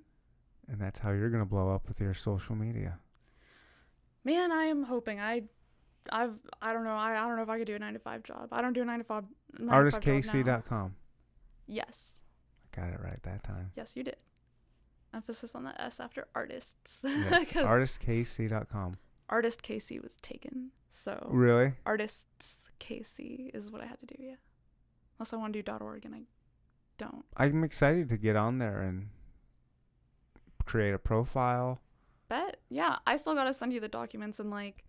And 0.72 0.80
that's 0.80 1.00
how 1.00 1.11
you're 1.11 1.30
gonna 1.30 1.45
blow 1.45 1.69
up 1.75 1.88
with 1.90 2.00
your 2.00 2.14
social 2.14 2.56
media. 2.56 3.00
Man, 4.24 4.51
I 4.51 4.64
am 4.66 4.83
hoping 4.83 5.19
I. 5.19 5.43
I've 6.11 6.40
I 6.61 6.74
don't 6.74 6.83
know 6.83 6.95
I, 6.95 7.11
I 7.11 7.27
don't 7.27 7.35
know 7.35 7.43
if 7.43 7.50
I 7.50 7.58
could 7.59 7.67
do 7.67 7.75
a 7.75 7.80
nine 7.80 7.93
to 7.93 8.00
five 8.00 8.24
job. 8.24 8.48
I 8.51 8.61
don't 8.61 8.74
do 8.74 8.82
a 8.82 8.85
nine 8.85 9.00
to 9.00 9.03
five. 9.03 9.25
nine 9.59 9.83
to 9.85 9.91
five 9.91 10.01
job 10.01 10.06
now. 10.06 10.22
ArtistKC.com. 10.22 10.95
Yes, 11.67 12.24
I 12.74 12.82
Got 12.82 12.93
it 12.93 13.00
right 13.03 13.22
that 13.24 13.43
time. 13.43 13.72
yes, 13.75 13.95
you 13.95 14.03
did. 14.03 14.16
Emphasis 15.14 15.53
on 15.56 15.64
the 15.66 15.80
S 15.80 16.00
after 16.00 16.27
artists. 16.33 17.03
Yes, 17.08 17.51
ArtistKC.com. 17.53 18.95
artist 19.30 19.61
KC 19.61 20.01
was 20.01 20.16
taken, 20.22 20.72
so 20.90 21.27
Really? 21.30 21.74
artists 21.85 22.64
KC 22.80 23.53
is 23.53 23.72
what 23.72 23.82
I 23.82 23.85
had 23.85 24.00
to 24.00 24.08
do. 24.08 24.16
Yeah, 24.24 24.35
unless 25.19 25.33
I 25.33 25.35
want 25.35 25.53
to 25.53 25.61
do 25.61 25.72
.org 25.72 26.06
and 26.06 26.16
I 26.16 26.22
don't. 26.98 27.25
I'm 27.38 27.64
excited 27.64 28.09
to 28.09 28.17
get 28.17 28.35
on 28.35 28.58
there 28.58 28.80
and 28.82 29.09
create 30.65 30.93
a 30.93 30.99
profile. 30.99 31.81
Bet 32.30 32.57
yeah, 32.69 32.98
I 33.06 33.15
still 33.17 33.35
gotta 33.35 33.53
send 33.53 33.73
you 33.73 33.80
the 33.80 33.88
documents 33.90 34.40
and 34.40 34.49
like. 34.49 34.83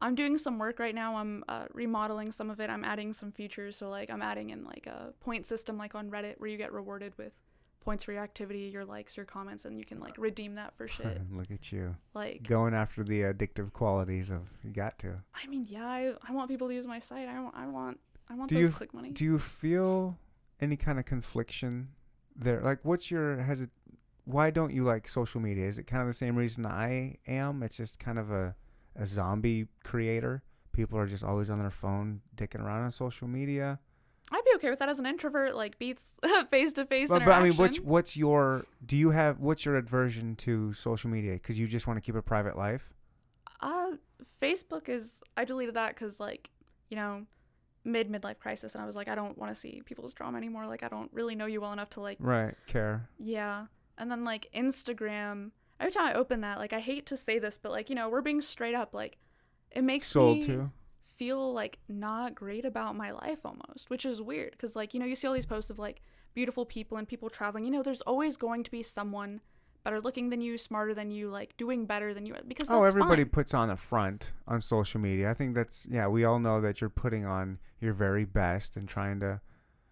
I'm 0.00 0.14
doing 0.14 0.38
some 0.38 0.60
work 0.60 0.78
right 0.78 0.94
now. 0.94 1.16
I'm 1.16 1.42
uh, 1.48 1.64
remodeling 1.74 2.30
some 2.30 2.50
of 2.50 2.60
it. 2.60 2.70
I'm 2.70 2.84
adding 2.84 3.12
some 3.12 3.32
features. 3.32 3.76
So 3.76 3.88
like 3.88 4.10
I'm 4.10 4.22
adding 4.22 4.50
in 4.50 4.64
like 4.64 4.86
a 4.86 5.12
point 5.18 5.44
system 5.44 5.76
like 5.76 5.96
on 5.96 6.08
Reddit 6.08 6.38
where 6.38 6.48
you 6.48 6.56
get 6.56 6.72
rewarded 6.72 7.14
with 7.18 7.32
points 7.80 8.04
for 8.04 8.12
your 8.12 8.22
activity, 8.22 8.70
your 8.72 8.84
likes, 8.84 9.16
your 9.16 9.26
comments, 9.26 9.64
and 9.64 9.76
you 9.76 9.84
can 9.84 9.98
like 9.98 10.16
redeem 10.16 10.54
that 10.54 10.72
for 10.76 10.86
shit. 10.86 11.20
Look 11.32 11.50
at 11.50 11.72
you 11.72 11.96
Like, 12.14 12.44
going 12.44 12.74
after 12.74 13.02
the 13.02 13.22
addictive 13.22 13.72
qualities 13.72 14.30
of 14.30 14.42
you 14.62 14.70
got 14.70 15.00
to. 15.00 15.14
I 15.34 15.48
mean, 15.48 15.66
yeah, 15.68 15.84
I, 15.84 16.12
I 16.28 16.32
want 16.32 16.48
people 16.48 16.68
to 16.68 16.74
use 16.74 16.86
my 16.86 17.00
site. 17.00 17.28
I 17.28 17.40
want, 17.40 17.56
I 17.56 17.66
want, 17.66 17.98
I 18.30 18.36
want 18.36 18.50
Do 18.50 18.54
those 18.54 18.66
you- 18.66 18.72
click 18.72 18.94
money. 18.94 19.10
Do 19.10 19.24
you 19.24 19.40
feel 19.40 20.16
any 20.60 20.76
kind 20.76 21.00
of 21.00 21.06
confliction 21.06 21.88
there? 22.36 22.60
Like, 22.60 22.84
what's 22.84 23.10
your 23.10 23.38
has 23.38 23.62
it? 23.62 23.70
Why 24.28 24.50
don't 24.50 24.74
you 24.74 24.84
like 24.84 25.08
social 25.08 25.40
media? 25.40 25.66
Is 25.66 25.78
it 25.78 25.84
kind 25.86 26.02
of 26.02 26.06
the 26.06 26.12
same 26.12 26.36
reason 26.36 26.66
I 26.66 27.16
am? 27.26 27.62
It's 27.62 27.78
just 27.78 27.98
kind 27.98 28.18
of 28.18 28.30
a 28.30 28.54
a 28.94 29.06
zombie 29.06 29.68
creator. 29.84 30.42
People 30.72 30.98
are 30.98 31.06
just 31.06 31.24
always 31.24 31.48
on 31.48 31.58
their 31.58 31.70
phone, 31.70 32.20
dicking 32.36 32.60
around 32.62 32.82
on 32.82 32.90
social 32.90 33.26
media. 33.26 33.78
I'd 34.30 34.44
be 34.44 34.50
okay 34.56 34.68
with 34.68 34.80
that 34.80 34.90
as 34.90 34.98
an 34.98 35.06
introvert. 35.06 35.54
Like 35.56 35.78
beats 35.78 36.12
face 36.50 36.74
to 36.74 36.84
face 36.84 37.08
But, 37.08 37.24
but 37.24 37.30
I 37.30 37.42
mean, 37.42 37.54
what's 37.54 37.78
what's 37.80 38.18
your? 38.18 38.66
Do 38.84 38.98
you 38.98 39.12
have 39.12 39.40
what's 39.40 39.64
your 39.64 39.76
aversion 39.76 40.36
to 40.36 40.74
social 40.74 41.08
media? 41.08 41.32
Because 41.32 41.58
you 41.58 41.66
just 41.66 41.86
want 41.86 41.96
to 41.96 42.02
keep 42.02 42.14
a 42.14 42.20
private 42.20 42.58
life. 42.58 42.92
Uh, 43.60 43.92
Facebook 44.42 44.90
is. 44.90 45.22
I 45.38 45.46
deleted 45.46 45.74
that 45.74 45.94
because 45.94 46.20
like, 46.20 46.50
you 46.90 46.96
know, 46.96 47.24
mid 47.82 48.10
midlife 48.12 48.38
crisis, 48.40 48.74
and 48.74 48.82
I 48.82 48.86
was 48.86 48.94
like, 48.94 49.08
I 49.08 49.14
don't 49.14 49.38
want 49.38 49.54
to 49.54 49.58
see 49.58 49.80
people's 49.86 50.12
drama 50.12 50.36
anymore. 50.36 50.66
Like, 50.66 50.82
I 50.82 50.88
don't 50.88 51.10
really 51.14 51.34
know 51.34 51.46
you 51.46 51.62
well 51.62 51.72
enough 51.72 51.88
to 51.90 52.02
like, 52.02 52.18
Right. 52.20 52.54
Care. 52.66 53.08
yeah. 53.18 53.66
And 53.98 54.10
then 54.10 54.24
like 54.24 54.48
Instagram. 54.54 55.50
Every 55.80 55.92
time 55.92 56.06
I 56.08 56.14
open 56.14 56.40
that, 56.40 56.58
like, 56.58 56.72
I 56.72 56.80
hate 56.80 57.06
to 57.06 57.16
say 57.16 57.38
this, 57.38 57.56
but 57.56 57.70
like, 57.70 57.88
you 57.88 57.94
know, 57.94 58.08
we're 58.08 58.20
being 58.20 58.40
straight 58.42 58.74
up. 58.74 58.94
Like, 58.94 59.16
it 59.70 59.82
makes 59.84 60.08
Sold 60.08 60.38
me 60.38 60.46
to. 60.46 60.70
feel 61.16 61.52
like 61.52 61.78
not 61.88 62.34
great 62.34 62.64
about 62.64 62.96
my 62.96 63.10
life 63.12 63.38
almost, 63.44 63.88
which 63.90 64.04
is 64.04 64.20
weird 64.20 64.52
because 64.52 64.74
like 64.74 64.94
you 64.94 64.98
know 65.00 65.06
you 65.06 65.14
see 65.14 65.26
all 65.28 65.34
these 65.34 65.46
posts 65.46 65.70
of 65.70 65.78
like 65.78 66.00
beautiful 66.34 66.64
people 66.64 66.96
and 66.98 67.06
people 67.06 67.28
traveling. 67.28 67.64
You 67.64 67.70
know, 67.70 67.82
there's 67.82 68.00
always 68.02 68.36
going 68.36 68.64
to 68.64 68.70
be 68.70 68.82
someone 68.82 69.40
better 69.84 70.00
looking 70.00 70.30
than 70.30 70.40
you, 70.40 70.58
smarter 70.58 70.94
than 70.94 71.10
you, 71.10 71.28
like 71.30 71.56
doing 71.56 71.86
better 71.86 72.12
than 72.14 72.26
you 72.26 72.34
because 72.48 72.68
oh, 72.68 72.72
that's 72.72 72.80
Oh, 72.82 72.84
everybody 72.84 73.22
fine. 73.24 73.30
puts 73.30 73.54
on 73.54 73.70
a 73.70 73.76
front 73.76 74.32
on 74.48 74.60
social 74.60 75.00
media. 75.00 75.30
I 75.30 75.34
think 75.34 75.54
that's 75.54 75.86
yeah. 75.90 76.08
We 76.08 76.24
all 76.24 76.38
know 76.40 76.60
that 76.60 76.80
you're 76.80 76.90
putting 76.90 77.24
on 77.24 77.58
your 77.80 77.92
very 77.92 78.24
best 78.24 78.76
and 78.76 78.88
trying 78.88 79.20
to. 79.20 79.40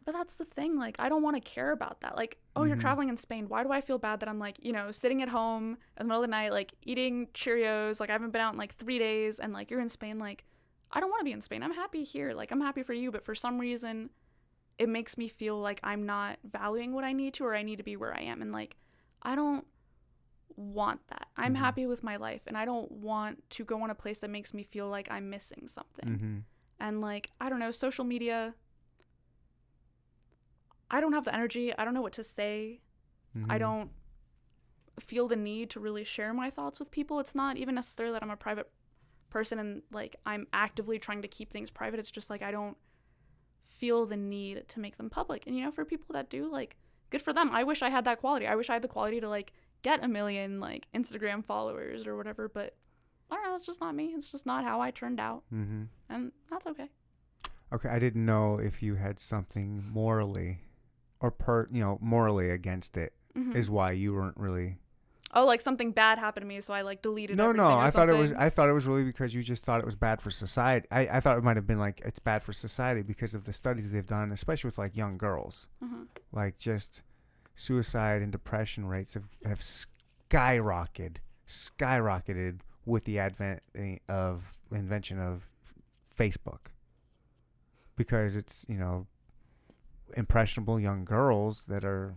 But 0.06 0.12
that's 0.12 0.36
the 0.36 0.44
thing. 0.46 0.78
Like, 0.78 0.96
I 0.98 1.08
don't 1.10 1.22
want 1.22 1.36
to 1.36 1.40
care 1.40 1.72
about 1.72 2.00
that. 2.00 2.16
Like, 2.16 2.38
oh, 2.54 2.62
you're 2.64 2.76
Mhm. 2.76 2.80
traveling 2.80 3.08
in 3.10 3.16
Spain. 3.18 3.48
Why 3.48 3.62
do 3.64 3.70
I 3.72 3.80
feel 3.82 3.98
bad 3.98 4.20
that 4.20 4.28
I'm 4.28 4.38
like, 4.38 4.56
you 4.64 4.72
know, 4.72 4.90
sitting 4.92 5.20
at 5.20 5.28
home 5.28 5.72
in 5.72 5.78
the 5.98 6.04
middle 6.04 6.22
of 6.22 6.28
the 6.28 6.30
night, 6.30 6.52
like 6.52 6.72
eating 6.82 7.26
Cheerios? 7.34 8.00
Like, 8.00 8.08
I 8.08 8.12
haven't 8.14 8.30
been 8.30 8.40
out 8.40 8.54
in 8.54 8.58
like 8.58 8.72
three 8.74 8.98
days, 8.98 9.38
and 9.38 9.52
like 9.52 9.70
you're 9.70 9.80
in 9.80 9.88
Spain. 9.90 10.18
Like, 10.18 10.44
I 10.92 11.00
don't 11.00 11.10
want 11.10 11.20
to 11.20 11.24
be 11.24 11.32
in 11.32 11.42
Spain. 11.42 11.62
I'm 11.62 11.74
happy 11.74 12.04
here. 12.04 12.32
Like, 12.32 12.52
I'm 12.52 12.60
happy 12.62 12.82
for 12.84 12.92
you. 12.94 13.10
But 13.10 13.24
for 13.24 13.34
some 13.34 13.58
reason, 13.58 14.10
it 14.78 14.88
makes 14.88 15.18
me 15.18 15.26
feel 15.28 15.58
like 15.60 15.80
I'm 15.82 16.06
not 16.06 16.38
valuing 16.44 16.92
what 16.94 17.02
I 17.04 17.12
need 17.12 17.34
to, 17.34 17.44
or 17.44 17.54
I 17.56 17.62
need 17.64 17.76
to 17.76 17.82
be 17.82 17.96
where 17.96 18.16
I 18.16 18.20
am. 18.22 18.40
And 18.42 18.52
like, 18.52 18.76
I 19.22 19.34
don't 19.34 19.66
want 20.54 21.06
that. 21.08 21.28
I'm 21.36 21.54
Mhm. 21.54 21.58
happy 21.58 21.86
with 21.86 22.02
my 22.02 22.16
life, 22.16 22.42
and 22.46 22.56
I 22.56 22.64
don't 22.64 22.90
want 22.92 23.48
to 23.50 23.64
go 23.64 23.82
on 23.82 23.90
a 23.90 23.94
place 23.94 24.20
that 24.20 24.30
makes 24.30 24.54
me 24.54 24.62
feel 24.62 24.88
like 24.88 25.10
I'm 25.10 25.28
missing 25.28 25.66
something 25.68 26.08
Mm-hmm. 26.08 26.38
and 26.78 27.00
like 27.00 27.30
i 27.40 27.48
don't 27.48 27.58
know 27.58 27.70
social 27.70 28.04
media 28.04 28.54
i 30.90 31.00
don't 31.00 31.12
have 31.12 31.24
the 31.24 31.34
energy. 31.34 31.76
I 31.76 31.84
don't 31.84 31.94
know 31.94 32.02
what 32.02 32.12
to 32.14 32.24
say. 32.24 32.80
Mm-hmm. 33.36 33.50
i 33.50 33.58
don't 33.58 33.90
feel 34.98 35.28
the 35.28 35.36
need 35.36 35.68
to 35.70 35.80
really 35.80 36.04
share 36.04 36.32
my 36.32 36.48
thoughts 36.48 36.78
with 36.78 36.90
people. 36.90 37.20
It's 37.20 37.34
not 37.34 37.58
even 37.58 37.74
necessarily 37.74 38.14
that 38.14 38.22
i'm 38.22 38.30
a 38.30 38.36
private 38.36 38.70
person 39.28 39.58
and 39.58 39.82
like 39.92 40.16
i'm 40.24 40.46
actively 40.52 40.98
trying 40.98 41.22
to 41.22 41.28
keep 41.28 41.50
things 41.50 41.68
private. 41.70 42.00
It's 42.00 42.10
just 42.10 42.30
like 42.30 42.42
i 42.42 42.50
don't 42.50 42.76
feel 43.78 44.06
the 44.06 44.16
need 44.16 44.66
to 44.68 44.80
make 44.80 44.96
them 44.96 45.10
public. 45.10 45.46
And 45.46 45.54
you 45.56 45.62
know 45.64 45.70
for 45.70 45.84
people 45.84 46.14
that 46.14 46.30
do 46.30 46.50
like 46.50 46.76
good 47.10 47.20
for 47.22 47.32
them. 47.34 47.50
I 47.52 47.62
wish 47.64 47.82
i 47.82 47.90
had 47.90 48.04
that 48.06 48.18
quality. 48.20 48.46
I 48.46 48.54
wish 48.56 48.70
i 48.70 48.74
had 48.74 48.82
the 48.82 48.88
quality 48.88 49.20
to 49.20 49.28
like 49.28 49.52
get 49.82 50.02
a 50.02 50.08
million 50.08 50.58
like 50.60 50.88
instagram 50.94 51.44
followers 51.44 52.06
or 52.06 52.16
whatever 52.16 52.48
but 52.48 52.74
i 53.30 53.34
don't 53.34 53.44
know. 53.44 53.54
It's 53.54 53.66
just 53.66 53.80
not 53.80 53.94
me. 53.94 54.14
It's 54.16 54.32
just 54.32 54.46
not 54.46 54.64
how 54.64 54.80
i 54.80 54.90
turned 54.90 55.20
out. 55.20 55.42
Mm-hmm. 55.52 55.82
and 56.08 56.32
that's 56.50 56.66
okay. 56.66 56.88
Okay, 57.72 57.88
I 57.88 57.98
didn't 57.98 58.24
know 58.24 58.58
if 58.58 58.80
you 58.82 58.94
had 58.94 59.18
something 59.18 59.84
morally, 59.90 60.60
or 61.20 61.30
per 61.30 61.68
you 61.72 61.80
know 61.80 61.98
morally 62.00 62.50
against 62.50 62.96
it. 62.96 63.12
Mhm. 63.36 63.54
Is 63.54 63.68
why 63.70 63.92
you 63.92 64.14
weren't 64.14 64.36
really. 64.38 64.78
Oh, 65.34 65.44
like 65.44 65.60
something 65.60 65.92
bad 65.92 66.18
happened 66.18 66.44
to 66.44 66.46
me, 66.46 66.60
so 66.60 66.72
I 66.72 66.80
like 66.82 67.02
deleted. 67.02 67.36
No, 67.36 67.52
no. 67.52 67.66
I 67.78 67.90
thought 67.90 68.08
it 68.08 68.16
was. 68.16 68.32
I 68.32 68.48
thought 68.48 68.68
it 68.68 68.72
was 68.72 68.86
really 68.86 69.04
because 69.04 69.34
you 69.34 69.42
just 69.42 69.64
thought 69.64 69.80
it 69.80 69.84
was 69.84 69.96
bad 69.96 70.22
for 70.22 70.30
society. 70.30 70.86
I, 70.90 71.00
I 71.08 71.20
thought 71.20 71.36
it 71.36 71.44
might 71.44 71.56
have 71.56 71.66
been 71.66 71.78
like 71.80 72.00
it's 72.04 72.18
bad 72.20 72.42
for 72.42 72.52
society 72.54 73.02
because 73.02 73.34
of 73.34 73.44
the 73.44 73.52
studies 73.52 73.90
they've 73.90 74.06
done, 74.06 74.32
especially 74.32 74.68
with 74.68 74.78
like 74.78 74.96
young 74.96 75.18
girls. 75.18 75.68
Mhm. 75.84 76.06
like 76.32 76.56
just 76.58 77.02
suicide 77.54 78.22
and 78.22 78.30
depression 78.32 78.86
rates 78.86 79.14
have, 79.14 79.28
have 79.44 79.60
skyrocketed 79.60 81.16
skyrocketed 81.46 82.60
with 82.84 83.04
the 83.04 83.18
advent 83.18 83.62
eh, 83.74 83.96
of 84.08 84.58
invention 84.70 85.18
of 85.18 85.48
facebook 86.16 86.66
because 87.96 88.36
it's 88.36 88.66
you 88.68 88.76
know 88.76 89.06
impressionable 90.16 90.78
young 90.78 91.04
girls 91.04 91.64
that 91.64 91.84
are 91.84 92.16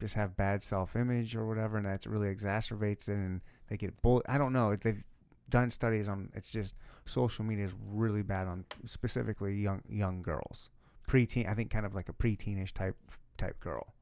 just 0.00 0.14
have 0.14 0.36
bad 0.36 0.62
self-image 0.62 1.34
or 1.34 1.46
whatever 1.46 1.76
and 1.76 1.86
that 1.86 2.04
really 2.04 2.28
exacerbates 2.34 3.08
it 3.08 3.14
and 3.14 3.40
they 3.68 3.76
get 3.76 4.00
bullied. 4.02 4.24
i 4.28 4.36
don't 4.36 4.52
know 4.52 4.74
they've 4.76 5.02
done 5.48 5.70
studies 5.70 6.08
on 6.08 6.30
it's 6.34 6.50
just 6.50 6.74
social 7.06 7.44
media 7.44 7.64
is 7.64 7.74
really 7.90 8.22
bad 8.22 8.46
on 8.46 8.64
specifically 8.84 9.54
young 9.54 9.80
young 9.88 10.20
girls 10.20 10.70
preteen 11.08 11.48
i 11.48 11.54
think 11.54 11.70
kind 11.70 11.86
of 11.86 11.94
like 11.94 12.08
a 12.08 12.12
preteenish 12.12 12.72
type 12.72 12.96
type 13.38 13.58
girl 13.60 13.94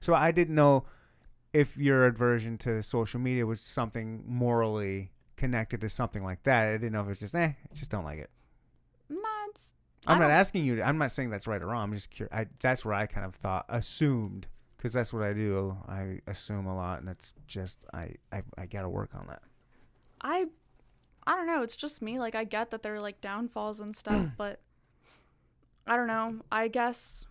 so 0.00 0.14
i 0.14 0.30
didn't 0.30 0.54
know 0.54 0.84
if 1.52 1.76
your 1.76 2.06
aversion 2.06 2.58
to 2.58 2.82
social 2.82 3.18
media 3.18 3.44
was 3.46 3.60
something 3.60 4.22
morally 4.26 5.10
connected 5.36 5.80
to 5.80 5.88
something 5.88 6.22
like 6.22 6.42
that 6.42 6.68
i 6.68 6.72
didn't 6.72 6.92
know 6.92 7.02
if 7.02 7.08
it's 7.08 7.20
just 7.20 7.34
eh 7.34 7.52
i 7.70 7.74
just 7.74 7.90
don't 7.90 8.04
like 8.04 8.18
it 8.18 8.30
Nah, 9.10 9.18
it's. 9.48 9.74
I'm 10.06 10.18
not 10.18 10.30
asking 10.30 10.64
you 10.64 10.76
to, 10.76 10.82
i'm 10.86 10.98
not 10.98 11.12
saying 11.12 11.30
that's 11.30 11.46
right 11.46 11.60
or 11.60 11.66
wrong 11.66 11.84
i'm 11.84 11.94
just 11.94 12.10
curious 12.10 12.32
I, 12.34 12.46
that's 12.60 12.84
where 12.84 12.94
i 12.94 13.06
kind 13.06 13.26
of 13.26 13.34
thought 13.34 13.66
assumed 13.68 14.46
because 14.76 14.92
that's 14.92 15.12
what 15.12 15.22
i 15.22 15.32
do 15.32 15.76
i 15.86 16.20
assume 16.26 16.66
a 16.66 16.74
lot 16.74 17.00
and 17.00 17.08
it's 17.08 17.34
just 17.46 17.84
i 17.92 18.14
i, 18.32 18.42
I 18.56 18.66
gotta 18.66 18.88
work 18.88 19.10
on 19.14 19.26
that 19.28 19.42
I, 20.22 20.46
I 21.26 21.36
don't 21.36 21.46
know. 21.46 21.62
It's 21.62 21.76
just 21.76 22.02
me. 22.02 22.18
Like 22.18 22.34
I 22.34 22.44
get 22.44 22.70
that 22.72 22.82
there 22.82 22.94
are 22.94 23.00
like 23.00 23.20
downfalls 23.20 23.80
and 23.80 23.94
stuff, 23.96 24.28
but 24.36 24.60
I 25.86 25.96
don't 25.96 26.06
know. 26.06 26.40
I 26.52 26.68
guess. 26.68 27.24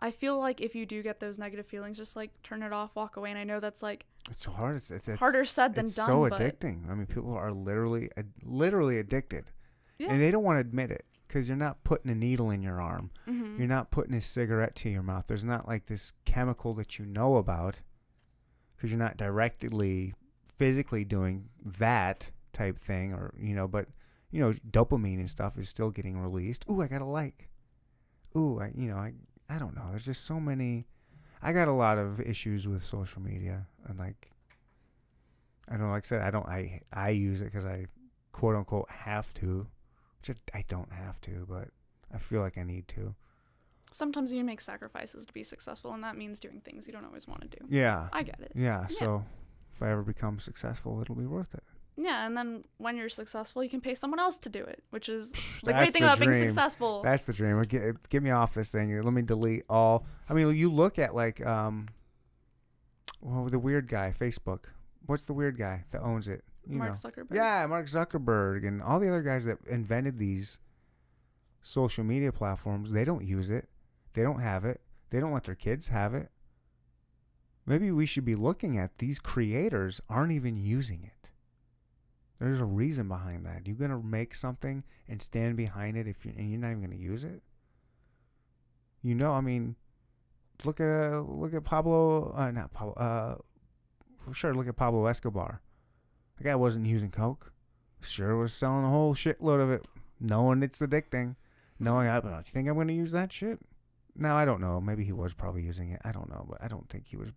I 0.00 0.10
feel 0.12 0.38
like 0.38 0.60
if 0.60 0.74
you 0.74 0.86
do 0.86 1.02
get 1.02 1.18
those 1.20 1.38
negative 1.38 1.66
feelings, 1.66 1.96
just 1.96 2.14
like 2.16 2.30
turn 2.42 2.62
it 2.62 2.72
off, 2.72 2.94
walk 2.94 3.16
away. 3.16 3.30
And 3.30 3.38
I 3.38 3.44
know 3.44 3.60
that's 3.60 3.82
like 3.82 4.06
it's 4.30 4.42
so 4.42 4.50
hard 4.50 4.76
it's, 4.76 4.90
it's, 4.90 5.08
it's 5.08 5.18
harder 5.18 5.44
said 5.44 5.74
than 5.74 5.86
it's 5.86 5.94
done. 5.94 6.06
so 6.06 6.28
but 6.28 6.40
addicting 6.40 6.90
i 6.90 6.94
mean 6.94 7.06
people 7.06 7.32
are 7.34 7.50
literally 7.50 8.10
ad- 8.16 8.32
literally 8.44 8.98
addicted 8.98 9.50
Yeah. 9.98 10.12
and 10.12 10.20
they 10.20 10.30
don't 10.30 10.44
want 10.44 10.56
to 10.56 10.60
admit 10.60 10.90
it 10.90 11.04
because 11.26 11.48
you're 11.48 11.56
not 11.56 11.82
putting 11.84 12.10
a 12.10 12.14
needle 12.14 12.50
in 12.50 12.62
your 12.62 12.80
arm. 12.80 13.10
Mhm. 13.26 13.58
you're 13.58 13.66
not 13.66 13.90
putting 13.90 14.14
a 14.14 14.20
cigarette 14.20 14.74
to 14.76 14.88
your 14.88 15.02
mouth. 15.02 15.26
There's 15.26 15.44
not 15.44 15.66
like 15.68 15.86
this 15.86 16.12
chemical 16.24 16.72
that 16.74 16.98
you 16.98 17.04
know 17.04 17.36
about 17.36 17.82
because 18.76 18.90
you're 18.90 18.98
not 18.98 19.16
directly 19.16 20.14
physically 20.44 21.04
doing 21.04 21.48
that 21.64 22.30
type 22.52 22.78
thing 22.78 23.12
or 23.12 23.32
you 23.38 23.54
know 23.54 23.68
but 23.68 23.88
you 24.30 24.40
know 24.40 24.52
dopamine 24.70 25.18
and 25.18 25.30
stuff 25.30 25.56
is 25.58 25.68
still 25.68 25.90
getting 25.90 26.18
released. 26.18 26.64
Ooh 26.70 26.80
i 26.82 26.86
got 26.88 27.02
a 27.02 27.04
like. 27.04 27.48
Ooh 28.36 28.60
i 28.60 28.70
you 28.74 28.88
know 28.88 28.96
i 28.96 29.12
i 29.48 29.58
don't 29.58 29.74
know. 29.76 29.86
There's 29.90 30.04
just 30.04 30.24
so 30.24 30.38
many 30.40 30.86
i 31.42 31.52
got 31.52 31.68
a 31.68 31.72
lot 31.72 31.98
of 31.98 32.20
issues 32.20 32.66
with 32.68 32.84
social 32.84 33.22
media 33.22 33.66
and 33.86 33.98
like 33.98 34.30
i 35.68 35.72
don't 35.72 35.82
know 35.86 35.90
like 35.90 36.04
i 36.04 36.06
said 36.08 36.22
i 36.22 36.30
don't 36.30 36.46
i 36.48 36.80
i 36.92 37.10
use 37.10 37.40
it 37.40 37.44
because 37.44 37.64
i 37.64 37.86
quote 38.32 38.56
unquote 38.56 38.88
have 38.90 39.32
to 39.34 39.66
which 40.26 40.36
I, 40.54 40.64
don't 40.68 40.92
have 40.92 41.20
to 41.22 41.46
but 41.48 41.68
i 42.14 42.18
feel 42.18 42.40
like 42.40 42.58
i 42.58 42.62
need 42.62 42.88
to 42.88 43.14
Sometimes 43.90 44.30
you 44.32 44.44
make 44.44 44.60
sacrifices 44.60 45.24
to 45.24 45.32
be 45.32 45.42
successful, 45.42 45.94
and 45.94 46.04
that 46.04 46.14
means 46.14 46.40
doing 46.40 46.60
things 46.62 46.86
you 46.86 46.92
don't 46.92 47.06
always 47.06 47.26
want 47.26 47.40
to 47.40 47.48
do. 47.48 47.64
yeah 47.70 48.08
I 48.12 48.22
get 48.22 48.38
it. 48.40 48.52
yeah 48.54 48.86
so 48.86 49.24
if 49.74 49.82
i 49.82 49.90
ever 49.90 50.02
become 50.02 50.38
successful 50.38 51.00
it'll 51.00 51.14
be 51.14 51.26
worth 51.26 51.54
it 51.54 51.62
Yeah, 51.96 52.26
and 52.26 52.36
then 52.36 52.64
when 52.76 52.96
you're 52.98 53.08
successful, 53.08 53.64
you 53.64 53.70
can 53.70 53.80
pay 53.80 53.94
someone 53.94 54.20
else 54.20 54.38
to 54.38 54.48
do 54.50 54.62
it, 54.62 54.84
which 54.90 55.08
is 55.08 55.30
the 55.64 55.72
great 55.72 55.92
thing 55.92 56.02
the 56.02 56.08
about 56.08 56.18
being 56.20 56.30
dream. 56.30 56.46
successful. 56.48 57.02
That's 57.02 57.24
the 57.24 57.32
dream. 57.32 57.60
Get, 57.62 58.08
get 58.08 58.22
me 58.22 58.30
off 58.30 58.54
this 58.54 58.70
thing. 58.70 58.94
Let 59.02 59.12
me 59.12 59.22
delete 59.22 59.64
all. 59.68 60.04
I 60.28 60.34
mean, 60.34 60.54
you 60.54 60.70
look 60.70 60.98
at 61.00 61.12
like 61.14 61.44
um, 61.44 61.88
well, 63.20 63.46
the 63.46 63.58
weird 63.58 63.88
guy, 63.88 64.12
Facebook. 64.16 64.66
What's 65.06 65.24
the 65.24 65.32
weird 65.32 65.58
guy 65.58 65.84
that 65.90 66.02
owns 66.02 66.28
it? 66.28 66.44
Mark 66.76 66.90
know. 66.90 67.10
Zuckerberg. 67.10 67.34
Yeah, 67.34 67.66
Mark 67.66 67.86
Zuckerberg 67.86 68.66
and 68.66 68.82
all 68.82 69.00
the 69.00 69.08
other 69.08 69.22
guys 69.22 69.44
that 69.46 69.58
invented 69.66 70.18
these 70.18 70.60
social 71.62 72.04
media 72.04 72.32
platforms. 72.32 72.92
They 72.92 73.04
don't 73.04 73.24
use 73.24 73.50
it. 73.50 73.68
They 74.14 74.22
don't 74.22 74.40
have 74.40 74.64
it. 74.64 74.80
They 75.10 75.20
don't 75.20 75.32
let 75.32 75.44
their 75.44 75.54
kids 75.54 75.88
have 75.88 76.14
it. 76.14 76.30
Maybe 77.66 77.90
we 77.90 78.06
should 78.06 78.24
be 78.24 78.34
looking 78.34 78.78
at 78.78 78.98
these 78.98 79.18
creators 79.18 80.00
aren't 80.08 80.32
even 80.32 80.56
using 80.56 81.02
it. 81.04 81.30
There's 82.38 82.60
a 82.60 82.64
reason 82.64 83.08
behind 83.08 83.44
that. 83.46 83.66
You're 83.66 83.76
gonna 83.76 84.00
make 84.00 84.34
something 84.34 84.84
and 85.08 85.20
stand 85.20 85.56
behind 85.56 85.96
it 85.96 86.06
if 86.06 86.24
you 86.24 86.32
and 86.36 86.50
you're 86.50 86.60
not 86.60 86.70
even 86.70 86.82
gonna 86.82 86.96
use 86.96 87.24
it. 87.24 87.42
You 89.02 89.14
know, 89.14 89.32
I 89.32 89.40
mean, 89.40 89.76
look 90.64 90.80
at 90.80 91.12
uh, 91.12 91.20
look 91.20 91.52
at 91.52 91.64
Pablo. 91.64 92.32
Uh, 92.36 92.50
not 92.50 92.72
Pablo. 92.72 92.94
Uh, 92.94 93.34
for 94.16 94.34
sure. 94.34 94.54
Look 94.54 94.68
at 94.68 94.76
Pablo 94.76 95.06
Escobar. 95.06 95.60
The 96.38 96.44
guy 96.44 96.54
wasn't 96.54 96.86
using 96.86 97.10
coke. 97.10 97.52
Sure 98.00 98.36
was 98.36 98.52
selling 98.52 98.84
a 98.84 98.90
whole 98.90 99.14
shitload 99.14 99.60
of 99.60 99.70
it, 99.70 99.84
knowing 100.20 100.62
it's 100.62 100.78
addicting, 100.80 101.34
knowing 101.80 102.06
I. 102.06 102.20
But 102.20 102.30
you 102.36 102.42
think 102.44 102.68
I'm 102.68 102.74
going 102.74 102.88
to 102.88 102.94
use 102.94 103.12
that 103.12 103.32
shit? 103.32 103.58
No, 104.16 104.34
I 104.36 104.44
don't 104.44 104.60
know. 104.60 104.80
Maybe 104.80 105.04
he 105.04 105.12
was 105.12 105.34
probably 105.34 105.62
using 105.62 105.90
it. 105.90 106.00
I 106.04 106.12
don't 106.12 106.30
know, 106.30 106.46
but 106.48 106.62
I 106.62 106.68
don't 106.68 106.88
think 106.88 107.06
he 107.08 107.16
was. 107.16 107.28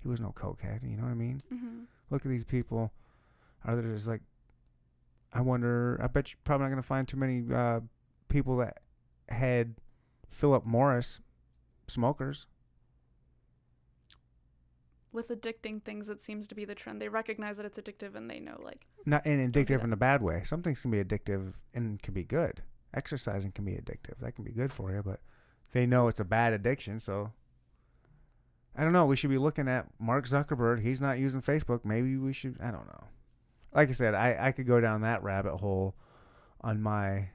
He 0.00 0.08
was 0.08 0.20
no 0.20 0.32
cokehead. 0.32 0.88
You 0.88 0.96
know 0.96 1.02
what 1.02 1.10
I 1.10 1.14
mean? 1.14 1.42
hmm 1.50 1.80
Look 2.10 2.24
at 2.24 2.30
these 2.30 2.44
people. 2.44 2.92
Are 3.64 3.76
there 3.76 3.92
just 3.92 4.06
like? 4.08 4.22
I 5.32 5.42
wonder. 5.42 6.00
I 6.02 6.06
bet 6.06 6.32
you're 6.32 6.38
probably 6.44 6.64
not 6.64 6.70
going 6.70 6.82
to 6.82 6.86
find 6.88 7.06
too 7.06 7.16
many 7.18 7.44
uh, 7.54 7.80
people 8.28 8.56
that 8.58 8.78
had 9.28 9.74
Philip 10.30 10.64
Morris 10.64 11.20
smokers. 11.86 12.46
With 15.12 15.28
addicting 15.28 15.82
things, 15.82 16.10
it 16.10 16.20
seems 16.20 16.46
to 16.48 16.54
be 16.54 16.64
the 16.64 16.74
trend. 16.74 17.00
They 17.00 17.08
recognize 17.08 17.56
that 17.56 17.66
it's 17.66 17.78
addictive 17.78 18.14
and 18.14 18.30
they 18.30 18.40
know, 18.40 18.60
like, 18.62 18.86
Not 19.06 19.24
and 19.24 19.52
addictive 19.52 19.82
in 19.82 19.92
a 19.92 19.96
bad 19.96 20.22
way. 20.22 20.42
Some 20.44 20.62
things 20.62 20.80
can 20.80 20.90
be 20.90 21.02
addictive 21.02 21.54
and 21.72 22.02
can 22.02 22.12
be 22.14 22.24
good. 22.24 22.62
Exercising 22.92 23.52
can 23.52 23.64
be 23.64 23.72
addictive. 23.72 24.18
That 24.20 24.32
can 24.32 24.44
be 24.44 24.52
good 24.52 24.72
for 24.72 24.92
you, 24.92 25.02
but 25.02 25.20
they 25.72 25.86
know 25.86 26.08
it's 26.08 26.20
a 26.20 26.24
bad 26.24 26.52
addiction. 26.52 27.00
So 27.00 27.32
I 28.76 28.84
don't 28.84 28.92
know. 28.92 29.06
We 29.06 29.16
should 29.16 29.30
be 29.30 29.38
looking 29.38 29.68
at 29.68 29.86
Mark 29.98 30.26
Zuckerberg. 30.26 30.82
He's 30.82 31.00
not 31.00 31.18
using 31.18 31.42
Facebook. 31.42 31.84
Maybe 31.84 32.16
we 32.16 32.32
should. 32.32 32.56
I 32.60 32.70
don't 32.70 32.86
know. 32.86 33.04
Like 33.74 33.88
I 33.88 33.92
said, 33.92 34.14
I 34.14 34.36
I 34.38 34.52
could 34.52 34.66
go 34.66 34.80
down 34.80 35.00
that 35.02 35.22
rabbit 35.22 35.56
hole 35.56 35.94
on 36.60 36.80
my 36.80 37.30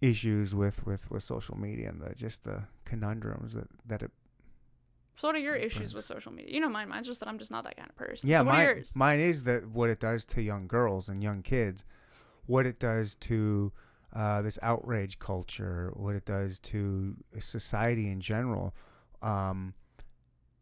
issues 0.00 0.54
with 0.54 0.84
with 0.86 1.10
with 1.10 1.22
social 1.22 1.56
media 1.56 1.88
and 1.88 2.00
the 2.00 2.14
just 2.14 2.44
the 2.44 2.64
conundrums 2.84 3.54
that 3.54 3.68
that 3.86 4.02
it 4.02 4.10
so 5.16 5.28
what 5.28 5.34
are 5.34 5.40
your 5.40 5.54
issues 5.54 5.94
with 5.94 6.04
social 6.04 6.32
media? 6.32 6.54
You 6.54 6.60
know 6.60 6.68
mine. 6.68 6.88
Mine's 6.88 7.06
just 7.06 7.20
that 7.20 7.28
I'm 7.28 7.38
just 7.38 7.50
not 7.50 7.64
that 7.64 7.76
kind 7.76 7.88
of 7.88 7.96
person. 7.96 8.28
Yeah, 8.28 8.38
so 8.38 8.44
mine, 8.44 8.84
mine 8.94 9.20
is 9.20 9.44
that 9.44 9.68
what 9.68 9.90
it 9.90 10.00
does 10.00 10.24
to 10.26 10.42
young 10.42 10.66
girls 10.66 11.08
and 11.08 11.22
young 11.22 11.42
kids, 11.42 11.84
what 12.46 12.66
it 12.66 12.78
does 12.80 13.14
to 13.16 13.72
uh, 14.14 14.42
this 14.42 14.58
outrage 14.62 15.18
culture, 15.18 15.92
what 15.94 16.14
it 16.14 16.24
does 16.24 16.58
to 16.60 17.16
society 17.38 18.08
in 18.08 18.20
general. 18.20 18.74
Um, 19.22 19.74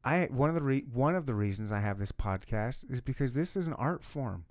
I 0.04 0.24
one 0.30 0.48
of 0.48 0.54
the 0.54 0.62
re- 0.62 0.84
one 0.92 1.14
of 1.14 1.26
the 1.26 1.34
reasons 1.34 1.72
I 1.72 1.80
have 1.80 1.98
this 1.98 2.12
podcast 2.12 2.90
is 2.90 3.00
because 3.00 3.34
this 3.34 3.56
is 3.56 3.66
an 3.66 3.74
art 3.74 4.04
form. 4.04 4.46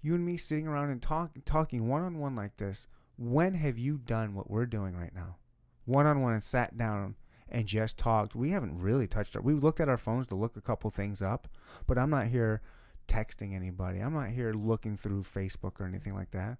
You 0.00 0.14
and 0.14 0.24
me 0.24 0.36
sitting 0.36 0.66
around 0.66 0.90
and 0.90 1.00
talk 1.00 1.32
talking 1.44 1.88
one 1.88 2.02
on 2.02 2.18
one 2.18 2.34
like 2.36 2.56
this. 2.56 2.86
When 3.18 3.54
have 3.54 3.78
you 3.78 3.98
done 3.98 4.34
what 4.34 4.50
we're 4.50 4.66
doing 4.66 4.96
right 4.96 5.14
now? 5.14 5.36
One 5.84 6.06
on 6.06 6.22
one 6.22 6.32
and 6.32 6.42
sat 6.42 6.76
down 6.76 7.16
and 7.52 7.66
just 7.66 7.98
talked. 7.98 8.34
We 8.34 8.50
haven't 8.50 8.80
really 8.80 9.06
touched 9.06 9.36
our. 9.36 9.42
We 9.42 9.52
looked 9.52 9.78
at 9.78 9.88
our 9.88 9.98
phones 9.98 10.26
to 10.28 10.34
look 10.34 10.56
a 10.56 10.60
couple 10.60 10.90
things 10.90 11.22
up, 11.22 11.46
but 11.86 11.98
I'm 11.98 12.10
not 12.10 12.26
here 12.26 12.62
texting 13.06 13.54
anybody. 13.54 14.00
I'm 14.00 14.14
not 14.14 14.30
here 14.30 14.52
looking 14.54 14.96
through 14.96 15.22
Facebook 15.22 15.78
or 15.78 15.86
anything 15.86 16.14
like 16.14 16.30
that. 16.32 16.58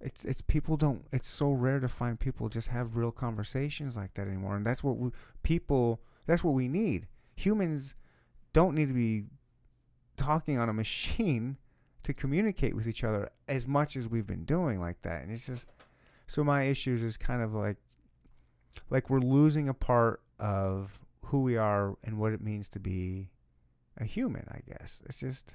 It's 0.00 0.24
it's 0.24 0.42
people 0.42 0.76
don't. 0.76 1.06
It's 1.12 1.28
so 1.28 1.50
rare 1.52 1.80
to 1.80 1.88
find 1.88 2.18
people 2.18 2.48
just 2.48 2.68
have 2.68 2.96
real 2.96 3.12
conversations 3.12 3.96
like 3.96 4.14
that 4.14 4.26
anymore, 4.26 4.56
and 4.56 4.66
that's 4.66 4.84
what 4.84 4.98
we, 4.98 5.10
people. 5.42 6.00
That's 6.26 6.44
what 6.44 6.54
we 6.54 6.68
need. 6.68 7.06
Humans 7.36 7.94
don't 8.52 8.74
need 8.74 8.88
to 8.88 8.94
be 8.94 9.24
talking 10.16 10.58
on 10.58 10.68
a 10.68 10.72
machine 10.72 11.56
to 12.02 12.12
communicate 12.12 12.74
with 12.74 12.86
each 12.86 13.04
other 13.04 13.30
as 13.48 13.66
much 13.66 13.96
as 13.96 14.08
we've 14.08 14.26
been 14.26 14.44
doing 14.44 14.80
like 14.80 15.00
that. 15.02 15.22
And 15.22 15.32
it's 15.32 15.46
just 15.46 15.68
so 16.26 16.42
my 16.42 16.64
issues 16.64 17.02
is 17.02 17.16
kind 17.16 17.40
of 17.40 17.54
like 17.54 17.76
like 18.90 19.10
we're 19.10 19.20
losing 19.20 19.68
a 19.68 19.74
part 19.74 20.20
of 20.38 21.00
who 21.26 21.42
we 21.42 21.56
are 21.56 21.96
and 22.04 22.18
what 22.18 22.32
it 22.32 22.40
means 22.40 22.68
to 22.70 22.80
be 22.80 23.30
a 23.96 24.04
human, 24.04 24.46
I 24.50 24.60
guess. 24.66 25.02
It's 25.06 25.20
just 25.20 25.54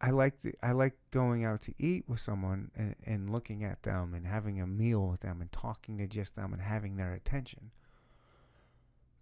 I 0.00 0.10
like 0.10 0.40
the, 0.42 0.52
I 0.62 0.72
like 0.72 0.94
going 1.10 1.44
out 1.44 1.62
to 1.62 1.74
eat 1.78 2.04
with 2.06 2.20
someone 2.20 2.70
and, 2.76 2.94
and 3.04 3.30
looking 3.30 3.64
at 3.64 3.82
them 3.82 4.12
and 4.14 4.26
having 4.26 4.60
a 4.60 4.66
meal 4.66 5.06
with 5.08 5.20
them 5.20 5.40
and 5.40 5.50
talking 5.50 5.96
to 5.98 6.06
just 6.06 6.36
them 6.36 6.52
and 6.52 6.62
having 6.62 6.96
their 6.96 7.14
attention. 7.14 7.70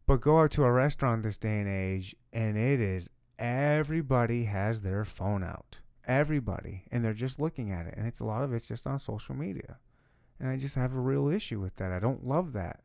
But 0.07 0.21
go 0.21 0.41
out 0.41 0.51
to 0.53 0.65
a 0.65 0.73
restaurant 0.73 1.23
this 1.23 1.39
day 1.39 1.61
and 1.61 1.69
age 1.69 2.17
and 2.33 2.59
it 2.59 2.81
is 2.81 3.09
everybody 3.39 4.45
has 4.45 4.81
their 4.81 5.05
phone 5.05 5.45
out. 5.45 5.81
Everybody. 6.07 6.85
And 6.91 7.05
they're 7.05 7.15
just 7.15 7.39
looking 7.39 7.71
at 7.71 7.87
it. 7.87 7.95
And 7.97 8.07
it's 8.07 8.21
a 8.21 8.25
lot 8.25 8.43
of 8.43 8.53
it's 8.53 8.69
just 8.69 8.87
on 8.87 8.99
social 8.99 9.35
media. 9.35 9.79
And 10.41 10.49
I 10.49 10.57
just 10.57 10.75
have 10.75 10.95
a 10.95 11.01
real 11.01 11.29
issue 11.29 11.61
with 11.61 11.77
that. 11.77 11.93
I 11.93 11.99
don't 11.99 12.27
love 12.27 12.53
that. 12.53 12.81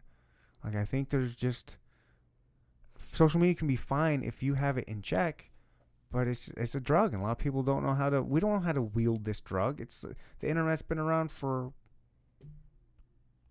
Like 0.64 0.76
I 0.76 0.86
think 0.86 1.10
there's 1.10 1.36
just 1.36 1.78
social 3.12 3.40
media 3.40 3.56
can 3.56 3.68
be 3.68 3.76
fine 3.76 4.24
if 4.24 4.44
you 4.44 4.54
have 4.54 4.78
it 4.78 4.86
in 4.88 5.02
check, 5.02 5.52
but 6.12 6.28
it's 6.28 6.50
it's 6.58 6.76
a 6.76 6.80
drug 6.80 7.14
and 7.14 7.22
a 7.22 7.26
lot 7.26 7.32
of 7.32 7.38
people 7.38 7.64
don't 7.64 7.84
know 7.84 7.94
how 7.94 8.10
to 8.10 8.22
we 8.22 8.40
don't 8.40 8.54
know 8.54 8.60
how 8.60 8.74
to 8.74 8.82
wield 8.82 9.26
this 9.26 9.40
drug. 9.40 9.80
It's 9.80 10.06
the 10.40 10.50
internet's 10.50 10.82
been 10.82 11.00
around 11.00 11.32
for 11.32 11.74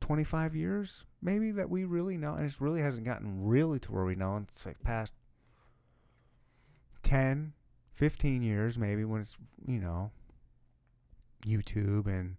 25 0.01 0.57
years 0.57 1.05
maybe 1.21 1.51
that 1.51 1.69
we 1.69 1.85
really 1.85 2.17
know 2.17 2.33
and 2.35 2.49
it 2.49 2.61
really 2.61 2.81
hasn't 2.81 3.05
gotten 3.05 3.45
really 3.45 3.79
to 3.79 3.93
where 3.93 4.07
we 4.07 4.15
know 4.15 4.39
it's 4.43 4.65
like 4.65 4.83
past 4.83 5.13
10 7.03 7.53
15 7.93 8.43
years 8.43 8.79
maybe 8.79 9.05
when 9.05 9.21
it's 9.21 9.37
you 9.67 9.79
know 9.79 10.11
youtube 11.45 12.07
and 12.07 12.37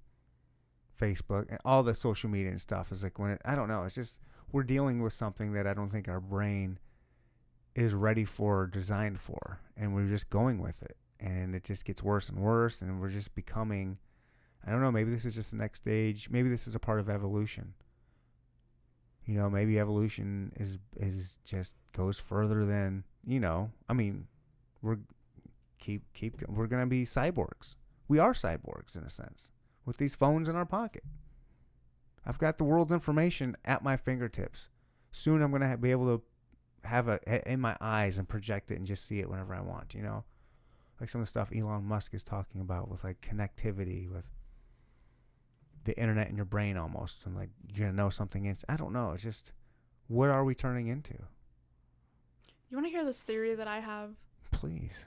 facebook 0.99 1.45
and 1.49 1.59
all 1.63 1.81
the 1.81 1.93
social 1.93 2.29
media 2.29 2.49
and 2.49 2.61
stuff 2.61 2.91
is 2.91 3.03
like 3.03 3.17
when 3.17 3.31
it 3.31 3.41
i 3.45 3.55
don't 3.55 3.67
know 3.67 3.83
it's 3.83 3.95
just 3.95 4.19
we're 4.51 4.63
dealing 4.63 5.01
with 5.01 5.13
something 5.13 5.53
that 5.53 5.65
i 5.65 5.73
don't 5.73 5.89
think 5.89 6.07
our 6.07 6.19
brain 6.19 6.77
is 7.75 7.93
ready 7.93 8.25
for 8.25 8.61
or 8.61 8.67
designed 8.67 9.19
for 9.19 9.59
and 9.77 9.93
we're 9.93 10.07
just 10.07 10.29
going 10.29 10.59
with 10.59 10.81
it 10.83 10.97
and 11.19 11.55
it 11.55 11.63
just 11.63 11.85
gets 11.85 12.03
worse 12.03 12.29
and 12.29 12.39
worse 12.39 12.81
and 12.81 12.99
we're 12.99 13.09
just 13.09 13.33
becoming 13.35 13.97
i 14.65 14.71
don't 14.71 14.81
know 14.81 14.91
maybe 14.91 15.11
this 15.11 15.25
is 15.25 15.35
just 15.35 15.51
the 15.51 15.57
next 15.57 15.79
stage 15.79 16.29
maybe 16.29 16.49
this 16.49 16.67
is 16.67 16.75
a 16.75 16.79
part 16.79 16.99
of 16.99 17.09
evolution. 17.09 17.73
You 19.25 19.35
know 19.35 19.47
maybe 19.47 19.79
evolution 19.79 20.51
is 20.55 20.79
is 20.97 21.37
just 21.45 21.75
goes 21.95 22.17
further 22.17 22.65
than 22.65 23.03
you 23.27 23.39
know 23.39 23.69
i 23.87 23.93
mean 23.93 24.25
we're 24.81 24.97
keep 25.77 26.01
keep 26.13 26.41
we're 26.47 26.67
gonna 26.67 26.87
be 26.87 27.03
cyborgs. 27.05 27.75
We 28.07 28.17
are 28.17 28.33
cyborgs 28.33 28.97
in 28.97 29.03
a 29.03 29.09
sense 29.09 29.51
with 29.89 29.97
these 29.97 30.15
phones 30.15 30.47
in 30.47 30.55
our 30.55 30.67
pocket. 30.67 31.03
I've 32.23 32.37
got 32.37 32.59
the 32.59 32.63
world's 32.63 32.91
information 32.91 33.57
at 33.65 33.83
my 33.83 33.97
fingertips. 33.97 34.69
Soon 35.09 35.41
i'm 35.41 35.51
gonna 35.51 35.75
be 35.77 35.89
able 35.89 36.05
to 36.17 36.23
have 36.87 37.07
it 37.07 37.23
in 37.47 37.59
my 37.59 37.75
eyes 37.81 38.19
and 38.19 38.29
project 38.29 38.69
it 38.69 38.75
and 38.75 38.85
just 38.85 39.03
see 39.03 39.19
it 39.19 39.27
whenever 39.27 39.55
i 39.55 39.59
want 39.59 39.95
you 39.95 40.03
know? 40.03 40.23
Like 40.99 41.09
some 41.09 41.21
of 41.21 41.25
the 41.25 41.31
stuff 41.31 41.49
elon 41.51 41.85
musk 41.85 42.13
is 42.13 42.23
talking 42.23 42.61
about 42.61 42.87
with 42.87 43.03
like 43.03 43.19
connectivity 43.19 44.07
with 44.07 44.29
the 45.85 45.97
internet 45.99 46.29
in 46.29 46.35
your 46.35 46.45
brain 46.45 46.77
almost 46.77 47.25
and 47.25 47.35
like 47.35 47.49
you're 47.73 47.87
gonna 47.87 47.97
know 47.97 48.11
something 48.11 48.45
is 48.45 48.63
i 48.69 48.75
don't 48.75 48.93
know 48.93 49.13
it's 49.13 49.23
just 49.23 49.53
what 50.07 50.29
are 50.29 50.43
we 50.43 50.55
turning 50.55 50.87
into? 50.87 51.13
You 52.69 52.77
want 52.77 52.85
to 52.85 52.91
hear 52.91 53.05
this 53.05 53.21
theory 53.21 53.55
that 53.55 53.67
I 53.67 53.79
have? 53.79 54.11
please. 54.51 55.05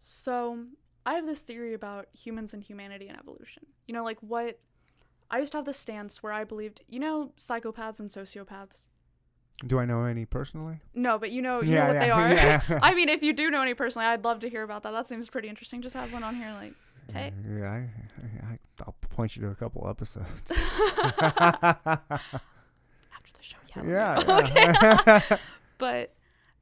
So, 0.00 0.64
I 1.06 1.14
have 1.14 1.26
this 1.26 1.40
theory 1.40 1.74
about 1.74 2.06
humans 2.12 2.54
and 2.54 2.62
humanity 2.62 3.08
and 3.08 3.18
evolution. 3.18 3.64
You 3.86 3.94
know, 3.94 4.04
like 4.04 4.18
what 4.20 4.58
I 5.30 5.38
used 5.38 5.52
to 5.52 5.58
have 5.58 5.66
this 5.66 5.76
stance 5.76 6.22
where 6.22 6.32
I 6.32 6.44
believed, 6.44 6.82
you 6.88 6.98
know, 7.00 7.32
psychopaths 7.38 8.00
and 8.00 8.08
sociopaths. 8.08 8.86
do 9.66 9.78
i 9.78 9.84
know 9.84 10.04
any 10.04 10.24
personally 10.24 10.80
No, 10.94 11.18
but 11.18 11.30
you 11.30 11.42
know, 11.42 11.62
you 11.62 11.74
know 11.74 11.86
what 11.88 11.98
they 12.00 12.10
are. 12.18 12.28
yeah. 12.28 12.60
I 12.82 12.94
mean, 12.94 13.08
if 13.08 13.22
you 13.22 13.32
do 13.32 13.50
know 13.50 13.62
any 13.62 13.74
personally, 13.74 14.06
I'd 14.06 14.24
love 14.24 14.40
to 14.40 14.48
hear 14.48 14.62
about 14.62 14.82
that. 14.84 14.92
That 14.92 15.06
seems 15.08 15.28
pretty 15.28 15.48
interesting. 15.48 15.82
Just 15.82 15.94
have 15.94 16.12
one 16.12 16.22
on 16.24 16.34
here, 16.34 16.52
like, 16.52 16.72
hey. 17.12 17.32
yeah 17.58 17.70
I, 17.70 17.90
I, 18.52 18.58
i'll 18.84 18.94
point 19.10 19.36
you 19.36 19.42
to 19.42 19.48
a 19.48 19.54
couple 19.54 19.86
episodes 19.88 20.52
after 20.52 22.00
the 23.32 23.42
show, 23.42 23.56
yeah. 23.68 23.82
yeah, 23.84 24.22
yeah. 24.26 25.00
Okay. 25.18 25.36
But 25.78 26.14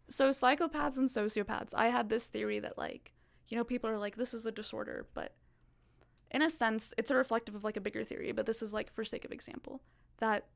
so 0.08 0.30
psychopaths 0.30 0.96
and 0.96 1.08
sociopaths, 1.08 1.74
I 1.74 1.88
had 1.88 2.08
this 2.08 2.26
theory 2.26 2.58
that 2.60 2.78
like, 2.78 3.11
you 3.52 3.58
know, 3.58 3.64
people 3.64 3.90
are 3.90 3.98
like, 3.98 4.16
this 4.16 4.32
is 4.32 4.46
a 4.46 4.50
disorder, 4.50 5.06
but 5.12 5.34
in 6.30 6.40
a 6.40 6.48
sense, 6.48 6.94
it's 6.96 7.10
a 7.10 7.14
reflective 7.14 7.54
of 7.54 7.64
like 7.64 7.76
a 7.76 7.82
bigger 7.82 8.02
theory, 8.02 8.32
but 8.32 8.46
this 8.46 8.62
is 8.62 8.72
like 8.72 8.90
for 8.90 9.04
sake 9.04 9.26
of 9.26 9.30
example, 9.30 9.82
that 10.20 10.46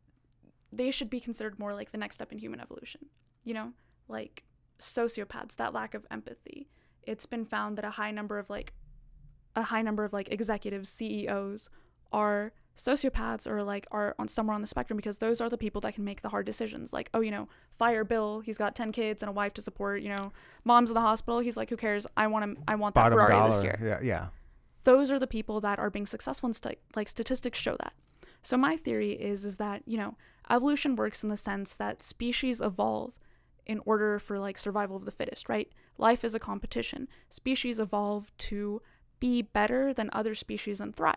they 0.72 0.90
should 0.90 1.10
be 1.10 1.20
considered 1.20 1.58
more 1.58 1.74
like 1.74 1.92
the 1.92 1.98
next 1.98 2.14
step 2.14 2.32
in 2.32 2.38
human 2.38 2.58
evolution. 2.58 3.02
You 3.44 3.52
know, 3.52 3.72
like 4.08 4.44
sociopaths, 4.80 5.56
that 5.56 5.74
lack 5.74 5.92
of 5.92 6.06
empathy. 6.10 6.70
It's 7.02 7.26
been 7.26 7.44
found 7.44 7.76
that 7.76 7.84
a 7.84 7.90
high 7.90 8.12
number 8.12 8.38
of 8.38 8.48
like 8.48 8.72
a 9.54 9.64
high 9.64 9.82
number 9.82 10.02
of 10.04 10.14
like 10.14 10.32
executives, 10.32 10.88
CEOs 10.88 11.68
are 12.12 12.52
sociopaths 12.76 13.46
or 13.46 13.62
like 13.62 13.86
are 13.90 14.14
on 14.18 14.28
somewhere 14.28 14.54
on 14.54 14.60
the 14.60 14.66
spectrum 14.66 14.96
because 14.96 15.18
those 15.18 15.40
are 15.40 15.48
the 15.48 15.56
people 15.56 15.80
that 15.80 15.94
can 15.94 16.04
make 16.04 16.20
the 16.20 16.28
hard 16.28 16.44
decisions 16.44 16.92
like 16.92 17.08
oh 17.14 17.20
you 17.20 17.30
know 17.30 17.48
fire 17.78 18.04
bill 18.04 18.40
he's 18.40 18.58
got 18.58 18.74
10 18.76 18.92
kids 18.92 19.22
and 19.22 19.30
a 19.30 19.32
wife 19.32 19.54
to 19.54 19.62
support 19.62 20.02
you 20.02 20.10
know 20.10 20.30
mom's 20.62 20.90
in 20.90 20.94
the 20.94 21.00
hospital 21.00 21.38
he's 21.40 21.56
like 21.56 21.70
who 21.70 21.76
cares 21.76 22.06
i 22.18 22.26
want 22.26 22.42
him 22.44 22.58
i 22.68 22.74
want 22.74 22.94
that 22.94 23.04
bottom 23.04 23.16
ferrari 23.16 23.32
dollar 23.32 23.50
this 23.50 23.62
year 23.62 23.78
yeah 23.82 23.98
yeah 24.02 24.26
those 24.84 25.10
are 25.10 25.18
the 25.18 25.26
people 25.26 25.58
that 25.62 25.78
are 25.78 25.88
being 25.88 26.04
successful 26.04 26.48
and 26.48 26.54
st- 26.54 26.78
like 26.94 27.08
statistics 27.08 27.58
show 27.58 27.76
that 27.78 27.94
So 28.42 28.56
my 28.58 28.76
theory 28.76 29.12
is 29.12 29.44
is 29.44 29.56
that, 29.56 29.82
you 29.86 29.96
know, 29.96 30.16
evolution 30.48 30.94
works 30.96 31.24
in 31.24 31.30
the 31.30 31.36
sense 31.36 31.74
that 31.76 32.02
species 32.02 32.60
evolve 32.60 33.12
in 33.64 33.80
order 33.84 34.20
for 34.20 34.38
like 34.38 34.56
survival 34.56 34.96
of 34.96 35.04
the 35.04 35.10
fittest, 35.10 35.48
right? 35.48 35.68
Life 35.98 36.22
is 36.24 36.34
a 36.34 36.38
competition. 36.38 37.08
Species 37.28 37.80
evolve 37.80 38.30
to 38.38 38.80
be 39.18 39.42
better 39.42 39.92
than 39.92 40.10
other 40.12 40.34
species 40.36 40.80
and 40.80 40.94
thrive. 40.94 41.16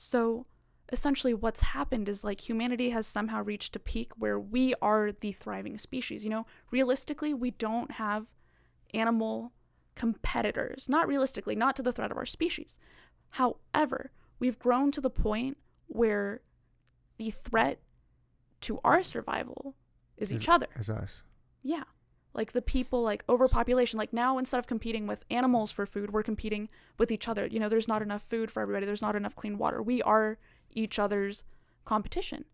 So 0.00 0.46
essentially 0.92 1.34
what's 1.34 1.60
happened 1.60 2.08
is 2.08 2.22
like 2.22 2.48
humanity 2.48 2.90
has 2.90 3.04
somehow 3.04 3.42
reached 3.42 3.74
a 3.74 3.80
peak 3.80 4.12
where 4.16 4.38
we 4.38 4.72
are 4.80 5.10
the 5.10 5.32
thriving 5.32 5.76
species. 5.76 6.22
You 6.22 6.30
know, 6.30 6.46
realistically, 6.70 7.34
we 7.34 7.50
don't 7.50 7.90
have 7.90 8.26
animal 8.94 9.52
competitors. 9.96 10.88
Not 10.88 11.08
realistically, 11.08 11.56
not 11.56 11.74
to 11.76 11.82
the 11.82 11.90
threat 11.90 12.12
of 12.12 12.16
our 12.16 12.24
species. 12.24 12.78
However, 13.30 14.12
we've 14.38 14.58
grown 14.60 14.92
to 14.92 15.00
the 15.00 15.10
point 15.10 15.58
where 15.88 16.42
the 17.16 17.30
threat 17.30 17.80
to 18.60 18.78
our 18.84 19.02
survival 19.02 19.74
is 20.16 20.32
each 20.32 20.48
other. 20.48 20.68
Is 20.78 20.88
us. 20.88 21.24
Yeah. 21.60 21.84
Like 22.38 22.52
the 22.52 22.62
people, 22.62 23.02
like 23.02 23.24
overpopulation. 23.28 23.98
Like 23.98 24.12
now, 24.12 24.38
instead 24.38 24.60
of 24.60 24.68
competing 24.68 25.08
with 25.08 25.24
animals 25.28 25.72
for 25.72 25.86
food, 25.86 26.12
we're 26.12 26.22
competing 26.22 26.68
with 26.96 27.10
each 27.10 27.26
other. 27.26 27.48
You 27.48 27.58
know, 27.58 27.68
there's 27.68 27.88
not 27.88 28.00
enough 28.00 28.22
food 28.22 28.48
for 28.48 28.62
everybody, 28.62 28.86
there's 28.86 29.02
not 29.02 29.16
enough 29.16 29.34
clean 29.34 29.58
water. 29.58 29.82
We 29.82 30.00
are 30.02 30.38
each 30.70 31.00
other's 31.00 31.42
competition. 31.84 32.44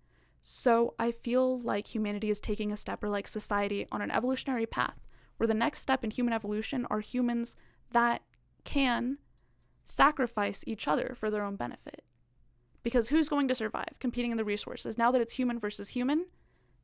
So 0.40 0.94
I 0.98 1.12
feel 1.12 1.60
like 1.60 1.94
humanity 1.94 2.30
is 2.30 2.40
taking 2.40 2.72
a 2.72 2.78
step, 2.78 3.04
or 3.04 3.10
like 3.10 3.26
society, 3.26 3.86
on 3.92 4.00
an 4.00 4.10
evolutionary 4.10 4.64
path 4.64 5.06
where 5.36 5.46
the 5.46 5.52
next 5.52 5.80
step 5.80 6.02
in 6.02 6.10
human 6.10 6.32
evolution 6.32 6.86
are 6.88 7.00
humans 7.00 7.54
that 7.92 8.22
can 8.64 9.18
sacrifice 9.84 10.64
each 10.66 10.88
other 10.88 11.14
for 11.14 11.30
their 11.30 11.44
own 11.44 11.56
benefit. 11.56 12.04
Because 12.82 13.08
who's 13.08 13.28
going 13.28 13.48
to 13.48 13.54
survive 13.54 13.98
competing 14.00 14.30
in 14.30 14.38
the 14.38 14.44
resources? 14.44 14.96
Now 14.96 15.10
that 15.10 15.20
it's 15.20 15.34
human 15.34 15.58
versus 15.58 15.90
human, 15.90 16.24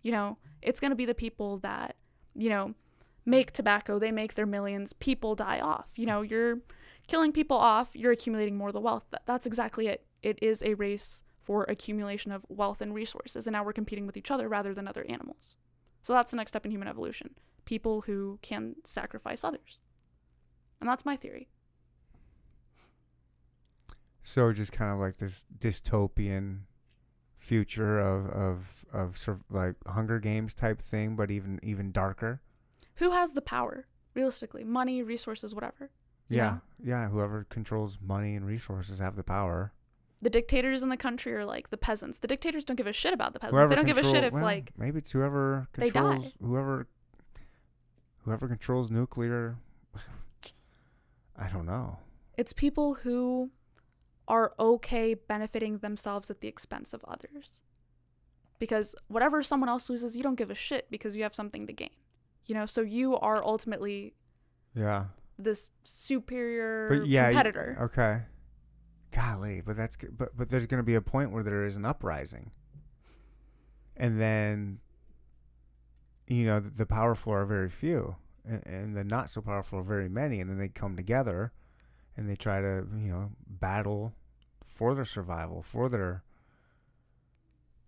you 0.03 0.13
know, 0.13 0.37
it's 0.61 0.81
going 0.81 0.91
to 0.91 0.97
be 0.97 1.07
the 1.07 1.15
people 1.15 1.57
that, 1.61 1.97
you 2.35 2.51
know, 2.51 2.75
make 3.25 3.53
tobacco, 3.53 3.99
they 3.99 4.13
make 4.13 4.35
their 4.35 4.47
millions, 4.47 4.93
people 4.93 5.35
die 5.35 5.61
off. 5.61 5.89
You 5.97 6.07
know, 6.07 6.23
you're 6.23 6.61
killing 7.07 7.33
people 7.33 7.57
off, 7.57 7.91
you're 7.95 8.13
accumulating 8.13 8.57
more 8.57 8.69
of 8.69 8.75
the 8.75 8.81
wealth. 8.81 9.05
That's 9.27 9.47
exactly 9.47 9.89
it. 9.89 10.05
It 10.23 10.39
is 10.43 10.63
a 10.63 10.75
race 10.75 11.23
for 11.43 11.65
accumulation 11.65 12.33
of 12.33 12.45
wealth 12.49 12.81
and 12.81 12.95
resources, 12.95 13.47
and 13.47 13.53
now 13.55 13.65
we're 13.65 13.73
competing 13.73 14.07
with 14.07 14.17
each 14.17 14.31
other 14.31 14.49
rather 14.49 14.75
than 14.75 14.87
other 14.87 15.05
animals. 15.09 15.57
So 16.03 16.13
that's 16.13 16.31
the 16.31 16.37
next 16.37 16.53
step 16.53 16.65
in 16.65 16.71
human 16.71 16.89
evolution 16.89 17.35
people 17.67 18.01
who 18.01 18.39
can 18.43 18.75
sacrifice 18.85 19.45
others. 19.45 19.81
And 20.81 20.89
that's 20.89 21.05
my 21.05 21.15
theory. 21.15 21.49
So 24.23 24.53
just 24.53 24.73
kind 24.73 24.93
of 24.93 24.99
like 24.99 25.19
this 25.19 25.47
dystopian 25.59 26.61
future 27.39 27.99
of 27.99 28.29
of 28.31 28.85
of 28.93 29.19
sort 29.19 29.39
of 29.39 29.55
like 29.55 29.77
Hunger 29.87 30.19
Games 30.19 30.55
type 30.55 30.81
thing, 30.81 31.17
but 31.17 31.31
even 31.31 31.61
even 31.63 31.93
darker. 31.93 32.41
Who 33.01 33.13
has 33.13 33.33
the 33.33 33.41
power, 33.41 33.87
realistically? 34.15 34.63
Money, 34.63 35.03
resources, 35.03 35.55
whatever. 35.55 35.91
Yeah, 36.29 36.45
know? 36.45 36.61
yeah. 36.85 37.09
Whoever 37.09 37.45
controls 37.49 37.99
money 38.01 38.37
and 38.37 38.47
resources 38.47 38.99
have 38.99 39.17
the 39.17 39.23
power. 39.23 39.73
The 40.21 40.29
dictators 40.29 40.83
in 40.83 40.91
the 40.91 40.99
country 40.99 41.33
are 41.33 41.47
like 41.47 41.71
the 41.71 41.79
peasants. 41.79 42.19
The 42.19 42.29
dictators 42.29 42.63
don't 42.63 42.77
give 42.77 42.87
a 42.87 42.93
shit 42.93 43.15
about 43.15 43.33
the 43.33 43.41
peasants. 43.41 43.57
Whoever 43.57 43.71
they 43.71 43.77
don't 43.77 43.87
give 43.87 43.97
a 43.97 44.05
shit 44.05 44.23
if 44.23 44.35
well, 44.35 44.43
like 44.43 44.73
maybe 44.77 44.99
it's 44.99 45.11
whoever 45.13 45.67
they 45.73 45.89
die. 45.89 45.99
controls 45.99 46.35
whoever 46.43 46.89
whoever 48.25 48.47
controls 48.47 48.91
nuclear. 48.91 49.57
I 51.39 51.49
don't 51.49 51.65
know. 51.65 52.01
it's 52.37 52.53
people 52.53 52.95
who 52.97 53.51
are 54.29 54.53
okay 54.61 55.15
benefiting 55.15 55.79
themselves 55.79 56.31
at 56.31 56.43
the 56.43 56.49
expense 56.49 56.93
of 56.93 57.03
others. 57.09 57.63
Because 58.59 58.95
whatever 59.09 59.43
someone 59.43 59.71
else 59.71 59.89
loses, 59.89 60.19
you 60.19 60.23
don't 60.23 60.35
give 60.35 60.51
a 60.51 60.55
shit 60.55 60.91
because 60.91 61.17
you 61.17 61.23
have 61.23 61.35
something 61.35 61.67
to 61.67 61.73
gain. 61.73 61.89
You 62.47 62.55
know, 62.55 62.67
so 62.67 62.81
you 62.81 63.17
are 63.19 63.45
ultimately 63.45 64.15
Yeah, 64.75 65.07
this 65.39 65.71
superior 65.85 66.89
but 66.89 67.07
yeah, 67.07 67.25
y- 67.29 67.35
competitor. 67.35 67.79
okay. 67.83 68.23
Golly, 69.13 69.61
but 69.61 69.77
that's 69.77 69.97
g- 69.97 70.09
but 70.11 70.37
but 70.37 70.49
there's 70.49 70.67
gonna 70.67 70.83
be 70.83 70.95
a 70.95 71.01
point 71.03 71.33
where 71.33 71.43
there 71.43 71.65
is 71.65 71.77
an 71.77 71.85
uprising, 71.85 72.51
and 73.97 74.21
then 74.21 74.79
you 76.29 76.45
know 76.47 76.61
the, 76.61 76.71
the 76.71 76.87
powerful 76.87 77.33
are 77.33 77.45
very 77.45 77.69
few, 77.69 78.17
and, 78.45 78.65
and 78.67 78.97
the 78.97 79.03
not 79.05 79.29
so 79.31 79.41
powerful 79.41 79.81
are 79.81 79.85
very 79.85 80.09
many, 80.09 80.41
and 80.41 80.49
then 80.49 80.59
they 80.59 80.69
come 80.69 80.95
together, 80.97 81.53
and 82.17 82.29
they 82.29 82.37
try 82.37 82.61
to 82.61 82.87
you 82.93 83.09
know 83.11 83.33
battle 83.49 84.15
for 84.65 84.95
their 84.95 85.05
survival, 85.05 85.61
for 85.63 85.89
their 85.89 86.23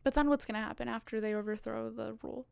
But 0.02 0.14
then 0.14 0.28
what's 0.28 0.44
going 0.44 0.60
to 0.60 0.66
happen 0.66 0.89
after 0.89 1.20
they 1.20 1.34
overthrow 1.34 1.89
the 1.90 2.16
rule? 2.22 2.47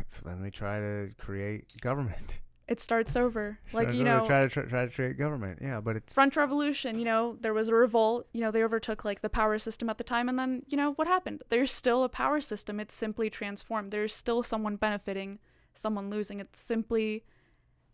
so 0.08 0.20
then 0.24 0.42
they 0.42 0.50
try 0.50 0.78
to 0.80 1.10
create 1.18 1.64
government. 1.80 2.40
It 2.68 2.80
starts 2.80 3.16
over. 3.16 3.58
like, 3.74 3.88
you 3.88 3.98
they 3.98 4.04
know, 4.04 4.24
try 4.24 4.40
to 4.40 4.48
try, 4.48 4.62
try 4.62 4.86
to 4.86 4.90
create 4.94 5.18
government. 5.18 5.58
Yeah, 5.60 5.80
but 5.80 5.96
it's 5.96 6.14
French 6.14 6.36
Revolution, 6.36 6.96
you 6.98 7.04
know, 7.04 7.36
there 7.40 7.52
was 7.52 7.68
a 7.68 7.74
revolt, 7.74 8.28
you 8.32 8.40
know, 8.40 8.50
they 8.50 8.62
overtook 8.62 9.04
like 9.04 9.20
the 9.20 9.28
power 9.28 9.58
system 9.58 9.90
at 9.90 9.98
the 9.98 10.04
time 10.04 10.28
and 10.28 10.38
then, 10.38 10.62
you 10.68 10.76
know, 10.76 10.92
what 10.92 11.06
happened? 11.06 11.42
There's 11.50 11.70
still 11.72 12.02
a 12.04 12.08
power 12.08 12.40
system. 12.40 12.80
It's 12.80 12.94
simply 12.94 13.28
transformed. 13.28 13.90
There's 13.90 14.14
still 14.14 14.42
someone 14.42 14.76
benefiting, 14.76 15.38
someone 15.74 16.08
losing. 16.08 16.38
It 16.40 16.54
simply 16.56 17.24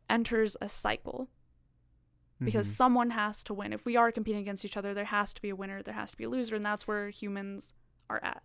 enters 0.09 0.57
a 0.61 0.69
cycle 0.69 1.29
because 2.45 2.69
Mhm. 2.69 2.77
someone 2.77 3.11
has 3.11 3.43
to 3.45 3.55
win. 3.55 3.73
If 3.73 3.85
we 3.85 3.97
are 3.97 4.13
competing 4.13 4.43
against 4.43 4.65
each 4.67 4.77
other, 4.77 4.95
there 4.95 5.07
has 5.07 5.35
to 5.35 5.43
be 5.43 5.49
a 5.49 5.57
winner, 5.57 5.83
there 5.83 5.95
has 5.95 6.13
to 6.13 6.17
be 6.17 6.25
a 6.25 6.29
loser, 6.29 6.55
and 6.55 6.65
that's 6.65 6.87
where 6.87 7.09
humans 7.09 7.73
are 8.09 8.21
at. 8.23 8.43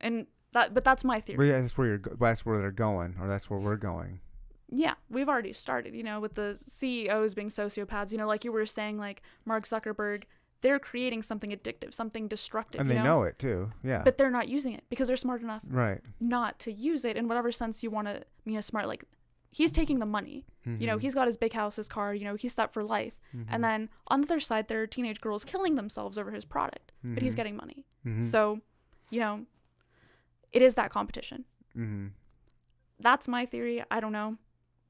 And 0.00 0.28
that 0.58 0.74
but 0.74 0.84
that's 0.84 1.04
my 1.04 1.16
But 1.18 1.26
theory. 1.26 1.48
yeah, 1.50 1.60
that's 1.60 1.76
where 1.78 1.88
you're. 1.88 1.98
That's 2.20 2.44
where 2.46 2.58
they're 2.60 2.70
going, 2.70 3.16
or 3.20 3.26
that's 3.28 3.48
where 3.50 3.58
we're 3.58 3.76
going. 3.76 4.20
Yeah, 4.70 4.94
we've 5.08 5.28
already 5.28 5.52
started, 5.54 5.94
you 5.94 6.02
know, 6.02 6.20
with 6.20 6.34
the 6.34 6.56
CEOs 6.62 7.34
being 7.34 7.48
sociopaths, 7.48 8.12
you 8.12 8.18
know, 8.18 8.26
like 8.26 8.44
you 8.44 8.52
were 8.52 8.66
saying 8.66 8.98
like 8.98 9.22
Mark 9.46 9.64
Zuckerberg, 9.64 10.24
they're 10.60 10.78
creating 10.78 11.22
something 11.22 11.50
addictive, 11.50 11.94
something 11.94 12.28
destructive, 12.28 12.80
and 12.80 12.88
you 12.90 12.96
they 12.96 13.02
know? 13.02 13.20
know 13.20 13.22
it 13.22 13.38
too. 13.38 13.72
Yeah. 13.82 14.02
But 14.04 14.18
they're 14.18 14.30
not 14.30 14.48
using 14.48 14.74
it 14.74 14.84
because 14.90 15.08
they're 15.08 15.16
smart 15.16 15.40
enough 15.40 15.62
right. 15.70 16.00
not 16.20 16.58
to 16.60 16.72
use 16.72 17.04
it 17.06 17.16
in 17.16 17.28
whatever 17.28 17.50
sense 17.50 17.82
you 17.82 17.90
want 17.90 18.08
to 18.08 18.24
mean 18.44 18.58
as 18.58 18.66
smart. 18.66 18.88
Like 18.88 19.04
he's 19.50 19.72
taking 19.72 20.00
the 20.00 20.06
money. 20.06 20.44
You 20.66 20.86
know, 20.86 20.98
Mhm. 20.98 21.00
he's 21.00 21.14
got 21.14 21.26
his 21.26 21.38
big 21.38 21.54
house, 21.54 21.76
his 21.76 21.88
car, 21.88 22.12
you 22.12 22.24
know, 22.26 22.34
he's 22.34 22.52
set 22.54 22.74
for 22.74 22.84
life. 22.84 23.14
Mhm. 23.34 23.46
And 23.48 23.64
then 23.64 23.88
on 24.08 24.20
the 24.20 24.26
other 24.26 24.38
side, 24.40 24.68
there 24.68 24.82
are 24.82 24.86
teenage 24.86 25.22
girls 25.22 25.46
killing 25.46 25.76
themselves 25.76 26.18
over 26.18 26.30
his 26.30 26.44
product, 26.44 26.92
but 27.02 27.22
he's 27.22 27.32
Mhm. 27.32 27.36
getting 27.38 27.56
money. 27.56 27.86
Mhm. 28.04 28.22
So, 28.22 28.60
you 29.08 29.20
know, 29.20 29.46
it 30.52 30.62
is 30.62 30.74
that 30.76 30.90
competition. 30.90 31.44
Mhm. 31.76 32.12
That's 33.00 33.28
my 33.28 33.46
theory. 33.46 33.82
I 33.90 34.00
don't 34.00 34.12
know. 34.12 34.36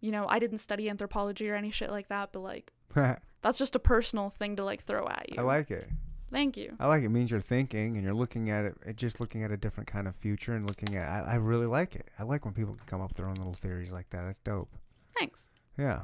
You 0.01 0.13
know, 0.13 0.27
I 0.29 0.39
didn't 0.39 0.59
study 0.59 0.89
anthropology 0.89 1.51
or 1.51 1.55
any 1.55 1.71
shit 1.71 1.91
like 1.91 2.09
that, 2.09 2.33
but 2.33 2.41
like, 2.41 2.73
that's 2.95 3.59
just 3.59 3.75
a 3.75 3.79
personal 3.79 4.31
thing 4.31 4.57
to 4.57 4.65
like 4.65 4.83
throw 4.85 5.07
at 5.09 5.27
you. 5.31 5.37
I 5.39 5.43
like 5.43 5.71
it. 5.71 5.89
Thank 6.31 6.57
you. 6.57 6.77
I 6.79 6.87
like 6.87 7.03
it. 7.03 7.07
it. 7.07 7.09
Means 7.11 7.31
you're 7.31 7.41
thinking 7.41 7.97
and 7.97 8.05
you're 8.05 8.15
looking 8.15 8.51
at 8.51 8.65
it, 8.67 8.77
it, 8.87 8.97
just 8.97 9.19
looking 9.19 9.43
at 9.43 9.51
a 9.51 9.57
different 9.57 9.87
kind 9.87 10.07
of 10.07 10.15
future 10.15 10.55
and 10.55 10.69
looking 10.69 10.95
at. 10.95 11.09
I, 11.09 11.33
I 11.33 11.35
really 11.37 11.67
like 11.67 11.97
it. 11.97 12.09
I 12.19 12.23
like 12.25 12.45
when 12.45 12.55
people 12.55 12.75
can 12.75 12.85
come 12.87 13.01
up 13.01 13.11
with 13.11 13.17
their 13.17 13.29
own 13.29 13.37
little 13.37 13.55
theories 13.55 13.91
like 13.91 14.11
that. 14.11 14.25
That's 14.25 14.39
dope. 14.41 14.71
Thanks. 15.19 15.51
Yeah. 15.79 16.03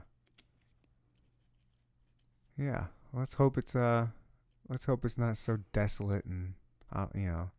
Yeah. 2.56 2.86
Let's 3.12 3.34
hope 3.34 3.58
it's 3.58 3.76
uh, 3.76 4.08
let's 4.68 4.86
hope 4.86 5.04
it's 5.04 5.18
not 5.18 5.36
so 5.36 5.58
desolate 5.72 6.24
and 6.24 6.54
uh, 6.92 7.06
you 7.14 7.26
know. 7.26 7.50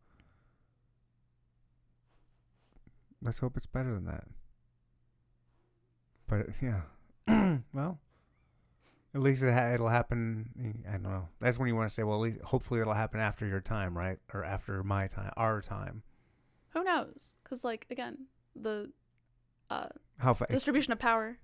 Let's 3.22 3.38
hope 3.38 3.56
it's 3.56 3.66
better 3.66 3.92
than 3.94 4.04
that. 4.06 4.24
But 6.28 6.46
yeah, 6.62 6.82
well, 7.72 7.98
at 9.14 9.20
least 9.20 9.42
it 9.42 9.52
ha- 9.52 9.72
it'll 9.72 9.88
happen. 9.88 10.82
I 10.88 10.92
don't 10.92 11.02
know. 11.02 11.28
That's 11.40 11.58
when 11.58 11.68
you 11.68 11.76
want 11.76 11.88
to 11.88 11.94
say, 11.94 12.02
well, 12.02 12.16
at 12.16 12.22
least 12.22 12.42
hopefully 12.42 12.80
it'll 12.80 12.94
happen 12.94 13.20
after 13.20 13.46
your 13.46 13.60
time, 13.60 13.96
right? 13.96 14.18
Or 14.32 14.44
after 14.44 14.82
my 14.82 15.06
time, 15.06 15.32
our 15.36 15.60
time. 15.62 16.02
Who 16.70 16.84
knows? 16.84 17.36
Because, 17.42 17.64
like, 17.64 17.86
again, 17.90 18.26
the 18.54 18.92
uh, 19.70 19.86
How 20.18 20.34
fa- 20.34 20.46
distribution 20.50 20.92
of 20.92 20.98
power. 20.98 21.38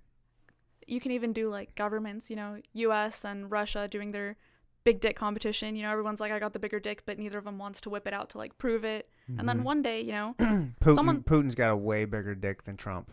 You 0.85 0.99
can 0.99 1.11
even 1.11 1.31
do 1.33 1.49
like 1.49 1.75
governments, 1.75 2.29
you 2.29 2.35
know, 2.35 2.57
U.S. 2.73 3.23
and 3.23 3.49
Russia 3.49 3.87
doing 3.87 4.11
their 4.11 4.35
big 4.83 4.99
dick 5.01 5.15
competition. 5.15 5.75
You 5.75 5.83
know, 5.83 5.91
everyone's 5.91 6.19
like, 6.19 6.31
I 6.31 6.39
got 6.39 6.53
the 6.53 6.59
bigger 6.59 6.79
dick, 6.79 7.03
but 7.05 7.17
neither 7.17 7.37
of 7.37 7.45
them 7.45 7.57
wants 7.57 7.81
to 7.81 7.89
whip 7.89 8.07
it 8.07 8.13
out 8.13 8.29
to 8.31 8.37
like 8.37 8.57
prove 8.57 8.83
it. 8.83 9.09
And 9.37 9.47
then 9.47 9.59
Mhm. 9.59 9.63
one 9.63 9.81
day, 9.81 10.01
you 10.01 10.11
know, 10.11 10.35
Putin, 10.39 10.95
someone- 10.95 11.23
Putin's 11.23 11.55
got 11.55 11.69
a 11.69 11.75
way 11.77 12.05
bigger 12.05 12.35
dick 12.35 12.63
than 12.63 12.77
Trump. 12.77 13.11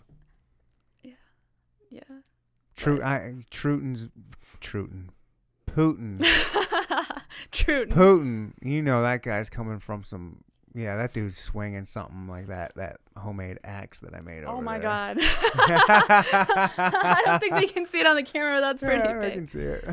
yeah. 1.02 1.12
Yeah. 1.90 2.00
True, 2.76 2.98
But- 2.98 3.06
I 3.06 3.34
Truton's 3.50 4.08
Truton, 4.60 5.10
Putin, 5.66 6.20
True. 7.52 7.86
Putin. 7.86 8.52
You 8.62 8.82
know 8.82 9.02
that 9.02 9.22
guy's 9.22 9.50
coming 9.50 9.78
from 9.78 10.04
some. 10.04 10.38
Yeah, 10.72 10.96
that 10.96 11.12
dude's 11.12 11.36
swinging 11.36 11.84
something 11.84 12.28
like 12.28 12.46
that. 12.46 12.74
That 12.76 12.98
homemade 13.16 13.58
axe 13.64 13.98
that 14.00 14.14
I 14.14 14.20
made. 14.20 14.44
Oh 14.44 14.60
my 14.60 14.78
there. 14.78 14.88
god. 14.88 15.16
I 15.20 17.22
don't 17.26 17.40
think 17.40 17.54
they 17.54 17.66
can 17.66 17.86
see 17.86 18.00
it 18.00 18.06
on 18.06 18.16
the 18.16 18.22
camera. 18.22 18.60
That's 18.60 18.82
pretty 18.82 18.98
Yeah, 19.02 19.18
I 19.18 19.20
big. 19.20 19.34
can 19.34 19.46
see 19.46 19.60
it. 19.60 19.84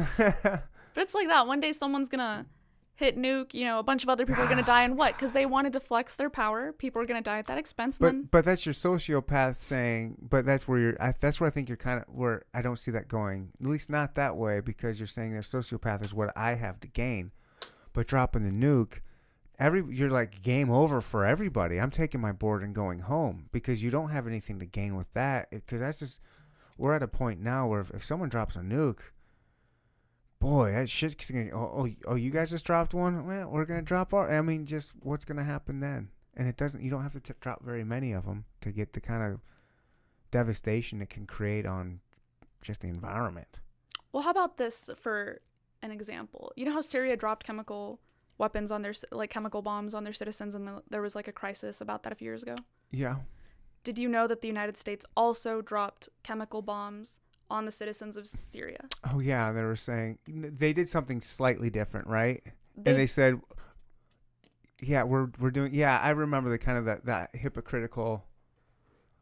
But 0.98 1.03
it's 1.03 1.14
like 1.14 1.27
that. 1.27 1.45
One 1.45 1.59
day 1.59 1.74
someone's 1.74 2.09
gonna 2.09 2.48
hit 2.95 3.16
nuke, 3.16 3.53
you 3.53 3.66
know, 3.66 3.77
a 3.77 3.84
bunch 3.84 4.01
of 4.01 4.09
other 4.09 4.26
people 4.26 4.42
are 4.42 4.48
going 4.48 4.58
to 4.64 4.64
die 4.64 4.82
and 4.82 4.98
what? 4.98 5.16
Because 5.16 5.32
they 5.32 5.45
wanted 5.45 5.74
to 5.74 5.80
flex 5.80 6.16
their 6.16 6.32
power. 6.32 6.72
People 6.72 7.03
are 7.03 7.06
going 7.06 7.22
to 7.22 7.24
die 7.24 7.38
at 7.38 7.45
that 7.45 7.59
expense. 7.59 8.00
But 8.00 8.08
then 8.08 8.27
but 8.32 8.43
that's 8.43 8.66
your 8.66 8.74
sociopath 8.74 9.58
saying. 9.58 10.17
But 10.27 10.48
that's 10.48 10.67
where 10.67 10.80
you're. 10.80 10.98
I, 11.00 11.14
that's 11.19 11.40
where 11.40 11.50
I 11.50 11.51
think 11.51 11.69
you're 11.69 11.77
kind 11.77 12.01
of 12.01 12.11
where 12.11 12.45
I 12.51 12.64
don't 12.64 12.77
see 12.77 12.90
that 12.90 13.09
going. 13.09 13.51
At 13.61 13.67
least 13.67 13.92
not 13.92 14.16
that 14.16 14.38
way 14.38 14.59
because 14.59 15.00
you're 15.00 15.06
saying 15.06 15.34
their 15.34 15.42
sociopath 15.42 16.03
is 16.03 16.16
what 16.16 16.35
I 16.35 16.56
have 16.56 16.80
to 16.80 16.88
gain. 16.88 17.32
But 17.93 18.08
dropping 18.08 18.50
the 18.50 18.66
nuke, 18.66 19.01
every 19.59 19.84
you're 19.95 20.09
like 20.09 20.42
game 20.42 20.72
over 20.72 21.00
for 21.00 21.27
everybody. 21.27 21.80
I'm 21.80 21.92
taking 21.92 22.22
my 22.22 22.32
board 22.32 22.64
and 22.64 22.74
going 22.74 23.01
home 23.01 23.50
because 23.51 23.84
you 23.84 23.92
don't 23.92 24.09
have 24.09 24.26
anything 24.26 24.58
to 24.58 24.66
gain 24.66 24.95
with 24.95 25.14
that. 25.14 25.51
Because 25.51 25.80
that's 25.80 26.00
just 26.00 26.22
we're 26.76 26.95
at 26.95 27.03
a 27.03 27.08
point 27.08 27.40
now 27.40 27.67
where 27.67 27.82
if, 27.82 27.92
if 27.92 28.03
someone 28.03 28.30
drops 28.30 28.56
a 28.56 28.61
nuke. 28.61 29.01
Boy, 30.40 30.72
that 30.72 30.90
shit's 30.90 31.30
gonna. 31.32 31.50
Oh, 31.52 31.86
oh, 31.86 31.90
oh, 32.08 32.16
you 32.16 32.32
guys 32.32 32.52
just 32.52 32.66
dropped 32.66 32.94
one. 32.94 33.26
Well, 33.26 33.50
we're 33.50 33.66
gonna 33.66 33.82
drop 33.82 34.14
our. 34.14 34.32
I 34.32 34.42
mean, 34.42 34.66
just 34.66 34.94
what's 35.02 35.26
gonna 35.26 35.44
happen 35.44 35.80
then? 35.80 36.10
and 36.38 36.48
it 36.48 36.56
doesn't 36.56 36.84
you 36.84 36.92
don't 36.92 37.02
have 37.02 37.14
to 37.14 37.20
t- 37.20 37.34
drop 37.42 37.64
very 37.64 37.84
many 37.84 38.14
of 38.14 38.26
them 38.26 38.46
to 38.62 38.72
get 38.72 38.94
the 38.94 39.02
kind 39.02 39.24
of 39.24 39.40
devastation 40.30 41.02
it 41.02 41.10
can 41.10 41.26
create 41.26 41.66
on 41.66 42.00
just 42.62 42.82
the 42.82 42.88
environment 42.88 43.60
well, 44.18 44.24
how 44.24 44.32
about 44.32 44.58
this 44.58 44.90
for 44.98 45.42
an 45.84 45.92
example? 45.92 46.52
You 46.56 46.66
know 46.66 46.74
how 46.74 46.82
Syria 46.82 47.16
dropped 47.16 47.46
chemical 47.46 48.00
weapons 48.40 48.72
on 48.72 48.82
their 48.82 48.94
like 49.12 49.30
chemical 49.30 49.62
bombs 49.62 49.94
on 49.94 50.04
their 50.04 50.14
citizens, 50.14 50.56
and 50.56 50.68
the, 50.68 50.82
there 50.90 51.02
was 51.02 51.16
like 51.16 51.28
a 51.28 51.32
crisis 51.32 51.82
about 51.82 52.02
that 52.02 52.14
a 52.14 52.16
few 52.16 52.26
years 52.26 52.42
ago. 52.42 52.56
yeah 52.90 53.18
Did 53.84 54.00
you 54.00 54.10
know 54.10 54.26
that 54.26 54.42
the 54.42 54.48
United 54.48 54.76
States 54.76 55.06
also 55.16 55.62
dropped 55.62 56.10
chemical 56.24 56.62
bombs 56.62 57.20
on 57.50 57.66
the 57.66 57.72
citizens 57.72 58.17
of 58.17 58.27
Syria? 58.27 58.85
oh 59.14 59.19
yeah 59.19 59.51
they 59.51 59.64
were 59.64 59.76
saying 59.76 60.17
they 60.27 60.74
did 60.74 60.88
something 60.90 61.22
slightly 61.22 61.69
different 61.69 62.08
right 62.08 62.42
They, 62.76 62.92
and 62.92 63.00
they 63.00 63.08
said 63.08 63.40
yeah 64.82 65.03
we're 65.03 65.30
we're 65.40 65.51
doing 65.51 65.74
yeah 65.74 66.00
i 66.01 66.11
remember 66.11 66.50
the 66.50 66.59
kind 66.59 66.77
of 66.77 66.85
that 66.85 67.06
that 67.06 67.30
hypocritical 67.35 68.24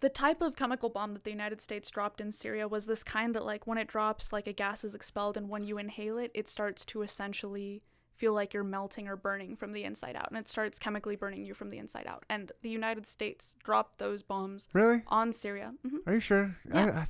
the 0.01 0.09
type 0.09 0.41
of 0.41 0.55
chemical 0.57 0.89
bomb 0.89 1.13
that 1.13 1.23
the 1.23 1.31
United 1.31 1.61
States 1.61 1.89
dropped 1.89 2.19
in 2.19 2.31
Syria 2.31 2.67
was 2.67 2.85
this 2.85 3.01
kind 3.01 3.33
that 3.33 3.45
like 3.45 3.65
when 3.65 3.77
it 3.77 3.87
drops 3.87 4.33
like 4.33 4.45
a 4.45 4.51
gas 4.53 4.83
is 4.83 4.93
expelled 4.93 5.37
and 5.37 5.47
when 5.49 5.63
you 5.63 5.77
inhale 5.77 6.17
it 6.17 6.31
it 6.33 6.47
starts 6.49 6.83
to 6.85 7.01
essentially 7.01 7.81
feel 8.13 8.33
like 8.33 8.53
you're 8.53 8.63
melting 8.63 9.07
or 9.07 9.15
burning 9.15 9.55
from 9.55 9.71
the 9.71 9.83
inside 9.85 10.15
out 10.17 10.27
and 10.29 10.37
it 10.37 10.49
starts 10.49 10.77
chemically 10.79 11.15
burning 11.15 11.45
you 11.45 11.53
from 11.53 11.69
the 11.69 11.77
inside 11.77 12.05
out 12.07 12.23
and 12.29 12.51
the 12.61 12.69
United 12.69 13.07
States 13.07 13.55
dropped 13.63 13.97
those 13.97 14.21
bombs 14.21 14.67
really 14.73 15.01
on 15.07 15.31
Syria. 15.31 15.73
hmm 15.87 15.97
are 16.05 16.13
you 16.15 16.19
sure 16.19 16.55
Yeah. 16.69 16.85
I, 16.85 16.89
I, 16.99 17.07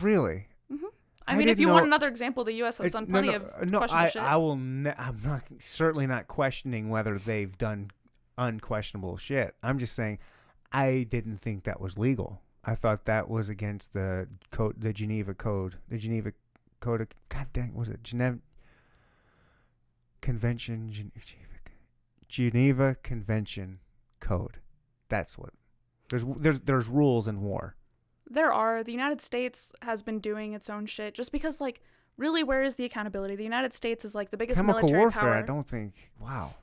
really 0.00 0.48
I, 1.28 1.34
I 1.34 1.36
mean, 1.36 1.48
if 1.48 1.60
you 1.60 1.66
know- 1.66 1.74
want 1.74 1.86
another 1.86 2.08
example, 2.08 2.42
the 2.42 2.54
U.S. 2.54 2.78
has 2.78 2.92
done 2.92 3.06
plenty 3.06 3.28
no, 3.28 3.36
of 3.36 3.42
uh, 3.42 3.64
no, 3.64 3.78
questionable 3.78 4.06
I, 4.06 4.08
shit. 4.08 4.22
I 4.22 4.36
will. 4.36 4.56
Ne- 4.56 4.94
I'm 4.96 5.20
not 5.22 5.42
certainly 5.58 6.06
not 6.06 6.26
questioning 6.26 6.88
whether 6.88 7.18
they've 7.18 7.56
done 7.58 7.90
unquestionable 8.38 9.18
shit. 9.18 9.54
I'm 9.62 9.78
just 9.78 9.94
saying, 9.94 10.20
I 10.72 11.06
didn't 11.08 11.38
think 11.38 11.64
that 11.64 11.80
was 11.80 11.98
legal. 11.98 12.40
I 12.64 12.74
thought 12.74 13.04
that 13.04 13.28
was 13.28 13.50
against 13.50 13.92
the 13.92 14.26
code, 14.50 14.76
the 14.80 14.92
Geneva 14.92 15.34
Code, 15.34 15.76
the 15.88 15.98
Geneva 15.98 16.32
Code. 16.80 17.02
Of, 17.02 17.08
God 17.28 17.48
dang, 17.52 17.74
was 17.74 17.90
it 17.90 18.02
Geneva 18.02 18.38
Convention? 20.22 20.90
Geneva, 20.90 21.12
Geneva 22.26 22.96
Convention 23.02 23.80
Code. 24.18 24.58
That's 25.10 25.36
what. 25.36 25.50
There's 26.08 26.24
there's 26.24 26.60
there's 26.60 26.88
rules 26.88 27.28
in 27.28 27.42
war. 27.42 27.76
There 28.30 28.52
are. 28.52 28.82
The 28.82 28.92
United 28.92 29.20
States 29.20 29.72
has 29.82 30.02
been 30.02 30.18
doing 30.20 30.52
its 30.52 30.68
own 30.68 30.86
shit 30.86 31.14
just 31.14 31.32
because, 31.32 31.60
like, 31.60 31.80
really, 32.16 32.42
where 32.42 32.62
is 32.62 32.74
the 32.76 32.84
accountability? 32.84 33.36
The 33.36 33.44
United 33.44 33.72
States 33.72 34.04
is 34.04 34.14
like 34.14 34.30
the 34.30 34.36
biggest 34.36 34.58
Chemical 34.58 34.80
military 34.82 35.00
warfare. 35.00 35.22
power. 35.22 35.34
I 35.34 35.42
don't 35.42 35.66
think. 35.66 35.94
Wow. 36.20 36.54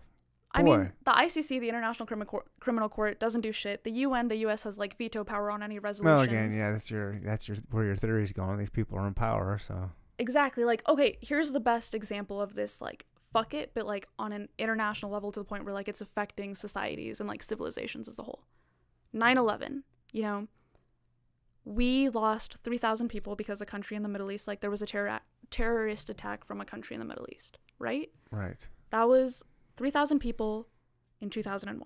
I 0.51 0.63
mean, 0.63 0.93
the 1.03 1.11
ICC, 1.11 1.59
the 1.59 1.67
International 1.67 2.07
Crimi- 2.07 2.25
Cour- 2.25 2.45
Criminal 2.61 2.87
Court, 2.87 3.19
doesn't 3.19 3.41
do 3.41 3.51
shit. 3.51 3.83
The 3.83 3.91
UN, 3.91 4.29
the 4.29 4.37
U.S. 4.37 4.63
has 4.63 4.77
like 4.77 4.97
veto 4.97 5.25
power 5.25 5.51
on 5.51 5.61
any 5.61 5.79
resolutions. 5.79 6.15
Well, 6.15 6.21
again, 6.21 6.57
yeah, 6.57 6.71
that's 6.71 6.89
your 6.89 7.19
that's 7.19 7.49
your 7.49 7.57
where 7.71 7.83
your 7.83 7.97
theory's 7.97 8.31
going. 8.31 8.57
These 8.57 8.69
people 8.69 8.97
are 8.97 9.05
in 9.05 9.13
power, 9.13 9.57
so 9.57 9.91
Exactly. 10.17 10.63
Like, 10.63 10.87
okay, 10.87 11.17
here's 11.19 11.51
the 11.51 11.59
best 11.59 11.93
example 11.93 12.41
of 12.41 12.55
this. 12.55 12.79
Like, 12.79 13.05
fuck 13.33 13.53
it, 13.53 13.71
but 13.73 13.85
like 13.85 14.07
on 14.17 14.31
an 14.31 14.47
international 14.57 15.11
level 15.11 15.29
to 15.33 15.41
the 15.41 15.43
point 15.43 15.65
where 15.65 15.73
like 15.73 15.89
it's 15.89 15.99
affecting 15.99 16.55
societies 16.55 17.19
and 17.19 17.27
like 17.27 17.43
civilizations 17.43 18.07
as 18.07 18.17
a 18.17 18.23
whole. 18.23 18.45
9/11. 19.13 19.83
You 20.13 20.21
know, 20.21 20.47
we 21.65 22.09
lost 22.09 22.57
3,000 22.63 23.07
people 23.09 23.35
because 23.35 23.59
a 23.59 23.65
country 23.65 23.97
in 23.97 24.03
the 24.03 24.09
Middle 24.09 24.31
East, 24.31 24.47
like 24.47 24.61
there 24.61 24.69
was 24.71 24.81
a 24.81 24.85
terror 24.85 25.19
terrorist 25.51 26.09
attack 26.09 26.45
from 26.45 26.61
a 26.61 26.65
country 26.65 26.93
in 26.95 26.99
the 26.99 27.05
Middle 27.05 27.25
East, 27.31 27.57
right? 27.79 28.09
right. 28.31 28.67
That 28.91 29.07
was 29.07 29.43
3,000 29.77 30.19
people 30.19 30.67
in 31.21 31.29
2001. 31.29 31.81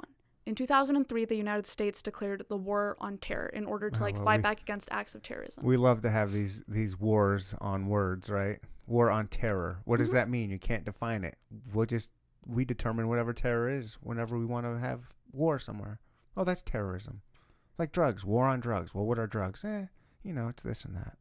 In 0.46 0.56
2003, 0.56 1.26
the 1.26 1.36
United 1.36 1.68
States 1.68 2.02
declared 2.02 2.44
the 2.50 2.58
war 2.58 2.98
on 3.00 3.18
terror 3.20 3.48
in 3.48 3.66
order 3.66 3.90
to 3.90 4.00
Oh, 4.00 4.04
like 4.04 4.16
well, 4.16 4.26
fight 4.26 4.40
we- 4.40 4.44
back 4.44 4.62
against 4.62 4.88
acts 4.92 5.14
of 5.16 5.22
terrorism. 5.24 5.64
We 5.64 5.78
love 5.78 6.02
to 6.02 6.10
have 6.10 6.32
these 6.32 6.64
these 6.68 7.00
wars 7.00 7.54
on 7.62 7.88
words, 7.88 8.30
right? 8.30 8.60
War 8.88 9.12
on 9.12 9.28
terror. 9.28 9.80
What 9.86 9.98
does 9.98 10.10
Mhm. 10.10 10.14
that 10.14 10.30
mean? 10.30 10.50
You 10.50 10.58
can't 10.60 10.84
define 10.86 11.24
it. 11.24 11.38
We'll 11.74 11.86
just 11.86 12.12
we 12.46 12.66
determine 12.66 13.08
whatever 13.10 13.32
terror 13.34 13.70
is 13.70 13.96
whenever 14.02 14.38
we 14.40 14.46
want 14.46 14.66
to 14.66 14.80
have 14.80 15.14
war 15.32 15.60
somewhere. 15.60 16.00
Oh, 16.36 16.44
that's 16.44 16.64
terrorism. 16.64 17.22
Like 17.80 17.92
drugs, 17.94 18.24
war 18.26 18.46
on 18.46 18.60
drugs. 18.60 18.94
Well, 18.94 19.06
what 19.06 19.18
are 19.18 19.26
drugs? 19.26 19.64
Eh, 19.66 19.86
you 20.24 20.34
know, 20.34 20.50
it's 20.50 20.62
this 20.62 20.84
and 20.86 20.96
that. 20.98 21.18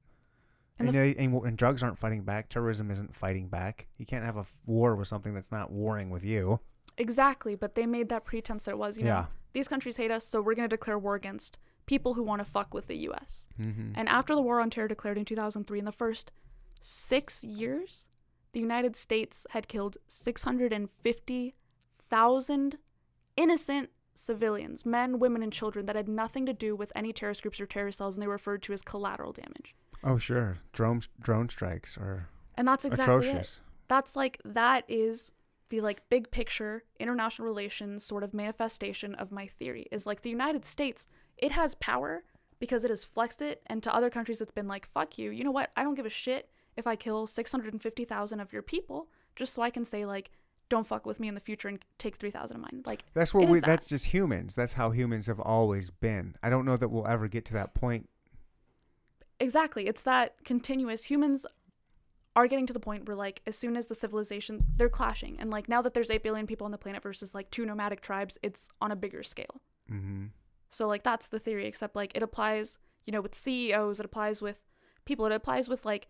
And 0.78 0.88
And, 0.88 0.96
the 0.96 1.00
and, 1.18 1.32
and, 1.34 1.44
and 1.46 1.56
drugs 1.56 1.82
aren't 1.82 1.98
fighting 1.98 2.22
back. 2.24 2.48
Terrorism 2.50 2.90
isn't 2.90 3.14
fighting 3.16 3.48
back. 3.48 3.86
You 3.96 4.04
can't 4.06 4.24
have 4.24 4.36
a 4.36 4.40
f- 4.40 4.52
war 4.66 4.94
with 4.96 5.06
something 5.08 5.32
that's 5.34 5.50
not 5.52 5.70
warring 5.72 6.10
with 6.10 6.24
you. 6.24 6.60
Exactly, 6.96 7.54
but 7.54 7.74
they 7.76 7.86
made 7.86 8.08
that 8.10 8.24
pretense 8.24 8.64
that 8.66 8.72
it 8.72 8.78
was, 8.78 8.98
you 8.98 9.04
know, 9.04 9.10
Yeah. 9.10 9.26
these 9.52 9.68
countries 9.68 9.96
hate 9.96 10.10
us, 10.10 10.26
so 10.26 10.40
we're 10.42 10.54
going 10.56 10.68
to 10.68 10.76
declare 10.76 10.98
war 10.98 11.14
against 11.14 11.56
people 11.86 12.14
who 12.14 12.24
want 12.24 12.40
to 12.40 12.44
fuck 12.44 12.74
with 12.74 12.88
the 12.88 12.96
US. 13.08 13.46
Mm-hmm. 13.58 13.92
And 13.94 14.08
after 14.08 14.34
the 14.34 14.42
war 14.42 14.60
on 14.60 14.68
terror 14.70 14.88
declared 14.88 15.16
in 15.16 15.24
2003, 15.24 15.78
in 15.78 15.84
the 15.84 15.92
first 15.92 16.32
six 16.80 17.44
years, 17.44 18.08
the 18.52 18.58
United 18.60 18.96
States 18.96 19.46
had 19.50 19.68
killed 19.68 19.96
650,000 20.08 22.78
innocent 23.36 23.90
civilians, 24.18 24.84
men, 24.84 25.18
women, 25.18 25.42
and 25.42 25.52
children 25.52 25.86
that 25.86 25.96
had 25.96 26.08
nothing 26.08 26.46
to 26.46 26.52
do 26.52 26.74
with 26.76 26.92
any 26.94 27.12
terrorist 27.12 27.42
groups 27.42 27.60
or 27.60 27.66
terrorist 27.66 27.98
cells, 27.98 28.16
and 28.16 28.22
they 28.22 28.26
were 28.26 28.34
referred 28.34 28.62
to 28.64 28.72
as 28.72 28.82
collateral 28.82 29.32
damage. 29.32 29.74
Oh, 30.04 30.18
sure. 30.18 30.58
Drone 30.72 31.00
drone 31.20 31.48
strikes 31.48 31.96
are 31.98 32.28
And 32.56 32.66
that's 32.68 32.84
exactly 32.84 33.28
it. 33.28 33.60
that's 33.88 34.14
like 34.16 34.40
that 34.44 34.84
is 34.88 35.30
the 35.70 35.80
like 35.80 36.08
big 36.08 36.30
picture 36.30 36.84
international 36.98 37.46
relations 37.46 38.02
sort 38.04 38.22
of 38.22 38.32
manifestation 38.32 39.14
of 39.16 39.30
my 39.32 39.46
theory 39.46 39.86
is 39.90 40.06
like 40.06 40.22
the 40.22 40.30
United 40.30 40.64
States 40.64 41.06
it 41.36 41.52
has 41.52 41.74
power 41.74 42.22
because 42.58 42.84
it 42.84 42.90
has 42.90 43.04
flexed 43.04 43.42
it 43.42 43.62
and 43.66 43.82
to 43.82 43.94
other 43.94 44.08
countries 44.08 44.40
it's 44.40 44.50
been 44.52 44.66
like 44.68 44.88
fuck 44.94 45.18
you 45.18 45.30
you 45.30 45.44
know 45.44 45.50
what 45.50 45.70
I 45.76 45.82
don't 45.82 45.94
give 45.94 46.06
a 46.06 46.10
shit 46.10 46.48
if 46.76 46.86
I 46.86 46.96
kill 46.96 47.26
650,000 47.26 48.40
of 48.40 48.52
your 48.52 48.62
people 48.62 49.08
just 49.36 49.52
so 49.52 49.60
I 49.62 49.70
can 49.70 49.84
say 49.84 50.06
like 50.06 50.30
don't 50.68 50.86
fuck 50.86 51.06
with 51.06 51.18
me 51.18 51.28
in 51.28 51.34
the 51.34 51.40
future 51.40 51.68
and 51.68 51.78
take 51.98 52.16
3,000 52.16 52.56
of 52.56 52.62
mine 52.62 52.82
like 52.86 53.04
That's 53.14 53.32
what 53.32 53.48
we. 53.48 53.60
that. 53.60 53.66
That's 53.66 53.88
just 53.88 54.06
humans. 54.06 54.54
That's 54.54 54.74
how 54.74 54.90
humans 54.90 55.26
have 55.26 55.40
always 55.40 55.90
been. 55.90 56.36
I 56.42 56.50
don't 56.50 56.64
know 56.64 56.76
that 56.76 56.88
we'll 56.88 57.06
ever 57.06 57.28
get 57.28 57.44
to 57.46 57.52
that 57.54 57.74
point. 57.74 58.08
Exactly. 59.40 59.86
It's 59.86 60.02
that 60.02 60.44
continuous 60.44 61.04
humans 61.04 61.46
are 62.36 62.46
getting 62.46 62.66
to 62.66 62.72
the 62.72 62.80
point 62.80 63.06
where 63.08 63.16
like 63.16 63.42
as 63.46 63.56
soon 63.56 63.76
as 63.76 63.86
the 63.86 63.94
civilization 63.94 64.64
they're 64.76 64.88
clashing 64.88 65.36
and 65.40 65.50
like 65.50 65.68
now 65.68 65.82
that 65.82 65.92
there's 65.94 66.10
8 66.10 66.22
billion 66.22 66.46
people 66.46 66.64
on 66.64 66.70
the 66.70 66.78
planet 66.78 67.02
versus 67.02 67.34
like 67.34 67.50
two 67.50 67.66
nomadic 67.66 68.00
tribes, 68.00 68.38
it's 68.42 68.70
on 68.80 68.92
a 68.92 68.96
bigger 68.96 69.22
scale. 69.22 69.60
Mm-hmm. 69.90 70.26
So 70.70 70.86
like 70.86 71.02
that's 71.02 71.28
the 71.28 71.38
theory 71.38 71.66
except 71.66 71.96
like 71.96 72.12
it 72.14 72.22
applies, 72.22 72.78
you 73.06 73.12
know, 73.12 73.20
with 73.20 73.34
CEOs, 73.34 74.00
it 74.00 74.06
applies 74.06 74.42
with 74.42 74.60
people, 75.04 75.26
it 75.26 75.32
applies 75.32 75.68
with 75.68 75.84
like 75.84 76.08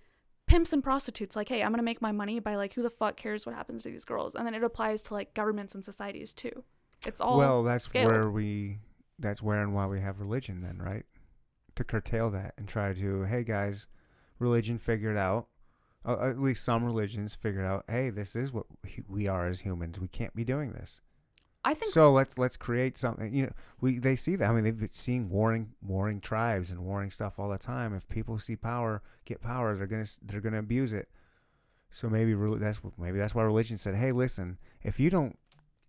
pimps 0.48 0.72
and 0.72 0.82
prostitutes 0.82 1.36
like 1.36 1.48
hey, 1.48 1.62
I'm 1.62 1.70
going 1.70 1.78
to 1.78 1.84
make 1.84 2.02
my 2.02 2.12
money 2.12 2.40
by 2.40 2.56
like 2.56 2.74
who 2.74 2.82
the 2.82 2.90
fuck 2.90 3.16
cares 3.16 3.46
what 3.46 3.54
happens 3.54 3.84
to 3.84 3.90
these 3.90 4.04
girls. 4.04 4.34
And 4.34 4.46
then 4.46 4.54
it 4.54 4.64
applies 4.64 5.02
to 5.02 5.14
like 5.14 5.34
governments 5.34 5.74
and 5.74 5.84
societies 5.84 6.34
too. 6.34 6.64
It's 7.06 7.20
all 7.20 7.38
well, 7.38 7.62
that's 7.62 7.84
scaled. 7.84 8.10
where 8.10 8.30
we. 8.30 8.80
That's 9.20 9.42
where 9.42 9.62
and 9.62 9.74
why 9.74 9.86
we 9.86 10.00
have 10.00 10.20
religion, 10.20 10.62
then, 10.62 10.78
right? 10.78 11.04
To 11.74 11.82
curtail 11.82 12.30
that 12.30 12.54
and 12.56 12.68
try 12.68 12.92
to, 12.92 13.24
hey 13.24 13.42
guys, 13.42 13.88
religion 14.38 14.78
figured 14.78 15.16
out. 15.16 15.48
Uh, 16.04 16.28
at 16.28 16.38
least 16.38 16.64
some 16.64 16.84
religions 16.84 17.34
figured 17.34 17.64
out. 17.64 17.84
Hey, 17.88 18.10
this 18.10 18.36
is 18.36 18.52
what 18.52 18.66
we 19.08 19.26
are 19.26 19.46
as 19.46 19.60
humans. 19.60 19.98
We 19.98 20.06
can't 20.06 20.34
be 20.36 20.44
doing 20.44 20.72
this. 20.72 21.02
I 21.68 21.74
think 21.74 21.92
so 21.92 22.12
let's 22.12 22.38
let's 22.38 22.56
create 22.56 22.96
something. 22.96 23.34
You 23.34 23.42
know, 23.42 23.52
we 23.82 23.98
they 23.98 24.16
see 24.16 24.36
that. 24.36 24.48
I 24.48 24.54
mean, 24.54 24.64
they've 24.64 24.78
been 24.78 24.90
seeing 24.90 25.28
warring 25.28 25.74
warring 25.82 26.22
tribes 26.22 26.70
and 26.70 26.80
warring 26.80 27.10
stuff 27.10 27.38
all 27.38 27.50
the 27.50 27.58
time. 27.58 27.92
If 27.92 28.08
people 28.08 28.38
see 28.38 28.56
power, 28.56 29.02
get 29.26 29.42
power, 29.42 29.76
they're 29.76 29.86
gonna 29.86 30.06
they're 30.22 30.40
gonna 30.40 30.60
abuse 30.60 30.94
it. 30.94 31.10
So 31.90 32.08
maybe 32.08 32.34
that's 32.58 32.80
maybe 32.96 33.18
that's 33.18 33.34
why 33.34 33.42
religion 33.42 33.76
said, 33.76 33.96
hey, 33.96 34.12
listen, 34.12 34.56
if 34.82 34.98
you 34.98 35.10
don't 35.10 35.38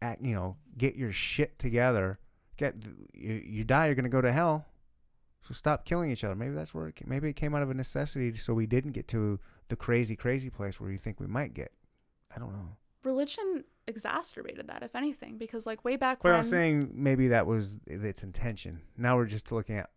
act, 0.01 0.21
you 0.21 0.35
know, 0.35 0.57
get 0.77 0.95
your 0.95 1.13
shit 1.13 1.57
together, 1.57 2.19
get 2.57 2.75
you, 3.13 3.41
you 3.45 3.63
die, 3.63 3.85
you're 3.85 3.95
gonna 3.95 4.09
go 4.09 4.21
to 4.21 4.33
hell. 4.33 4.65
So 5.43 5.53
stop 5.53 5.85
killing 5.85 6.11
each 6.11 6.25
other. 6.25 6.35
Maybe 6.35 6.55
that's 6.55 6.73
where 6.73 6.89
it, 6.89 6.97
ca- 6.97 7.05
maybe 7.07 7.29
it 7.29 7.37
came 7.37 7.55
out 7.55 7.63
of 7.63 7.69
a 7.69 7.73
necessity, 7.73 8.35
so 8.35 8.53
we 8.53 8.65
didn't 8.65 8.91
get 8.91 9.07
to 9.09 9.39
the 9.69 9.77
crazy, 9.77 10.17
crazy 10.17 10.49
place 10.49 10.81
where 10.81 10.91
you 10.91 10.97
think 10.97 11.21
we 11.21 11.27
might 11.27 11.53
get. 11.53 11.71
I 12.35 12.37
don't 12.37 12.51
know. 12.51 12.75
Religion 13.03 13.63
exacerbated 13.87 14.67
that, 14.67 14.83
if 14.83 14.95
anything, 14.95 15.37
because 15.37 15.65
like 15.65 15.83
way 15.83 15.95
back 15.95 16.19
But 16.21 16.29
when 16.29 16.39
I'm 16.39 16.45
saying 16.45 16.91
maybe 16.93 17.29
that 17.29 17.47
was 17.47 17.79
its 17.87 18.23
intention. 18.23 18.81
Now 18.97 19.15
we're 19.17 19.25
just 19.25 19.51
looking 19.51 19.77
at 19.77 19.89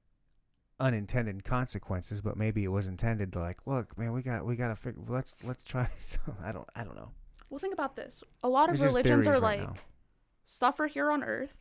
unintended 0.80 1.44
consequences, 1.44 2.20
but 2.20 2.36
maybe 2.36 2.64
it 2.64 2.68
was 2.68 2.88
intended 2.88 3.32
to 3.34 3.40
like, 3.40 3.58
look, 3.66 3.96
man, 3.96 4.12
we 4.12 4.22
got 4.22 4.44
we 4.44 4.56
got 4.56 4.68
to 4.68 4.76
figure. 4.76 5.02
Let's 5.06 5.38
let's 5.44 5.64
try. 5.64 5.88
Some, 6.00 6.36
I 6.42 6.52
don't 6.52 6.68
I 6.74 6.84
don't 6.84 6.96
know. 6.96 7.10
Well, 7.50 7.58
think 7.58 7.74
about 7.74 7.96
this. 7.96 8.24
A 8.42 8.48
lot 8.48 8.72
of 8.72 8.80
religions 8.80 9.26
are 9.26 9.32
right 9.32 9.42
like 9.42 9.60
now. 9.60 9.74
suffer 10.44 10.86
here 10.86 11.10
on 11.10 11.22
earth 11.22 11.54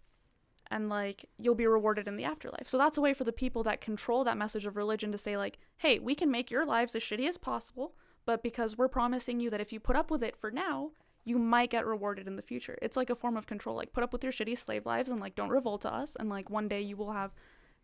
and 0.72 0.88
like 0.88 1.26
you'll 1.38 1.54
be 1.54 1.68
rewarded 1.68 2.08
in 2.08 2.16
the 2.16 2.24
afterlife. 2.24 2.68
So 2.68 2.78
that's 2.78 2.98
a 2.98 3.02
way 3.02 3.14
for 3.14 3.26
the 3.26 3.34
people 3.34 3.62
that 3.64 3.82
control 3.82 4.24
that 4.24 4.38
message 4.38 4.66
of 4.66 4.78
religion 4.78 5.12
to 5.12 5.18
say 5.18 5.36
like, 5.38 5.60
"Hey, 5.78 6.00
we 6.00 6.16
can 6.16 6.32
make 6.32 6.50
your 6.50 6.66
lives 6.66 6.96
as 6.96 7.04
shitty 7.04 7.28
as 7.28 7.38
possible, 7.38 7.94
but 8.26 8.42
because 8.42 8.78
we're 8.78 8.88
promising 8.88 9.40
you 9.40 9.50
that 9.50 9.62
if 9.62 9.74
you 9.74 9.80
put 9.80 9.98
up 9.98 10.10
with 10.10 10.24
it 10.24 10.38
for 10.38 10.50
now, 10.50 10.92
you 11.24 11.38
might 11.38 11.70
get 11.70 11.86
rewarded 11.86 12.28
in 12.28 12.36
the 12.36 12.42
future." 12.42 12.78
It's 12.82 12.98
like 12.98 13.10
a 13.10 13.16
form 13.16 13.38
of 13.38 13.48
control. 13.48 13.76
Like 13.76 13.94
put 13.94 14.04
up 14.04 14.14
with 14.14 14.24
your 14.24 14.34
shitty 14.34 14.58
slave 14.58 14.86
lives 14.86 15.10
and 15.10 15.20
like 15.20 15.36
don't 15.36 15.50
revolt 15.50 15.82
to 15.82 15.94
us 15.94 16.16
and 16.16 16.30
like 16.30 16.50
one 16.50 16.68
day 16.68 16.82
you 16.82 16.98
will 16.98 17.12
have 17.12 17.34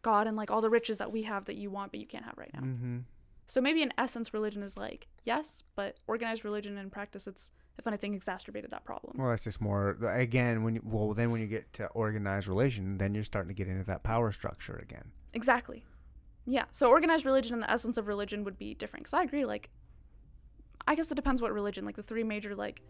God 0.01 0.27
and 0.27 0.38
like 0.38 0.51
all 0.51 0.61
the 0.61 0.69
riches 0.69 0.98
that 0.98 1.11
we 1.11 1.24
have 1.24 1.45
that 1.45 1.56
you 1.56 1.69
want 1.69 1.91
but 1.91 1.99
you 1.99 2.07
can't 2.07 2.25
have 2.25 2.38
right 2.38 2.53
now. 2.53 2.61
Mm-hmm. 2.61 2.98
So 3.48 3.61
maybe 3.61 3.82
in 3.82 3.93
essence 3.98 4.33
religion 4.33 4.61
is 4.61 4.77
like, 4.77 5.07
yes, 5.24 5.64
but 5.75 5.98
organized 6.07 6.43
religion 6.43 6.77
in 6.77 6.90
practice 6.90 7.27
it's 7.27 7.51
if 7.77 7.85
anything 7.85 8.16
exacerbated 8.16 8.72
that 8.72 8.83
problem. 8.83 9.16
Well, 9.17 9.30
that's 9.30 9.43
just 9.43 9.61
more 9.61 9.98
again 10.03 10.64
when 10.64 10.75
you, 10.75 10.82
well 10.83 11.14
then 11.14 11.32
when 11.32 11.41
you 11.41 11.48
get 11.48 11.72
to 11.74 11.88
organized 11.88 12.48
religion, 12.48 12.98
then 12.98 13.14
you're 13.14 13.24
starting 13.24 13.49
to 13.49 13.56
get 13.56 13.67
into 13.67 13.83
that 13.85 14.03
power 14.03 14.32
structure 14.32 14.77
again. 14.77 15.11
Exactly. 15.33 15.85
Yeah. 16.48 16.64
So 16.72 16.90
organized 16.90 17.25
religion 17.25 17.53
and 17.53 17.61
the 17.61 17.69
essence 17.69 17.98
of 17.98 18.07
religion 18.07 18.43
would 18.45 18.57
be 18.57 18.74
different. 18.74 19.03
Because 19.03 19.14
I 19.14 19.24
agree. 19.24 19.45
Like, 19.45 19.69
I 20.88 20.95
guess 20.95 21.11
it 21.11 21.16
depends 21.16 21.41
what 21.41 21.51
religion. 21.51 21.85
Like 21.85 21.98
the 21.98 22.03
three 22.03 22.24
major, 22.24 22.56
like, 22.56 22.82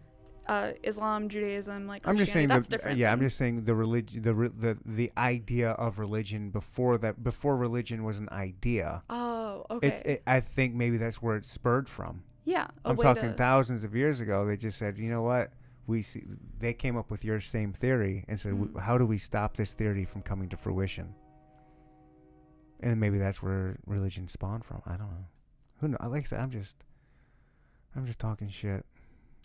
uh, 0.47 0.71
Islam, 0.83 1.29
Judaism, 1.29 1.87
like 1.87 2.07
I'm 2.07 2.17
just 2.17 2.31
saying 2.33 2.47
that's 2.47 2.67
the, 2.67 2.77
different. 2.77 2.97
Yeah, 2.97 3.11
I'm 3.11 3.19
just 3.19 3.37
saying 3.37 3.65
the 3.65 3.75
religion, 3.75 4.21
the 4.21 4.33
re- 4.33 4.51
the 4.57 4.77
the 4.85 5.11
idea 5.17 5.71
of 5.71 5.99
religion 5.99 6.49
before 6.51 6.97
that, 6.99 7.23
before 7.23 7.57
religion 7.57 8.03
was 8.03 8.17
an 8.19 8.29
idea. 8.31 9.03
Oh, 9.09 9.65
okay. 9.69 9.87
It's. 9.87 10.01
It, 10.03 10.23
I 10.25 10.39
think 10.39 10.73
maybe 10.75 10.97
that's 10.97 11.21
where 11.21 11.35
it 11.35 11.45
spurred 11.45 11.87
from. 11.89 12.23
yeah. 12.45 12.67
I'm 12.85 12.97
talking 12.97 13.33
thousands 13.33 13.83
of 13.83 13.95
years 13.95 14.21
ago. 14.21 14.45
They 14.45 14.57
just 14.57 14.77
said, 14.77 14.97
you 14.97 15.09
know 15.09 15.21
what? 15.21 15.51
We 15.85 16.01
see. 16.01 16.23
They 16.59 16.73
came 16.73 16.97
up 16.97 17.09
with 17.11 17.23
your 17.23 17.39
same 17.41 17.71
theory 17.73 18.25
and 18.27 18.39
said, 18.39 18.53
Mhm. 18.53 18.79
how 18.79 18.97
do 18.97 19.05
we 19.05 19.17
stop 19.17 19.55
this 19.57 19.73
theory 19.73 20.05
from 20.05 20.21
coming 20.21 20.49
to 20.49 20.57
fruition? 20.57 21.13
And 22.79 22.99
maybe 22.99 23.17
that's 23.17 23.41
where 23.41 23.77
religion 23.85 24.27
spawned 24.27 24.63
from. 24.65 24.81
I 24.85 24.91
don't 24.97 25.09
know. 25.09 25.25
Who 25.79 25.87
know? 25.89 25.97
Like 26.07 26.23
I 26.23 26.25
said, 26.25 26.39
I'm 26.39 26.51
just. 26.51 26.77
I'm 27.95 28.05
just 28.05 28.19
talking 28.19 28.49
shit. 28.49 28.85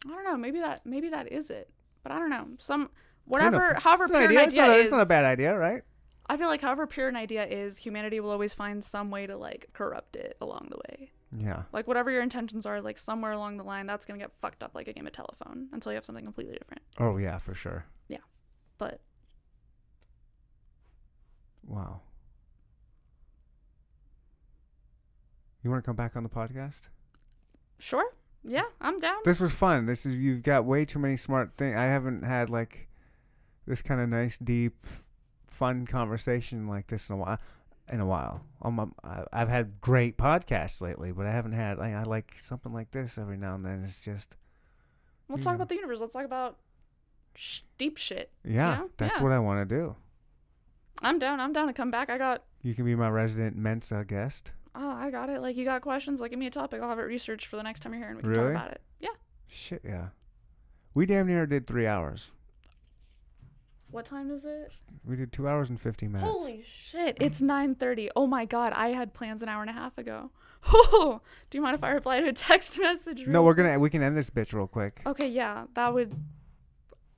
I 0.07 0.11
don't 0.11 0.25
know. 0.25 0.37
Maybe 0.37 0.61
that. 0.61 0.85
Maybe 0.85 1.09
that 1.11 1.31
is 1.31 1.51
it. 1.51 1.71
But 2.03 2.13
I 2.13 2.19
don't 2.19 2.31
know. 2.31 2.49
Some 2.59 2.91
whatever. 3.25 3.75
knows? 3.75 3.83
However 3.83 4.05
It's 4.05 4.13
an 4.13 4.19
pure 4.19 4.31
an 4.31 4.37
idea. 4.39 4.47
It's 4.47 4.55
not, 4.55 4.71
is. 4.71 4.87
it's 4.87 4.93
not 4.93 5.01
a 5.03 5.07
bad 5.07 5.25
idea, 5.25 5.57
right? 5.57 5.83
I 6.27 6.37
feel 6.37 6.49
like 6.49 6.61
however 6.61 6.87
pure 6.87 7.09
an 7.09 7.17
idea 7.17 7.45
is, 7.47 7.79
humanity 7.79 8.21
will 8.21 8.31
always 8.31 8.53
find 8.55 8.83
some 8.83 9.11
way 9.11 9.27
to 9.27 9.37
like 9.37 9.69
corrupt 9.73 10.17
it 10.17 10.37
along 10.41 10.69
the 10.71 10.79
way. 10.89 11.11
Yeah. 11.37 11.63
Like 11.73 11.87
whatever 11.87 12.11
your 12.11 12.23
intentions 12.23 12.67
are, 12.67 12.81
like 12.81 12.99
somewhere 12.99 13.33
along 13.33 13.57
the 13.57 13.65
line, 13.65 13.87
that's 13.87 14.07
gonna 14.07 14.19
get 14.19 14.33
fucked 14.41 14.63
up 14.63 14.73
like 14.75 14.89
a 14.89 14.93
game 14.93 15.07
of 15.07 15.13
telephone 15.13 15.69
until 15.73 15.93
you 15.93 15.97
have 15.97 16.05
something 16.05 16.25
completely 16.25 16.55
different. 16.55 16.83
Oh 16.99 17.17
yeah, 17.17 17.39
for 17.39 17.55
sure. 17.55 17.87
Yeah, 18.09 18.19
but 18.79 19.01
Wow. 21.67 22.01
You 25.63 25.71
want 25.71 25.83
to 25.83 25.87
come 25.87 25.97
back 25.97 26.17
on 26.17 26.23
the 26.23 26.29
podcast? 26.29 26.89
sure, 27.79 28.05
yeah, 28.45 28.65
I'm 28.81 28.99
down. 28.99 29.19
This 29.25 29.41
was 29.41 29.53
fun. 29.55 29.87
This 29.87 30.05
is 30.07 30.17
you've 30.17 30.43
got 30.43 30.65
way 30.65 30.85
too 30.85 30.99
many 30.99 31.17
smart 31.17 31.53
things. 31.57 31.77
I 31.77 31.85
haven't 31.85 32.23
had 32.25 32.51
like 32.51 32.89
this 33.67 33.83
kind 33.83 34.01
of 34.01 34.09
nice, 34.09 34.39
deep, 34.39 34.87
fun 35.47 35.87
conversation 35.87 36.67
like 36.67 36.87
this 36.89 37.09
in 37.09 37.15
a 37.15 37.19
while. 37.19 37.39
In 37.89 38.01
a 38.01 38.07
while, 38.07 38.45
um, 38.63 38.79
um, 38.79 38.95
I've 39.33 39.49
had 39.49 39.81
great 39.81 40.17
podcasts 40.17 40.81
lately, 40.81 41.11
but 41.13 41.27
I 41.27 41.33
haven't 41.33 41.53
had. 41.53 41.79
I, 41.81 41.93
I 41.93 42.03
like 42.05 42.35
something 42.39 42.73
like 42.73 42.93
this 42.93 43.19
every 43.19 43.37
now 43.37 43.57
and 43.57 43.65
then. 43.67 43.83
It's 43.85 44.03
just 44.05 44.37
Let's 45.29 45.43
talk 45.43 45.53
know. 45.53 45.57
about 45.57 45.69
the 45.69 45.75
universe. 45.75 46.01
Let's 46.01 46.13
talk 46.15 46.25
about 46.25 46.59
sh- 47.35 47.63
deep 47.79 47.97
shit. 47.99 48.31
yeah, 48.45 48.77
know? 48.77 48.91
that's 48.97 49.17
Yeah. 49.19 49.23
what 49.25 49.33
I 49.33 49.41
want 49.41 49.69
to 49.69 49.75
do. 49.75 49.97
I'm 51.03 51.19
down. 51.19 51.41
I'm 51.41 51.53
down 51.53 51.67
to 51.67 51.73
come 51.73 51.91
back. 51.91 52.09
I 52.09 52.19
got. 52.19 52.45
You 52.63 52.73
can 52.75 52.85
be 52.85 52.95
my 52.95 53.11
resident 53.11 53.57
Mensa 53.57 54.05
guest. 54.07 54.53
Oh, 54.75 54.91
I 54.91 55.11
got 55.11 55.29
it. 55.31 55.41
Like 55.43 55.57
you 55.57 55.65
got 55.65 55.83
questions. 55.83 56.21
Like 56.21 56.31
give 56.31 56.39
me 56.39 56.47
a 56.47 56.51
topic. 56.51 56.81
I'll 56.83 56.89
have 56.89 56.99
it 56.99 57.03
researched 57.03 57.47
for 57.47 57.57
the 57.57 57.63
next 57.63 57.81
time 57.81 57.93
you're 57.93 58.01
here, 58.03 58.09
and 58.09 58.17
we 58.17 58.23
can 58.23 58.31
Really? 58.31 58.53
talk 58.55 58.63
about 58.63 58.71
it. 58.73 58.81
Yeah. 59.01 59.09
Shit, 59.49 59.83
yeah. 59.85 60.07
We 60.95 61.07
damn 61.07 61.27
near 61.27 61.47
did 61.47 61.67
three 61.67 61.87
hours. 61.87 62.31
What 63.91 64.07
time 64.07 64.31
is 64.31 64.45
it? 64.45 64.73
We 65.05 65.17
did 65.17 65.33
two 65.33 65.47
hours 65.47 65.69
and 65.69 65.79
fifty 65.79 66.09
minutes. 66.09 66.31
Holy 66.33 66.65
shit! 66.91 67.19
It's 67.21 67.43
9:30. 67.43 68.09
Oh 68.17 68.27
my 68.27 68.47
god! 68.47 68.73
I 68.73 68.89
had 68.89 69.13
plans 69.13 69.43
an 69.43 69.51
hour 69.51 69.61
and 69.61 69.69
a 69.69 69.75
half 69.75 69.99
ago. 69.99 70.31
Oh, 70.67 71.21
do 71.51 71.59
you 71.59 71.63
mind 71.63 71.75
if 71.75 71.85
I 71.85 71.91
reply 71.91 72.21
to 72.21 72.29
a 72.29 72.33
text 72.33 72.79
message? 72.81 73.27
No, 73.27 73.41
real 73.41 73.45
we're 73.45 73.55
gonna 73.55 73.79
we 73.79 73.91
can 73.91 74.03
end 74.03 74.17
this 74.17 74.31
bitch 74.31 74.55
real 74.55 74.67
quick. 74.67 75.03
Okay, 75.05 75.29
yeah, 75.29 75.65
that 75.75 75.93
would. 75.93 76.15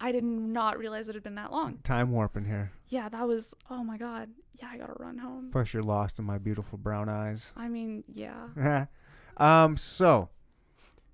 I 0.01 0.13
did 0.13 0.25
not 0.25 0.79
realize 0.79 1.09
it 1.09 1.15
had 1.15 1.23
been 1.23 1.37
that 1.37 1.53
long. 1.53 1.79
Time 1.83 2.11
warp 2.11 2.37
in 2.37 2.45
here. 2.45 2.73
Yeah, 2.87 3.09
that 3.09 3.27
was. 3.27 3.55
Oh 3.71 3.85
my 3.85 3.97
god. 3.97 4.31
Yeah, 4.61 4.69
I 4.71 4.79
gotta 4.79 4.95
run 4.99 5.19
home. 5.19 5.51
Plus, 5.51 5.73
you're 5.73 5.83
lost 5.83 6.19
in 6.19 6.25
my 6.25 6.39
beautiful 6.39 6.79
brown 6.79 7.09
eyes. 7.09 7.53
I 7.57 7.69
mean, 7.69 8.05
yeah. 8.09 8.87
um, 9.37 9.77
so 9.77 10.29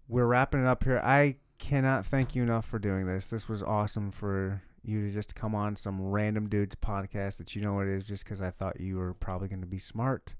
we're 0.09 0.27
wrapping 0.27 0.61
it 0.61 0.67
up 0.67 0.85
here. 0.85 1.01
I 1.05 1.37
cannot 1.59 2.05
thank 2.05 2.35
you 2.35 2.43
enough 2.43 2.65
for 2.65 2.79
doing 2.79 3.07
this. 3.07 3.29
This 3.29 3.49
was 3.49 3.63
awesome 3.63 4.11
for 4.11 4.63
you 4.83 5.07
to 5.07 5.13
just 5.13 5.35
come 5.35 5.55
on 5.55 5.77
some 5.77 6.01
random 6.01 6.49
dude's 6.49 6.75
podcast 6.75 7.37
that 7.37 7.55
you 7.55 7.63
know 7.63 7.75
what 7.75 7.87
it 7.87 7.97
is 7.97 8.07
just 8.07 8.25
because 8.25 8.41
I 8.41 8.51
thought 8.51 8.81
you 8.81 8.97
were 8.97 9.15
probably 9.15 9.49
going 9.49 9.61
to 9.61 9.67
be 9.67 9.79
smart. 9.79 10.35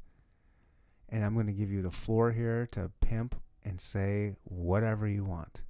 And 1.09 1.25
I'm 1.25 1.35
going 1.35 1.47
to 1.47 1.53
give 1.53 1.71
you 1.71 1.83
the 1.83 1.91
floor 1.91 2.33
here 2.33 2.67
to 2.73 2.91
pimp 3.01 3.35
and 3.65 3.81
say 3.81 4.35
whatever 4.45 5.07
you 5.07 5.25
want. 5.25 5.61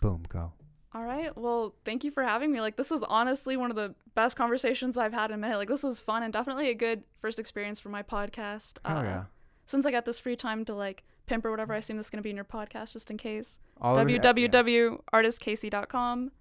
Boom, 0.00 0.24
go. 0.28 0.52
All 0.94 1.02
right. 1.04 1.34
Well, 1.36 1.74
thank 1.86 2.04
you 2.04 2.10
for 2.10 2.22
having 2.22 2.52
me. 2.52 2.60
Like, 2.60 2.76
this 2.76 2.90
was 2.90 3.02
honestly 3.04 3.56
one 3.56 3.70
of 3.70 3.76
the 3.76 3.94
best 4.14 4.36
conversations 4.36 4.98
I've 4.98 5.14
had 5.14 5.30
in 5.30 5.36
a 5.36 5.38
minute. 5.38 5.56
Like, 5.56 5.68
this 5.68 5.82
was 5.82 6.00
fun 6.00 6.22
and 6.22 6.30
definitely 6.32 6.68
a 6.68 6.74
good 6.74 7.04
first 7.18 7.38
experience 7.38 7.80
for 7.80 7.88
my 7.88 8.02
podcast. 8.02 8.76
Hell 8.84 8.98
Uh, 8.98 9.02
yeah. 9.02 9.24
Since 9.64 9.86
I 9.86 9.90
got 9.90 10.04
this 10.04 10.18
free 10.18 10.36
time 10.36 10.64
to 10.66 10.74
like 10.74 11.04
pimp 11.26 11.46
or 11.46 11.50
whatever, 11.50 11.72
I 11.72 11.78
assume 11.78 11.96
this 11.96 12.06
is 12.06 12.10
gonna 12.10 12.20
be 12.20 12.28
in 12.30 12.36
your 12.36 12.44
podcast 12.44 12.92
just 12.92 13.10
in 13.10 13.16
case. 13.16 13.58
All 13.80 13.96
of 13.96 14.06
it- 14.08 14.12
yeah. 14.12 14.18
www.artistcasey.com. 14.20 16.32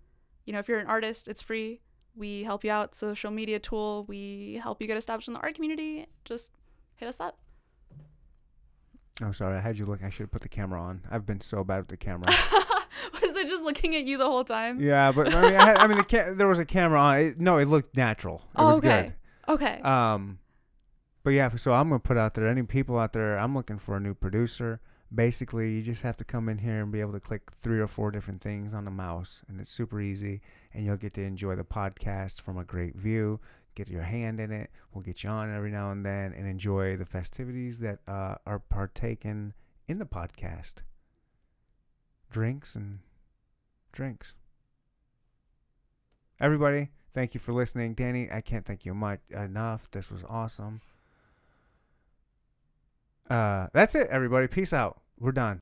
You 0.45 0.53
know, 0.53 0.59
if 0.59 0.67
you're 0.67 0.79
an 0.79 0.87
artist, 0.87 1.27
it's 1.27 1.41
free. 1.41 1.81
We 2.15 2.43
help 2.43 2.63
you 2.65 2.71
out. 2.71 2.95
Social 2.95 3.31
media 3.31 3.59
tool. 3.59 4.05
We 4.09 4.59
help 4.61 4.81
you 4.81 4.87
get 4.87 4.97
established 4.97 5.27
in 5.29 5.35
the 5.35 5.39
art 5.39 5.55
community. 5.55 6.07
Just 6.25 6.51
hit 6.95 7.07
us 7.07 7.19
up. 7.19 7.37
Oh, 9.23 9.31
sorry. 9.31 9.57
I 9.57 9.61
had 9.61 9.77
you 9.77 9.85
look. 9.85 10.03
I 10.03 10.09
should 10.09 10.23
have 10.23 10.31
put 10.31 10.41
the 10.41 10.49
camera 10.49 10.81
on. 10.81 11.01
I've 11.11 11.25
been 11.25 11.41
so 11.41 11.63
bad 11.63 11.77
with 11.79 11.87
the 11.89 11.97
camera. 11.97 12.27
Was 13.13 13.35
it 13.37 13.47
just 13.47 13.63
looking 13.63 13.95
at 13.95 14.03
you 14.03 14.17
the 14.17 14.25
whole 14.25 14.43
time? 14.43 14.79
yeah, 14.81 15.11
but 15.11 15.33
I 15.33 15.41
mean, 15.41 15.53
I, 15.55 15.65
had, 15.65 15.77
I 15.77 15.87
mean, 15.87 15.97
the 15.97 16.03
ca- 16.03 16.33
there 16.33 16.47
was 16.47 16.59
a 16.59 16.65
camera 16.65 16.99
on. 16.99 17.17
It, 17.17 17.39
no, 17.39 17.57
it 17.57 17.65
looked 17.65 17.95
natural. 17.95 18.37
It 18.37 18.49
Oh, 18.57 18.67
was 18.67 18.77
okay. 18.77 19.13
Okay. 19.47 19.79
Um, 19.81 20.39
but 21.23 21.31
yeah, 21.31 21.55
so 21.55 21.73
I'm 21.73 21.89
gonna 21.89 21.99
put 21.99 22.17
out 22.17 22.33
there 22.33 22.47
any 22.47 22.63
people 22.63 22.97
out 22.99 23.13
there. 23.13 23.37
I'm 23.37 23.55
looking 23.55 23.79
for 23.79 23.95
a 23.95 23.99
new 23.99 24.13
producer. 24.13 24.81
Basically, 25.13 25.73
you 25.73 25.81
just 25.81 26.03
have 26.03 26.15
to 26.17 26.23
come 26.23 26.47
in 26.49 26.59
here 26.59 26.81
and 26.81 26.91
be 26.91 27.01
able 27.01 27.11
to 27.13 27.19
click 27.19 27.51
three 27.59 27.79
or 27.79 27.87
four 27.87 28.11
different 28.11 28.41
things 28.41 28.73
on 28.73 28.85
the 28.85 28.91
mouse, 28.91 29.43
and 29.47 29.59
it's 29.59 29.71
super 29.71 29.99
easy. 30.01 30.41
And 30.73 30.85
you'll 30.85 30.97
get 30.97 31.13
to 31.15 31.21
enjoy 31.21 31.55
the 31.55 31.63
podcast 31.65 32.41
from 32.41 32.57
a 32.57 32.63
great 32.63 32.95
view. 32.95 33.39
Get 33.75 33.89
your 33.89 34.03
hand 34.03 34.39
in 34.39 34.51
it. 34.51 34.69
We'll 34.93 35.03
get 35.03 35.23
you 35.23 35.29
on 35.29 35.53
every 35.53 35.71
now 35.71 35.91
and 35.91 36.05
then, 36.05 36.33
and 36.33 36.47
enjoy 36.47 36.97
the 36.97 37.05
festivities 37.05 37.79
that 37.79 37.99
uh, 38.07 38.35
are 38.45 38.59
partaken 38.59 39.53
in 39.87 39.99
the 39.99 40.05
podcast. 40.05 40.83
Drinks 42.29 42.75
and 42.75 42.99
drinks. 43.91 44.33
Everybody, 46.39 46.89
thank 47.13 47.33
you 47.33 47.39
for 47.39 47.53
listening. 47.53 47.93
Danny, 47.93 48.29
I 48.31 48.41
can't 48.41 48.65
thank 48.65 48.85
you 48.85 48.93
much 48.93 49.19
enough. 49.29 49.89
This 49.91 50.11
was 50.11 50.23
awesome. 50.27 50.81
Uh, 53.29 53.67
that's 53.73 53.95
it, 53.95 54.07
everybody. 54.09 54.47
Peace 54.47 54.73
out. 54.73 54.99
We're 55.19 55.31
done. 55.31 55.59